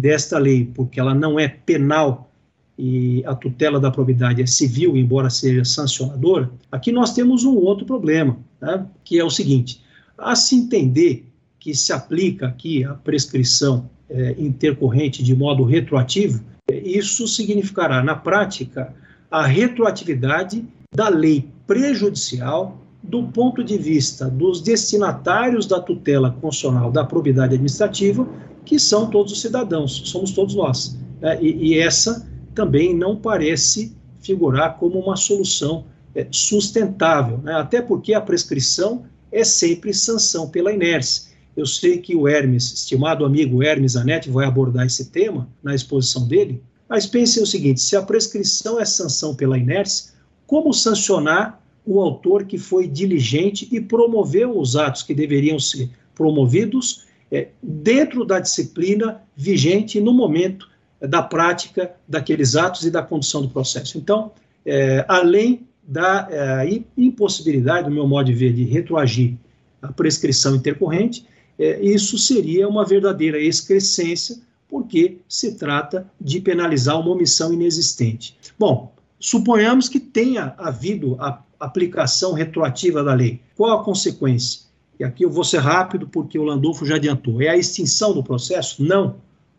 desta 0.00 0.38
lei, 0.38 0.70
porque 0.74 0.98
ela 0.98 1.14
não 1.14 1.38
é 1.38 1.46
penal 1.48 2.30
e 2.78 3.22
a 3.26 3.34
tutela 3.34 3.78
da 3.78 3.90
probidade 3.90 4.40
é 4.40 4.46
civil, 4.46 4.96
embora 4.96 5.28
seja 5.28 5.64
sancionadora, 5.64 6.50
aqui 6.72 6.92
nós 6.92 7.12
temos 7.12 7.44
um 7.44 7.54
outro 7.56 7.84
problema, 7.84 8.38
né, 8.60 8.86
que 9.04 9.18
é 9.18 9.24
o 9.24 9.30
seguinte: 9.30 9.82
a 10.16 10.34
se 10.34 10.56
entender 10.56 11.26
que 11.58 11.74
se 11.74 11.92
aplica 11.92 12.46
aqui 12.46 12.84
a 12.84 12.94
prescrição 12.94 13.90
é, 14.08 14.34
intercorrente 14.38 15.22
de 15.22 15.34
modo 15.34 15.64
retroativo, 15.64 16.42
isso 16.70 17.26
significará, 17.28 18.02
na 18.02 18.14
prática, 18.14 18.94
a 19.30 19.46
retroatividade 19.46 20.64
da 20.94 21.08
lei 21.08 21.48
prejudicial 21.66 22.80
do 23.02 23.24
ponto 23.24 23.62
de 23.62 23.78
vista 23.78 24.28
dos 24.28 24.60
destinatários 24.60 25.66
da 25.66 25.80
tutela 25.80 26.30
constitucional 26.30 26.90
da 26.90 27.04
probidade 27.04 27.54
administrativa, 27.54 28.26
que 28.64 28.78
são 28.78 29.08
todos 29.08 29.32
os 29.32 29.40
cidadãos, 29.40 30.02
somos 30.06 30.32
todos 30.32 30.54
nós. 30.54 30.98
Né? 31.20 31.38
E, 31.40 31.68
e, 31.68 31.78
essa 31.78 32.26
também 32.54 32.94
não 32.94 33.14
parece 33.14 33.94
figurar 34.18 34.76
como 34.78 34.98
uma 34.98 35.16
solução 35.16 35.84
sustentável, 36.30 37.38
né? 37.38 37.54
até 37.54 37.82
porque 37.82 38.14
a 38.14 38.20
prescrição 38.20 39.04
é 39.30 39.44
sempre 39.44 39.92
sanção 39.92 40.48
pela 40.48 40.72
inércia. 40.72 41.34
Eu 41.56 41.66
sei 41.66 41.98
que 41.98 42.14
o 42.14 42.28
Hermes, 42.28 42.72
estimado 42.72 43.24
amigo 43.24 43.62
Hermes 43.62 43.96
Anete, 43.96 44.30
vai 44.30 44.46
abordar 44.46 44.86
esse 44.86 45.06
tema 45.06 45.48
na 45.62 45.74
exposição 45.74 46.26
dele, 46.26 46.62
mas 46.88 47.06
pensem 47.06 47.42
o 47.42 47.46
seguinte: 47.46 47.80
se 47.80 47.96
a 47.96 48.02
prescrição 48.02 48.78
é 48.78 48.84
sanção 48.84 49.34
pela 49.34 49.58
inércia, 49.58 50.12
como 50.46 50.72
sancionar 50.72 51.60
o 51.84 52.00
autor 52.00 52.44
que 52.44 52.58
foi 52.58 52.86
diligente 52.86 53.68
e 53.70 53.80
promoveu 53.80 54.58
os 54.58 54.76
atos 54.76 55.02
que 55.02 55.14
deveriam 55.14 55.58
ser 55.58 55.88
promovidos 56.14 57.06
é, 57.30 57.48
dentro 57.62 58.24
da 58.24 58.40
disciplina 58.40 59.22
vigente 59.36 60.00
no 60.00 60.12
momento 60.12 60.68
é, 61.00 61.06
da 61.06 61.22
prática 61.22 61.94
daqueles 62.06 62.56
atos 62.56 62.84
e 62.84 62.90
da 62.90 63.02
condução 63.02 63.42
do 63.42 63.48
processo. 63.48 63.98
Então, 63.98 64.32
é, 64.64 65.04
além 65.08 65.66
da 65.86 66.28
é, 66.30 66.82
impossibilidade, 66.96 67.88
do 67.88 67.94
meu 67.94 68.06
modo 68.06 68.26
de 68.26 68.34
ver, 68.34 68.52
de 68.52 68.64
retroagir 68.64 69.34
a 69.80 69.92
prescrição 69.92 70.56
intercorrente, 70.56 71.26
é, 71.58 71.80
isso 71.82 72.18
seria 72.18 72.68
uma 72.68 72.84
verdadeira 72.84 73.38
excrescência, 73.38 74.36
porque 74.68 75.18
se 75.28 75.56
trata 75.56 76.10
de 76.20 76.40
penalizar 76.40 76.98
uma 76.98 77.10
omissão 77.10 77.52
inexistente. 77.52 78.36
Bom, 78.58 78.92
Suponhamos 79.18 79.88
que 79.88 79.98
tenha 79.98 80.54
havido 80.58 81.16
a 81.18 81.42
aplicação 81.58 82.32
retroativa 82.32 83.02
da 83.02 83.14
lei. 83.14 83.40
Qual 83.56 83.80
a 83.80 83.84
consequência? 83.84 84.66
E 84.98 85.04
aqui 85.04 85.24
eu 85.24 85.30
vou 85.30 85.44
ser 85.44 85.58
rápido 85.58 86.06
porque 86.06 86.38
o 86.38 86.42
Landolfo 86.42 86.84
já 86.84 86.96
adiantou. 86.96 87.40
É 87.40 87.48
a 87.48 87.56
extinção 87.56 88.12
do 88.12 88.22
processo? 88.22 88.82
Não. 88.84 89.16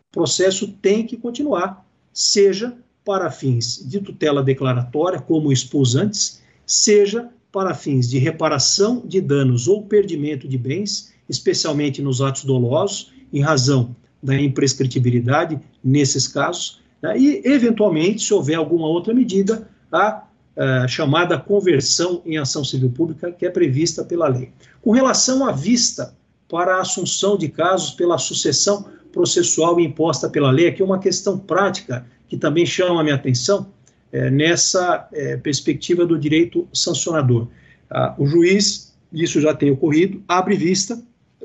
O 0.10 0.12
processo 0.12 0.68
tem 0.68 1.06
que 1.06 1.18
continuar, 1.18 1.86
seja 2.14 2.76
para 3.07 3.31
fins 3.31 3.81
de 3.88 4.01
tutela 4.01 4.43
declaratória, 4.43 5.21
como 5.21 5.49
expus 5.49 5.95
antes, 5.95 6.41
seja 6.65 7.29
para 7.53 7.73
fins 7.73 8.09
de 8.09 8.17
reparação 8.17 9.01
de 9.05 9.21
danos 9.21 9.69
ou 9.69 9.81
perdimento 9.81 10.45
de 10.45 10.57
bens, 10.57 11.13
especialmente 11.29 12.01
nos 12.01 12.19
atos 12.21 12.43
dolosos, 12.43 13.13
em 13.31 13.39
razão 13.39 13.95
da 14.21 14.38
imprescritibilidade 14.38 15.57
nesses 15.81 16.27
casos, 16.27 16.81
né? 17.01 17.17
E, 17.17 17.41
eventualmente, 17.45 18.23
se 18.23 18.34
houver 18.34 18.55
alguma 18.55 18.89
outra 18.89 19.13
medida, 19.13 19.69
a, 19.89 20.23
a 20.57 20.88
chamada 20.89 21.39
conversão 21.39 22.21
em 22.25 22.38
ação 22.38 22.65
civil 22.65 22.89
pública, 22.89 23.31
que 23.31 23.45
é 23.45 23.49
prevista 23.49 24.03
pela 24.03 24.27
lei. 24.27 24.51
Com 24.81 24.91
relação 24.91 25.47
à 25.47 25.53
vista 25.53 26.13
para 26.49 26.75
a 26.75 26.81
assunção 26.81 27.38
de 27.38 27.47
casos 27.47 27.91
pela 27.91 28.17
sucessão 28.17 28.85
processual 29.13 29.79
imposta 29.79 30.29
pela 30.29 30.51
lei, 30.51 30.67
aqui 30.67 30.81
é 30.81 30.85
uma 30.85 30.99
questão 30.99 31.39
prática 31.39 32.05
que 32.28 32.38
também 32.38 32.66
chama 32.66 33.02
a 33.02 33.04
minha 33.04 33.16
atenção 33.16 33.72
é, 34.12 34.30
nessa 34.30 35.08
é, 35.14 35.38
perspectiva 35.38 36.06
do 36.06 36.18
direito 36.18 36.68
sancionador. 36.74 37.48
Ah, 37.90 38.16
o 38.18 38.26
juiz, 38.26 38.95
isso 39.12 39.40
já 39.40 39.54
tem 39.54 39.72
ocorrido, 39.72 40.22
abre 40.28 40.56
vista 40.56 41.02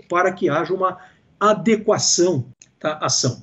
para 0.09 0.33
que 0.33 0.49
haja 0.49 0.75
uma 0.75 0.99
adequação 1.39 2.47
da 2.81 2.99
ação. 2.99 3.43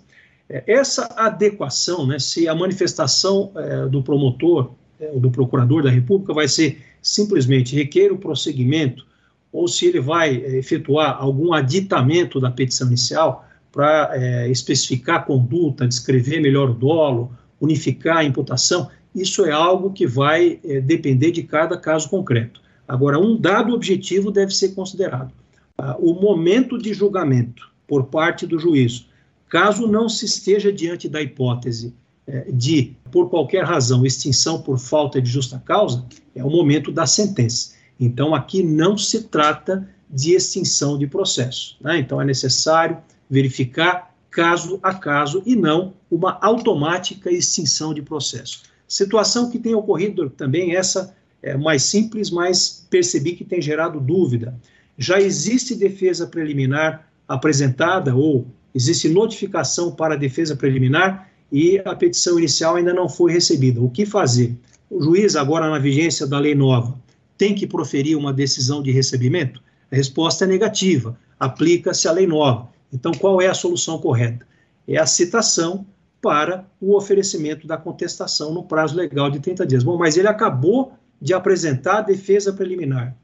É, 0.49 0.63
essa 0.67 1.05
adequação, 1.15 2.07
né, 2.07 2.19
se 2.19 2.47
a 2.47 2.55
manifestação 2.55 3.51
é, 3.55 3.85
do 3.87 4.01
promotor, 4.01 4.71
é, 4.99 5.07
do 5.19 5.31
procurador 5.31 5.83
da 5.83 5.89
República, 5.89 6.33
vai 6.33 6.47
ser 6.47 6.81
simplesmente 7.01 7.75
requer 7.75 8.11
o 8.11 8.17
prosseguimento, 8.17 9.05
ou 9.51 9.67
se 9.67 9.85
ele 9.85 9.99
vai 9.99 10.35
é, 10.35 10.57
efetuar 10.57 11.17
algum 11.19 11.53
aditamento 11.53 12.39
da 12.39 12.51
petição 12.51 12.87
inicial 12.87 13.45
para 13.71 14.11
é, 14.13 14.49
especificar 14.49 15.17
a 15.17 15.23
conduta, 15.23 15.87
descrever 15.87 16.39
melhor 16.39 16.69
o 16.69 16.73
dolo, 16.73 17.31
unificar 17.59 18.17
a 18.17 18.23
imputação, 18.23 18.89
isso 19.13 19.45
é 19.45 19.51
algo 19.51 19.91
que 19.91 20.07
vai 20.07 20.59
é, 20.63 20.79
depender 20.79 21.31
de 21.31 21.43
cada 21.43 21.77
caso 21.77 22.09
concreto. 22.09 22.61
Agora, 22.87 23.19
um 23.19 23.39
dado 23.39 23.73
objetivo 23.73 24.31
deve 24.31 24.53
ser 24.53 24.69
considerado: 24.69 25.33
ah, 25.77 25.95
o 25.99 26.13
momento 26.13 26.77
de 26.77 26.93
julgamento 26.93 27.69
por 27.87 28.05
parte 28.05 28.45
do 28.45 28.59
juízo, 28.59 29.07
caso 29.47 29.87
não 29.87 30.07
se 30.07 30.25
esteja 30.25 30.71
diante 30.71 31.09
da 31.09 31.21
hipótese 31.21 31.93
é, 32.27 32.45
de, 32.51 32.95
por 33.11 33.29
qualquer 33.29 33.63
razão, 33.63 34.05
extinção 34.05 34.61
por 34.61 34.77
falta 34.77 35.21
de 35.21 35.29
justa 35.29 35.61
causa, 35.65 36.05
é 36.35 36.43
o 36.43 36.49
momento 36.49 36.91
da 36.91 37.05
sentença. 37.05 37.73
Então, 37.99 38.33
aqui 38.33 38.63
não 38.63 38.97
se 38.97 39.23
trata 39.23 39.89
de 40.09 40.33
extinção 40.33 40.97
de 40.97 41.07
processo. 41.07 41.75
Né? 41.81 41.97
Então, 41.97 42.21
é 42.21 42.25
necessário 42.25 42.97
verificar 43.29 44.13
caso 44.31 44.79
a 44.81 44.93
caso 44.93 45.41
e 45.45 45.55
não 45.55 45.93
uma 46.09 46.37
automática 46.41 47.31
extinção 47.31 47.93
de 47.93 48.01
processo. 48.01 48.63
Situação 48.87 49.49
que 49.49 49.59
tem 49.59 49.75
ocorrido 49.75 50.29
também, 50.29 50.75
essa 50.75 51.15
é 51.41 51.55
mais 51.55 51.83
simples, 51.83 52.29
mas 52.29 52.85
percebi 52.89 53.33
que 53.33 53.43
tem 53.43 53.61
gerado 53.61 53.99
dúvida. 53.99 54.59
Já 54.97 55.21
existe 55.21 55.75
defesa 55.75 56.27
preliminar 56.27 57.07
apresentada 57.27 58.15
ou 58.15 58.47
existe 58.73 59.07
notificação 59.07 59.91
para 59.91 60.17
defesa 60.17 60.55
preliminar 60.55 61.29
e 61.51 61.79
a 61.85 61.95
petição 61.95 62.37
inicial 62.37 62.75
ainda 62.75 62.93
não 62.93 63.07
foi 63.07 63.31
recebida. 63.31 63.81
O 63.81 63.89
que 63.89 64.05
fazer? 64.05 64.55
O 64.89 65.01
juiz, 65.01 65.35
agora 65.35 65.69
na 65.69 65.79
vigência 65.79 66.25
da 66.25 66.39
lei 66.39 66.55
nova, 66.55 66.99
tem 67.37 67.55
que 67.55 67.67
proferir 67.67 68.17
uma 68.17 68.33
decisão 68.33 68.81
de 68.81 68.91
recebimento? 68.91 69.61
A 69.91 69.95
resposta 69.95 70.45
é 70.45 70.47
negativa. 70.47 71.17
Aplica-se 71.39 72.07
a 72.07 72.11
lei 72.11 72.27
nova. 72.27 72.69
Então, 72.91 73.11
qual 73.11 73.41
é 73.41 73.47
a 73.47 73.53
solução 73.53 73.99
correta? 73.99 74.47
É 74.87 74.97
a 74.97 75.05
citação 75.05 75.85
para 76.21 76.65
o 76.81 76.95
oferecimento 76.95 77.65
da 77.65 77.77
contestação 77.77 78.53
no 78.53 78.63
prazo 78.63 78.95
legal 78.95 79.29
de 79.29 79.39
30 79.39 79.65
dias. 79.65 79.83
Bom, 79.83 79.97
mas 79.97 80.17
ele 80.17 80.27
acabou 80.27 80.93
de 81.21 81.33
apresentar 81.33 81.99
a 81.99 82.01
defesa 82.01 82.53
preliminar. 82.53 83.15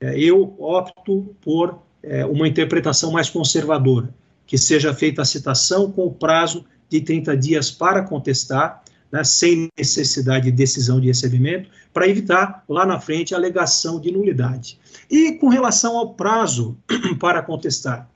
É, 0.00 0.18
eu 0.18 0.54
opto 0.58 1.34
por 1.40 1.78
é, 2.02 2.24
uma 2.26 2.46
interpretação 2.46 3.10
mais 3.10 3.30
conservadora, 3.30 4.14
que 4.46 4.58
seja 4.58 4.92
feita 4.92 5.22
a 5.22 5.24
citação 5.24 5.90
com 5.90 6.06
o 6.06 6.12
prazo 6.12 6.64
de 6.88 7.00
30 7.00 7.36
dias 7.36 7.70
para 7.70 8.02
contestar, 8.02 8.82
né, 9.10 9.24
sem 9.24 9.68
necessidade 9.76 10.46
de 10.46 10.52
decisão 10.52 11.00
de 11.00 11.06
recebimento, 11.06 11.70
para 11.92 12.08
evitar 12.08 12.64
lá 12.68 12.84
na 12.84 13.00
frente 13.00 13.34
a 13.34 13.38
alegação 13.38 14.00
de 14.00 14.10
nulidade. 14.10 14.78
E 15.10 15.32
com 15.32 15.48
relação 15.48 15.96
ao 15.96 16.14
prazo 16.14 16.76
para 17.18 17.42
contestar, 17.42 18.10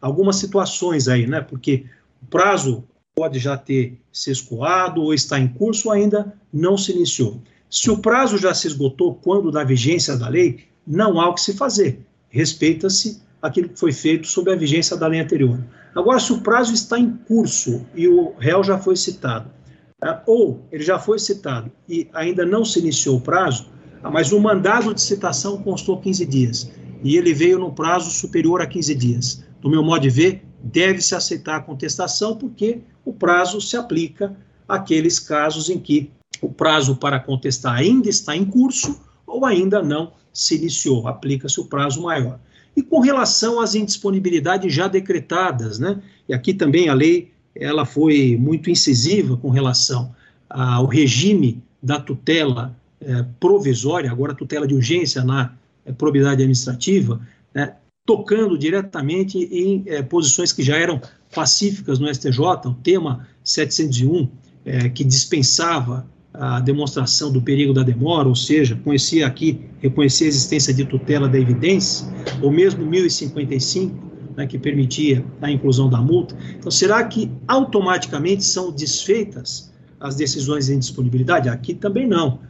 algumas 0.00 0.36
situações 0.36 1.08
aí, 1.08 1.26
né, 1.26 1.40
porque 1.40 1.84
o 2.22 2.26
prazo 2.26 2.84
pode 3.14 3.38
já 3.38 3.56
ter 3.56 4.00
se 4.12 4.30
escoado 4.30 5.02
ou 5.02 5.12
está 5.12 5.38
em 5.38 5.48
curso 5.48 5.88
ou 5.88 5.94
ainda 5.94 6.34
não 6.52 6.76
se 6.76 6.92
iniciou. 6.92 7.40
Se 7.68 7.90
o 7.90 7.98
prazo 7.98 8.38
já 8.38 8.54
se 8.54 8.66
esgotou 8.66 9.14
quando 9.14 9.50
da 9.50 9.62
vigência 9.62 10.16
da 10.16 10.28
lei, 10.28 10.64
não 10.86 11.20
há 11.20 11.28
o 11.28 11.34
que 11.34 11.40
se 11.40 11.54
fazer. 11.54 12.00
Respeita-se 12.28 13.22
aquilo 13.40 13.68
que 13.68 13.78
foi 13.78 13.92
feito 13.92 14.26
sob 14.26 14.50
a 14.52 14.56
vigência 14.56 14.96
da 14.96 15.06
lei 15.06 15.20
anterior. 15.20 15.62
Agora, 15.94 16.18
se 16.18 16.32
o 16.32 16.40
prazo 16.40 16.72
está 16.72 16.98
em 16.98 17.10
curso 17.10 17.84
e 17.94 18.06
o 18.08 18.34
réu 18.38 18.62
já 18.62 18.78
foi 18.78 18.96
citado, 18.96 19.50
tá? 19.98 20.22
ou 20.26 20.60
ele 20.70 20.82
já 20.82 20.98
foi 20.98 21.18
citado 21.18 21.70
e 21.88 22.08
ainda 22.12 22.44
não 22.46 22.64
se 22.64 22.78
iniciou 22.78 23.16
o 23.16 23.20
prazo, 23.20 23.66
mas 24.12 24.32
o 24.32 24.40
mandado 24.40 24.94
de 24.94 25.00
citação 25.00 25.58
constou 25.62 26.00
15 26.00 26.26
dias 26.26 26.70
e 27.02 27.16
ele 27.16 27.34
veio 27.34 27.58
no 27.58 27.72
prazo 27.72 28.10
superior 28.10 28.60
a 28.60 28.66
15 28.66 28.94
dias. 28.94 29.44
Do 29.60 29.68
meu 29.68 29.82
modo 29.82 30.02
de 30.02 30.10
ver, 30.10 30.42
deve-se 30.62 31.14
aceitar 31.14 31.56
a 31.56 31.60
contestação, 31.60 32.36
porque 32.36 32.80
o 33.04 33.12
prazo 33.12 33.60
se 33.60 33.76
aplica 33.76 34.36
àqueles 34.68 35.18
casos 35.18 35.68
em 35.68 35.78
que 35.78 36.10
o 36.40 36.48
prazo 36.48 36.96
para 36.96 37.20
contestar 37.20 37.74
ainda 37.74 38.08
está 38.08 38.36
em 38.36 38.44
curso 38.44 39.00
ou 39.26 39.44
ainda 39.44 39.82
não 39.82 40.12
se 40.32 40.56
iniciou, 40.56 41.08
aplica-se 41.08 41.60
o 41.60 41.66
prazo 41.66 42.02
maior. 42.02 42.38
E 42.76 42.82
com 42.82 43.00
relação 43.00 43.60
às 43.60 43.74
indisponibilidades 43.74 44.72
já 44.72 44.86
decretadas, 44.86 45.78
né? 45.78 46.00
E 46.28 46.32
aqui 46.32 46.54
também 46.54 46.88
a 46.88 46.94
lei 46.94 47.32
ela 47.54 47.84
foi 47.84 48.36
muito 48.38 48.70
incisiva 48.70 49.36
com 49.36 49.50
relação 49.50 50.14
ao 50.48 50.86
regime 50.86 51.62
da 51.82 51.98
tutela 51.98 52.76
é, 53.00 53.24
provisória, 53.40 54.10
agora 54.10 54.34
tutela 54.34 54.66
de 54.66 54.74
urgência 54.74 55.24
na 55.24 55.52
é, 55.84 55.92
probidade 55.92 56.42
administrativa, 56.42 57.20
né? 57.52 57.74
Tocando 58.10 58.58
diretamente 58.58 59.38
em 59.38 59.84
é, 59.86 60.02
posições 60.02 60.52
que 60.52 60.64
já 60.64 60.76
eram 60.76 61.00
pacíficas 61.32 62.00
no 62.00 62.12
STJ, 62.12 62.40
o 62.64 62.74
tema 62.74 63.24
701, 63.44 64.28
é, 64.64 64.88
que 64.88 65.04
dispensava 65.04 66.04
a 66.34 66.58
demonstração 66.58 67.30
do 67.30 67.40
perigo 67.40 67.72
da 67.72 67.84
demora, 67.84 68.26
ou 68.26 68.34
seja, 68.34 68.74
conhecia 68.82 69.28
aqui, 69.28 69.60
reconhecia 69.78 70.26
a 70.26 70.28
existência 70.28 70.74
de 70.74 70.84
tutela 70.84 71.28
da 71.28 71.38
evidência, 71.38 72.04
ou 72.42 72.50
mesmo 72.50 72.84
1055, 72.84 73.94
né, 74.36 74.44
que 74.44 74.58
permitia 74.58 75.24
a 75.40 75.48
inclusão 75.48 75.88
da 75.88 76.00
multa. 76.00 76.36
Então, 76.58 76.68
será 76.68 77.04
que 77.04 77.30
automaticamente 77.46 78.42
são 78.42 78.72
desfeitas 78.72 79.72
as 80.00 80.16
decisões 80.16 80.66
de 80.66 80.74
indisponibilidade? 80.74 81.48
Aqui 81.48 81.74
também 81.74 82.08
não. 82.08 82.40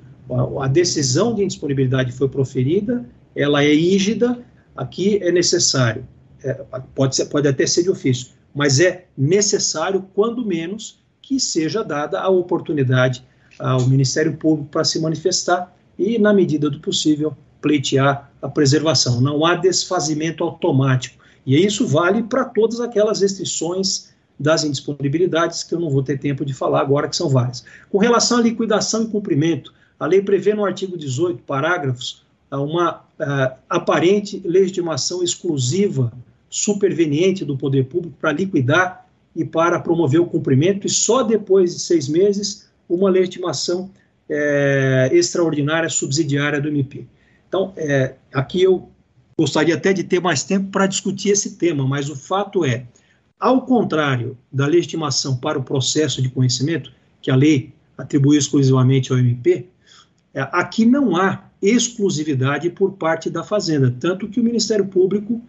A 0.59 0.69
decisão 0.69 1.35
de 1.35 1.43
indisponibilidade 1.43 2.13
foi 2.13 2.31
proferida, 2.31 3.05
ela 3.37 3.63
é 3.63 3.75
rígida, 3.75 4.43
aqui 4.81 5.19
é 5.23 5.31
necessário, 5.31 6.09
é, 6.43 6.55
pode, 6.95 7.15
ser, 7.15 7.27
pode 7.27 7.47
até 7.47 7.67
ser 7.67 7.83
de 7.83 7.91
ofício, 7.91 8.29
mas 8.55 8.81
é 8.81 9.05
necessário, 9.17 10.09
quando 10.15 10.45
menos, 10.45 10.99
que 11.21 11.39
seja 11.39 11.85
dada 11.85 12.19
a 12.19 12.31
oportunidade 12.31 13.23
ao 13.59 13.87
Ministério 13.87 14.35
Público 14.39 14.71
para 14.71 14.83
se 14.83 14.99
manifestar 14.99 15.77
e, 15.99 16.19
na 16.19 16.33
medida 16.33 16.71
do 16.71 16.81
possível, 16.81 17.37
pleitear 17.61 18.33
a 18.41 18.49
preservação. 18.49 19.21
Não 19.21 19.45
há 19.45 19.55
desfazimento 19.55 20.43
automático. 20.43 21.23
E 21.45 21.63
isso 21.63 21.87
vale 21.87 22.23
para 22.23 22.47
todas 22.47 22.81
aquelas 22.81 23.21
restrições 23.21 24.09
das 24.39 24.65
indisponibilidades, 24.65 25.63
que 25.63 25.75
eu 25.75 25.81
não 25.81 25.91
vou 25.91 26.03
ter 26.03 26.19
tempo 26.19 26.43
de 26.43 26.55
falar 26.55 26.81
agora, 26.81 27.07
que 27.07 27.17
são 27.17 27.29
várias. 27.29 27.63
Com 27.91 27.99
relação 27.99 28.39
à 28.39 28.41
liquidação 28.41 29.03
e 29.03 29.09
cumprimento, 29.09 29.75
a 29.99 30.07
lei 30.07 30.23
prevê 30.23 30.55
no 30.55 30.65
artigo 30.65 30.97
18, 30.97 31.43
parágrafos, 31.43 32.25
uma 32.59 32.97
uh, 32.97 33.57
aparente 33.69 34.41
legitimação 34.45 35.23
exclusiva 35.23 36.13
superveniente 36.49 37.45
do 37.45 37.57
poder 37.57 37.85
público 37.85 38.17
para 38.21 38.33
liquidar 38.33 39.07
e 39.37 39.45
para 39.45 39.79
promover 39.79 40.21
o 40.21 40.27
cumprimento, 40.27 40.87
e 40.87 40.91
só 40.91 41.23
depois 41.23 41.75
de 41.75 41.81
seis 41.81 42.09
meses 42.09 42.69
uma 42.89 43.09
legitimação 43.09 43.89
é, 44.29 45.09
extraordinária 45.13 45.89
subsidiária 45.89 46.61
do 46.61 46.69
MP. 46.69 47.07
Então, 47.49 47.73
é, 47.77 48.15
aqui 48.33 48.63
eu 48.63 48.89
gostaria 49.39 49.75
até 49.75 49.93
de 49.93 50.05
ter 50.05 50.21
mais 50.21 50.43
tempo 50.43 50.71
para 50.71 50.87
discutir 50.87 51.31
esse 51.31 51.57
tema, 51.57 51.87
mas 51.87 52.11
o 52.11 52.17
fato 52.17 52.65
é, 52.65 52.85
ao 53.39 53.63
contrário 53.63 54.37
da 54.53 54.67
legitimação 54.67 55.37
para 55.37 55.59
o 55.59 55.63
processo 55.63 56.21
de 56.21 56.29
conhecimento, 56.29 56.93
que 57.23 57.31
a 57.31 57.37
lei 57.37 57.73
atribui 57.97 58.37
exclusivamente 58.37 59.13
ao 59.13 59.19
MP, 59.19 59.67
é, 60.35 60.41
aqui 60.53 60.85
não 60.85 61.17
há 61.17 61.45
exclusividade 61.63 62.71
por 62.71 62.93
parte 62.93 63.29
da 63.29 63.43
Fazenda, 63.43 63.95
tanto 64.01 64.29
que 64.29 64.41
o 64.41 64.45
Ministério 64.45 64.87
Público 64.87 65.41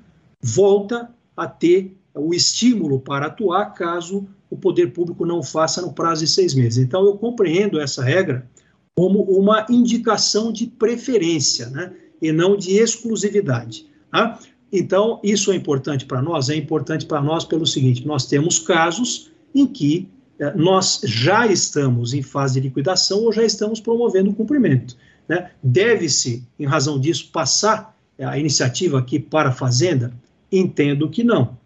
volta 0.42 1.10
a 1.36 1.48
ter 1.48 1.98
o 2.14 2.34
estímulo 2.34 3.00
para 3.00 3.28
atuar 3.28 3.74
caso 3.74 4.28
o 4.50 4.58
poder 4.58 4.88
público 4.88 5.26
não 5.26 5.42
faça 5.42 5.82
no 5.82 5.94
prazo 5.94 6.26
de 6.26 6.30
seis 6.30 6.54
meses. 6.54 6.84
Então, 6.84 7.06
eu 7.06 7.18
compreendo 7.18 7.80
essa 7.80 8.04
regra 8.04 8.46
como 8.94 9.22
uma 9.22 9.66
indicação 9.70 10.52
de 10.52 10.68
preferência, 10.68 11.70
né, 11.70 11.94
e 12.22 12.32
não 12.32 12.58
de 12.58 12.74
exclusividade. 12.74 13.88
Tá? 14.12 14.38
Então, 14.72 15.20
isso 15.24 15.52
é 15.52 15.56
importante 15.56 16.06
para 16.06 16.22
nós? 16.22 16.50
É 16.50 16.56
importante 16.56 17.06
para 17.06 17.22
nós 17.22 17.46
pelo 17.46 17.66
seguinte: 17.66 18.06
nós 18.06 18.26
temos 18.28 18.60
casos 18.60 19.32
em 19.56 19.66
que 19.66 20.10
eh, 20.40 20.54
nós 20.56 21.02
já 21.04 21.48
estamos 21.48 22.14
em 22.14 22.22
fase 22.22 22.60
de 22.60 22.68
liquidação 22.68 23.24
ou 23.24 23.34
já 23.34 23.44
estamos 23.44 23.80
promovendo 23.80 24.30
o 24.30 24.36
cumprimento. 24.36 24.96
Né? 25.28 25.52
Deve-se, 25.62 26.48
em 26.60 26.66
razão 26.66 27.00
disso, 27.00 27.30
passar 27.32 27.98
a 28.20 28.38
iniciativa 28.38 29.00
aqui 29.00 29.20
para 29.20 29.50
a 29.50 29.54
Fazenda? 29.54 30.14
Entendo 30.52 31.10
que 31.10 31.24
não. 31.24 31.58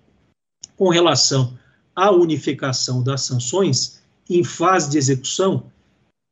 Com 0.77 0.89
relação 0.89 1.57
a 1.95 2.11
unificação 2.11 3.01
das 3.01 3.21
sanções 3.21 4.01
em 4.29 4.43
fase 4.43 4.91
de 4.91 4.97
execução. 4.97 5.71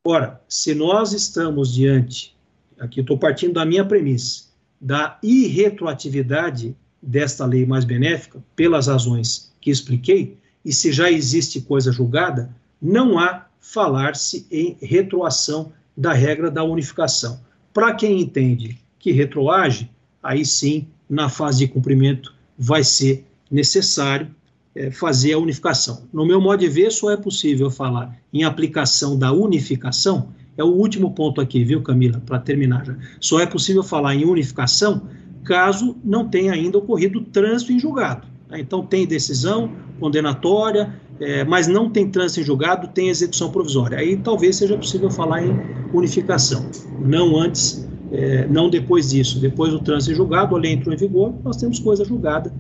Ora, 0.06 0.42
se 0.50 0.76
nós 0.76 1.14
estamos 1.14 1.74
diante, 1.74 2.36
aqui 2.78 3.00
estou 3.00 3.18
partindo 3.18 3.54
da 3.54 3.66
minha 3.66 3.86
premissa, 3.86 4.46
da 4.82 5.18
irretroatividade 5.24 6.76
desta 7.02 7.46
lei 7.46 7.66
mais 7.66 7.86
benéfica, 7.86 8.44
pelas 8.56 8.88
razões 8.88 9.54
que 9.62 9.72
expliquei, 9.72 10.38
e 10.66 10.74
se 10.74 10.92
já 10.92 11.10
existe 11.10 11.62
coisa 11.62 11.92
julgada, 11.92 12.54
não 12.82 13.18
há 13.18 13.48
falar-se 13.60 14.46
em 14.52 14.78
retroação 14.82 15.72
da 15.96 16.14
regra 16.14 16.50
da 16.50 16.64
unificação. 16.64 17.40
Para 17.74 17.94
quem 17.94 18.22
entende 18.22 18.78
que 19.00 19.12
retroage, 19.12 19.90
aí 20.22 20.46
sim, 20.46 20.88
na 21.10 21.30
fase 21.30 21.60
de 21.60 21.68
cumprimento, 21.68 22.34
vai 22.58 22.84
ser 22.84 23.26
necessário 23.50 24.34
é, 24.76 24.90
fazer 24.90 25.34
a 25.34 25.38
unificação. 25.38 26.08
No 26.12 26.26
meu 26.26 26.40
modo 26.42 26.60
de 26.60 26.68
ver, 26.68 26.92
só 26.92 27.12
é 27.12 27.18
possível 27.18 27.70
falar 27.70 28.18
em 28.32 28.44
aplicação 28.44 29.18
da 29.18 29.32
unificação 29.32 30.34
é 30.58 30.64
o 30.64 30.68
último 30.68 31.12
ponto 31.12 31.42
aqui, 31.42 31.64
viu, 31.64 31.82
Camila, 31.82 32.22
para 32.26 32.40
terminar 32.40 32.86
já. 32.86 32.96
Só 33.20 33.40
é 33.40 33.46
possível 33.46 33.84
falar 33.84 34.16
em 34.16 34.26
unificação 34.26 35.08
caso 35.44 35.98
não 36.04 36.30
tenha 36.30 36.54
ainda 36.54 36.78
ocorrido 36.78 37.22
trânsito 37.22 37.74
em 37.74 37.80
julgado. 37.80 38.28
Né? 38.50 38.60
Então, 38.60 38.86
tem 38.86 39.06
decisão 39.06 39.72
condenatória, 40.00 40.94
é, 41.20 41.44
mas 41.44 41.68
não 41.68 41.90
tem 41.90 42.10
trânsito 42.10 42.42
em 42.42 42.44
julgado, 42.44 42.88
tem 42.88 43.10
execução 43.10 43.52
provisória. 43.52 43.98
Aí 43.98 44.18
talvez 44.18 44.58
seja 44.58 44.78
possível 44.78 45.10
falar 45.10 45.46
em 45.46 45.60
unificação, 45.94 46.66
não 47.00 47.38
antes, 47.38 47.88
é, 48.12 48.48
não 48.48 48.70
depois 48.70 49.10
disso. 49.10 49.40
Depois 49.40 49.72
do 49.72 49.80
trânsito 49.80 50.14
em 50.14 50.16
julgado, 50.16 50.56
a 50.56 50.60
lei 50.60 50.74
entrou 50.74 50.94
em 50.94 50.98
vigor, 50.98 51.34
nós 51.44 51.58
temos 51.58 51.80
coisa 51.80 52.04
julgada. 52.04 52.54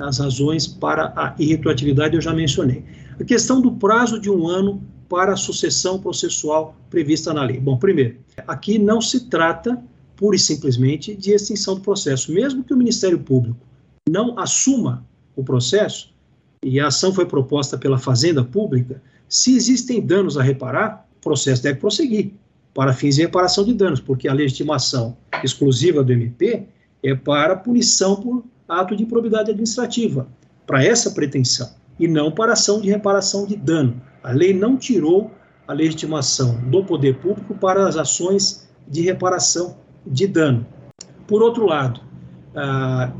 As 0.00 0.18
razões 0.18 0.66
para 0.66 1.12
a 1.16 1.34
irretroatividade 1.38 2.14
eu 2.14 2.20
já 2.20 2.32
mencionei. 2.32 2.84
A 3.18 3.24
questão 3.24 3.60
do 3.60 3.72
prazo 3.72 4.20
de 4.20 4.30
um 4.30 4.46
ano 4.46 4.80
para 5.08 5.32
a 5.32 5.36
sucessão 5.36 5.98
processual 5.98 6.76
prevista 6.90 7.32
na 7.32 7.42
lei. 7.42 7.58
Bom, 7.58 7.76
primeiro, 7.76 8.16
aqui 8.46 8.78
não 8.78 9.00
se 9.00 9.28
trata 9.28 9.82
pura 10.14 10.36
e 10.36 10.38
simplesmente 10.38 11.14
de 11.16 11.32
extinção 11.32 11.76
do 11.76 11.80
processo. 11.80 12.32
Mesmo 12.32 12.62
que 12.62 12.74
o 12.74 12.76
Ministério 12.76 13.18
Público 13.18 13.58
não 14.08 14.38
assuma 14.38 15.06
o 15.34 15.42
processo, 15.42 16.12
e 16.62 16.80
a 16.80 16.88
ação 16.88 17.12
foi 17.12 17.26
proposta 17.26 17.78
pela 17.78 17.98
Fazenda 17.98 18.42
Pública, 18.42 19.00
se 19.28 19.54
existem 19.54 20.00
danos 20.00 20.36
a 20.36 20.42
reparar, 20.42 21.06
o 21.18 21.20
processo 21.20 21.62
deve 21.62 21.78
prosseguir 21.78 22.32
para 22.74 22.92
fins 22.92 23.16
de 23.16 23.22
reparação 23.22 23.64
de 23.64 23.74
danos, 23.74 24.00
porque 24.00 24.28
a 24.28 24.32
legitimação 24.32 25.16
exclusiva 25.42 26.02
do 26.02 26.12
MP 26.12 26.66
é 27.02 27.14
para 27.14 27.56
punição 27.56 28.16
por 28.16 28.44
ato 28.68 28.96
de 28.96 29.02
improbidade 29.02 29.50
administrativa, 29.50 30.28
para 30.66 30.84
essa 30.84 31.10
pretensão, 31.10 31.70
e 31.98 32.06
não 32.06 32.30
para 32.30 32.52
ação 32.52 32.80
de 32.80 32.88
reparação 32.88 33.46
de 33.46 33.56
dano. 33.56 34.00
A 34.22 34.30
lei 34.32 34.52
não 34.52 34.76
tirou 34.76 35.30
a 35.66 35.72
legitimação 35.72 36.58
do 36.70 36.84
poder 36.84 37.16
público 37.18 37.54
para 37.54 37.86
as 37.86 37.96
ações 37.96 38.68
de 38.86 39.02
reparação 39.02 39.76
de 40.06 40.26
dano. 40.26 40.66
Por 41.26 41.42
outro 41.42 41.66
lado, 41.66 42.00
ah, 42.54 43.12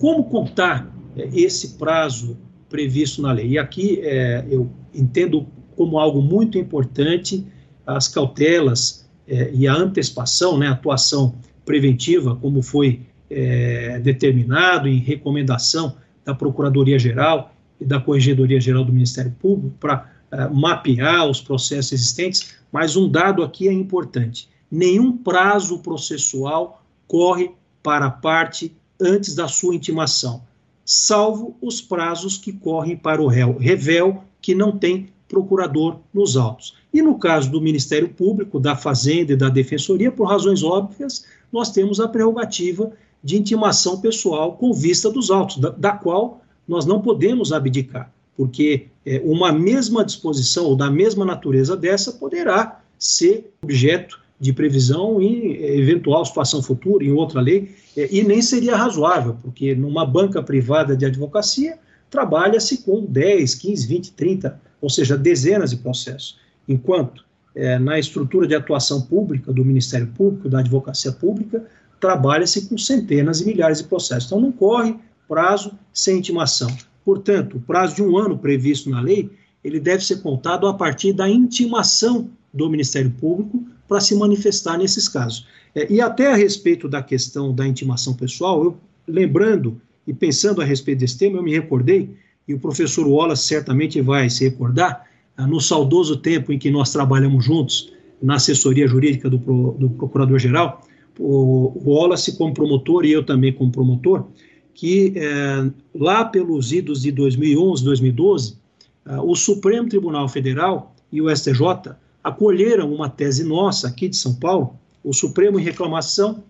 como 0.00 0.24
contar 0.24 0.90
eh, 1.16 1.28
esse 1.32 1.76
prazo 1.76 2.36
previsto 2.72 3.20
na 3.20 3.30
lei? 3.30 3.50
E 3.50 3.58
aqui 3.58 4.00
é, 4.02 4.44
eu 4.50 4.68
entendo 4.94 5.46
como 5.76 5.98
algo 5.98 6.22
muito 6.22 6.58
importante 6.58 7.46
as 7.86 8.08
cautelas 8.08 9.08
é, 9.28 9.50
e 9.52 9.68
a 9.68 9.74
antecipação, 9.74 10.58
né, 10.58 10.68
a 10.68 10.72
atuação 10.72 11.34
preventiva, 11.64 12.34
como 12.34 12.62
foi 12.62 13.02
é, 13.30 14.00
determinado 14.00 14.88
em 14.88 14.98
recomendação 14.98 15.96
da 16.24 16.34
Procuradoria-Geral 16.34 17.54
e 17.80 17.84
da 17.84 18.00
Corregedoria-Geral 18.00 18.84
do 18.84 18.92
Ministério 18.92 19.34
Público 19.40 19.76
para 19.78 20.10
é, 20.30 20.48
mapear 20.48 21.28
os 21.28 21.40
processos 21.40 21.92
existentes, 21.92 22.54
mas 22.72 22.96
um 22.96 23.08
dado 23.08 23.42
aqui 23.42 23.68
é 23.68 23.72
importante: 23.72 24.48
nenhum 24.70 25.16
prazo 25.16 25.78
processual 25.78 26.82
corre 27.06 27.50
para 27.82 28.06
a 28.06 28.10
parte 28.10 28.74
antes 29.00 29.34
da 29.34 29.48
sua 29.48 29.74
intimação, 29.74 30.42
salvo 30.84 31.56
os 31.60 31.80
prazos 31.80 32.36
que 32.36 32.52
correm 32.52 32.96
para 32.96 33.22
o 33.22 33.26
réu 33.26 33.56
revel 33.56 34.24
que 34.40 34.54
não 34.54 34.76
tem 34.76 35.08
procurador 35.28 35.98
nos 36.12 36.36
autos. 36.36 36.76
E 36.92 37.00
no 37.00 37.18
caso 37.18 37.50
do 37.50 37.60
Ministério 37.60 38.08
Público, 38.08 38.60
da 38.60 38.76
Fazenda 38.76 39.32
e 39.32 39.36
da 39.36 39.48
Defensoria, 39.48 40.12
por 40.12 40.24
razões 40.24 40.62
óbvias, 40.62 41.24
nós 41.50 41.70
temos 41.70 42.00
a 42.00 42.08
prerrogativa 42.08 42.92
de 43.24 43.38
intimação 43.38 44.00
pessoal 44.00 44.56
com 44.56 44.74
vista 44.74 45.10
dos 45.10 45.30
autos, 45.30 45.58
da, 45.58 45.70
da 45.70 45.92
qual 45.92 46.42
nós 46.66 46.84
não 46.84 47.00
podemos 47.00 47.52
abdicar, 47.52 48.12
porque 48.36 48.86
é, 49.04 49.20
uma 49.24 49.52
mesma 49.52 50.04
disposição 50.04 50.66
ou 50.66 50.76
da 50.76 50.90
mesma 50.90 51.24
natureza 51.24 51.76
dessa 51.76 52.12
poderá 52.12 52.80
ser 52.98 53.52
objeto 53.62 54.21
de 54.42 54.52
previsão 54.52 55.22
em 55.22 55.52
eventual 55.78 56.26
situação 56.26 56.60
futura, 56.60 57.04
em 57.04 57.12
outra 57.12 57.40
lei, 57.40 57.76
é, 57.96 58.08
e 58.10 58.24
nem 58.24 58.42
seria 58.42 58.74
razoável, 58.74 59.36
porque 59.40 59.72
numa 59.72 60.04
banca 60.04 60.42
privada 60.42 60.96
de 60.96 61.06
advocacia 61.06 61.78
trabalha-se 62.10 62.78
com 62.78 63.04
10, 63.04 63.54
15, 63.54 63.86
20, 63.86 64.12
30, 64.14 64.60
ou 64.80 64.90
seja, 64.90 65.16
dezenas 65.16 65.70
de 65.70 65.76
processos, 65.76 66.40
enquanto 66.68 67.24
é, 67.54 67.78
na 67.78 68.00
estrutura 68.00 68.48
de 68.48 68.56
atuação 68.56 69.02
pública 69.02 69.52
do 69.52 69.64
Ministério 69.64 70.08
Público, 70.08 70.48
da 70.48 70.58
advocacia 70.58 71.12
pública, 71.12 71.64
trabalha-se 72.00 72.68
com 72.68 72.76
centenas 72.76 73.40
e 73.40 73.46
milhares 73.46 73.78
de 73.78 73.84
processos. 73.84 74.26
Então, 74.26 74.40
não 74.40 74.50
corre 74.50 74.96
prazo 75.28 75.70
sem 75.92 76.18
intimação. 76.18 76.68
Portanto, 77.04 77.58
o 77.58 77.60
prazo 77.60 77.94
de 77.94 78.02
um 78.02 78.18
ano 78.18 78.36
previsto 78.36 78.90
na 78.90 79.00
lei, 79.00 79.30
ele 79.62 79.78
deve 79.78 80.04
ser 80.04 80.20
contado 80.20 80.66
a 80.66 80.74
partir 80.74 81.12
da 81.12 81.28
intimação 81.28 82.28
do 82.52 82.68
Ministério 82.68 83.10
Público 83.12 83.64
para 83.92 84.00
se 84.00 84.14
manifestar 84.14 84.78
nesses 84.78 85.06
casos. 85.06 85.46
É, 85.74 85.92
e 85.92 86.00
até 86.00 86.32
a 86.32 86.34
respeito 86.34 86.88
da 86.88 87.02
questão 87.02 87.54
da 87.54 87.66
intimação 87.66 88.14
pessoal, 88.14 88.64
eu 88.64 88.76
lembrando 89.06 89.78
e 90.06 90.14
pensando 90.14 90.62
a 90.62 90.64
respeito 90.64 91.00
desse 91.00 91.18
tema, 91.18 91.36
eu 91.36 91.42
me 91.42 91.52
recordei, 91.52 92.08
e 92.48 92.54
o 92.54 92.58
professor 92.58 93.06
Wallace 93.06 93.42
certamente 93.42 94.00
vai 94.00 94.30
se 94.30 94.44
recordar, 94.44 95.04
ah, 95.36 95.46
no 95.46 95.60
saudoso 95.60 96.16
tempo 96.16 96.54
em 96.54 96.58
que 96.58 96.70
nós 96.70 96.90
trabalhamos 96.90 97.44
juntos 97.44 97.92
na 98.22 98.36
assessoria 98.36 98.88
jurídica 98.88 99.28
do, 99.28 99.36
do 99.36 99.90
Procurador-Geral, 99.90 100.80
o, 101.18 101.78
Wallace 101.84 102.38
como 102.38 102.54
promotor 102.54 103.04
e 103.04 103.12
eu 103.12 103.22
também 103.22 103.52
como 103.52 103.70
promotor, 103.70 104.24
que 104.72 105.12
é, 105.16 105.70
lá 105.94 106.24
pelos 106.24 106.72
idos 106.72 107.02
de 107.02 107.12
2011, 107.12 107.84
2012, 107.84 108.56
ah, 109.04 109.22
o 109.22 109.34
Supremo 109.34 109.86
Tribunal 109.86 110.26
Federal 110.30 110.94
e 111.12 111.20
o 111.20 111.28
STJ 111.28 111.92
acolheram 112.22 112.92
uma 112.92 113.08
tese 113.08 113.44
nossa 113.44 113.88
aqui 113.88 114.08
de 114.08 114.16
São 114.16 114.34
Paulo, 114.34 114.78
o 115.02 115.12
Supremo 115.12 115.58
em 115.58 115.62
reclamação 115.62 116.42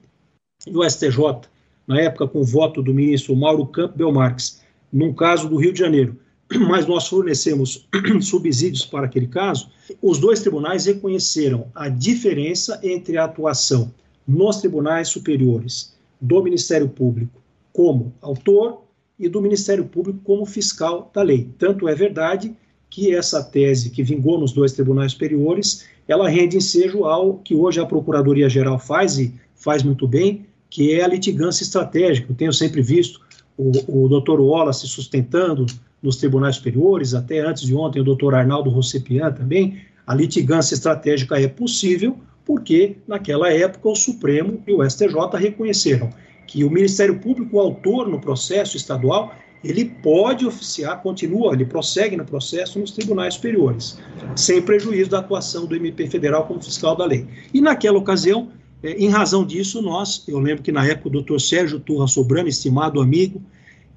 e 0.67 0.77
o 0.77 0.89
STJ, 0.89 1.49
na 1.87 2.01
época 2.01 2.29
com 2.29 2.41
o 2.41 2.45
voto 2.45 2.83
do 2.83 2.95
ministro 2.95 3.35
Mauro 3.35 3.67
Campo 3.67 3.97
Belmarques, 3.97 4.61
num 4.93 5.13
caso 5.13 5.49
do 5.49 5.57
Rio 5.57 5.73
de 5.73 5.79
Janeiro, 5.79 6.17
mas 6.69 6.87
nós 6.87 7.09
fornecemos 7.09 7.89
subsídios 8.21 8.85
para 8.85 9.07
aquele 9.07 9.27
caso, 9.27 9.71
os 10.01 10.19
dois 10.19 10.41
tribunais 10.41 10.87
reconheceram 10.87 11.69
a 11.75 11.89
diferença 11.89 12.79
entre 12.83 13.17
a 13.17 13.25
atuação 13.25 13.93
nos 14.27 14.59
tribunais 14.59 15.09
superiores 15.09 15.97
do 16.21 16.43
Ministério 16.43 16.89
Público 16.89 17.41
como 17.73 18.13
autor 18.21 18.83
e 19.19 19.29
do 19.29 19.41
Ministério 19.41 19.85
Público 19.85 20.21
como 20.23 20.45
fiscal 20.45 21.11
da 21.13 21.23
lei. 21.23 21.49
Tanto 21.59 21.89
é 21.89 21.95
verdade 21.95 22.55
que 22.93 23.15
essa 23.15 23.43
tese 23.43 23.89
que 23.89 24.03
vingou 24.03 24.39
nos 24.39 24.53
dois 24.53 24.73
tribunais 24.73 25.13
superiores, 25.13 25.87
ela 26.07 26.29
rende 26.29 26.59
ensejo 26.59 27.05
ao 27.05 27.39
que 27.39 27.55
hoje 27.55 27.81
a 27.81 27.87
Procuradoria-Geral 27.87 28.79
faz 28.79 29.19
e 29.19 29.35
faz 29.55 29.83
muito 29.83 30.07
bem, 30.07 30.45
que 30.69 30.93
é 30.93 31.03
a 31.03 31.09
litigância 31.09 31.65
estratégica. 31.65 32.31
Eu 32.31 32.37
tenho 32.37 32.53
sempre 32.53 32.83
visto 32.83 33.19
o, 33.57 33.71
o 34.05 34.09
doutor 34.09 34.39
Wallace 34.43 34.87
sustentando 34.87 35.65
nos 36.03 36.17
tribunais 36.17 36.57
superiores, 36.57 37.15
até 37.15 37.39
antes 37.39 37.63
de 37.63 37.75
ontem 37.75 37.99
o 37.99 38.05
doutor 38.05 38.35
Arnaldo 38.35 38.69
Rossepian 38.69 39.33
também, 39.33 39.79
a 40.07 40.15
litigância 40.15 40.75
estratégica 40.75 41.41
é 41.41 41.49
possível 41.49 42.19
porque, 42.45 42.97
naquela 43.09 43.51
época, 43.51 43.89
o 43.89 43.97
Supremo 43.97 44.63
e 44.67 44.73
o 44.75 44.85
STJ 44.85 45.39
reconheceram 45.39 46.11
que 46.47 46.63
o 46.63 46.71
Ministério 46.71 47.19
Público, 47.19 47.57
o 47.57 47.61
autor 47.61 48.07
no 48.07 48.21
processo 48.21 48.77
estadual, 48.77 49.33
ele 49.65 49.85
pode 49.85 50.47
oficiar, 50.47 51.01
continua, 51.03 51.55
ele 51.55 51.65
prossegue 51.65 52.17
no 52.17 52.25
processo 52.25 52.79
nos 52.79 52.91
tribunais 52.91 53.35
superiores, 53.35 53.99
sem 54.35 54.61
prejuízo 54.61 55.11
da 55.11 55.21
atuação 55.21 55.67
do 55.67 55.77
MP 55.77 56.09
federal 56.09 56.47
como 56.47 56.63
fiscal 56.63 56.97
da 56.97 57.05
lei. 57.05 57.27
E 57.55 57.61
naquela 57.61 57.99
ocasião, 57.99 58.51
é, 58.83 58.93
em 58.93 59.09
razão 59.09 59.47
disso, 59.47 59.81
nós, 59.81 60.25
eu 60.27 60.39
lembro 60.39 60.63
que 60.63 60.73
na 60.73 60.85
época 60.85 61.09
o 61.09 61.13
doutor 61.13 61.41
Sérgio 61.41 61.79
Turra 61.79 62.09
Sobrano, 62.09 62.49
estimado 62.49 63.01
amigo, 63.01 63.41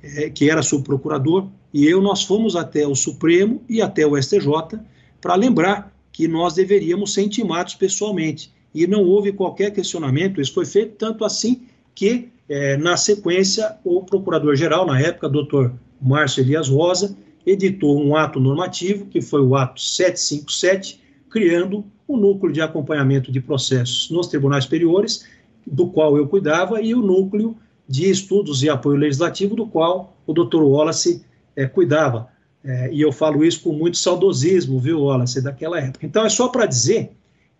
é, 0.04 0.30
que 0.30 0.50
era 0.50 0.62
subprocurador, 0.62 1.48
e 1.74 1.86
eu, 1.88 2.00
nós 2.00 2.24
fomos 2.24 2.56
até 2.56 2.88
o 2.88 2.96
Supremo 2.96 3.64
e 3.68 3.82
até 3.82 4.06
o 4.06 4.22
STJ 4.22 4.80
para 5.20 5.36
lembrar 5.36 5.92
que 6.12 6.28
nós 6.28 6.54
deveríamos 6.54 7.14
ser 7.14 7.24
intimados 7.24 7.74
pessoalmente. 7.74 8.54
E 8.74 8.86
não 8.86 9.04
houve 9.04 9.32
qualquer 9.32 9.72
questionamento, 9.72 10.40
isso 10.40 10.54
foi 10.54 10.66
feito 10.66 10.96
tanto 10.96 11.26
assim 11.26 11.64
que 11.96 12.30
é, 12.48 12.78
na 12.78 12.96
sequência, 12.96 13.78
o 13.84 14.04
procurador-geral, 14.04 14.86
na 14.86 15.00
época, 15.00 15.28
doutor 15.28 15.74
Márcio 16.02 16.42
Elias 16.42 16.70
Rosa, 16.70 17.16
editou 17.46 18.00
um 18.00 18.16
ato 18.16 18.40
normativo, 18.40 19.06
que 19.06 19.22
foi 19.22 19.42
o 19.42 19.56
ato 19.56 19.82
757, 19.82 21.02
criando 21.30 21.86
o 22.08 22.18
núcleo 22.18 22.54
de 22.54 22.62
acompanhamento 22.62 23.32
de 23.32 23.40
processos 23.40 24.10
nos 24.10 24.28
tribunais 24.28 24.64
superiores, 24.64 25.26
do 25.66 25.88
qual 25.88 26.18
eu 26.18 26.28
cuidava, 26.28 26.82
e 26.82 26.94
o 26.94 27.02
núcleo 27.02 27.56
de 27.88 28.10
estudos 28.10 28.64
e 28.64 28.70
apoio 28.70 28.98
legislativo, 28.98 29.56
do 29.56 29.68
qual 29.68 30.16
o 30.26 30.34
doutor 30.34 30.64
Wallace 30.64 31.24
é, 31.56 31.66
cuidava. 31.66 32.30
É, 32.64 32.92
e 32.92 33.02
eu 33.02 33.12
falo 33.12 33.44
isso 33.44 33.62
com 33.62 33.74
muito 33.74 33.98
saudosismo, 33.98 34.80
viu, 34.80 35.02
Wallace, 35.02 35.42
daquela 35.42 35.80
época. 35.80 36.06
Então, 36.06 36.26
é 36.26 36.30
só 36.30 36.48
para 36.48 36.66
dizer 36.66 37.12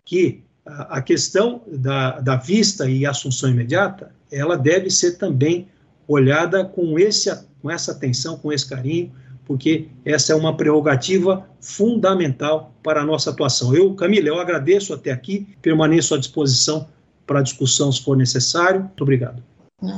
que 0.04 0.42
a, 0.66 1.00
questão 1.00 1.62
da, 1.66 2.20
da 2.20 2.36
vista 2.36 2.88
e 2.90 3.06
assunção 3.06 3.48
imediata 3.48 4.12
ela 4.30 4.56
deve 4.56 4.90
ser 4.90 5.12
também 5.12 5.68
olhada 6.08 6.64
com, 6.64 6.98
esse, 6.98 7.34
com 7.62 7.70
essa 7.70 7.92
atenção, 7.92 8.36
com 8.36 8.52
esse 8.52 8.68
carinho, 8.68 9.12
porque 9.44 9.88
essa 10.04 10.32
é 10.32 10.36
uma 10.36 10.56
prerrogativa 10.56 11.48
fundamental 11.60 12.74
para 12.82 13.02
a 13.02 13.04
nossa 13.04 13.30
atuação. 13.30 13.74
Eu, 13.74 13.94
Camila, 13.94 14.28
eu 14.28 14.40
agradeço 14.40 14.92
até 14.92 15.12
aqui, 15.12 15.46
permaneço 15.62 16.14
à 16.14 16.18
disposição 16.18 16.88
para 17.26 17.42
discussão 17.42 17.90
se 17.90 18.02
for 18.02 18.16
necessário. 18.16 18.80
Muito 18.80 19.02
obrigado. 19.02 19.42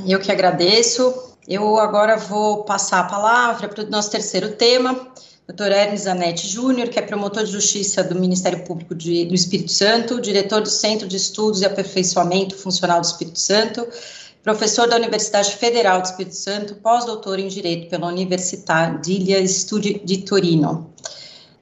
Eu 0.07 0.19
que 0.19 0.31
agradeço. 0.31 1.35
Eu 1.47 1.77
agora 1.79 2.17
vou 2.17 2.63
passar 2.63 2.99
a 2.99 3.03
palavra 3.03 3.67
para 3.67 3.83
o 3.83 3.89
nosso 3.89 4.11
terceiro 4.11 4.51
tema, 4.51 5.07
Dr. 5.49 5.71
Hermes 5.71 6.01
Zanetti 6.01 6.47
Júnior, 6.47 6.89
que 6.89 6.99
é 6.99 7.01
promotor 7.01 7.43
de 7.43 7.51
justiça 7.51 8.03
do 8.03 8.13
Ministério 8.13 8.63
Público 8.63 8.93
de, 8.93 9.25
do 9.25 9.33
Espírito 9.33 9.71
Santo, 9.71 10.21
diretor 10.21 10.61
do 10.61 10.69
Centro 10.69 11.07
de 11.07 11.17
Estudos 11.17 11.61
e 11.61 11.65
Aperfeiçoamento 11.65 12.55
Funcional 12.55 13.01
do 13.01 13.05
Espírito 13.05 13.39
Santo, 13.39 13.87
professor 14.43 14.87
da 14.87 14.95
Universidade 14.95 15.55
Federal 15.55 16.01
do 16.01 16.05
Espírito 16.05 16.35
Santo, 16.35 16.75
pós-doutor 16.75 17.39
em 17.39 17.47
Direito 17.47 17.89
pela 17.89 18.05
Universidade 18.05 19.11
Studi 19.47 19.99
di 20.05 20.19
Torino. 20.19 20.93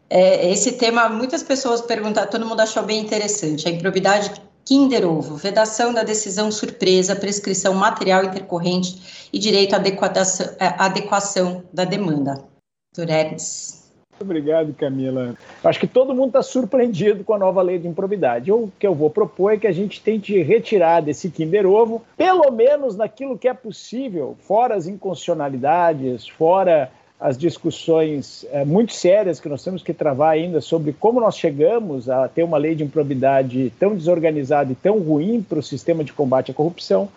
É, 0.09 0.51
esse 0.51 0.73
tema, 0.73 1.07
muitas 1.07 1.41
pessoas 1.41 1.79
perguntaram, 1.79 2.29
todo 2.29 2.45
mundo 2.45 2.59
achou 2.59 2.83
bem 2.83 2.99
interessante, 2.99 3.69
a 3.69 3.71
improbidade 3.71 4.33
Kinder 4.65 5.09
Ovo, 5.09 5.37
vedação 5.37 5.93
da 5.93 6.03
decisão 6.03 6.51
surpresa, 6.51 7.15
prescrição 7.15 7.73
material 7.73 8.25
intercorrente 8.25 9.29
e 9.31 9.39
direito 9.39 9.75
à 9.75 9.77
adequação, 9.77 10.45
adequação 10.59 11.63
da 11.71 11.85
demanda. 11.85 12.56
Hermes. 13.03 13.87
Obrigado, 14.19 14.73
Camila. 14.73 15.35
Acho 15.63 15.79
que 15.79 15.87
todo 15.87 16.13
mundo 16.13 16.29
está 16.29 16.41
surpreendido 16.41 17.23
com 17.23 17.33
a 17.33 17.37
nova 17.37 17.61
lei 17.61 17.77
de 17.77 17.87
improbidade. 17.87 18.51
O 18.51 18.71
que 18.79 18.87
eu 18.87 18.95
vou 18.95 19.09
propor 19.09 19.53
é 19.53 19.57
que 19.57 19.67
a 19.67 19.71
gente 19.71 20.01
tente 20.01 20.41
retirar 20.41 21.01
desse 21.01 21.29
Kinder 21.29 21.67
Ovo, 21.67 22.01
pelo 22.15 22.51
menos 22.51 22.95
naquilo 22.95 23.37
que 23.37 23.47
é 23.47 23.53
possível, 23.53 24.35
fora 24.41 24.75
as 24.75 24.87
inconstitucionalidades, 24.87 26.27
fora 26.27 26.91
as 27.19 27.37
discussões 27.37 28.45
é, 28.51 28.63
muito 28.63 28.93
sérias 28.93 29.39
que 29.39 29.49
nós 29.49 29.63
temos 29.63 29.81
que 29.81 29.93
travar 29.93 30.33
ainda 30.33 30.61
sobre 30.61 30.93
como 30.93 31.19
nós 31.19 31.35
chegamos 31.35 32.07
a 32.09 32.27
ter 32.27 32.43
uma 32.43 32.57
lei 32.57 32.75
de 32.75 32.83
improbidade 32.83 33.73
tão 33.79 33.95
desorganizada 33.95 34.71
e 34.71 34.75
tão 34.75 34.99
ruim 34.99 35.41
para 35.41 35.57
o 35.57 35.63
sistema 35.63 36.03
de 36.03 36.13
combate 36.13 36.51
à 36.51 36.53
corrupção, 36.53 37.09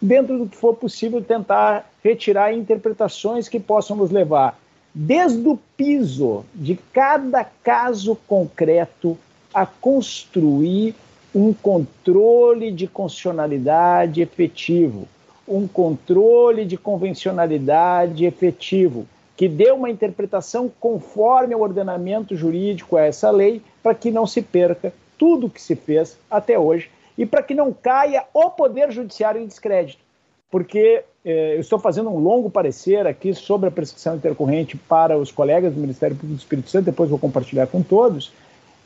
dentro 0.00 0.38
do 0.38 0.46
que 0.46 0.56
for 0.56 0.74
possível 0.74 1.22
tentar 1.22 1.90
retirar 2.04 2.52
interpretações 2.52 3.48
que 3.48 3.58
possam 3.58 3.96
nos 3.96 4.10
levar 4.10 4.58
desde 4.98 5.46
o 5.46 5.58
piso 5.76 6.42
de 6.54 6.74
cada 6.74 7.44
caso 7.44 8.16
concreto 8.26 9.18
a 9.52 9.66
construir 9.66 10.94
um 11.34 11.52
controle 11.52 12.72
de 12.72 12.86
constitucionalidade 12.86 14.22
efetivo, 14.22 15.06
um 15.46 15.68
controle 15.68 16.64
de 16.64 16.78
convencionalidade 16.78 18.24
efetivo, 18.24 19.06
que 19.36 19.46
dê 19.50 19.70
uma 19.70 19.90
interpretação 19.90 20.72
conforme 20.80 21.52
ao 21.52 21.60
ordenamento 21.60 22.34
jurídico 22.34 22.96
a 22.96 23.02
essa 23.02 23.30
lei, 23.30 23.60
para 23.82 23.94
que 23.94 24.10
não 24.10 24.26
se 24.26 24.40
perca 24.40 24.94
tudo 25.18 25.46
o 25.46 25.50
que 25.50 25.60
se 25.60 25.76
fez 25.76 26.16
até 26.30 26.58
hoje 26.58 26.90
e 27.18 27.26
para 27.26 27.42
que 27.42 27.54
não 27.54 27.70
caia 27.70 28.24
o 28.32 28.48
Poder 28.48 28.90
Judiciário 28.90 29.42
em 29.42 29.46
descrédito. 29.46 30.00
Porque 30.50 31.04
eu 31.28 31.60
estou 31.60 31.76
fazendo 31.76 32.08
um 32.08 32.18
longo 32.20 32.48
parecer 32.48 33.04
aqui 33.04 33.34
sobre 33.34 33.68
a 33.68 33.72
prescrição 33.72 34.14
intercorrente 34.14 34.76
para 34.76 35.18
os 35.18 35.32
colegas 35.32 35.74
do 35.74 35.80
Ministério 35.80 36.14
Público 36.14 36.36
do 36.36 36.40
Espírito 36.40 36.70
Santo, 36.70 36.84
depois 36.84 37.10
vou 37.10 37.18
compartilhar 37.18 37.66
com 37.66 37.82
todos. 37.82 38.32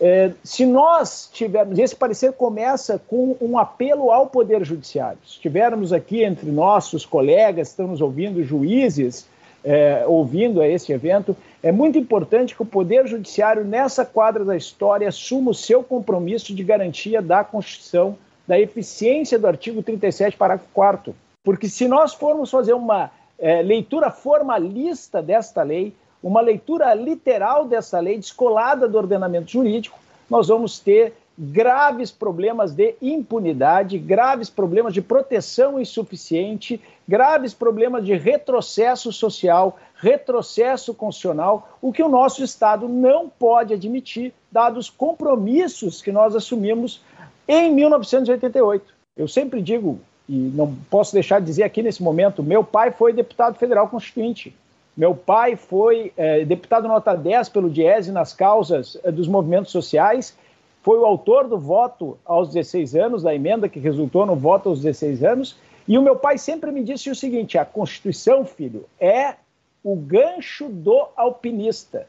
É, 0.00 0.30
se 0.42 0.64
nós 0.64 1.28
tivermos, 1.30 1.78
esse 1.78 1.94
parecer 1.94 2.32
começa 2.32 2.98
com 3.06 3.36
um 3.42 3.58
apelo 3.58 4.10
ao 4.10 4.26
Poder 4.26 4.64
Judiciário. 4.64 5.18
Se 5.26 5.38
tivermos 5.38 5.92
aqui 5.92 6.24
entre 6.24 6.50
nossos 6.50 7.04
colegas, 7.04 7.68
estamos 7.68 8.00
ouvindo 8.00 8.42
juízes, 8.42 9.26
é, 9.62 10.04
ouvindo 10.06 10.62
a 10.62 10.66
esse 10.66 10.90
evento, 10.90 11.36
é 11.62 11.70
muito 11.70 11.98
importante 11.98 12.56
que 12.56 12.62
o 12.62 12.66
Poder 12.66 13.06
Judiciário, 13.06 13.66
nessa 13.66 14.02
quadra 14.06 14.46
da 14.46 14.56
história, 14.56 15.06
assuma 15.06 15.50
o 15.50 15.54
seu 15.54 15.82
compromisso 15.82 16.54
de 16.54 16.64
garantia 16.64 17.20
da 17.20 17.44
Constituição, 17.44 18.16
da 18.48 18.58
eficiência 18.58 19.38
do 19.38 19.46
artigo 19.46 19.82
37, 19.82 20.38
parágrafo 20.38 20.70
4 20.72 21.14
porque 21.42 21.68
se 21.68 21.88
nós 21.88 22.14
formos 22.14 22.50
fazer 22.50 22.74
uma 22.74 23.10
é, 23.38 23.62
leitura 23.62 24.10
formalista 24.10 25.22
desta 25.22 25.62
lei, 25.62 25.94
uma 26.22 26.40
leitura 26.40 26.92
literal 26.94 27.64
dessa 27.64 27.98
lei, 27.98 28.18
descolada 28.18 28.86
do 28.86 28.98
ordenamento 28.98 29.50
jurídico, 29.50 29.98
nós 30.28 30.48
vamos 30.48 30.78
ter 30.78 31.14
graves 31.42 32.10
problemas 32.10 32.74
de 32.74 32.94
impunidade, 33.00 33.98
graves 33.98 34.50
problemas 34.50 34.92
de 34.92 35.00
proteção 35.00 35.80
insuficiente, 35.80 36.78
graves 37.08 37.54
problemas 37.54 38.04
de 38.04 38.14
retrocesso 38.14 39.10
social, 39.10 39.78
retrocesso 39.94 40.92
constitucional, 40.92 41.78
o 41.80 41.92
que 41.92 42.02
o 42.02 42.10
nosso 42.10 42.44
Estado 42.44 42.86
não 42.86 43.26
pode 43.30 43.72
admitir, 43.72 44.34
dados 44.52 44.86
os 44.86 44.90
compromissos 44.90 46.02
que 46.02 46.12
nós 46.12 46.36
assumimos 46.36 47.00
em 47.48 47.72
1988. 47.74 48.92
Eu 49.16 49.26
sempre 49.26 49.62
digo, 49.62 49.98
e 50.30 50.52
não 50.54 50.72
posso 50.88 51.12
deixar 51.12 51.40
de 51.40 51.46
dizer 51.46 51.64
aqui 51.64 51.82
nesse 51.82 52.00
momento, 52.00 52.40
meu 52.40 52.62
pai 52.62 52.92
foi 52.92 53.12
deputado 53.12 53.56
federal 53.56 53.88
constituinte. 53.88 54.54
Meu 54.96 55.12
pai 55.12 55.56
foi 55.56 56.12
é, 56.16 56.44
deputado 56.44 56.86
nota 56.86 57.16
10 57.16 57.48
pelo 57.48 57.68
Diese 57.68 58.12
nas 58.12 58.32
causas 58.32 58.96
é, 59.02 59.10
dos 59.10 59.26
movimentos 59.26 59.72
sociais, 59.72 60.36
foi 60.82 60.98
o 60.98 61.04
autor 61.04 61.48
do 61.48 61.58
voto 61.58 62.16
aos 62.24 62.48
16 62.52 62.94
anos, 62.94 63.22
da 63.24 63.34
emenda 63.34 63.68
que 63.68 63.80
resultou 63.80 64.24
no 64.24 64.36
voto 64.36 64.68
aos 64.68 64.80
16 64.82 65.24
anos, 65.24 65.56
e 65.88 65.98
o 65.98 66.02
meu 66.02 66.14
pai 66.14 66.38
sempre 66.38 66.70
me 66.70 66.84
disse 66.84 67.10
o 67.10 67.16
seguinte: 67.16 67.58
a 67.58 67.64
Constituição, 67.64 68.44
filho, 68.44 68.84
é 69.00 69.34
o 69.82 69.96
gancho 69.96 70.68
do 70.68 71.08
alpinista. 71.16 72.06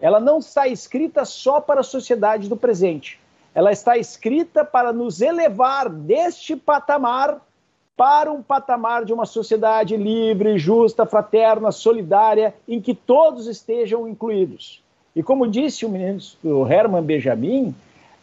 Ela 0.00 0.18
não 0.18 0.38
está 0.38 0.66
escrita 0.66 1.24
só 1.24 1.60
para 1.60 1.80
a 1.80 1.84
sociedade 1.84 2.48
do 2.48 2.56
presente. 2.56 3.20
Ela 3.54 3.70
está 3.70 3.96
escrita 3.96 4.64
para 4.64 4.92
nos 4.92 5.20
elevar 5.20 5.88
deste 5.88 6.56
patamar 6.56 7.40
para 8.00 8.32
um 8.32 8.42
patamar 8.42 9.04
de 9.04 9.12
uma 9.12 9.26
sociedade 9.26 9.94
livre, 9.94 10.56
justa, 10.56 11.04
fraterna, 11.04 11.70
solidária, 11.70 12.54
em 12.66 12.80
que 12.80 12.94
todos 12.94 13.46
estejam 13.46 14.08
incluídos. 14.08 14.82
E 15.14 15.22
como 15.22 15.46
disse 15.46 15.84
o 15.84 15.90
ministro 15.90 16.66
Herman 16.66 17.02
Benjamin, 17.02 17.74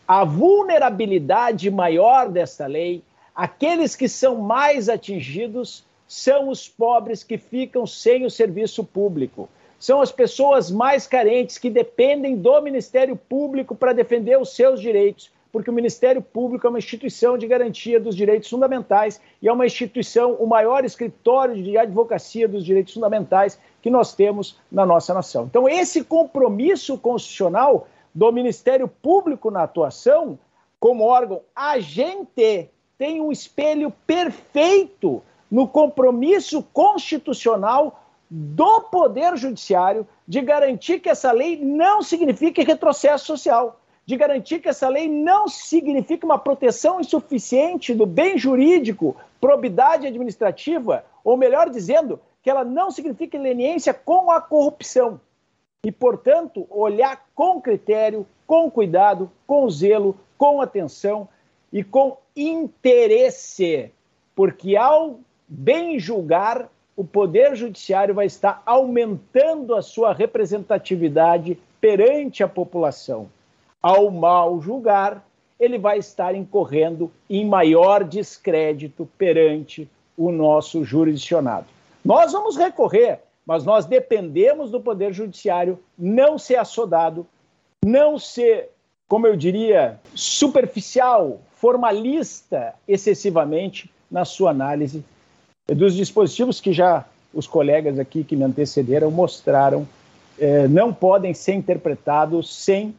a 0.08 0.24
vulnerabilidade 0.24 1.70
maior 1.70 2.28
desta 2.28 2.66
lei, 2.66 3.04
aqueles 3.36 3.96
que 3.96 4.10
são 4.10 4.38
mais 4.38 4.90
atingidos, 4.90 5.86
são 6.08 6.50
os 6.50 6.68
pobres 6.68 7.24
que 7.24 7.38
ficam 7.38 7.86
sem 7.86 8.26
o 8.26 8.32
serviço 8.32 8.84
público. 8.84 9.48
São 9.80 10.02
as 10.02 10.12
pessoas 10.12 10.72
mais 10.72 11.06
carentes 11.06 11.60
que 11.60 11.70
dependem 11.70 12.36
do 12.36 12.60
Ministério 12.64 13.16
Público 13.16 13.76
para 13.76 13.94
defender 13.94 14.42
os 14.42 14.56
seus 14.56 14.82
direitos 14.82 15.30
porque 15.52 15.70
o 15.70 15.74
Ministério 15.74 16.22
Público 16.22 16.68
é 16.68 16.70
uma 16.70 16.80
instituição 16.80 17.38
de 17.38 17.48
garantia 17.48 18.00
dos 18.00 18.16
direitos 18.16 18.50
fundamentais 18.50 19.22
e 19.42 19.48
é 19.48 19.54
uma 19.54 19.66
instituição, 19.66 20.34
o 20.34 20.48
maior 20.48 20.84
escritório 20.84 21.62
de 21.62 21.78
advocacia 21.78 22.48
dos 22.48 22.66
direitos 22.66 22.94
fundamentais 22.94 23.60
que 23.82 23.90
nós 23.90 24.14
temos 24.14 24.60
na 24.72 24.86
nossa 24.86 25.14
nação. 25.14 25.46
Então, 25.46 25.68
esse 25.68 26.04
compromisso 26.04 26.98
constitucional 26.98 27.88
do 28.14 28.32
Ministério 28.32 28.88
Público 28.88 29.50
na 29.52 29.64
atuação, 29.64 30.38
como 30.80 31.04
órgão 31.04 31.42
agente, 31.56 32.70
tem 32.98 33.22
um 33.22 33.32
espelho 33.32 33.94
perfeito 34.06 35.22
no 35.50 35.68
compromisso 35.68 36.64
constitucional 36.74 38.04
do 38.30 38.82
Poder 38.82 39.38
Judiciário 39.38 40.06
de 40.28 40.42
garantir 40.42 41.00
que 41.00 41.10
essa 41.10 41.32
lei 41.32 41.58
não 41.64 42.02
signifique 42.02 42.62
retrocesso 42.64 43.26
social 43.26 43.80
de 44.08 44.16
garantir 44.16 44.60
que 44.60 44.70
essa 44.70 44.88
lei 44.88 45.10
não 45.10 45.50
significa 45.50 46.26
uma 46.26 46.40
proteção 46.40 47.02
insuficiente 47.02 47.94
do 47.94 48.06
bem 48.06 48.38
jurídico, 48.38 49.18
probidade 49.40 50.08
administrativa, 50.08 51.04
ou 51.26 51.36
melhor 51.36 51.70
dizendo, 51.70 52.18
que 52.42 52.50
ela 52.50 52.64
não 52.64 52.90
significa 52.90 53.38
leniência 53.38 53.94
com 53.94 54.32
a 54.32 54.40
corrupção. 54.40 55.20
E, 55.86 55.92
portanto, 55.92 56.66
olhar 56.70 57.28
com 57.36 57.60
critério, 57.60 58.26
com 58.48 58.72
cuidado, 58.72 59.30
com 59.46 59.70
zelo, 59.70 60.18
com 60.38 60.62
atenção 60.62 61.28
e 61.72 61.84
com 61.84 62.18
interesse, 62.34 63.92
porque 64.34 64.78
ao 64.78 65.20
bem 65.46 66.00
julgar, 66.00 66.70
o 66.96 67.04
Poder 67.04 67.58
Judiciário 67.58 68.16
vai 68.16 68.26
estar 68.26 68.64
aumentando 68.66 69.76
a 69.76 69.82
sua 69.82 70.14
representatividade 70.14 71.60
perante 71.82 72.42
a 72.42 72.48
população 72.48 73.30
ao 73.88 74.12
mal 74.12 74.60
julgar, 74.62 75.26
ele 75.58 75.78
vai 75.78 75.98
estar 75.98 76.36
incorrendo 76.36 77.10
em 77.30 77.46
maior 77.46 78.04
descrédito 78.04 79.08
perante 79.18 79.90
o 80.18 80.30
nosso 80.30 80.84
jurisdicionado. 80.84 81.68
Nós 82.04 82.34
vamos 82.34 82.58
recorrer, 82.58 83.22
mas 83.46 83.64
nós 83.64 83.86
dependemos 83.86 84.72
do 84.72 84.82
Poder 84.82 85.14
Judiciário 85.14 85.80
não 85.98 86.38
ser 86.38 86.58
assodado, 86.58 87.26
não 87.86 88.20
ser, 88.20 88.72
como 89.08 89.26
eu 89.26 89.38
diria, 89.38 89.98
superficial, 90.14 91.40
formalista 91.54 92.74
excessivamente 92.86 93.90
na 94.12 94.26
sua 94.26 94.52
análise 94.52 95.02
dos 95.66 95.96
dispositivos 95.96 96.60
que 96.60 96.74
já 96.74 97.06
os 97.34 97.48
colegas 97.48 97.98
aqui 98.00 98.26
que 98.26 98.36
me 98.36 98.44
antecederam 98.44 99.10
mostraram 99.10 99.88
eh, 100.38 100.68
não 100.68 100.94
podem 100.94 101.34
ser 101.34 101.54
interpretados 101.54 102.54
sem 102.54 102.94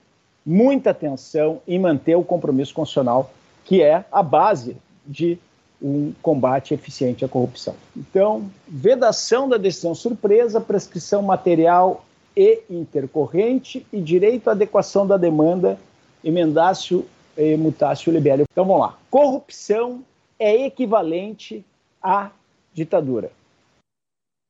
muita 0.48 0.92
atenção 0.92 1.60
e 1.68 1.78
manter 1.78 2.16
o 2.16 2.24
compromisso 2.24 2.72
constitucional, 2.72 3.30
que 3.66 3.82
é 3.82 4.02
a 4.10 4.22
base 4.22 4.78
de 5.06 5.38
um 5.80 6.14
combate 6.22 6.72
eficiente 6.72 7.22
à 7.22 7.28
corrupção. 7.28 7.74
Então, 7.94 8.50
vedação 8.66 9.46
da 9.46 9.58
decisão 9.58 9.94
surpresa, 9.94 10.58
prescrição 10.58 11.20
material 11.20 12.02
e 12.34 12.62
intercorrente 12.70 13.86
e 13.92 14.00
direito 14.00 14.48
à 14.48 14.52
adequação 14.52 15.06
da 15.06 15.18
demanda, 15.18 15.78
emendácio 16.24 17.04
e 17.36 17.54
mutácio 17.54 18.10
libério. 18.10 18.46
Então, 18.50 18.64
vamos 18.64 18.80
lá. 18.80 18.98
Corrupção 19.10 20.02
é 20.38 20.64
equivalente 20.64 21.62
à 22.02 22.30
ditadura. 22.72 23.30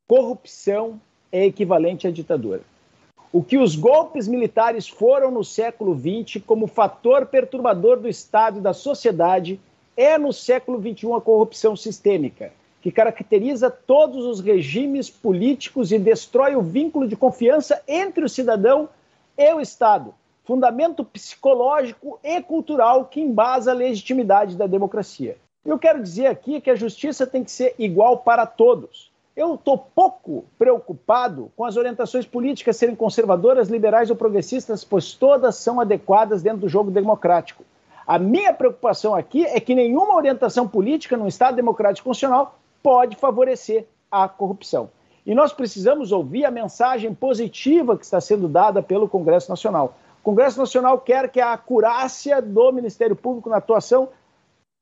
Corrupção 0.08 1.00
é 1.32 1.44
equivalente 1.44 2.06
à 2.06 2.10
ditadura. 2.12 2.62
O 3.30 3.42
que 3.42 3.58
os 3.58 3.76
golpes 3.76 4.26
militares 4.26 4.88
foram 4.88 5.30
no 5.30 5.44
século 5.44 5.94
XX 5.94 6.42
como 6.46 6.66
fator 6.66 7.26
perturbador 7.26 7.98
do 8.00 8.08
Estado 8.08 8.58
e 8.58 8.62
da 8.62 8.72
sociedade 8.72 9.60
é 9.94 10.16
no 10.16 10.32
século 10.32 10.80
XXI 10.80 11.12
a 11.12 11.20
corrupção 11.20 11.76
sistêmica, 11.76 12.52
que 12.80 12.90
caracteriza 12.90 13.70
todos 13.70 14.24
os 14.24 14.40
regimes 14.40 15.10
políticos 15.10 15.92
e 15.92 15.98
destrói 15.98 16.56
o 16.56 16.62
vínculo 16.62 17.06
de 17.06 17.16
confiança 17.16 17.82
entre 17.86 18.24
o 18.24 18.28
cidadão 18.30 18.88
e 19.36 19.52
o 19.52 19.60
Estado, 19.60 20.14
fundamento 20.44 21.04
psicológico 21.04 22.18
e 22.24 22.40
cultural 22.40 23.04
que 23.04 23.20
embasa 23.20 23.72
a 23.72 23.74
legitimidade 23.74 24.56
da 24.56 24.66
democracia. 24.66 25.36
Eu 25.66 25.78
quero 25.78 26.02
dizer 26.02 26.28
aqui 26.28 26.62
que 26.62 26.70
a 26.70 26.74
justiça 26.74 27.26
tem 27.26 27.44
que 27.44 27.50
ser 27.50 27.74
igual 27.78 28.18
para 28.18 28.46
todos. 28.46 29.07
Eu 29.38 29.54
estou 29.54 29.78
pouco 29.78 30.46
preocupado 30.58 31.52
com 31.54 31.64
as 31.64 31.76
orientações 31.76 32.26
políticas 32.26 32.76
serem 32.76 32.96
conservadoras, 32.96 33.68
liberais 33.68 34.10
ou 34.10 34.16
progressistas, 34.16 34.82
pois 34.82 35.14
todas 35.14 35.54
são 35.54 35.78
adequadas 35.78 36.42
dentro 36.42 36.62
do 36.62 36.68
jogo 36.68 36.90
democrático. 36.90 37.62
A 38.04 38.18
minha 38.18 38.52
preocupação 38.52 39.14
aqui 39.14 39.46
é 39.46 39.60
que 39.60 39.76
nenhuma 39.76 40.16
orientação 40.16 40.66
política 40.66 41.16
no 41.16 41.28
Estado 41.28 41.54
democrático 41.54 42.08
constitucional 42.08 42.58
pode 42.82 43.14
favorecer 43.14 43.86
a 44.10 44.28
corrupção. 44.28 44.90
E 45.24 45.36
nós 45.36 45.52
precisamos 45.52 46.10
ouvir 46.10 46.44
a 46.44 46.50
mensagem 46.50 47.14
positiva 47.14 47.96
que 47.96 48.04
está 48.04 48.20
sendo 48.20 48.48
dada 48.48 48.82
pelo 48.82 49.08
Congresso 49.08 49.48
Nacional. 49.48 49.94
O 50.20 50.24
Congresso 50.24 50.58
Nacional 50.58 50.98
quer 50.98 51.30
que 51.30 51.40
a 51.40 51.52
acurácia 51.52 52.42
do 52.42 52.72
Ministério 52.72 53.14
Público 53.14 53.48
na 53.48 53.58
atuação 53.58 54.08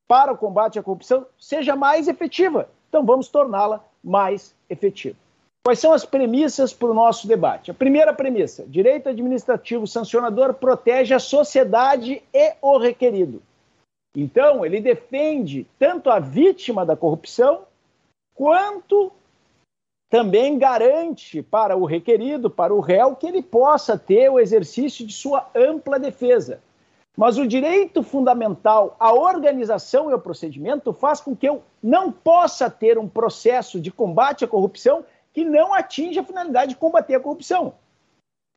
para 0.08 0.32
o 0.32 0.38
combate 0.38 0.78
à 0.78 0.82
corrupção 0.82 1.26
seja 1.38 1.76
mais 1.76 2.08
efetiva. 2.08 2.70
Então 2.88 3.04
vamos 3.04 3.28
torná-la 3.28 3.84
mais 4.06 4.54
efetiva. 4.70 5.16
Quais 5.64 5.80
são 5.80 5.92
as 5.92 6.04
premissas 6.04 6.72
para 6.72 6.88
o 6.88 6.94
nosso 6.94 7.26
debate? 7.26 7.72
A 7.72 7.74
primeira 7.74 8.14
premissa: 8.14 8.64
direito 8.68 9.08
administrativo 9.08 9.84
sancionador 9.84 10.54
protege 10.54 11.12
a 11.12 11.18
sociedade 11.18 12.22
e 12.32 12.54
o 12.62 12.78
requerido. 12.78 13.42
Então, 14.16 14.64
ele 14.64 14.80
defende 14.80 15.66
tanto 15.78 16.08
a 16.08 16.20
vítima 16.20 16.86
da 16.86 16.96
corrupção, 16.96 17.64
quanto 18.32 19.12
também 20.08 20.56
garante 20.56 21.42
para 21.42 21.76
o 21.76 21.84
requerido, 21.84 22.48
para 22.48 22.72
o 22.72 22.80
réu, 22.80 23.16
que 23.16 23.26
ele 23.26 23.42
possa 23.42 23.98
ter 23.98 24.30
o 24.30 24.38
exercício 24.38 25.04
de 25.04 25.12
sua 25.12 25.50
ampla 25.54 25.98
defesa. 25.98 26.60
Mas 27.16 27.38
o 27.38 27.46
direito 27.46 28.02
fundamental 28.02 28.94
à 29.00 29.12
organização 29.12 30.10
e 30.10 30.12
ao 30.12 30.20
procedimento 30.20 30.92
faz 30.92 31.20
com 31.20 31.34
que 31.34 31.48
eu 31.48 31.62
não 31.82 32.12
possa 32.12 32.68
ter 32.68 32.98
um 32.98 33.08
processo 33.08 33.80
de 33.80 33.90
combate 33.90 34.44
à 34.44 34.48
corrupção 34.48 35.04
que 35.32 35.42
não 35.42 35.72
atinja 35.72 36.20
a 36.20 36.24
finalidade 36.24 36.74
de 36.74 36.76
combater 36.76 37.14
a 37.14 37.20
corrupção. 37.20 37.74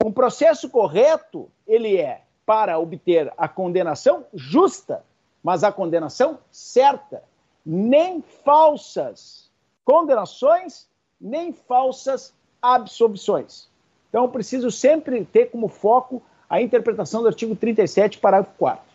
Um 0.04 0.12
processo 0.12 0.70
correto, 0.70 1.50
ele 1.66 1.98
é 1.98 2.24
para 2.46 2.80
obter 2.80 3.32
a 3.38 3.48
condenação 3.48 4.26
justa, 4.34 5.06
mas 5.42 5.64
a 5.64 5.72
condenação 5.72 6.40
certa, 6.52 7.24
nem 7.66 8.22
falsas 8.22 9.50
condenações, 9.86 10.88
nem 11.20 11.54
falsas 11.54 12.34
absolvições. 12.62 13.70
Então, 14.10 14.24
eu 14.24 14.30
preciso 14.30 14.70
sempre 14.72 15.24
ter 15.24 15.52
como 15.52 15.68
foco 15.68 16.22
a 16.50 16.62
interpretação 16.62 17.22
do 17.22 17.28
artigo 17.28 17.56
37, 17.56 18.18
parágrafo 18.18 18.52
4. 18.58 18.90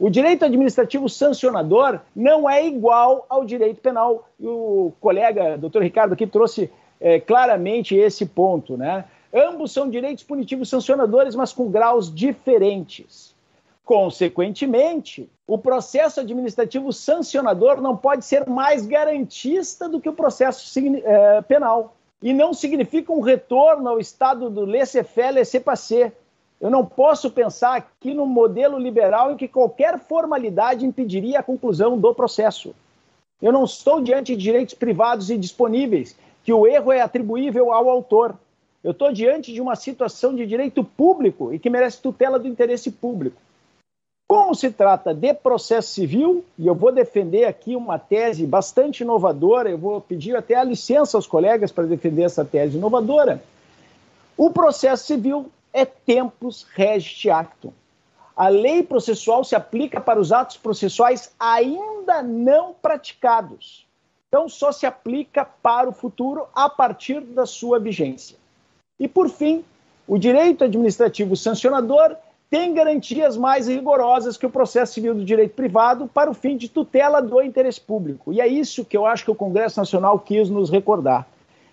O 0.00 0.08
direito 0.08 0.44
administrativo 0.44 1.08
sancionador 1.08 2.00
não 2.14 2.48
é 2.48 2.64
igual 2.66 3.26
ao 3.28 3.44
direito 3.44 3.80
penal. 3.80 4.28
E 4.38 4.46
o 4.46 4.92
colega, 5.00 5.58
doutor 5.58 5.82
Ricardo, 5.82 6.12
aqui 6.12 6.26
trouxe 6.26 6.70
é, 7.00 7.18
claramente 7.18 7.96
esse 7.96 8.24
ponto. 8.24 8.76
Né? 8.76 9.04
Ambos 9.34 9.72
são 9.72 9.90
direitos 9.90 10.22
punitivos 10.22 10.68
sancionadores, 10.68 11.34
mas 11.34 11.52
com 11.52 11.68
graus 11.68 12.12
diferentes. 12.12 13.34
Consequentemente, 13.84 15.28
o 15.46 15.58
processo 15.58 16.20
administrativo 16.20 16.92
sancionador 16.92 17.80
não 17.80 17.96
pode 17.96 18.24
ser 18.24 18.46
mais 18.46 18.86
garantista 18.86 19.88
do 19.88 20.00
que 20.00 20.08
o 20.08 20.12
processo 20.12 20.78
é, 20.78 21.42
penal. 21.42 21.96
E 22.22 22.32
não 22.32 22.52
significa 22.52 23.12
um 23.12 23.20
retorno 23.20 23.88
ao 23.88 23.98
estado 23.98 24.50
do 24.50 24.64
laissez-faire, 24.64 25.34
laissez-passer, 25.34 26.12
eu 26.60 26.70
não 26.70 26.84
posso 26.84 27.30
pensar 27.30 27.76
aqui 27.76 28.12
no 28.12 28.26
modelo 28.26 28.78
liberal 28.78 29.32
em 29.32 29.36
que 29.36 29.46
qualquer 29.46 29.98
formalidade 29.98 30.84
impediria 30.84 31.38
a 31.38 31.42
conclusão 31.42 31.96
do 31.96 32.12
processo. 32.12 32.74
Eu 33.40 33.52
não 33.52 33.64
estou 33.64 34.00
diante 34.00 34.34
de 34.34 34.42
direitos 34.42 34.74
privados 34.74 35.30
e 35.30 35.38
disponíveis, 35.38 36.16
que 36.42 36.52
o 36.52 36.66
erro 36.66 36.90
é 36.90 37.00
atribuível 37.00 37.72
ao 37.72 37.88
autor. 37.88 38.34
Eu 38.82 38.90
estou 38.90 39.12
diante 39.12 39.52
de 39.52 39.60
uma 39.60 39.76
situação 39.76 40.34
de 40.34 40.46
direito 40.46 40.82
público 40.82 41.52
e 41.52 41.58
que 41.58 41.70
merece 41.70 42.02
tutela 42.02 42.38
do 42.38 42.48
interesse 42.48 42.90
público. 42.90 43.40
Como 44.26 44.54
se 44.54 44.70
trata 44.70 45.14
de 45.14 45.32
processo 45.32 45.92
civil, 45.92 46.44
e 46.58 46.66
eu 46.66 46.74
vou 46.74 46.92
defender 46.92 47.44
aqui 47.44 47.74
uma 47.74 47.98
tese 47.98 48.46
bastante 48.46 49.02
inovadora, 49.02 49.70
eu 49.70 49.78
vou 49.78 50.00
pedir 50.00 50.36
até 50.36 50.54
a 50.54 50.64
licença 50.64 51.16
aos 51.16 51.26
colegas 51.26 51.72
para 51.72 51.86
defender 51.86 52.24
essa 52.24 52.44
tese 52.44 52.76
inovadora. 52.76 53.42
O 54.36 54.50
processo 54.50 55.06
civil 55.06 55.50
é 55.78 55.84
tempus 55.84 56.66
regit 56.74 57.30
actum. 57.30 57.72
A 58.36 58.48
lei 58.48 58.82
processual 58.82 59.42
se 59.42 59.56
aplica 59.56 60.00
para 60.00 60.20
os 60.20 60.32
atos 60.32 60.56
processuais 60.56 61.32
ainda 61.38 62.22
não 62.22 62.72
praticados. 62.72 63.86
Então, 64.28 64.48
só 64.48 64.70
se 64.70 64.86
aplica 64.86 65.44
para 65.44 65.88
o 65.88 65.92
futuro 65.92 66.46
a 66.54 66.68
partir 66.68 67.20
da 67.20 67.46
sua 67.46 67.80
vigência. 67.80 68.36
E, 69.00 69.08
por 69.08 69.28
fim, 69.28 69.64
o 70.06 70.18
direito 70.18 70.64
administrativo 70.64 71.34
sancionador 71.34 72.16
tem 72.50 72.72
garantias 72.72 73.36
mais 73.36 73.66
rigorosas 73.68 74.36
que 74.36 74.46
o 74.46 74.50
processo 74.50 74.94
civil 74.94 75.14
do 75.14 75.24
direito 75.24 75.54
privado 75.54 76.08
para 76.08 76.30
o 76.30 76.34
fim 76.34 76.56
de 76.56 76.68
tutela 76.68 77.20
do 77.20 77.42
interesse 77.42 77.80
público. 77.80 78.32
E 78.32 78.40
é 78.40 78.46
isso 78.46 78.84
que 78.84 78.96
eu 78.96 79.04
acho 79.04 79.24
que 79.24 79.30
o 79.30 79.34
Congresso 79.34 79.80
Nacional 79.80 80.18
quis 80.18 80.48
nos 80.48 80.70
recordar: 80.70 81.26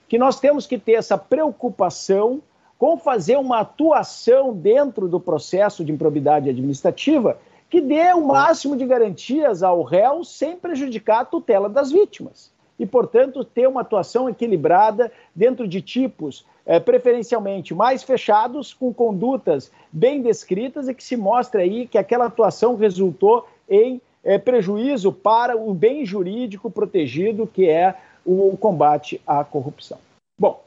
que 0.07 0.18
nós 0.18 0.40
temos 0.40 0.68
que 0.68 0.77
ter 0.77 0.94
essa 0.94 1.18
preocupação 1.18 2.41
com 2.78 2.98
fazer 2.98 3.38
uma 3.38 3.60
atuação 3.60 4.54
dentro 4.54 5.08
do 5.08 5.20
processo 5.20 5.84
de 5.84 5.92
improbidade 5.92 6.50
administrativa 6.50 7.38
que 7.70 7.82
dê 7.82 8.14
o 8.14 8.26
máximo 8.26 8.76
de 8.76 8.86
garantias 8.86 9.64
ao 9.64 9.84
réu 9.84 10.24
sem 10.24 10.56
prejudicar 10.56 11.22
a 11.22 11.26
tutela 11.26 11.68
das 11.68 11.92
vítimas. 11.92 12.52
E, 12.78 12.86
portanto, 12.86 13.44
ter 13.44 13.68
uma 13.68 13.82
atuação 13.82 14.30
equilibrada 14.30 15.12
dentro 15.34 15.68
de 15.68 15.82
tipos 15.82 16.46
é, 16.66 16.80
preferencialmente 16.80 17.74
mais 17.74 18.04
fechados, 18.04 18.74
com 18.74 18.94
condutas 18.94 19.72
bem 19.92 20.22
descritas 20.22 20.88
e 20.88 20.94
que 20.94 21.04
se 21.04 21.16
mostra 21.16 21.62
aí 21.62 21.88
que 21.88 21.98
aquela 21.98 22.26
atuação 22.26 22.76
resultou 22.76 23.48
em 23.70 24.02
é, 24.24 24.38
prejuízo 24.38 25.12
para 25.12 25.56
o 25.56 25.74
bem 25.74 26.06
jurídico 26.06 26.70
protegido, 26.70 27.48
que 27.48 27.70
é 27.70 27.96
o 28.26 28.58
combate 28.58 29.22
à 29.26 29.44
corrupção. 29.44 30.00
Bom, 30.40 30.62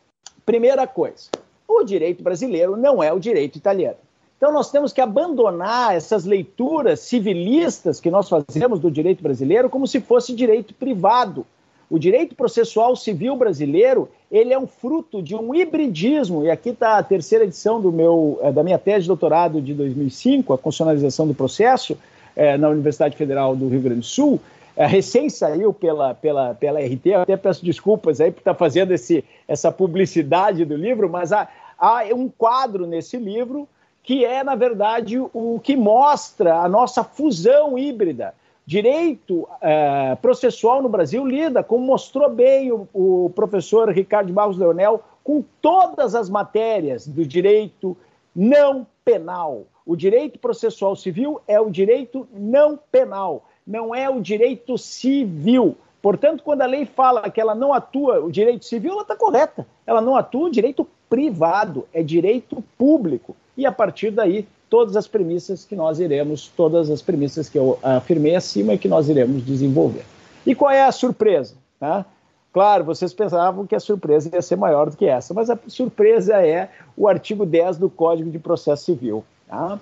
primeira 0.46 0.86
coisa, 0.86 1.28
o 1.68 1.84
direito 1.84 2.22
brasileiro 2.22 2.76
não 2.76 3.02
é 3.02 3.12
o 3.12 3.20
direito 3.20 3.56
italiano. 3.56 3.98
Então, 4.38 4.52
nós 4.52 4.70
temos 4.70 4.92
que 4.92 5.00
abandonar 5.00 5.94
essas 5.94 6.24
leituras 6.24 7.00
civilistas 7.00 8.00
que 8.00 8.10
nós 8.10 8.28
fazemos 8.28 8.78
do 8.78 8.90
direito 8.90 9.22
brasileiro 9.22 9.68
como 9.68 9.86
se 9.86 10.00
fosse 10.00 10.32
direito 10.32 10.72
privado. 10.72 11.44
O 11.90 11.98
direito 11.98 12.34
processual 12.34 12.94
civil 12.94 13.34
brasileiro 13.34 14.08
ele 14.30 14.52
é 14.52 14.58
um 14.58 14.66
fruto 14.66 15.22
de 15.22 15.34
um 15.34 15.54
hibridismo, 15.54 16.44
e 16.44 16.50
aqui 16.50 16.68
está 16.70 16.98
a 16.98 17.02
terceira 17.02 17.44
edição 17.44 17.80
do 17.80 17.90
meu, 17.90 18.38
eh, 18.42 18.52
da 18.52 18.62
minha 18.62 18.78
tese 18.78 19.02
de 19.02 19.08
doutorado 19.08 19.60
de 19.60 19.74
2005, 19.74 20.52
a 20.52 20.58
constitucionalização 20.58 21.26
do 21.26 21.34
processo, 21.34 21.96
é, 22.36 22.56
na 22.56 22.68
Universidade 22.68 23.16
Federal 23.16 23.56
do 23.56 23.66
Rio 23.68 23.80
Grande 23.80 24.00
do 24.00 24.06
Sul, 24.06 24.40
recém 24.86 25.28
saiu 25.28 25.72
pela, 25.72 26.14
pela, 26.14 26.54
pela 26.54 26.80
RT, 26.80 27.06
eu 27.06 27.20
até 27.22 27.36
peço 27.36 27.64
desculpas 27.64 28.20
aí 28.20 28.30
por 28.30 28.38
estar 28.38 28.54
fazendo 28.54 28.92
esse, 28.92 29.24
essa 29.46 29.72
publicidade 29.72 30.64
do 30.64 30.76
livro, 30.76 31.08
mas 31.08 31.32
há, 31.32 31.48
há 31.78 32.04
um 32.14 32.28
quadro 32.28 32.86
nesse 32.86 33.16
livro 33.16 33.68
que 34.02 34.24
é, 34.24 34.42
na 34.42 34.54
verdade, 34.54 35.18
o 35.18 35.60
que 35.62 35.76
mostra 35.76 36.60
a 36.60 36.68
nossa 36.68 37.04
fusão 37.04 37.78
híbrida. 37.78 38.34
Direito 38.64 39.48
é, 39.60 40.14
processual 40.14 40.82
no 40.82 40.88
Brasil 40.88 41.26
lida, 41.26 41.62
como 41.62 41.84
mostrou 41.84 42.30
bem 42.30 42.70
o, 42.70 42.88
o 42.94 43.32
professor 43.34 43.90
Ricardo 43.90 44.32
Barros 44.32 44.58
Leonel, 44.58 45.02
com 45.24 45.44
todas 45.60 46.14
as 46.14 46.30
matérias 46.30 47.06
do 47.06 47.24
direito 47.24 47.96
não 48.34 48.86
penal. 49.04 49.64
O 49.84 49.96
direito 49.96 50.38
processual 50.38 50.94
civil 50.94 51.40
é 51.48 51.58
o 51.58 51.70
direito 51.70 52.28
não 52.32 52.78
penal, 52.92 53.47
não 53.68 53.94
é 53.94 54.08
o 54.08 54.20
direito 54.20 54.78
civil. 54.78 55.76
Portanto, 56.00 56.42
quando 56.42 56.62
a 56.62 56.66
lei 56.66 56.86
fala 56.86 57.28
que 57.28 57.38
ela 57.40 57.54
não 57.54 57.74
atua 57.74 58.18
o 58.18 58.32
direito 58.32 58.64
civil, 58.64 58.92
ela 58.92 59.02
está 59.02 59.14
correta. 59.14 59.66
Ela 59.86 60.00
não 60.00 60.16
atua 60.16 60.48
o 60.48 60.50
direito 60.50 60.88
privado, 61.10 61.86
é 61.92 62.02
direito 62.02 62.64
público. 62.78 63.36
E 63.56 63.66
a 63.66 63.72
partir 63.72 64.10
daí, 64.10 64.46
todas 64.70 64.96
as 64.96 65.06
premissas 65.06 65.66
que 65.66 65.76
nós 65.76 66.00
iremos, 66.00 66.48
todas 66.48 66.88
as 66.90 67.02
premissas 67.02 67.48
que 67.48 67.58
eu 67.58 67.78
afirmei 67.82 68.34
acima 68.34 68.72
e 68.72 68.78
que 68.78 68.88
nós 68.88 69.08
iremos 69.08 69.44
desenvolver. 69.44 70.04
E 70.46 70.54
qual 70.54 70.70
é 70.70 70.82
a 70.82 70.92
surpresa? 70.92 71.54
Tá? 71.78 72.06
Claro, 72.52 72.84
vocês 72.84 73.12
pensavam 73.12 73.66
que 73.66 73.74
a 73.74 73.80
surpresa 73.80 74.30
ia 74.32 74.40
ser 74.40 74.56
maior 74.56 74.88
do 74.88 74.96
que 74.96 75.06
essa, 75.06 75.34
mas 75.34 75.50
a 75.50 75.58
surpresa 75.66 76.34
é 76.44 76.70
o 76.96 77.06
artigo 77.06 77.44
10 77.44 77.76
do 77.76 77.90
Código 77.90 78.30
de 78.30 78.38
Processo 78.38 78.86
Civil. 78.86 79.24
Tá? 79.46 79.78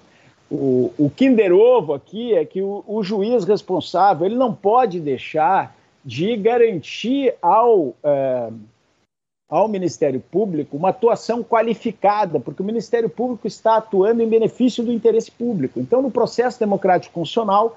O, 0.51 0.93
o 0.97 1.11
Kinder 1.11 1.53
Ovo 1.53 1.93
aqui 1.93 2.35
é 2.35 2.45
que 2.45 2.63
o, 2.63 2.85
o 2.87 3.03
juiz 3.03 3.45
responsável 3.45 4.27
ele 4.27 4.37
não 4.37 4.55
pode 4.55 5.01
deixar 5.01 5.77
de 6.05 6.37
garantir 6.37 7.35
ao, 7.43 7.95
é, 8.05 8.49
ao 9.49 9.67
Ministério 9.67 10.21
Público 10.21 10.77
uma 10.77 10.91
atuação 10.91 11.43
qualificada, 11.43 12.39
porque 12.39 12.63
o 12.63 12.65
Ministério 12.65 13.11
Público 13.11 13.47
está 13.49 13.77
atuando 13.77 14.23
em 14.23 14.29
benefício 14.29 14.85
do 14.85 14.93
interesse 14.93 15.33
público. 15.33 15.81
Então, 15.81 16.01
no 16.01 16.11
processo 16.11 16.61
democrático 16.61 17.15
funcional, 17.15 17.77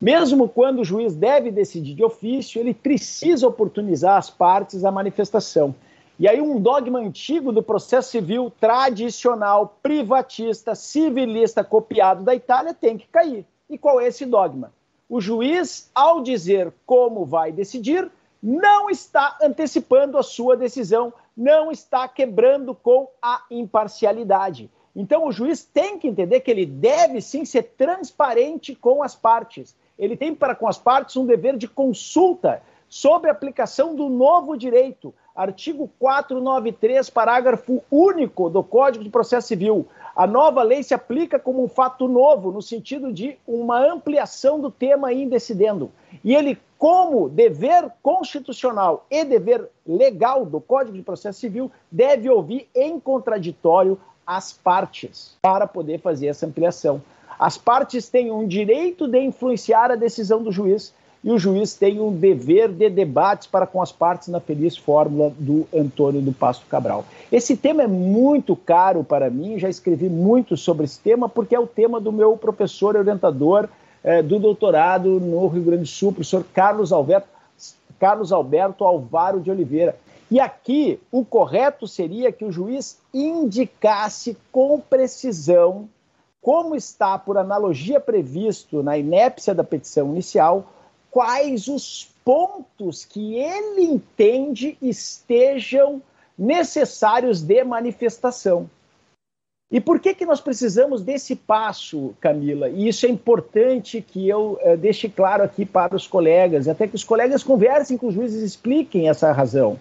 mesmo 0.00 0.48
quando 0.48 0.80
o 0.80 0.84
juiz 0.84 1.14
deve 1.14 1.50
decidir 1.50 1.94
de 1.94 2.04
ofício, 2.04 2.60
ele 2.60 2.74
precisa 2.74 3.48
oportunizar 3.48 4.18
às 4.18 4.28
partes 4.28 4.84
a 4.84 4.92
manifestação. 4.92 5.74
E 6.18 6.28
aí, 6.28 6.40
um 6.40 6.60
dogma 6.60 6.98
antigo 6.98 7.52
do 7.52 7.62
processo 7.62 8.10
civil 8.10 8.52
tradicional, 8.60 9.78
privatista, 9.82 10.74
civilista, 10.74 11.62
copiado 11.62 12.24
da 12.24 12.34
Itália, 12.34 12.74
tem 12.74 12.98
que 12.98 13.06
cair. 13.06 13.46
E 13.70 13.78
qual 13.78 14.00
é 14.00 14.06
esse 14.08 14.26
dogma? 14.26 14.72
o 15.08 15.20
juiz, 15.20 15.90
ao 15.94 16.20
dizer 16.20 16.72
como 16.84 17.24
vai 17.24 17.50
decidir, 17.50 18.10
não 18.42 18.90
está 18.90 19.36
antecipando 19.42 20.18
a 20.18 20.22
sua 20.22 20.56
decisão, 20.56 21.12
não 21.36 21.72
está 21.72 22.06
quebrando 22.06 22.74
com 22.74 23.08
a 23.22 23.42
imparcialidade. 23.50 24.70
Então, 24.94 25.26
o 25.26 25.32
juiz 25.32 25.64
tem 25.64 25.98
que 25.98 26.08
entender 26.08 26.40
que 26.40 26.50
ele 26.50 26.66
deve 26.66 27.20
sim 27.20 27.44
ser 27.44 27.62
transparente 27.76 28.74
com 28.74 29.02
as 29.02 29.14
partes. 29.14 29.74
Ele 29.98 30.16
tem 30.16 30.34
para 30.34 30.54
com 30.54 30.68
as 30.68 30.76
partes 30.76 31.16
um 31.16 31.24
dever 31.24 31.56
de 31.56 31.68
consulta 31.68 32.62
sobre 32.88 33.30
a 33.30 33.32
aplicação 33.32 33.94
do 33.94 34.08
novo 34.08 34.56
direito. 34.56 35.14
Artigo 35.38 35.88
493, 36.00 37.08
parágrafo 37.10 37.80
único 37.88 38.50
do 38.50 38.60
Código 38.60 39.04
de 39.04 39.08
Processo 39.08 39.46
Civil. 39.46 39.86
A 40.16 40.26
nova 40.26 40.64
lei 40.64 40.82
se 40.82 40.92
aplica 40.92 41.38
como 41.38 41.62
um 41.62 41.68
fato 41.68 42.08
novo, 42.08 42.50
no 42.50 42.60
sentido 42.60 43.12
de 43.12 43.38
uma 43.46 43.78
ampliação 43.78 44.58
do 44.58 44.68
tema 44.68 45.12
indecidendo. 45.12 45.92
E 46.24 46.34
ele, 46.34 46.58
como 46.76 47.28
dever 47.28 47.88
constitucional 48.02 49.06
e 49.08 49.24
dever 49.24 49.70
legal 49.86 50.44
do 50.44 50.60
Código 50.60 50.96
de 50.96 51.04
Processo 51.04 51.38
Civil, 51.38 51.70
deve 51.88 52.28
ouvir 52.28 52.68
em 52.74 52.98
contraditório 52.98 53.96
as 54.26 54.52
partes 54.52 55.38
para 55.40 55.68
poder 55.68 56.00
fazer 56.00 56.26
essa 56.26 56.46
ampliação. 56.46 57.00
As 57.38 57.56
partes 57.56 58.08
têm 58.08 58.32
um 58.32 58.44
direito 58.44 59.06
de 59.06 59.20
influenciar 59.20 59.92
a 59.92 59.94
decisão 59.94 60.42
do 60.42 60.50
juiz 60.50 60.92
e 61.22 61.30
o 61.30 61.38
juiz 61.38 61.74
tem 61.74 62.00
um 62.00 62.12
dever 62.12 62.68
de 62.68 62.88
debates 62.88 63.46
para 63.46 63.66
com 63.66 63.82
as 63.82 63.90
partes 63.90 64.28
na 64.28 64.40
feliz 64.40 64.76
fórmula 64.76 65.32
do 65.38 65.66
Antônio 65.74 66.20
do 66.20 66.32
Pasto 66.32 66.66
Cabral. 66.66 67.04
Esse 67.30 67.56
tema 67.56 67.82
é 67.82 67.86
muito 67.86 68.54
caro 68.54 69.02
para 69.02 69.28
mim, 69.28 69.58
já 69.58 69.68
escrevi 69.68 70.08
muito 70.08 70.56
sobre 70.56 70.84
esse 70.84 71.00
tema, 71.00 71.28
porque 71.28 71.54
é 71.54 71.60
o 71.60 71.66
tema 71.66 72.00
do 72.00 72.12
meu 72.12 72.36
professor 72.36 72.96
orientador 72.96 73.68
é, 74.02 74.22
do 74.22 74.38
doutorado 74.38 75.18
no 75.20 75.46
Rio 75.48 75.64
Grande 75.64 75.82
do 75.82 75.88
Sul, 75.88 76.12
professor 76.12 76.44
Carlos 76.54 76.92
Alberto, 76.92 77.28
Carlos 77.98 78.32
Alberto 78.32 78.84
Alvaro 78.84 79.40
de 79.40 79.50
Oliveira. 79.50 79.96
E 80.30 80.38
aqui 80.38 81.00
o 81.10 81.24
correto 81.24 81.88
seria 81.88 82.30
que 82.30 82.44
o 82.44 82.52
juiz 82.52 82.98
indicasse 83.12 84.36
com 84.52 84.78
precisão, 84.78 85.88
como 86.40 86.76
está 86.76 87.18
por 87.18 87.38
analogia 87.38 87.98
previsto 87.98 88.82
na 88.82 88.96
inépcia 88.96 89.54
da 89.54 89.64
petição 89.64 90.10
inicial, 90.10 90.66
quais 91.10 91.68
os 91.68 92.08
pontos 92.24 93.04
que 93.04 93.36
ele 93.36 93.84
entende 93.84 94.76
estejam 94.82 96.02
necessários 96.38 97.42
de 97.42 97.64
manifestação. 97.64 98.68
E 99.70 99.80
por 99.80 100.00
que, 100.00 100.14
que 100.14 100.24
nós 100.24 100.40
precisamos 100.40 101.02
desse 101.02 101.36
passo, 101.36 102.14
Camila? 102.20 102.70
E 102.70 102.88
isso 102.88 103.04
é 103.04 103.08
importante 103.08 104.00
que 104.00 104.26
eu 104.26 104.58
uh, 104.62 104.76
deixe 104.78 105.10
claro 105.10 105.42
aqui 105.42 105.66
para 105.66 105.94
os 105.94 106.06
colegas, 106.06 106.68
até 106.68 106.86
que 106.86 106.94
os 106.94 107.04
colegas 107.04 107.42
conversem 107.42 107.98
com 107.98 108.06
os 108.06 108.14
juízes 108.14 108.42
e 108.42 108.46
expliquem 108.46 109.10
essa 109.10 109.30
razão. 109.30 109.78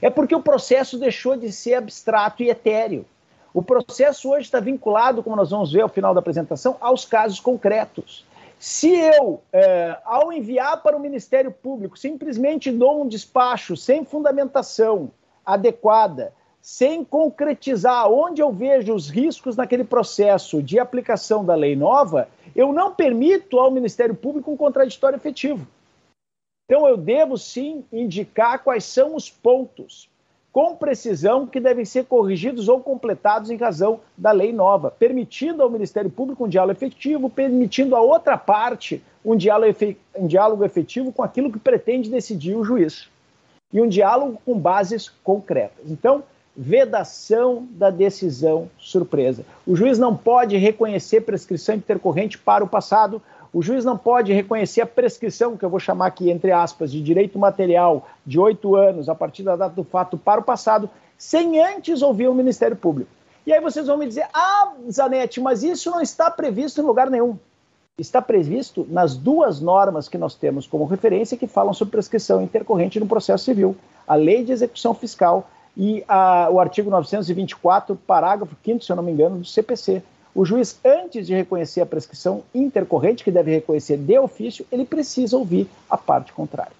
É 0.00 0.08
porque 0.08 0.34
o 0.34 0.42
processo 0.42 0.98
deixou 0.98 1.36
de 1.36 1.52
ser 1.52 1.74
abstrato 1.74 2.42
e 2.42 2.48
etéreo. 2.48 3.04
O 3.52 3.62
processo 3.62 4.30
hoje 4.30 4.46
está 4.46 4.60
vinculado, 4.60 5.22
como 5.22 5.36
nós 5.36 5.50
vamos 5.50 5.72
ver 5.72 5.82
ao 5.82 5.88
final 5.88 6.14
da 6.14 6.20
apresentação, 6.20 6.76
aos 6.80 7.04
casos 7.04 7.40
concretos. 7.40 8.24
Se 8.58 8.90
eu, 8.90 9.40
é, 9.52 9.96
ao 10.04 10.32
enviar 10.32 10.82
para 10.82 10.96
o 10.96 11.00
Ministério 11.00 11.52
Público, 11.52 11.98
simplesmente 11.98 12.72
dou 12.72 13.02
um 13.02 13.08
despacho 13.08 13.76
sem 13.76 14.04
fundamentação 14.04 15.12
adequada, 15.46 16.32
sem 16.60 17.04
concretizar 17.04 18.10
onde 18.10 18.42
eu 18.42 18.52
vejo 18.52 18.92
os 18.92 19.08
riscos 19.08 19.56
naquele 19.56 19.84
processo 19.84 20.60
de 20.60 20.78
aplicação 20.78 21.44
da 21.44 21.54
lei 21.54 21.76
nova, 21.76 22.28
eu 22.54 22.72
não 22.72 22.92
permito 22.92 23.58
ao 23.58 23.70
Ministério 23.70 24.14
Público 24.14 24.50
um 24.50 24.56
contraditório 24.56 25.16
efetivo. 25.16 25.66
Então, 26.64 26.86
eu 26.86 26.96
devo 26.96 27.38
sim 27.38 27.84
indicar 27.92 28.62
quais 28.62 28.84
são 28.84 29.14
os 29.14 29.30
pontos 29.30 30.10
com 30.58 30.74
precisão 30.74 31.46
que 31.46 31.60
devem 31.60 31.84
ser 31.84 32.06
corrigidos 32.06 32.68
ou 32.68 32.80
completados 32.80 33.48
em 33.48 33.56
razão 33.56 34.00
da 34.16 34.32
lei 34.32 34.52
nova, 34.52 34.90
permitindo 34.90 35.62
ao 35.62 35.70
Ministério 35.70 36.10
Público 36.10 36.44
um 36.44 36.48
diálogo 36.48 36.76
efetivo, 36.76 37.30
permitindo 37.30 37.94
a 37.94 38.00
outra 38.00 38.36
parte 38.36 39.00
um 39.24 39.36
diálogo 39.36 40.64
efetivo 40.64 41.12
com 41.12 41.22
aquilo 41.22 41.52
que 41.52 41.60
pretende 41.60 42.10
decidir 42.10 42.56
o 42.56 42.64
juiz. 42.64 43.08
E 43.72 43.80
um 43.80 43.86
diálogo 43.86 44.42
com 44.44 44.58
bases 44.58 45.08
concretas. 45.22 45.92
Então, 45.92 46.24
vedação 46.56 47.68
da 47.70 47.88
decisão 47.88 48.68
surpresa. 48.80 49.44
O 49.64 49.76
juiz 49.76 49.96
não 49.96 50.16
pode 50.16 50.56
reconhecer 50.56 51.20
prescrição 51.20 51.76
intercorrente 51.76 52.36
para 52.36 52.64
o 52.64 52.68
passado, 52.68 53.22
o 53.52 53.62
juiz 53.62 53.84
não 53.84 53.96
pode 53.96 54.32
reconhecer 54.32 54.82
a 54.82 54.86
prescrição, 54.86 55.56
que 55.56 55.64
eu 55.64 55.70
vou 55.70 55.80
chamar 55.80 56.06
aqui, 56.06 56.30
entre 56.30 56.52
aspas, 56.52 56.92
de 56.92 57.00
direito 57.00 57.38
material 57.38 58.06
de 58.26 58.38
oito 58.38 58.76
anos, 58.76 59.08
a 59.08 59.14
partir 59.14 59.42
da 59.42 59.56
data 59.56 59.74
do 59.74 59.84
fato, 59.84 60.18
para 60.18 60.40
o 60.40 60.44
passado, 60.44 60.90
sem 61.16 61.60
antes 61.60 62.02
ouvir 62.02 62.28
o 62.28 62.34
Ministério 62.34 62.76
Público. 62.76 63.10
E 63.46 63.52
aí 63.52 63.60
vocês 63.60 63.86
vão 63.86 63.96
me 63.96 64.06
dizer, 64.06 64.26
ah, 64.34 64.74
Zanetti, 64.90 65.40
mas 65.40 65.62
isso 65.62 65.90
não 65.90 66.02
está 66.02 66.30
previsto 66.30 66.80
em 66.80 66.84
lugar 66.84 67.08
nenhum. 67.10 67.38
Está 67.96 68.20
previsto 68.20 68.86
nas 68.90 69.16
duas 69.16 69.60
normas 69.60 70.08
que 70.08 70.18
nós 70.18 70.34
temos 70.34 70.66
como 70.66 70.84
referência 70.84 71.36
que 71.36 71.46
falam 71.46 71.72
sobre 71.72 71.92
prescrição 71.92 72.42
intercorrente 72.42 73.00
no 73.00 73.06
processo 73.06 73.44
civil. 73.44 73.74
A 74.06 74.14
Lei 74.14 74.44
de 74.44 74.52
Execução 74.52 74.94
Fiscal 74.94 75.48
e 75.76 76.04
a, 76.06 76.48
o 76.50 76.60
artigo 76.60 76.90
924, 76.90 77.96
parágrafo 77.96 78.54
5 78.64 78.84
se 78.84 78.92
eu 78.92 78.96
não 78.96 79.02
me 79.02 79.12
engano, 79.12 79.38
do 79.38 79.44
CPC, 79.44 80.02
o 80.34 80.44
juiz, 80.44 80.78
antes 80.84 81.26
de 81.26 81.34
reconhecer 81.34 81.80
a 81.80 81.86
prescrição 81.86 82.42
intercorrente, 82.54 83.24
que 83.24 83.30
deve 83.30 83.50
reconhecer 83.50 83.96
de 83.96 84.18
ofício, 84.18 84.64
ele 84.70 84.84
precisa 84.84 85.36
ouvir 85.36 85.66
a 85.88 85.96
parte 85.96 86.32
contrária. 86.32 86.72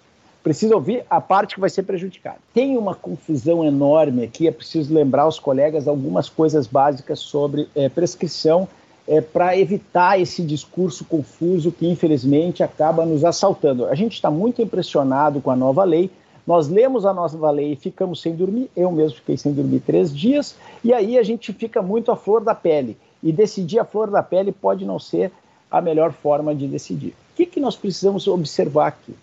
Precisa 0.42 0.74
ouvir 0.74 1.04
a 1.10 1.20
parte 1.20 1.54
que 1.54 1.60
vai 1.60 1.68
ser 1.68 1.82
prejudicada. 1.82 2.38
Tem 2.54 2.76
uma 2.76 2.94
confusão 2.94 3.64
enorme 3.64 4.24
aqui, 4.24 4.46
é 4.46 4.52
preciso 4.52 4.94
lembrar 4.94 5.22
aos 5.22 5.38
colegas 5.38 5.88
algumas 5.88 6.28
coisas 6.28 6.66
básicas 6.66 7.18
sobre 7.18 7.68
é, 7.74 7.88
prescrição 7.88 8.68
é, 9.06 9.20
para 9.20 9.56
evitar 9.56 10.20
esse 10.20 10.42
discurso 10.42 11.04
confuso 11.04 11.72
que, 11.72 11.88
infelizmente, 11.88 12.62
acaba 12.62 13.04
nos 13.04 13.24
assaltando. 13.24 13.86
A 13.86 13.94
gente 13.94 14.12
está 14.12 14.30
muito 14.30 14.62
impressionado 14.62 15.40
com 15.40 15.50
a 15.50 15.56
nova 15.56 15.82
lei. 15.82 16.10
Nós 16.46 16.68
lemos 16.68 17.04
a 17.04 17.12
nova 17.12 17.50
lei 17.50 17.72
e 17.72 17.76
ficamos 17.76 18.22
sem 18.22 18.34
dormir. 18.34 18.70
Eu 18.76 18.92
mesmo 18.92 19.16
fiquei 19.16 19.36
sem 19.36 19.52
dormir 19.52 19.80
três 19.80 20.16
dias. 20.16 20.54
E 20.84 20.92
aí 20.92 21.18
a 21.18 21.22
gente 21.22 21.52
fica 21.52 21.82
muito 21.82 22.12
à 22.12 22.16
flor 22.16 22.42
da 22.42 22.54
pele 22.54 22.96
e 23.22 23.32
decidir 23.32 23.78
a 23.78 23.84
flor 23.84 24.10
da 24.10 24.22
pele 24.22 24.52
pode 24.52 24.84
não 24.84 24.98
ser 24.98 25.32
a 25.70 25.80
melhor 25.80 26.12
forma 26.12 26.54
de 26.54 26.66
decidir. 26.66 27.14
O 27.32 27.36
que, 27.36 27.46
que 27.46 27.60
nós 27.60 27.76
precisamos 27.76 28.26
observar 28.26 28.88
aqui? 28.88 29.14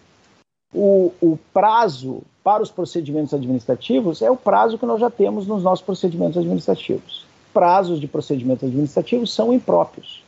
O, 0.74 1.12
o, 1.22 1.40
prazo 1.54 2.22
para 2.44 2.62
os 2.62 2.70
procedimentos 2.70 3.34
administrativos 3.34 4.22
é 4.22 4.30
o 4.30 4.36
prazo 4.36 4.78
que 4.78 4.86
nós 4.86 5.00
já 5.00 5.10
temos 5.10 5.48
nos 5.48 5.64
nossos 5.64 5.86
procedimentos 5.86 6.38
administrativos. 6.38 7.26
Prazos 7.54 8.00
de 8.00 8.08
procedimentos 8.08 8.68
administrativos 8.68 9.34
são 9.34 9.54
impróprios. 9.54 10.22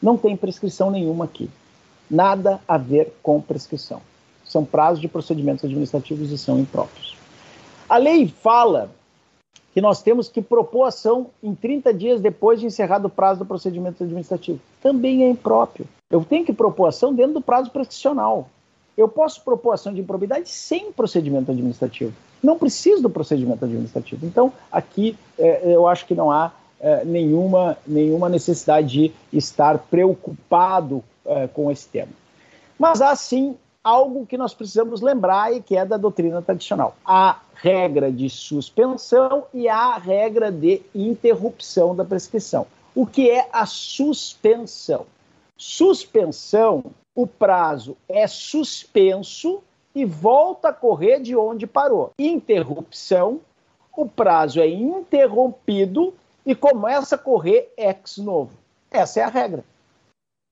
Não 0.00 0.16
tem 0.16 0.36
prescrição 0.36 0.90
nenhuma 0.90 1.24
aqui. 1.24 1.50
Nada 2.08 2.60
a 2.66 2.78
ver 2.78 3.12
com 3.22 3.40
prescrição. 3.40 4.00
São 4.44 4.64
prazos 4.64 5.00
de 5.00 5.08
procedimentos 5.08 5.64
administrativos 5.64 6.30
e 6.30 6.38
são 6.38 6.60
impróprios. 6.60 7.16
A 7.88 7.96
lei 7.96 8.28
fala 8.28 8.90
que 9.72 9.80
nós 9.80 10.02
temos 10.02 10.28
que 10.28 10.42
propor 10.42 10.84
ação 10.84 11.28
em 11.42 11.54
30 11.54 11.94
dias 11.94 12.20
depois 12.20 12.60
de 12.60 12.66
encerrado 12.66 13.06
o 13.06 13.10
prazo 13.10 13.40
do 13.40 13.46
procedimento 13.46 14.02
administrativo. 14.04 14.60
Também 14.82 15.24
é 15.24 15.30
impróprio. 15.30 15.86
Eu 16.10 16.24
tenho 16.24 16.44
que 16.44 16.52
propor 16.52 16.86
ação 16.86 17.14
dentro 17.14 17.34
do 17.34 17.40
prazo 17.40 17.70
prescricional. 17.70 18.48
Eu 18.96 19.08
posso 19.08 19.42
propor 19.42 19.72
ação 19.72 19.94
de 19.94 20.00
improbidade 20.02 20.48
sem 20.50 20.92
procedimento 20.92 21.50
administrativo. 21.50 22.12
Não 22.42 22.58
preciso 22.58 23.02
do 23.02 23.08
procedimento 23.08 23.64
administrativo. 23.64 24.26
Então, 24.26 24.52
aqui 24.70 25.16
é, 25.38 25.62
eu 25.64 25.86
acho 25.86 26.04
que 26.04 26.14
não 26.14 26.30
há 26.30 26.52
é, 26.78 27.04
nenhuma, 27.04 27.78
nenhuma 27.86 28.28
necessidade 28.28 28.88
de 28.88 29.12
estar 29.32 29.78
preocupado 29.78 31.02
é, 31.24 31.46
com 31.46 31.70
esse 31.70 31.88
tema. 31.88 32.12
Mas 32.78 33.00
há 33.00 33.14
sim 33.16 33.56
algo 33.82 34.26
que 34.26 34.38
nós 34.38 34.54
precisamos 34.54 35.00
lembrar 35.00 35.52
e 35.52 35.60
que 35.60 35.76
é 35.76 35.84
da 35.84 35.96
doutrina 35.96 36.40
tradicional. 36.40 36.96
A 37.04 37.40
regra 37.54 38.10
de 38.12 38.30
suspensão 38.30 39.44
e 39.52 39.68
a 39.68 39.96
regra 39.96 40.50
de 40.52 40.82
interrupção 40.94 41.94
da 41.94 42.04
prescrição. 42.04 42.66
O 42.94 43.06
que 43.06 43.30
é 43.30 43.48
a 43.52 43.66
suspensão? 43.66 45.06
Suspensão, 45.56 46.84
o 47.14 47.26
prazo 47.26 47.96
é 48.08 48.26
suspenso 48.26 49.62
e 49.94 50.04
volta 50.04 50.68
a 50.68 50.72
correr 50.72 51.20
de 51.20 51.36
onde 51.36 51.66
parou. 51.66 52.12
Interrupção, 52.18 53.40
o 53.96 54.06
prazo 54.06 54.60
é 54.60 54.66
interrompido 54.66 56.14
e 56.44 56.54
começa 56.54 57.14
a 57.14 57.18
correr 57.18 57.72
ex 57.76 58.18
novo. 58.18 58.52
Essa 58.90 59.20
é 59.20 59.22
a 59.22 59.28
regra. 59.28 59.64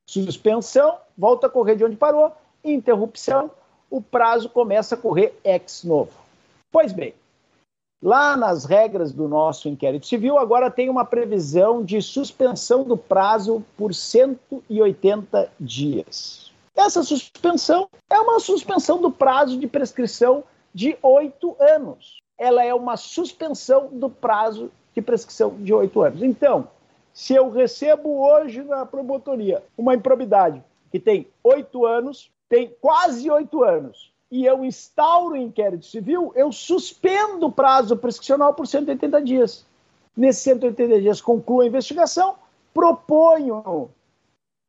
Suspensão, 0.09 0.99
volta 1.17 1.47
a 1.47 1.51
correr 1.51 1.77
de 1.77 1.85
onde 1.85 1.97
parou 1.97 2.33
interrupção, 2.65 3.51
o 3.91 4.01
prazo 4.01 4.49
começa 4.49 4.95
a 4.95 4.99
correr 4.99 5.35
ex 5.45 5.85
novo. 5.85 6.13
Pois 6.71 6.93
bem, 6.93 7.15
lá 8.03 8.37
nas 8.37 8.65
regras 8.65 9.13
do 9.13 9.27
nosso 9.27 9.69
inquérito 9.69 10.07
civil, 10.07 10.39
agora 10.39 10.71
tem 10.71 10.89
uma 10.89 11.05
previsão 11.05 11.85
de 11.85 12.01
suspensão 12.01 12.85
do 12.85 12.97
prazo 12.97 13.65
por 13.77 13.95
180 13.95 15.51
dias. 15.59 16.51
Essa 16.77 17.03
suspensão 17.03 17.89
é 18.09 18.19
uma 18.19 18.39
suspensão 18.39 19.01
do 19.03 19.11
prazo 19.11 19.59
de 19.59 19.67
prescrição 19.67 20.45
de 20.73 20.97
oito 21.03 21.57
anos. 21.59 22.23
Ela 22.39 22.65
é 22.65 22.73
uma 22.73 22.97
suspensão 22.97 23.89
do 23.93 24.09
prazo 24.09 24.71
de 24.95 25.03
prescrição 25.03 25.57
de 25.59 25.75
oito 25.75 26.01
anos. 26.01 26.23
Então, 26.23 26.69
se 27.13 27.35
eu 27.35 27.51
recebo 27.51 28.23
hoje 28.23 28.63
na 28.63 28.87
promotoria 28.87 29.63
uma 29.77 29.95
improbidade 29.95 30.63
que 30.91 30.99
tem 30.99 31.27
oito 31.45 31.85
anos, 31.85 32.31
tem 32.51 32.75
quase 32.81 33.31
oito 33.31 33.63
anos 33.63 34.13
e 34.31 34.45
eu 34.45 34.65
instauro 34.65 35.35
o 35.35 35.37
inquérito 35.37 35.87
civil, 35.87 36.33
eu 36.35 36.53
suspendo 36.53 37.47
o 37.47 37.53
prazo 37.53 37.97
prescricional 37.97 38.53
por 38.53 38.67
180 38.67 39.23
dias. 39.23 39.65
Nesses 40.17 40.43
180 40.43 41.01
dias 41.01 41.21
concluo 41.21 41.61
a 41.61 41.67
investigação, 41.67 42.35
proponho 42.75 43.89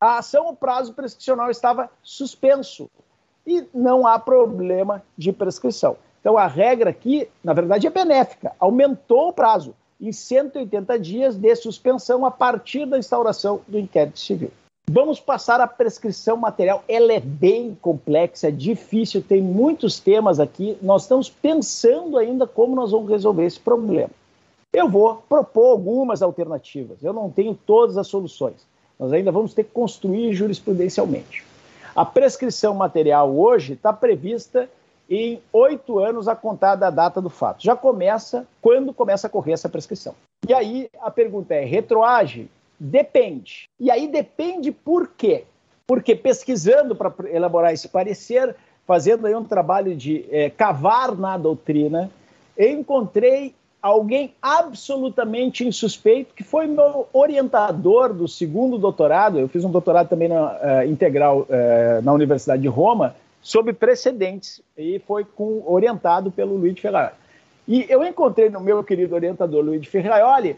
a 0.00 0.18
ação, 0.18 0.48
o 0.48 0.56
prazo 0.56 0.94
prescricional 0.94 1.50
estava 1.50 1.90
suspenso 2.02 2.88
e 3.46 3.66
não 3.74 4.06
há 4.06 4.18
problema 4.18 5.02
de 5.18 5.32
prescrição. 5.32 5.96
Então 6.20 6.38
a 6.38 6.46
regra 6.46 6.90
aqui, 6.90 7.28
na 7.42 7.52
verdade, 7.52 7.86
é 7.86 7.90
benéfica, 7.90 8.52
aumentou 8.60 9.28
o 9.28 9.32
prazo 9.32 9.74
em 10.00 10.12
180 10.12 10.98
dias 11.00 11.36
de 11.36 11.54
suspensão 11.56 12.24
a 12.24 12.30
partir 12.30 12.86
da 12.86 12.98
instauração 12.98 13.60
do 13.66 13.78
inquérito 13.78 14.20
civil. 14.20 14.52
Vamos 14.90 15.20
passar 15.20 15.60
a 15.60 15.66
prescrição 15.66 16.36
material. 16.36 16.84
Ela 16.88 17.14
é 17.14 17.20
bem 17.20 17.76
complexa, 17.80 18.48
é 18.48 18.50
difícil, 18.50 19.22
tem 19.22 19.40
muitos 19.40 19.98
temas 19.98 20.40
aqui. 20.40 20.76
Nós 20.82 21.02
estamos 21.02 21.30
pensando 21.30 22.18
ainda 22.18 22.46
como 22.46 22.74
nós 22.74 22.90
vamos 22.90 23.08
resolver 23.08 23.44
esse 23.44 23.60
problema. 23.60 24.10
Eu 24.72 24.88
vou 24.88 25.22
propor 25.28 25.70
algumas 25.70 26.20
alternativas. 26.20 27.02
Eu 27.02 27.12
não 27.12 27.30
tenho 27.30 27.54
todas 27.54 27.96
as 27.96 28.06
soluções. 28.06 28.66
Nós 28.98 29.12
ainda 29.12 29.30
vamos 29.30 29.54
ter 29.54 29.64
que 29.64 29.70
construir 29.70 30.34
jurisprudencialmente. 30.34 31.44
A 31.94 32.04
prescrição 32.04 32.74
material 32.74 33.34
hoje 33.34 33.74
está 33.74 33.92
prevista 33.92 34.68
em 35.08 35.40
oito 35.52 35.98
anos 35.98 36.26
a 36.26 36.34
contar 36.34 36.74
da 36.74 36.90
data 36.90 37.20
do 37.20 37.30
fato. 37.30 37.62
Já 37.62 37.76
começa 37.76 38.46
quando 38.60 38.92
começa 38.92 39.26
a 39.26 39.30
correr 39.30 39.52
essa 39.52 39.68
prescrição. 39.68 40.14
E 40.48 40.52
aí 40.52 40.88
a 41.00 41.10
pergunta 41.10 41.54
é: 41.54 41.64
retroage? 41.64 42.48
Depende. 42.84 43.68
E 43.78 43.92
aí 43.92 44.08
depende 44.08 44.72
por 44.72 45.06
quê? 45.16 45.44
Porque 45.86 46.16
pesquisando 46.16 46.96
para 46.96 47.12
elaborar 47.30 47.72
esse 47.72 47.88
parecer, 47.88 48.56
fazendo 48.84 49.24
aí 49.24 49.36
um 49.36 49.44
trabalho 49.44 49.94
de 49.94 50.24
é, 50.32 50.50
cavar 50.50 51.16
na 51.16 51.38
doutrina, 51.38 52.10
eu 52.56 52.72
encontrei 52.72 53.54
alguém 53.80 54.34
absolutamente 54.42 55.64
insuspeito, 55.64 56.34
que 56.34 56.42
foi 56.42 56.66
meu 56.66 57.06
orientador 57.12 58.12
do 58.12 58.26
segundo 58.26 58.76
doutorado. 58.78 59.38
Eu 59.38 59.46
fiz 59.46 59.64
um 59.64 59.70
doutorado 59.70 60.08
também 60.08 60.28
na, 60.28 60.52
uh, 60.52 60.84
integral 60.84 61.42
uh, 61.42 62.02
na 62.02 62.12
Universidade 62.12 62.62
de 62.62 62.68
Roma, 62.68 63.14
sobre 63.40 63.72
precedentes, 63.72 64.60
e 64.76 65.00
foi 65.06 65.24
com, 65.24 65.62
orientado 65.66 66.32
pelo 66.32 66.56
Luiz 66.56 66.78
Ferrari. 66.80 67.14
E 67.66 67.86
eu 67.88 68.04
encontrei 68.04 68.50
no 68.50 68.60
meu 68.60 68.82
querido 68.82 69.14
orientador 69.14 69.64
Luiz 69.64 69.86
Ferraioli 69.86 70.56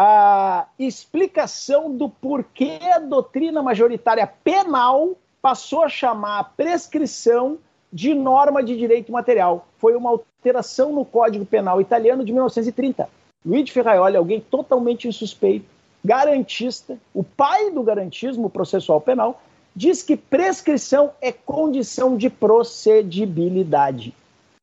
a 0.00 0.68
explicação 0.78 1.96
do 1.96 2.08
porquê 2.08 2.78
a 2.94 3.00
doutrina 3.00 3.60
majoritária 3.60 4.28
penal 4.44 5.16
passou 5.42 5.82
a 5.82 5.88
chamar 5.88 6.38
a 6.38 6.44
prescrição 6.44 7.58
de 7.92 8.14
norma 8.14 8.62
de 8.62 8.76
direito 8.76 9.10
material. 9.10 9.66
Foi 9.78 9.96
uma 9.96 10.10
alteração 10.10 10.92
no 10.92 11.04
Código 11.04 11.44
Penal 11.44 11.80
italiano 11.80 12.24
de 12.24 12.32
1930. 12.32 13.08
Luigi 13.44 13.72
Ferraioli, 13.72 14.16
alguém 14.16 14.40
totalmente 14.40 15.08
insuspeito, 15.08 15.66
garantista, 16.04 16.96
o 17.12 17.24
pai 17.24 17.72
do 17.72 17.82
garantismo 17.82 18.48
processual 18.48 19.00
penal, 19.00 19.42
diz 19.74 20.02
que 20.02 20.16
prescrição 20.16 21.10
é 21.20 21.32
condição 21.32 22.16
de 22.16 22.30
procedibilidade 22.30 24.14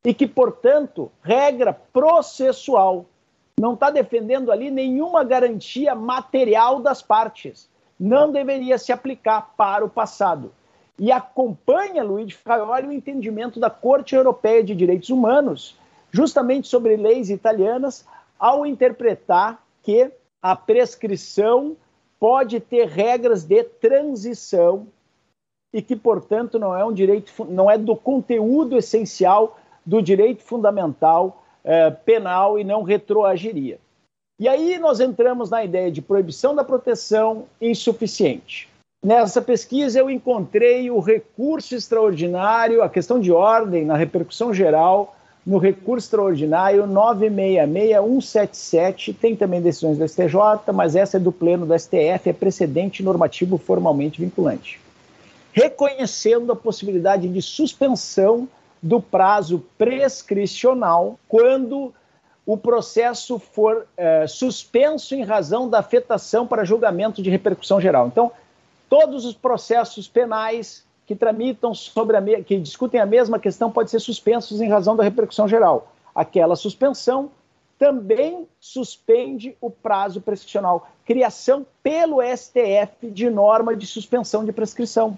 e 0.04 0.14
que, 0.14 0.28
portanto, 0.28 1.12
regra 1.22 1.74
processual 1.92 3.06
não 3.60 3.74
está 3.74 3.90
defendendo 3.90 4.52
ali 4.52 4.70
nenhuma 4.70 5.24
garantia 5.24 5.96
material 5.96 6.80
das 6.80 7.02
partes. 7.02 7.70
Não 7.98 8.32
deveria 8.32 8.78
se 8.78 8.92
aplicar 8.92 9.54
para 9.56 9.86
o 9.86 9.90
passado. 9.90 10.52
E 11.00 11.12
acompanha, 11.12 12.04
Luiz 12.04 12.34
Fraioli, 12.34 12.88
o 12.88 12.92
entendimento 12.92 13.60
da 13.60 13.70
Corte 13.70 14.16
Europeia 14.16 14.64
de 14.64 14.76
Direitos 14.76 15.10
Humanos, 15.10 15.78
justamente 16.12 16.68
sobre 16.68 16.98
leis 16.98 17.30
italianas, 17.30 18.06
ao 18.38 18.66
interpretar 18.66 19.64
que 19.82 20.12
a 20.42 20.56
prescrição 20.56 21.76
pode 22.20 22.60
ter 22.60 22.88
regras 22.88 23.44
de 23.44 23.64
transição 23.64 24.88
e 25.74 25.82
que, 25.82 25.96
portanto, 25.96 26.60
não 26.60 26.76
é 26.76 26.84
um 26.84 26.94
direito, 26.94 27.46
não 27.46 27.70
é 27.70 27.78
do 27.78 27.96
conteúdo 27.96 28.78
essencial 28.78 29.58
do 29.86 30.02
direito 30.02 30.44
fundamental 30.44 31.45
é, 31.66 31.90
penal 31.90 32.58
e 32.58 32.64
não 32.64 32.84
retroagiria. 32.84 33.80
E 34.40 34.48
aí 34.48 34.78
nós 34.78 35.00
entramos 35.00 35.50
na 35.50 35.66
ideia 35.66 35.92
de 35.92 36.02
proibição 36.02 36.56
da 36.56 36.64
proteção 36.64 37.46
insuficiente. 37.60 38.70
Nessa 39.04 39.42
pesquisa 39.42 40.00
eu 40.00 40.10
encontrei 40.10 40.90
o 40.92 41.00
recurso 41.00 41.76
extraordinário, 41.76 42.82
a 42.82 42.90
questão 42.90 43.20
de 43.20 43.32
ordem 43.32 43.86
na 43.86 43.96
repercussão 43.96 44.52
geral, 44.54 45.16
no 45.46 45.60
recurso 45.60 46.08
extraordinário 46.08 46.88
966177, 46.88 49.14
tem 49.14 49.36
também 49.36 49.62
decisões 49.62 49.96
do 49.98 50.08
STJ, 50.08 50.74
mas 50.74 50.96
essa 50.96 51.18
é 51.18 51.20
do 51.20 51.32
pleno 51.32 51.68
do 51.68 51.78
STF, 51.78 52.30
é 52.30 52.34
precedente 52.34 53.04
normativo 53.04 53.60
formalmente 53.60 54.20
vinculante. 54.20 54.80
Reconhecendo 55.54 56.52
a 56.52 56.56
possibilidade 56.56 57.30
de 57.30 57.42
suspensão 57.44 58.50
do 58.86 59.02
prazo 59.02 59.66
prescricional 59.80 61.20
quando 61.28 61.92
o 62.46 62.56
processo 62.56 63.40
for 63.40 63.88
é, 63.98 64.28
suspenso 64.28 65.16
em 65.16 65.24
razão 65.24 65.68
da 65.68 65.80
afetação 65.80 66.46
para 66.46 66.64
julgamento 66.64 67.20
de 67.20 67.32
repercussão 67.32 67.82
geral. 67.82 68.06
Então, 68.06 68.32
todos 68.88 69.26
os 69.26 69.34
processos 69.34 70.08
penais 70.08 70.84
que 71.08 71.16
tramitam 71.16 71.74
sobre 71.74 72.16
a 72.16 72.44
que 72.44 72.60
discutem 72.60 73.02
a 73.02 73.08
mesma 73.08 73.40
questão 73.40 73.72
podem 73.72 73.90
ser 73.90 74.00
suspensos 74.00 74.62
em 74.62 74.70
razão 74.70 74.96
da 74.96 75.04
repercussão 75.04 75.48
geral. 75.48 75.92
Aquela 76.14 76.56
suspensão 76.56 77.32
também 77.80 78.48
suspende 78.60 79.58
o 79.60 79.72
prazo 79.72 80.22
prescricional. 80.22 80.88
Criação 81.04 81.66
pelo 81.82 82.22
STF 82.22 83.10
de 83.10 83.32
norma 83.32 83.76
de 83.76 83.88
suspensão 83.88 84.46
de 84.46 84.54
prescrição. 84.54 85.18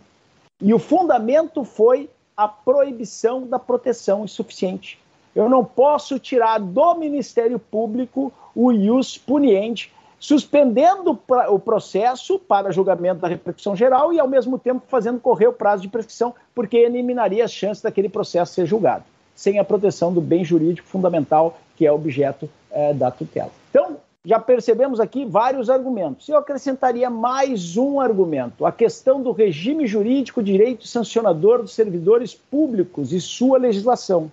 E 0.61 0.73
o 0.73 0.79
fundamento 0.79 1.65
foi 1.65 2.09
a 2.37 2.47
proibição 2.47 3.47
da 3.47 3.57
proteção 3.57 4.23
insuficiente. 4.23 4.99
Eu 5.35 5.49
não 5.49 5.65
posso 5.65 6.19
tirar 6.19 6.59
do 6.59 6.93
Ministério 6.93 7.57
Público 7.57 8.31
o 8.55 8.71
ius 8.71 9.17
puniente, 9.17 9.91
suspendendo 10.19 11.19
o 11.49 11.59
processo 11.59 12.37
para 12.37 12.71
julgamento 12.71 13.21
da 13.21 13.27
repercussão 13.27 13.75
geral 13.75 14.13
e, 14.13 14.19
ao 14.19 14.27
mesmo 14.27 14.59
tempo, 14.59 14.83
fazendo 14.87 15.19
correr 15.19 15.47
o 15.47 15.53
prazo 15.53 15.81
de 15.81 15.89
prescrição, 15.89 16.33
porque 16.53 16.77
eliminaria 16.77 17.43
as 17.43 17.51
chances 17.51 17.81
daquele 17.83 18.09
processo 18.09 18.53
ser 18.53 18.65
julgado, 18.65 19.03
sem 19.35 19.59
a 19.59 19.63
proteção 19.63 20.13
do 20.13 20.21
bem 20.21 20.43
jurídico 20.43 20.87
fundamental, 20.87 21.57
que 21.75 21.85
é 21.85 21.91
objeto 21.91 22.49
é, 22.71 22.93
da 22.93 23.11
tutela. 23.11 23.51
Então, 23.69 23.97
já 24.27 24.37
percebemos 24.37 24.99
aqui 24.99 25.23
vários 25.23 25.69
argumentos. 25.69 26.27
Eu 26.27 26.37
acrescentaria 26.37 27.09
mais 27.09 27.77
um 27.77 28.01
argumento: 28.01 28.65
a 28.65 28.73
questão 28.73 29.23
do 29.23 29.31
regime 29.31 29.87
jurídico, 29.87 30.43
direito 30.43 30.85
sancionador 30.85 31.61
dos 31.61 31.73
servidores 31.73 32.35
públicos 32.35 33.13
e 33.13 33.21
sua 33.21 33.57
legislação, 33.57 34.29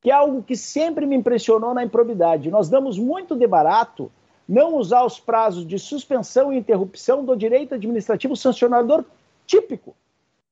que 0.00 0.10
é 0.10 0.14
algo 0.14 0.42
que 0.42 0.56
sempre 0.56 1.04
me 1.04 1.14
impressionou 1.14 1.74
na 1.74 1.84
improbidade. 1.84 2.50
Nós 2.50 2.70
damos 2.70 2.98
muito 2.98 3.36
de 3.36 3.46
barato 3.46 4.10
não 4.48 4.76
usar 4.76 5.04
os 5.04 5.20
prazos 5.20 5.66
de 5.66 5.78
suspensão 5.78 6.50
e 6.50 6.56
interrupção 6.56 7.22
do 7.22 7.36
direito 7.36 7.74
administrativo 7.74 8.34
sancionador 8.34 9.04
típico, 9.46 9.94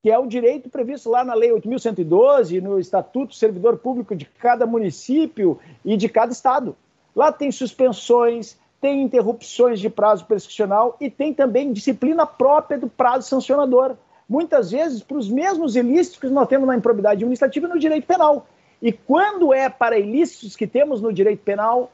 que 0.03 0.11
é 0.11 0.19
o 0.19 0.27
direito 0.27 0.69
previsto 0.69 1.09
lá 1.09 1.25
na 1.25 1.33
Lei 1.33 1.51
8.112, 1.53 2.61
no 2.61 2.79
Estatuto 2.79 3.29
do 3.29 3.35
Servidor 3.35 3.79
Público 3.79 4.15
de 4.15 4.27
cada 4.27 4.67
município 4.67 5.59
e 5.83 5.97
de 5.97 6.07
cada 6.07 6.33
estado. 6.33 6.77
Lá 7.19 7.33
tem 7.33 7.51
suspensões, 7.51 8.57
tem 8.81 9.03
interrupções 9.03 9.81
de 9.81 9.91
prazo 9.91 10.25
prescricional 10.25 10.97
e 11.01 11.11
tem 11.11 11.35
também 11.35 11.73
disciplina 11.73 12.25
própria 12.25 12.79
do 12.79 12.89
prazo 12.89 13.27
sancionador. 13.29 13.97
Muitas 14.29 14.71
vezes 14.71 15.03
para 15.03 15.17
os 15.17 15.29
mesmos 15.29 15.75
ilícitos 15.75 16.21
que 16.21 16.29
nós 16.29 16.47
temos 16.47 16.69
na 16.69 16.77
improbidade 16.77 17.25
administrativa 17.25 17.67
e 17.67 17.71
no 17.71 17.81
direito 17.81 18.07
penal. 18.07 18.47
E 18.81 18.93
quando 18.93 19.53
é 19.53 19.69
para 19.69 19.99
ilícitos 19.99 20.55
que 20.55 20.65
temos 20.65 21.01
no 21.01 21.13
direito 21.13 21.43
penal, 21.43 21.91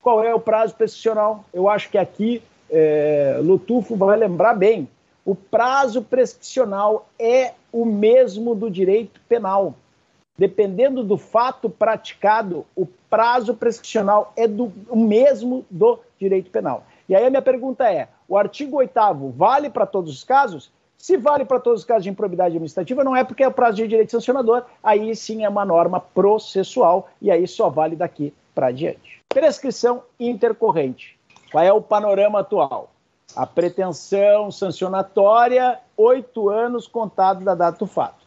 qual 0.00 0.22
é 0.22 0.32
o 0.32 0.38
prazo 0.38 0.76
prescricional? 0.76 1.44
Eu 1.52 1.68
acho 1.68 1.90
que 1.90 1.98
aqui 1.98 2.40
é, 2.70 3.40
Lutufo 3.42 3.96
vai 3.96 4.16
lembrar 4.16 4.54
bem. 4.54 4.88
O 5.24 5.34
prazo 5.34 6.02
prescricional 6.02 7.08
é 7.18 7.54
o 7.72 7.84
mesmo 7.84 8.54
do 8.54 8.70
direito 8.70 9.20
penal. 9.28 9.74
Dependendo 10.36 11.04
do 11.04 11.18
fato 11.18 11.68
praticado, 11.68 12.64
o 12.74 12.86
prazo 12.86 13.54
prescricional 13.54 14.32
é 14.34 14.48
do, 14.48 14.72
o 14.88 14.96
mesmo 14.96 15.64
do 15.70 16.00
direito 16.18 16.50
penal. 16.50 16.84
E 17.08 17.14
aí 17.14 17.26
a 17.26 17.30
minha 17.30 17.42
pergunta 17.42 17.90
é: 17.92 18.08
o 18.26 18.38
artigo 18.38 18.78
8 18.78 18.92
vale 19.36 19.68
para 19.68 19.84
todos 19.84 20.10
os 20.10 20.24
casos? 20.24 20.72
Se 20.96 21.16
vale 21.16 21.44
para 21.44 21.60
todos 21.60 21.80
os 21.80 21.84
casos 21.84 22.04
de 22.04 22.10
improbidade 22.10 22.54
administrativa, 22.54 23.04
não 23.04 23.14
é 23.14 23.24
porque 23.24 23.42
é 23.42 23.48
o 23.48 23.52
prazo 23.52 23.76
de 23.76 23.88
direito 23.88 24.12
sancionador, 24.12 24.64
aí 24.82 25.14
sim 25.16 25.44
é 25.44 25.48
uma 25.48 25.64
norma 25.64 26.00
processual 26.00 27.10
e 27.20 27.30
aí 27.30 27.46
só 27.46 27.68
vale 27.68 27.96
daqui 27.96 28.32
para 28.54 28.70
diante. 28.70 29.20
Prescrição 29.28 30.04
intercorrente. 30.18 31.18
Qual 31.50 31.62
é 31.62 31.72
o 31.72 31.82
panorama 31.82 32.40
atual? 32.40 32.90
A 33.34 33.44
pretensão 33.46 34.50
sancionatória, 34.50 35.78
oito 35.96 36.48
anos 36.48 36.86
contado 36.86 37.44
da 37.44 37.54
data 37.54 37.78
do 37.78 37.86
fato 37.86 38.21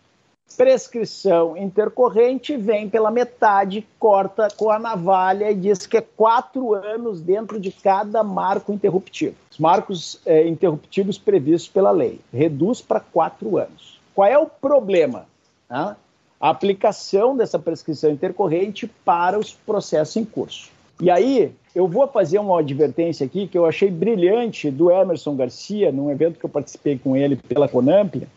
prescrição 0.55 1.57
intercorrente 1.57 2.55
vem 2.55 2.89
pela 2.89 3.11
metade, 3.11 3.85
corta 3.99 4.47
com 4.55 4.69
a 4.69 4.79
navalha 4.79 5.51
e 5.51 5.55
diz 5.55 5.85
que 5.85 5.97
é 5.97 6.01
quatro 6.01 6.73
anos 6.73 7.19
dentro 7.21 7.59
de 7.59 7.71
cada 7.71 8.23
marco 8.23 8.71
interruptivo. 8.71 9.35
Os 9.51 9.57
marcos 9.57 10.19
é, 10.25 10.47
interruptivos 10.47 11.17
previstos 11.17 11.69
pela 11.69 11.91
lei. 11.91 12.19
Reduz 12.33 12.81
para 12.81 12.99
quatro 12.99 13.57
anos. 13.57 13.99
Qual 14.13 14.27
é 14.27 14.37
o 14.37 14.45
problema? 14.45 15.25
A 15.69 16.49
aplicação 16.49 17.35
dessa 17.35 17.59
prescrição 17.59 18.11
intercorrente 18.11 18.87
para 18.87 19.37
os 19.37 19.51
processos 19.51 20.15
em 20.15 20.23
curso. 20.23 20.69
E 21.01 21.11
aí, 21.11 21.51
eu 21.73 21.87
vou 21.89 22.07
fazer 22.07 22.39
uma 22.39 22.59
advertência 22.59 23.25
aqui 23.25 23.47
que 23.47 23.57
eu 23.57 23.65
achei 23.65 23.91
brilhante 23.91 24.71
do 24.71 24.89
Emerson 24.89 25.35
Garcia, 25.35 25.91
num 25.91 26.09
evento 26.09 26.39
que 26.39 26.45
eu 26.45 26.49
participei 26.49 26.97
com 26.97 27.17
ele 27.17 27.35
pela 27.35 27.67
Conampia, 27.67 28.27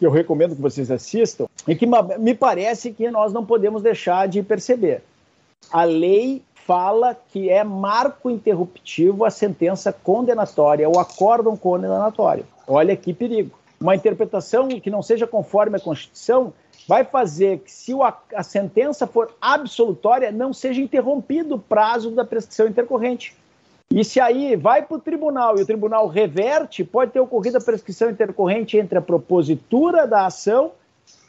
que 0.00 0.06
eu 0.06 0.10
recomendo 0.10 0.56
que 0.56 0.62
vocês 0.62 0.90
assistam, 0.90 1.46
e 1.68 1.76
que 1.76 1.86
me 2.18 2.34
parece 2.34 2.90
que 2.90 3.10
nós 3.10 3.34
não 3.34 3.44
podemos 3.44 3.82
deixar 3.82 4.26
de 4.26 4.42
perceber. 4.42 5.02
A 5.70 5.84
lei 5.84 6.42
fala 6.54 7.14
que 7.14 7.50
é 7.50 7.62
marco 7.62 8.30
interruptivo 8.30 9.26
a 9.26 9.30
sentença 9.30 9.92
condenatória, 9.92 10.88
o 10.88 10.98
acórdão 10.98 11.54
condenatório. 11.54 12.46
Olha 12.66 12.96
que 12.96 13.12
perigo. 13.12 13.58
Uma 13.78 13.94
interpretação 13.94 14.68
que 14.68 14.88
não 14.88 15.02
seja 15.02 15.26
conforme 15.26 15.76
a 15.76 15.80
Constituição 15.80 16.54
vai 16.88 17.04
fazer 17.04 17.58
que, 17.58 17.70
se 17.70 17.92
a 18.34 18.42
sentença 18.42 19.06
for 19.06 19.30
absolutória, 19.38 20.32
não 20.32 20.54
seja 20.54 20.80
interrompido 20.80 21.56
o 21.56 21.58
prazo 21.58 22.10
da 22.10 22.24
prescrição 22.24 22.66
intercorrente. 22.66 23.36
E 23.92 24.04
se 24.04 24.20
aí 24.20 24.54
vai 24.54 24.82
para 24.82 24.96
o 24.96 25.00
tribunal 25.00 25.58
e 25.58 25.62
o 25.62 25.66
tribunal 25.66 26.06
reverte, 26.06 26.84
pode 26.84 27.10
ter 27.10 27.18
ocorrido 27.18 27.58
a 27.58 27.60
prescrição 27.60 28.08
intercorrente 28.08 28.78
entre 28.78 28.96
a 28.96 29.02
propositura 29.02 30.06
da 30.06 30.26
ação 30.26 30.72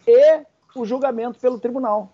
e 0.06 0.42
o 0.76 0.86
julgamento 0.86 1.40
pelo 1.40 1.58
tribunal. 1.60 2.12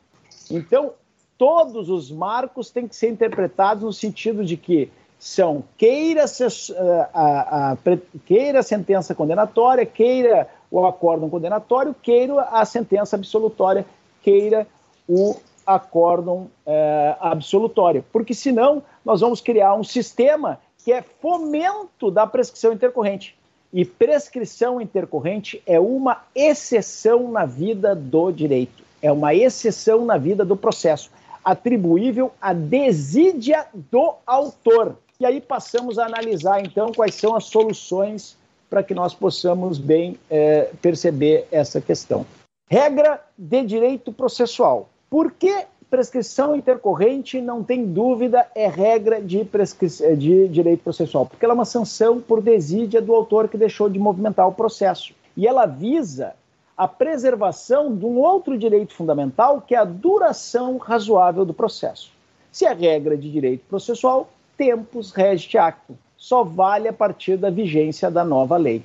Então, 0.49 0.93
todos 1.37 1.89
os 1.89 2.09
marcos 2.09 2.69
têm 2.69 2.87
que 2.87 2.95
ser 2.95 3.09
interpretados 3.09 3.83
no 3.83 3.91
sentido 3.91 4.45
de 4.45 4.55
que 4.55 4.89
são 5.19 5.65
queira, 5.77 6.23
a, 6.23 7.09
a, 7.13 7.71
a, 7.73 7.77
queira 8.25 8.59
a 8.59 8.63
sentença 8.63 9.13
condenatória, 9.13 9.85
queira 9.85 10.47
o 10.71 10.85
acórdão 10.85 11.29
condenatório, 11.29 11.93
queira 12.01 12.41
a 12.43 12.63
sentença 12.63 13.17
absolutória, 13.17 13.85
queira 14.21 14.65
o 15.07 15.35
acórdão 15.67 16.49
é, 16.65 17.15
absolutório. 17.19 18.03
Porque 18.11 18.33
senão 18.33 18.81
nós 19.03 19.19
vamos 19.19 19.41
criar 19.41 19.75
um 19.75 19.83
sistema 19.83 20.59
que 20.83 20.93
é 20.93 21.01
fomento 21.01 22.09
da 22.09 22.25
prescrição 22.25 22.71
intercorrente. 22.71 23.37
E 23.73 23.83
prescrição 23.83 24.79
intercorrente 24.79 25.61
é 25.65 25.77
uma 25.77 26.23
exceção 26.33 27.29
na 27.29 27.45
vida 27.45 27.93
do 27.93 28.31
direito, 28.31 28.81
é 29.01 29.11
uma 29.11 29.35
exceção 29.35 30.05
na 30.05 30.17
vida 30.17 30.45
do 30.45 30.55
processo, 30.55 31.11
atribuível 31.43 32.31
à 32.41 32.53
desídia 32.53 33.67
do 33.73 34.15
autor. 34.25 34.95
E 35.19 35.25
aí 35.25 35.41
passamos 35.41 35.99
a 35.99 36.05
analisar, 36.05 36.61
então, 36.61 36.93
quais 36.93 37.15
são 37.15 37.35
as 37.35 37.45
soluções 37.45 38.37
para 38.69 38.83
que 38.83 38.93
nós 38.93 39.13
possamos 39.13 39.77
bem 39.77 40.17
é, 40.29 40.69
perceber 40.81 41.47
essa 41.51 41.81
questão. 41.81 42.25
Regra 42.69 43.21
de 43.37 43.63
direito 43.63 44.11
processual. 44.11 44.89
Por 45.09 45.31
que 45.31 45.65
prescrição 45.89 46.55
intercorrente, 46.55 47.39
não 47.39 47.63
tem 47.63 47.85
dúvida, 47.85 48.45
é 48.53 48.67
regra 48.67 49.21
de, 49.21 49.47
de 50.17 50.47
direito 50.49 50.83
processual? 50.83 51.25
Porque 51.25 51.45
ela 51.45 51.53
é 51.53 51.55
uma 51.55 51.65
sanção 51.65 52.19
por 52.19 52.41
desídia 52.41 53.01
do 53.01 53.15
autor 53.15 53.47
que 53.47 53.57
deixou 53.57 53.89
de 53.89 53.97
movimentar 53.97 54.47
o 54.47 54.53
processo. 54.53 55.13
E 55.35 55.47
ela 55.47 55.65
visa 55.65 56.33
a 56.75 56.87
preservação 56.87 57.95
de 57.95 58.05
um 58.05 58.19
outro 58.19 58.57
direito 58.57 58.93
fundamental, 58.93 59.61
que 59.61 59.73
é 59.73 59.77
a 59.77 59.85
duração 59.85 60.77
razoável 60.77 61.45
do 61.45 61.53
processo. 61.53 62.11
Se 62.51 62.65
é 62.65 62.73
regra 62.73 63.17
de 63.17 63.31
direito 63.31 63.63
processual, 63.67 64.29
tempus 64.57 65.11
regit 65.11 65.57
actum. 65.57 65.95
Só 66.17 66.43
vale 66.43 66.87
a 66.87 66.93
partir 66.93 67.37
da 67.37 67.49
vigência 67.49 68.11
da 68.11 68.25
nova 68.25 68.57
lei. 68.57 68.83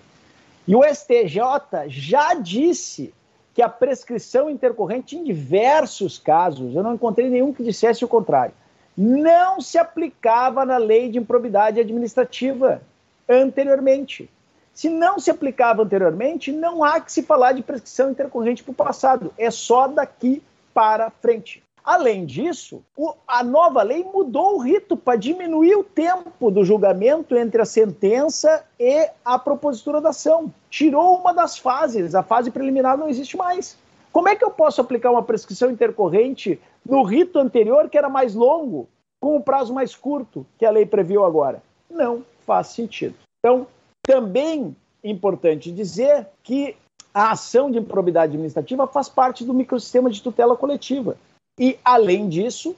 E 0.69 0.77
o 0.77 0.83
STJ 0.85 1.89
já 1.89 2.35
disse 2.35 3.13
que 3.55 3.63
a 3.63 3.69
prescrição 3.69 4.49
intercorrente, 4.49 5.17
em 5.17 5.25
diversos 5.25 6.19
casos, 6.19 6.75
eu 6.75 6.83
não 6.83 6.95
encontrei 6.95 7.29
nenhum 7.29 7.53
que 7.53 7.63
dissesse 7.63 8.05
o 8.05 8.09
contrário, 8.09 8.55
não 8.97 9.61
se 9.61 9.79
aplicava 9.79 10.65
na 10.65 10.77
lei 10.77 11.11
de 11.11 11.19
improbidade 11.19 11.81
administrativa 11.81 12.83
anteriormente. 13.29 14.29
Se 14.73 14.89
não 14.89 15.19
se 15.19 15.31
aplicava 15.31 15.83
anteriormente, 15.83 16.51
não 16.51 16.83
há 16.83 17.01
que 17.01 17.13
se 17.13 17.23
falar 17.23 17.53
de 17.53 17.63
prescrição 17.63 18.11
intercorrente 18.11 18.63
para 18.63 18.73
o 18.73 18.75
passado, 18.75 19.33
é 19.37 19.51
só 19.51 19.87
daqui 19.87 20.43
para 20.73 21.11
frente. 21.11 21.63
Além 21.85 22.25
disso, 22.25 22.83
o, 22.97 23.13
a 23.27 23.43
nova 23.43 23.83
lei 23.83 24.05
mudou 24.05 24.55
o 24.55 24.59
rito 24.59 24.97
para 24.97 25.19
diminuir 25.19 25.75
o 25.75 25.83
tempo 25.83 26.51
do 26.51 26.65
julgamento 26.65 27.37
entre 27.37 27.61
a 27.61 27.65
sentença 27.65 28.65
e 28.79 29.09
a 29.25 29.39
propositura 29.39 30.01
da 30.01 30.11
ação. 30.11 30.53
Tirou 30.71 31.17
uma 31.17 31.35
das 31.35 31.59
fases, 31.59 32.15
a 32.15 32.23
fase 32.23 32.51
preliminar 32.51 32.97
não 32.97 33.09
existe 33.09 33.37
mais. 33.37 33.77
Como 34.13 34.29
é 34.29 34.37
que 34.37 34.45
eu 34.45 34.51
posso 34.51 34.81
aplicar 34.81 35.11
uma 35.11 35.23
prescrição 35.23 35.71
intercorrente 35.71 36.61
no 36.85 37.03
rito 37.03 37.39
anterior, 37.39 37.89
que 37.89 37.99
era 37.99 38.09
mais 38.09 38.35
longo, 38.35 38.89
com 39.21 39.37
o 39.37 39.43
prazo 39.43 39.75
mais 39.75 39.95
curto 39.95 40.47
que 40.59 40.67
a 40.67 40.71
lei 40.71 40.87
previu 40.87 41.25
agora? 41.25 41.63
Não 41.91 42.25
faz 42.47 42.69
sentido. 42.69 43.15
Então, 43.39 43.67
também 44.03 44.77
importante 45.03 45.73
dizer 45.73 46.29
que 46.43 46.77
a 47.13 47.33
ação 47.33 47.71
de 47.71 47.79
improbidade 47.79 48.33
administrativa 48.33 48.87
faz 48.87 49.09
parte 49.09 49.45
do 49.45 49.53
microsistema 49.53 50.11
de 50.11 50.23
tutela 50.23 50.57
coletiva. 50.57 51.17
E, 51.59 51.79
além 51.85 52.29
disso, 52.29 52.75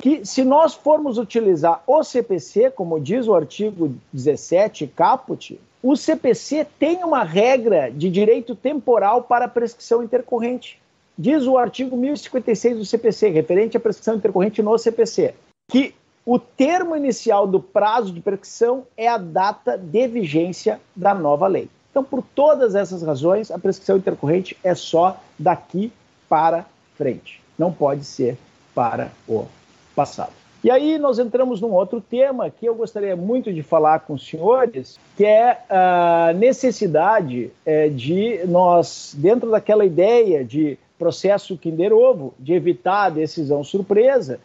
que 0.00 0.24
se 0.24 0.44
nós 0.44 0.74
formos 0.74 1.18
utilizar 1.18 1.82
o 1.86 2.02
CPC, 2.02 2.70
como 2.70 3.00
diz 3.00 3.26
o 3.26 3.34
artigo 3.34 3.94
17, 4.12 4.86
caput, 4.88 5.58
o 5.82 5.96
CPC 5.96 6.66
tem 6.78 7.04
uma 7.04 7.22
regra 7.22 7.90
de 7.90 8.10
direito 8.10 8.54
temporal 8.56 9.22
para 9.22 9.46
prescrição 9.46 10.02
intercorrente. 10.02 10.80
Diz 11.16 11.46
o 11.46 11.56
artigo 11.56 11.96
1056 11.96 12.78
do 12.78 12.84
CPC, 12.84 13.28
referente 13.28 13.76
à 13.76 13.80
prescrição 13.80 14.16
intercorrente 14.16 14.62
no 14.62 14.76
CPC, 14.76 15.34
que 15.70 15.94
o 16.26 16.38
termo 16.38 16.96
inicial 16.96 17.46
do 17.46 17.60
prazo 17.60 18.12
de 18.12 18.20
prescrição 18.20 18.86
é 18.96 19.08
a 19.08 19.18
data 19.18 19.76
de 19.76 20.06
vigência 20.06 20.80
da 20.94 21.14
nova 21.14 21.46
lei. 21.46 21.68
Então, 21.90 22.04
por 22.04 22.22
todas 22.22 22.74
essas 22.74 23.02
razões, 23.02 23.50
a 23.50 23.58
prescrição 23.58 23.96
intercorrente 23.96 24.56
é 24.62 24.74
só 24.74 25.20
daqui 25.38 25.92
para 26.28 26.66
frente 26.96 27.40
não 27.58 27.72
pode 27.72 28.04
ser 28.04 28.38
para 28.74 29.10
o 29.26 29.46
passado. 29.94 30.32
E 30.62 30.70
aí 30.70 30.98
nós 30.98 31.18
entramos 31.18 31.60
num 31.60 31.72
outro 31.72 32.00
tema 32.00 32.50
que 32.50 32.66
eu 32.66 32.74
gostaria 32.74 33.14
muito 33.14 33.52
de 33.52 33.62
falar 33.62 34.00
com 34.00 34.14
os 34.14 34.26
senhores, 34.26 34.98
que 35.16 35.24
é 35.24 35.62
a 35.68 36.32
necessidade 36.34 37.50
é, 37.64 37.88
de 37.88 38.44
nós, 38.46 39.14
dentro 39.16 39.50
daquela 39.50 39.84
ideia 39.84 40.44
de 40.44 40.76
processo 40.98 41.56
Kinder 41.56 41.92
Ovo, 41.92 42.34
de 42.38 42.54
evitar 42.54 43.04
a 43.04 43.10
decisão 43.10 43.62
surpresa, 43.62 44.40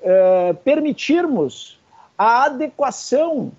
é, 0.00 0.52
permitirmos 0.52 1.78
a 2.16 2.44
adequação 2.44 3.50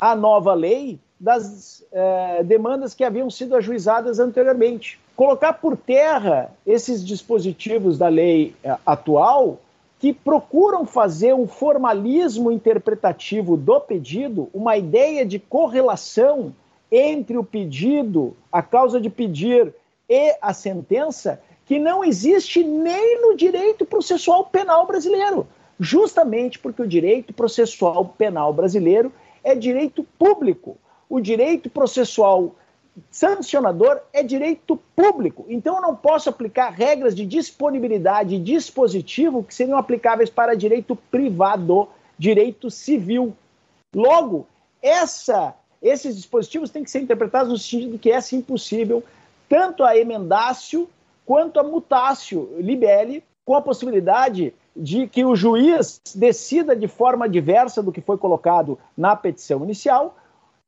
à 0.00 0.16
nova 0.16 0.54
lei 0.54 0.98
das 1.20 1.84
é, 1.92 2.42
demandas 2.42 2.94
que 2.94 3.04
haviam 3.04 3.30
sido 3.30 3.54
ajuizadas 3.54 4.18
anteriormente. 4.18 4.98
Colocar 5.18 5.54
por 5.54 5.76
terra 5.76 6.52
esses 6.64 7.04
dispositivos 7.04 7.98
da 7.98 8.06
lei 8.06 8.54
é, 8.62 8.76
atual 8.86 9.58
que 9.98 10.12
procuram 10.12 10.86
fazer 10.86 11.34
um 11.34 11.48
formalismo 11.48 12.52
interpretativo 12.52 13.56
do 13.56 13.80
pedido, 13.80 14.48
uma 14.54 14.76
ideia 14.76 15.26
de 15.26 15.40
correlação 15.40 16.54
entre 16.88 17.36
o 17.36 17.42
pedido, 17.42 18.36
a 18.52 18.62
causa 18.62 19.00
de 19.00 19.10
pedir 19.10 19.74
e 20.08 20.36
a 20.40 20.54
sentença, 20.54 21.42
que 21.66 21.80
não 21.80 22.04
existe 22.04 22.62
nem 22.62 23.20
no 23.20 23.36
direito 23.36 23.84
processual 23.84 24.44
penal 24.44 24.86
brasileiro, 24.86 25.48
justamente 25.80 26.60
porque 26.60 26.82
o 26.82 26.86
direito 26.86 27.32
processual 27.32 28.04
penal 28.16 28.52
brasileiro 28.52 29.12
é 29.42 29.56
direito 29.56 30.06
público. 30.16 30.78
O 31.10 31.18
direito 31.18 31.68
processual 31.68 32.54
sancionador 33.10 34.00
é 34.12 34.22
direito 34.22 34.78
público. 34.94 35.44
Então 35.48 35.76
eu 35.76 35.82
não 35.82 35.96
posso 35.96 36.28
aplicar 36.28 36.70
regras 36.70 37.14
de 37.14 37.26
disponibilidade 37.26 38.34
e 38.34 38.40
dispositivo 38.40 39.42
que 39.42 39.54
seriam 39.54 39.78
aplicáveis 39.78 40.30
para 40.30 40.54
direito 40.54 40.96
privado, 40.96 41.88
direito 42.18 42.70
civil. 42.70 43.34
Logo, 43.94 44.46
essa, 44.82 45.54
esses 45.82 46.16
dispositivos 46.16 46.70
têm 46.70 46.84
que 46.84 46.90
ser 46.90 47.00
interpretados 47.00 47.50
no 47.50 47.58
sentido 47.58 47.98
que 47.98 48.10
é 48.10 48.16
assim 48.16 48.40
possível, 48.40 49.02
tanto 49.48 49.82
a 49.84 49.96
emendácio 49.96 50.88
quanto 51.24 51.60
a 51.60 51.62
mutácio 51.62 52.54
libelli, 52.58 53.22
com 53.44 53.54
a 53.54 53.62
possibilidade 53.62 54.54
de 54.76 55.06
que 55.06 55.24
o 55.24 55.34
juiz 55.34 56.00
decida 56.14 56.76
de 56.76 56.86
forma 56.86 57.28
diversa 57.28 57.82
do 57.82 57.90
que 57.90 58.00
foi 58.00 58.16
colocado 58.16 58.78
na 58.96 59.16
petição 59.16 59.64
inicial, 59.64 60.16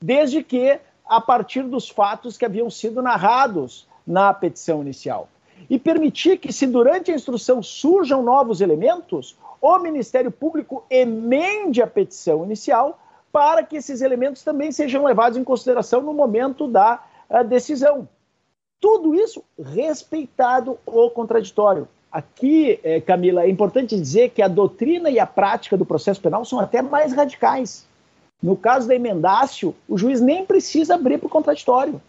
desde 0.02 0.42
que 0.42 0.80
a 1.10 1.20
partir 1.20 1.64
dos 1.64 1.88
fatos 1.88 2.38
que 2.38 2.44
haviam 2.44 2.70
sido 2.70 3.02
narrados 3.02 3.84
na 4.06 4.32
petição 4.32 4.80
inicial. 4.80 5.28
E 5.68 5.76
permitir 5.76 6.38
que, 6.38 6.52
se 6.52 6.68
durante 6.68 7.10
a 7.10 7.14
instrução 7.16 7.60
surjam 7.60 8.22
novos 8.22 8.60
elementos, 8.60 9.36
o 9.60 9.76
Ministério 9.80 10.30
Público 10.30 10.84
emende 10.88 11.82
a 11.82 11.86
petição 11.86 12.44
inicial 12.44 12.96
para 13.32 13.64
que 13.64 13.76
esses 13.76 14.00
elementos 14.00 14.44
também 14.44 14.70
sejam 14.70 15.04
levados 15.04 15.36
em 15.36 15.42
consideração 15.42 16.00
no 16.00 16.14
momento 16.14 16.68
da 16.68 17.02
eh, 17.28 17.42
decisão. 17.42 18.08
Tudo 18.80 19.12
isso 19.12 19.42
respeitado 19.60 20.78
o 20.86 21.10
contraditório. 21.10 21.88
Aqui, 22.10 22.78
eh, 22.84 23.00
Camila, 23.00 23.42
é 23.42 23.50
importante 23.50 23.98
dizer 23.98 24.30
que 24.30 24.42
a 24.42 24.48
doutrina 24.48 25.10
e 25.10 25.18
a 25.18 25.26
prática 25.26 25.76
do 25.76 25.84
processo 25.84 26.20
penal 26.20 26.44
são 26.44 26.60
até 26.60 26.80
mais 26.80 27.12
radicais. 27.12 27.89
No 28.42 28.56
caso 28.56 28.88
da 28.88 28.94
emendácio, 28.94 29.74
o 29.88 29.98
juiz 29.98 30.20
nem 30.20 30.44
precisa 30.44 30.94
abrir 30.94 31.18
para 31.18 31.26
o 31.26 31.30
contraditório. 31.30 32.00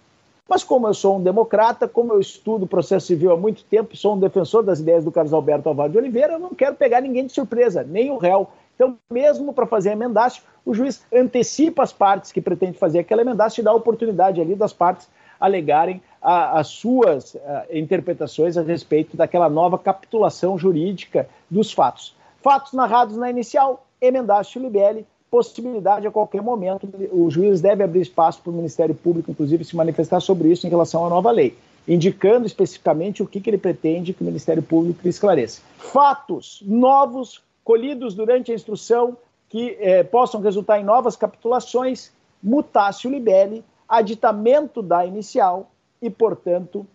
Mas 0.48 0.64
como 0.64 0.88
eu 0.88 0.94
sou 0.94 1.18
um 1.18 1.24
democrata, 1.24 1.88
como 1.88 2.14
eu 2.14 2.20
estudo 2.20 2.68
processo 2.68 3.08
civil 3.08 3.32
há 3.32 3.38
muito 3.38 3.64
tempo, 3.64 3.96
sou 3.96 4.16
um 4.16 4.20
defensor 4.20 4.64
das 4.64 4.80
ideias 4.80 5.04
do 5.04 5.12
Carlos 5.12 5.34
Alberto 5.34 5.70
Alvaro 5.70 5.92
de 5.92 5.98
Oliveira, 5.98 6.34
eu 6.34 6.40
não 6.40 6.50
quero 6.50 6.76
pegar 6.76 7.02
ninguém 7.02 7.26
de 7.26 7.32
surpresa, 7.32 7.84
nem 7.84 8.12
o 8.12 8.18
réu. 8.18 8.50
Então, 8.76 8.98
mesmo 9.10 9.54
para 9.54 9.66
fazer 9.66 9.92
emendácio, 9.92 10.44
o 10.66 10.74
juiz 10.74 11.04
antecipa 11.14 11.84
as 11.84 11.94
partes 11.94 12.32
que 12.32 12.42
pretende 12.42 12.78
fazer 12.78 13.00
aquela 13.00 13.22
emendácio 13.22 13.62
e 13.62 13.64
dá 13.64 13.72
a 13.72 13.76
oportunidade 13.76 14.42
ali 14.42 14.56
das 14.56 14.74
partes 14.74 15.08
alegarem 15.40 16.02
a, 16.22 16.60
as 16.60 16.68
suas 16.68 17.36
a, 17.36 17.66
interpretações 17.72 18.58
a 18.58 18.62
respeito 18.62 19.16
daquela 19.16 19.50
nova 19.50 19.78
capitulação 19.78 20.58
jurídica 20.58 21.30
dos 21.50 21.72
fatos. 21.72 22.16
Fatos 22.42 22.74
narrados 22.74 23.18
na 23.18 23.30
inicial, 23.30 23.86
emendácio 24.02 24.62
libelli, 24.62 25.06
possibilidade 25.32 26.06
a 26.06 26.12
qualquer 26.12 26.42
momento, 26.42 26.90
o 27.10 27.32
juiz 27.32 27.62
deve 27.62 27.82
abrir 27.82 28.02
espaço 28.02 28.42
para 28.42 28.52
o 28.52 28.54
Ministério 28.54 28.94
Público, 28.94 29.32
inclusive, 29.32 29.64
se 29.64 29.78
manifestar 29.78 30.20
sobre 30.20 30.50
isso 30.50 30.68
em 30.68 30.70
relação 30.70 31.06
à 31.06 31.10
nova 31.10 31.32
lei, 31.32 31.58
indicando 31.88 32.46
especificamente 32.46 33.24
o 33.24 33.26
que, 33.28 33.40
que 33.40 33.50
ele 33.50 33.58
pretende 33.58 34.14
que 34.14 34.22
o 34.22 34.26
Ministério 34.26 34.62
Público 34.62 35.08
esclareça. 35.08 35.62
Fatos 35.78 36.62
novos 36.66 37.42
colhidos 37.64 38.14
durante 38.14 38.52
a 38.52 38.56
instrução 38.56 39.16
que 39.48 39.78
eh, 39.80 40.04
possam 40.04 40.42
resultar 40.42 40.80
em 40.80 40.84
novas 40.84 41.16
capitulações, 41.16 42.12
mutácio 42.44 43.10
libelli, 43.10 43.64
aditamento 43.88 44.82
da 44.82 45.06
inicial 45.06 45.72
e, 46.02 46.10
portanto, 46.10 46.86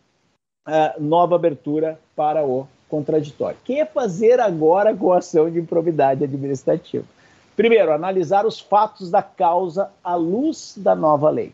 uh, 0.67 1.01
nova 1.01 1.37
abertura 1.37 1.99
para 2.15 2.45
o 2.45 2.67
contraditório. 2.89 3.59
O 3.63 3.65
que 3.65 3.85
fazer 3.87 4.41
agora 4.41 4.95
com 4.95 5.13
a 5.13 5.19
ação 5.19 5.51
de 5.51 5.59
improbidade 5.59 6.25
administrativa? 6.25 7.05
Primeiro, 7.57 7.91
analisar 7.91 8.45
os 8.45 8.61
fatos 8.61 9.11
da 9.11 9.23
causa 9.23 9.91
à 10.05 10.15
luz 10.15 10.74
da 10.77 10.95
nova 10.95 11.31
lei. 11.31 11.53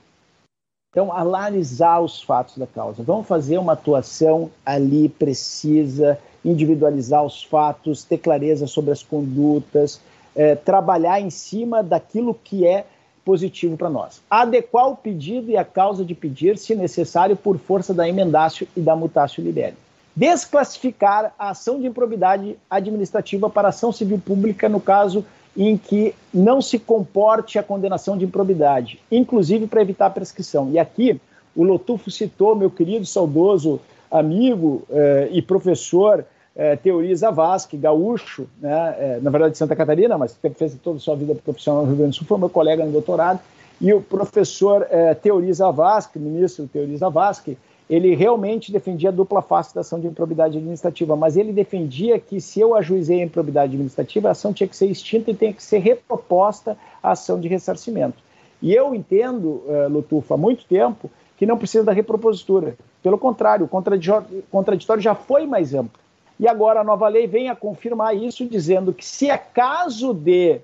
Então, 0.91 1.12
analisar 1.12 2.01
os 2.01 2.20
fatos 2.20 2.59
da 2.59 2.66
causa. 2.66 3.03
Vamos 3.03 3.27
fazer 3.27 3.57
uma 3.57 3.73
atuação 3.74 4.51
ali 4.66 5.09
precisa, 5.09 6.19
individualizar 6.45 7.24
os 7.24 7.43
fatos, 7.43 8.05
ter 8.05 8.19
clareza 8.19 8.66
sobre 8.66 8.91
as 8.91 9.03
condutas, 9.03 10.01
é, 10.35 10.57
trabalhar 10.57 11.20
em 11.20 11.31
cima 11.31 11.83
daquilo 11.83 12.35
que 12.35 12.66
é 12.66 12.85
positivo 13.24 13.77
para 13.77 13.89
nós. 13.89 14.20
Adequar 14.29 14.89
o 14.89 14.97
pedido 14.97 15.51
e 15.51 15.57
a 15.57 15.65
causa 15.65 16.05
de 16.05 16.15
pedir, 16.15 16.59
se 16.59 16.74
necessário, 16.74 17.37
por 17.37 17.59
força 17.59 17.95
da 17.95 18.09
emendácio 18.09 18.66
e 18.77 18.81
da 18.81 18.97
mutácio 18.97 19.43
libere. 19.43 19.77
Desclassificar 20.15 21.33
a 21.39 21.51
ação 21.51 21.81
de 21.81 21.87
improbidade 21.87 22.59
administrativa 22.69 23.49
para 23.49 23.69
ação 23.69 23.93
civil 23.93 24.19
pública 24.19 24.69
no 24.69 24.81
caso 24.81 25.24
em 25.57 25.77
que 25.77 26.15
não 26.33 26.62
se 26.62 26.79
comporte 26.79 27.59
a 27.59 27.62
condenação 27.62 28.16
de 28.16 28.24
improbidade, 28.24 28.99
inclusive 29.11 29.66
para 29.66 29.83
evitar 29.83 30.07
a 30.07 30.11
prescrição. 30.11 30.70
E 30.70 30.79
aqui 30.79 31.20
o 31.55 31.62
Lotufo 31.62 32.11
citou 32.11 32.57
meu 32.57 32.70
querido 32.70 33.05
saudoso 33.05 33.81
amigo 34.11 34.83
eh, 34.91 35.29
e 35.33 35.43
professor 35.43 36.24
eh, 36.55 36.77
Teori 36.77 37.15
Zavascki, 37.15 37.77
gaúcho, 37.77 38.47
né, 38.61 38.95
eh, 38.99 39.19
na 39.23 39.31
verdade 39.31 39.53
de 39.53 39.59
Santa 39.59 39.74
Catarina, 39.77 40.19
mas 40.19 40.39
fez 40.57 40.74
toda 40.83 40.97
a 40.97 41.01
sua 41.01 41.16
vida 41.16 41.35
profissional 41.35 41.83
no 41.83 41.89
Rio 41.89 41.97
Grande 41.97 42.11
do 42.11 42.16
Sul, 42.16 42.27
foi 42.27 42.39
meu 42.39 42.51
colega 42.51 42.85
no 42.85 42.93
doutorado, 42.93 43.41
e 43.81 43.93
o 43.93 44.01
professor 44.01 44.87
eh, 44.91 45.15
Teori 45.15 45.53
Zavascki, 45.53 46.19
ministro 46.19 46.69
Teori 46.69 46.97
Zavascki, 46.97 47.57
ele 47.89 48.15
realmente 48.15 48.73
defendia 48.73 49.11
a 49.11 49.13
dupla 49.13 49.43
face 49.43 49.75
da 49.75 49.81
ação 49.83 50.01
de 50.01 50.07
improbidade 50.07 50.57
administrativa, 50.57 51.17
mas 51.17 51.37
ele 51.37 51.53
defendia 51.53 52.19
que 52.19 52.41
se 52.41 52.61
eu 52.61 52.75
ajuizei 52.75 53.21
a 53.21 53.25
improbidade 53.25 53.73
administrativa, 53.73 54.29
a 54.29 54.33
ação 54.33 54.53
tinha 54.53 54.69
que 54.69 54.77
ser 54.77 54.87
extinta 54.87 55.31
e 55.31 55.35
tinha 55.35 55.53
que 55.53 55.63
ser 55.63 55.79
reproposta 55.79 56.77
a 57.03 57.13
ação 57.13 57.41
de 57.41 57.49
ressarcimento. 57.49 58.23
E 58.63 58.73
eu 58.73 58.95
entendo, 58.95 59.63
uh, 59.67 59.89
Lutufa, 59.91 60.35
há 60.35 60.39
muito 60.39 60.65
tempo, 60.65 61.11
que 61.37 61.45
não 61.45 61.59
precisa 61.59 61.85
da 61.85 61.93
repropositura. 61.93 62.77
Pelo 63.03 63.19
contrário, 63.19 63.67
o 63.67 64.43
contraditório 64.51 65.03
já 65.03 65.15
foi 65.15 65.45
mais 65.45 65.75
amplo. 65.75 66.01
E 66.39 66.47
agora 66.47 66.81
a 66.81 66.85
nova 66.85 67.09
lei 67.09 67.27
vem 67.27 67.49
a 67.49 67.57
confirmar 67.57 68.17
isso, 68.17 68.47
dizendo 68.47 68.93
que 68.93 69.05
se 69.05 69.29
é 69.29 69.37
caso 69.37 70.15
de 70.15 70.61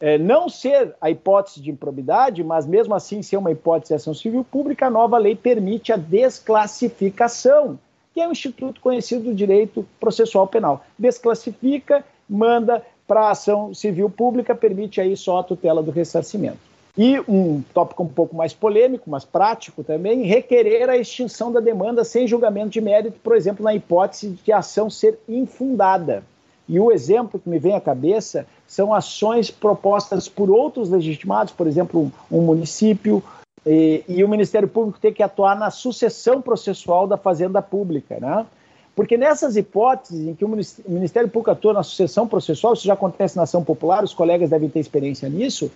é, 0.00 0.16
não 0.16 0.48
ser 0.48 0.94
a 1.00 1.10
hipótese 1.10 1.60
de 1.60 1.70
improbidade, 1.70 2.42
mas 2.42 2.66
mesmo 2.66 2.94
assim 2.94 3.22
ser 3.22 3.36
uma 3.36 3.52
hipótese 3.52 3.90
de 3.90 3.96
ação 3.96 4.14
civil 4.14 4.42
pública, 4.42 4.86
a 4.86 4.90
nova 4.90 5.18
lei 5.18 5.36
permite 5.36 5.92
a 5.92 5.96
desclassificação, 5.96 7.78
que 8.14 8.20
é 8.20 8.26
um 8.26 8.32
instituto 8.32 8.80
conhecido 8.80 9.24
do 9.24 9.34
direito 9.34 9.86
processual 10.00 10.46
penal. 10.46 10.84
Desclassifica, 10.98 12.02
manda 12.28 12.82
para 13.06 13.26
a 13.26 13.30
ação 13.32 13.74
civil 13.74 14.08
pública, 14.08 14.54
permite 14.54 15.00
aí 15.00 15.16
só 15.16 15.40
a 15.40 15.44
tutela 15.44 15.82
do 15.82 15.90
ressarcimento. 15.90 16.70
E 16.96 17.20
um 17.28 17.62
tópico 17.74 18.02
um 18.02 18.08
pouco 18.08 18.34
mais 18.34 18.52
polêmico, 18.52 19.08
mas 19.08 19.24
prático 19.24 19.84
também, 19.84 20.22
requerer 20.22 20.88
a 20.88 20.96
extinção 20.96 21.52
da 21.52 21.60
demanda 21.60 22.04
sem 22.04 22.26
julgamento 22.26 22.70
de 22.70 22.80
mérito, 22.80 23.18
por 23.22 23.36
exemplo, 23.36 23.64
na 23.64 23.74
hipótese 23.74 24.30
de 24.30 24.52
a 24.52 24.58
ação 24.58 24.88
ser 24.88 25.18
infundada. 25.28 26.24
E 26.70 26.78
o 26.78 26.92
exemplo 26.92 27.40
que 27.40 27.48
me 27.48 27.58
vem 27.58 27.74
à 27.74 27.80
cabeça 27.80 28.46
são 28.64 28.94
ações 28.94 29.50
propostas 29.50 30.28
por 30.28 30.48
outros 30.48 30.88
legitimados, 30.88 31.52
por 31.52 31.66
exemplo, 31.66 32.12
um, 32.30 32.42
município, 32.42 33.20
e, 33.66 34.04
e, 34.06 34.22
o 34.22 34.28
Ministério 34.28 34.68
Público 34.68 35.00
tem 35.00 35.12
que 35.12 35.20
atuar 35.20 35.58
na 35.58 35.68
sucessão 35.68 36.40
processual 36.40 37.08
da 37.08 37.16
fazenda 37.16 37.60
pública, 37.60 38.18
né? 38.20 38.46
Porque 38.94 39.18
nessas 39.18 39.56
hipóteses 39.56 40.28
em 40.28 40.34
que 40.34 40.44
o 40.44 40.48
Ministério 40.86 41.28
Público 41.28 41.50
atua 41.50 41.72
na 41.72 41.82
sucessão 41.82 42.28
processual, 42.28 42.74
isso 42.74 42.86
já 42.86 42.94
acontece 42.94 43.36
na 43.36 43.42
ação 43.42 43.64
popular, 43.64 44.04
os 44.04 44.14
colegas 44.14 44.50
devem 44.50 44.68
ter 44.68 44.78
experiência 44.78 45.28
nisso, 45.28 45.72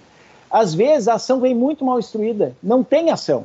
às 0.48 0.74
vezes 0.74 1.08
a 1.08 1.14
ação 1.14 1.40
vem 1.40 1.56
muito 1.56 1.84
mal 1.84 1.98
instruída, 1.98 2.54
não 2.62 2.84
tem 2.84 3.10
ação. 3.10 3.44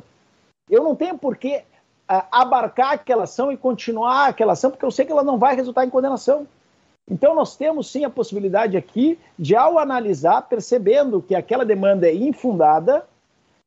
Eu 0.70 0.84
não 0.84 0.94
tenho 0.94 1.18
por 1.18 1.36
que 1.36 1.56
uh, 1.56 2.22
abarcar 2.30 2.92
aquela 2.92 3.24
ação 3.24 3.50
e 3.50 3.56
continuar 3.56 4.28
aquela 4.28 4.52
ação, 4.52 4.70
porque 4.70 4.84
eu 4.84 4.90
sei 4.92 5.04
que 5.04 5.10
ela 5.10 5.24
não 5.24 5.36
vai 5.36 5.56
resultar 5.56 5.84
em 5.84 5.90
condenação. 5.90 6.46
Então, 7.10 7.34
nós 7.34 7.56
temos 7.56 7.90
sim 7.90 8.04
a 8.04 8.10
possibilidade 8.10 8.76
aqui 8.76 9.18
de, 9.36 9.56
ao 9.56 9.78
analisar, 9.78 10.42
percebendo 10.42 11.20
que 11.20 11.34
aquela 11.34 11.64
demanda 11.64 12.08
é 12.08 12.14
infundada, 12.14 13.04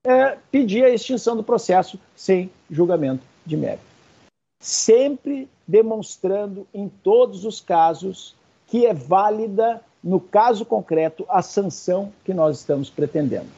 é, 0.05 0.37
pedir 0.49 0.85
a 0.85 0.89
extinção 0.89 1.35
do 1.35 1.43
processo 1.43 1.99
sem 2.15 2.49
julgamento 2.71 3.23
de 3.45 3.57
mérito. 3.57 3.83
Sempre 4.61 5.49
demonstrando 5.67 6.65
em 6.73 6.87
todos 6.87 7.43
os 7.43 7.59
casos 7.59 8.33
que 8.67 8.85
é 8.85 8.93
válida, 8.93 9.81
no 10.01 10.19
caso 10.19 10.65
concreto, 10.65 11.25
a 11.29 11.41
sanção 11.41 12.11
que 12.23 12.33
nós 12.33 12.59
estamos 12.59 12.89
pretendendo. 12.89 13.49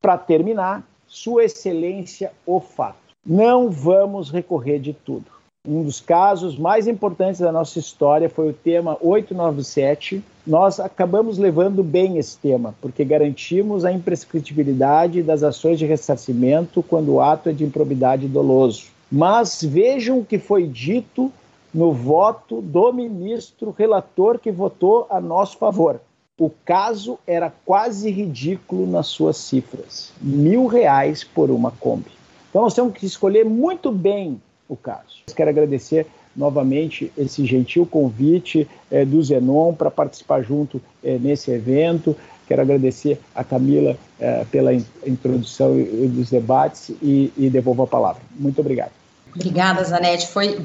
Para 0.00 0.18
terminar, 0.18 0.86
Sua 1.06 1.44
Excelência, 1.44 2.32
o 2.44 2.60
fato. 2.60 2.98
Não 3.24 3.70
vamos 3.70 4.30
recorrer 4.30 4.80
de 4.80 4.92
tudo. 4.92 5.31
Um 5.64 5.84
dos 5.84 6.00
casos 6.00 6.58
mais 6.58 6.88
importantes 6.88 7.40
da 7.40 7.52
nossa 7.52 7.78
história 7.78 8.28
foi 8.28 8.48
o 8.48 8.52
tema 8.52 8.98
897. 9.00 10.20
Nós 10.44 10.80
acabamos 10.80 11.38
levando 11.38 11.84
bem 11.84 12.18
esse 12.18 12.36
tema, 12.36 12.74
porque 12.80 13.04
garantimos 13.04 13.84
a 13.84 13.92
imprescritibilidade 13.92 15.22
das 15.22 15.44
ações 15.44 15.78
de 15.78 15.86
ressarcimento 15.86 16.82
quando 16.82 17.12
o 17.12 17.20
ato 17.20 17.48
é 17.48 17.52
de 17.52 17.62
improbidade 17.62 18.26
doloso. 18.26 18.86
Mas 19.08 19.62
vejam 19.62 20.18
o 20.18 20.24
que 20.24 20.36
foi 20.36 20.66
dito 20.66 21.30
no 21.72 21.92
voto 21.92 22.60
do 22.60 22.92
ministro 22.92 23.72
relator 23.78 24.40
que 24.40 24.50
votou 24.50 25.06
a 25.08 25.20
nosso 25.20 25.58
favor. 25.58 26.00
O 26.40 26.50
caso 26.64 27.20
era 27.24 27.52
quase 27.64 28.10
ridículo 28.10 28.84
nas 28.84 29.06
suas 29.06 29.36
cifras: 29.36 30.12
mil 30.20 30.66
reais 30.66 31.22
por 31.22 31.52
uma 31.52 31.70
Kombi. 31.70 32.10
Então 32.50 32.62
nós 32.62 32.74
temos 32.74 32.94
que 32.94 33.06
escolher 33.06 33.44
muito 33.44 33.92
bem 33.92 34.40
o 34.72 34.76
caso. 34.76 35.22
Quero 35.34 35.50
agradecer 35.50 36.06
novamente 36.34 37.12
esse 37.16 37.44
gentil 37.44 37.86
convite 37.86 38.68
é, 38.90 39.04
do 39.04 39.22
Zenon 39.22 39.74
para 39.74 39.90
participar 39.90 40.42
junto 40.42 40.80
é, 41.04 41.18
nesse 41.18 41.50
evento. 41.50 42.16
Quero 42.46 42.62
agradecer 42.62 43.20
a 43.34 43.44
Camila 43.44 43.96
é, 44.18 44.44
pela 44.50 44.72
in 44.72 44.84
introdução 45.06 45.78
e, 45.78 46.08
dos 46.08 46.30
debates 46.30 46.90
e, 47.02 47.32
e 47.36 47.50
devolvo 47.50 47.82
a 47.82 47.86
palavra. 47.86 48.22
Muito 48.34 48.60
obrigado. 48.60 48.92
Obrigada, 49.34 49.82
Zanete. 49.84 50.26
Foi 50.28 50.58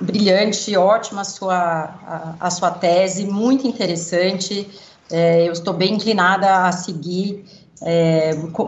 brilhante, 0.00 0.76
ótima 0.76 1.22
a 1.22 1.24
sua, 1.24 1.54
a, 1.56 2.36
a 2.40 2.50
sua 2.50 2.70
tese, 2.70 3.26
muito 3.26 3.66
interessante. 3.66 4.68
Eu 5.10 5.52
estou 5.52 5.74
bem 5.74 5.94
inclinada 5.94 6.66
a 6.66 6.72
seguir, 6.72 7.44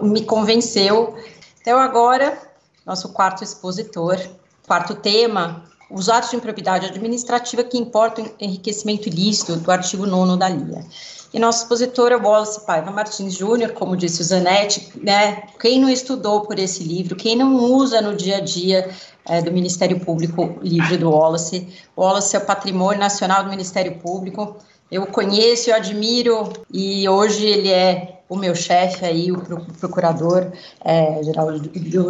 me 0.03 0.21
convenceu. 0.21 1.17
Então, 1.63 1.79
agora, 1.79 2.39
nosso 2.85 3.09
quarto 3.15 3.43
expositor, 3.43 4.19
Quarto 4.67 4.97
tema, 4.97 5.63
os 5.91 6.09
atos 6.09 6.31
de 6.31 6.37
improbidade 6.37 6.87
administrativa 6.87 7.63
que 7.63 7.79
importam 7.79 8.29
enriquecimento 8.41 9.09
ilícito 9.09 9.57
do 9.57 9.71
artigo 9.71 10.05
9 10.07 10.37
da 10.39 10.49
LIA. 10.49 10.85
E 11.33 11.39
nosso 11.39 11.63
expositor 11.63 12.13
é 12.13 12.17
o 12.17 12.23
Wallace 12.23 12.65
Paiva 12.67 12.91
Martins 12.91 13.35
Júnior, 13.35 13.73
como 13.73 13.97
disse 13.97 14.21
o 14.23 14.25
Zanetti, 14.25 14.93
né, 15.03 15.43
quem 15.61 15.81
não 15.81 15.89
estudou 15.89 16.41
por 16.41 16.59
esse 16.59 16.83
livro, 16.83 17.15
quem 17.15 17.37
não 17.37 17.55
usa 17.57 18.01
no 18.01 18.17
dia 18.17 18.39
a 18.39 18.41
dia 18.41 18.91
é, 19.25 19.41
do 19.43 19.53
Ministério 19.53 20.01
Público 20.01 20.59
livro 20.63 20.99
do 20.99 21.11
Wallace, 21.11 21.69
Wallace 21.97 22.35
é 22.35 22.39
o 22.39 22.45
patrimônio 22.45 22.99
nacional 22.99 23.45
do 23.45 23.51
Ministério 23.51 23.99
Público, 23.99 24.57
eu 24.91 25.07
conheço, 25.07 25.71
eu 25.71 25.75
admiro, 25.75 26.53
e 26.73 27.09
hoje 27.09 27.45
ele 27.45 27.71
é 27.71 28.16
o 28.29 28.37
meu 28.37 28.55
chefe 28.55 29.05
aí, 29.05 29.31
o 29.31 29.41
procurador 29.79 30.53
é, 30.85 31.23
geral 31.23 31.49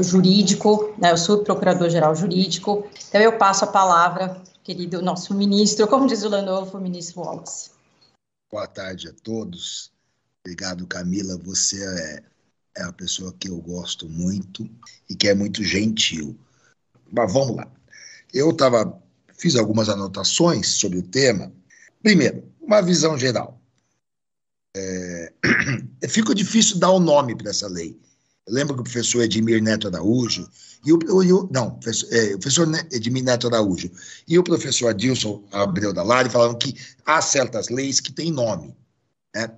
jurídico, 0.02 0.94
né, 0.98 1.12
o 1.12 1.16
subprocurador-geral 1.16 2.14
jurídico. 2.14 2.86
Então 3.08 3.20
eu 3.20 3.36
passo 3.36 3.64
a 3.64 3.68
palavra, 3.68 4.40
querido 4.64 5.02
nosso 5.02 5.34
ministro, 5.34 5.86
como 5.86 6.06
diz 6.06 6.22
o 6.24 6.28
Landolfo, 6.28 6.78
o 6.78 6.80
ministro 6.80 7.20
Wallace. 7.20 7.70
Boa 8.50 8.66
tarde 8.66 9.08
a 9.08 9.12
todos. 9.22 9.92
Obrigado, 10.40 10.86
Camila. 10.86 11.36
Você 11.44 11.84
é, 11.84 12.22
é 12.78 12.82
a 12.84 12.92
pessoa 12.92 13.34
que 13.38 13.48
eu 13.48 13.58
gosto 13.58 14.08
muito 14.08 14.68
e 15.10 15.14
que 15.14 15.28
é 15.28 15.34
muito 15.34 15.62
gentil. 15.62 16.38
Mas 17.12 17.32
vamos 17.32 17.56
lá. 17.56 17.68
Eu 18.32 18.52
tava, 18.52 19.00
fiz 19.36 19.56
algumas 19.56 19.88
anotações 19.88 20.68
sobre 20.68 20.98
o 20.98 21.02
tema. 21.02 21.52
Primeiro, 22.02 22.44
uma 22.60 22.80
visão 22.80 23.18
geral 23.18 23.60
é, 24.76 25.32
fica 26.08 26.34
difícil 26.34 26.78
dar 26.78 26.90
o 26.90 26.98
um 26.98 27.00
nome 27.00 27.34
para 27.34 27.50
essa 27.50 27.66
lei. 27.66 27.98
Eu 28.46 28.54
lembro 28.54 28.74
que 28.74 28.80
o 28.80 28.84
professor 28.84 29.22
Edmir 29.22 29.62
Neto 29.62 29.88
Araújo, 29.88 30.48
e 30.84 30.92
o, 30.92 30.98
o 30.98 31.48
não, 31.50 31.70
professor, 31.70 32.08
é, 32.12 32.30
professor 32.36 32.86
Edmir 32.92 33.24
Neto 33.24 33.48
Araújo 33.48 33.90
e 34.28 34.38
o 34.38 34.44
professor 34.44 34.88
Adilson 34.88 35.42
Abreu 35.50 35.92
da 35.92 36.02
Lari 36.02 36.30
falavam 36.30 36.56
que 36.56 36.76
há 37.04 37.20
certas 37.20 37.68
leis 37.68 37.98
que 37.98 38.12
têm 38.12 38.30
nome. 38.30 38.76
Né? 39.34 39.50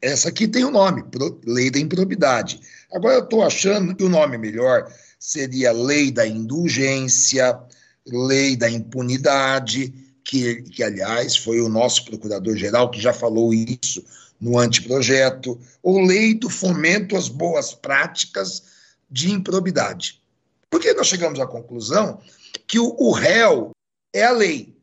Essa 0.00 0.30
aqui 0.30 0.48
tem 0.48 0.64
o 0.64 0.68
um 0.68 0.72
nome, 0.72 1.04
Lei 1.46 1.70
da 1.70 1.78
Improbidade. 1.78 2.60
Agora 2.92 3.14
eu 3.14 3.24
estou 3.24 3.42
achando 3.42 3.94
que 3.94 4.04
o 4.04 4.08
nome 4.08 4.36
melhor 4.36 4.92
seria 5.18 5.72
Lei 5.72 6.10
da 6.10 6.26
Indulgência, 6.26 7.58
Lei 8.06 8.56
da 8.56 8.68
Impunidade, 8.68 9.94
que, 10.24 10.62
que 10.62 10.82
aliás 10.82 11.36
foi 11.36 11.60
o 11.60 11.68
nosso 11.68 12.04
procurador-geral 12.04 12.90
que 12.90 13.00
já 13.00 13.12
falou 13.12 13.54
isso 13.54 14.04
no 14.42 14.58
anteprojeto, 14.58 15.56
ou 15.80 16.04
lei 16.04 16.34
do 16.34 16.50
fomento 16.50 17.16
às 17.16 17.28
boas 17.28 17.72
práticas 17.72 18.64
de 19.08 19.30
improbidade. 19.30 20.20
Porque 20.68 20.92
nós 20.94 21.06
chegamos 21.06 21.38
à 21.38 21.46
conclusão 21.46 22.20
que 22.66 22.80
o, 22.80 22.96
o 22.98 23.12
réu 23.12 23.70
é 24.12 24.24
a 24.24 24.32
lei, 24.32 24.76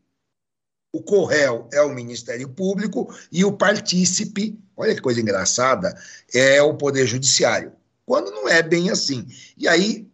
o 0.94 1.04
corréu 1.04 1.68
é 1.74 1.82
o 1.82 1.94
Ministério 1.94 2.48
Público 2.48 3.14
e 3.30 3.44
o 3.44 3.52
partícipe, 3.52 4.58
olha 4.78 4.96
que 4.96 5.02
coisa 5.02 5.20
engraçada, 5.20 5.94
é 6.34 6.62
o 6.62 6.76
Poder 6.76 7.06
Judiciário. 7.06 7.74
Quando 8.06 8.32
não 8.32 8.48
é 8.48 8.64
bem 8.64 8.90
assim. 8.90 9.28
E 9.58 9.68
aí 9.68 10.09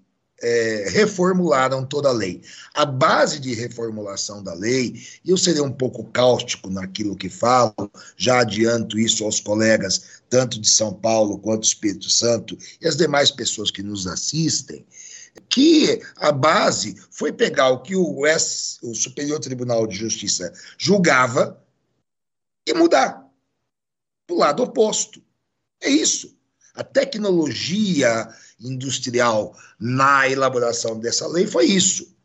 é, 0.45 0.89
reformularam 0.89 1.83
toda 1.83 2.09
a 2.09 2.11
lei. 2.11 2.39
A 2.75 2.85
base 2.85 3.39
de 3.39 3.55
reformulação 3.55 4.43
da 4.43 4.53
lei, 4.53 5.01
e 5.23 5.31
eu 5.31 5.37
serei 5.37 5.61
um 5.61 5.71
pouco 5.71 6.03
cáustico 6.11 6.69
naquilo 6.69 7.15
que 7.15 7.29
falo, 7.29 7.73
já 8.15 8.41
adianto 8.41 8.99
isso 8.99 9.25
aos 9.25 9.39
colegas, 9.39 10.21
tanto 10.29 10.61
de 10.61 10.69
São 10.69 10.93
Paulo 10.93 11.39
quanto 11.39 11.61
do 11.61 11.65
Espírito 11.65 12.11
Santo, 12.11 12.55
e 12.79 12.87
as 12.87 12.95
demais 12.95 13.31
pessoas 13.31 13.71
que 13.71 13.81
nos 13.81 14.05
assistem, 14.05 14.85
que 15.49 15.99
a 16.17 16.31
base 16.31 16.95
foi 17.09 17.33
pegar 17.33 17.69
o 17.69 17.81
que 17.81 17.95
o, 17.95 18.23
S, 18.27 18.77
o 18.83 18.93
Superior 18.93 19.39
Tribunal 19.39 19.87
de 19.87 19.95
Justiça 19.95 20.53
julgava 20.77 21.59
e 22.67 22.73
mudar 22.75 23.27
para 24.27 24.35
o 24.35 24.39
lado 24.39 24.61
oposto. 24.61 25.23
É 25.81 25.89
isso. 25.89 26.37
A 26.75 26.83
tecnologia 26.83 28.29
industrial 28.59 29.55
na 29.79 30.29
elaboração 30.29 30.99
dessa 30.99 31.27
lei 31.27 31.45
foi 31.47 31.65
isso. 31.65 32.15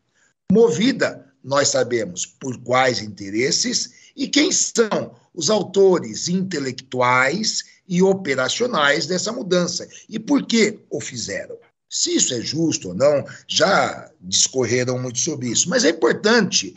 Movida, 0.51 1.25
nós 1.43 1.69
sabemos 1.69 2.25
por 2.25 2.57
quais 2.59 3.01
interesses 3.01 4.11
e 4.15 4.27
quem 4.27 4.51
são 4.51 5.15
os 5.33 5.49
autores 5.49 6.27
intelectuais 6.27 7.63
e 7.87 8.01
operacionais 8.01 9.05
dessa 9.05 9.31
mudança 9.31 9.87
e 10.07 10.19
por 10.19 10.45
que 10.45 10.79
o 10.89 10.99
fizeram. 10.99 11.57
Se 11.89 12.15
isso 12.15 12.33
é 12.33 12.41
justo 12.41 12.89
ou 12.89 12.93
não, 12.93 13.25
já 13.47 14.09
discorreram 14.21 14.97
muito 14.97 15.19
sobre 15.19 15.49
isso, 15.49 15.69
mas 15.69 15.83
é 15.83 15.89
importante 15.89 16.73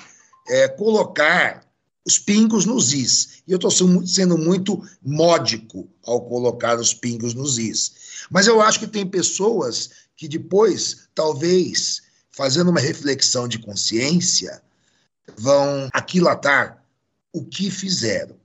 é, 0.48 0.66
colocar 0.68 1.64
os 2.06 2.18
pingos 2.18 2.66
nos 2.66 2.93
is. 2.93 3.43
E 3.47 3.52
eu 3.52 3.56
estou 3.56 3.70
sendo 4.06 4.36
muito 4.36 4.82
módico 5.02 5.89
ao 6.05 6.20
colocar 6.20 6.78
os 6.78 6.93
pingos 6.93 7.32
nos 7.32 7.59
is. 7.59 7.93
Mas 8.30 8.46
eu 8.46 8.60
acho 8.60 8.80
que 8.80 8.86
tem 8.86 9.06
pessoas 9.06 9.90
que 10.16 10.28
depois, 10.28 11.09
talvez, 11.14 12.02
fazendo 12.30 12.70
uma 12.70 12.80
reflexão 12.80 13.46
de 13.48 13.59
consciência, 13.59 14.62
vão 15.36 15.88
aquilatar 15.92 16.84
o 17.32 17.44
que 17.44 17.70
fizeram. 17.70 18.36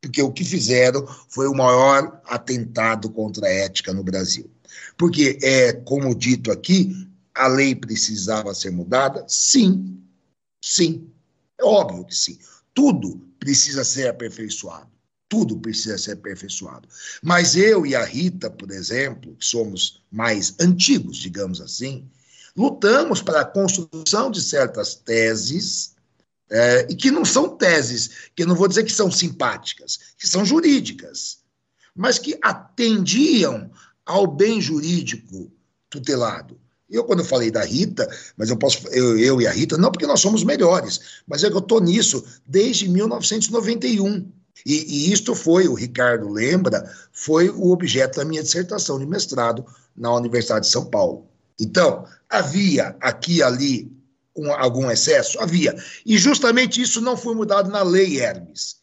Porque 0.00 0.20
o 0.20 0.32
que 0.32 0.44
fizeram 0.44 1.06
foi 1.28 1.46
o 1.46 1.54
maior 1.54 2.20
atentado 2.26 3.08
contra 3.10 3.46
a 3.46 3.50
ética 3.50 3.92
no 3.92 4.02
Brasil. 4.02 4.50
Porque, 4.96 5.38
é, 5.42 5.72
como 5.72 6.14
dito 6.14 6.50
aqui, 6.50 7.08
a 7.34 7.46
lei 7.46 7.74
precisava 7.74 8.54
ser 8.54 8.70
mudada? 8.70 9.24
Sim. 9.28 10.02
Sim. 10.60 11.10
É 11.58 11.64
óbvio 11.64 12.04
que 12.04 12.14
sim. 12.14 12.38
Tudo 12.74 13.20
precisa 13.38 13.84
ser 13.84 14.08
aperfeiçoado. 14.08 14.91
Tudo 15.32 15.56
precisa 15.56 15.96
ser 15.96 16.12
aperfeiçoado. 16.12 16.86
Mas 17.22 17.56
eu 17.56 17.86
e 17.86 17.96
a 17.96 18.04
Rita, 18.04 18.50
por 18.50 18.70
exemplo, 18.70 19.34
que 19.34 19.46
somos 19.46 20.02
mais 20.10 20.54
antigos, 20.60 21.16
digamos 21.16 21.58
assim, 21.58 22.06
lutamos 22.54 23.22
para 23.22 23.40
a 23.40 23.44
construção 23.46 24.30
de 24.30 24.42
certas 24.42 24.94
teses, 24.94 25.94
é, 26.50 26.86
e 26.90 26.94
que 26.94 27.10
não 27.10 27.24
são 27.24 27.56
teses, 27.56 28.10
que 28.36 28.42
eu 28.42 28.46
não 28.46 28.54
vou 28.54 28.68
dizer 28.68 28.84
que 28.84 28.92
são 28.92 29.10
simpáticas, 29.10 29.98
que 30.18 30.28
são 30.28 30.44
jurídicas, 30.44 31.38
mas 31.96 32.18
que 32.18 32.38
atendiam 32.42 33.70
ao 34.04 34.26
bem 34.26 34.60
jurídico 34.60 35.50
tutelado. 35.88 36.60
Eu, 36.90 37.04
quando 37.04 37.24
falei 37.24 37.50
da 37.50 37.64
Rita, 37.64 38.06
mas 38.36 38.50
eu 38.50 38.58
posso, 38.58 38.86
eu, 38.88 39.18
eu 39.18 39.40
e 39.40 39.46
a 39.46 39.50
Rita, 39.50 39.78
não 39.78 39.90
porque 39.90 40.06
nós 40.06 40.20
somos 40.20 40.44
melhores, 40.44 41.22
mas 41.26 41.42
é 41.42 41.48
que 41.48 41.56
eu 41.56 41.60
estou 41.60 41.80
nisso 41.80 42.22
desde 42.46 42.86
1991. 42.86 44.30
E, 44.64 45.08
e 45.08 45.12
isto 45.12 45.34
foi, 45.34 45.66
o 45.66 45.74
Ricardo 45.74 46.28
lembra, 46.28 46.88
foi 47.12 47.48
o 47.48 47.70
objeto 47.70 48.18
da 48.18 48.24
minha 48.24 48.42
dissertação 48.42 48.98
de 48.98 49.06
mestrado 49.06 49.64
na 49.96 50.14
Universidade 50.14 50.66
de 50.66 50.72
São 50.72 50.84
Paulo. 50.86 51.26
Então, 51.60 52.06
havia 52.28 52.96
aqui 53.00 53.36
e 53.36 53.42
ali 53.42 53.92
um, 54.36 54.52
algum 54.52 54.90
excesso? 54.90 55.40
Havia. 55.40 55.74
E 56.06 56.16
justamente 56.16 56.80
isso 56.80 57.00
não 57.00 57.16
foi 57.16 57.34
mudado 57.34 57.70
na 57.70 57.82
lei 57.82 58.20
Hermes 58.20 58.82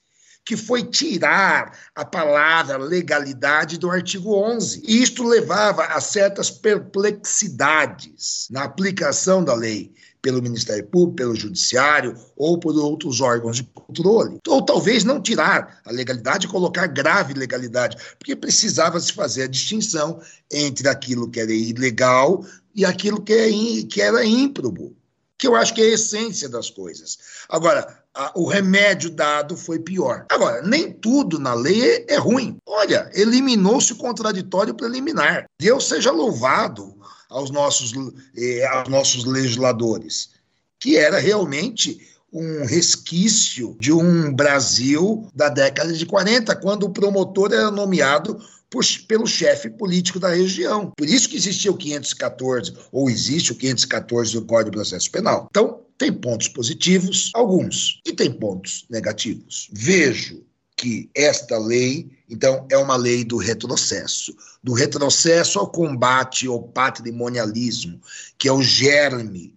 que 0.49 0.57
foi 0.57 0.81
tirar 0.81 1.77
a 1.93 2.03
palavra 2.03 2.75
legalidade 2.77 3.77
do 3.77 3.91
artigo 3.91 4.33
11. 4.33 4.81
E 4.83 5.03
isto 5.03 5.23
levava 5.23 5.85
a 5.85 6.01
certas 6.01 6.49
perplexidades 6.49 8.47
na 8.49 8.63
aplicação 8.63 9.43
da 9.43 9.53
lei 9.53 9.93
pelo 10.21 10.41
Ministério 10.41 10.85
Público, 10.85 11.15
pelo 11.15 11.35
Judiciário 11.35 12.15
ou 12.35 12.59
por 12.59 12.75
outros 12.75 13.21
órgãos 13.21 13.57
de 13.57 13.63
controle. 13.63 14.39
Ou 14.47 14.61
talvez 14.61 15.03
não 15.03 15.21
tirar 15.21 15.79
a 15.85 15.91
legalidade 15.91 16.45
e 16.45 16.49
colocar 16.49 16.87
grave 16.87 17.33
legalidade, 17.33 17.97
porque 18.17 18.35
precisava 18.35 18.99
se 18.99 19.13
fazer 19.13 19.43
a 19.43 19.47
distinção 19.47 20.19
entre 20.51 20.87
aquilo 20.87 21.29
que 21.29 21.39
era 21.39 21.53
ilegal 21.53 22.43
e 22.75 22.85
aquilo 22.85 23.21
que, 23.21 23.33
é, 23.33 23.49
que 23.87 24.01
era 24.01 24.25
ímprobo, 24.25 24.95
que 25.37 25.47
eu 25.47 25.55
acho 25.55 25.73
que 25.73 25.81
é 25.81 25.85
a 25.85 25.93
essência 25.93 26.49
das 26.49 26.69
coisas. 26.69 27.17
Agora, 27.47 28.03
a, 28.13 28.31
o 28.35 28.45
remédio 28.45 29.09
dado 29.09 29.55
foi 29.55 29.79
pior. 29.79 30.25
Agora, 30.29 30.61
nem 30.61 30.91
tudo 30.91 31.39
na 31.39 31.53
lei 31.53 31.81
é, 31.81 32.15
é 32.15 32.17
ruim. 32.17 32.57
Olha, 32.65 33.09
eliminou-se 33.13 33.93
o 33.93 33.97
contraditório 33.97 34.73
preliminar. 34.73 35.45
Deus 35.59 35.87
seja 35.87 36.11
louvado 36.11 36.98
aos 37.29 37.51
nossos, 37.51 37.93
eh, 38.35 38.65
aos 38.65 38.89
nossos 38.89 39.23
legisladores, 39.25 40.31
que 40.79 40.97
era 40.97 41.19
realmente 41.19 41.99
um 42.31 42.65
resquício 42.65 43.75
de 43.79 43.91
um 43.91 44.33
Brasil 44.33 45.29
da 45.33 45.49
década 45.49 45.93
de 45.93 46.05
40, 46.05 46.55
quando 46.57 46.83
o 46.83 46.89
promotor 46.89 47.51
era 47.51 47.71
nomeado 47.71 48.39
por, 48.69 48.83
pelo 49.07 49.25
chefe 49.25 49.69
político 49.69 50.19
da 50.19 50.29
região. 50.29 50.91
Por 50.95 51.07
isso 51.07 51.27
que 51.27 51.37
existia 51.37 51.71
o 51.71 51.77
514, 51.77 52.73
ou 52.91 53.09
existe 53.09 53.51
o 53.51 53.55
514 53.55 54.33
do 54.33 54.45
Código 54.45 54.71
de 54.71 54.77
Processo 54.77 55.09
Penal. 55.11 55.47
Então, 55.49 55.81
tem 55.97 56.13
pontos 56.13 56.47
positivos, 56.47 57.31
alguns, 57.33 57.99
e 58.05 58.13
tem 58.13 58.31
pontos 58.31 58.85
negativos. 58.89 59.69
Vejo 59.73 60.43
que 60.79 61.09
esta 61.13 61.57
lei, 61.57 62.09
então, 62.29 62.65
é 62.71 62.77
uma 62.77 62.95
lei 62.95 63.25
do 63.25 63.35
retrocesso. 63.35 64.33
Do 64.63 64.71
retrocesso 64.71 65.59
ao 65.59 65.69
combate 65.69 66.47
ao 66.47 66.63
patrimonialismo, 66.63 67.99
que 68.37 68.47
é 68.47 68.51
o 68.53 68.61
germe 68.61 69.53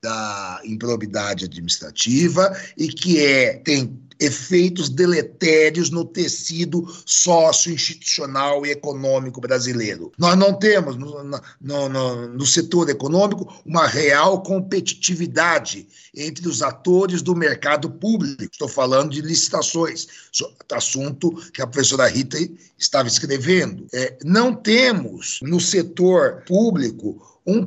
da 0.00 0.60
improbidade 0.64 1.44
administrativa 1.44 2.56
e 2.76 2.86
que 2.88 3.18
é 3.18 3.54
tem 3.54 4.00
efeitos 4.20 4.88
deletérios 4.88 5.90
no 5.90 6.04
tecido 6.04 6.86
sócio-institucional 7.06 8.66
e 8.66 8.70
econômico 8.70 9.40
brasileiro. 9.40 10.12
Nós 10.18 10.36
não 10.36 10.52
temos, 10.52 10.96
no, 10.96 11.24
no, 11.24 11.40
no, 11.60 12.28
no, 12.28 12.46
setor 12.46 12.90
econômico, 12.90 13.52
uma 13.64 13.86
real 13.86 14.42
competitividade 14.42 15.88
entre 16.14 16.46
os 16.46 16.60
atores 16.60 17.22
do 17.22 17.34
mercado 17.34 17.90
público. 17.90 18.42
Estou 18.42 18.68
falando 18.68 19.10
de 19.10 19.22
licitações, 19.22 20.06
assunto 20.72 21.30
que 21.52 21.62
a 21.62 21.66
professora 21.66 22.06
Rita 22.06 22.36
estava 22.78 23.08
escrevendo. 23.08 23.86
É, 23.92 24.18
não 24.24 24.54
temos 24.54 25.40
no 25.42 25.60
setor 25.60 26.44
público 26.46 27.40
um 27.46 27.64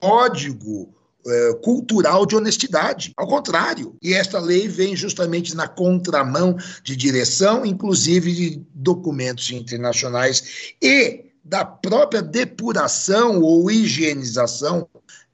código 0.00 0.94
é, 1.26 1.54
cultural 1.62 2.24
de 2.24 2.36
honestidade. 2.36 3.12
Ao 3.16 3.26
contrário. 3.26 3.96
E 4.02 4.14
esta 4.14 4.38
lei 4.38 4.68
vem 4.68 4.96
justamente 4.96 5.54
na 5.54 5.68
contramão 5.68 6.56
de 6.82 6.96
direção, 6.96 7.64
inclusive 7.66 8.32
de 8.32 8.62
documentos 8.74 9.50
internacionais 9.50 10.74
e 10.82 11.24
da 11.44 11.64
própria 11.64 12.22
depuração 12.22 13.40
ou 13.40 13.70
higienização 13.70 14.86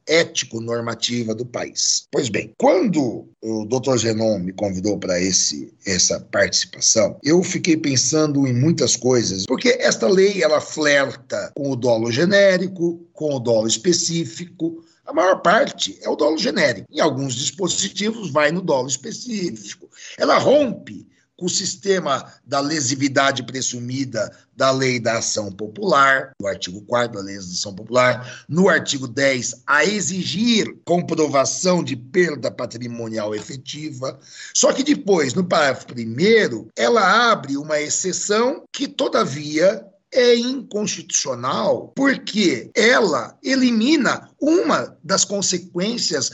ético-normativa 0.06 1.34
do 1.34 1.46
país. 1.46 2.06
Pois 2.10 2.28
bem, 2.28 2.52
quando 2.58 3.26
o 3.42 3.64
Dr. 3.64 3.96
Zenon 3.96 4.38
me 4.38 4.52
convidou 4.52 4.98
para 4.98 5.20
esse 5.20 5.72
essa 5.86 6.20
participação, 6.20 7.18
eu 7.22 7.42
fiquei 7.42 7.76
pensando 7.76 8.46
em 8.46 8.52
muitas 8.52 8.96
coisas, 8.96 9.46
porque 9.46 9.76
esta 9.80 10.06
lei 10.06 10.42
ela 10.42 10.60
flerta 10.60 11.52
com 11.54 11.70
o 11.70 11.76
dolo 11.76 12.10
genérico, 12.10 13.06
com 13.12 13.34
o 13.34 13.40
dolo 13.40 13.66
específico, 13.66 14.84
a 15.06 15.12
maior 15.12 15.40
parte 15.40 15.98
é 16.02 16.08
o 16.08 16.16
dolo 16.16 16.38
genérico. 16.38 16.88
Em 16.90 17.00
alguns 17.00 17.34
dispositivos, 17.34 18.30
vai 18.30 18.50
no 18.50 18.62
dolo 18.62 18.88
específico. 18.88 19.88
Ela 20.18 20.38
rompe 20.38 21.06
com 21.36 21.46
o 21.46 21.50
sistema 21.50 22.32
da 22.46 22.60
lesividade 22.60 23.42
presumida 23.42 24.30
da 24.56 24.70
lei 24.70 25.00
da 25.00 25.18
ação 25.18 25.50
popular, 25.50 26.32
no 26.40 26.46
artigo 26.46 26.80
4 26.82 27.18
da 27.18 27.24
lei 27.24 27.34
da 27.34 27.40
ação 27.40 27.74
popular, 27.74 28.44
no 28.48 28.68
artigo 28.68 29.08
10, 29.08 29.62
a 29.66 29.84
exigir 29.84 30.78
comprovação 30.84 31.82
de 31.82 31.96
perda 31.96 32.50
patrimonial 32.50 33.34
efetiva. 33.34 34.18
Só 34.54 34.72
que 34.72 34.84
depois, 34.84 35.34
no 35.34 35.44
parágrafo 35.44 35.86
1, 35.92 36.68
ela 36.76 37.32
abre 37.32 37.56
uma 37.56 37.80
exceção 37.80 38.62
que, 38.72 38.86
todavia, 38.86 39.84
é 40.14 40.36
inconstitucional 40.36 41.92
porque 41.96 42.70
ela 42.72 43.36
elimina 43.42 44.30
uma 44.40 44.96
das 45.02 45.24
consequências 45.24 46.30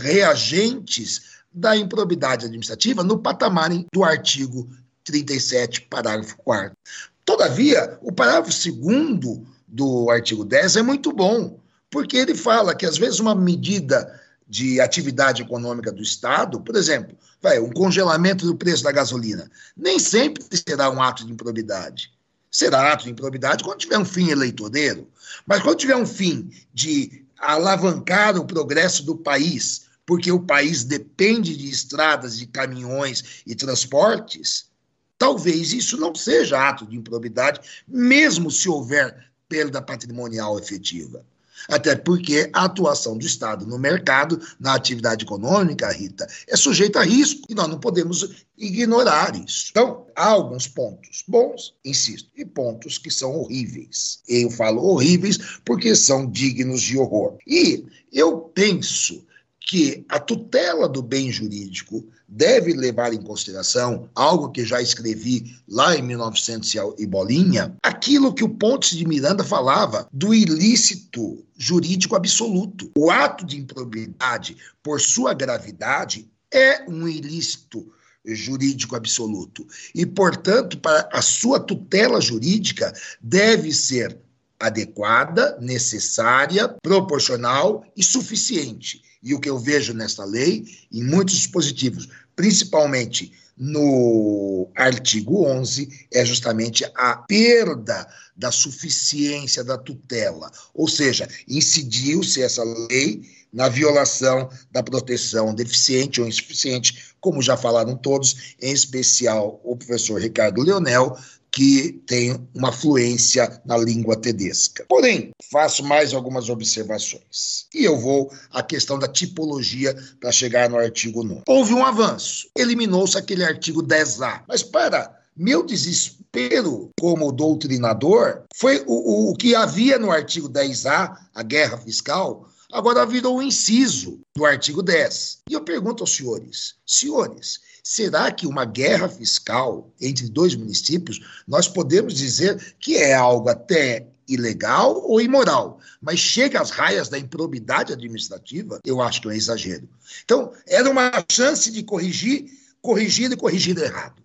reagentes 0.00 1.40
da 1.54 1.76
improbidade 1.76 2.46
administrativa 2.46 3.04
no 3.04 3.18
patamar 3.18 3.70
do 3.92 4.02
artigo 4.02 4.68
37, 5.04 5.82
parágrafo 5.82 6.36
4. 6.38 6.76
Todavia, 7.24 7.96
o 8.02 8.10
parágrafo 8.10 8.50
2 8.50 9.40
do 9.68 10.10
artigo 10.10 10.44
10 10.44 10.76
é 10.76 10.82
muito 10.82 11.12
bom, 11.12 11.60
porque 11.88 12.16
ele 12.16 12.34
fala 12.34 12.74
que 12.74 12.84
às 12.84 12.98
vezes 12.98 13.20
uma 13.20 13.34
medida 13.34 14.20
de 14.48 14.80
atividade 14.80 15.42
econômica 15.42 15.92
do 15.92 16.02
Estado, 16.02 16.60
por 16.60 16.74
exemplo, 16.74 17.16
vai, 17.40 17.60
um 17.60 17.70
congelamento 17.70 18.44
do 18.44 18.56
preço 18.56 18.82
da 18.82 18.90
gasolina, 18.90 19.48
nem 19.76 19.98
sempre 19.98 20.44
será 20.68 20.90
um 20.90 21.00
ato 21.00 21.24
de 21.24 21.32
improbidade 21.32 22.10
será 22.52 22.92
ato 22.92 23.04
de 23.04 23.10
improbidade 23.10 23.64
quando 23.64 23.78
tiver 23.78 23.98
um 23.98 24.04
fim 24.04 24.28
eleitoreiro. 24.28 25.08
Mas 25.46 25.62
quando 25.62 25.78
tiver 25.78 25.96
um 25.96 26.06
fim 26.06 26.50
de 26.72 27.24
alavancar 27.38 28.36
o 28.36 28.44
progresso 28.44 29.02
do 29.04 29.16
país, 29.16 29.86
porque 30.04 30.30
o 30.30 30.40
país 30.40 30.84
depende 30.84 31.56
de 31.56 31.70
estradas, 31.70 32.38
de 32.38 32.46
caminhões 32.46 33.42
e 33.46 33.54
transportes, 33.54 34.70
talvez 35.16 35.72
isso 35.72 35.96
não 35.96 36.14
seja 36.14 36.68
ato 36.68 36.86
de 36.86 36.96
improbidade, 36.96 37.60
mesmo 37.88 38.50
se 38.50 38.68
houver 38.68 39.30
perda 39.48 39.80
patrimonial 39.80 40.58
efetiva. 40.58 41.24
Até 41.68 41.96
porque 41.96 42.50
a 42.52 42.64
atuação 42.64 43.16
do 43.16 43.24
Estado 43.24 43.66
no 43.66 43.78
mercado, 43.78 44.40
na 44.58 44.74
atividade 44.74 45.24
econômica, 45.24 45.90
Rita, 45.92 46.26
é 46.48 46.56
sujeita 46.56 47.00
a 47.00 47.04
risco 47.04 47.42
e 47.48 47.54
nós 47.54 47.68
não 47.68 47.78
podemos 47.78 48.46
ignorar 48.56 49.34
isso. 49.36 49.68
Então, 49.70 50.06
há 50.14 50.28
alguns 50.28 50.66
pontos 50.66 51.24
bons, 51.26 51.74
insisto, 51.84 52.30
e 52.36 52.44
pontos 52.44 52.98
que 52.98 53.10
são 53.10 53.34
horríveis. 53.34 54.20
Eu 54.28 54.50
falo 54.50 54.84
horríveis 54.84 55.38
porque 55.64 55.94
são 55.94 56.30
dignos 56.30 56.82
de 56.82 56.98
horror. 56.98 57.38
E 57.46 57.84
eu 58.12 58.38
penso 58.38 59.24
que 59.66 60.04
a 60.08 60.18
tutela 60.18 60.88
do 60.88 61.02
bem 61.02 61.30
jurídico 61.30 62.04
deve 62.28 62.72
levar 62.72 63.12
em 63.12 63.20
consideração 63.22 64.08
algo 64.14 64.50
que 64.50 64.64
já 64.64 64.80
escrevi 64.80 65.56
lá 65.68 65.94
em 65.94 66.02
1900 66.02 66.74
e 66.98 67.06
bolinha, 67.06 67.76
aquilo 67.82 68.32
que 68.32 68.42
o 68.42 68.48
Pontes 68.48 68.96
de 68.96 69.06
Miranda 69.06 69.44
falava 69.44 70.08
do 70.12 70.34
ilícito 70.34 71.44
jurídico 71.56 72.16
absoluto. 72.16 72.90
O 72.96 73.10
ato 73.10 73.44
de 73.44 73.58
improbidade, 73.58 74.56
por 74.82 75.00
sua 75.00 75.34
gravidade, 75.34 76.28
é 76.52 76.84
um 76.88 77.06
ilícito 77.06 77.86
jurídico 78.24 78.96
absoluto. 78.96 79.66
E, 79.94 80.06
portanto, 80.06 80.78
para 80.78 81.08
a 81.12 81.20
sua 81.20 81.58
tutela 81.58 82.20
jurídica 82.20 82.92
deve 83.20 83.72
ser 83.72 84.16
adequada, 84.62 85.58
necessária, 85.60 86.68
proporcional 86.82 87.84
e 87.96 88.02
suficiente. 88.02 89.02
E 89.22 89.34
o 89.34 89.40
que 89.40 89.50
eu 89.50 89.58
vejo 89.58 89.92
nesta 89.92 90.24
lei, 90.24 90.64
em 90.90 91.02
muitos 91.02 91.34
dispositivos, 91.34 92.08
principalmente 92.34 93.32
no 93.56 94.70
artigo 94.74 95.44
11, 95.44 96.06
é 96.12 96.24
justamente 96.24 96.84
a 96.94 97.16
perda 97.16 98.06
da 98.36 98.50
suficiência 98.50 99.62
da 99.62 99.76
tutela. 99.76 100.50
Ou 100.72 100.88
seja, 100.88 101.28
incidiu-se 101.46 102.42
essa 102.42 102.64
lei 102.64 103.22
na 103.52 103.68
violação 103.68 104.48
da 104.70 104.82
proteção 104.82 105.54
deficiente 105.54 106.20
ou 106.20 106.26
insuficiente, 106.26 107.14
como 107.20 107.42
já 107.42 107.56
falaram 107.56 107.94
todos, 107.94 108.54
em 108.60 108.72
especial 108.72 109.60
o 109.62 109.76
professor 109.76 110.20
Ricardo 110.20 110.62
Leonel, 110.62 111.16
que 111.52 112.02
tem 112.06 112.48
uma 112.54 112.72
fluência 112.72 113.60
na 113.64 113.76
língua 113.76 114.16
tedesca. 114.16 114.86
Porém, 114.88 115.30
faço 115.50 115.84
mais 115.84 116.14
algumas 116.14 116.48
observações. 116.48 117.66
E 117.74 117.84
eu 117.84 117.98
vou 117.98 118.32
à 118.50 118.62
questão 118.62 118.98
da 118.98 119.06
tipologia 119.06 119.94
para 120.18 120.32
chegar 120.32 120.70
no 120.70 120.78
artigo 120.78 121.22
9. 121.22 121.42
Houve 121.46 121.74
um 121.74 121.84
avanço. 121.84 122.48
Eliminou-se 122.56 123.18
aquele 123.18 123.44
artigo 123.44 123.82
10A. 123.82 124.42
Mas 124.48 124.62
para 124.62 125.22
meu 125.36 125.62
desespero 125.64 126.90
como 126.98 127.32
doutrinador 127.32 128.44
foi 128.54 128.82
o, 128.86 129.30
o, 129.30 129.36
que 129.36 129.54
havia 129.54 129.98
no 129.98 130.10
artigo 130.10 130.48
10A, 130.48 131.16
a 131.34 131.42
guerra 131.42 131.78
fiscal, 131.78 132.48
agora 132.72 133.06
virou 133.06 133.38
um 133.38 133.42
inciso 133.42 134.20
do 134.34 134.44
artigo 134.44 134.82
10. 134.82 135.40
E 135.50 135.54
eu 135.54 135.62
pergunto 135.62 136.02
aos 136.02 136.14
senhores: 136.14 136.74
senhores, 136.86 137.60
Será 137.82 138.30
que 138.30 138.46
uma 138.46 138.64
guerra 138.64 139.08
fiscal 139.08 139.92
entre 140.00 140.28
dois 140.28 140.54
municípios, 140.54 141.20
nós 141.46 141.66
podemos 141.66 142.14
dizer 142.14 142.74
que 142.78 142.96
é 142.96 143.12
algo 143.12 143.48
até 143.48 144.06
ilegal 144.28 145.02
ou 145.04 145.20
imoral, 145.20 145.80
mas 146.00 146.20
chega 146.20 146.60
às 146.60 146.70
raias 146.70 147.08
da 147.08 147.18
improbidade 147.18 147.92
administrativa, 147.92 148.80
eu 148.84 149.02
acho 149.02 149.20
que 149.20 149.28
é 149.28 149.30
um 149.30 149.34
exagero. 149.34 149.88
Então, 150.24 150.52
era 150.66 150.88
uma 150.88 151.10
chance 151.30 151.70
de 151.72 151.82
corrigir, 151.82 152.46
corrigir 152.80 153.32
e 153.32 153.36
corrigir 153.36 153.76
errado. 153.76 154.21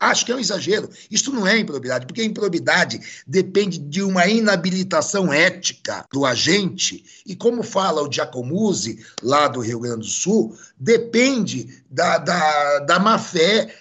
Acho 0.00 0.26
que 0.26 0.32
é 0.32 0.34
um 0.34 0.40
exagero. 0.40 0.88
Isso 1.10 1.32
não 1.32 1.46
é 1.46 1.58
improbidade, 1.58 2.06
porque 2.06 2.22
a 2.22 2.24
improbidade 2.24 3.00
depende 3.26 3.78
de 3.78 4.02
uma 4.02 4.26
inabilitação 4.26 5.32
ética 5.32 6.04
do 6.12 6.26
agente, 6.26 7.04
e 7.24 7.36
como 7.36 7.62
fala 7.62 8.02
o 8.02 8.10
Giacomuzzi, 8.10 9.04
lá 9.22 9.48
do 9.48 9.60
Rio 9.60 9.80
Grande 9.80 10.00
do 10.00 10.06
Sul, 10.06 10.56
depende 10.78 11.82
da, 11.88 12.18
da, 12.18 12.78
da 12.80 12.98
má-fé 12.98 13.74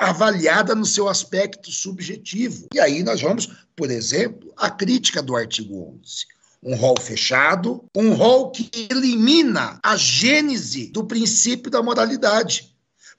avaliada 0.00 0.74
no 0.74 0.86
seu 0.86 1.08
aspecto 1.08 1.72
subjetivo. 1.72 2.68
E 2.72 2.78
aí 2.78 3.02
nós 3.02 3.20
vamos, 3.20 3.48
por 3.74 3.90
exemplo, 3.90 4.52
a 4.56 4.70
crítica 4.70 5.22
do 5.22 5.34
artigo 5.34 5.98
11 6.00 6.32
um 6.64 6.76
rol 6.76 6.94
fechado, 7.00 7.84
um 7.96 8.12
rol 8.12 8.52
que 8.52 8.70
elimina 8.88 9.80
a 9.82 9.96
gênese 9.96 10.86
do 10.86 11.04
princípio 11.04 11.70
da 11.70 11.82
moralidade. 11.82 12.71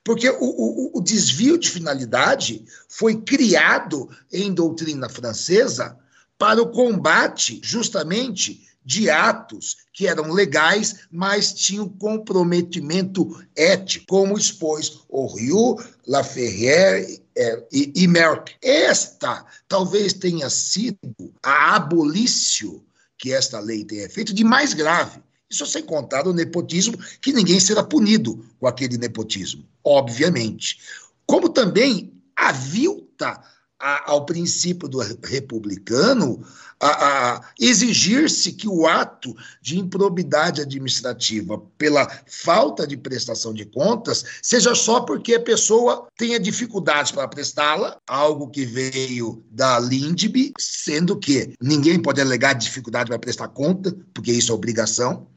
Porque 0.03 0.29
o, 0.29 0.35
o, 0.41 0.91
o, 0.97 1.01
desvio 1.01 1.57
de 1.57 1.69
finalidade 1.69 2.65
foi 2.89 3.21
criado 3.21 4.09
em 4.31 4.53
doutrina 4.53 5.07
francesa 5.07 5.97
para 6.37 6.61
o 6.61 6.69
combate, 6.69 7.61
justamente, 7.63 8.67
de 8.85 9.09
atos 9.09 9.77
que 9.93 10.07
eram 10.07 10.33
legais, 10.33 11.07
mas 11.09 11.53
tinham 11.53 11.87
comprometimento 11.87 13.41
ético, 13.55 14.05
como 14.07 14.37
expôs 14.37 14.99
o 15.07 15.25
Rio, 15.25 15.77
Laferrière 16.05 17.21
é, 17.35 17.63
e, 17.71 17.93
e 17.95 18.07
Merck. 18.07 18.55
Esta 18.61 19.45
talvez 19.69 20.11
tenha 20.11 20.49
sido 20.49 20.97
a 21.41 21.75
abolício 21.75 22.83
que 23.17 23.31
esta 23.31 23.59
lei 23.61 23.85
tenha 23.85 24.09
feito 24.09 24.33
de 24.33 24.43
mais 24.43 24.73
grave 24.73 25.21
isso 25.53 25.65
sem 25.65 25.83
contar 25.83 26.27
o 26.27 26.33
nepotismo, 26.33 26.97
que 27.21 27.31
ninguém 27.31 27.59
será 27.59 27.83
punido 27.83 28.43
com 28.59 28.67
aquele 28.67 28.97
nepotismo, 28.97 29.63
obviamente. 29.83 30.79
Como 31.25 31.47
também 31.49 32.11
avilta 32.35 33.41
ao 33.83 34.25
princípio 34.25 34.87
do 34.87 34.99
republicano 34.99 36.41
a, 36.79 37.33
a 37.35 37.41
exigir-se 37.59 38.53
que 38.53 38.67
o 38.67 38.87
ato 38.87 39.35
de 39.61 39.77
improbidade 39.77 40.61
administrativa 40.61 41.61
pela 41.77 42.09
falta 42.27 42.87
de 42.87 42.95
prestação 42.95 43.53
de 43.53 43.65
contas 43.65 44.23
seja 44.41 44.73
só 44.73 45.01
porque 45.01 45.35
a 45.35 45.39
pessoa 45.39 46.07
tenha 46.17 46.39
dificuldades 46.39 47.11
para 47.11 47.27
prestá-la, 47.27 47.97
algo 48.07 48.49
que 48.49 48.65
veio 48.65 49.43
da 49.51 49.79
LINDB, 49.79 50.53
sendo 50.57 51.17
que 51.17 51.53
ninguém 51.61 52.01
pode 52.01 52.21
alegar 52.21 52.53
dificuldade 52.53 53.09
para 53.09 53.19
prestar 53.19 53.49
conta, 53.49 53.95
porque 54.13 54.31
isso 54.31 54.51
é 54.51 54.55
obrigação, 54.55 55.27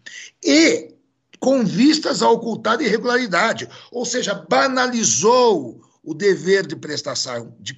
e 0.44 0.94
com 1.40 1.64
vistas 1.64 2.22
a 2.22 2.30
ocultar 2.30 2.80
irregularidade, 2.80 3.68
ou 3.90 4.04
seja, 4.04 4.34
banalizou 4.48 5.80
o 6.02 6.14
dever 6.14 6.66
de 6.66 6.76
prestação 6.76 7.54
de 7.60 7.74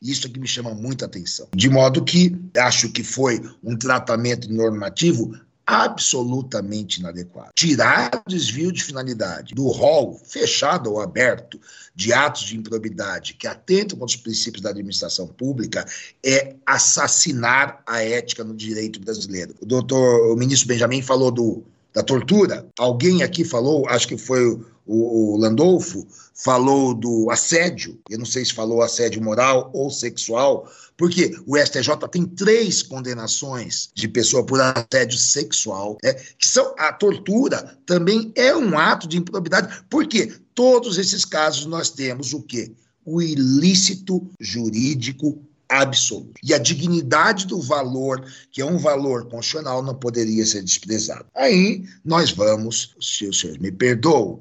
Isso 0.00 0.26
é 0.26 0.30
que 0.30 0.38
me 0.38 0.46
chama 0.46 0.74
muita 0.74 1.06
atenção. 1.06 1.48
De 1.54 1.68
modo 1.68 2.04
que 2.04 2.36
acho 2.56 2.90
que 2.92 3.02
foi 3.02 3.42
um 3.62 3.76
tratamento 3.76 4.52
normativo 4.52 5.34
absolutamente 5.66 7.00
inadequado. 7.00 7.50
Tirar 7.54 8.22
desvio 8.26 8.70
de 8.70 8.84
finalidade 8.84 9.54
do 9.54 9.66
rol 9.68 10.20
fechado 10.24 10.92
ou 10.92 11.00
aberto 11.00 11.58
de 11.94 12.12
atos 12.12 12.42
de 12.42 12.56
improbidade 12.56 13.34
que 13.34 13.46
atentam 13.46 13.98
contra 13.98 14.14
os 14.14 14.22
princípios 14.22 14.62
da 14.62 14.70
administração 14.70 15.26
pública 15.26 15.86
é 16.22 16.54
assassinar 16.66 17.82
a 17.86 18.02
ética 18.02 18.44
no 18.44 18.54
direito 18.54 19.00
brasileiro. 19.00 19.54
O 19.60 19.66
doutor, 19.66 20.32
o 20.32 20.36
ministro 20.36 20.68
Benjamin 20.68 21.00
falou 21.00 21.30
do, 21.30 21.64
da 21.94 22.02
tortura. 22.02 22.66
Alguém 22.78 23.22
aqui 23.22 23.44
falou, 23.44 23.88
acho 23.88 24.08
que 24.08 24.18
foi 24.18 24.46
o, 24.46 24.66
o 24.86 25.36
Landolfo, 25.36 26.06
falou 26.34 26.94
do 26.94 27.30
assédio, 27.30 27.98
eu 28.10 28.18
não 28.18 28.26
sei 28.26 28.44
se 28.44 28.52
falou 28.52 28.82
assédio 28.82 29.22
moral 29.22 29.70
ou 29.72 29.90
sexual, 29.90 30.70
porque 30.96 31.36
o 31.46 31.56
STJ 31.56 31.96
tem 32.10 32.24
três 32.26 32.82
condenações 32.82 33.90
de 33.94 34.08
pessoa 34.08 34.44
por 34.44 34.60
assédio 34.60 35.18
sexual, 35.18 35.96
né, 36.02 36.12
que 36.12 36.48
são 36.48 36.74
a 36.76 36.92
tortura 36.92 37.78
também 37.86 38.32
é 38.34 38.54
um 38.54 38.76
ato 38.78 39.08
de 39.08 39.16
improbidade, 39.16 39.84
porque 39.88 40.32
todos 40.54 40.98
esses 40.98 41.24
casos 41.24 41.66
nós 41.66 41.90
temos 41.90 42.32
o 42.32 42.42
quê? 42.42 42.72
O 43.04 43.22
ilícito 43.22 44.26
jurídico 44.40 45.38
absoluto. 45.68 46.34
E 46.42 46.54
a 46.54 46.58
dignidade 46.58 47.46
do 47.46 47.60
valor, 47.60 48.24
que 48.50 48.60
é 48.60 48.64
um 48.64 48.78
valor 48.78 49.24
constitucional, 49.26 49.82
não 49.82 49.94
poderia 49.94 50.44
ser 50.46 50.62
desprezado. 50.62 51.26
Aí 51.34 51.84
nós 52.04 52.30
vamos, 52.30 52.94
se 53.00 53.26
o 53.26 53.32
senhor 53.32 53.58
me 53.58 53.72
perdoa, 53.72 54.38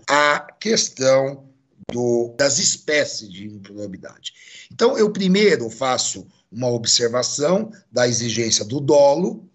questão 0.63 1.43
do, 1.91 2.33
das 2.37 2.57
espécies 2.57 3.29
de 3.29 3.47
improbidade. 3.47 4.31
Então, 4.71 4.97
eu 4.97 5.11
primeiro 5.11 5.69
faço 5.69 6.25
uma 6.49 6.69
observação 6.69 7.69
da 7.91 8.07
exigência 8.07 8.63
do 8.63 8.79
dolo, 8.79 9.49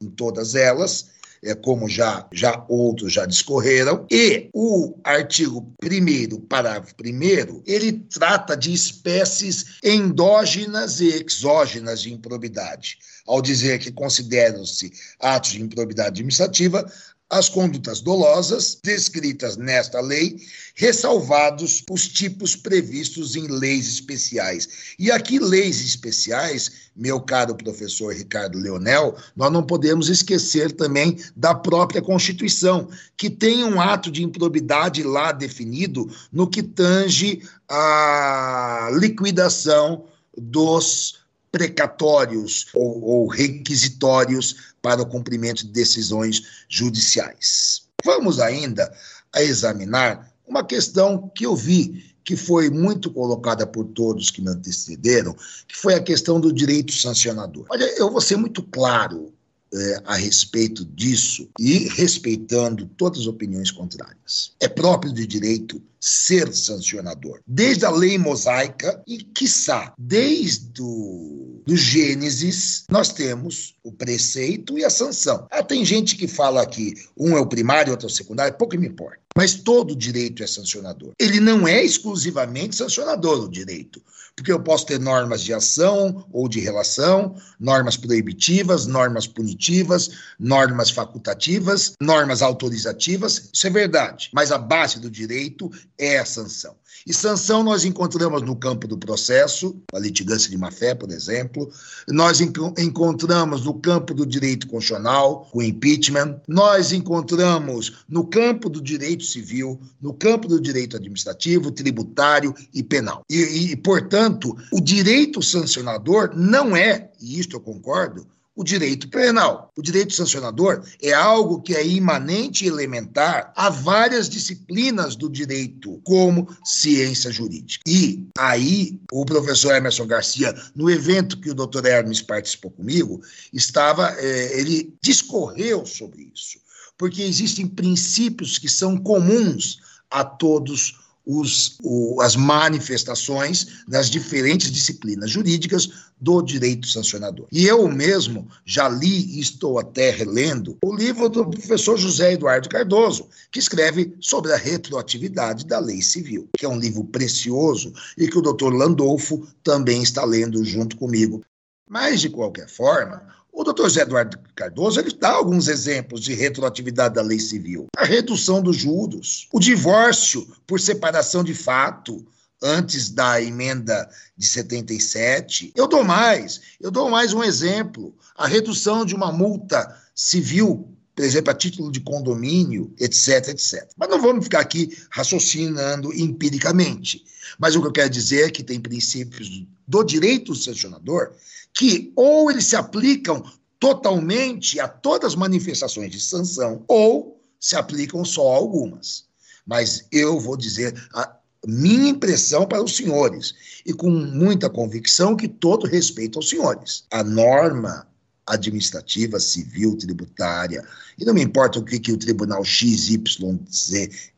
em 0.00 0.08
todas 0.08 0.54
elas, 0.54 1.10
é, 1.42 1.54
como 1.54 1.86
já, 1.86 2.26
já 2.32 2.64
outros 2.66 3.12
já 3.12 3.26
discorreram, 3.26 4.06
e 4.10 4.48
o 4.54 4.98
artigo 5.04 5.70
1 5.82 6.40
parágrafo 6.46 6.94
1 6.98 7.62
ele 7.66 7.92
trata 7.92 8.56
de 8.56 8.72
espécies 8.72 9.76
endógenas 9.82 10.98
e 11.02 11.08
exógenas 11.08 12.00
de 12.00 12.10
improbidade, 12.10 12.96
ao 13.26 13.42
dizer 13.42 13.78
que 13.80 13.92
consideram-se 13.92 14.90
atos 15.20 15.50
de 15.50 15.60
improbidade 15.60 16.08
administrativa 16.08 16.90
as 17.34 17.48
condutas 17.48 18.00
dolosas 18.00 18.78
descritas 18.84 19.56
nesta 19.56 20.00
lei, 20.00 20.36
ressalvados 20.76 21.82
os 21.90 22.06
tipos 22.06 22.54
previstos 22.54 23.34
em 23.34 23.48
leis 23.48 23.88
especiais. 23.88 24.94
E 25.00 25.10
aqui, 25.10 25.40
leis 25.40 25.80
especiais, 25.80 26.90
meu 26.94 27.20
caro 27.20 27.56
professor 27.56 28.14
Ricardo 28.14 28.56
Leonel, 28.56 29.16
nós 29.34 29.50
não 29.50 29.64
podemos 29.64 30.08
esquecer 30.08 30.70
também 30.70 31.18
da 31.34 31.52
própria 31.56 32.00
Constituição, 32.00 32.88
que 33.16 33.28
tem 33.28 33.64
um 33.64 33.80
ato 33.80 34.12
de 34.12 34.22
improbidade 34.22 35.02
lá 35.02 35.32
definido 35.32 36.08
no 36.30 36.46
que 36.46 36.62
tange 36.62 37.42
a 37.68 38.90
liquidação 38.92 40.04
dos 40.38 41.24
precatórios 41.50 42.66
ou, 42.74 43.02
ou 43.02 43.26
requisitórios 43.26 44.73
para 44.84 45.00
o 45.00 45.06
cumprimento 45.06 45.66
de 45.66 45.72
decisões 45.72 46.66
judiciais. 46.68 47.84
Vamos 48.04 48.38
ainda 48.38 48.92
a 49.32 49.42
examinar 49.42 50.30
uma 50.46 50.62
questão 50.62 51.30
que 51.34 51.46
eu 51.46 51.56
vi 51.56 52.14
que 52.22 52.36
foi 52.36 52.68
muito 52.68 53.10
colocada 53.10 53.66
por 53.66 53.86
todos 53.86 54.30
que 54.30 54.42
me 54.42 54.50
antecederam, 54.50 55.34
que 55.66 55.74
foi 55.74 55.94
a 55.94 56.02
questão 56.02 56.38
do 56.38 56.52
direito 56.52 56.92
sancionador. 56.92 57.64
Olha, 57.70 57.84
eu 57.98 58.10
vou 58.10 58.20
ser 58.20 58.36
muito 58.36 58.62
claro 58.62 59.32
é, 59.74 60.02
a 60.04 60.16
respeito 60.16 60.84
disso 60.84 61.48
e 61.58 61.88
respeitando 61.88 62.86
todas 62.96 63.20
as 63.20 63.26
opiniões 63.26 63.70
contrárias. 63.70 64.52
É 64.60 64.68
próprio 64.68 65.12
de 65.12 65.26
direito 65.26 65.82
ser 66.00 66.54
sancionador, 66.54 67.40
desde 67.46 67.86
a 67.86 67.90
lei 67.90 68.18
mosaica 68.18 69.02
e, 69.06 69.18
quiçá, 69.18 69.94
desde 69.98 70.82
o 70.82 71.62
do 71.66 71.76
Gênesis, 71.76 72.84
nós 72.90 73.10
temos 73.10 73.74
o 73.82 73.90
preceito 73.90 74.78
e 74.78 74.84
a 74.84 74.90
sanção. 74.90 75.46
Ah, 75.50 75.62
tem 75.62 75.84
gente 75.84 76.14
que 76.14 76.28
fala 76.28 76.66
que 76.66 76.92
um 77.16 77.36
é 77.36 77.40
o 77.40 77.46
primário, 77.46 77.92
outro 77.92 78.06
é 78.06 78.10
o 78.10 78.14
secundário, 78.14 78.58
pouco 78.58 78.76
me 78.76 78.86
importa. 78.86 79.18
Mas 79.36 79.54
todo 79.54 79.96
direito 79.96 80.42
é 80.42 80.46
sancionador. 80.46 81.12
Ele 81.18 81.40
não 81.40 81.66
é 81.66 81.82
exclusivamente 81.82 82.76
sancionador, 82.76 83.44
o 83.44 83.50
direito 83.50 84.02
porque 84.36 84.52
eu 84.52 84.60
posso 84.60 84.86
ter 84.86 84.98
normas 84.98 85.42
de 85.42 85.52
ação 85.52 86.26
ou 86.32 86.48
de 86.48 86.60
relação, 86.60 87.36
normas 87.58 87.96
proibitivas, 87.96 88.86
normas 88.86 89.26
punitivas 89.26 90.10
normas 90.38 90.90
facultativas, 90.90 91.94
normas 92.00 92.42
autorizativas, 92.42 93.48
isso 93.52 93.66
é 93.66 93.70
verdade. 93.70 94.30
Mas 94.32 94.52
a 94.52 94.58
base 94.58 95.00
do 95.00 95.10
direito 95.10 95.70
é 95.98 96.18
a 96.18 96.24
sanção. 96.24 96.76
E 97.06 97.12
sanção 97.12 97.62
nós 97.62 97.84
encontramos 97.84 98.42
no 98.42 98.56
campo 98.56 98.86
do 98.88 98.96
processo, 98.96 99.76
a 99.92 99.98
litigância 99.98 100.50
de 100.50 100.56
má-fé, 100.56 100.94
por 100.94 101.10
exemplo, 101.10 101.70
nós 102.08 102.40
encontramos 102.40 103.64
no 103.64 103.74
campo 103.74 104.14
do 104.14 104.24
direito 104.24 104.66
constitucional, 104.66 105.48
o 105.52 105.62
impeachment, 105.62 106.40
nós 106.46 106.92
encontramos 106.92 108.04
no 108.08 108.26
campo 108.26 108.68
do 108.68 108.80
direito 108.80 109.24
civil, 109.24 109.80
no 110.00 110.12
campo 110.14 110.48
do 110.48 110.60
direito 110.60 110.96
administrativo, 110.96 111.70
tributário 111.70 112.54
e 112.72 112.82
penal. 112.82 113.22
E, 113.28 113.72
e 113.72 113.76
portanto, 113.76 114.56
o 114.72 114.80
direito 114.80 115.42
sancionador 115.42 116.30
não 116.34 116.76
é, 116.76 117.10
e 117.20 117.38
isto 117.38 117.56
eu 117.56 117.60
concordo, 117.60 118.26
o 118.56 118.62
direito 118.62 119.08
penal. 119.08 119.72
O 119.76 119.82
direito 119.82 120.14
sancionador 120.14 120.84
é 121.02 121.12
algo 121.12 121.60
que 121.60 121.74
é 121.74 121.86
imanente 121.86 122.64
e 122.64 122.68
elementar 122.68 123.52
a 123.56 123.68
várias 123.68 124.28
disciplinas 124.28 125.16
do 125.16 125.28
direito, 125.28 126.00
como 126.04 126.48
ciência 126.64 127.32
jurídica. 127.32 127.82
E 127.86 128.26
aí, 128.38 128.98
o 129.10 129.24
professor 129.24 129.74
Emerson 129.74 130.06
Garcia, 130.06 130.54
no 130.74 130.88
evento 130.88 131.40
que 131.40 131.50
o 131.50 131.54
doutor 131.54 131.84
Hermes 131.84 132.20
participou 132.20 132.70
comigo, 132.70 133.20
estava, 133.52 134.10
é, 134.18 134.60
ele 134.60 134.94
discorreu 135.02 135.84
sobre 135.84 136.30
isso, 136.34 136.58
porque 136.96 137.22
existem 137.22 137.66
princípios 137.66 138.58
que 138.58 138.68
são 138.68 138.96
comuns 138.96 139.78
a 140.10 140.24
todos 140.24 140.94
os, 140.94 141.03
o, 141.26 142.20
as 142.20 142.36
manifestações 142.36 143.84
das 143.88 144.10
diferentes 144.10 144.70
disciplinas 144.70 145.30
jurídicas 145.30 145.88
do 146.20 146.42
direito 146.42 146.86
sancionador. 146.86 147.46
E 147.50 147.66
eu 147.66 147.86
mesmo 147.88 148.48
já 148.64 148.88
li 148.88 149.36
e 149.36 149.40
estou 149.40 149.78
até 149.78 150.10
relendo 150.10 150.78
o 150.84 150.94
livro 150.94 151.28
do 151.28 151.48
professor 151.48 151.96
José 151.96 152.32
Eduardo 152.32 152.68
Cardoso, 152.68 153.28
que 153.50 153.58
escreve 153.58 154.14
sobre 154.20 154.52
a 154.52 154.56
retroatividade 154.56 155.66
da 155.66 155.78
lei 155.78 156.02
civil, 156.02 156.48
que 156.56 156.64
é 156.64 156.68
um 156.68 156.78
livro 156.78 157.04
precioso 157.04 157.92
e 158.16 158.28
que 158.28 158.38
o 158.38 158.42
doutor 158.42 158.72
Landolfo 158.72 159.46
também 159.62 160.02
está 160.02 160.24
lendo 160.24 160.64
junto 160.64 160.96
comigo. 160.96 161.42
Mas, 161.88 162.20
de 162.20 162.30
qualquer 162.30 162.68
forma, 162.68 163.22
o 163.54 163.62
doutor 163.62 163.84
José 163.84 164.02
Eduardo 164.02 164.36
Cardoso 164.54 164.98
ele 164.98 165.12
dá 165.12 165.30
alguns 165.30 165.68
exemplos 165.68 166.20
de 166.20 166.34
retroatividade 166.34 167.14
da 167.14 167.22
lei 167.22 167.38
civil. 167.38 167.86
A 167.96 168.04
redução 168.04 168.60
dos 168.60 168.76
juros, 168.76 169.48
o 169.52 169.60
divórcio 169.60 170.46
por 170.66 170.80
separação 170.80 171.44
de 171.44 171.54
fato, 171.54 172.26
antes 172.60 173.10
da 173.10 173.40
emenda 173.40 174.08
de 174.36 174.46
77. 174.46 175.72
Eu 175.76 175.86
dou 175.86 176.02
mais, 176.02 176.60
eu 176.80 176.90
dou 176.90 177.08
mais 177.08 177.32
um 177.32 177.44
exemplo: 177.44 178.12
a 178.36 178.48
redução 178.48 179.04
de 179.04 179.14
uma 179.14 179.30
multa 179.30 180.02
civil, 180.14 180.92
por 181.14 181.24
exemplo, 181.24 181.50
a 181.50 181.54
título 181.54 181.92
de 181.92 182.00
condomínio, 182.00 182.92
etc, 182.98 183.48
etc. 183.48 183.88
Mas 183.96 184.08
não 184.08 184.20
vamos 184.20 184.44
ficar 184.44 184.60
aqui 184.60 184.96
raciocinando 185.10 186.12
empiricamente. 186.12 187.24
Mas 187.56 187.76
o 187.76 187.80
que 187.80 187.86
eu 187.86 187.92
quero 187.92 188.10
dizer 188.10 188.48
é 188.48 188.50
que 188.50 188.64
tem 188.64 188.80
princípios 188.80 189.64
do 189.86 190.02
direito 190.02 190.56
sancionador 190.56 191.32
que 191.74 192.12
ou 192.14 192.50
eles 192.50 192.66
se 192.66 192.76
aplicam 192.76 193.44
totalmente 193.78 194.80
a 194.80 194.88
todas 194.88 195.32
as 195.32 195.36
manifestações 195.36 196.10
de 196.10 196.20
sanção, 196.20 196.84
ou 196.88 197.40
se 197.60 197.76
aplicam 197.76 198.24
só 198.24 198.52
a 198.52 198.56
algumas. 198.56 199.24
Mas 199.66 200.06
eu 200.12 200.38
vou 200.40 200.56
dizer 200.56 200.94
a 201.14 201.36
minha 201.66 202.10
impressão 202.10 202.66
para 202.66 202.82
os 202.82 202.96
senhores, 202.96 203.54
e 203.84 203.92
com 203.92 204.08
muita 204.10 204.70
convicção 204.70 205.36
que 205.36 205.48
todo 205.48 205.86
respeito 205.86 206.38
aos 206.38 206.48
senhores. 206.48 207.04
A 207.10 207.24
norma 207.24 208.06
administrativa, 208.46 209.40
civil, 209.40 209.96
tributária, 209.96 210.86
e 211.18 211.24
não 211.24 211.32
me 211.32 211.42
importa 211.42 211.78
o 211.78 211.84
que, 211.84 211.98
que 211.98 212.12
o 212.12 212.18
tribunal 212.18 212.62
XYZ 212.62 213.18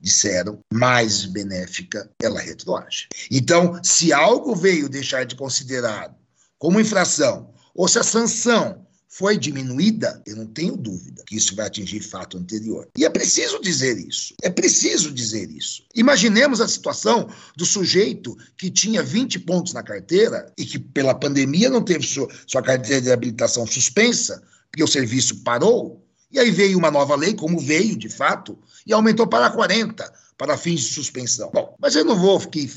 disseram, 0.00 0.60
mais 0.72 1.24
benéfica, 1.26 2.08
ela 2.22 2.40
retroage. 2.40 3.08
Então, 3.30 3.80
se 3.82 4.12
algo 4.12 4.54
veio 4.54 4.88
deixar 4.88 5.24
de 5.24 5.34
considerado 5.34 6.14
como 6.58 6.80
infração, 6.80 7.52
ou 7.74 7.86
se 7.88 7.98
a 7.98 8.02
sanção 8.02 8.86
foi 9.08 9.38
diminuída, 9.38 10.22
eu 10.26 10.36
não 10.36 10.46
tenho 10.46 10.76
dúvida 10.76 11.22
que 11.26 11.36
isso 11.36 11.56
vai 11.56 11.66
atingir 11.66 12.00
fato 12.00 12.36
anterior. 12.36 12.86
E 12.98 13.04
é 13.04 13.08
preciso 13.08 13.58
dizer 13.60 13.96
isso. 13.96 14.34
É 14.42 14.50
preciso 14.50 15.10
dizer 15.10 15.50
isso. 15.50 15.84
Imaginemos 15.94 16.60
a 16.60 16.68
situação 16.68 17.26
do 17.56 17.64
sujeito 17.64 18.36
que 18.58 18.70
tinha 18.70 19.02
20 19.02 19.38
pontos 19.38 19.72
na 19.72 19.82
carteira 19.82 20.52
e 20.58 20.66
que, 20.66 20.78
pela 20.78 21.14
pandemia, 21.14 21.70
não 21.70 21.82
teve 21.82 22.06
sua, 22.06 22.62
carteira 22.62 23.00
de 23.00 23.10
habilitação 23.10 23.66
suspensa, 23.66 24.42
porque 24.70 24.84
o 24.84 24.88
serviço 24.88 25.42
parou. 25.42 26.04
E 26.30 26.38
aí 26.38 26.50
veio 26.50 26.76
uma 26.76 26.90
nova 26.90 27.16
lei, 27.16 27.32
como 27.32 27.58
veio 27.58 27.96
de 27.96 28.10
fato, 28.10 28.58
e 28.86 28.92
aumentou 28.92 29.26
para 29.26 29.48
40 29.48 30.12
para 30.36 30.58
fins 30.58 30.80
de 30.80 30.92
suspensão. 30.92 31.50
Bom, 31.54 31.74
mas 31.80 31.96
eu 31.96 32.04
não 32.04 32.16
vou 32.16 32.36
aqui, 32.36 32.70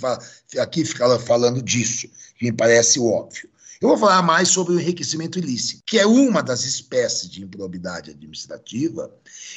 aqui 0.58 0.86
ficar 0.86 1.20
falando 1.20 1.62
disso, 1.62 2.08
que 2.38 2.46
me 2.46 2.54
parece 2.54 2.98
óbvio. 2.98 3.50
Eu 3.82 3.90
vou 3.90 3.98
falar 3.98 4.22
mais 4.22 4.50
sobre 4.50 4.74
o 4.74 4.80
enriquecimento 4.80 5.40
ilícito, 5.40 5.84
que 5.86 5.98
é 5.98 6.06
uma 6.06 6.44
das 6.44 6.66
espécies 6.66 7.30
de 7.30 7.42
improbidade 7.42 8.12
administrativa, 8.12 9.10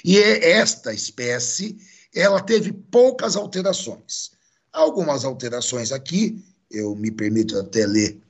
e 0.04 0.16
é 0.16 0.52
esta 0.52 0.94
espécie 0.94 1.76
ela 2.14 2.40
teve 2.40 2.72
poucas 2.72 3.34
alterações. 3.36 4.30
Algumas 4.72 5.24
alterações 5.24 5.90
aqui, 5.90 6.44
eu 6.70 6.94
me 6.94 7.10
permito 7.10 7.58
até 7.58 7.84
ler 7.84 8.20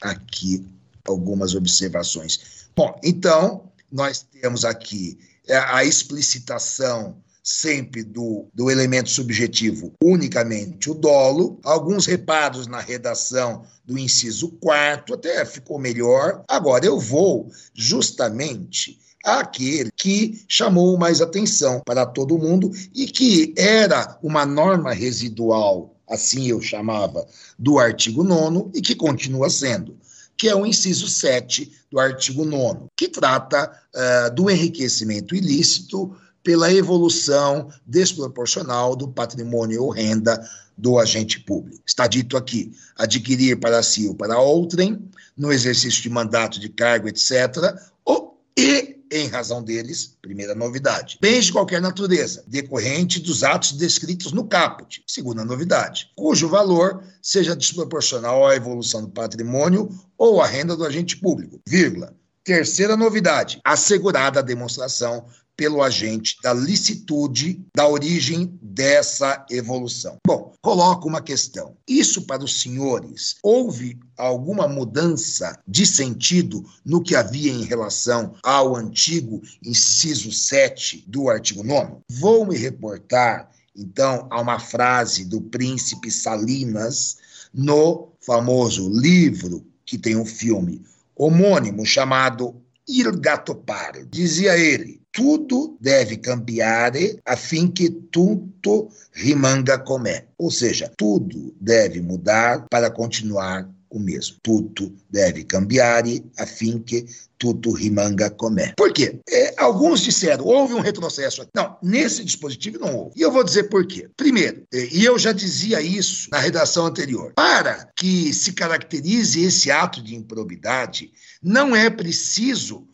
aqui 0.00 0.64
algumas 1.04 1.54
observações. 1.54 2.68
Bom, 2.76 2.98
então, 3.02 3.70
nós 3.90 4.22
temos 4.22 4.64
aqui 4.64 5.18
é, 5.48 5.56
a 5.56 5.84
explicitação 5.84 7.16
sempre 7.42 8.02
do, 8.02 8.46
do 8.54 8.70
elemento 8.70 9.10
subjetivo 9.10 9.92
unicamente 10.02 10.90
o 10.90 10.94
dolo, 10.94 11.58
alguns 11.62 12.06
reparos 12.06 12.66
na 12.66 12.80
redação 12.80 13.64
do 13.84 13.98
inciso 13.98 14.50
quarto, 14.60 15.14
até 15.14 15.44
ficou 15.44 15.78
melhor. 15.78 16.44
Agora 16.48 16.84
eu 16.84 16.98
vou 16.98 17.50
justamente 17.74 18.98
aquele 19.24 19.90
que 19.96 20.42
chamou 20.48 20.96
mais 20.96 21.20
atenção 21.20 21.82
para 21.84 22.06
todo 22.06 22.38
mundo 22.38 22.70
e 22.94 23.06
que 23.06 23.54
era 23.56 24.18
uma 24.22 24.46
norma 24.46 24.92
residual, 24.92 25.94
assim 26.08 26.48
eu 26.48 26.60
chamava, 26.60 27.26
do 27.58 27.78
artigo 27.78 28.24
9 28.24 28.70
e 28.74 28.80
que 28.80 28.94
continua 28.94 29.50
sendo 29.50 29.98
que 30.40 30.48
é 30.48 30.54
o 30.54 30.64
inciso 30.64 31.06
7 31.06 31.70
do 31.90 32.00
artigo 32.00 32.46
9, 32.46 32.86
que 32.96 33.08
trata 33.08 33.70
uh, 33.94 34.34
do 34.34 34.48
enriquecimento 34.48 35.34
ilícito 35.34 36.16
pela 36.42 36.72
evolução 36.72 37.70
desproporcional 37.86 38.96
do 38.96 39.08
patrimônio 39.08 39.82
ou 39.82 39.90
renda 39.90 40.42
do 40.76 40.98
agente 40.98 41.40
público. 41.40 41.82
Está 41.86 42.06
dito 42.06 42.36
aqui: 42.36 42.72
adquirir 42.96 43.58
para 43.58 43.82
si 43.82 44.08
ou 44.08 44.14
para 44.14 44.38
outrem, 44.38 44.98
no 45.36 45.52
exercício 45.52 46.02
de 46.02 46.10
mandato 46.10 46.58
de 46.58 46.68
cargo, 46.68 47.08
etc., 47.08 47.74
ou, 48.04 48.42
e, 48.56 48.96
em 49.12 49.26
razão 49.26 49.62
deles, 49.62 50.16
primeira 50.22 50.54
novidade, 50.54 51.18
bens 51.20 51.46
de 51.46 51.52
qualquer 51.52 51.80
natureza, 51.80 52.44
decorrente 52.46 53.20
dos 53.20 53.42
atos 53.42 53.72
descritos 53.72 54.32
no 54.32 54.44
caput, 54.44 55.02
segunda 55.06 55.44
novidade, 55.44 56.10
cujo 56.14 56.48
valor 56.48 57.02
seja 57.20 57.56
desproporcional 57.56 58.46
à 58.46 58.54
evolução 58.54 59.02
do 59.02 59.08
patrimônio 59.08 59.88
ou 60.16 60.40
à 60.40 60.46
renda 60.46 60.76
do 60.76 60.84
agente 60.84 61.16
público, 61.16 61.60
vírgula. 61.66 62.14
Terceira 62.42 62.96
novidade, 62.96 63.60
assegurada 63.64 64.40
a 64.40 64.42
demonstração 64.42 65.26
pelo 65.56 65.82
agente 65.82 66.36
da 66.42 66.54
licitude 66.54 67.64
da 67.74 67.86
origem 67.86 68.58
dessa 68.62 69.44
evolução. 69.50 70.16
Bom, 70.26 70.52
coloco 70.62 71.08
uma 71.08 71.20
questão. 71.20 71.76
Isso 71.86 72.22
para 72.22 72.42
os 72.42 72.60
senhores, 72.60 73.36
houve 73.42 73.98
alguma 74.16 74.66
mudança 74.66 75.58
de 75.66 75.86
sentido 75.86 76.64
no 76.84 77.02
que 77.02 77.14
havia 77.14 77.52
em 77.52 77.64
relação 77.64 78.34
ao 78.42 78.74
antigo 78.74 79.42
inciso 79.64 80.32
7 80.32 81.04
do 81.06 81.28
artigo 81.28 81.62
9? 81.62 81.98
Vou 82.10 82.46
me 82.46 82.56
reportar, 82.56 83.50
então, 83.76 84.26
a 84.30 84.40
uma 84.40 84.58
frase 84.58 85.24
do 85.24 85.40
príncipe 85.40 86.10
Salinas 86.10 87.18
no 87.52 88.12
famoso 88.20 88.88
livro 88.88 89.66
que 89.84 89.98
tem 89.98 90.16
um 90.16 90.24
filme 90.24 90.82
homônimo 91.16 91.84
chamado 91.84 92.62
Il 92.88 93.12
Gattopardo. 93.18 94.06
Dizia 94.06 94.56
ele: 94.56 94.99
tudo 95.12 95.76
deve 95.80 96.16
cambiar 96.16 96.92
fim 97.36 97.68
que 97.68 97.90
tudo 97.90 98.88
rimanga 99.12 99.78
comé. 99.78 100.26
Ou 100.38 100.50
seja, 100.50 100.92
tudo 100.96 101.54
deve 101.60 102.00
mudar 102.00 102.66
para 102.70 102.90
continuar 102.90 103.68
o 103.90 103.98
mesmo. 103.98 104.36
Tudo 104.42 104.94
deve 105.10 105.44
cambiar 105.44 106.04
fim 106.46 106.78
que 106.78 107.04
tudo 107.36 107.72
rimanga 107.72 108.30
comé. 108.30 108.72
Por 108.76 108.92
quê? 108.92 109.18
É, 109.28 109.54
alguns 109.58 110.00
disseram, 110.00 110.44
houve 110.44 110.74
um 110.74 110.80
retrocesso. 110.80 111.46
Não, 111.54 111.76
nesse 111.82 112.24
dispositivo 112.24 112.78
não 112.78 112.96
houve. 112.96 113.18
E 113.18 113.22
eu 113.22 113.32
vou 113.32 113.42
dizer 113.42 113.64
por 113.64 113.84
quê. 113.86 114.08
Primeiro, 114.16 114.62
é, 114.72 114.88
e 114.92 115.04
eu 115.04 115.18
já 115.18 115.32
dizia 115.32 115.80
isso 115.80 116.28
na 116.30 116.38
redação 116.38 116.86
anterior, 116.86 117.32
para 117.34 117.88
que 117.96 118.32
se 118.32 118.52
caracterize 118.52 119.42
esse 119.42 119.70
ato 119.70 120.02
de 120.02 120.14
improbidade, 120.14 121.10
não 121.42 121.74
é 121.74 121.90
preciso 121.90 122.86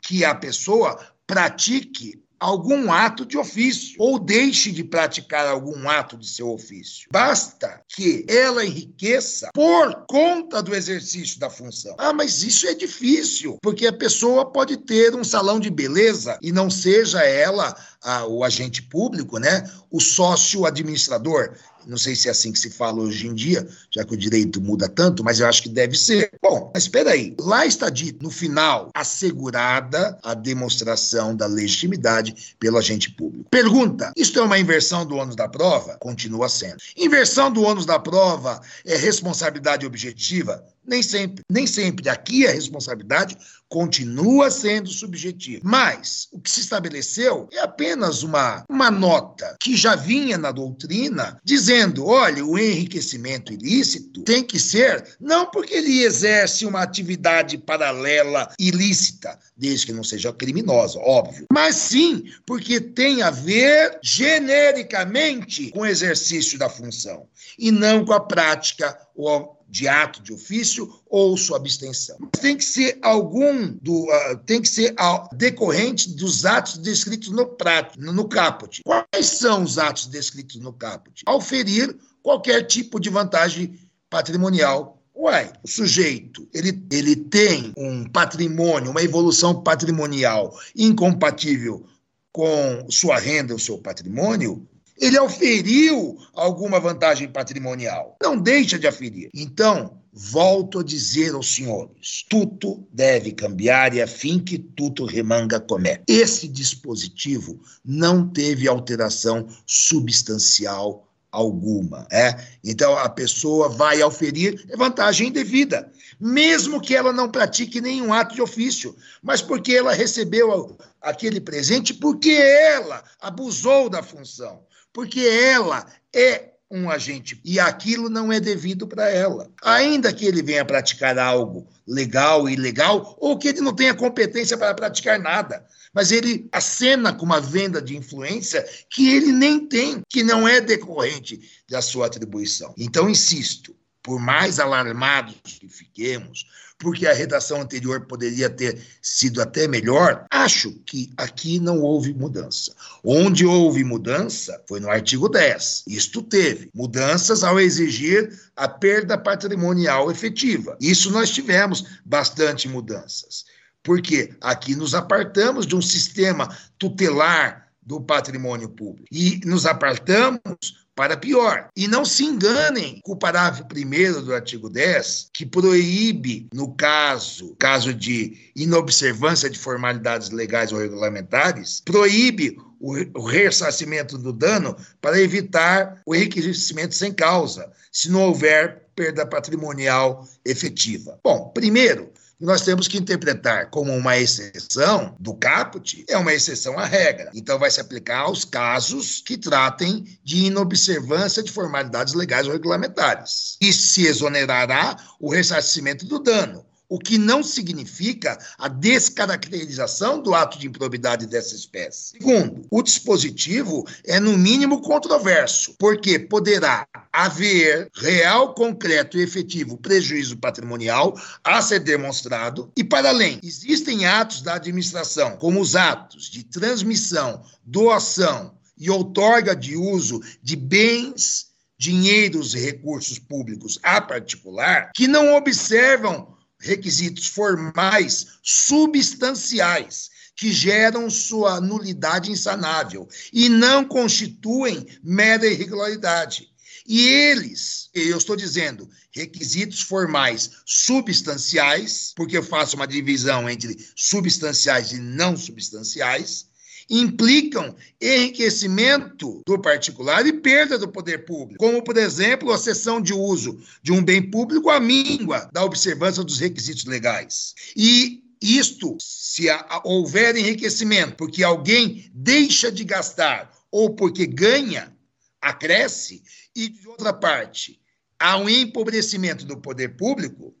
que 0.00 0.24
a 0.24 0.34
pessoa 0.34 0.98
pratique 1.28 2.20
algum 2.40 2.92
ato 2.92 3.26
de 3.26 3.36
ofício 3.36 3.96
ou 3.98 4.18
deixe 4.18 4.70
de 4.70 4.84
praticar 4.84 5.46
algum 5.46 5.88
ato 5.88 6.16
de 6.16 6.28
seu 6.28 6.50
ofício. 6.50 7.08
Basta 7.12 7.82
que 7.88 8.24
ela 8.28 8.64
enriqueça 8.64 9.50
por 9.52 10.06
conta 10.06 10.62
do 10.62 10.74
exercício 10.74 11.40
da 11.40 11.50
função. 11.50 11.94
Ah, 11.98 12.12
mas 12.12 12.42
isso 12.42 12.66
é 12.66 12.74
difícil, 12.74 13.58
porque 13.60 13.86
a 13.86 13.92
pessoa 13.92 14.50
pode 14.50 14.76
ter 14.76 15.14
um 15.14 15.24
salão 15.24 15.58
de 15.58 15.70
beleza 15.70 16.38
e 16.40 16.52
não 16.52 16.70
seja 16.70 17.22
ela 17.22 17.76
a, 18.02 18.26
o 18.26 18.44
agente 18.44 18.82
público, 18.82 19.38
né, 19.38 19.68
o 19.90 20.00
sócio 20.00 20.64
administrador. 20.64 21.54
Não 21.88 21.96
sei 21.96 22.14
se 22.14 22.28
é 22.28 22.30
assim 22.30 22.52
que 22.52 22.58
se 22.58 22.68
fala 22.68 23.00
hoje 23.00 23.26
em 23.26 23.34
dia, 23.34 23.66
já 23.90 24.04
que 24.04 24.12
o 24.12 24.16
direito 24.16 24.60
muda 24.60 24.88
tanto, 24.88 25.24
mas 25.24 25.40
eu 25.40 25.46
acho 25.46 25.62
que 25.62 25.70
deve 25.70 25.96
ser. 25.96 26.30
Bom, 26.42 26.70
mas 26.74 26.82
espera 26.82 27.12
aí. 27.12 27.34
Lá 27.40 27.64
está 27.64 27.88
dito, 27.88 28.22
no 28.22 28.30
final, 28.30 28.90
assegurada 28.94 30.18
a 30.22 30.34
demonstração 30.34 31.34
da 31.34 31.46
legitimidade 31.46 32.54
pelo 32.58 32.76
agente 32.76 33.10
público. 33.10 33.48
Pergunta: 33.50 34.12
isto 34.14 34.38
é 34.38 34.42
uma 34.42 34.58
inversão 34.58 35.06
do 35.06 35.16
ônus 35.16 35.34
da 35.34 35.48
prova? 35.48 35.96
Continua 35.98 36.48
sendo. 36.48 36.76
Inversão 36.96 37.50
do 37.50 37.62
ônus 37.62 37.86
da 37.86 37.98
prova 37.98 38.60
é 38.84 38.96
responsabilidade 38.96 39.86
objetiva? 39.86 40.62
Nem 40.88 41.02
sempre. 41.02 41.44
Nem 41.50 41.66
sempre. 41.66 42.08
Aqui 42.08 42.46
a 42.46 42.52
responsabilidade 42.52 43.36
continua 43.68 44.50
sendo 44.50 44.88
subjetiva. 44.88 45.60
Mas 45.62 46.28
o 46.32 46.40
que 46.40 46.50
se 46.50 46.60
estabeleceu 46.60 47.46
é 47.52 47.60
apenas 47.60 48.22
uma, 48.22 48.64
uma 48.68 48.90
nota 48.90 49.54
que 49.60 49.76
já 49.76 49.94
vinha 49.94 50.38
na 50.38 50.50
doutrina 50.50 51.38
dizendo: 51.44 52.06
olha, 52.06 52.44
o 52.44 52.58
enriquecimento 52.58 53.52
ilícito 53.52 54.22
tem 54.22 54.42
que 54.42 54.58
ser 54.58 55.16
não 55.20 55.50
porque 55.50 55.74
ele 55.74 56.02
exerce 56.02 56.64
uma 56.64 56.82
atividade 56.82 57.58
paralela 57.58 58.50
ilícita, 58.58 59.38
desde 59.54 59.86
que 59.86 59.92
não 59.92 60.02
seja 60.02 60.32
criminosa, 60.32 60.98
óbvio, 61.00 61.46
mas 61.52 61.76
sim 61.76 62.24
porque 62.46 62.80
tem 62.80 63.20
a 63.20 63.30
ver 63.30 63.98
genericamente 64.02 65.70
com 65.70 65.80
o 65.80 65.86
exercício 65.86 66.58
da 66.58 66.70
função 66.70 67.26
e 67.58 67.70
não 67.70 68.04
com 68.06 68.14
a 68.14 68.20
prática 68.20 68.98
ou 69.14 69.57
de 69.68 69.86
ato 69.86 70.22
de 70.22 70.32
ofício 70.32 70.92
ou 71.06 71.36
sua 71.36 71.58
abstenção. 71.58 72.16
Tem 72.40 72.56
que 72.56 72.64
ser 72.64 72.98
algum 73.02 73.72
do 73.82 74.04
uh, 74.04 74.38
tem 74.46 74.62
que 74.62 74.68
ser 74.68 74.94
decorrente 75.32 76.14
dos 76.14 76.46
atos 76.46 76.78
descritos 76.78 77.28
no 77.28 77.46
prato, 77.46 78.00
no, 78.00 78.28
caput. 78.28 78.82
Quais 78.82 79.26
são 79.26 79.62
os 79.62 79.78
atos 79.78 80.06
descritos 80.06 80.56
no 80.56 80.72
caput? 80.72 81.22
Auferir 81.26 81.94
qualquer 82.22 82.62
tipo 82.62 82.98
de 82.98 83.10
vantagem 83.10 83.78
patrimonial 84.08 84.98
Uai, 85.20 85.52
o 85.64 85.68
sujeito, 85.68 86.48
ele, 86.54 86.80
ele 86.92 87.16
tem 87.16 87.72
um 87.76 88.04
patrimônio, 88.04 88.92
uma 88.92 89.02
evolução 89.02 89.64
patrimonial 89.64 90.56
incompatível 90.76 91.84
com 92.30 92.86
sua 92.88 93.18
renda, 93.18 93.52
o 93.52 93.58
seu 93.58 93.78
patrimônio, 93.78 94.64
ele 95.00 95.18
auferiu 95.18 96.18
alguma 96.34 96.80
vantagem 96.80 97.28
patrimonial. 97.28 98.16
Não 98.22 98.36
deixa 98.36 98.78
de 98.78 98.86
aferir. 98.86 99.30
Então, 99.34 99.98
volto 100.12 100.80
a 100.80 100.84
dizer 100.84 101.34
aos 101.34 101.54
senhores: 101.54 102.24
tudo 102.28 102.86
deve 102.92 103.32
cambiar 103.32 103.94
e 103.94 104.02
a 104.02 104.06
fim 104.06 104.38
que 104.38 104.58
tudo 104.58 105.04
remanga 105.04 105.60
comé. 105.60 106.02
Esse 106.06 106.48
dispositivo 106.48 107.60
não 107.84 108.28
teve 108.28 108.68
alteração 108.68 109.46
substancial 109.66 111.04
alguma. 111.30 112.06
É? 112.10 112.36
Então, 112.64 112.96
a 112.96 113.08
pessoa 113.08 113.68
vai 113.68 114.00
auferir 114.00 114.66
vantagem 114.76 115.28
indevida, 115.28 115.92
mesmo 116.18 116.80
que 116.80 116.96
ela 116.96 117.12
não 117.12 117.30
pratique 117.30 117.80
nenhum 117.80 118.12
ato 118.12 118.34
de 118.34 118.42
ofício, 118.42 118.96
mas 119.22 119.42
porque 119.42 119.74
ela 119.74 119.92
recebeu 119.92 120.76
aquele 121.00 121.40
presente 121.40 121.92
porque 121.92 122.30
ela 122.30 123.04
abusou 123.20 123.90
da 123.90 124.02
função 124.02 124.66
porque 124.98 125.20
ela 125.20 125.86
é 126.12 126.54
um 126.68 126.90
agente 126.90 127.40
e 127.44 127.60
aquilo 127.60 128.08
não 128.08 128.32
é 128.32 128.40
devido 128.40 128.84
para 128.84 129.08
ela. 129.08 129.48
Ainda 129.62 130.12
que 130.12 130.26
ele 130.26 130.42
venha 130.42 130.64
praticar 130.64 131.16
algo 131.16 131.68
legal 131.86 132.48
e 132.48 132.54
ilegal, 132.54 133.16
ou 133.20 133.38
que 133.38 133.46
ele 133.46 133.60
não 133.60 133.72
tenha 133.72 133.94
competência 133.94 134.58
para 134.58 134.74
praticar 134.74 135.16
nada, 135.20 135.64
mas 135.94 136.10
ele 136.10 136.48
acena 136.50 137.12
com 137.12 137.24
uma 137.24 137.40
venda 137.40 137.80
de 137.80 137.96
influência 137.96 138.68
que 138.90 139.14
ele 139.14 139.30
nem 139.30 139.68
tem, 139.68 140.02
que 140.08 140.24
não 140.24 140.48
é 140.48 140.60
decorrente 140.60 141.40
da 141.70 141.80
sua 141.80 142.06
atribuição. 142.06 142.74
Então, 142.76 143.08
insisto, 143.08 143.76
por 144.02 144.18
mais 144.18 144.58
alarmados 144.58 145.36
que 145.44 145.68
fiquemos, 145.68 146.44
porque 146.78 147.06
a 147.06 147.12
redação 147.12 147.60
anterior 147.60 148.06
poderia 148.06 148.48
ter 148.48 148.80
sido 149.02 149.42
até 149.42 149.66
melhor, 149.66 150.24
acho 150.30 150.72
que 150.86 151.10
aqui 151.16 151.58
não 151.58 151.80
houve 151.80 152.14
mudança. 152.14 152.72
Onde 153.02 153.44
houve 153.44 153.82
mudança 153.82 154.62
foi 154.68 154.78
no 154.78 154.88
artigo 154.88 155.28
10. 155.28 155.84
Isto 155.88 156.22
teve 156.22 156.70
mudanças 156.72 157.42
ao 157.42 157.58
exigir 157.58 158.32
a 158.54 158.68
perda 158.68 159.18
patrimonial 159.18 160.10
efetiva. 160.10 160.76
Isso 160.80 161.10
nós 161.10 161.30
tivemos 161.30 161.84
bastante 162.04 162.68
mudanças. 162.68 163.44
Porque 163.82 164.34
aqui 164.40 164.76
nos 164.76 164.94
apartamos 164.94 165.66
de 165.66 165.74
um 165.74 165.82
sistema 165.82 166.48
tutelar 166.78 167.68
do 167.82 168.00
patrimônio 168.00 168.68
público 168.68 169.08
e 169.10 169.40
nos 169.46 169.64
apartamos 169.64 170.86
para 170.98 171.16
pior. 171.16 171.68
E 171.76 171.86
não 171.86 172.04
se 172.04 172.24
enganem 172.24 173.00
com 173.04 173.12
o 173.12 173.16
parágrafo 173.16 173.62
1 173.62 174.24
do 174.24 174.34
artigo 174.34 174.68
10, 174.68 175.30
que 175.32 175.46
proíbe, 175.46 176.48
no 176.52 176.74
caso, 176.74 177.54
caso 177.56 177.94
de 177.94 178.50
inobservância 178.56 179.48
de 179.48 179.56
formalidades 179.56 180.30
legais 180.30 180.72
ou 180.72 180.80
regulamentares, 180.80 181.80
proíbe 181.84 182.58
o 182.80 183.24
ressarcimento 183.24 184.18
do 184.18 184.32
dano 184.32 184.76
para 185.00 185.20
evitar 185.20 186.02
o 186.04 186.16
enriquecimento 186.16 186.96
sem 186.96 187.12
causa, 187.12 187.70
se 187.92 188.10
não 188.10 188.22
houver 188.22 188.88
perda 188.96 189.24
patrimonial 189.24 190.26
efetiva. 190.44 191.20
Bom, 191.22 191.52
primeiro, 191.54 192.10
nós 192.40 192.62
temos 192.62 192.86
que 192.86 192.98
interpretar 192.98 193.68
como 193.70 193.92
uma 193.92 194.16
exceção 194.16 195.16
do 195.18 195.34
caput, 195.34 196.04
é 196.08 196.16
uma 196.16 196.32
exceção 196.32 196.78
à 196.78 196.84
regra. 196.84 197.30
Então, 197.34 197.58
vai 197.58 197.70
se 197.70 197.80
aplicar 197.80 198.20
aos 198.20 198.44
casos 198.44 199.20
que 199.20 199.36
tratem 199.36 200.04
de 200.22 200.44
inobservância 200.44 201.42
de 201.42 201.50
formalidades 201.50 202.14
legais 202.14 202.46
ou 202.46 202.52
regulamentares. 202.52 203.56
E 203.60 203.72
se 203.72 204.06
exonerará 204.06 204.96
o 205.18 205.30
ressarcimento 205.30 206.06
do 206.06 206.20
dano 206.20 206.67
o 206.88 206.98
que 206.98 207.18
não 207.18 207.42
significa 207.42 208.38
a 208.58 208.68
descaracterização 208.68 210.22
do 210.22 210.34
ato 210.34 210.58
de 210.58 210.66
improbidade 210.66 211.26
dessa 211.26 211.54
espécie. 211.54 212.12
Segundo, 212.12 212.66
o 212.70 212.82
dispositivo 212.82 213.86
é 214.04 214.18
no 214.18 214.38
mínimo 214.38 214.80
controverso, 214.80 215.74
porque 215.78 216.18
poderá 216.18 216.86
haver 217.12 217.90
real, 217.94 218.54
concreto 218.54 219.18
e 219.18 219.22
efetivo 219.22 219.76
prejuízo 219.76 220.36
patrimonial 220.38 221.14
a 221.44 221.60
ser 221.60 221.80
demonstrado 221.80 222.72
e, 222.76 222.82
para 222.82 223.10
além, 223.10 223.38
existem 223.42 224.06
atos 224.06 224.40
da 224.40 224.54
administração, 224.54 225.36
como 225.36 225.60
os 225.60 225.76
atos 225.76 226.30
de 226.30 226.44
transmissão, 226.44 227.42
doação 227.64 228.56
e 228.78 228.88
outorga 228.88 229.54
de 229.54 229.76
uso 229.76 230.22
de 230.42 230.56
bens 230.56 231.48
dinheiros 231.78 232.54
e 232.54 232.58
recursos 232.58 233.18
públicos 233.18 233.78
a 233.82 234.00
particular 234.00 234.90
que 234.94 235.06
não 235.06 235.36
observam 235.36 236.37
requisitos 236.60 237.26
formais 237.26 238.26
substanciais 238.42 240.10
que 240.36 240.52
geram 240.52 241.10
sua 241.10 241.60
nulidade 241.60 242.30
insanável 242.30 243.08
e 243.32 243.48
não 243.48 243.84
constituem 243.84 244.86
mera 245.02 245.46
irregularidade. 245.46 246.48
E 246.86 247.06
eles, 247.06 247.90
eu 247.92 248.16
estou 248.16 248.34
dizendo, 248.34 248.88
requisitos 249.12 249.82
formais 249.82 250.50
substanciais, 250.64 252.12
porque 252.16 252.38
eu 252.38 252.42
faço 252.42 252.76
uma 252.76 252.86
divisão 252.86 253.48
entre 253.50 253.76
substanciais 253.94 254.92
e 254.92 254.98
não 254.98 255.36
substanciais, 255.36 256.47
implicam 256.88 257.74
enriquecimento 258.00 259.42
do 259.46 259.60
particular 259.60 260.26
e 260.26 260.32
perda 260.32 260.78
do 260.78 260.88
poder 260.88 261.24
público, 261.24 261.58
como, 261.58 261.82
por 261.82 261.96
exemplo, 261.96 262.50
a 262.52 262.58
cessão 262.58 263.00
de 263.00 263.12
uso 263.12 263.60
de 263.82 263.92
um 263.92 264.02
bem 264.02 264.22
público 264.22 264.70
à 264.70 264.80
míngua 264.80 265.48
da 265.52 265.64
observância 265.64 266.24
dos 266.24 266.38
requisitos 266.38 266.84
legais. 266.84 267.54
E 267.76 268.24
isto, 268.40 268.96
se 269.00 269.46
houver 269.84 270.36
enriquecimento 270.36 271.16
porque 271.16 271.42
alguém 271.42 272.10
deixa 272.14 272.70
de 272.70 272.84
gastar 272.84 273.52
ou 273.70 273.94
porque 273.94 274.26
ganha, 274.26 274.96
acresce, 275.40 276.22
e 276.54 276.68
de 276.68 276.88
outra 276.88 277.12
parte, 277.12 277.80
há 278.18 278.36
um 278.38 278.48
empobrecimento 278.48 279.44
do 279.44 279.58
poder 279.58 279.96
público, 279.96 280.54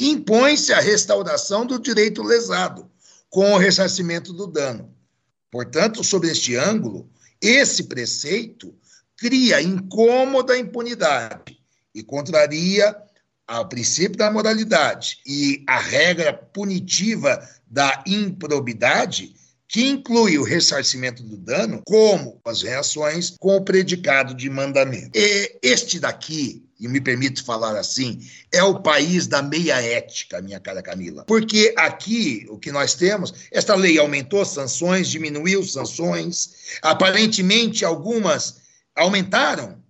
impõe-se 0.00 0.72
a 0.72 0.80
restauração 0.80 1.66
do 1.66 1.78
direito 1.78 2.22
lesado, 2.22 2.90
com 3.28 3.52
o 3.52 3.58
ressarcimento 3.58 4.32
do 4.32 4.46
dano. 4.46 4.94
Portanto, 5.52 6.02
sob 6.02 6.26
este 6.26 6.56
ângulo, 6.56 7.10
esse 7.38 7.84
preceito 7.84 8.74
cria 9.18 9.60
incômoda 9.60 10.56
impunidade 10.56 11.60
e 11.94 12.02
contraria 12.02 12.96
ao 13.46 13.68
princípio 13.68 14.16
da 14.16 14.30
moralidade 14.30 15.18
e 15.26 15.62
a 15.68 15.78
regra 15.78 16.32
punitiva 16.32 17.46
da 17.66 18.02
improbidade, 18.06 19.34
que 19.72 19.88
inclui 19.88 20.36
o 20.36 20.44
ressarcimento 20.44 21.22
do 21.22 21.34
dano, 21.38 21.80
como 21.86 22.38
as 22.44 22.60
reações 22.60 23.34
com 23.40 23.56
o 23.56 23.64
predicado 23.64 24.34
de 24.34 24.50
mandamento. 24.50 25.12
E 25.14 25.58
este 25.62 25.98
daqui, 25.98 26.62
e 26.78 26.86
me 26.86 27.00
permito 27.00 27.42
falar 27.42 27.78
assim, 27.78 28.20
é 28.52 28.62
o 28.62 28.82
país 28.82 29.26
da 29.26 29.40
meia 29.40 29.80
ética, 29.80 30.42
minha 30.42 30.60
cara 30.60 30.82
Camila. 30.82 31.24
Porque 31.24 31.72
aqui 31.74 32.46
o 32.50 32.58
que 32.58 32.70
nós 32.70 32.94
temos, 32.94 33.32
esta 33.50 33.74
lei 33.74 33.98
aumentou 33.98 34.44
sanções, 34.44 35.08
diminuiu 35.08 35.64
sanções, 35.64 36.50
aparentemente 36.82 37.82
algumas 37.82 38.56
aumentaram 38.94 39.82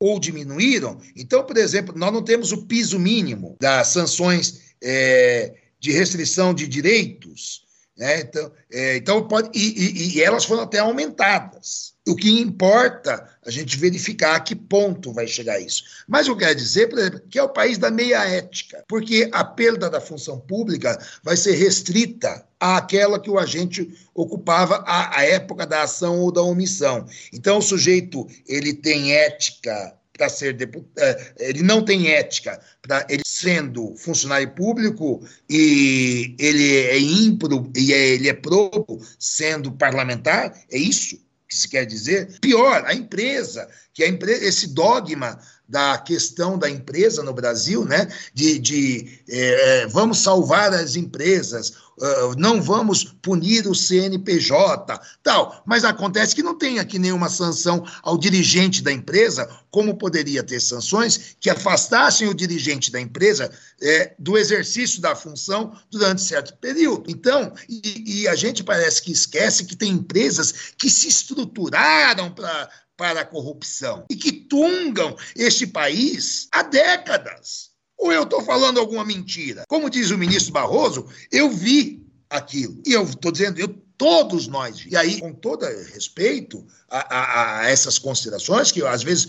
ou 0.00 0.18
diminuíram. 0.18 0.98
Então, 1.14 1.44
por 1.44 1.58
exemplo, 1.58 1.94
nós 1.94 2.10
não 2.10 2.22
temos 2.22 2.52
o 2.52 2.64
piso 2.64 2.98
mínimo 2.98 3.58
das 3.60 3.88
sanções 3.88 4.60
é, 4.82 5.56
de 5.78 5.92
restrição 5.92 6.54
de 6.54 6.66
direitos. 6.66 7.68
Né? 8.00 8.20
Então, 8.20 8.50
é, 8.72 8.96
então 8.96 9.28
pode, 9.28 9.50
e, 9.52 9.60
e, 9.60 10.16
e, 10.16 10.22
elas 10.22 10.46
foram 10.46 10.62
até 10.62 10.78
aumentadas. 10.78 11.92
O 12.08 12.16
que 12.16 12.40
importa 12.40 13.28
a 13.44 13.50
gente 13.50 13.76
verificar 13.76 14.36
a 14.36 14.40
que 14.40 14.56
ponto 14.56 15.12
vai 15.12 15.26
chegar 15.26 15.60
isso. 15.60 15.84
Mas 16.08 16.26
eu 16.26 16.34
quero 16.34 16.54
dizer, 16.54 16.88
por 16.88 16.98
exemplo, 16.98 17.20
que 17.28 17.38
é 17.38 17.42
o 17.42 17.50
país 17.50 17.76
da 17.76 17.90
meia 17.90 18.26
ética, 18.26 18.82
porque 18.88 19.28
a 19.30 19.44
perda 19.44 19.90
da 19.90 20.00
função 20.00 20.40
pública 20.40 20.98
vai 21.22 21.36
ser 21.36 21.52
restrita 21.56 22.42
àquela 22.58 23.20
que 23.20 23.28
o 23.28 23.38
agente 23.38 23.94
ocupava 24.14 24.82
à, 24.86 25.18
à 25.18 25.24
época 25.26 25.66
da 25.66 25.82
ação 25.82 26.20
ou 26.20 26.32
da 26.32 26.40
omissão. 26.40 27.06
Então, 27.34 27.58
o 27.58 27.62
sujeito 27.62 28.26
ele 28.48 28.72
tem 28.72 29.12
ética 29.12 29.94
para 30.16 30.30
ser 30.30 30.54
deputado, 30.54 30.96
é, 30.98 31.34
ele 31.38 31.62
não 31.62 31.84
tem 31.84 32.08
ética 32.12 32.58
para 32.80 33.06
ele 33.10 33.22
sendo 33.40 33.94
funcionário 33.96 34.50
público 34.54 35.26
e 35.48 36.34
ele 36.38 36.76
é 36.76 36.98
ímpro 36.98 37.70
e 37.76 37.92
é, 37.92 38.08
ele 38.10 38.28
é 38.28 38.34
probo 38.34 39.00
sendo 39.18 39.72
parlamentar, 39.72 40.54
é 40.70 40.78
isso 40.78 41.16
que 41.48 41.56
se 41.56 41.68
quer 41.68 41.84
dizer? 41.84 42.38
Pior, 42.40 42.84
a 42.86 42.94
empresa, 42.94 43.68
que 43.92 44.04
a 44.04 44.08
empresa, 44.08 44.44
esse 44.44 44.68
dogma 44.68 45.40
da 45.70 45.96
questão 45.98 46.58
da 46.58 46.68
empresa 46.68 47.22
no 47.22 47.32
Brasil, 47.32 47.84
né? 47.84 48.08
De, 48.34 48.58
de 48.58 49.22
é, 49.28 49.86
vamos 49.86 50.18
salvar 50.18 50.74
as 50.74 50.96
empresas, 50.96 51.70
uh, 51.70 52.34
não 52.36 52.60
vamos 52.60 53.04
punir 53.04 53.68
o 53.68 53.74
CNPJ, 53.74 55.00
tal. 55.22 55.62
Mas 55.64 55.84
acontece 55.84 56.34
que 56.34 56.42
não 56.42 56.58
tem 56.58 56.80
aqui 56.80 56.98
nenhuma 56.98 57.28
sanção 57.28 57.86
ao 58.02 58.18
dirigente 58.18 58.82
da 58.82 58.90
empresa, 58.90 59.48
como 59.70 59.96
poderia 59.96 60.42
ter 60.42 60.58
sanções 60.60 61.36
que 61.38 61.48
afastassem 61.48 62.28
o 62.28 62.34
dirigente 62.34 62.90
da 62.90 63.00
empresa 63.00 63.48
é, 63.80 64.12
do 64.18 64.36
exercício 64.36 65.00
da 65.00 65.14
função 65.14 65.72
durante 65.88 66.20
certo 66.20 66.54
período. 66.54 67.04
Então, 67.08 67.52
e, 67.68 68.22
e 68.22 68.28
a 68.28 68.34
gente 68.34 68.64
parece 68.64 69.00
que 69.02 69.12
esquece 69.12 69.64
que 69.64 69.76
tem 69.76 69.92
empresas 69.92 70.52
que 70.76 70.90
se 70.90 71.06
estruturaram 71.06 72.32
para 72.32 72.68
para 73.00 73.22
a 73.22 73.24
corrupção 73.24 74.04
e 74.10 74.14
que 74.14 74.30
tungam 74.30 75.16
este 75.34 75.66
país 75.66 76.48
há 76.52 76.62
décadas. 76.62 77.70
Ou 77.96 78.12
eu 78.12 78.24
estou 78.24 78.42
falando 78.42 78.78
alguma 78.78 79.06
mentira? 79.06 79.64
Como 79.66 79.88
diz 79.88 80.10
o 80.10 80.18
ministro 80.18 80.52
Barroso, 80.52 81.06
eu 81.32 81.48
vi 81.48 82.06
aquilo. 82.28 82.82
E 82.86 82.92
eu 82.92 83.04
estou 83.04 83.32
dizendo, 83.32 83.58
eu 83.58 83.68
todos 83.96 84.48
nós. 84.48 84.86
E 84.86 84.96
aí, 84.96 85.18
com 85.18 85.32
todo 85.32 85.64
respeito 85.92 86.66
a, 86.90 87.16
a, 87.16 87.60
a 87.60 87.70
essas 87.70 87.98
considerações, 87.98 88.70
que 88.70 88.82
às 88.82 89.02
vezes 89.02 89.28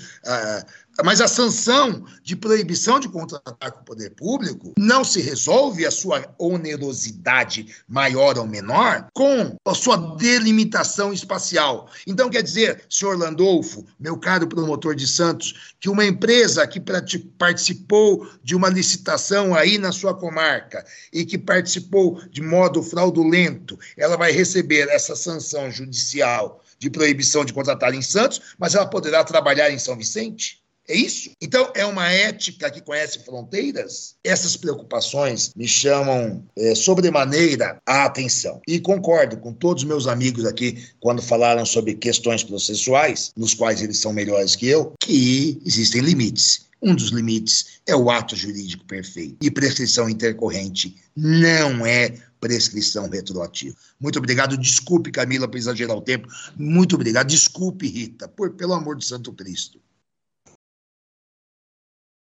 mas 1.03 1.21
a 1.21 1.27
sanção 1.27 2.03
de 2.23 2.35
proibição 2.35 2.99
de 2.99 3.09
contratar 3.09 3.71
com 3.71 3.81
o 3.81 3.85
poder 3.85 4.11
público 4.11 4.73
não 4.77 5.03
se 5.03 5.21
resolve 5.21 5.85
a 5.85 5.91
sua 5.91 6.33
onerosidade 6.37 7.75
maior 7.87 8.37
ou 8.37 8.47
menor 8.47 9.07
com 9.13 9.55
a 9.65 9.73
sua 9.73 9.97
delimitação 10.17 11.13
espacial. 11.13 11.89
Então, 12.05 12.29
quer 12.29 12.43
dizer, 12.43 12.83
senhor 12.89 13.17
Landolfo, 13.17 13.85
meu 13.99 14.17
caro 14.17 14.47
promotor 14.47 14.95
de 14.95 15.07
Santos, 15.07 15.75
que 15.79 15.89
uma 15.89 16.05
empresa 16.05 16.67
que 16.67 16.79
participou 16.79 18.27
de 18.43 18.55
uma 18.55 18.69
licitação 18.69 19.55
aí 19.55 19.77
na 19.77 19.91
sua 19.91 20.13
comarca 20.13 20.85
e 21.11 21.25
que 21.25 21.37
participou 21.37 22.21
de 22.29 22.41
modo 22.41 22.83
fraudulento, 22.83 23.77
ela 23.97 24.17
vai 24.17 24.31
receber 24.31 24.87
essa 24.89 25.15
sanção 25.15 25.71
judicial 25.71 26.61
de 26.77 26.89
proibição 26.89 27.45
de 27.45 27.53
contratar 27.53 27.93
em 27.93 28.01
Santos, 28.01 28.55
mas 28.57 28.73
ela 28.73 28.87
poderá 28.87 29.23
trabalhar 29.23 29.69
em 29.69 29.77
São 29.77 29.95
Vicente? 29.95 30.60
É 30.87 30.95
isso? 30.95 31.31
Então, 31.41 31.71
é 31.75 31.85
uma 31.85 32.09
ética 32.09 32.69
que 32.69 32.81
conhece 32.81 33.19
fronteiras? 33.23 34.15
Essas 34.23 34.57
preocupações 34.57 35.51
me 35.55 35.67
chamam 35.67 36.43
é, 36.57 36.75
sobremaneira 36.75 37.81
a 37.85 38.05
atenção. 38.05 38.59
E 38.67 38.79
concordo 38.79 39.37
com 39.37 39.53
todos 39.53 39.83
os 39.83 39.87
meus 39.87 40.07
amigos 40.07 40.45
aqui, 40.45 40.83
quando 40.99 41.21
falaram 41.21 41.65
sobre 41.65 41.93
questões 41.93 42.43
processuais, 42.43 43.31
nos 43.37 43.53
quais 43.53 43.81
eles 43.81 43.99
são 43.99 44.11
melhores 44.11 44.55
que 44.55 44.67
eu, 44.67 44.93
que 44.99 45.61
existem 45.65 46.01
limites. 46.01 46.65
Um 46.81 46.95
dos 46.95 47.09
limites 47.09 47.79
é 47.85 47.95
o 47.95 48.09
ato 48.09 48.35
jurídico 48.35 48.83
perfeito. 48.85 49.37
E 49.39 49.51
prescrição 49.51 50.09
intercorrente 50.09 50.95
não 51.15 51.85
é 51.85 52.17
prescrição 52.39 53.07
retroativa. 53.07 53.75
Muito 53.99 54.17
obrigado. 54.17 54.57
Desculpe, 54.57 55.11
Camila, 55.11 55.47
por 55.47 55.57
exagerar 55.57 55.95
o 55.95 56.01
tempo. 56.01 56.27
Muito 56.57 56.95
obrigado. 56.95 57.27
Desculpe, 57.27 57.87
Rita, 57.87 58.27
por 58.27 58.55
pelo 58.55 58.73
amor 58.73 58.97
de 58.97 59.05
Santo 59.05 59.31
Cristo. 59.31 59.79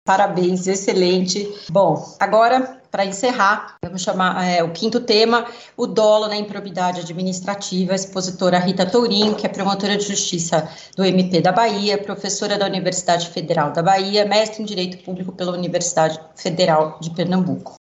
Parabéns, 0.06 0.68
excelente. 0.68 1.50
Bom, 1.70 2.16
agora, 2.20 2.82
para 2.92 3.06
encerrar, 3.06 3.78
vamos 3.82 4.02
chamar 4.02 4.46
é, 4.46 4.62
o 4.62 4.72
quinto 4.72 5.00
tema, 5.00 5.48
o 5.78 5.88
dolo 5.88 6.28
na 6.28 6.36
improbidade 6.36 7.00
administrativa, 7.00 7.94
a 7.94 7.96
expositora 7.96 8.60
Rita 8.60 8.86
Tourinho, 8.86 9.34
que 9.34 9.46
é 9.46 9.50
promotora 9.50 9.96
de 9.96 10.06
justiça 10.06 10.70
do 10.98 11.06
MP 11.06 11.40
da 11.40 11.54
Bahia, 11.54 11.98
professora 11.98 12.58
da 12.58 12.66
Universidade 12.66 13.30
Federal 13.30 13.72
da 13.72 13.82
Bahia, 13.82 14.26
mestre 14.26 14.62
em 14.62 14.66
Direito 14.66 15.04
Público 15.04 15.32
pela 15.32 15.54
Universidade 15.54 16.20
Federal 16.36 17.00
de 17.00 17.10
Pernambuco. 17.12 17.76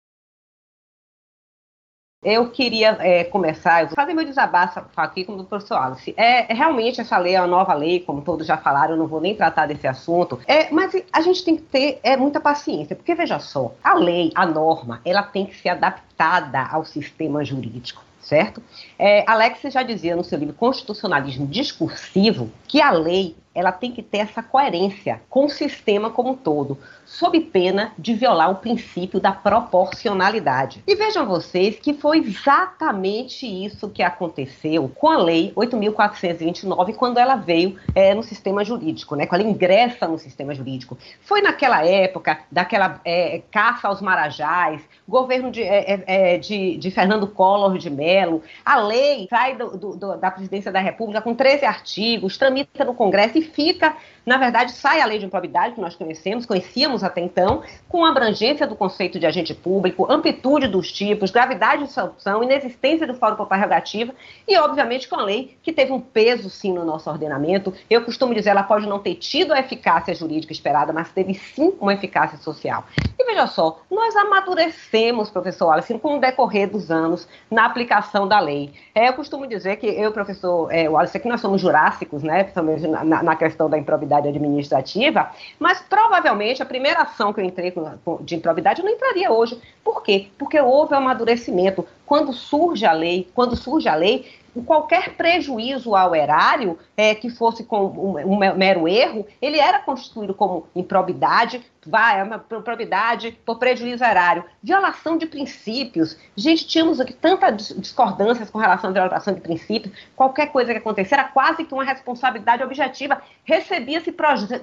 Eu 2.23 2.51
queria 2.51 2.97
é, 3.01 3.25
começar, 3.25 3.83
eu 3.83 3.89
vou 3.89 3.97
fazer 3.97 4.15
meu 4.15 4.25
desabafo 4.25 4.81
aqui 4.97 5.25
com 5.25 5.34
o 5.34 5.44
professor 5.44 5.75
Alice. 5.75 6.15
É, 6.17 6.52
é, 6.52 6.55
realmente 6.55 7.01
essa 7.01 7.18
lei 7.18 7.34
é 7.34 7.41
uma 7.41 7.49
nova 7.49 7.75
lei, 7.75 7.99
como 7.99 8.23
todos 8.23 8.47
já 8.47 8.57
falaram, 8.57 8.92
eu 8.92 8.97
não 8.97 9.09
vou 9.09 9.20
nem 9.20 9.34
tratar 9.34 9.67
desse 9.67 9.89
assunto. 9.89 10.39
É, 10.47 10.70
mas 10.70 10.92
a 11.12 11.20
gente 11.20 11.44
tem 11.44 11.57
que 11.57 11.62
ter 11.62 11.99
é, 12.01 12.17
muita 12.17 12.41
paciência, 12.41 12.94
porque 12.94 13.12
veja 13.12 13.41
só, 13.41 13.75
a 13.83 13.94
lei, 13.94 14.31
a 14.36 14.47
norma, 14.47 15.01
ela 15.05 15.25
tem 15.25 15.47
que 15.47 15.57
ser 15.57 15.70
adaptada 15.70 16.62
ao 16.70 16.84
sistema 16.84 17.44
jurídico 17.44 18.05
certo? 18.23 18.62
É, 18.97 19.28
Alex 19.28 19.60
já 19.73 19.83
dizia 19.83 20.15
no 20.15 20.23
seu 20.23 20.39
livro 20.39 20.55
Constitucionalismo 20.55 21.44
Discursivo 21.44 22.51
que 22.68 22.81
a 22.81 22.92
lei 22.92 23.34
ela 23.55 23.73
tem 23.73 23.92
que 23.92 24.02
ter 24.02 24.18
essa 24.18 24.42
coerência 24.42 25.20
com 25.28 25.44
o 25.44 25.51
sistema 25.51 26.09
como 26.09 26.31
um 26.31 26.36
todo, 26.36 26.78
sob 27.12 27.39
pena 27.41 27.92
de 27.99 28.15
violar 28.15 28.50
o 28.50 28.55
princípio 28.55 29.20
da 29.20 29.32
proporcionalidade. 29.32 30.82
E 30.86 30.94
vejam 30.94 31.26
vocês 31.26 31.78
que 31.78 31.92
foi 31.92 32.18
exatamente 32.18 33.47
isso 33.47 33.91
que 33.91 34.02
aconteceu 34.02 34.91
com 34.94 35.08
a 35.08 35.18
Lei 35.18 35.52
8.429 35.55 36.94
quando 36.94 37.18
ela 37.18 37.36
veio 37.36 37.78
é, 37.94 38.15
no 38.15 38.23
sistema 38.23 38.65
jurídico, 38.65 39.15
né? 39.15 39.26
quando 39.26 39.42
ela 39.42 39.50
ingressa 39.50 40.08
no 40.08 40.18
sistema 40.18 40.55
jurídico. 40.55 40.97
Foi 41.20 41.42
naquela 41.42 41.84
época 41.86 42.39
daquela 42.50 42.99
é, 43.05 43.42
caça 43.50 43.89
aos 43.89 44.00
marajás, 44.00 44.81
governo 45.07 45.50
de, 45.50 45.62
é, 45.62 46.02
é, 46.07 46.34
é 46.34 46.39
de, 46.39 46.78
de, 46.78 46.91
Fernando 46.91 47.26
Collor 47.26 47.76
de 47.76 47.91
Mello, 47.91 48.42
a 48.65 48.81
lei 48.81 49.26
sai 49.28 49.55
do, 49.57 49.76
do, 49.76 50.16
da 50.16 50.31
presidência 50.31 50.73
da 50.73 50.81
República 50.81 51.20
com 51.20 51.34
13 51.34 51.66
artigos, 51.66 52.39
tramita 52.39 52.84
no 52.84 52.94
Congresso 52.94 53.36
e 53.36 53.42
fica 53.42 53.97
na 54.25 54.36
verdade, 54.36 54.73
sai 54.73 55.01
a 55.01 55.07
lei 55.07 55.18
de 55.18 55.26
improbidade 55.26 55.75
que 55.75 55.81
nós 55.81 55.97
conhecemos, 55.97 56.47
conhecíamos 56.47 57.02
até 57.02 57.20
então, 57.20 57.62
com 57.89 58.05
abrangência 58.05 58.67
do 58.67 58.76
conceito 58.76 59.18
de 59.18 59.26
agente 59.26 59.52
público, 59.52 60.10
amplitude 60.10 60.68
dos 60.68 60.92
tipos, 60.92 61.31
gravidade 61.31 61.84
de 61.84 61.92
sanção, 61.92 62.42
inexistência 62.42 63.07
do 63.07 63.15
fórum 63.15 63.36
por 63.36 63.47
prerrogativa 63.47 64.15
e, 64.47 64.57
obviamente, 64.57 65.09
com 65.09 65.17
a 65.17 65.25
lei 65.25 65.57
que 65.62 65.73
teve 65.73 65.92
um 65.92 66.01
peso, 66.01 66.49
sim, 66.49 66.73
no 66.73 66.84
nosso 66.84 67.10
ordenamento. 67.10 67.75
Eu 67.91 68.05
costumo 68.05 68.34
dizer, 68.34 68.51
ela 68.51 68.62
pode 68.62 68.86
não 68.86 68.99
ter 68.99 69.17
tido 69.17 69.52
a 69.52 69.59
eficácia 69.59 70.15
jurídica 70.15 70.52
esperada, 70.52 70.92
mas 70.92 71.10
teve, 71.10 71.34
sim, 71.34 71.75
uma 71.81 71.92
eficácia 71.92 72.39
social. 72.39 72.84
E 73.18 73.25
veja 73.25 73.47
só, 73.47 73.81
nós 73.91 74.15
amadurecemos, 74.15 75.31
professor 75.31 75.67
Wallace, 75.67 75.99
com 75.99 76.17
o 76.17 76.20
decorrer 76.20 76.70
dos 76.70 76.91
anos 76.91 77.26
na 77.51 77.67
aplicação 77.67 78.28
da 78.28 78.39
lei. 78.39 78.73
É, 78.94 79.09
eu 79.09 79.15
costumo 79.15 79.47
dizer 79.47 79.76
que 79.76 79.86
eu, 79.86 80.12
professor 80.12 80.73
é, 80.73 80.89
Wallace, 80.89 81.17
aqui 81.17 81.28
nós 81.28 81.41
somos 81.41 81.60
jurássicos, 81.60 82.23
né, 82.23 82.44
principalmente 82.44 82.86
na, 82.86 83.23
na 83.23 83.36
questão 83.36 83.68
da 83.68 83.78
improbidade 83.78 84.11
improbidade 84.12 84.28
administrativa, 84.28 85.31
mas 85.58 85.81
provavelmente 85.81 86.62
a 86.62 86.66
primeira 86.66 87.02
ação 87.02 87.32
que 87.32 87.41
eu 87.41 87.44
entrei 87.44 87.73
de 88.20 88.34
improbidade 88.36 88.81
eu 88.81 88.84
não 88.84 88.92
entraria 88.92 89.31
hoje. 89.32 89.58
Por 89.82 90.02
quê? 90.02 90.28
Porque 90.39 90.60
houve 90.60 90.94
um 90.94 90.99
amadurecimento. 90.99 91.86
Quando 92.05 92.32
surge 92.32 92.84
a 92.84 92.92
lei, 92.92 93.28
quando 93.34 93.57
surge 93.57 93.89
a 93.89 93.94
lei, 93.94 94.31
qualquer 94.60 95.14
prejuízo 95.16 95.94
ao 95.94 96.14
erário, 96.14 96.78
é, 96.97 97.14
que 97.14 97.31
fosse 97.31 97.64
com 97.64 97.86
um, 97.86 98.34
um 98.34 98.36
mero 98.36 98.86
erro, 98.86 99.26
ele 99.40 99.58
era 99.58 99.78
constituído 99.78 100.34
como 100.34 100.66
improbidade, 100.76 101.62
vai, 101.86 102.20
é 102.20 102.22
uma 102.22 102.36
improbidade 102.36 103.32
por 103.44 103.58
prejuízo 103.58 104.05
erário. 104.05 104.44
Violação 104.62 105.16
de 105.16 105.26
princípios. 105.26 106.16
Gente, 106.36 106.66
tínhamos 106.66 107.00
aqui 107.00 107.12
tantas 107.12 107.68
discordâncias 107.76 108.50
com 108.50 108.58
relação 108.58 108.90
à 108.90 108.92
violação 108.92 109.34
de 109.34 109.40
princípios. 109.40 109.94
Qualquer 110.14 110.47
coisa 110.52 110.72
que 110.72 110.78
acontecesse 110.78 111.14
era 111.14 111.24
quase 111.24 111.64
que 111.64 111.74
uma 111.74 111.84
responsabilidade 111.84 112.62
objetiva. 112.62 113.20
Recebia-se 113.44 114.12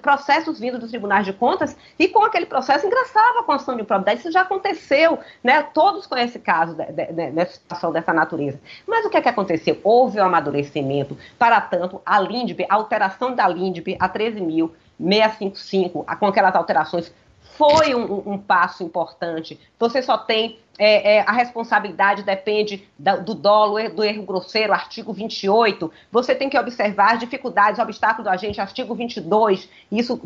processos 0.01 0.59
vindos 0.59 0.80
dos 0.80 0.90
tribunais 0.90 1.26
de 1.26 1.34
contas 1.34 1.76
e 1.98 2.08
com 2.08 2.24
aquele 2.24 2.45
processo 2.45 2.85
ingressava 2.85 3.40
a 3.40 3.43
constituição 3.43 3.76
de 3.76 3.82
improbidade. 3.82 4.19
Isso 4.19 4.32
já 4.32 4.42
aconteceu, 4.42 5.19
né? 5.43 5.64
Todos 5.74 6.08
conhecem 6.08 6.42
casos 6.42 6.76
de, 6.76 6.85
de, 6.85 7.32
de, 7.32 7.45
situação 7.45 7.92
dessa 7.92 8.14
natureza. 8.14 8.59
Mas 8.88 9.06
o 9.06 9.09
que 9.09 9.18
é 9.18 9.22
que 9.22 9.30
aconteceu? 9.30 9.76
Houve 9.83 10.19
um 10.19 10.25
amadurecimento. 10.25 11.16
Para 11.38 11.61
tanto, 11.61 12.01
a 12.06 12.19
LINDB, 12.19 12.66
a 12.69 12.75
alteração 12.75 13.35
da 13.35 13.48
LINDB 13.48 13.95
a 13.99 14.09
13.655, 14.09 16.17
com 16.17 16.25
aquelas 16.25 16.56
alterações, 16.56 17.14
foi 17.58 17.95
um, 17.95 18.33
um, 18.33 18.38
passo 18.38 18.83
importante. 18.83 19.59
Você 19.77 20.01
só 20.01 20.17
tem 20.17 20.58
é, 20.80 21.17
é, 21.17 21.19
a 21.27 21.33
responsabilidade 21.33 22.24
depende 22.24 22.88
da, 22.98 23.17
do 23.17 23.35
dolo, 23.35 23.77
do 23.90 24.01
erro 24.01 24.24
grosseiro, 24.24 24.72
artigo 24.72 25.11
28. 25.11 25.91
Você 26.09 26.33
tem 26.33 26.49
que 26.49 26.58
observar 26.58 27.14
as 27.14 27.19
dificuldades, 27.19 27.80
obstáculos 27.80 28.24
do 28.24 28.33
agente, 28.33 28.61
artigo 28.61 28.95
22. 28.95 29.69
Isso 29.91 30.19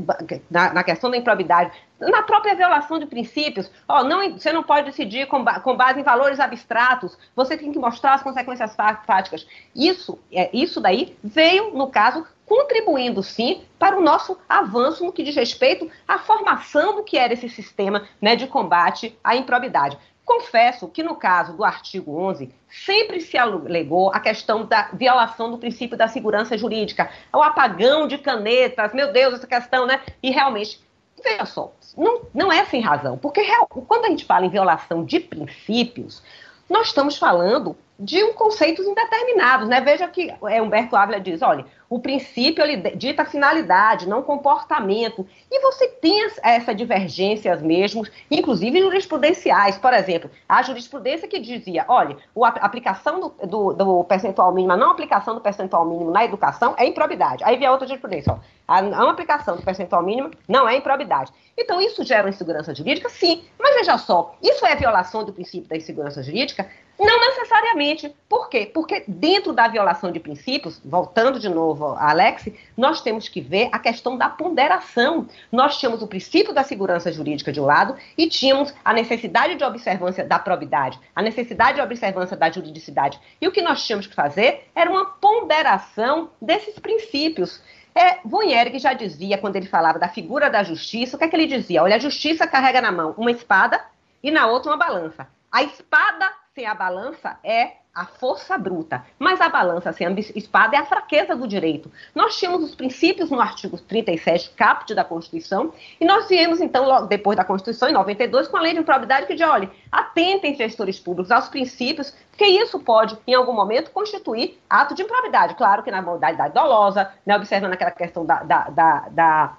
na, 0.51 0.71
na 0.71 0.83
questão 0.83 1.09
da 1.09 1.17
improbidade. 1.17 1.71
Na 1.99 2.21
própria 2.21 2.53
violação 2.53 2.99
de 2.99 3.07
princípios, 3.07 3.71
ó, 3.87 4.03
não, 4.03 4.37
você 4.37 4.51
não 4.51 4.61
pode 4.61 4.85
decidir 4.85 5.25
com, 5.27 5.43
com, 5.43 5.75
base 5.75 5.99
em 5.99 6.03
valores 6.03 6.39
abstratos, 6.39 7.17
você 7.35 7.57
tem 7.57 7.71
que 7.71 7.79
mostrar 7.79 8.13
as 8.13 8.21
consequências 8.21 8.75
fáticas. 8.75 9.47
Isso, 9.75 10.19
é, 10.31 10.49
isso 10.53 10.79
daí 10.79 11.17
veio, 11.23 11.73
no 11.73 11.87
caso, 11.87 12.25
contribuindo 12.45 13.23
sim 13.23 13.63
para 13.79 13.97
o 13.97 14.01
nosso 14.01 14.37
avanço 14.47 15.03
no 15.03 15.11
que 15.11 15.23
diz 15.23 15.35
respeito 15.35 15.89
à 16.07 16.19
formação 16.19 16.95
do 16.95 17.03
que 17.03 17.17
era 17.17 17.33
esse 17.33 17.49
sistema 17.49 18.07
né, 18.21 18.35
de 18.35 18.47
combate 18.47 19.17
à 19.23 19.35
improbidade. 19.35 19.97
Confesso 20.25 20.87
que 20.87 21.03
no 21.03 21.15
caso 21.15 21.53
do 21.53 21.65
artigo 21.65 22.17
11, 22.17 22.49
sempre 22.69 23.19
se 23.19 23.37
alegou 23.37 24.09
a 24.13 24.19
questão 24.19 24.65
da 24.65 24.89
violação 24.93 25.51
do 25.51 25.57
princípio 25.57 25.97
da 25.97 26.07
segurança 26.07 26.57
jurídica, 26.57 27.09
o 27.33 27.41
apagão 27.41 28.07
de 28.07 28.17
canetas, 28.17 28.93
meu 28.93 29.11
Deus, 29.11 29.33
essa 29.33 29.47
questão, 29.47 29.85
né? 29.85 30.01
E 30.21 30.31
realmente, 30.31 30.81
veja 31.21 31.45
só, 31.45 31.73
não, 31.97 32.21
não 32.33 32.51
é 32.51 32.63
sem 32.65 32.79
razão, 32.79 33.17
porque 33.17 33.41
real, 33.41 33.67
quando 33.67 34.05
a 34.05 34.09
gente 34.09 34.23
fala 34.23 34.45
em 34.45 34.49
violação 34.49 35.03
de 35.03 35.19
princípios, 35.19 36.23
nós 36.69 36.87
estamos 36.87 37.17
falando 37.17 37.75
de 37.99 38.23
um 38.23 38.33
conceitos 38.33 38.85
indeterminados, 38.85 39.67
né? 39.67 39.79
Veja 39.79 40.07
que 40.07 40.33
é, 40.47 40.61
Humberto 40.61 40.95
Ávila 40.95 41.19
diz, 41.19 41.41
olha, 41.41 41.65
o 41.89 41.99
princípio 41.99 42.63
ele 42.63 42.77
dita 42.95 43.23
finalidade, 43.23 44.09
não 44.09 44.23
comportamento. 44.23 45.27
E 45.51 45.61
você 45.61 45.87
tem 45.87 46.27
essas 46.41 46.75
divergências 46.75 47.61
mesmo, 47.61 48.03
inclusive 48.31 48.79
jurisprudenciais. 48.79 49.77
Por 49.77 49.93
exemplo, 49.93 50.29
a 50.49 50.63
jurisprudência 50.63 51.27
que 51.27 51.39
dizia, 51.39 51.85
olha, 51.87 52.17
a 52.35 52.47
aplicação 52.65 53.19
do, 53.19 53.47
do, 53.47 53.73
do 53.73 54.03
percentual 54.05 54.51
mínimo, 54.51 54.73
a 54.73 54.77
não 54.77 54.89
aplicação 54.89 55.35
do 55.35 55.41
percentual 55.41 55.85
mínimo 55.85 56.09
na 56.09 56.25
educação 56.25 56.73
é 56.77 56.87
improbidade. 56.87 57.43
Aí 57.43 57.57
vem 57.57 57.67
a 57.67 57.71
outra 57.71 57.85
jurisprudência, 57.85 58.33
ó, 58.33 58.39
a 58.67 58.81
não 58.81 59.09
aplicação 59.09 59.55
do 59.55 59.61
percentual 59.61 60.01
mínimo 60.01 60.31
não 60.47 60.67
é 60.67 60.75
improbidade. 60.75 61.31
Então, 61.55 61.79
isso 61.79 62.03
gera 62.03 62.27
insegurança 62.27 62.73
jurídica? 62.73 63.07
Sim. 63.09 63.43
Mas 63.59 63.75
veja 63.75 63.97
só, 63.99 64.35
isso 64.41 64.65
é 64.65 64.75
violação 64.75 65.23
do 65.23 65.31
princípio 65.31 65.69
da 65.69 65.77
insegurança 65.77 66.23
jurídica? 66.23 66.67
Não 66.99 67.19
necessariamente. 67.19 68.15
Por 68.29 68.49
quê? 68.49 68.69
Porque 68.71 69.03
dentro 69.07 69.51
da 69.51 69.67
violação 69.67 70.11
de 70.11 70.19
princípios, 70.19 70.79
voltando 70.85 71.39
de 71.39 71.49
novo 71.49 71.87
a 71.87 72.11
Alex, 72.11 72.49
nós 72.77 73.01
temos 73.01 73.27
que 73.27 73.41
ver 73.41 73.69
a 73.71 73.79
questão 73.79 74.17
da 74.17 74.29
ponderação. 74.29 75.27
Nós 75.51 75.77
tínhamos 75.77 76.01
o 76.01 76.07
princípio 76.07 76.53
da 76.53 76.63
segurança 76.63 77.11
jurídica 77.11 77.51
de 77.51 77.59
um 77.59 77.65
lado 77.65 77.95
e 78.17 78.27
tínhamos 78.27 78.73
a 78.85 78.93
necessidade 78.93 79.55
de 79.55 79.63
observância 79.63 80.23
da 80.23 80.37
probidade, 80.37 80.99
a 81.15 81.21
necessidade 81.21 81.75
de 81.75 81.81
observância 81.81 82.37
da 82.37 82.51
juridicidade. 82.51 83.19
E 83.41 83.47
o 83.47 83.51
que 83.51 83.61
nós 83.61 83.85
tínhamos 83.85 84.05
que 84.05 84.15
fazer 84.15 84.69
era 84.75 84.89
uma 84.89 85.05
ponderação 85.05 86.29
desses 86.39 86.77
princípios. 86.77 87.61
É, 87.95 88.19
Von 88.25 88.43
Erich 88.43 88.79
já 88.79 88.93
dizia, 88.93 89.37
quando 89.37 89.55
ele 89.55 89.67
falava 89.67 89.99
da 89.99 90.07
figura 90.07 90.49
da 90.49 90.63
justiça, 90.63 91.15
o 91.15 91.19
que 91.19 91.25
é 91.25 91.27
que 91.27 91.35
ele 91.35 91.47
dizia? 91.47 91.83
Olha, 91.83 91.95
a 91.95 91.99
justiça 91.99 92.47
carrega 92.47 92.81
na 92.81 92.91
mão 92.91 93.13
uma 93.17 93.31
espada 93.31 93.83
e 94.21 94.31
na 94.31 94.47
outra 94.47 94.71
uma 94.71 94.77
balança. 94.77 95.27
A 95.51 95.61
espada 95.61 96.42
sem 96.55 96.67
a 96.67 96.75
balança 96.75 97.37
é 97.43 97.77
a 97.95 98.05
força 98.05 98.57
bruta, 98.57 99.03
mas 99.17 99.41
a 99.41 99.49
balança 99.49 99.91
sem 99.91 100.05
a 100.05 100.11
espada 100.11 100.75
é 100.75 100.79
a 100.79 100.85
fraqueza 100.85 101.35
do 101.35 101.47
direito. 101.47 101.91
Nós 102.13 102.37
tínhamos 102.37 102.63
os 102.63 102.75
princípios 102.75 103.31
no 103.31 103.41
artigo 103.41 103.79
37, 103.79 104.51
caput 104.51 104.93
da 104.93 105.03
Constituição, 105.03 105.73
e 105.99 106.05
nós 106.05 106.27
viemos, 106.27 106.61
então, 106.61 106.87
logo 106.87 107.07
depois 107.07 107.37
da 107.37 107.43
Constituição, 107.43 107.89
em 107.89 107.93
92, 107.93 108.47
com 108.47 108.57
a 108.57 108.61
lei 108.61 108.73
de 108.73 108.79
improbidade 108.79 109.25
que 109.25 109.35
diz, 109.35 109.47
olha, 109.47 109.69
atentem 109.91 110.55
gestores 110.55 110.99
públicos 110.99 111.31
aos 111.31 111.49
princípios, 111.49 112.15
porque 112.29 112.45
isso 112.45 112.79
pode, 112.79 113.17
em 113.27 113.33
algum 113.33 113.53
momento, 113.53 113.91
constituir 113.91 114.59
ato 114.69 114.93
de 114.93 115.03
improbidade. 115.03 115.55
Claro 115.55 115.81
que 115.81 115.91
na 115.91 116.01
modalidade 116.01 116.53
dolosa, 116.53 117.11
né, 117.25 117.35
observando 117.35 117.73
aquela 117.73 117.91
questão 117.91 118.25
da, 118.25 118.43
da, 118.43 118.69
da, 118.69 119.09
da 119.09 119.57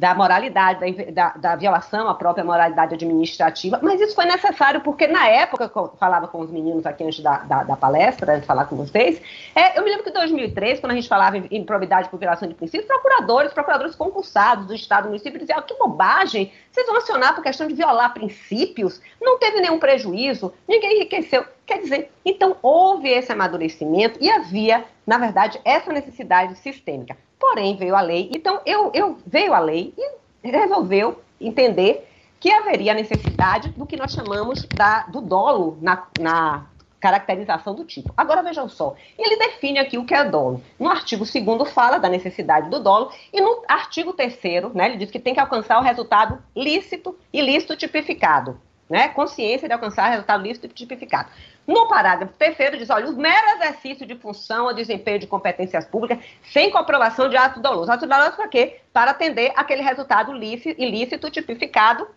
da 0.00 0.14
moralidade, 0.14 1.12
da, 1.12 1.34
da, 1.36 1.56
violação 1.56 2.08
à 2.08 2.14
própria 2.14 2.42
moralidade 2.42 2.94
administrativa, 2.94 3.78
mas 3.82 4.00
isso 4.00 4.14
foi 4.14 4.24
necessário 4.24 4.80
porque, 4.80 5.06
na 5.06 5.28
época, 5.28 5.70
eu 5.76 5.92
falava 6.00 6.26
com 6.26 6.40
os 6.40 6.50
meninos 6.50 6.86
aqui 6.86 7.04
antes 7.04 7.20
da, 7.20 7.40
da, 7.40 7.64
da 7.64 7.76
palestra, 7.76 8.32
antes 8.32 8.40
de 8.40 8.46
falar 8.46 8.64
com 8.64 8.76
vocês, 8.76 9.20
é, 9.54 9.78
eu 9.78 9.84
me 9.84 9.90
lembro 9.90 10.04
que 10.04 10.08
em 10.08 10.14
2003, 10.14 10.80
quando 10.80 10.92
a 10.92 10.94
gente 10.94 11.06
falava 11.06 11.36
em 11.36 11.46
improbidade 11.50 12.08
por 12.08 12.18
violação 12.18 12.48
de 12.48 12.54
princípios, 12.54 12.86
procuradores, 12.86 13.52
procuradores 13.52 13.94
concursados 13.94 14.64
do 14.64 14.74
Estado 14.74 15.02
do 15.02 15.08
município 15.08 15.38
diziam, 15.38 15.58
ah, 15.58 15.62
que 15.62 15.74
bobagem, 15.74 16.50
vocês 16.72 16.86
vão 16.86 16.96
acionar 16.96 17.34
por 17.34 17.42
questão 17.42 17.68
de 17.68 17.74
violar 17.74 18.14
princípios, 18.14 19.02
não 19.20 19.38
teve 19.38 19.60
nenhum 19.60 19.78
prejuízo, 19.78 20.50
ninguém 20.66 20.96
enriqueceu. 20.96 21.44
Quer 21.66 21.82
dizer, 21.82 22.10
então 22.24 22.56
houve 22.62 23.10
esse 23.10 23.30
amadurecimento 23.30 24.18
e 24.18 24.30
havia, 24.30 24.82
na 25.06 25.18
verdade, 25.18 25.60
essa 25.62 25.92
necessidade 25.92 26.54
sistêmica. 26.56 27.18
Porém, 27.40 27.74
veio 27.74 27.96
a 27.96 28.02
lei. 28.02 28.30
Então, 28.32 28.60
eu, 28.66 28.92
eu 28.94 29.18
veio 29.26 29.54
a 29.54 29.58
lei 29.58 29.94
e 29.96 30.48
resolveu 30.48 31.18
entender 31.40 32.06
que 32.38 32.52
haveria 32.52 32.92
necessidade 32.92 33.70
do 33.70 33.86
que 33.86 33.96
nós 33.96 34.12
chamamos 34.12 34.66
da, 34.74 35.04
do 35.04 35.22
dolo 35.22 35.78
na, 35.80 36.06
na 36.20 36.66
caracterização 37.00 37.74
do 37.74 37.84
tipo. 37.84 38.12
Agora 38.14 38.42
vejam 38.42 38.68
só, 38.68 38.94
ele 39.18 39.36
define 39.36 39.78
aqui 39.78 39.96
o 39.96 40.04
que 40.04 40.14
é 40.14 40.22
dolo. 40.22 40.62
No 40.78 40.90
artigo 40.90 41.24
2 41.24 41.72
fala 41.72 41.98
da 41.98 42.08
necessidade 42.08 42.68
do 42.68 42.78
dolo 42.80 43.10
e 43.32 43.40
no 43.40 43.62
artigo 43.66 44.12
3 44.12 44.38
né, 44.74 44.86
ele 44.86 44.98
diz 44.98 45.10
que 45.10 45.18
tem 45.18 45.34
que 45.34 45.40
alcançar 45.40 45.78
o 45.78 45.82
resultado 45.82 46.38
lícito 46.54 47.16
e 47.32 47.40
lícito 47.40 47.76
tipificado 47.76 48.60
né, 48.90 49.08
consciência 49.08 49.68
de 49.68 49.72
alcançar 49.72 50.08
resultado 50.08 50.42
lícito 50.42 50.66
tipificado. 50.66 51.30
No 51.66 51.86
parágrafo 51.86 52.34
terceiro 52.34 52.76
diz, 52.76 52.90
olha, 52.90 53.08
o 53.08 53.16
mero 53.16 53.48
exercício 53.56 54.04
de 54.04 54.16
função 54.16 54.66
ou 54.66 54.74
desempenho 54.74 55.20
de 55.20 55.28
competências 55.28 55.86
públicas 55.86 56.18
sem 56.52 56.70
comprovação 56.70 57.28
de 57.28 57.36
ato 57.36 57.60
doloso. 57.60 57.92
Ato 57.92 58.06
doloso 58.06 58.32
para 58.32 58.48
quê? 58.48 58.80
Para 58.92 59.12
atender 59.12 59.52
aquele 59.54 59.80
resultado 59.80 60.32
lícito, 60.32 60.82
ilícito 60.82 61.30
tipificado 61.30 62.08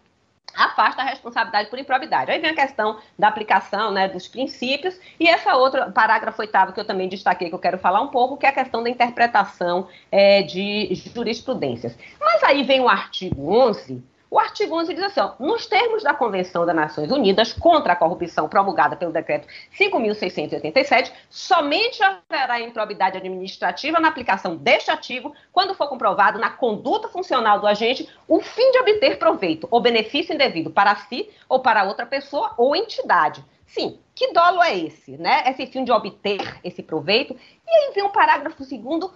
afasta 0.56 1.02
a 1.02 1.06
responsabilidade 1.06 1.70
por 1.70 1.80
improbidade. 1.80 2.32
Aí 2.32 2.40
vem 2.40 2.52
a 2.52 2.56
questão 2.56 3.00
da 3.18 3.28
aplicação 3.28 3.92
né, 3.92 4.08
dos 4.08 4.28
princípios 4.28 5.00
e 5.20 5.28
essa 5.28 5.56
outra, 5.56 5.92
parágrafo 5.92 6.42
oitavo 6.42 6.74
que 6.74 6.80
eu 6.80 6.86
também 6.86 7.10
destaquei, 7.10 7.50
que 7.50 7.56
eu 7.56 7.60
quero 7.60 7.78
falar 7.78 8.02
um 8.02 8.10
pouco, 8.10 8.38
que 8.38 8.46
é 8.46 8.50
a 8.50 8.54
questão 8.54 8.84
da 8.84 8.90
interpretação 8.90 9.88
é, 10.12 10.44
de 10.44 10.94
jurisprudências. 10.94 11.98
Mas 12.20 12.44
aí 12.44 12.64
vem 12.64 12.82
o 12.82 12.90
artigo 12.90 13.52
11, 13.52 14.04
o 14.34 14.40
artigo 14.40 14.76
11 14.76 14.96
diz 14.96 15.04
assim: 15.04 15.20
ó, 15.20 15.34
nos 15.40 15.68
termos 15.68 16.02
da 16.02 16.12
Convenção 16.12 16.66
das 16.66 16.76
Nações 16.76 17.12
Unidas 17.12 17.54
contra 17.54 17.94
a 17.94 17.96
Corrupção 17.96 18.50
promulgada 18.50 18.96
pelo 18.96 19.14
Decreto 19.14 19.48
5.687, 19.80 21.12
somente 21.30 22.02
haverá 22.02 22.60
improbidade 22.60 23.16
administrativa 23.16 24.00
na 24.00 24.08
aplicação 24.08 24.56
deste 24.56 24.90
artigo 24.90 25.36
quando 25.52 25.76
for 25.76 25.88
comprovado 25.88 26.40
na 26.40 26.50
conduta 26.50 27.08
funcional 27.10 27.60
do 27.60 27.68
agente 27.68 28.10
o 28.28 28.42
fim 28.42 28.72
de 28.72 28.80
obter 28.80 29.20
proveito 29.20 29.68
ou 29.70 29.80
benefício 29.80 30.34
indevido 30.34 30.72
para 30.72 30.96
si 30.96 31.30
ou 31.48 31.60
para 31.60 31.84
outra 31.84 32.08
pessoa 32.08 32.56
ou 32.58 32.76
entidade. 32.76 33.46
Sim, 33.68 34.00
que 34.16 34.34
dolo 34.34 34.64
é 34.64 34.76
esse, 34.76 35.16
né? 35.16 35.44
Esse 35.46 35.68
fim 35.68 35.84
de 35.84 35.92
obter 35.92 36.60
esse 36.64 36.82
proveito. 36.82 37.36
E 37.68 37.72
aí 37.72 37.94
vem 37.94 38.04
um 38.04 38.10
parágrafo 38.10 38.64
segundo 38.64 39.14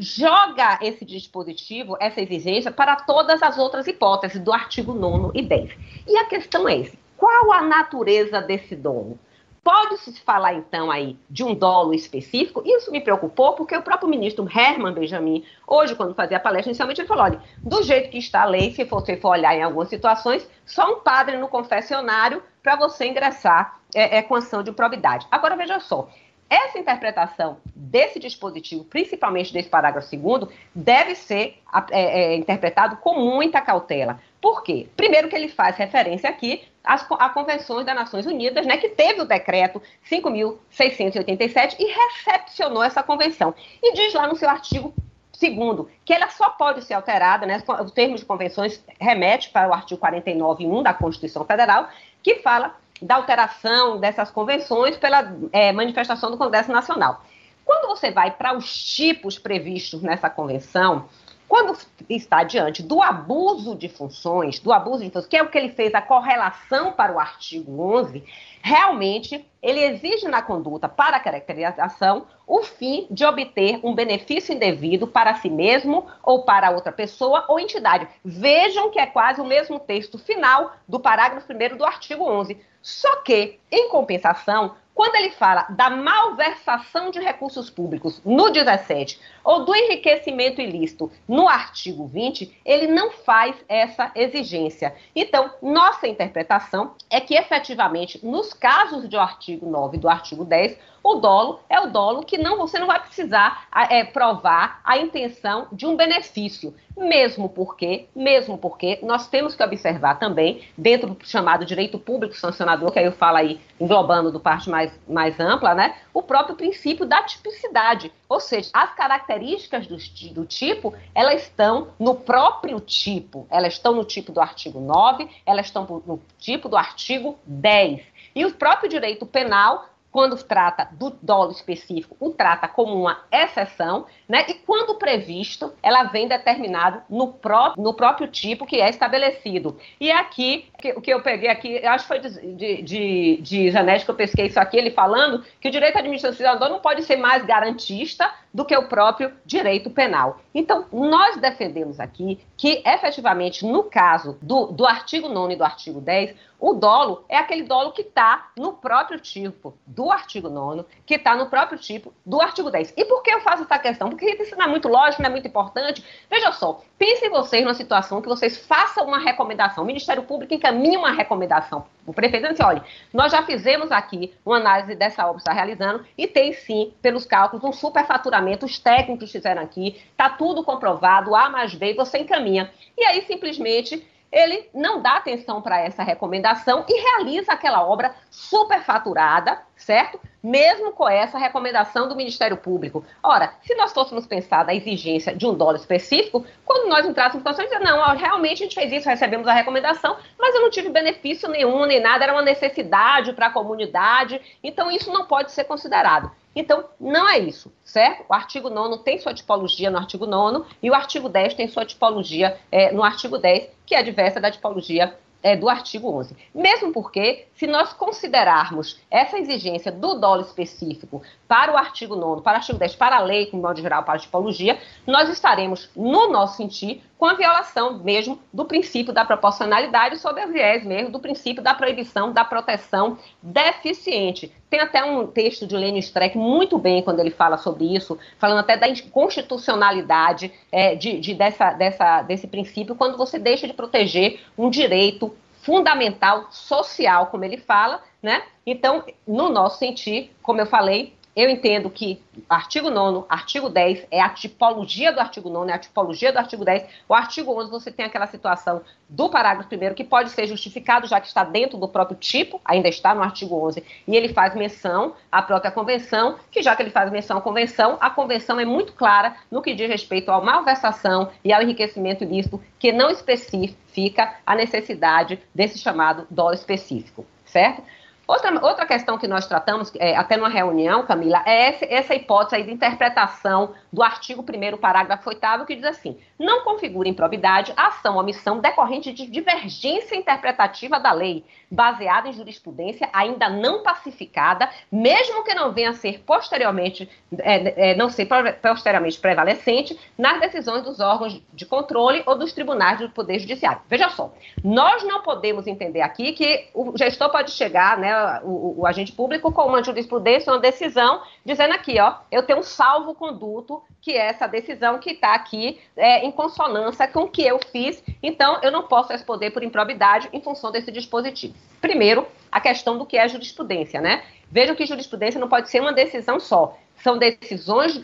joga 0.00 0.78
esse 0.80 1.04
dispositivo, 1.04 1.94
essa 2.00 2.22
exigência, 2.22 2.72
para 2.72 2.96
todas 2.96 3.42
as 3.42 3.58
outras 3.58 3.86
hipóteses 3.86 4.40
do 4.40 4.50
artigo 4.50 4.94
9 4.94 5.38
e 5.38 5.42
10. 5.42 5.70
E 6.08 6.16
a 6.16 6.24
questão 6.24 6.66
é 6.66 6.90
qual 7.18 7.52
a 7.52 7.60
natureza 7.60 8.40
desse 8.40 8.74
dolo? 8.74 9.18
Pode-se 9.62 10.18
falar, 10.20 10.54
então, 10.54 10.90
aí 10.90 11.18
de 11.28 11.44
um 11.44 11.54
dolo 11.54 11.92
específico? 11.92 12.62
Isso 12.64 12.90
me 12.90 12.98
preocupou, 12.98 13.52
porque 13.52 13.76
o 13.76 13.82
próprio 13.82 14.08
ministro 14.08 14.48
Herman 14.48 14.94
Benjamin, 14.94 15.44
hoje, 15.66 15.94
quando 15.94 16.14
fazia 16.14 16.38
a 16.38 16.40
palestra, 16.40 16.70
inicialmente 16.70 17.02
ele 17.02 17.08
falou: 17.08 17.24
olha, 17.24 17.42
do 17.58 17.82
jeito 17.82 18.08
que 18.08 18.16
está 18.16 18.40
a 18.40 18.46
lei, 18.46 18.72
se 18.72 18.84
você 18.84 19.18
for 19.18 19.32
olhar 19.32 19.54
em 19.54 19.62
algumas 19.62 19.90
situações, 19.90 20.48
só 20.64 20.94
um 20.94 21.00
padre 21.00 21.36
no 21.36 21.46
confessionário 21.46 22.42
para 22.62 22.74
você 22.74 23.06
ingressar 23.06 23.78
é, 23.94 24.16
é, 24.16 24.22
com 24.22 24.34
ação 24.34 24.62
de 24.62 24.72
probidade. 24.72 25.26
Agora, 25.30 25.56
veja 25.56 25.78
só, 25.78 26.08
essa 26.50 26.78
interpretação 26.78 27.58
desse 27.64 28.18
dispositivo, 28.18 28.84
principalmente 28.84 29.52
desse 29.52 29.68
parágrafo 29.68 30.08
segundo, 30.08 30.50
deve 30.74 31.14
ser 31.14 31.58
é, 31.92 32.02
é, 32.02 32.36
interpretado 32.36 32.96
com 32.96 33.14
muita 33.14 33.60
cautela. 33.60 34.20
Por 34.40 34.64
quê? 34.64 34.88
Primeiro 34.96 35.28
que 35.28 35.36
ele 35.36 35.48
faz 35.48 35.76
referência 35.76 36.28
aqui 36.28 36.64
às, 36.82 37.06
à 37.12 37.28
convenções 37.28 37.86
das 37.86 37.94
Nações 37.94 38.26
Unidas, 38.26 38.66
né, 38.66 38.76
que 38.78 38.88
teve 38.88 39.20
o 39.20 39.24
decreto 39.24 39.80
5.687 40.10 41.76
e 41.78 41.84
recepcionou 41.84 42.82
essa 42.82 43.02
convenção. 43.02 43.54
E 43.80 43.92
diz 43.94 44.12
lá 44.12 44.26
no 44.26 44.34
seu 44.34 44.50
artigo 44.50 44.92
Segundo, 45.40 45.88
que 46.04 46.12
ela 46.12 46.28
só 46.28 46.50
pode 46.50 46.84
ser 46.84 46.92
alterada, 46.92 47.46
né, 47.46 47.62
o 47.66 47.90
termo 47.90 48.14
de 48.14 48.26
convenções 48.26 48.84
remete 49.00 49.48
para 49.48 49.70
o 49.70 49.72
artigo 49.72 49.98
49.1 49.98 50.82
da 50.82 50.92
Constituição 50.92 51.46
Federal, 51.46 51.88
que 52.22 52.34
fala 52.40 52.76
da 53.00 53.16
alteração 53.16 53.98
dessas 53.98 54.30
convenções 54.30 54.96
pela 54.96 55.32
é, 55.52 55.72
manifestação 55.72 56.30
do 56.30 56.36
Congresso 56.36 56.70
Nacional. 56.70 57.24
Quando 57.64 57.88
você 57.88 58.10
vai 58.10 58.32
para 58.32 58.56
os 58.56 58.72
tipos 58.74 59.38
previstos 59.38 60.02
nessa 60.02 60.28
convenção, 60.28 61.08
quando 61.50 61.76
está 62.08 62.44
diante 62.44 62.80
do 62.80 63.02
abuso 63.02 63.74
de 63.74 63.88
funções, 63.88 64.60
do 64.60 64.72
abuso 64.72 64.98
de 64.98 65.10
funções, 65.10 65.26
que 65.26 65.36
é 65.36 65.42
o 65.42 65.48
que 65.48 65.58
ele 65.58 65.70
fez 65.70 65.92
a 65.94 66.00
correlação 66.00 66.92
para 66.92 67.12
o 67.12 67.18
artigo 67.18 67.82
11, 67.96 68.22
realmente 68.62 69.46
ele 69.62 69.80
exige 69.84 70.26
na 70.26 70.40
conduta 70.40 70.88
para 70.88 71.16
a 71.16 71.20
caracterização 71.20 72.26
o 72.46 72.62
fim 72.62 73.06
de 73.10 73.24
obter 73.24 73.78
um 73.82 73.94
benefício 73.94 74.54
indevido 74.54 75.06
para 75.06 75.34
si 75.34 75.50
mesmo 75.50 76.06
ou 76.22 76.44
para 76.44 76.70
outra 76.70 76.90
pessoa 76.90 77.44
ou 77.48 77.60
entidade. 77.60 78.08
Vejam 78.24 78.90
que 78.90 78.98
é 78.98 79.06
quase 79.06 79.40
o 79.40 79.44
mesmo 79.44 79.78
texto 79.78 80.18
final 80.18 80.72
do 80.88 80.98
parágrafo 80.98 81.52
1 81.52 81.76
do 81.76 81.84
artigo 81.84 82.24
11. 82.24 82.58
Só 82.82 83.16
que, 83.16 83.58
em 83.70 83.90
compensação, 83.90 84.74
quando 85.00 85.14
ele 85.14 85.30
fala 85.30 85.62
da 85.70 85.88
malversação 85.88 87.10
de 87.10 87.18
recursos 87.20 87.70
públicos 87.70 88.20
no 88.22 88.50
17 88.50 89.18
ou 89.42 89.64
do 89.64 89.74
enriquecimento 89.74 90.60
ilícito 90.60 91.10
no 91.26 91.48
artigo 91.48 92.06
20, 92.06 92.60
ele 92.64 92.86
não 92.86 93.10
faz 93.10 93.56
essa 93.66 94.10
exigência. 94.14 94.94
Então, 95.16 95.50
nossa 95.62 96.06
interpretação 96.06 96.94
é 97.08 97.18
que 97.18 97.34
efetivamente, 97.34 98.20
nos 98.22 98.49
casos 98.52 99.08
do 99.08 99.18
artigo 99.18 99.66
9 99.66 99.96
e 99.96 100.00
do 100.00 100.08
artigo 100.08 100.44
10, 100.44 100.78
o 101.02 101.14
dolo 101.14 101.60
é 101.68 101.80
o 101.80 101.86
dolo 101.86 102.22
que 102.22 102.36
não 102.36 102.58
você 102.58 102.78
não 102.78 102.86
vai 102.86 103.00
precisar 103.00 103.66
é, 103.88 104.04
provar 104.04 104.80
a 104.84 104.98
intenção 104.98 105.66
de 105.72 105.86
um 105.86 105.96
benefício, 105.96 106.74
mesmo 106.96 107.48
porque, 107.48 108.06
mesmo 108.14 108.58
porque 108.58 108.98
nós 109.02 109.26
temos 109.26 109.54
que 109.54 109.62
observar 109.62 110.18
também 110.18 110.62
dentro 110.76 111.14
do 111.14 111.26
chamado 111.26 111.64
direito 111.64 111.98
público 111.98 112.36
sancionador, 112.36 112.92
que 112.92 112.98
aí 112.98 113.06
eu 113.06 113.12
falo 113.12 113.38
aí 113.38 113.60
englobando 113.80 114.30
do 114.30 114.38
parte 114.38 114.68
mais, 114.68 114.92
mais 115.08 115.40
ampla, 115.40 115.74
né, 115.74 115.96
o 116.12 116.22
próprio 116.22 116.54
princípio 116.54 117.06
da 117.06 117.22
tipicidade, 117.22 118.12
ou 118.28 118.38
seja, 118.38 118.70
as 118.72 118.94
características 118.94 119.86
do, 119.86 119.96
do 120.34 120.44
tipo, 120.44 120.94
elas 121.14 121.42
estão 121.42 121.88
no 121.98 122.14
próprio 122.14 122.78
tipo, 122.78 123.46
elas 123.50 123.74
estão 123.74 123.94
no 123.94 124.04
tipo 124.04 124.32
do 124.32 124.40
artigo 124.40 124.80
9, 124.80 125.28
elas 125.46 125.66
estão 125.66 126.02
no 126.06 126.20
tipo 126.38 126.68
do 126.68 126.76
artigo 126.76 127.38
10. 127.46 128.02
E 128.34 128.44
o 128.44 128.52
próprio 128.52 128.88
direito 128.88 129.26
penal 129.26 129.90
quando 130.10 130.36
trata 130.42 130.88
do 130.92 131.10
dolo 131.22 131.52
específico, 131.52 132.16
o 132.18 132.30
trata 132.30 132.66
como 132.66 132.94
uma 132.94 133.22
exceção, 133.30 134.06
né? 134.28 134.44
E 134.48 134.54
quando 134.54 134.98
previsto, 134.98 135.72
ela 135.82 136.04
vem 136.04 136.26
determinado 136.26 137.02
no, 137.08 137.32
pró 137.32 137.74
no 137.76 137.94
próprio 137.94 138.26
tipo 138.26 138.66
que 138.66 138.80
é 138.80 138.90
estabelecido. 138.90 139.78
E 140.00 140.10
aqui, 140.10 140.68
o 140.96 141.00
que 141.00 141.12
eu 141.12 141.22
peguei 141.22 141.48
aqui, 141.48 141.84
acho 141.86 142.04
que 142.04 142.08
foi 142.08 142.18
de, 142.18 142.54
de, 142.54 142.82
de, 142.82 143.36
de 143.40 143.70
Janete 143.70 144.04
que 144.04 144.10
eu 144.10 144.16
pesquei 144.16 144.46
isso 144.46 144.58
aqui, 144.58 144.76
ele 144.76 144.90
falando 144.90 145.44
que 145.60 145.68
o 145.68 145.72
direito 145.72 145.98
administrativo 145.98 146.68
não 146.68 146.80
pode 146.80 147.02
ser 147.04 147.16
mais 147.16 147.44
garantista 147.44 148.32
do 148.52 148.64
que 148.64 148.76
o 148.76 148.88
próprio 148.88 149.32
direito 149.44 149.90
penal. 149.90 150.40
Então, 150.54 150.86
nós 150.92 151.36
defendemos 151.36 152.00
aqui 152.00 152.40
que, 152.56 152.82
efetivamente, 152.84 153.64
no 153.64 153.84
caso 153.84 154.36
do, 154.42 154.66
do 154.66 154.86
artigo 154.86 155.28
9 155.28 155.54
e 155.54 155.56
do 155.56 155.64
artigo 155.64 156.00
10, 156.00 156.34
o 156.58 156.74
dolo 156.74 157.24
é 157.28 157.38
aquele 157.38 157.62
dolo 157.62 157.92
que 157.92 158.02
está 158.02 158.50
no 158.56 158.74
próprio 158.74 159.18
tipo 159.18 159.74
do 159.86 160.12
artigo 160.12 160.50
9, 160.50 160.84
que 161.06 161.14
está 161.14 161.34
no 161.34 161.46
próprio 161.46 161.78
tipo 161.78 162.12
do 162.26 162.40
artigo 162.40 162.70
10. 162.70 162.92
E 162.96 163.04
por 163.06 163.22
que 163.22 163.30
eu 163.30 163.40
faço 163.40 163.62
essa 163.62 163.78
questão? 163.78 164.10
Porque 164.10 164.26
isso 164.26 164.54
não 164.56 164.66
é 164.66 164.68
muito 164.68 164.86
lógico, 164.86 165.22
não 165.22 165.30
é 165.30 165.32
muito 165.32 165.48
importante. 165.48 166.04
Veja 166.28 166.52
só, 166.52 166.82
pensem 166.98 167.30
vocês 167.30 167.64
numa 167.64 167.74
situação 167.74 168.20
que 168.20 168.28
vocês 168.28 168.58
façam 168.66 169.06
uma 169.06 169.18
recomendação, 169.18 169.82
o 169.84 169.86
Ministério 169.86 170.24
Público 170.24 170.52
encaminha 170.52 170.98
uma 170.98 171.12
recomendação 171.12 171.86
o 172.06 172.12
prefeito 172.12 172.48
disse, 172.48 172.62
olha, 172.62 172.84
nós 173.12 173.32
já 173.32 173.42
fizemos 173.42 173.92
aqui 173.92 174.32
uma 174.44 174.56
análise 174.56 174.94
dessa 174.94 175.24
obra 175.24 175.34
que 175.34 175.40
está 175.40 175.52
realizando 175.52 176.04
e 176.16 176.26
tem 176.26 176.52
sim, 176.52 176.92
pelos 177.02 177.24
cálculos, 177.24 177.64
um 177.64 177.72
superfaturamento, 177.72 178.66
os 178.66 178.78
técnicos 178.78 179.30
fizeram 179.30 179.62
aqui, 179.62 180.00
está 180.10 180.28
tudo 180.28 180.64
comprovado, 180.64 181.34
A 181.34 181.48
mais 181.48 181.74
B, 181.74 181.94
você 181.94 182.18
encaminha. 182.18 182.70
E 182.96 183.04
aí, 183.04 183.22
simplesmente, 183.22 184.06
ele 184.32 184.68
não 184.72 185.02
dá 185.02 185.16
atenção 185.16 185.60
para 185.60 185.80
essa 185.80 186.02
recomendação 186.02 186.84
e 186.88 187.00
realiza 187.00 187.52
aquela 187.52 187.84
obra 187.84 188.14
superfaturada, 188.30 189.60
certo? 189.76 190.20
Mesmo 190.42 190.92
com 190.92 191.08
essa 191.08 191.36
recomendação 191.36 192.08
do 192.08 192.16
Ministério 192.16 192.56
Público. 192.56 193.04
Ora, 193.22 193.54
se 193.62 193.74
nós 193.74 193.92
fôssemos 193.92 194.26
pensar 194.26 194.62
da 194.62 194.74
exigência 194.74 195.34
de 195.34 195.46
um 195.46 195.54
dólar 195.54 195.76
específico, 195.76 196.46
quando 196.64 196.88
nós 196.88 197.06
entrássemos 197.06 197.36
em 197.36 197.38
situações 197.38 197.68
de 197.68 197.76
dizer, 197.76 197.84
não, 197.84 198.16
realmente 198.16 198.62
a 198.62 198.66
gente 198.66 198.74
fez 198.74 198.92
isso, 198.92 199.08
recebemos 199.08 199.48
a 199.48 199.52
recomendação, 199.52 200.16
mas 200.38 200.54
eu 200.54 200.62
não 200.62 200.70
tive 200.70 200.88
benefício 200.90 201.48
nenhum, 201.48 201.84
nem 201.84 202.00
nada, 202.00 202.24
era 202.24 202.32
uma 202.32 202.42
necessidade 202.42 203.32
para 203.32 203.46
a 203.46 203.52
comunidade, 203.52 204.40
então 204.62 204.90
isso 204.90 205.12
não 205.12 205.26
pode 205.26 205.50
ser 205.50 205.64
considerado. 205.64 206.30
Então, 206.54 206.84
não 207.00 207.28
é 207.28 207.38
isso, 207.38 207.72
certo? 207.84 208.24
O 208.28 208.34
artigo 208.34 208.68
9 208.68 209.04
tem 209.04 209.18
sua 209.18 209.32
tipologia 209.32 209.90
no 209.90 209.98
artigo 209.98 210.26
9 210.26 210.64
e 210.82 210.90
o 210.90 210.94
artigo 210.94 211.28
10 211.28 211.54
tem 211.54 211.68
sua 211.68 211.84
tipologia 211.84 212.58
é, 212.72 212.92
no 212.92 213.04
artigo 213.04 213.38
10, 213.38 213.70
que 213.86 213.94
é 213.94 214.02
diversa 214.02 214.40
da 214.40 214.50
tipologia 214.50 215.16
é, 215.42 215.56
do 215.56 215.68
artigo 215.68 216.10
11. 216.18 216.36
Mesmo 216.54 216.92
porque, 216.92 217.46
se 217.54 217.66
nós 217.66 217.92
considerarmos 217.92 219.00
essa 219.10 219.38
exigência 219.38 219.90
do 219.90 220.14
dolo 220.14 220.42
específico 220.42 221.22
para 221.48 221.72
o 221.72 221.76
artigo 221.76 222.16
9, 222.16 222.42
para 222.42 222.54
o 222.54 222.56
artigo 222.56 222.78
10, 222.78 222.96
para 222.96 223.16
a 223.16 223.20
lei, 223.20 223.46
como 223.46 223.62
modo 223.62 223.80
geral, 223.80 224.02
para 224.02 224.14
a 224.14 224.18
tipologia, 224.18 224.78
nós 225.06 225.28
estaremos, 225.28 225.90
no 225.96 226.30
nosso 226.30 226.56
sentir, 226.56 227.02
com 227.20 227.26
a 227.26 227.34
violação 227.34 227.98
mesmo 227.98 228.38
do 228.50 228.64
princípio 228.64 229.12
da 229.12 229.26
proporcionalidade, 229.26 230.16
sob 230.16 230.40
a 230.40 230.46
viés 230.46 230.86
mesmo 230.86 231.10
do 231.10 231.20
princípio 231.20 231.62
da 231.62 231.74
proibição 231.74 232.32
da 232.32 232.42
proteção 232.46 233.18
deficiente. 233.42 234.50
Tem 234.70 234.80
até 234.80 235.04
um 235.04 235.26
texto 235.26 235.66
de 235.66 235.76
Lênin 235.76 235.98
Streck 235.98 236.38
muito 236.38 236.78
bem 236.78 237.02
quando 237.02 237.20
ele 237.20 237.30
fala 237.30 237.58
sobre 237.58 237.94
isso, 237.94 238.18
falando 238.38 238.60
até 238.60 238.74
da 238.74 238.88
inconstitucionalidade 238.88 240.50
é, 240.72 240.94
de, 240.94 241.20
de 241.20 241.34
dessa, 241.34 241.72
dessa, 241.72 242.22
desse 242.22 242.46
princípio, 242.46 242.94
quando 242.94 243.18
você 243.18 243.38
deixa 243.38 243.66
de 243.66 243.74
proteger 243.74 244.40
um 244.56 244.70
direito 244.70 245.29
fundamental 245.60 246.46
social, 246.50 247.26
como 247.26 247.44
ele 247.44 247.58
fala, 247.58 248.02
né? 248.22 248.42
Então, 248.66 249.04
no 249.26 249.48
nosso 249.48 249.78
sentir, 249.78 250.34
como 250.42 250.60
eu 250.60 250.66
falei, 250.66 251.14
eu 251.34 251.48
entendo 251.48 251.88
que 251.88 252.20
artigo 252.48 252.90
9, 252.90 253.26
artigo 253.28 253.68
10 253.68 254.06
é 254.10 254.20
a 254.20 254.28
tipologia 254.28 255.12
do 255.12 255.20
artigo 255.20 255.48
9, 255.48 255.70
é 255.70 255.74
a 255.74 255.78
tipologia 255.78 256.32
do 256.32 256.38
artigo 256.38 256.64
10. 256.64 256.86
O 257.08 257.14
artigo 257.14 257.56
11 257.58 257.70
você 257.70 257.92
tem 257.92 258.04
aquela 258.04 258.26
situação 258.26 258.82
do 259.08 259.28
parágrafo 259.28 259.68
1 259.72 259.94
que 259.94 260.02
pode 260.02 260.30
ser 260.30 260.46
justificado, 260.46 261.06
já 261.06 261.20
que 261.20 261.28
está 261.28 261.44
dentro 261.44 261.78
do 261.78 261.86
próprio 261.86 262.16
tipo, 262.16 262.60
ainda 262.64 262.88
está 262.88 263.14
no 263.14 263.22
artigo 263.22 263.56
11, 263.64 263.82
e 264.06 264.16
ele 264.16 264.32
faz 264.32 264.54
menção 264.54 265.14
à 265.30 265.40
própria 265.40 265.70
convenção, 265.70 266.36
que 266.50 266.62
já 266.62 266.74
que 266.74 266.82
ele 266.82 266.90
faz 266.90 267.10
menção 267.10 267.38
à 267.38 267.40
convenção, 267.40 267.96
a 268.00 268.10
convenção 268.10 268.58
é 268.58 268.64
muito 268.64 268.92
clara 268.92 269.36
no 269.50 269.62
que 269.62 269.74
diz 269.74 269.88
respeito 269.88 270.30
à 270.30 270.40
malversação 270.40 271.30
e 271.44 271.52
ao 271.52 271.62
enriquecimento 271.62 272.24
ilícito, 272.24 272.60
que 272.78 272.90
não 272.90 273.08
especifica 273.08 274.34
a 274.44 274.54
necessidade 274.54 275.38
desse 275.54 275.78
chamado 275.78 276.26
dólar 276.30 276.54
específico, 276.54 277.24
certo? 277.44 277.82
Outra, 278.30 278.64
outra 278.64 278.86
questão 278.86 279.18
que 279.18 279.26
nós 279.26 279.48
tratamos, 279.48 279.92
é, 279.96 280.14
até 280.14 280.36
numa 280.36 280.48
reunião, 280.48 281.04
Camila, 281.04 281.42
é 281.44 281.66
essa, 281.66 281.84
essa 281.86 282.14
hipótese 282.14 282.54
aí 282.54 282.62
de 282.62 282.70
interpretação 282.70 283.74
do 283.92 284.04
artigo 284.04 284.40
1 284.42 284.76
parágrafo 284.76 285.28
8 285.28 285.66
que 285.66 285.74
diz 285.74 285.84
assim, 285.84 286.16
não 286.38 286.62
configura 286.62 287.08
improbidade 287.08 287.72
ação 287.76 288.14
ou 288.14 288.20
omissão 288.20 288.60
decorrente 288.60 289.12
de 289.12 289.26
divergência 289.26 290.14
interpretativa 290.14 291.00
da 291.00 291.10
lei, 291.10 291.44
baseada 291.68 292.28
em 292.28 292.32
jurisprudência 292.32 293.08
ainda 293.12 293.48
não 293.48 293.82
pacificada, 293.82 294.70
mesmo 294.92 295.42
que 295.42 295.52
não 295.52 295.72
venha 295.72 295.90
a 295.90 295.94
ser 295.94 296.20
posteriormente, 296.20 297.10
é, 297.36 297.90
é, 297.90 297.94
não 297.96 298.08
ser 298.08 298.28
posteriormente 298.62 299.18
prevalecente 299.18 299.98
nas 300.16 300.38
decisões 300.38 300.84
dos 300.84 301.00
órgãos 301.00 301.42
de 301.52 301.66
controle 301.66 302.22
ou 302.26 302.38
dos 302.38 302.52
tribunais 302.52 303.00
do 303.00 303.10
Poder 303.10 303.40
Judiciário. 303.40 303.82
Veja 303.88 304.08
só, 304.10 304.32
nós 304.62 305.02
não 305.02 305.20
podemos 305.20 305.66
entender 305.66 306.00
aqui 306.00 306.32
que 306.32 306.68
o 306.72 306.96
gestor 306.96 307.28
pode 307.30 307.50
chegar, 307.50 307.98
né, 307.98 308.19
o, 308.42 308.80
o, 308.80 308.86
agente 308.86 309.12
público 309.12 309.52
com 309.52 309.62
uma 309.62 309.82
jurisprudência, 309.82 310.52
uma 310.52 310.58
decisão, 310.58 311.22
dizendo 311.44 311.74
aqui, 311.74 312.00
ó, 312.00 312.14
eu 312.30 312.42
tenho 312.42 312.58
um 312.58 312.62
salvo-conduto, 312.62 313.82
que 314.00 314.12
é 314.12 314.26
essa 314.26 314.46
decisão 314.46 314.98
que 314.98 315.10
está 315.10 315.34
aqui 315.34 315.80
é, 315.96 316.24
em 316.24 316.30
consonância 316.30 317.06
com 317.08 317.22
o 317.22 317.28
que 317.28 317.42
eu 317.42 317.58
fiz, 317.72 318.02
então 318.22 318.58
eu 318.62 318.70
não 318.70 318.84
posso 318.84 319.12
responder 319.12 319.50
por 319.50 319.62
improbidade 319.62 320.28
em 320.32 320.40
função 320.40 320.70
desse 320.70 320.90
dispositivo. 320.90 321.54
Primeiro, 321.80 322.26
a 322.50 322.60
questão 322.60 322.98
do 322.98 323.06
que 323.06 323.16
é 323.16 323.28
jurisprudência, 323.28 324.00
né? 324.00 324.22
Vejam 324.50 324.74
que 324.74 324.86
jurisprudência 324.86 325.40
não 325.40 325.48
pode 325.48 325.70
ser 325.70 325.80
uma 325.80 325.92
decisão 325.92 326.40
só. 326.40 326.76
São 327.02 327.16
decisões 327.16 327.98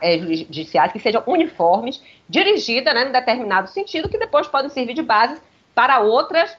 é, 0.00 0.18
judiciais 0.18 0.92
que 0.92 0.98
sejam 0.98 1.22
uniformes, 1.26 2.02
dirigidas 2.28 2.94
né, 2.94 3.08
em 3.08 3.12
determinado 3.12 3.68
sentido, 3.68 4.08
que 4.08 4.18
depois 4.18 4.46
podem 4.46 4.70
servir 4.70 4.94
de 4.94 5.02
base 5.02 5.40
para 5.74 6.00
outras 6.00 6.56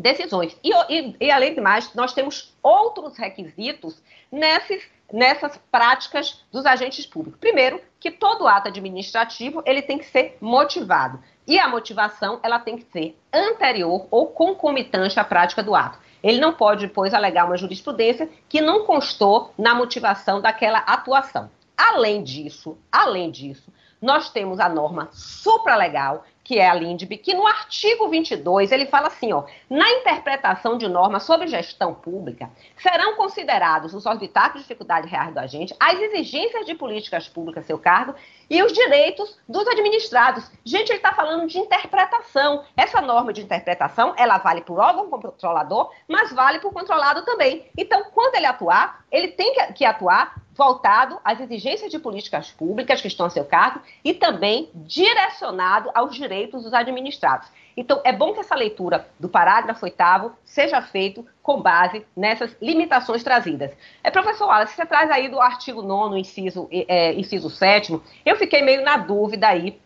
decisões. 0.00 0.56
E, 0.62 0.70
e, 0.88 1.16
e, 1.20 1.30
além 1.30 1.54
de 1.54 1.60
mais, 1.60 1.94
nós 1.94 2.12
temos 2.12 2.54
outros 2.62 3.16
requisitos 3.16 4.02
nessas, 4.30 4.82
nessas 5.12 5.56
práticas 5.70 6.44
dos 6.50 6.66
agentes 6.66 7.06
públicos. 7.06 7.38
Primeiro, 7.38 7.80
que 7.98 8.10
todo 8.10 8.48
ato 8.48 8.68
administrativo 8.68 9.62
ele 9.66 9.82
tem 9.82 9.98
que 9.98 10.06
ser 10.06 10.36
motivado. 10.40 11.22
E 11.46 11.58
a 11.58 11.68
motivação 11.68 12.40
ela 12.42 12.58
tem 12.58 12.76
que 12.76 12.90
ser 12.92 13.16
anterior 13.32 14.06
ou 14.10 14.28
concomitante 14.28 15.18
à 15.18 15.24
prática 15.24 15.62
do 15.62 15.74
ato. 15.74 15.98
Ele 16.22 16.40
não 16.40 16.52
pode, 16.52 16.86
depois, 16.86 17.14
alegar 17.14 17.46
uma 17.46 17.56
jurisprudência 17.56 18.28
que 18.48 18.60
não 18.60 18.84
constou 18.84 19.52
na 19.56 19.74
motivação 19.74 20.40
daquela 20.40 20.78
atuação. 20.78 21.50
Além 21.76 22.22
disso, 22.22 22.76
além 22.92 23.30
disso, 23.30 23.72
nós 24.00 24.30
temos 24.30 24.60
a 24.60 24.68
norma 24.68 25.08
supralegal 25.12 26.24
que 26.50 26.58
é 26.58 26.68
a 26.68 26.74
LINDB, 26.74 27.16
que 27.18 27.32
no 27.32 27.46
artigo 27.46 28.08
22 28.08 28.72
ele 28.72 28.86
fala 28.86 29.06
assim, 29.06 29.32
ó, 29.32 29.44
na 29.70 29.88
interpretação 29.88 30.76
de 30.76 30.88
normas 30.88 31.22
sobre 31.22 31.46
gestão 31.46 31.94
pública, 31.94 32.50
serão 32.76 33.14
considerados 33.14 33.94
os 33.94 34.04
orbitáculos 34.04 34.62
de 34.62 34.64
dificuldade 34.64 35.06
reais 35.06 35.32
do 35.32 35.38
agente, 35.38 35.72
as 35.78 35.96
exigências 36.00 36.66
de 36.66 36.74
políticas 36.74 37.28
públicas 37.28 37.64
seu 37.66 37.78
cargo 37.78 38.16
e 38.50 38.60
os 38.64 38.72
direitos 38.72 39.38
dos 39.48 39.66
administrados. 39.68 40.50
Gente, 40.64 40.90
ele 40.90 40.98
está 40.98 41.12
falando 41.12 41.46
de 41.46 41.58
interpretação. 41.58 42.64
Essa 42.76 43.00
norma 43.00 43.32
de 43.32 43.42
interpretação, 43.42 44.12
ela 44.16 44.38
vale 44.38 44.60
para 44.60 44.74
o 44.74 44.78
órgão 44.78 45.08
controlador, 45.08 45.92
mas 46.08 46.32
vale 46.32 46.58
para 46.58 46.68
o 46.68 46.72
controlado 46.72 47.24
também. 47.24 47.64
Então, 47.78 48.04
quando 48.12 48.34
ele 48.34 48.46
atuar, 48.46 49.04
ele 49.10 49.28
tem 49.28 49.54
que 49.74 49.84
atuar 49.84 50.42
voltado 50.52 51.18
às 51.24 51.40
exigências 51.40 51.90
de 51.90 51.98
políticas 51.98 52.50
públicas 52.50 53.00
que 53.00 53.08
estão 53.08 53.26
a 53.26 53.30
seu 53.30 53.44
cargo 53.44 53.80
e 54.04 54.12
também 54.12 54.68
direcionado 54.74 55.90
aos 55.94 56.14
direitos 56.14 56.64
dos 56.64 56.74
administrados. 56.74 57.48
Então, 57.80 57.98
é 58.04 58.12
bom 58.12 58.34
que 58.34 58.40
essa 58.40 58.54
leitura 58.54 59.08
do 59.18 59.26
parágrafo 59.26 59.86
oitavo 59.86 60.36
seja 60.44 60.82
feita 60.82 61.24
com 61.42 61.62
base 61.62 62.04
nessas 62.14 62.54
limitações 62.60 63.24
trazidas. 63.24 63.72
É, 64.04 64.10
professor 64.10 64.48
Wallace, 64.48 64.74
você 64.74 64.84
traz 64.84 65.10
aí 65.10 65.30
do 65.30 65.40
artigo 65.40 65.80
9 65.80 66.20
inciso, 66.20 66.68
é, 66.70 67.14
inciso 67.14 67.48
7 67.48 67.98
eu 68.26 68.36
fiquei 68.36 68.60
meio 68.60 68.84
na 68.84 68.98
dúvida 68.98 69.48
aí 69.48 69.80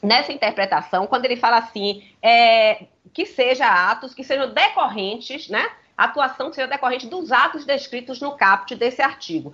nessa 0.00 0.32
interpretação, 0.32 1.08
quando 1.08 1.24
ele 1.24 1.34
fala 1.34 1.58
assim, 1.58 2.04
é, 2.22 2.84
que 3.12 3.26
seja 3.26 3.66
atos 3.66 4.14
que 4.14 4.22
sejam 4.22 4.54
decorrentes, 4.54 5.48
né? 5.48 5.68
atuação 5.96 6.48
que 6.48 6.54
seja 6.54 6.68
decorrente 6.68 7.08
dos 7.08 7.32
atos 7.32 7.64
descritos 7.64 8.20
no 8.20 8.36
caput 8.36 8.76
desse 8.76 9.02
artigo. 9.02 9.52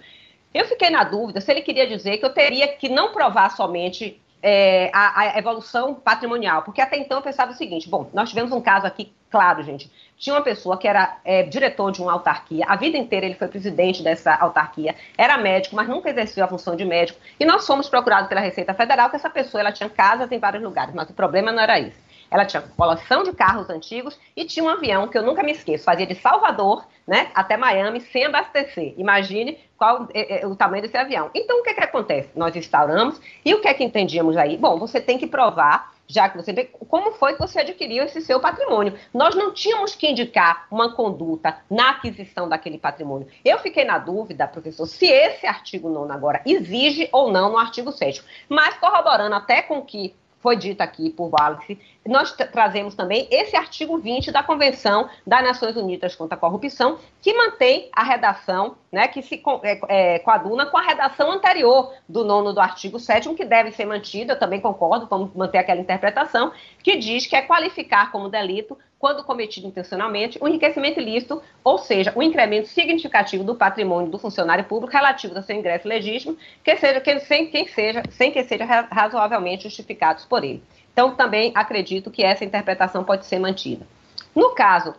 Eu 0.53 0.67
fiquei 0.67 0.91
na 0.91 1.05
dúvida 1.05 1.41
se 1.41 1.51
ele 1.51 1.63
queria 1.63 1.87
dizer 1.87 2.19
que 2.19 2.27
eu 2.27 2.35
teria 2.35 2.69
que 2.69 2.91
não 2.91 3.13
provar 3.13 3.57
somente 3.57 4.21
é, 4.43 4.91
a, 4.93 5.21
a, 5.21 5.39
evolução 5.39 5.95
patrimonial, 5.95 6.63
porque 6.63 6.81
até 6.81 6.97
então 6.97 7.19
eu 7.19 7.23
pensava 7.23 7.53
o 7.53 7.55
seguinte: 7.55 7.89
bom, 7.89 8.09
nós 8.13 8.29
tivemos 8.29 8.53
um 8.53 8.61
caso 8.61 8.87
aqui, 8.87 9.13
claro, 9.31 9.63
gente. 9.63 9.91
Tinha 10.17 10.35
uma 10.35 10.43
pessoa 10.43 10.77
que 10.77 10.89
era 10.89 11.17
é, 11.25 11.45
diretor 11.45 11.93
de 11.93 12.03
uma 12.03 12.13
autarquia, 12.13 12.65
a 12.67 12.75
vida 12.75 12.97
inteira 12.97 13.25
ele 13.25 13.37
foi 13.37 13.47
presidente 13.47 14.03
dessa 14.03 14.35
autarquia, 14.35 14.95
era 15.17 15.39
médico, 15.39 15.77
mas 15.77 15.89
nunca 15.89 16.11
exerceu 16.11 16.45
a 16.45 16.49
função 16.49 16.75
de 16.75 16.85
médico, 16.85 17.21
e 17.39 17.45
nós 17.45 17.65
fomos 17.65 17.89
procurados 17.89 18.29
pela 18.29 18.41
Receita 18.41 18.75
Federal 18.75 19.11
que 19.11 19.17
essa 19.17 19.31
pessoa 19.31 19.61
ela 19.61 19.73
tinha 19.73 19.89
casas 19.89 20.31
em 20.33 20.39
vários 20.39 20.63
lugares, 20.63 20.95
mas 20.95 21.09
o 21.09 21.15
problema 21.15 21.53
não 21.53 21.63
era 21.63 21.79
isso. 21.79 22.09
Ela 22.31 22.45
tinha 22.45 22.63
coleção 22.63 23.23
de 23.23 23.33
carros 23.33 23.71
antigos 23.71 24.19
e 24.37 24.45
tinha 24.45 24.65
um 24.65 24.69
avião 24.69 25.09
que 25.09 25.17
eu 25.17 25.23
nunca 25.23 25.43
me 25.43 25.53
esqueço, 25.53 25.85
fazia 25.85 26.07
de 26.07 26.15
Salvador 26.15 26.85
né, 27.07 27.31
até 27.35 27.57
Miami 27.57 28.01
sem 28.01 28.27
abastecer. 28.27 28.95
Imagine 28.99 29.59
qual 29.79 30.09
é, 30.13 30.43
é, 30.43 30.47
o 30.47 30.57
tamanho 30.57 30.83
desse 30.83 30.97
avião. 30.97 31.31
Então, 31.33 31.61
o 31.61 31.63
que, 31.63 31.71
é 31.71 31.75
que 31.75 31.85
acontece? 31.85 32.31
Nós 32.35 32.55
instauramos 32.57 33.21
e 33.45 33.55
o 33.55 33.61
que 33.61 33.69
é 33.69 33.73
que 33.73 33.85
entendíamos 33.85 34.37
aí? 34.37 34.57
Bom, 34.57 34.77
você 34.79 35.01
tem 35.01 35.17
que 35.17 35.27
provar 35.27 35.97
já 36.09 36.29
que 36.29 36.39
você 36.39 36.55
vê 36.55 36.65
como 36.65 37.13
foi 37.13 37.35
que 37.35 37.39
você 37.39 37.61
adquiriu 37.61 38.03
esse 38.05 38.23
seu 38.23 38.41
patrimônio. 38.41 38.99
Nós 39.13 39.35
não 39.35 39.53
tínhamos 39.53 39.95
que 39.95 40.09
indicar 40.09 40.67
uma 40.71 40.95
conduta 40.95 41.59
na 41.71 41.91
aquisição 41.91 42.49
daquele 42.49 42.79
patrimônio. 42.79 43.29
Eu 43.45 43.59
fiquei 43.59 43.85
na 43.85 43.99
dúvida, 43.99 44.49
professor, 44.49 44.87
se 44.87 45.07
esse 45.07 45.47
artigo 45.47 45.91
9 45.91 46.11
agora 46.11 46.41
exige 46.47 47.09
ou 47.13 47.31
não 47.31 47.53
no 47.53 47.59
artigo 47.59 47.93
7 47.93 48.25
mas 48.49 48.75
corroborando 48.79 49.35
até 49.35 49.61
com 49.61 49.83
que 49.83 50.15
foi 50.41 50.57
dito 50.57 50.81
aqui 50.81 51.11
por 51.11 51.31
Wallace, 51.33 51.79
nós 52.07 52.33
trazemos 52.33 52.95
também 52.95 53.27
esse 53.31 53.57
artigo 53.57 53.99
20 53.99 54.31
da 54.31 54.43
Convenção 54.43 55.09
das 55.27 55.43
Nações 55.43 55.77
Unidas 55.77 56.15
contra 56.15 56.37
a 56.37 56.41
Corrupção, 56.41 56.99
que 57.21 57.35
mantém 57.35 57.89
a 57.93 58.03
redação, 58.03 58.77
né, 58.91 59.09
que 59.09 59.21
se 59.21 59.43
é, 59.63 59.81
é, 59.89 60.19
coaduna 60.21 60.67
com 60.67 60.79
a 60.79 60.83
redação 60.83 61.31
anterior 61.31 61.93
do 62.09 62.25
nono 62.25 62.53
do 62.53 62.61
artigo 62.61 62.99
7 62.99 63.35
que 63.35 63.45
deve 63.45 63.73
ser 63.73 63.85
mantida, 63.85 64.35
eu 64.35 64.39
também 64.39 64.61
concordo, 64.61 65.07
vamos 65.07 65.35
manter 65.35 65.59
aquela 65.59 65.81
interpretação, 65.81 66.53
que 66.83 66.97
diz 66.97 67.27
que 67.27 67.37
é 67.37 67.43
qualificar 67.43 68.11
como 68.11 68.29
delito 68.29 68.79
quando 68.99 69.23
cometido 69.23 69.67
intencionalmente, 69.67 70.39
o 70.41 70.49
enriquecimento 70.49 71.01
ilícito, 71.01 71.41
ou 71.63 71.79
seja, 71.79 72.13
o 72.17 72.23
incremento 72.23 72.69
significativo 72.69 73.45
do 73.45 73.55
patrimônio 73.55 74.11
do 74.11 74.19
funcionário 74.19 74.65
público 74.65 74.93
relativo 74.93 75.37
ao 75.37 75.43
seu 75.43 75.57
ingresso 75.57 75.87
legítimo, 75.87 76.37
que 76.65 76.77
seja, 76.77 77.01
que, 77.01 77.21
sem, 77.21 77.47
quem 77.49 77.69
seja, 77.69 78.03
sem 78.11 78.33
que 78.33 78.43
seja 78.43 78.65
razoavelmente 78.91 79.65
justificados 79.65 80.25
por 80.25 80.43
ele. 80.43 80.63
Então, 80.93 81.15
também 81.15 81.53
acredito 81.55 82.11
que 82.11 82.25
essa 82.25 82.45
interpretação 82.45 83.05
pode 83.05 83.25
ser 83.25 83.39
mantida. 83.39 83.87
No 84.35 84.51
caso 84.51 84.95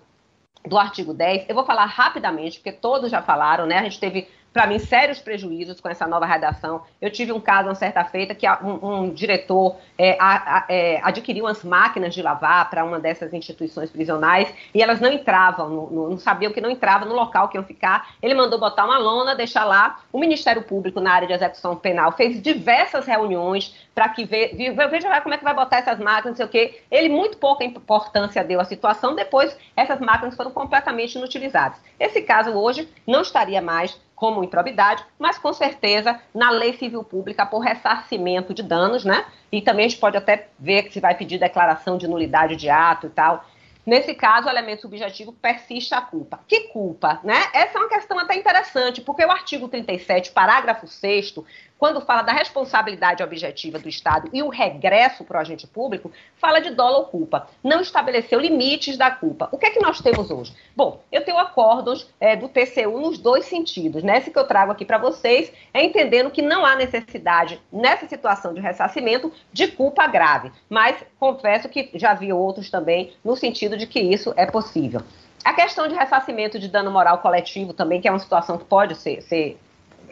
do 0.66 0.78
artigo 0.78 1.14
10, 1.14 1.50
eu 1.50 1.56
vou 1.56 1.66
falar 1.66 1.86
rapidamente, 1.86 2.60
porque 2.60 2.72
todos 2.72 3.12
já 3.12 3.22
falaram, 3.22 3.66
né? 3.66 3.80
A 3.80 3.84
gente 3.84 4.00
teve 4.00 4.28
para 4.52 4.66
mim, 4.68 4.80
sérios 4.80 5.20
prejuízos 5.20 5.80
com 5.80 5.90
essa 5.90 6.08
nova 6.08 6.26
redação. 6.26 6.82
Eu 7.02 7.12
tive 7.12 7.32
um 7.32 7.40
caso, 7.40 7.70
uma 7.70 7.76
certa 7.76 8.04
feita, 8.04 8.34
que 8.34 8.48
um, 8.50 9.04
um 9.04 9.14
diretor 9.14 9.78
é, 9.98 10.18
a, 10.20 10.58
a, 10.58 10.66
é, 10.70 11.00
adquiriu 11.04 11.46
umas 11.46 11.64
máquinas 11.64 12.14
de 12.14 12.22
lavar 12.22 12.70
para 12.70 12.84
uma 12.84 13.00
dessas 13.00 13.34
instituições 13.34 13.90
prisionais 13.90 14.54
e 14.74 14.82
elas 14.82 15.00
não 15.00 15.12
entravam, 15.12 15.70
no, 15.70 15.90
no, 15.90 16.10
não 16.10 16.18
sabiam 16.18 16.52
que 16.52 16.62
não 16.62 16.70
entrava 16.70 17.06
no 17.06 17.14
local 17.14 17.48
que 17.48 17.58
iam 17.58 17.64
ficar. 17.64 18.16
Ele 18.22 18.34
mandou 18.34 18.60
botar 18.60 18.86
uma 18.86 18.98
lona, 18.98 19.36
deixar 19.36 19.66
lá. 19.66 20.00
O 20.12 20.20
Ministério 20.20 20.64
Público, 20.64 21.00
na 21.00 21.14
área 21.14 21.28
de 21.28 21.34
execução 21.34 21.76
penal, 21.76 22.12
fez 22.12 22.42
diversas 22.42 23.06
reuniões 23.06 23.76
para 23.94 24.10
que 24.10 24.26
ve, 24.26 24.56
veja 24.90 25.22
como 25.22 25.34
é 25.34 25.38
que 25.38 25.44
vai 25.44 25.54
botar 25.54 25.78
essas 25.78 26.00
máquinas, 26.00 26.32
não 26.32 26.36
sei 26.36 26.46
o 26.46 26.50
quê. 26.50 26.82
Ele 26.90 27.10
muito 27.10 27.38
pouca 27.38 27.64
importância 27.64 28.44
deu 28.44 28.60
à 28.60 28.66
situação, 28.66 29.16
depois 29.16 29.56
essas 29.76 30.00
máquinas 30.00 30.36
foram 30.36 30.52
completamente 30.52 31.16
inutilizadas. 31.16 31.78
Esse 32.00 32.22
caso 32.22 32.52
hoje 32.52 32.88
não 33.06 33.22
estaria 33.22 33.62
mais 33.62 34.00
como 34.20 34.44
improbidade, 34.44 35.06
mas 35.18 35.38
com 35.38 35.54
certeza 35.54 36.20
na 36.36 36.52
lei 36.52 36.74
civil 36.74 37.04
pública 37.06 37.46
por 37.46 37.60
ressarcimento 37.60 38.54
de 38.54 38.62
danos, 38.62 39.06
né? 39.06 39.26
E 39.50 39.62
também 39.62 39.86
a 39.86 39.90
gente 39.90 40.00
pode 40.00 40.18
até 40.18 40.50
ver 40.60 40.84
que 40.84 40.94
se 40.94 41.00
vai 41.00 41.16
pedir 41.16 41.40
declaração 41.40 41.98
de 41.98 42.06
nulidade 42.06 42.58
de 42.58 42.70
ato 42.70 43.08
e 43.08 43.10
tal. 43.10 43.46
Nesse 43.86 44.14
caso, 44.14 44.48
o 44.48 44.50
elemento 44.52 44.82
subjetivo 44.82 45.32
persiste 45.32 45.96
a 45.96 46.02
culpa. 46.02 46.42
Que 46.48 46.68
culpa, 46.68 47.22
né? 47.24 47.42
Essa 47.54 47.78
é 47.78 47.82
uma 47.82 47.90
questão 47.90 48.20
até 48.20 48.36
interessante, 48.36 49.02
porque 49.02 49.24
o 49.24 49.32
artigo 49.32 49.70
37, 49.70 50.32
parágrafo 50.32 50.86
6 50.86 51.36
quando 51.80 52.02
fala 52.02 52.22
da 52.22 52.34
responsabilidade 52.34 53.24
objetiva 53.24 53.80
do 53.80 53.88
Estado 53.88 54.30
e 54.34 54.44
o 54.44 54.50
regresso 54.50 55.24
para 55.24 55.38
o 55.38 55.42
agente 55.42 55.66
público, 55.66 56.12
fala 56.36 56.60
de 56.60 56.72
dolo 56.72 56.98
ou 56.98 57.06
culpa. 57.06 57.48
Não 57.64 57.80
estabeleceu 57.80 58.38
limites 58.38 58.98
da 58.98 59.10
culpa. 59.10 59.48
O 59.54 59.58
que 59.58 59.66
é 59.66 59.72
que 59.72 59.80
nós 59.80 60.02
temos 60.02 60.30
hoje? 60.30 60.54
Bom, 60.76 61.02
eu 61.10 61.24
tenho 61.24 61.40
acordos 61.40 62.08
é, 62.20 62.36
do 62.36 62.50
TCU 62.50 63.00
nos 63.00 63.18
dois 63.18 63.46
sentidos. 63.46 64.04
Nesse 64.04 64.28
né? 64.28 64.34
que 64.34 64.38
eu 64.38 64.46
trago 64.46 64.74
aqui 64.74 64.84
para 64.84 64.98
vocês 64.98 65.52
é 65.74 65.82
entendendo 65.82 66.30
que 66.30 66.42
não 66.42 66.66
há 66.66 66.76
necessidade, 66.76 67.62
nessa 67.72 68.08
situação 68.08 68.54
de 68.54 68.60
ressarcimento, 68.60 69.32
de 69.54 69.70
culpa 69.70 70.06
grave. 70.06 70.52
Mas 70.70 71.02
confesso 71.18 71.70
que 71.70 71.90
já 71.94 72.14
vi 72.14 72.34
outros 72.34 72.70
também 72.70 73.14
no 73.24 73.38
sentido 73.38 73.78
de 73.78 73.88
que 73.88 74.02
isso 74.02 74.34
é 74.36 74.46
possível. 74.46 75.02
A 75.46 75.54
questão 75.54 75.88
de 75.88 75.96
ressarcimento 75.96 76.60
de 76.60 76.68
dano 76.68 76.92
moral 76.92 77.20
coletivo 77.20 77.72
também, 77.72 78.02
que 78.02 78.08
é 78.08 78.12
uma 78.12 78.20
situação 78.20 78.58
que 78.58 78.66
pode 78.66 78.96
ser, 78.96 79.22
ser 79.22 79.58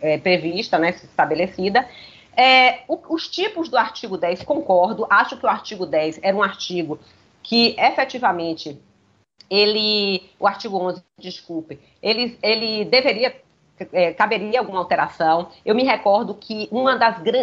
é, 0.01 0.17
prevista, 0.17 0.77
né, 0.77 0.90
estabelecida. 0.90 1.88
É, 2.35 2.82
o, 2.88 3.00
os 3.09 3.27
tipos 3.27 3.69
do 3.69 3.77
artigo 3.77 4.17
10, 4.17 4.43
concordo, 4.43 5.08
acho 5.09 5.38
que 5.38 5.45
o 5.45 5.50
artigo 5.50 5.85
10 5.85 6.19
era 6.22 6.35
um 6.35 6.43
artigo 6.43 7.00
que 7.42 7.76
efetivamente 7.80 8.80
ele, 9.50 10.30
o 10.40 10.45
artigo 10.45 10.77
11, 10.77 11.03
desculpe, 11.17 11.80
ele, 12.01 12.38
ele 12.43 12.85
deveria 12.85 13.35
é, 13.91 14.14
caberia 14.14 14.59
alguma 14.59 14.80
alteração. 14.80 15.49
Eu 15.65 15.75
me 15.75 15.83
recordo 15.83 16.33
que 16.33 16.67
um 16.72 16.85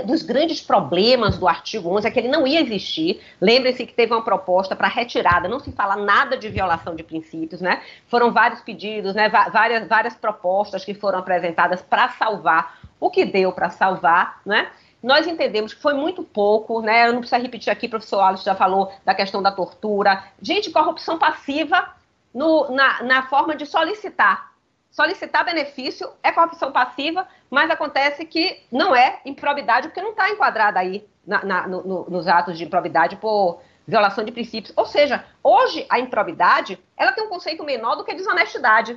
dos 0.05 0.23
grandes 0.23 0.61
problemas 0.61 1.39
do 1.39 1.47
artigo 1.47 1.89
11 1.97 2.07
é 2.07 2.11
que 2.11 2.19
ele 2.19 2.29
não 2.29 2.47
ia 2.47 2.61
existir. 2.61 3.21
Lembre-se 3.41 3.87
que 3.87 3.95
teve 3.95 4.13
uma 4.13 4.23
proposta 4.23 4.75
para 4.75 4.89
retirada, 4.89 5.49
não 5.49 5.61
se 5.61 5.73
fala 5.73 5.97
nada 5.97 6.37
de 6.37 6.49
violação 6.49 6.95
de 6.95 7.03
princípios, 7.03 7.61
né? 7.61 7.83
Foram 8.09 8.33
vários 8.33 8.61
pedidos, 8.61 9.15
né? 9.15 9.29
várias, 9.29 9.87
várias 9.87 10.15
propostas 10.15 10.85
que 10.85 10.95
foram 10.95 11.19
apresentadas 11.19 11.83
para 11.83 12.09
salvar 12.11 12.79
o 12.99 13.11
que 13.11 13.25
deu 13.25 13.53
para 13.53 13.71
salvar, 13.71 14.41
né? 14.45 14.69
Nós 15.03 15.27
entendemos 15.27 15.75
que 15.75 15.83
foi 15.83 15.93
muito 15.93 16.23
pouco, 16.23 16.81
né? 16.81 17.07
Eu 17.07 17.13
não 17.13 17.21
preciso 17.21 17.43
repetir 17.43 17.71
aqui, 17.71 17.87
o 17.87 17.91
professor 17.91 18.21
Alice 18.21 18.43
já 18.43 18.55
falou 18.55 18.91
da 19.05 19.15
questão 19.15 19.43
da 19.43 19.53
tortura. 19.53 20.25
Gente, 20.41 20.71
corrupção 20.71 21.19
passiva 21.19 21.91
no, 22.33 22.71
na, 22.71 23.03
na 23.03 23.23
forma 23.27 23.55
de 23.55 23.67
solicitar 23.67 24.54
solicitar 24.95 25.45
benefício 25.45 26.09
é 26.23 26.31
corrupção 26.31 26.71
passiva, 26.71 27.27
mas 27.51 27.69
acontece 27.69 28.25
que 28.25 28.63
não 28.71 28.95
é 28.95 29.21
improbidade, 29.25 29.89
porque 29.89 30.01
não 30.01 30.13
está 30.13 30.31
enquadrada 30.31 30.79
aí 30.79 31.05
na, 31.27 31.45
na, 31.45 31.67
no, 31.67 32.09
nos 32.09 32.29
atos 32.29 32.57
de 32.57 32.65
improbidade 32.65 33.17
por 33.17 33.61
violação 33.87 34.25
de 34.25 34.31
princípios. 34.31 34.73
Ou 34.77 34.87
seja, 34.87 35.25
hoje 35.43 35.85
a 35.91 35.99
improbidade 35.99 36.79
ela 36.97 37.11
tem 37.11 37.25
um 37.25 37.29
conceito 37.29 37.65
menor 37.65 37.97
do 37.97 38.05
que 38.05 38.15
desonestidade. 38.15 38.97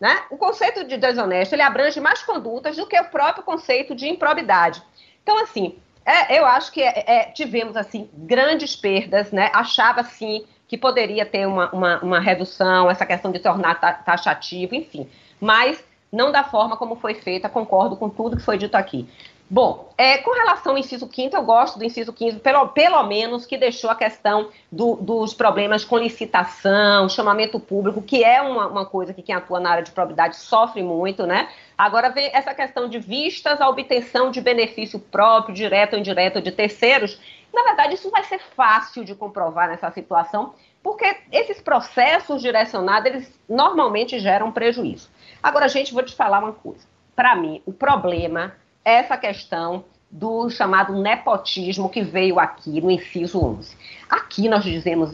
Né? 0.00 0.24
O 0.30 0.36
conceito 0.36 0.84
de 0.84 0.96
desonesto 0.96 1.52
ele 1.52 1.62
abrange 1.62 2.00
mais 2.00 2.22
condutas 2.22 2.76
do 2.76 2.86
que 2.86 2.98
o 2.98 3.04
próprio 3.06 3.42
conceito 3.42 3.92
de 3.92 4.08
improbidade. 4.08 4.82
Então, 5.20 5.42
assim, 5.42 5.76
é, 6.06 6.38
eu 6.38 6.46
acho 6.46 6.70
que 6.70 6.80
é, 6.80 7.04
é, 7.06 7.22
tivemos 7.32 7.76
assim 7.76 8.08
grandes 8.12 8.76
perdas, 8.76 9.32
né? 9.32 9.50
Achava 9.54 10.02
assim 10.02 10.44
que 10.68 10.76
poderia 10.76 11.24
ter 11.24 11.46
uma, 11.46 11.70
uma, 11.72 11.98
uma 12.00 12.20
redução, 12.20 12.90
essa 12.90 13.06
questão 13.06 13.32
de 13.32 13.38
tornar 13.38 13.80
taxativo, 14.04 14.74
enfim 14.74 15.08
mas 15.44 15.84
não 16.10 16.32
da 16.32 16.42
forma 16.42 16.74
como 16.74 16.96
foi 16.96 17.12
feita, 17.12 17.50
concordo 17.50 17.96
com 17.96 18.08
tudo 18.08 18.36
que 18.36 18.42
foi 18.42 18.56
dito 18.56 18.76
aqui. 18.76 19.06
Bom, 19.50 19.92
é, 19.98 20.16
com 20.18 20.30
relação 20.30 20.72
ao 20.72 20.78
inciso 20.78 21.06
5 21.12 21.36
eu 21.36 21.42
gosto 21.42 21.78
do 21.78 21.84
inciso 21.84 22.14
15, 22.14 22.40
pelo, 22.40 22.68
pelo 22.68 23.02
menos 23.02 23.44
que 23.44 23.58
deixou 23.58 23.90
a 23.90 23.94
questão 23.94 24.48
do, 24.72 24.96
dos 24.96 25.34
problemas 25.34 25.84
com 25.84 25.98
licitação, 25.98 27.10
chamamento 27.10 27.60
público, 27.60 28.00
que 28.00 28.24
é 28.24 28.40
uma, 28.40 28.66
uma, 28.68 28.86
coisa 28.86 29.12
que 29.12 29.20
quem 29.20 29.34
atua 29.34 29.60
na 29.60 29.70
área 29.70 29.82
de 29.82 29.90
probidade 29.90 30.36
sofre 30.36 30.82
muito, 30.82 31.26
né? 31.26 31.50
Agora 31.76 32.08
vem 32.08 32.30
essa 32.32 32.54
questão 32.54 32.88
de 32.88 32.98
vistas 32.98 33.60
à 33.60 33.68
obtenção 33.68 34.30
de 34.30 34.40
benefício 34.40 34.98
próprio, 34.98 35.54
direto 35.54 35.92
ou 35.92 35.98
indireto, 35.98 36.40
de 36.40 36.50
terceiros. 36.50 37.20
Na 37.52 37.62
verdade, 37.64 37.94
isso 37.94 38.10
vai 38.10 38.24
ser 38.24 38.40
fácil 38.56 39.04
de 39.04 39.14
comprovar 39.14 39.68
nessa 39.68 39.90
situação, 39.90 40.54
porque 40.82 41.18
esses 41.30 41.60
processos 41.60 42.40
direcionados, 42.40 43.10
eles 43.10 43.40
normalmente 43.48 44.18
geram 44.18 44.50
prejuízo. 44.50 45.08
Agora, 45.44 45.68
gente, 45.68 45.92
vou 45.92 46.02
te 46.02 46.14
falar 46.14 46.38
uma 46.38 46.54
coisa. 46.54 46.86
Para 47.14 47.36
mim, 47.36 47.60
o 47.66 47.72
problema 47.72 48.54
é 48.82 48.94
essa 48.94 49.14
questão 49.14 49.84
do 50.10 50.48
chamado 50.48 50.94
nepotismo 51.02 51.90
que 51.90 52.00
veio 52.00 52.40
aqui 52.40 52.80
no 52.80 52.90
inciso 52.90 53.44
11. 53.44 53.76
Aqui 54.08 54.48
nós 54.48 54.64
dizemos, 54.64 55.12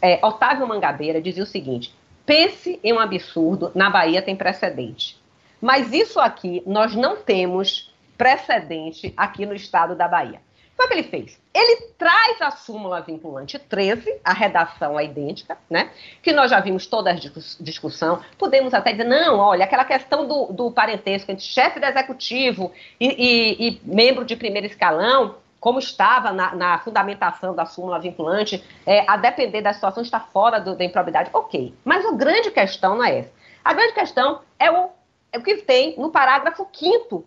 é, 0.00 0.24
Otávio 0.24 0.64
Mangabeira 0.68 1.20
dizia 1.20 1.42
o 1.42 1.46
seguinte: 1.46 1.92
pense 2.24 2.78
em 2.84 2.92
um 2.92 3.00
absurdo, 3.00 3.72
na 3.74 3.90
Bahia 3.90 4.22
tem 4.22 4.36
precedente. 4.36 5.20
Mas 5.60 5.92
isso 5.92 6.20
aqui 6.20 6.62
nós 6.64 6.94
não 6.94 7.16
temos 7.16 7.92
precedente 8.16 9.12
aqui 9.16 9.44
no 9.44 9.54
estado 9.54 9.96
da 9.96 10.06
Bahia. 10.06 10.40
O 10.78 10.88
que 10.88 10.94
ele 10.94 11.02
fez. 11.04 11.40
Ele 11.54 11.82
traz 11.96 12.42
a 12.42 12.50
súmula 12.50 13.00
vinculante 13.00 13.58
13, 13.58 14.20
a 14.24 14.32
redação 14.32 14.98
é 14.98 15.04
idêntica, 15.04 15.56
né? 15.70 15.90
Que 16.20 16.32
nós 16.32 16.50
já 16.50 16.60
vimos 16.60 16.86
toda 16.86 17.10
a 17.10 17.14
discussão. 17.60 18.20
Podemos 18.36 18.74
até 18.74 18.90
dizer, 18.90 19.04
não, 19.04 19.38
olha, 19.38 19.64
aquela 19.64 19.84
questão 19.84 20.26
do, 20.26 20.52
do 20.52 20.70
parentesco 20.70 21.30
entre 21.30 21.44
chefe 21.44 21.78
do 21.78 21.86
executivo 21.86 22.72
e, 23.00 23.06
e, 23.06 23.68
e 23.68 23.80
membro 23.84 24.24
de 24.24 24.34
primeiro 24.34 24.66
escalão, 24.66 25.36
como 25.60 25.78
estava 25.78 26.32
na, 26.32 26.54
na 26.54 26.78
fundamentação 26.80 27.54
da 27.54 27.64
súmula 27.64 27.98
vinculante, 27.98 28.62
é, 28.84 29.08
a 29.08 29.16
depender 29.16 29.62
da 29.62 29.72
situação, 29.72 30.02
está 30.02 30.20
fora 30.20 30.58
do, 30.58 30.76
da 30.76 30.84
improbidade. 30.84 31.30
Ok. 31.32 31.72
Mas 31.84 32.04
a 32.04 32.12
grande 32.12 32.50
questão 32.50 32.96
não 32.96 33.04
é 33.04 33.20
essa. 33.20 33.32
A 33.64 33.72
grande 33.72 33.94
questão 33.94 34.40
é 34.58 34.70
o, 34.70 34.90
é 35.32 35.38
o 35.38 35.42
que 35.42 35.56
tem 35.58 35.98
no 35.98 36.10
parágrafo 36.10 36.68
5 36.70 37.24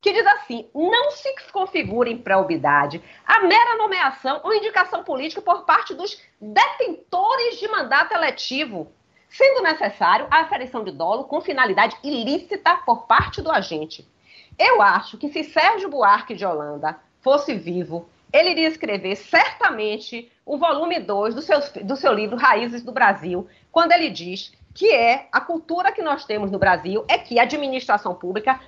que 0.00 0.12
diz 0.12 0.26
assim: 0.26 0.68
não 0.74 1.10
se 1.10 1.34
configura 1.52 2.08
improbidade 2.08 3.02
a 3.26 3.40
mera 3.40 3.76
nomeação 3.76 4.40
ou 4.42 4.54
indicação 4.54 5.04
política 5.04 5.42
por 5.42 5.64
parte 5.64 5.94
dos 5.94 6.20
detentores 6.40 7.58
de 7.58 7.68
mandato 7.68 8.14
eletivo, 8.14 8.90
sendo 9.28 9.62
necessário 9.62 10.26
a 10.30 10.40
aferição 10.40 10.82
de 10.82 10.90
dolo 10.90 11.24
com 11.24 11.40
finalidade 11.40 11.96
ilícita 12.02 12.76
por 12.86 13.06
parte 13.06 13.42
do 13.42 13.50
agente. 13.50 14.08
Eu 14.58 14.82
acho 14.82 15.16
que 15.16 15.28
se 15.28 15.44
Sérgio 15.44 15.88
Buarque 15.88 16.34
de 16.34 16.44
Holanda 16.44 16.98
fosse 17.20 17.54
vivo, 17.54 18.08
ele 18.32 18.50
iria 18.50 18.68
escrever 18.68 19.16
certamente 19.16 20.30
o 20.44 20.56
volume 20.56 21.00
2 21.00 21.34
do 21.34 21.42
seu, 21.42 21.60
do 21.82 21.96
seu 21.96 22.12
livro 22.12 22.36
Raízes 22.36 22.82
do 22.82 22.92
Brasil, 22.92 23.48
quando 23.72 23.92
ele 23.92 24.10
diz 24.10 24.52
que 24.74 24.92
é 24.92 25.28
a 25.32 25.40
cultura 25.40 25.92
que 25.92 26.02
nós 26.02 26.24
temos 26.24 26.50
no 26.50 26.58
Brasil 26.58 27.04
é 27.08 27.18
que 27.18 27.38
a 27.38 27.42
administração 27.42 28.14
pública 28.14 28.60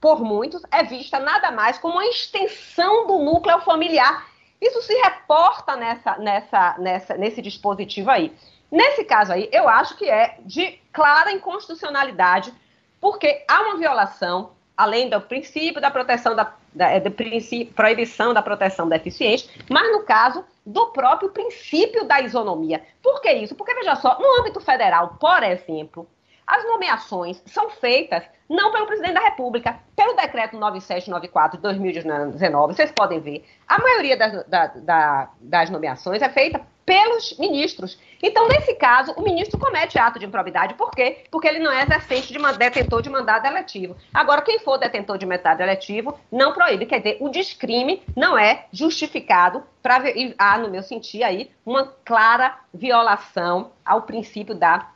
por 0.00 0.22
muitos, 0.22 0.62
é 0.70 0.82
vista 0.82 1.18
nada 1.18 1.50
mais 1.50 1.78
como 1.78 1.94
uma 1.94 2.06
extensão 2.06 3.06
do 3.06 3.18
núcleo 3.18 3.60
familiar. 3.60 4.26
Isso 4.60 4.80
se 4.82 4.94
reporta 4.94 5.76
nessa, 5.76 6.16
nessa, 6.18 6.76
nessa, 6.78 7.14
nesse 7.16 7.42
dispositivo 7.42 8.10
aí. 8.10 8.32
Nesse 8.70 9.04
caso 9.04 9.32
aí, 9.32 9.48
eu 9.52 9.68
acho 9.68 9.96
que 9.96 10.08
é 10.08 10.36
de 10.40 10.78
clara 10.92 11.32
inconstitucionalidade, 11.32 12.52
porque 13.00 13.44
há 13.48 13.62
uma 13.62 13.76
violação, 13.76 14.52
além 14.76 15.08
do 15.08 15.20
princípio 15.20 15.80
da 15.80 15.90
proteção 15.90 16.34
da, 16.34 16.52
da 16.74 16.90
é, 16.90 17.00
princípio, 17.00 17.72
proibição 17.72 18.34
da 18.34 18.42
proteção 18.42 18.88
deficiente, 18.88 19.48
mas 19.70 19.90
no 19.92 20.02
caso 20.02 20.44
do 20.66 20.86
próprio 20.88 21.30
princípio 21.30 22.04
da 22.04 22.20
isonomia. 22.20 22.84
Por 23.02 23.22
que 23.22 23.32
isso? 23.32 23.54
Porque, 23.54 23.74
veja 23.74 23.96
só, 23.96 24.18
no 24.18 24.40
âmbito 24.40 24.60
federal, 24.60 25.16
por 25.18 25.42
exemplo, 25.42 26.06
as 26.48 26.64
nomeações 26.64 27.42
são 27.44 27.68
feitas 27.68 28.24
não 28.48 28.72
pelo 28.72 28.86
presidente 28.86 29.12
da 29.12 29.20
República, 29.20 29.78
pelo 29.94 30.14
decreto 30.14 30.56
9794 30.56 31.58
de 31.58 31.62
2019, 31.62 32.74
vocês 32.74 32.90
podem 32.90 33.20
ver, 33.20 33.44
a 33.68 33.78
maioria 33.78 34.16
das, 34.16 34.46
da, 34.46 34.66
da, 34.68 35.30
das 35.38 35.68
nomeações 35.68 36.22
é 36.22 36.28
feita 36.30 36.62
pelos 36.86 37.36
ministros. 37.38 38.00
Então, 38.22 38.48
nesse 38.48 38.74
caso, 38.76 39.12
o 39.12 39.22
ministro 39.22 39.60
comete 39.60 39.98
ato 39.98 40.18
de 40.18 40.24
improbidade. 40.24 40.72
Por 40.72 40.90
quê? 40.90 41.24
Porque 41.30 41.46
ele 41.46 41.58
não 41.58 41.70
é 41.70 41.82
exercente 41.82 42.32
de 42.32 42.38
detentor 42.56 43.02
de 43.02 43.10
mandado 43.10 43.46
eletivo. 43.46 43.94
Agora, 44.14 44.40
quem 44.40 44.58
for 44.60 44.78
detentor 44.78 45.18
de 45.18 45.26
mandado 45.26 45.60
eletivo 45.60 46.18
não 46.32 46.54
proíbe. 46.54 46.86
Quer 46.86 47.02
dizer, 47.02 47.18
o 47.20 47.28
descrime 47.28 48.02
não 48.16 48.38
é 48.38 48.64
justificado 48.72 49.62
para 49.82 50.02
há, 50.38 50.56
no 50.56 50.70
meu 50.70 50.82
sentir 50.82 51.22
aí, 51.22 51.50
uma 51.66 51.92
clara 52.06 52.56
violação 52.72 53.72
ao 53.84 54.02
princípio 54.02 54.54
da 54.54 54.88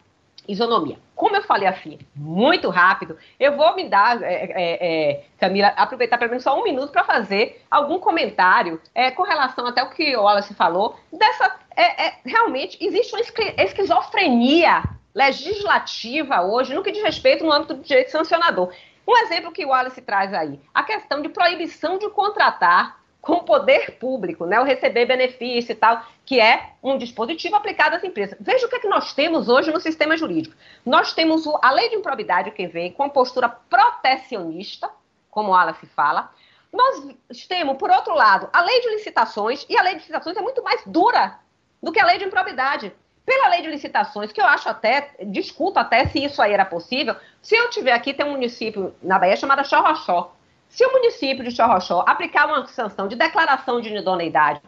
isonomia. 0.48 0.98
Como 1.14 1.36
eu 1.36 1.42
falei 1.42 1.68
assim, 1.68 1.98
muito 2.14 2.68
rápido, 2.68 3.16
eu 3.38 3.56
vou 3.56 3.74
me 3.74 3.88
dar, 3.88 4.20
é, 4.22 4.34
é, 4.34 5.10
é 5.10 5.24
Camila, 5.38 5.68
aproveitar 5.68 6.18
pelo 6.18 6.30
menos 6.30 6.42
só 6.42 6.58
um 6.58 6.64
minuto 6.64 6.90
para 6.90 7.04
fazer 7.04 7.62
algum 7.70 7.98
comentário 7.98 8.80
é, 8.94 9.10
com 9.10 9.22
relação 9.22 9.66
até 9.66 9.82
o 9.82 9.90
que 9.90 10.16
o 10.16 10.22
Wallace 10.22 10.54
falou, 10.54 10.96
dessa, 11.12 11.56
é, 11.76 12.06
é, 12.06 12.14
realmente 12.24 12.76
existe 12.84 13.14
uma 13.14 13.22
esquizofrenia 13.62 14.82
legislativa 15.14 16.42
hoje 16.42 16.74
no 16.74 16.82
que 16.82 16.90
diz 16.90 17.02
respeito 17.02 17.44
no 17.44 17.52
âmbito 17.52 17.74
do 17.74 17.82
direito 17.82 18.10
sancionador. 18.10 18.72
Um 19.06 19.16
exemplo 19.18 19.52
que 19.52 19.64
o 19.64 19.68
Wallace 19.68 20.00
traz 20.00 20.32
aí, 20.32 20.60
a 20.72 20.82
questão 20.82 21.20
de 21.20 21.28
proibição 21.28 21.98
de 21.98 22.08
contratar 22.10 23.01
com 23.22 23.34
o 23.34 23.44
poder 23.44 23.92
público, 23.92 24.44
né, 24.44 24.58
o 24.58 24.64
receber 24.64 25.06
benefício 25.06 25.70
e 25.70 25.76
tal, 25.76 26.04
que 26.26 26.40
é 26.40 26.70
um 26.82 26.98
dispositivo 26.98 27.54
aplicado 27.54 27.94
às 27.94 28.02
empresas. 28.02 28.36
Veja 28.40 28.66
o 28.66 28.68
que, 28.68 28.74
é 28.74 28.80
que 28.80 28.88
nós 28.88 29.14
temos 29.14 29.48
hoje 29.48 29.70
no 29.70 29.80
sistema 29.80 30.16
jurídico. 30.16 30.56
Nós 30.84 31.14
temos 31.14 31.46
a 31.62 31.70
lei 31.70 31.88
de 31.88 31.94
improbidade 31.94 32.50
que 32.50 32.66
vem 32.66 32.90
com 32.90 33.04
a 33.04 33.08
postura 33.08 33.48
protecionista, 33.48 34.90
como 35.30 35.56
ela 35.56 35.72
se 35.74 35.86
fala. 35.86 36.32
Nós 36.72 37.16
temos, 37.48 37.76
por 37.76 37.90
outro 37.90 38.12
lado, 38.12 38.50
a 38.52 38.60
lei 38.60 38.80
de 38.80 38.88
licitações, 38.88 39.64
e 39.68 39.78
a 39.78 39.82
lei 39.82 39.92
de 39.92 40.00
licitações 40.00 40.36
é 40.36 40.40
muito 40.42 40.62
mais 40.64 40.82
dura 40.84 41.38
do 41.80 41.92
que 41.92 42.00
a 42.00 42.06
lei 42.06 42.18
de 42.18 42.24
improbidade. 42.24 42.92
Pela 43.24 43.48
lei 43.50 43.62
de 43.62 43.68
licitações, 43.68 44.32
que 44.32 44.40
eu 44.40 44.46
acho 44.46 44.68
até, 44.68 45.14
discuto 45.26 45.78
até 45.78 46.06
se 46.06 46.24
isso 46.24 46.42
aí 46.42 46.52
era 46.52 46.64
possível, 46.64 47.14
se 47.40 47.54
eu 47.54 47.70
tiver 47.70 47.92
aqui, 47.92 48.12
tem 48.12 48.26
um 48.26 48.32
município 48.32 48.92
na 49.00 49.16
Bahia 49.16 49.36
chamado 49.36 49.64
Chorrochó, 49.64 50.34
se 50.72 50.86
o 50.86 50.90
município 50.90 51.44
de 51.44 51.54
Chorrochó 51.54 52.02
aplicar 52.08 52.46
uma 52.46 52.66
sanção 52.66 53.06
de 53.06 53.14
declaração 53.14 53.78
de 53.78 53.94
idoneidade 53.94 54.62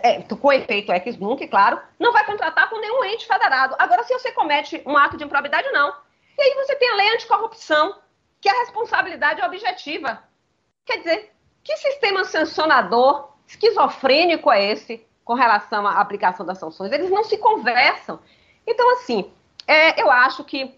é, 0.00 0.22
com 0.22 0.52
efeito 0.52 0.92
ex 0.92 1.18
nunca, 1.18 1.46
claro, 1.48 1.80
não 1.98 2.12
vai 2.12 2.24
contratar 2.24 2.70
com 2.70 2.78
nenhum 2.78 3.04
ente 3.04 3.26
federado. 3.26 3.74
Agora, 3.76 4.04
se 4.04 4.12
você 4.12 4.30
comete 4.30 4.80
um 4.86 4.96
ato 4.96 5.16
de 5.16 5.24
improbidade, 5.24 5.68
não. 5.72 5.92
E 6.38 6.42
aí 6.42 6.54
você 6.54 6.76
tem 6.76 6.88
a 6.90 6.94
lei 6.94 7.14
anticorrupção, 7.14 7.96
que 8.40 8.48
a 8.48 8.60
responsabilidade 8.60 9.40
é 9.40 9.46
objetiva. 9.46 10.22
Quer 10.84 10.98
dizer, 10.98 11.32
que 11.64 11.76
sistema 11.76 12.24
sancionador 12.24 13.32
esquizofrênico 13.48 14.48
é 14.52 14.70
esse 14.70 15.04
com 15.24 15.34
relação 15.34 15.88
à 15.88 15.98
aplicação 15.98 16.46
das 16.46 16.58
sanções? 16.58 16.92
Eles 16.92 17.10
não 17.10 17.24
se 17.24 17.36
conversam. 17.38 18.20
Então, 18.64 18.88
assim, 18.92 19.32
é, 19.66 20.00
eu 20.00 20.08
acho 20.08 20.44
que 20.44 20.72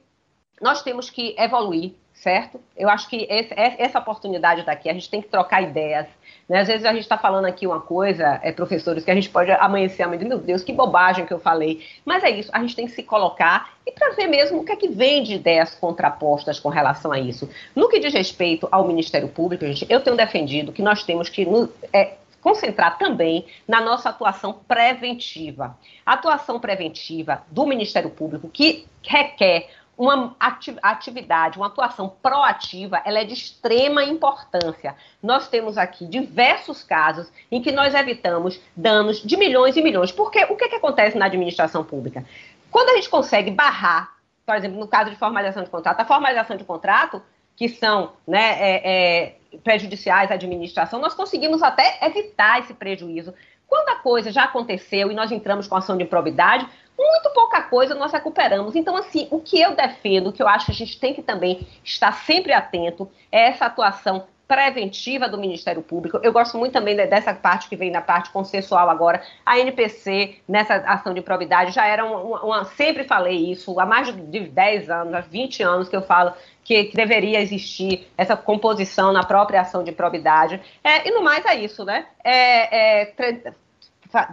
nós 0.59 0.83
temos 0.83 1.10
que 1.10 1.35
evoluir 1.39 1.94
certo? 2.23 2.61
Eu 2.77 2.89
acho 2.89 3.09
que 3.09 3.27
esse, 3.31 3.55
essa 3.57 3.99
oportunidade 3.99 4.65
daqui, 4.65 4.89
a 4.89 4.93
gente 4.93 5.09
tem 5.09 5.23
que 5.23 5.29
trocar 5.29 5.63
ideias. 5.63 6.07
Né? 6.49 6.61
Às 6.61 6.69
vezes 6.69 6.85
a 6.85 6.93
gente 6.93 7.03
está 7.03 7.17
falando 7.17 7.45
aqui 7.45 7.67
uma 7.67 7.81
coisa, 7.81 8.41
é, 8.43 8.51
professores, 8.51 9.05
que 9.05 9.11
a 9.11 9.15
gente 9.15 9.31
pode 9.31 9.51
amanhecer 9.53 10.03
amanhã, 10.03 10.27
meu 10.27 10.39
Deus, 10.39 10.65
que 10.65 10.73
bobagem 10.73 11.25
que 11.25 11.33
eu 11.33 11.39
falei. 11.39 11.85
Mas 12.05 12.25
é 12.25 12.31
isso, 12.31 12.51
a 12.53 12.61
gente 12.61 12.75
tem 12.75 12.87
que 12.87 12.93
se 12.93 13.03
colocar 13.03 13.71
e 13.87 13.93
para 13.93 14.15
ver 14.15 14.27
mesmo 14.27 14.61
o 14.61 14.65
que 14.65 14.73
é 14.73 14.77
que 14.77 14.89
vem 14.89 15.23
de 15.23 15.35
ideias 15.35 15.75
contrapostas 15.75 16.59
com 16.59 16.69
relação 16.69 17.13
a 17.13 17.19
isso. 17.19 17.49
No 17.75 17.89
que 17.89 18.01
diz 18.01 18.13
respeito 18.13 18.69
ao 18.71 18.87
Ministério 18.87 19.29
Público, 19.29 19.65
gente, 19.65 19.87
eu 19.89 20.01
tenho 20.01 20.17
defendido 20.17 20.73
que 20.73 20.83
nós 20.83 21.05
temos 21.05 21.29
que 21.29 21.47
é, 21.93 22.15
concentrar 22.41 22.99
também 22.99 23.47
na 23.67 23.81
nossa 23.81 24.09
atuação 24.09 24.55
preventiva. 24.67 25.79
A 26.05 26.15
atuação 26.15 26.59
preventiva 26.59 27.43
do 27.49 27.65
Ministério 27.65 28.11
Público, 28.11 28.49
que 28.49 28.87
requer 29.03 29.69
uma 29.99 30.36
atividade, 30.39 31.59
uma 31.59 31.67
atuação 31.67 32.09
proativa, 32.23 33.02
ela 33.05 33.18
é 33.18 33.25
de 33.25 33.35
extrema 33.35 34.05
importância. 34.05 34.94
Nós 35.20 35.49
temos 35.49 35.77
aqui 35.77 36.07
diversos 36.07 36.85
casos 36.85 37.33
em 37.51 37.60
que 37.60 37.73
nós 37.73 37.93
evitamos 37.93 38.60
danos 38.77 39.20
de 39.20 39.36
milhões 39.36 39.77
e 39.77 39.83
milhões. 39.83 40.12
Porque 40.12 40.44
o 40.44 40.57
que, 40.57 40.68
que 40.68 40.77
acontece 40.77 41.18
na 41.18 41.27
administração 41.27 41.83
pública? 41.83 42.25
Quando 42.70 42.91
a 42.91 42.94
gente 42.94 43.09
consegue 43.09 43.51
barrar, 43.51 44.15
por 44.47 44.55
exemplo, 44.55 44.78
no 44.78 44.86
caso 44.86 45.10
de 45.10 45.17
formalização 45.17 45.65
de 45.65 45.70
contrato, 45.70 46.01
a 46.01 46.05
formalização 46.05 46.57
de 46.57 46.65
contrato, 46.65 47.20
que 47.57 47.68
são 47.68 48.12
né, 48.25 48.57
é, 48.60 48.83
é, 48.85 49.59
prejudiciais 49.65 50.31
à 50.31 50.35
administração, 50.35 51.01
nós 51.01 51.12
conseguimos 51.12 51.60
até 51.60 51.99
evitar 52.07 52.60
esse 52.60 52.73
prejuízo. 52.73 53.35
Quando 53.69 53.91
a 53.91 53.97
coisa 53.97 54.33
já 54.33 54.45
aconteceu 54.45 55.13
e 55.13 55.15
nós 55.15 55.31
entramos 55.31 55.69
com 55.69 55.77
ação 55.77 55.97
de 55.97 56.03
improbidade, 56.03 56.67
muito 56.99 57.31
pouca 57.31 57.63
coisa 57.63 57.95
nós 57.95 58.13
recuperamos. 58.13 58.75
Então, 58.75 58.97
assim, 58.97 59.29
o 59.31 59.39
que 59.39 59.61
eu 59.61 59.77
defendo, 59.77 60.29
o 60.29 60.33
que 60.33 60.43
eu 60.43 60.49
acho 60.49 60.67
que 60.67 60.73
a 60.73 60.75
gente 60.75 60.99
tem 60.99 61.15
que 61.15 61.23
também 61.23 61.67
estar 61.85 62.13
sempre 62.13 62.53
atento, 62.53 63.09
é 63.31 63.49
essa 63.49 63.67
atuação 63.67 64.27
preventiva 64.49 65.29
do 65.29 65.37
Ministério 65.37 65.83
Público. 65.83 66.19
Eu 66.23 66.33
gosto 66.33 66.57
muito 66.57 66.73
também 66.73 66.97
dessa 66.97 67.35
parte 67.35 67.69
que 67.69 67.77
vem 67.77 67.93
da 67.93 68.01
parte 68.01 68.31
consensual 68.31 68.89
agora. 68.89 69.21
A 69.45 69.59
NPC, 69.59 70.37
nessa 70.49 70.77
ação 70.77 71.13
de 71.13 71.21
probidade, 71.21 71.71
já 71.71 71.87
era 71.87 72.03
uma, 72.03 72.43
uma, 72.43 72.65
sempre 72.65 73.05
falei 73.05 73.53
isso, 73.53 73.79
há 73.79 73.85
mais 73.85 74.07
de 74.07 74.41
10 74.41 74.89
anos, 74.89 75.13
há 75.13 75.21
20 75.21 75.63
anos 75.63 75.89
que 75.91 75.95
eu 75.95 76.01
falo 76.01 76.33
que, 76.69 76.85
que 76.85 76.95
deveria 76.95 77.41
existir 77.41 78.07
essa 78.15 78.37
composição 78.37 79.11
na 79.11 79.25
própria 79.25 79.63
ação 79.63 79.83
de 79.83 79.91
probidade. 79.91 80.61
É, 80.85 81.09
e 81.09 81.11
no 81.13 81.23
mais 81.23 81.43
é 81.47 81.55
isso, 81.55 81.83
né? 81.83 82.05
É, 82.23 83.07
é, 83.07 83.53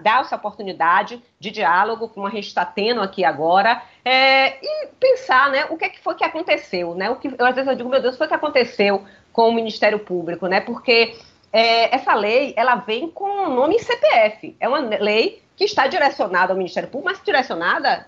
dar 0.03 0.19
essa 0.19 0.35
oportunidade 0.35 1.23
de 1.39 1.49
diálogo, 1.49 2.09
como 2.09 2.27
a 2.27 2.29
gente 2.29 2.47
está 2.47 2.65
tendo 2.65 2.99
aqui 2.99 3.23
agora, 3.23 3.81
é, 4.03 4.57
e 4.61 4.87
pensar 4.99 5.49
né, 5.49 5.65
o 5.69 5.77
que, 5.77 5.85
é 5.85 5.89
que 5.89 6.01
foi 6.01 6.13
que 6.15 6.25
aconteceu. 6.25 6.93
Né? 6.93 7.09
O 7.09 7.15
que, 7.15 7.29
eu, 7.29 7.45
às 7.45 7.55
vezes 7.55 7.69
eu 7.69 7.75
digo, 7.77 7.87
meu 7.87 8.01
Deus, 8.01 8.17
foi 8.17 8.27
que 8.27 8.33
aconteceu 8.33 9.05
com 9.31 9.47
o 9.47 9.53
Ministério 9.53 9.99
Público, 9.99 10.45
né? 10.47 10.59
Porque 10.59 11.15
é, 11.53 11.95
essa 11.95 12.13
lei 12.13 12.53
ela 12.57 12.75
vem 12.75 13.09
com 13.09 13.47
o 13.47 13.49
nome 13.49 13.79
CPF. 13.79 14.57
É 14.59 14.67
uma 14.67 14.79
lei 14.79 15.41
que 15.55 15.63
está 15.63 15.87
direcionada 15.87 16.51
ao 16.51 16.57
Ministério 16.57 16.89
Público, 16.89 17.13
mas 17.13 17.23
direcionada, 17.23 18.07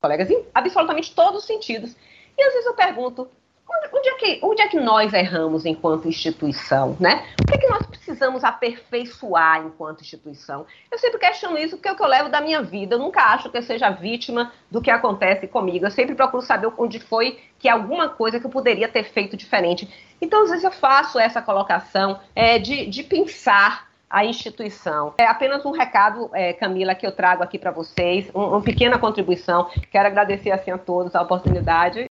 colegas, 0.00 0.30
em 0.30 0.42
absolutamente 0.54 1.14
todos 1.14 1.40
os 1.40 1.46
sentidos. 1.46 1.94
E 2.38 2.42
às 2.42 2.54
vezes 2.54 2.66
eu 2.66 2.74
pergunto, 2.74 3.28
Onde 3.68 4.08
é, 4.08 4.14
que, 4.14 4.40
onde 4.42 4.62
é 4.62 4.68
que 4.68 4.78
nós 4.78 5.12
erramos 5.12 5.66
enquanto 5.66 6.06
instituição, 6.06 6.96
né? 7.00 7.26
O 7.40 7.46
que 7.46 7.54
é 7.54 7.58
que 7.58 7.66
nós 7.66 7.84
precisamos 7.86 8.44
aperfeiçoar 8.44 9.64
enquanto 9.66 10.02
instituição? 10.02 10.64
Eu 10.90 10.98
sempre 10.98 11.18
questiono 11.18 11.58
isso 11.58 11.76
porque 11.76 11.88
é 11.88 11.92
o 11.92 11.96
que 11.96 12.02
eu 12.02 12.06
levo 12.06 12.28
da 12.28 12.40
minha 12.40 12.62
vida. 12.62 12.94
Eu 12.94 12.98
nunca 12.98 13.22
acho 13.22 13.50
que 13.50 13.58
eu 13.58 13.62
seja 13.62 13.90
vítima 13.90 14.52
do 14.70 14.80
que 14.80 14.90
acontece 14.90 15.48
comigo. 15.48 15.84
Eu 15.84 15.90
sempre 15.90 16.14
procuro 16.14 16.42
saber 16.42 16.70
onde 16.78 17.00
foi 17.00 17.40
que 17.58 17.68
alguma 17.68 18.08
coisa 18.08 18.38
que 18.38 18.46
eu 18.46 18.50
poderia 18.50 18.88
ter 18.88 19.04
feito 19.04 19.36
diferente. 19.36 19.88
Então, 20.20 20.44
às 20.44 20.50
vezes 20.50 20.64
eu 20.64 20.72
faço 20.72 21.18
essa 21.18 21.42
colocação 21.42 22.20
é, 22.34 22.58
de, 22.58 22.86
de 22.86 23.02
pensar 23.02 23.88
a 24.08 24.24
instituição. 24.24 25.14
É 25.18 25.26
apenas 25.26 25.64
um 25.64 25.72
recado, 25.72 26.30
é, 26.32 26.52
Camila, 26.52 26.94
que 26.94 27.06
eu 27.06 27.12
trago 27.12 27.42
aqui 27.42 27.58
para 27.58 27.72
vocês, 27.72 28.30
um, 28.32 28.42
uma 28.42 28.62
pequena 28.62 28.98
contribuição. 28.98 29.68
Quero 29.90 30.06
agradecer 30.06 30.52
assim 30.52 30.70
a 30.70 30.78
todos 30.78 31.14
a 31.16 31.22
oportunidade 31.22 32.06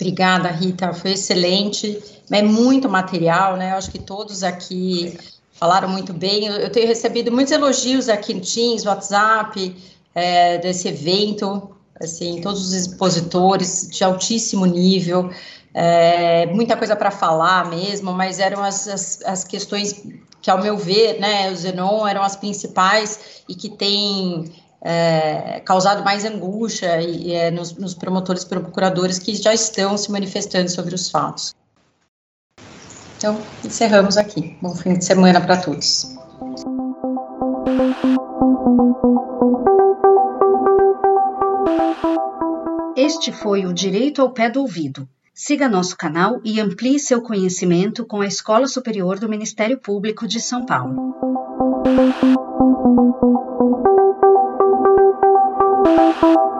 Obrigada, 0.00 0.48
Rita, 0.48 0.92
foi 0.92 1.12
excelente. 1.12 2.00
É 2.30 2.40
muito 2.40 2.88
material, 2.88 3.56
né? 3.56 3.72
Eu 3.72 3.76
acho 3.76 3.90
que 3.90 3.98
todos 3.98 4.44
aqui 4.44 5.18
falaram 5.52 5.88
muito 5.88 6.12
bem. 6.12 6.46
Eu 6.46 6.70
tenho 6.70 6.86
recebido 6.86 7.32
muitos 7.32 7.52
elogios 7.52 8.08
aqui 8.08 8.32
no 8.32 8.40
Teams, 8.40 8.86
WhatsApp, 8.86 9.76
é, 10.14 10.58
desse 10.58 10.86
evento, 10.86 11.70
assim, 12.00 12.40
todos 12.40 12.64
os 12.64 12.72
expositores 12.72 13.88
de 13.90 14.04
altíssimo 14.04 14.66
nível, 14.66 15.30
é, 15.74 16.46
muita 16.46 16.76
coisa 16.76 16.94
para 16.94 17.10
falar 17.10 17.68
mesmo, 17.68 18.12
mas 18.12 18.38
eram 18.38 18.62
as, 18.62 18.86
as, 18.88 19.22
as, 19.24 19.44
questões 19.44 20.04
que, 20.40 20.50
ao 20.50 20.62
meu 20.62 20.76
ver, 20.76 21.20
né, 21.20 21.50
o 21.50 21.56
Zenon 21.56 22.06
eram 22.06 22.22
as 22.22 22.36
principais 22.36 23.42
e 23.48 23.54
que 23.54 23.68
têm 23.68 24.52
é, 24.80 25.60
causado 25.60 26.04
mais 26.04 26.24
angústia 26.24 27.00
e, 27.00 27.32
é, 27.32 27.50
nos, 27.50 27.72
nos 27.74 27.94
promotores 27.94 28.42
e 28.42 28.48
procuradores 28.48 29.18
que 29.18 29.34
já 29.34 29.52
estão 29.52 29.96
se 29.96 30.10
manifestando 30.10 30.70
sobre 30.70 30.94
os 30.94 31.10
fatos. 31.10 31.54
Então, 33.16 33.40
encerramos 33.64 34.16
aqui. 34.16 34.56
Bom 34.62 34.74
fim 34.74 34.94
de 34.94 35.04
semana 35.04 35.40
para 35.40 35.56
todos. 35.56 36.16
Este 42.96 43.32
foi 43.32 43.66
o 43.66 43.72
Direito 43.72 44.22
ao 44.22 44.30
Pé 44.30 44.50
do 44.50 44.60
Ouvido. 44.60 45.08
Siga 45.34 45.68
nosso 45.68 45.96
canal 45.96 46.40
e 46.44 46.60
amplie 46.60 46.98
seu 46.98 47.22
conhecimento 47.22 48.04
com 48.04 48.20
a 48.20 48.26
Escola 48.26 48.66
Superior 48.66 49.18
do 49.18 49.28
Ministério 49.28 49.78
Público 49.78 50.26
de 50.26 50.40
São 50.40 50.66
Paulo. 50.66 51.14
Thank 55.96 56.22
you. 56.22 56.57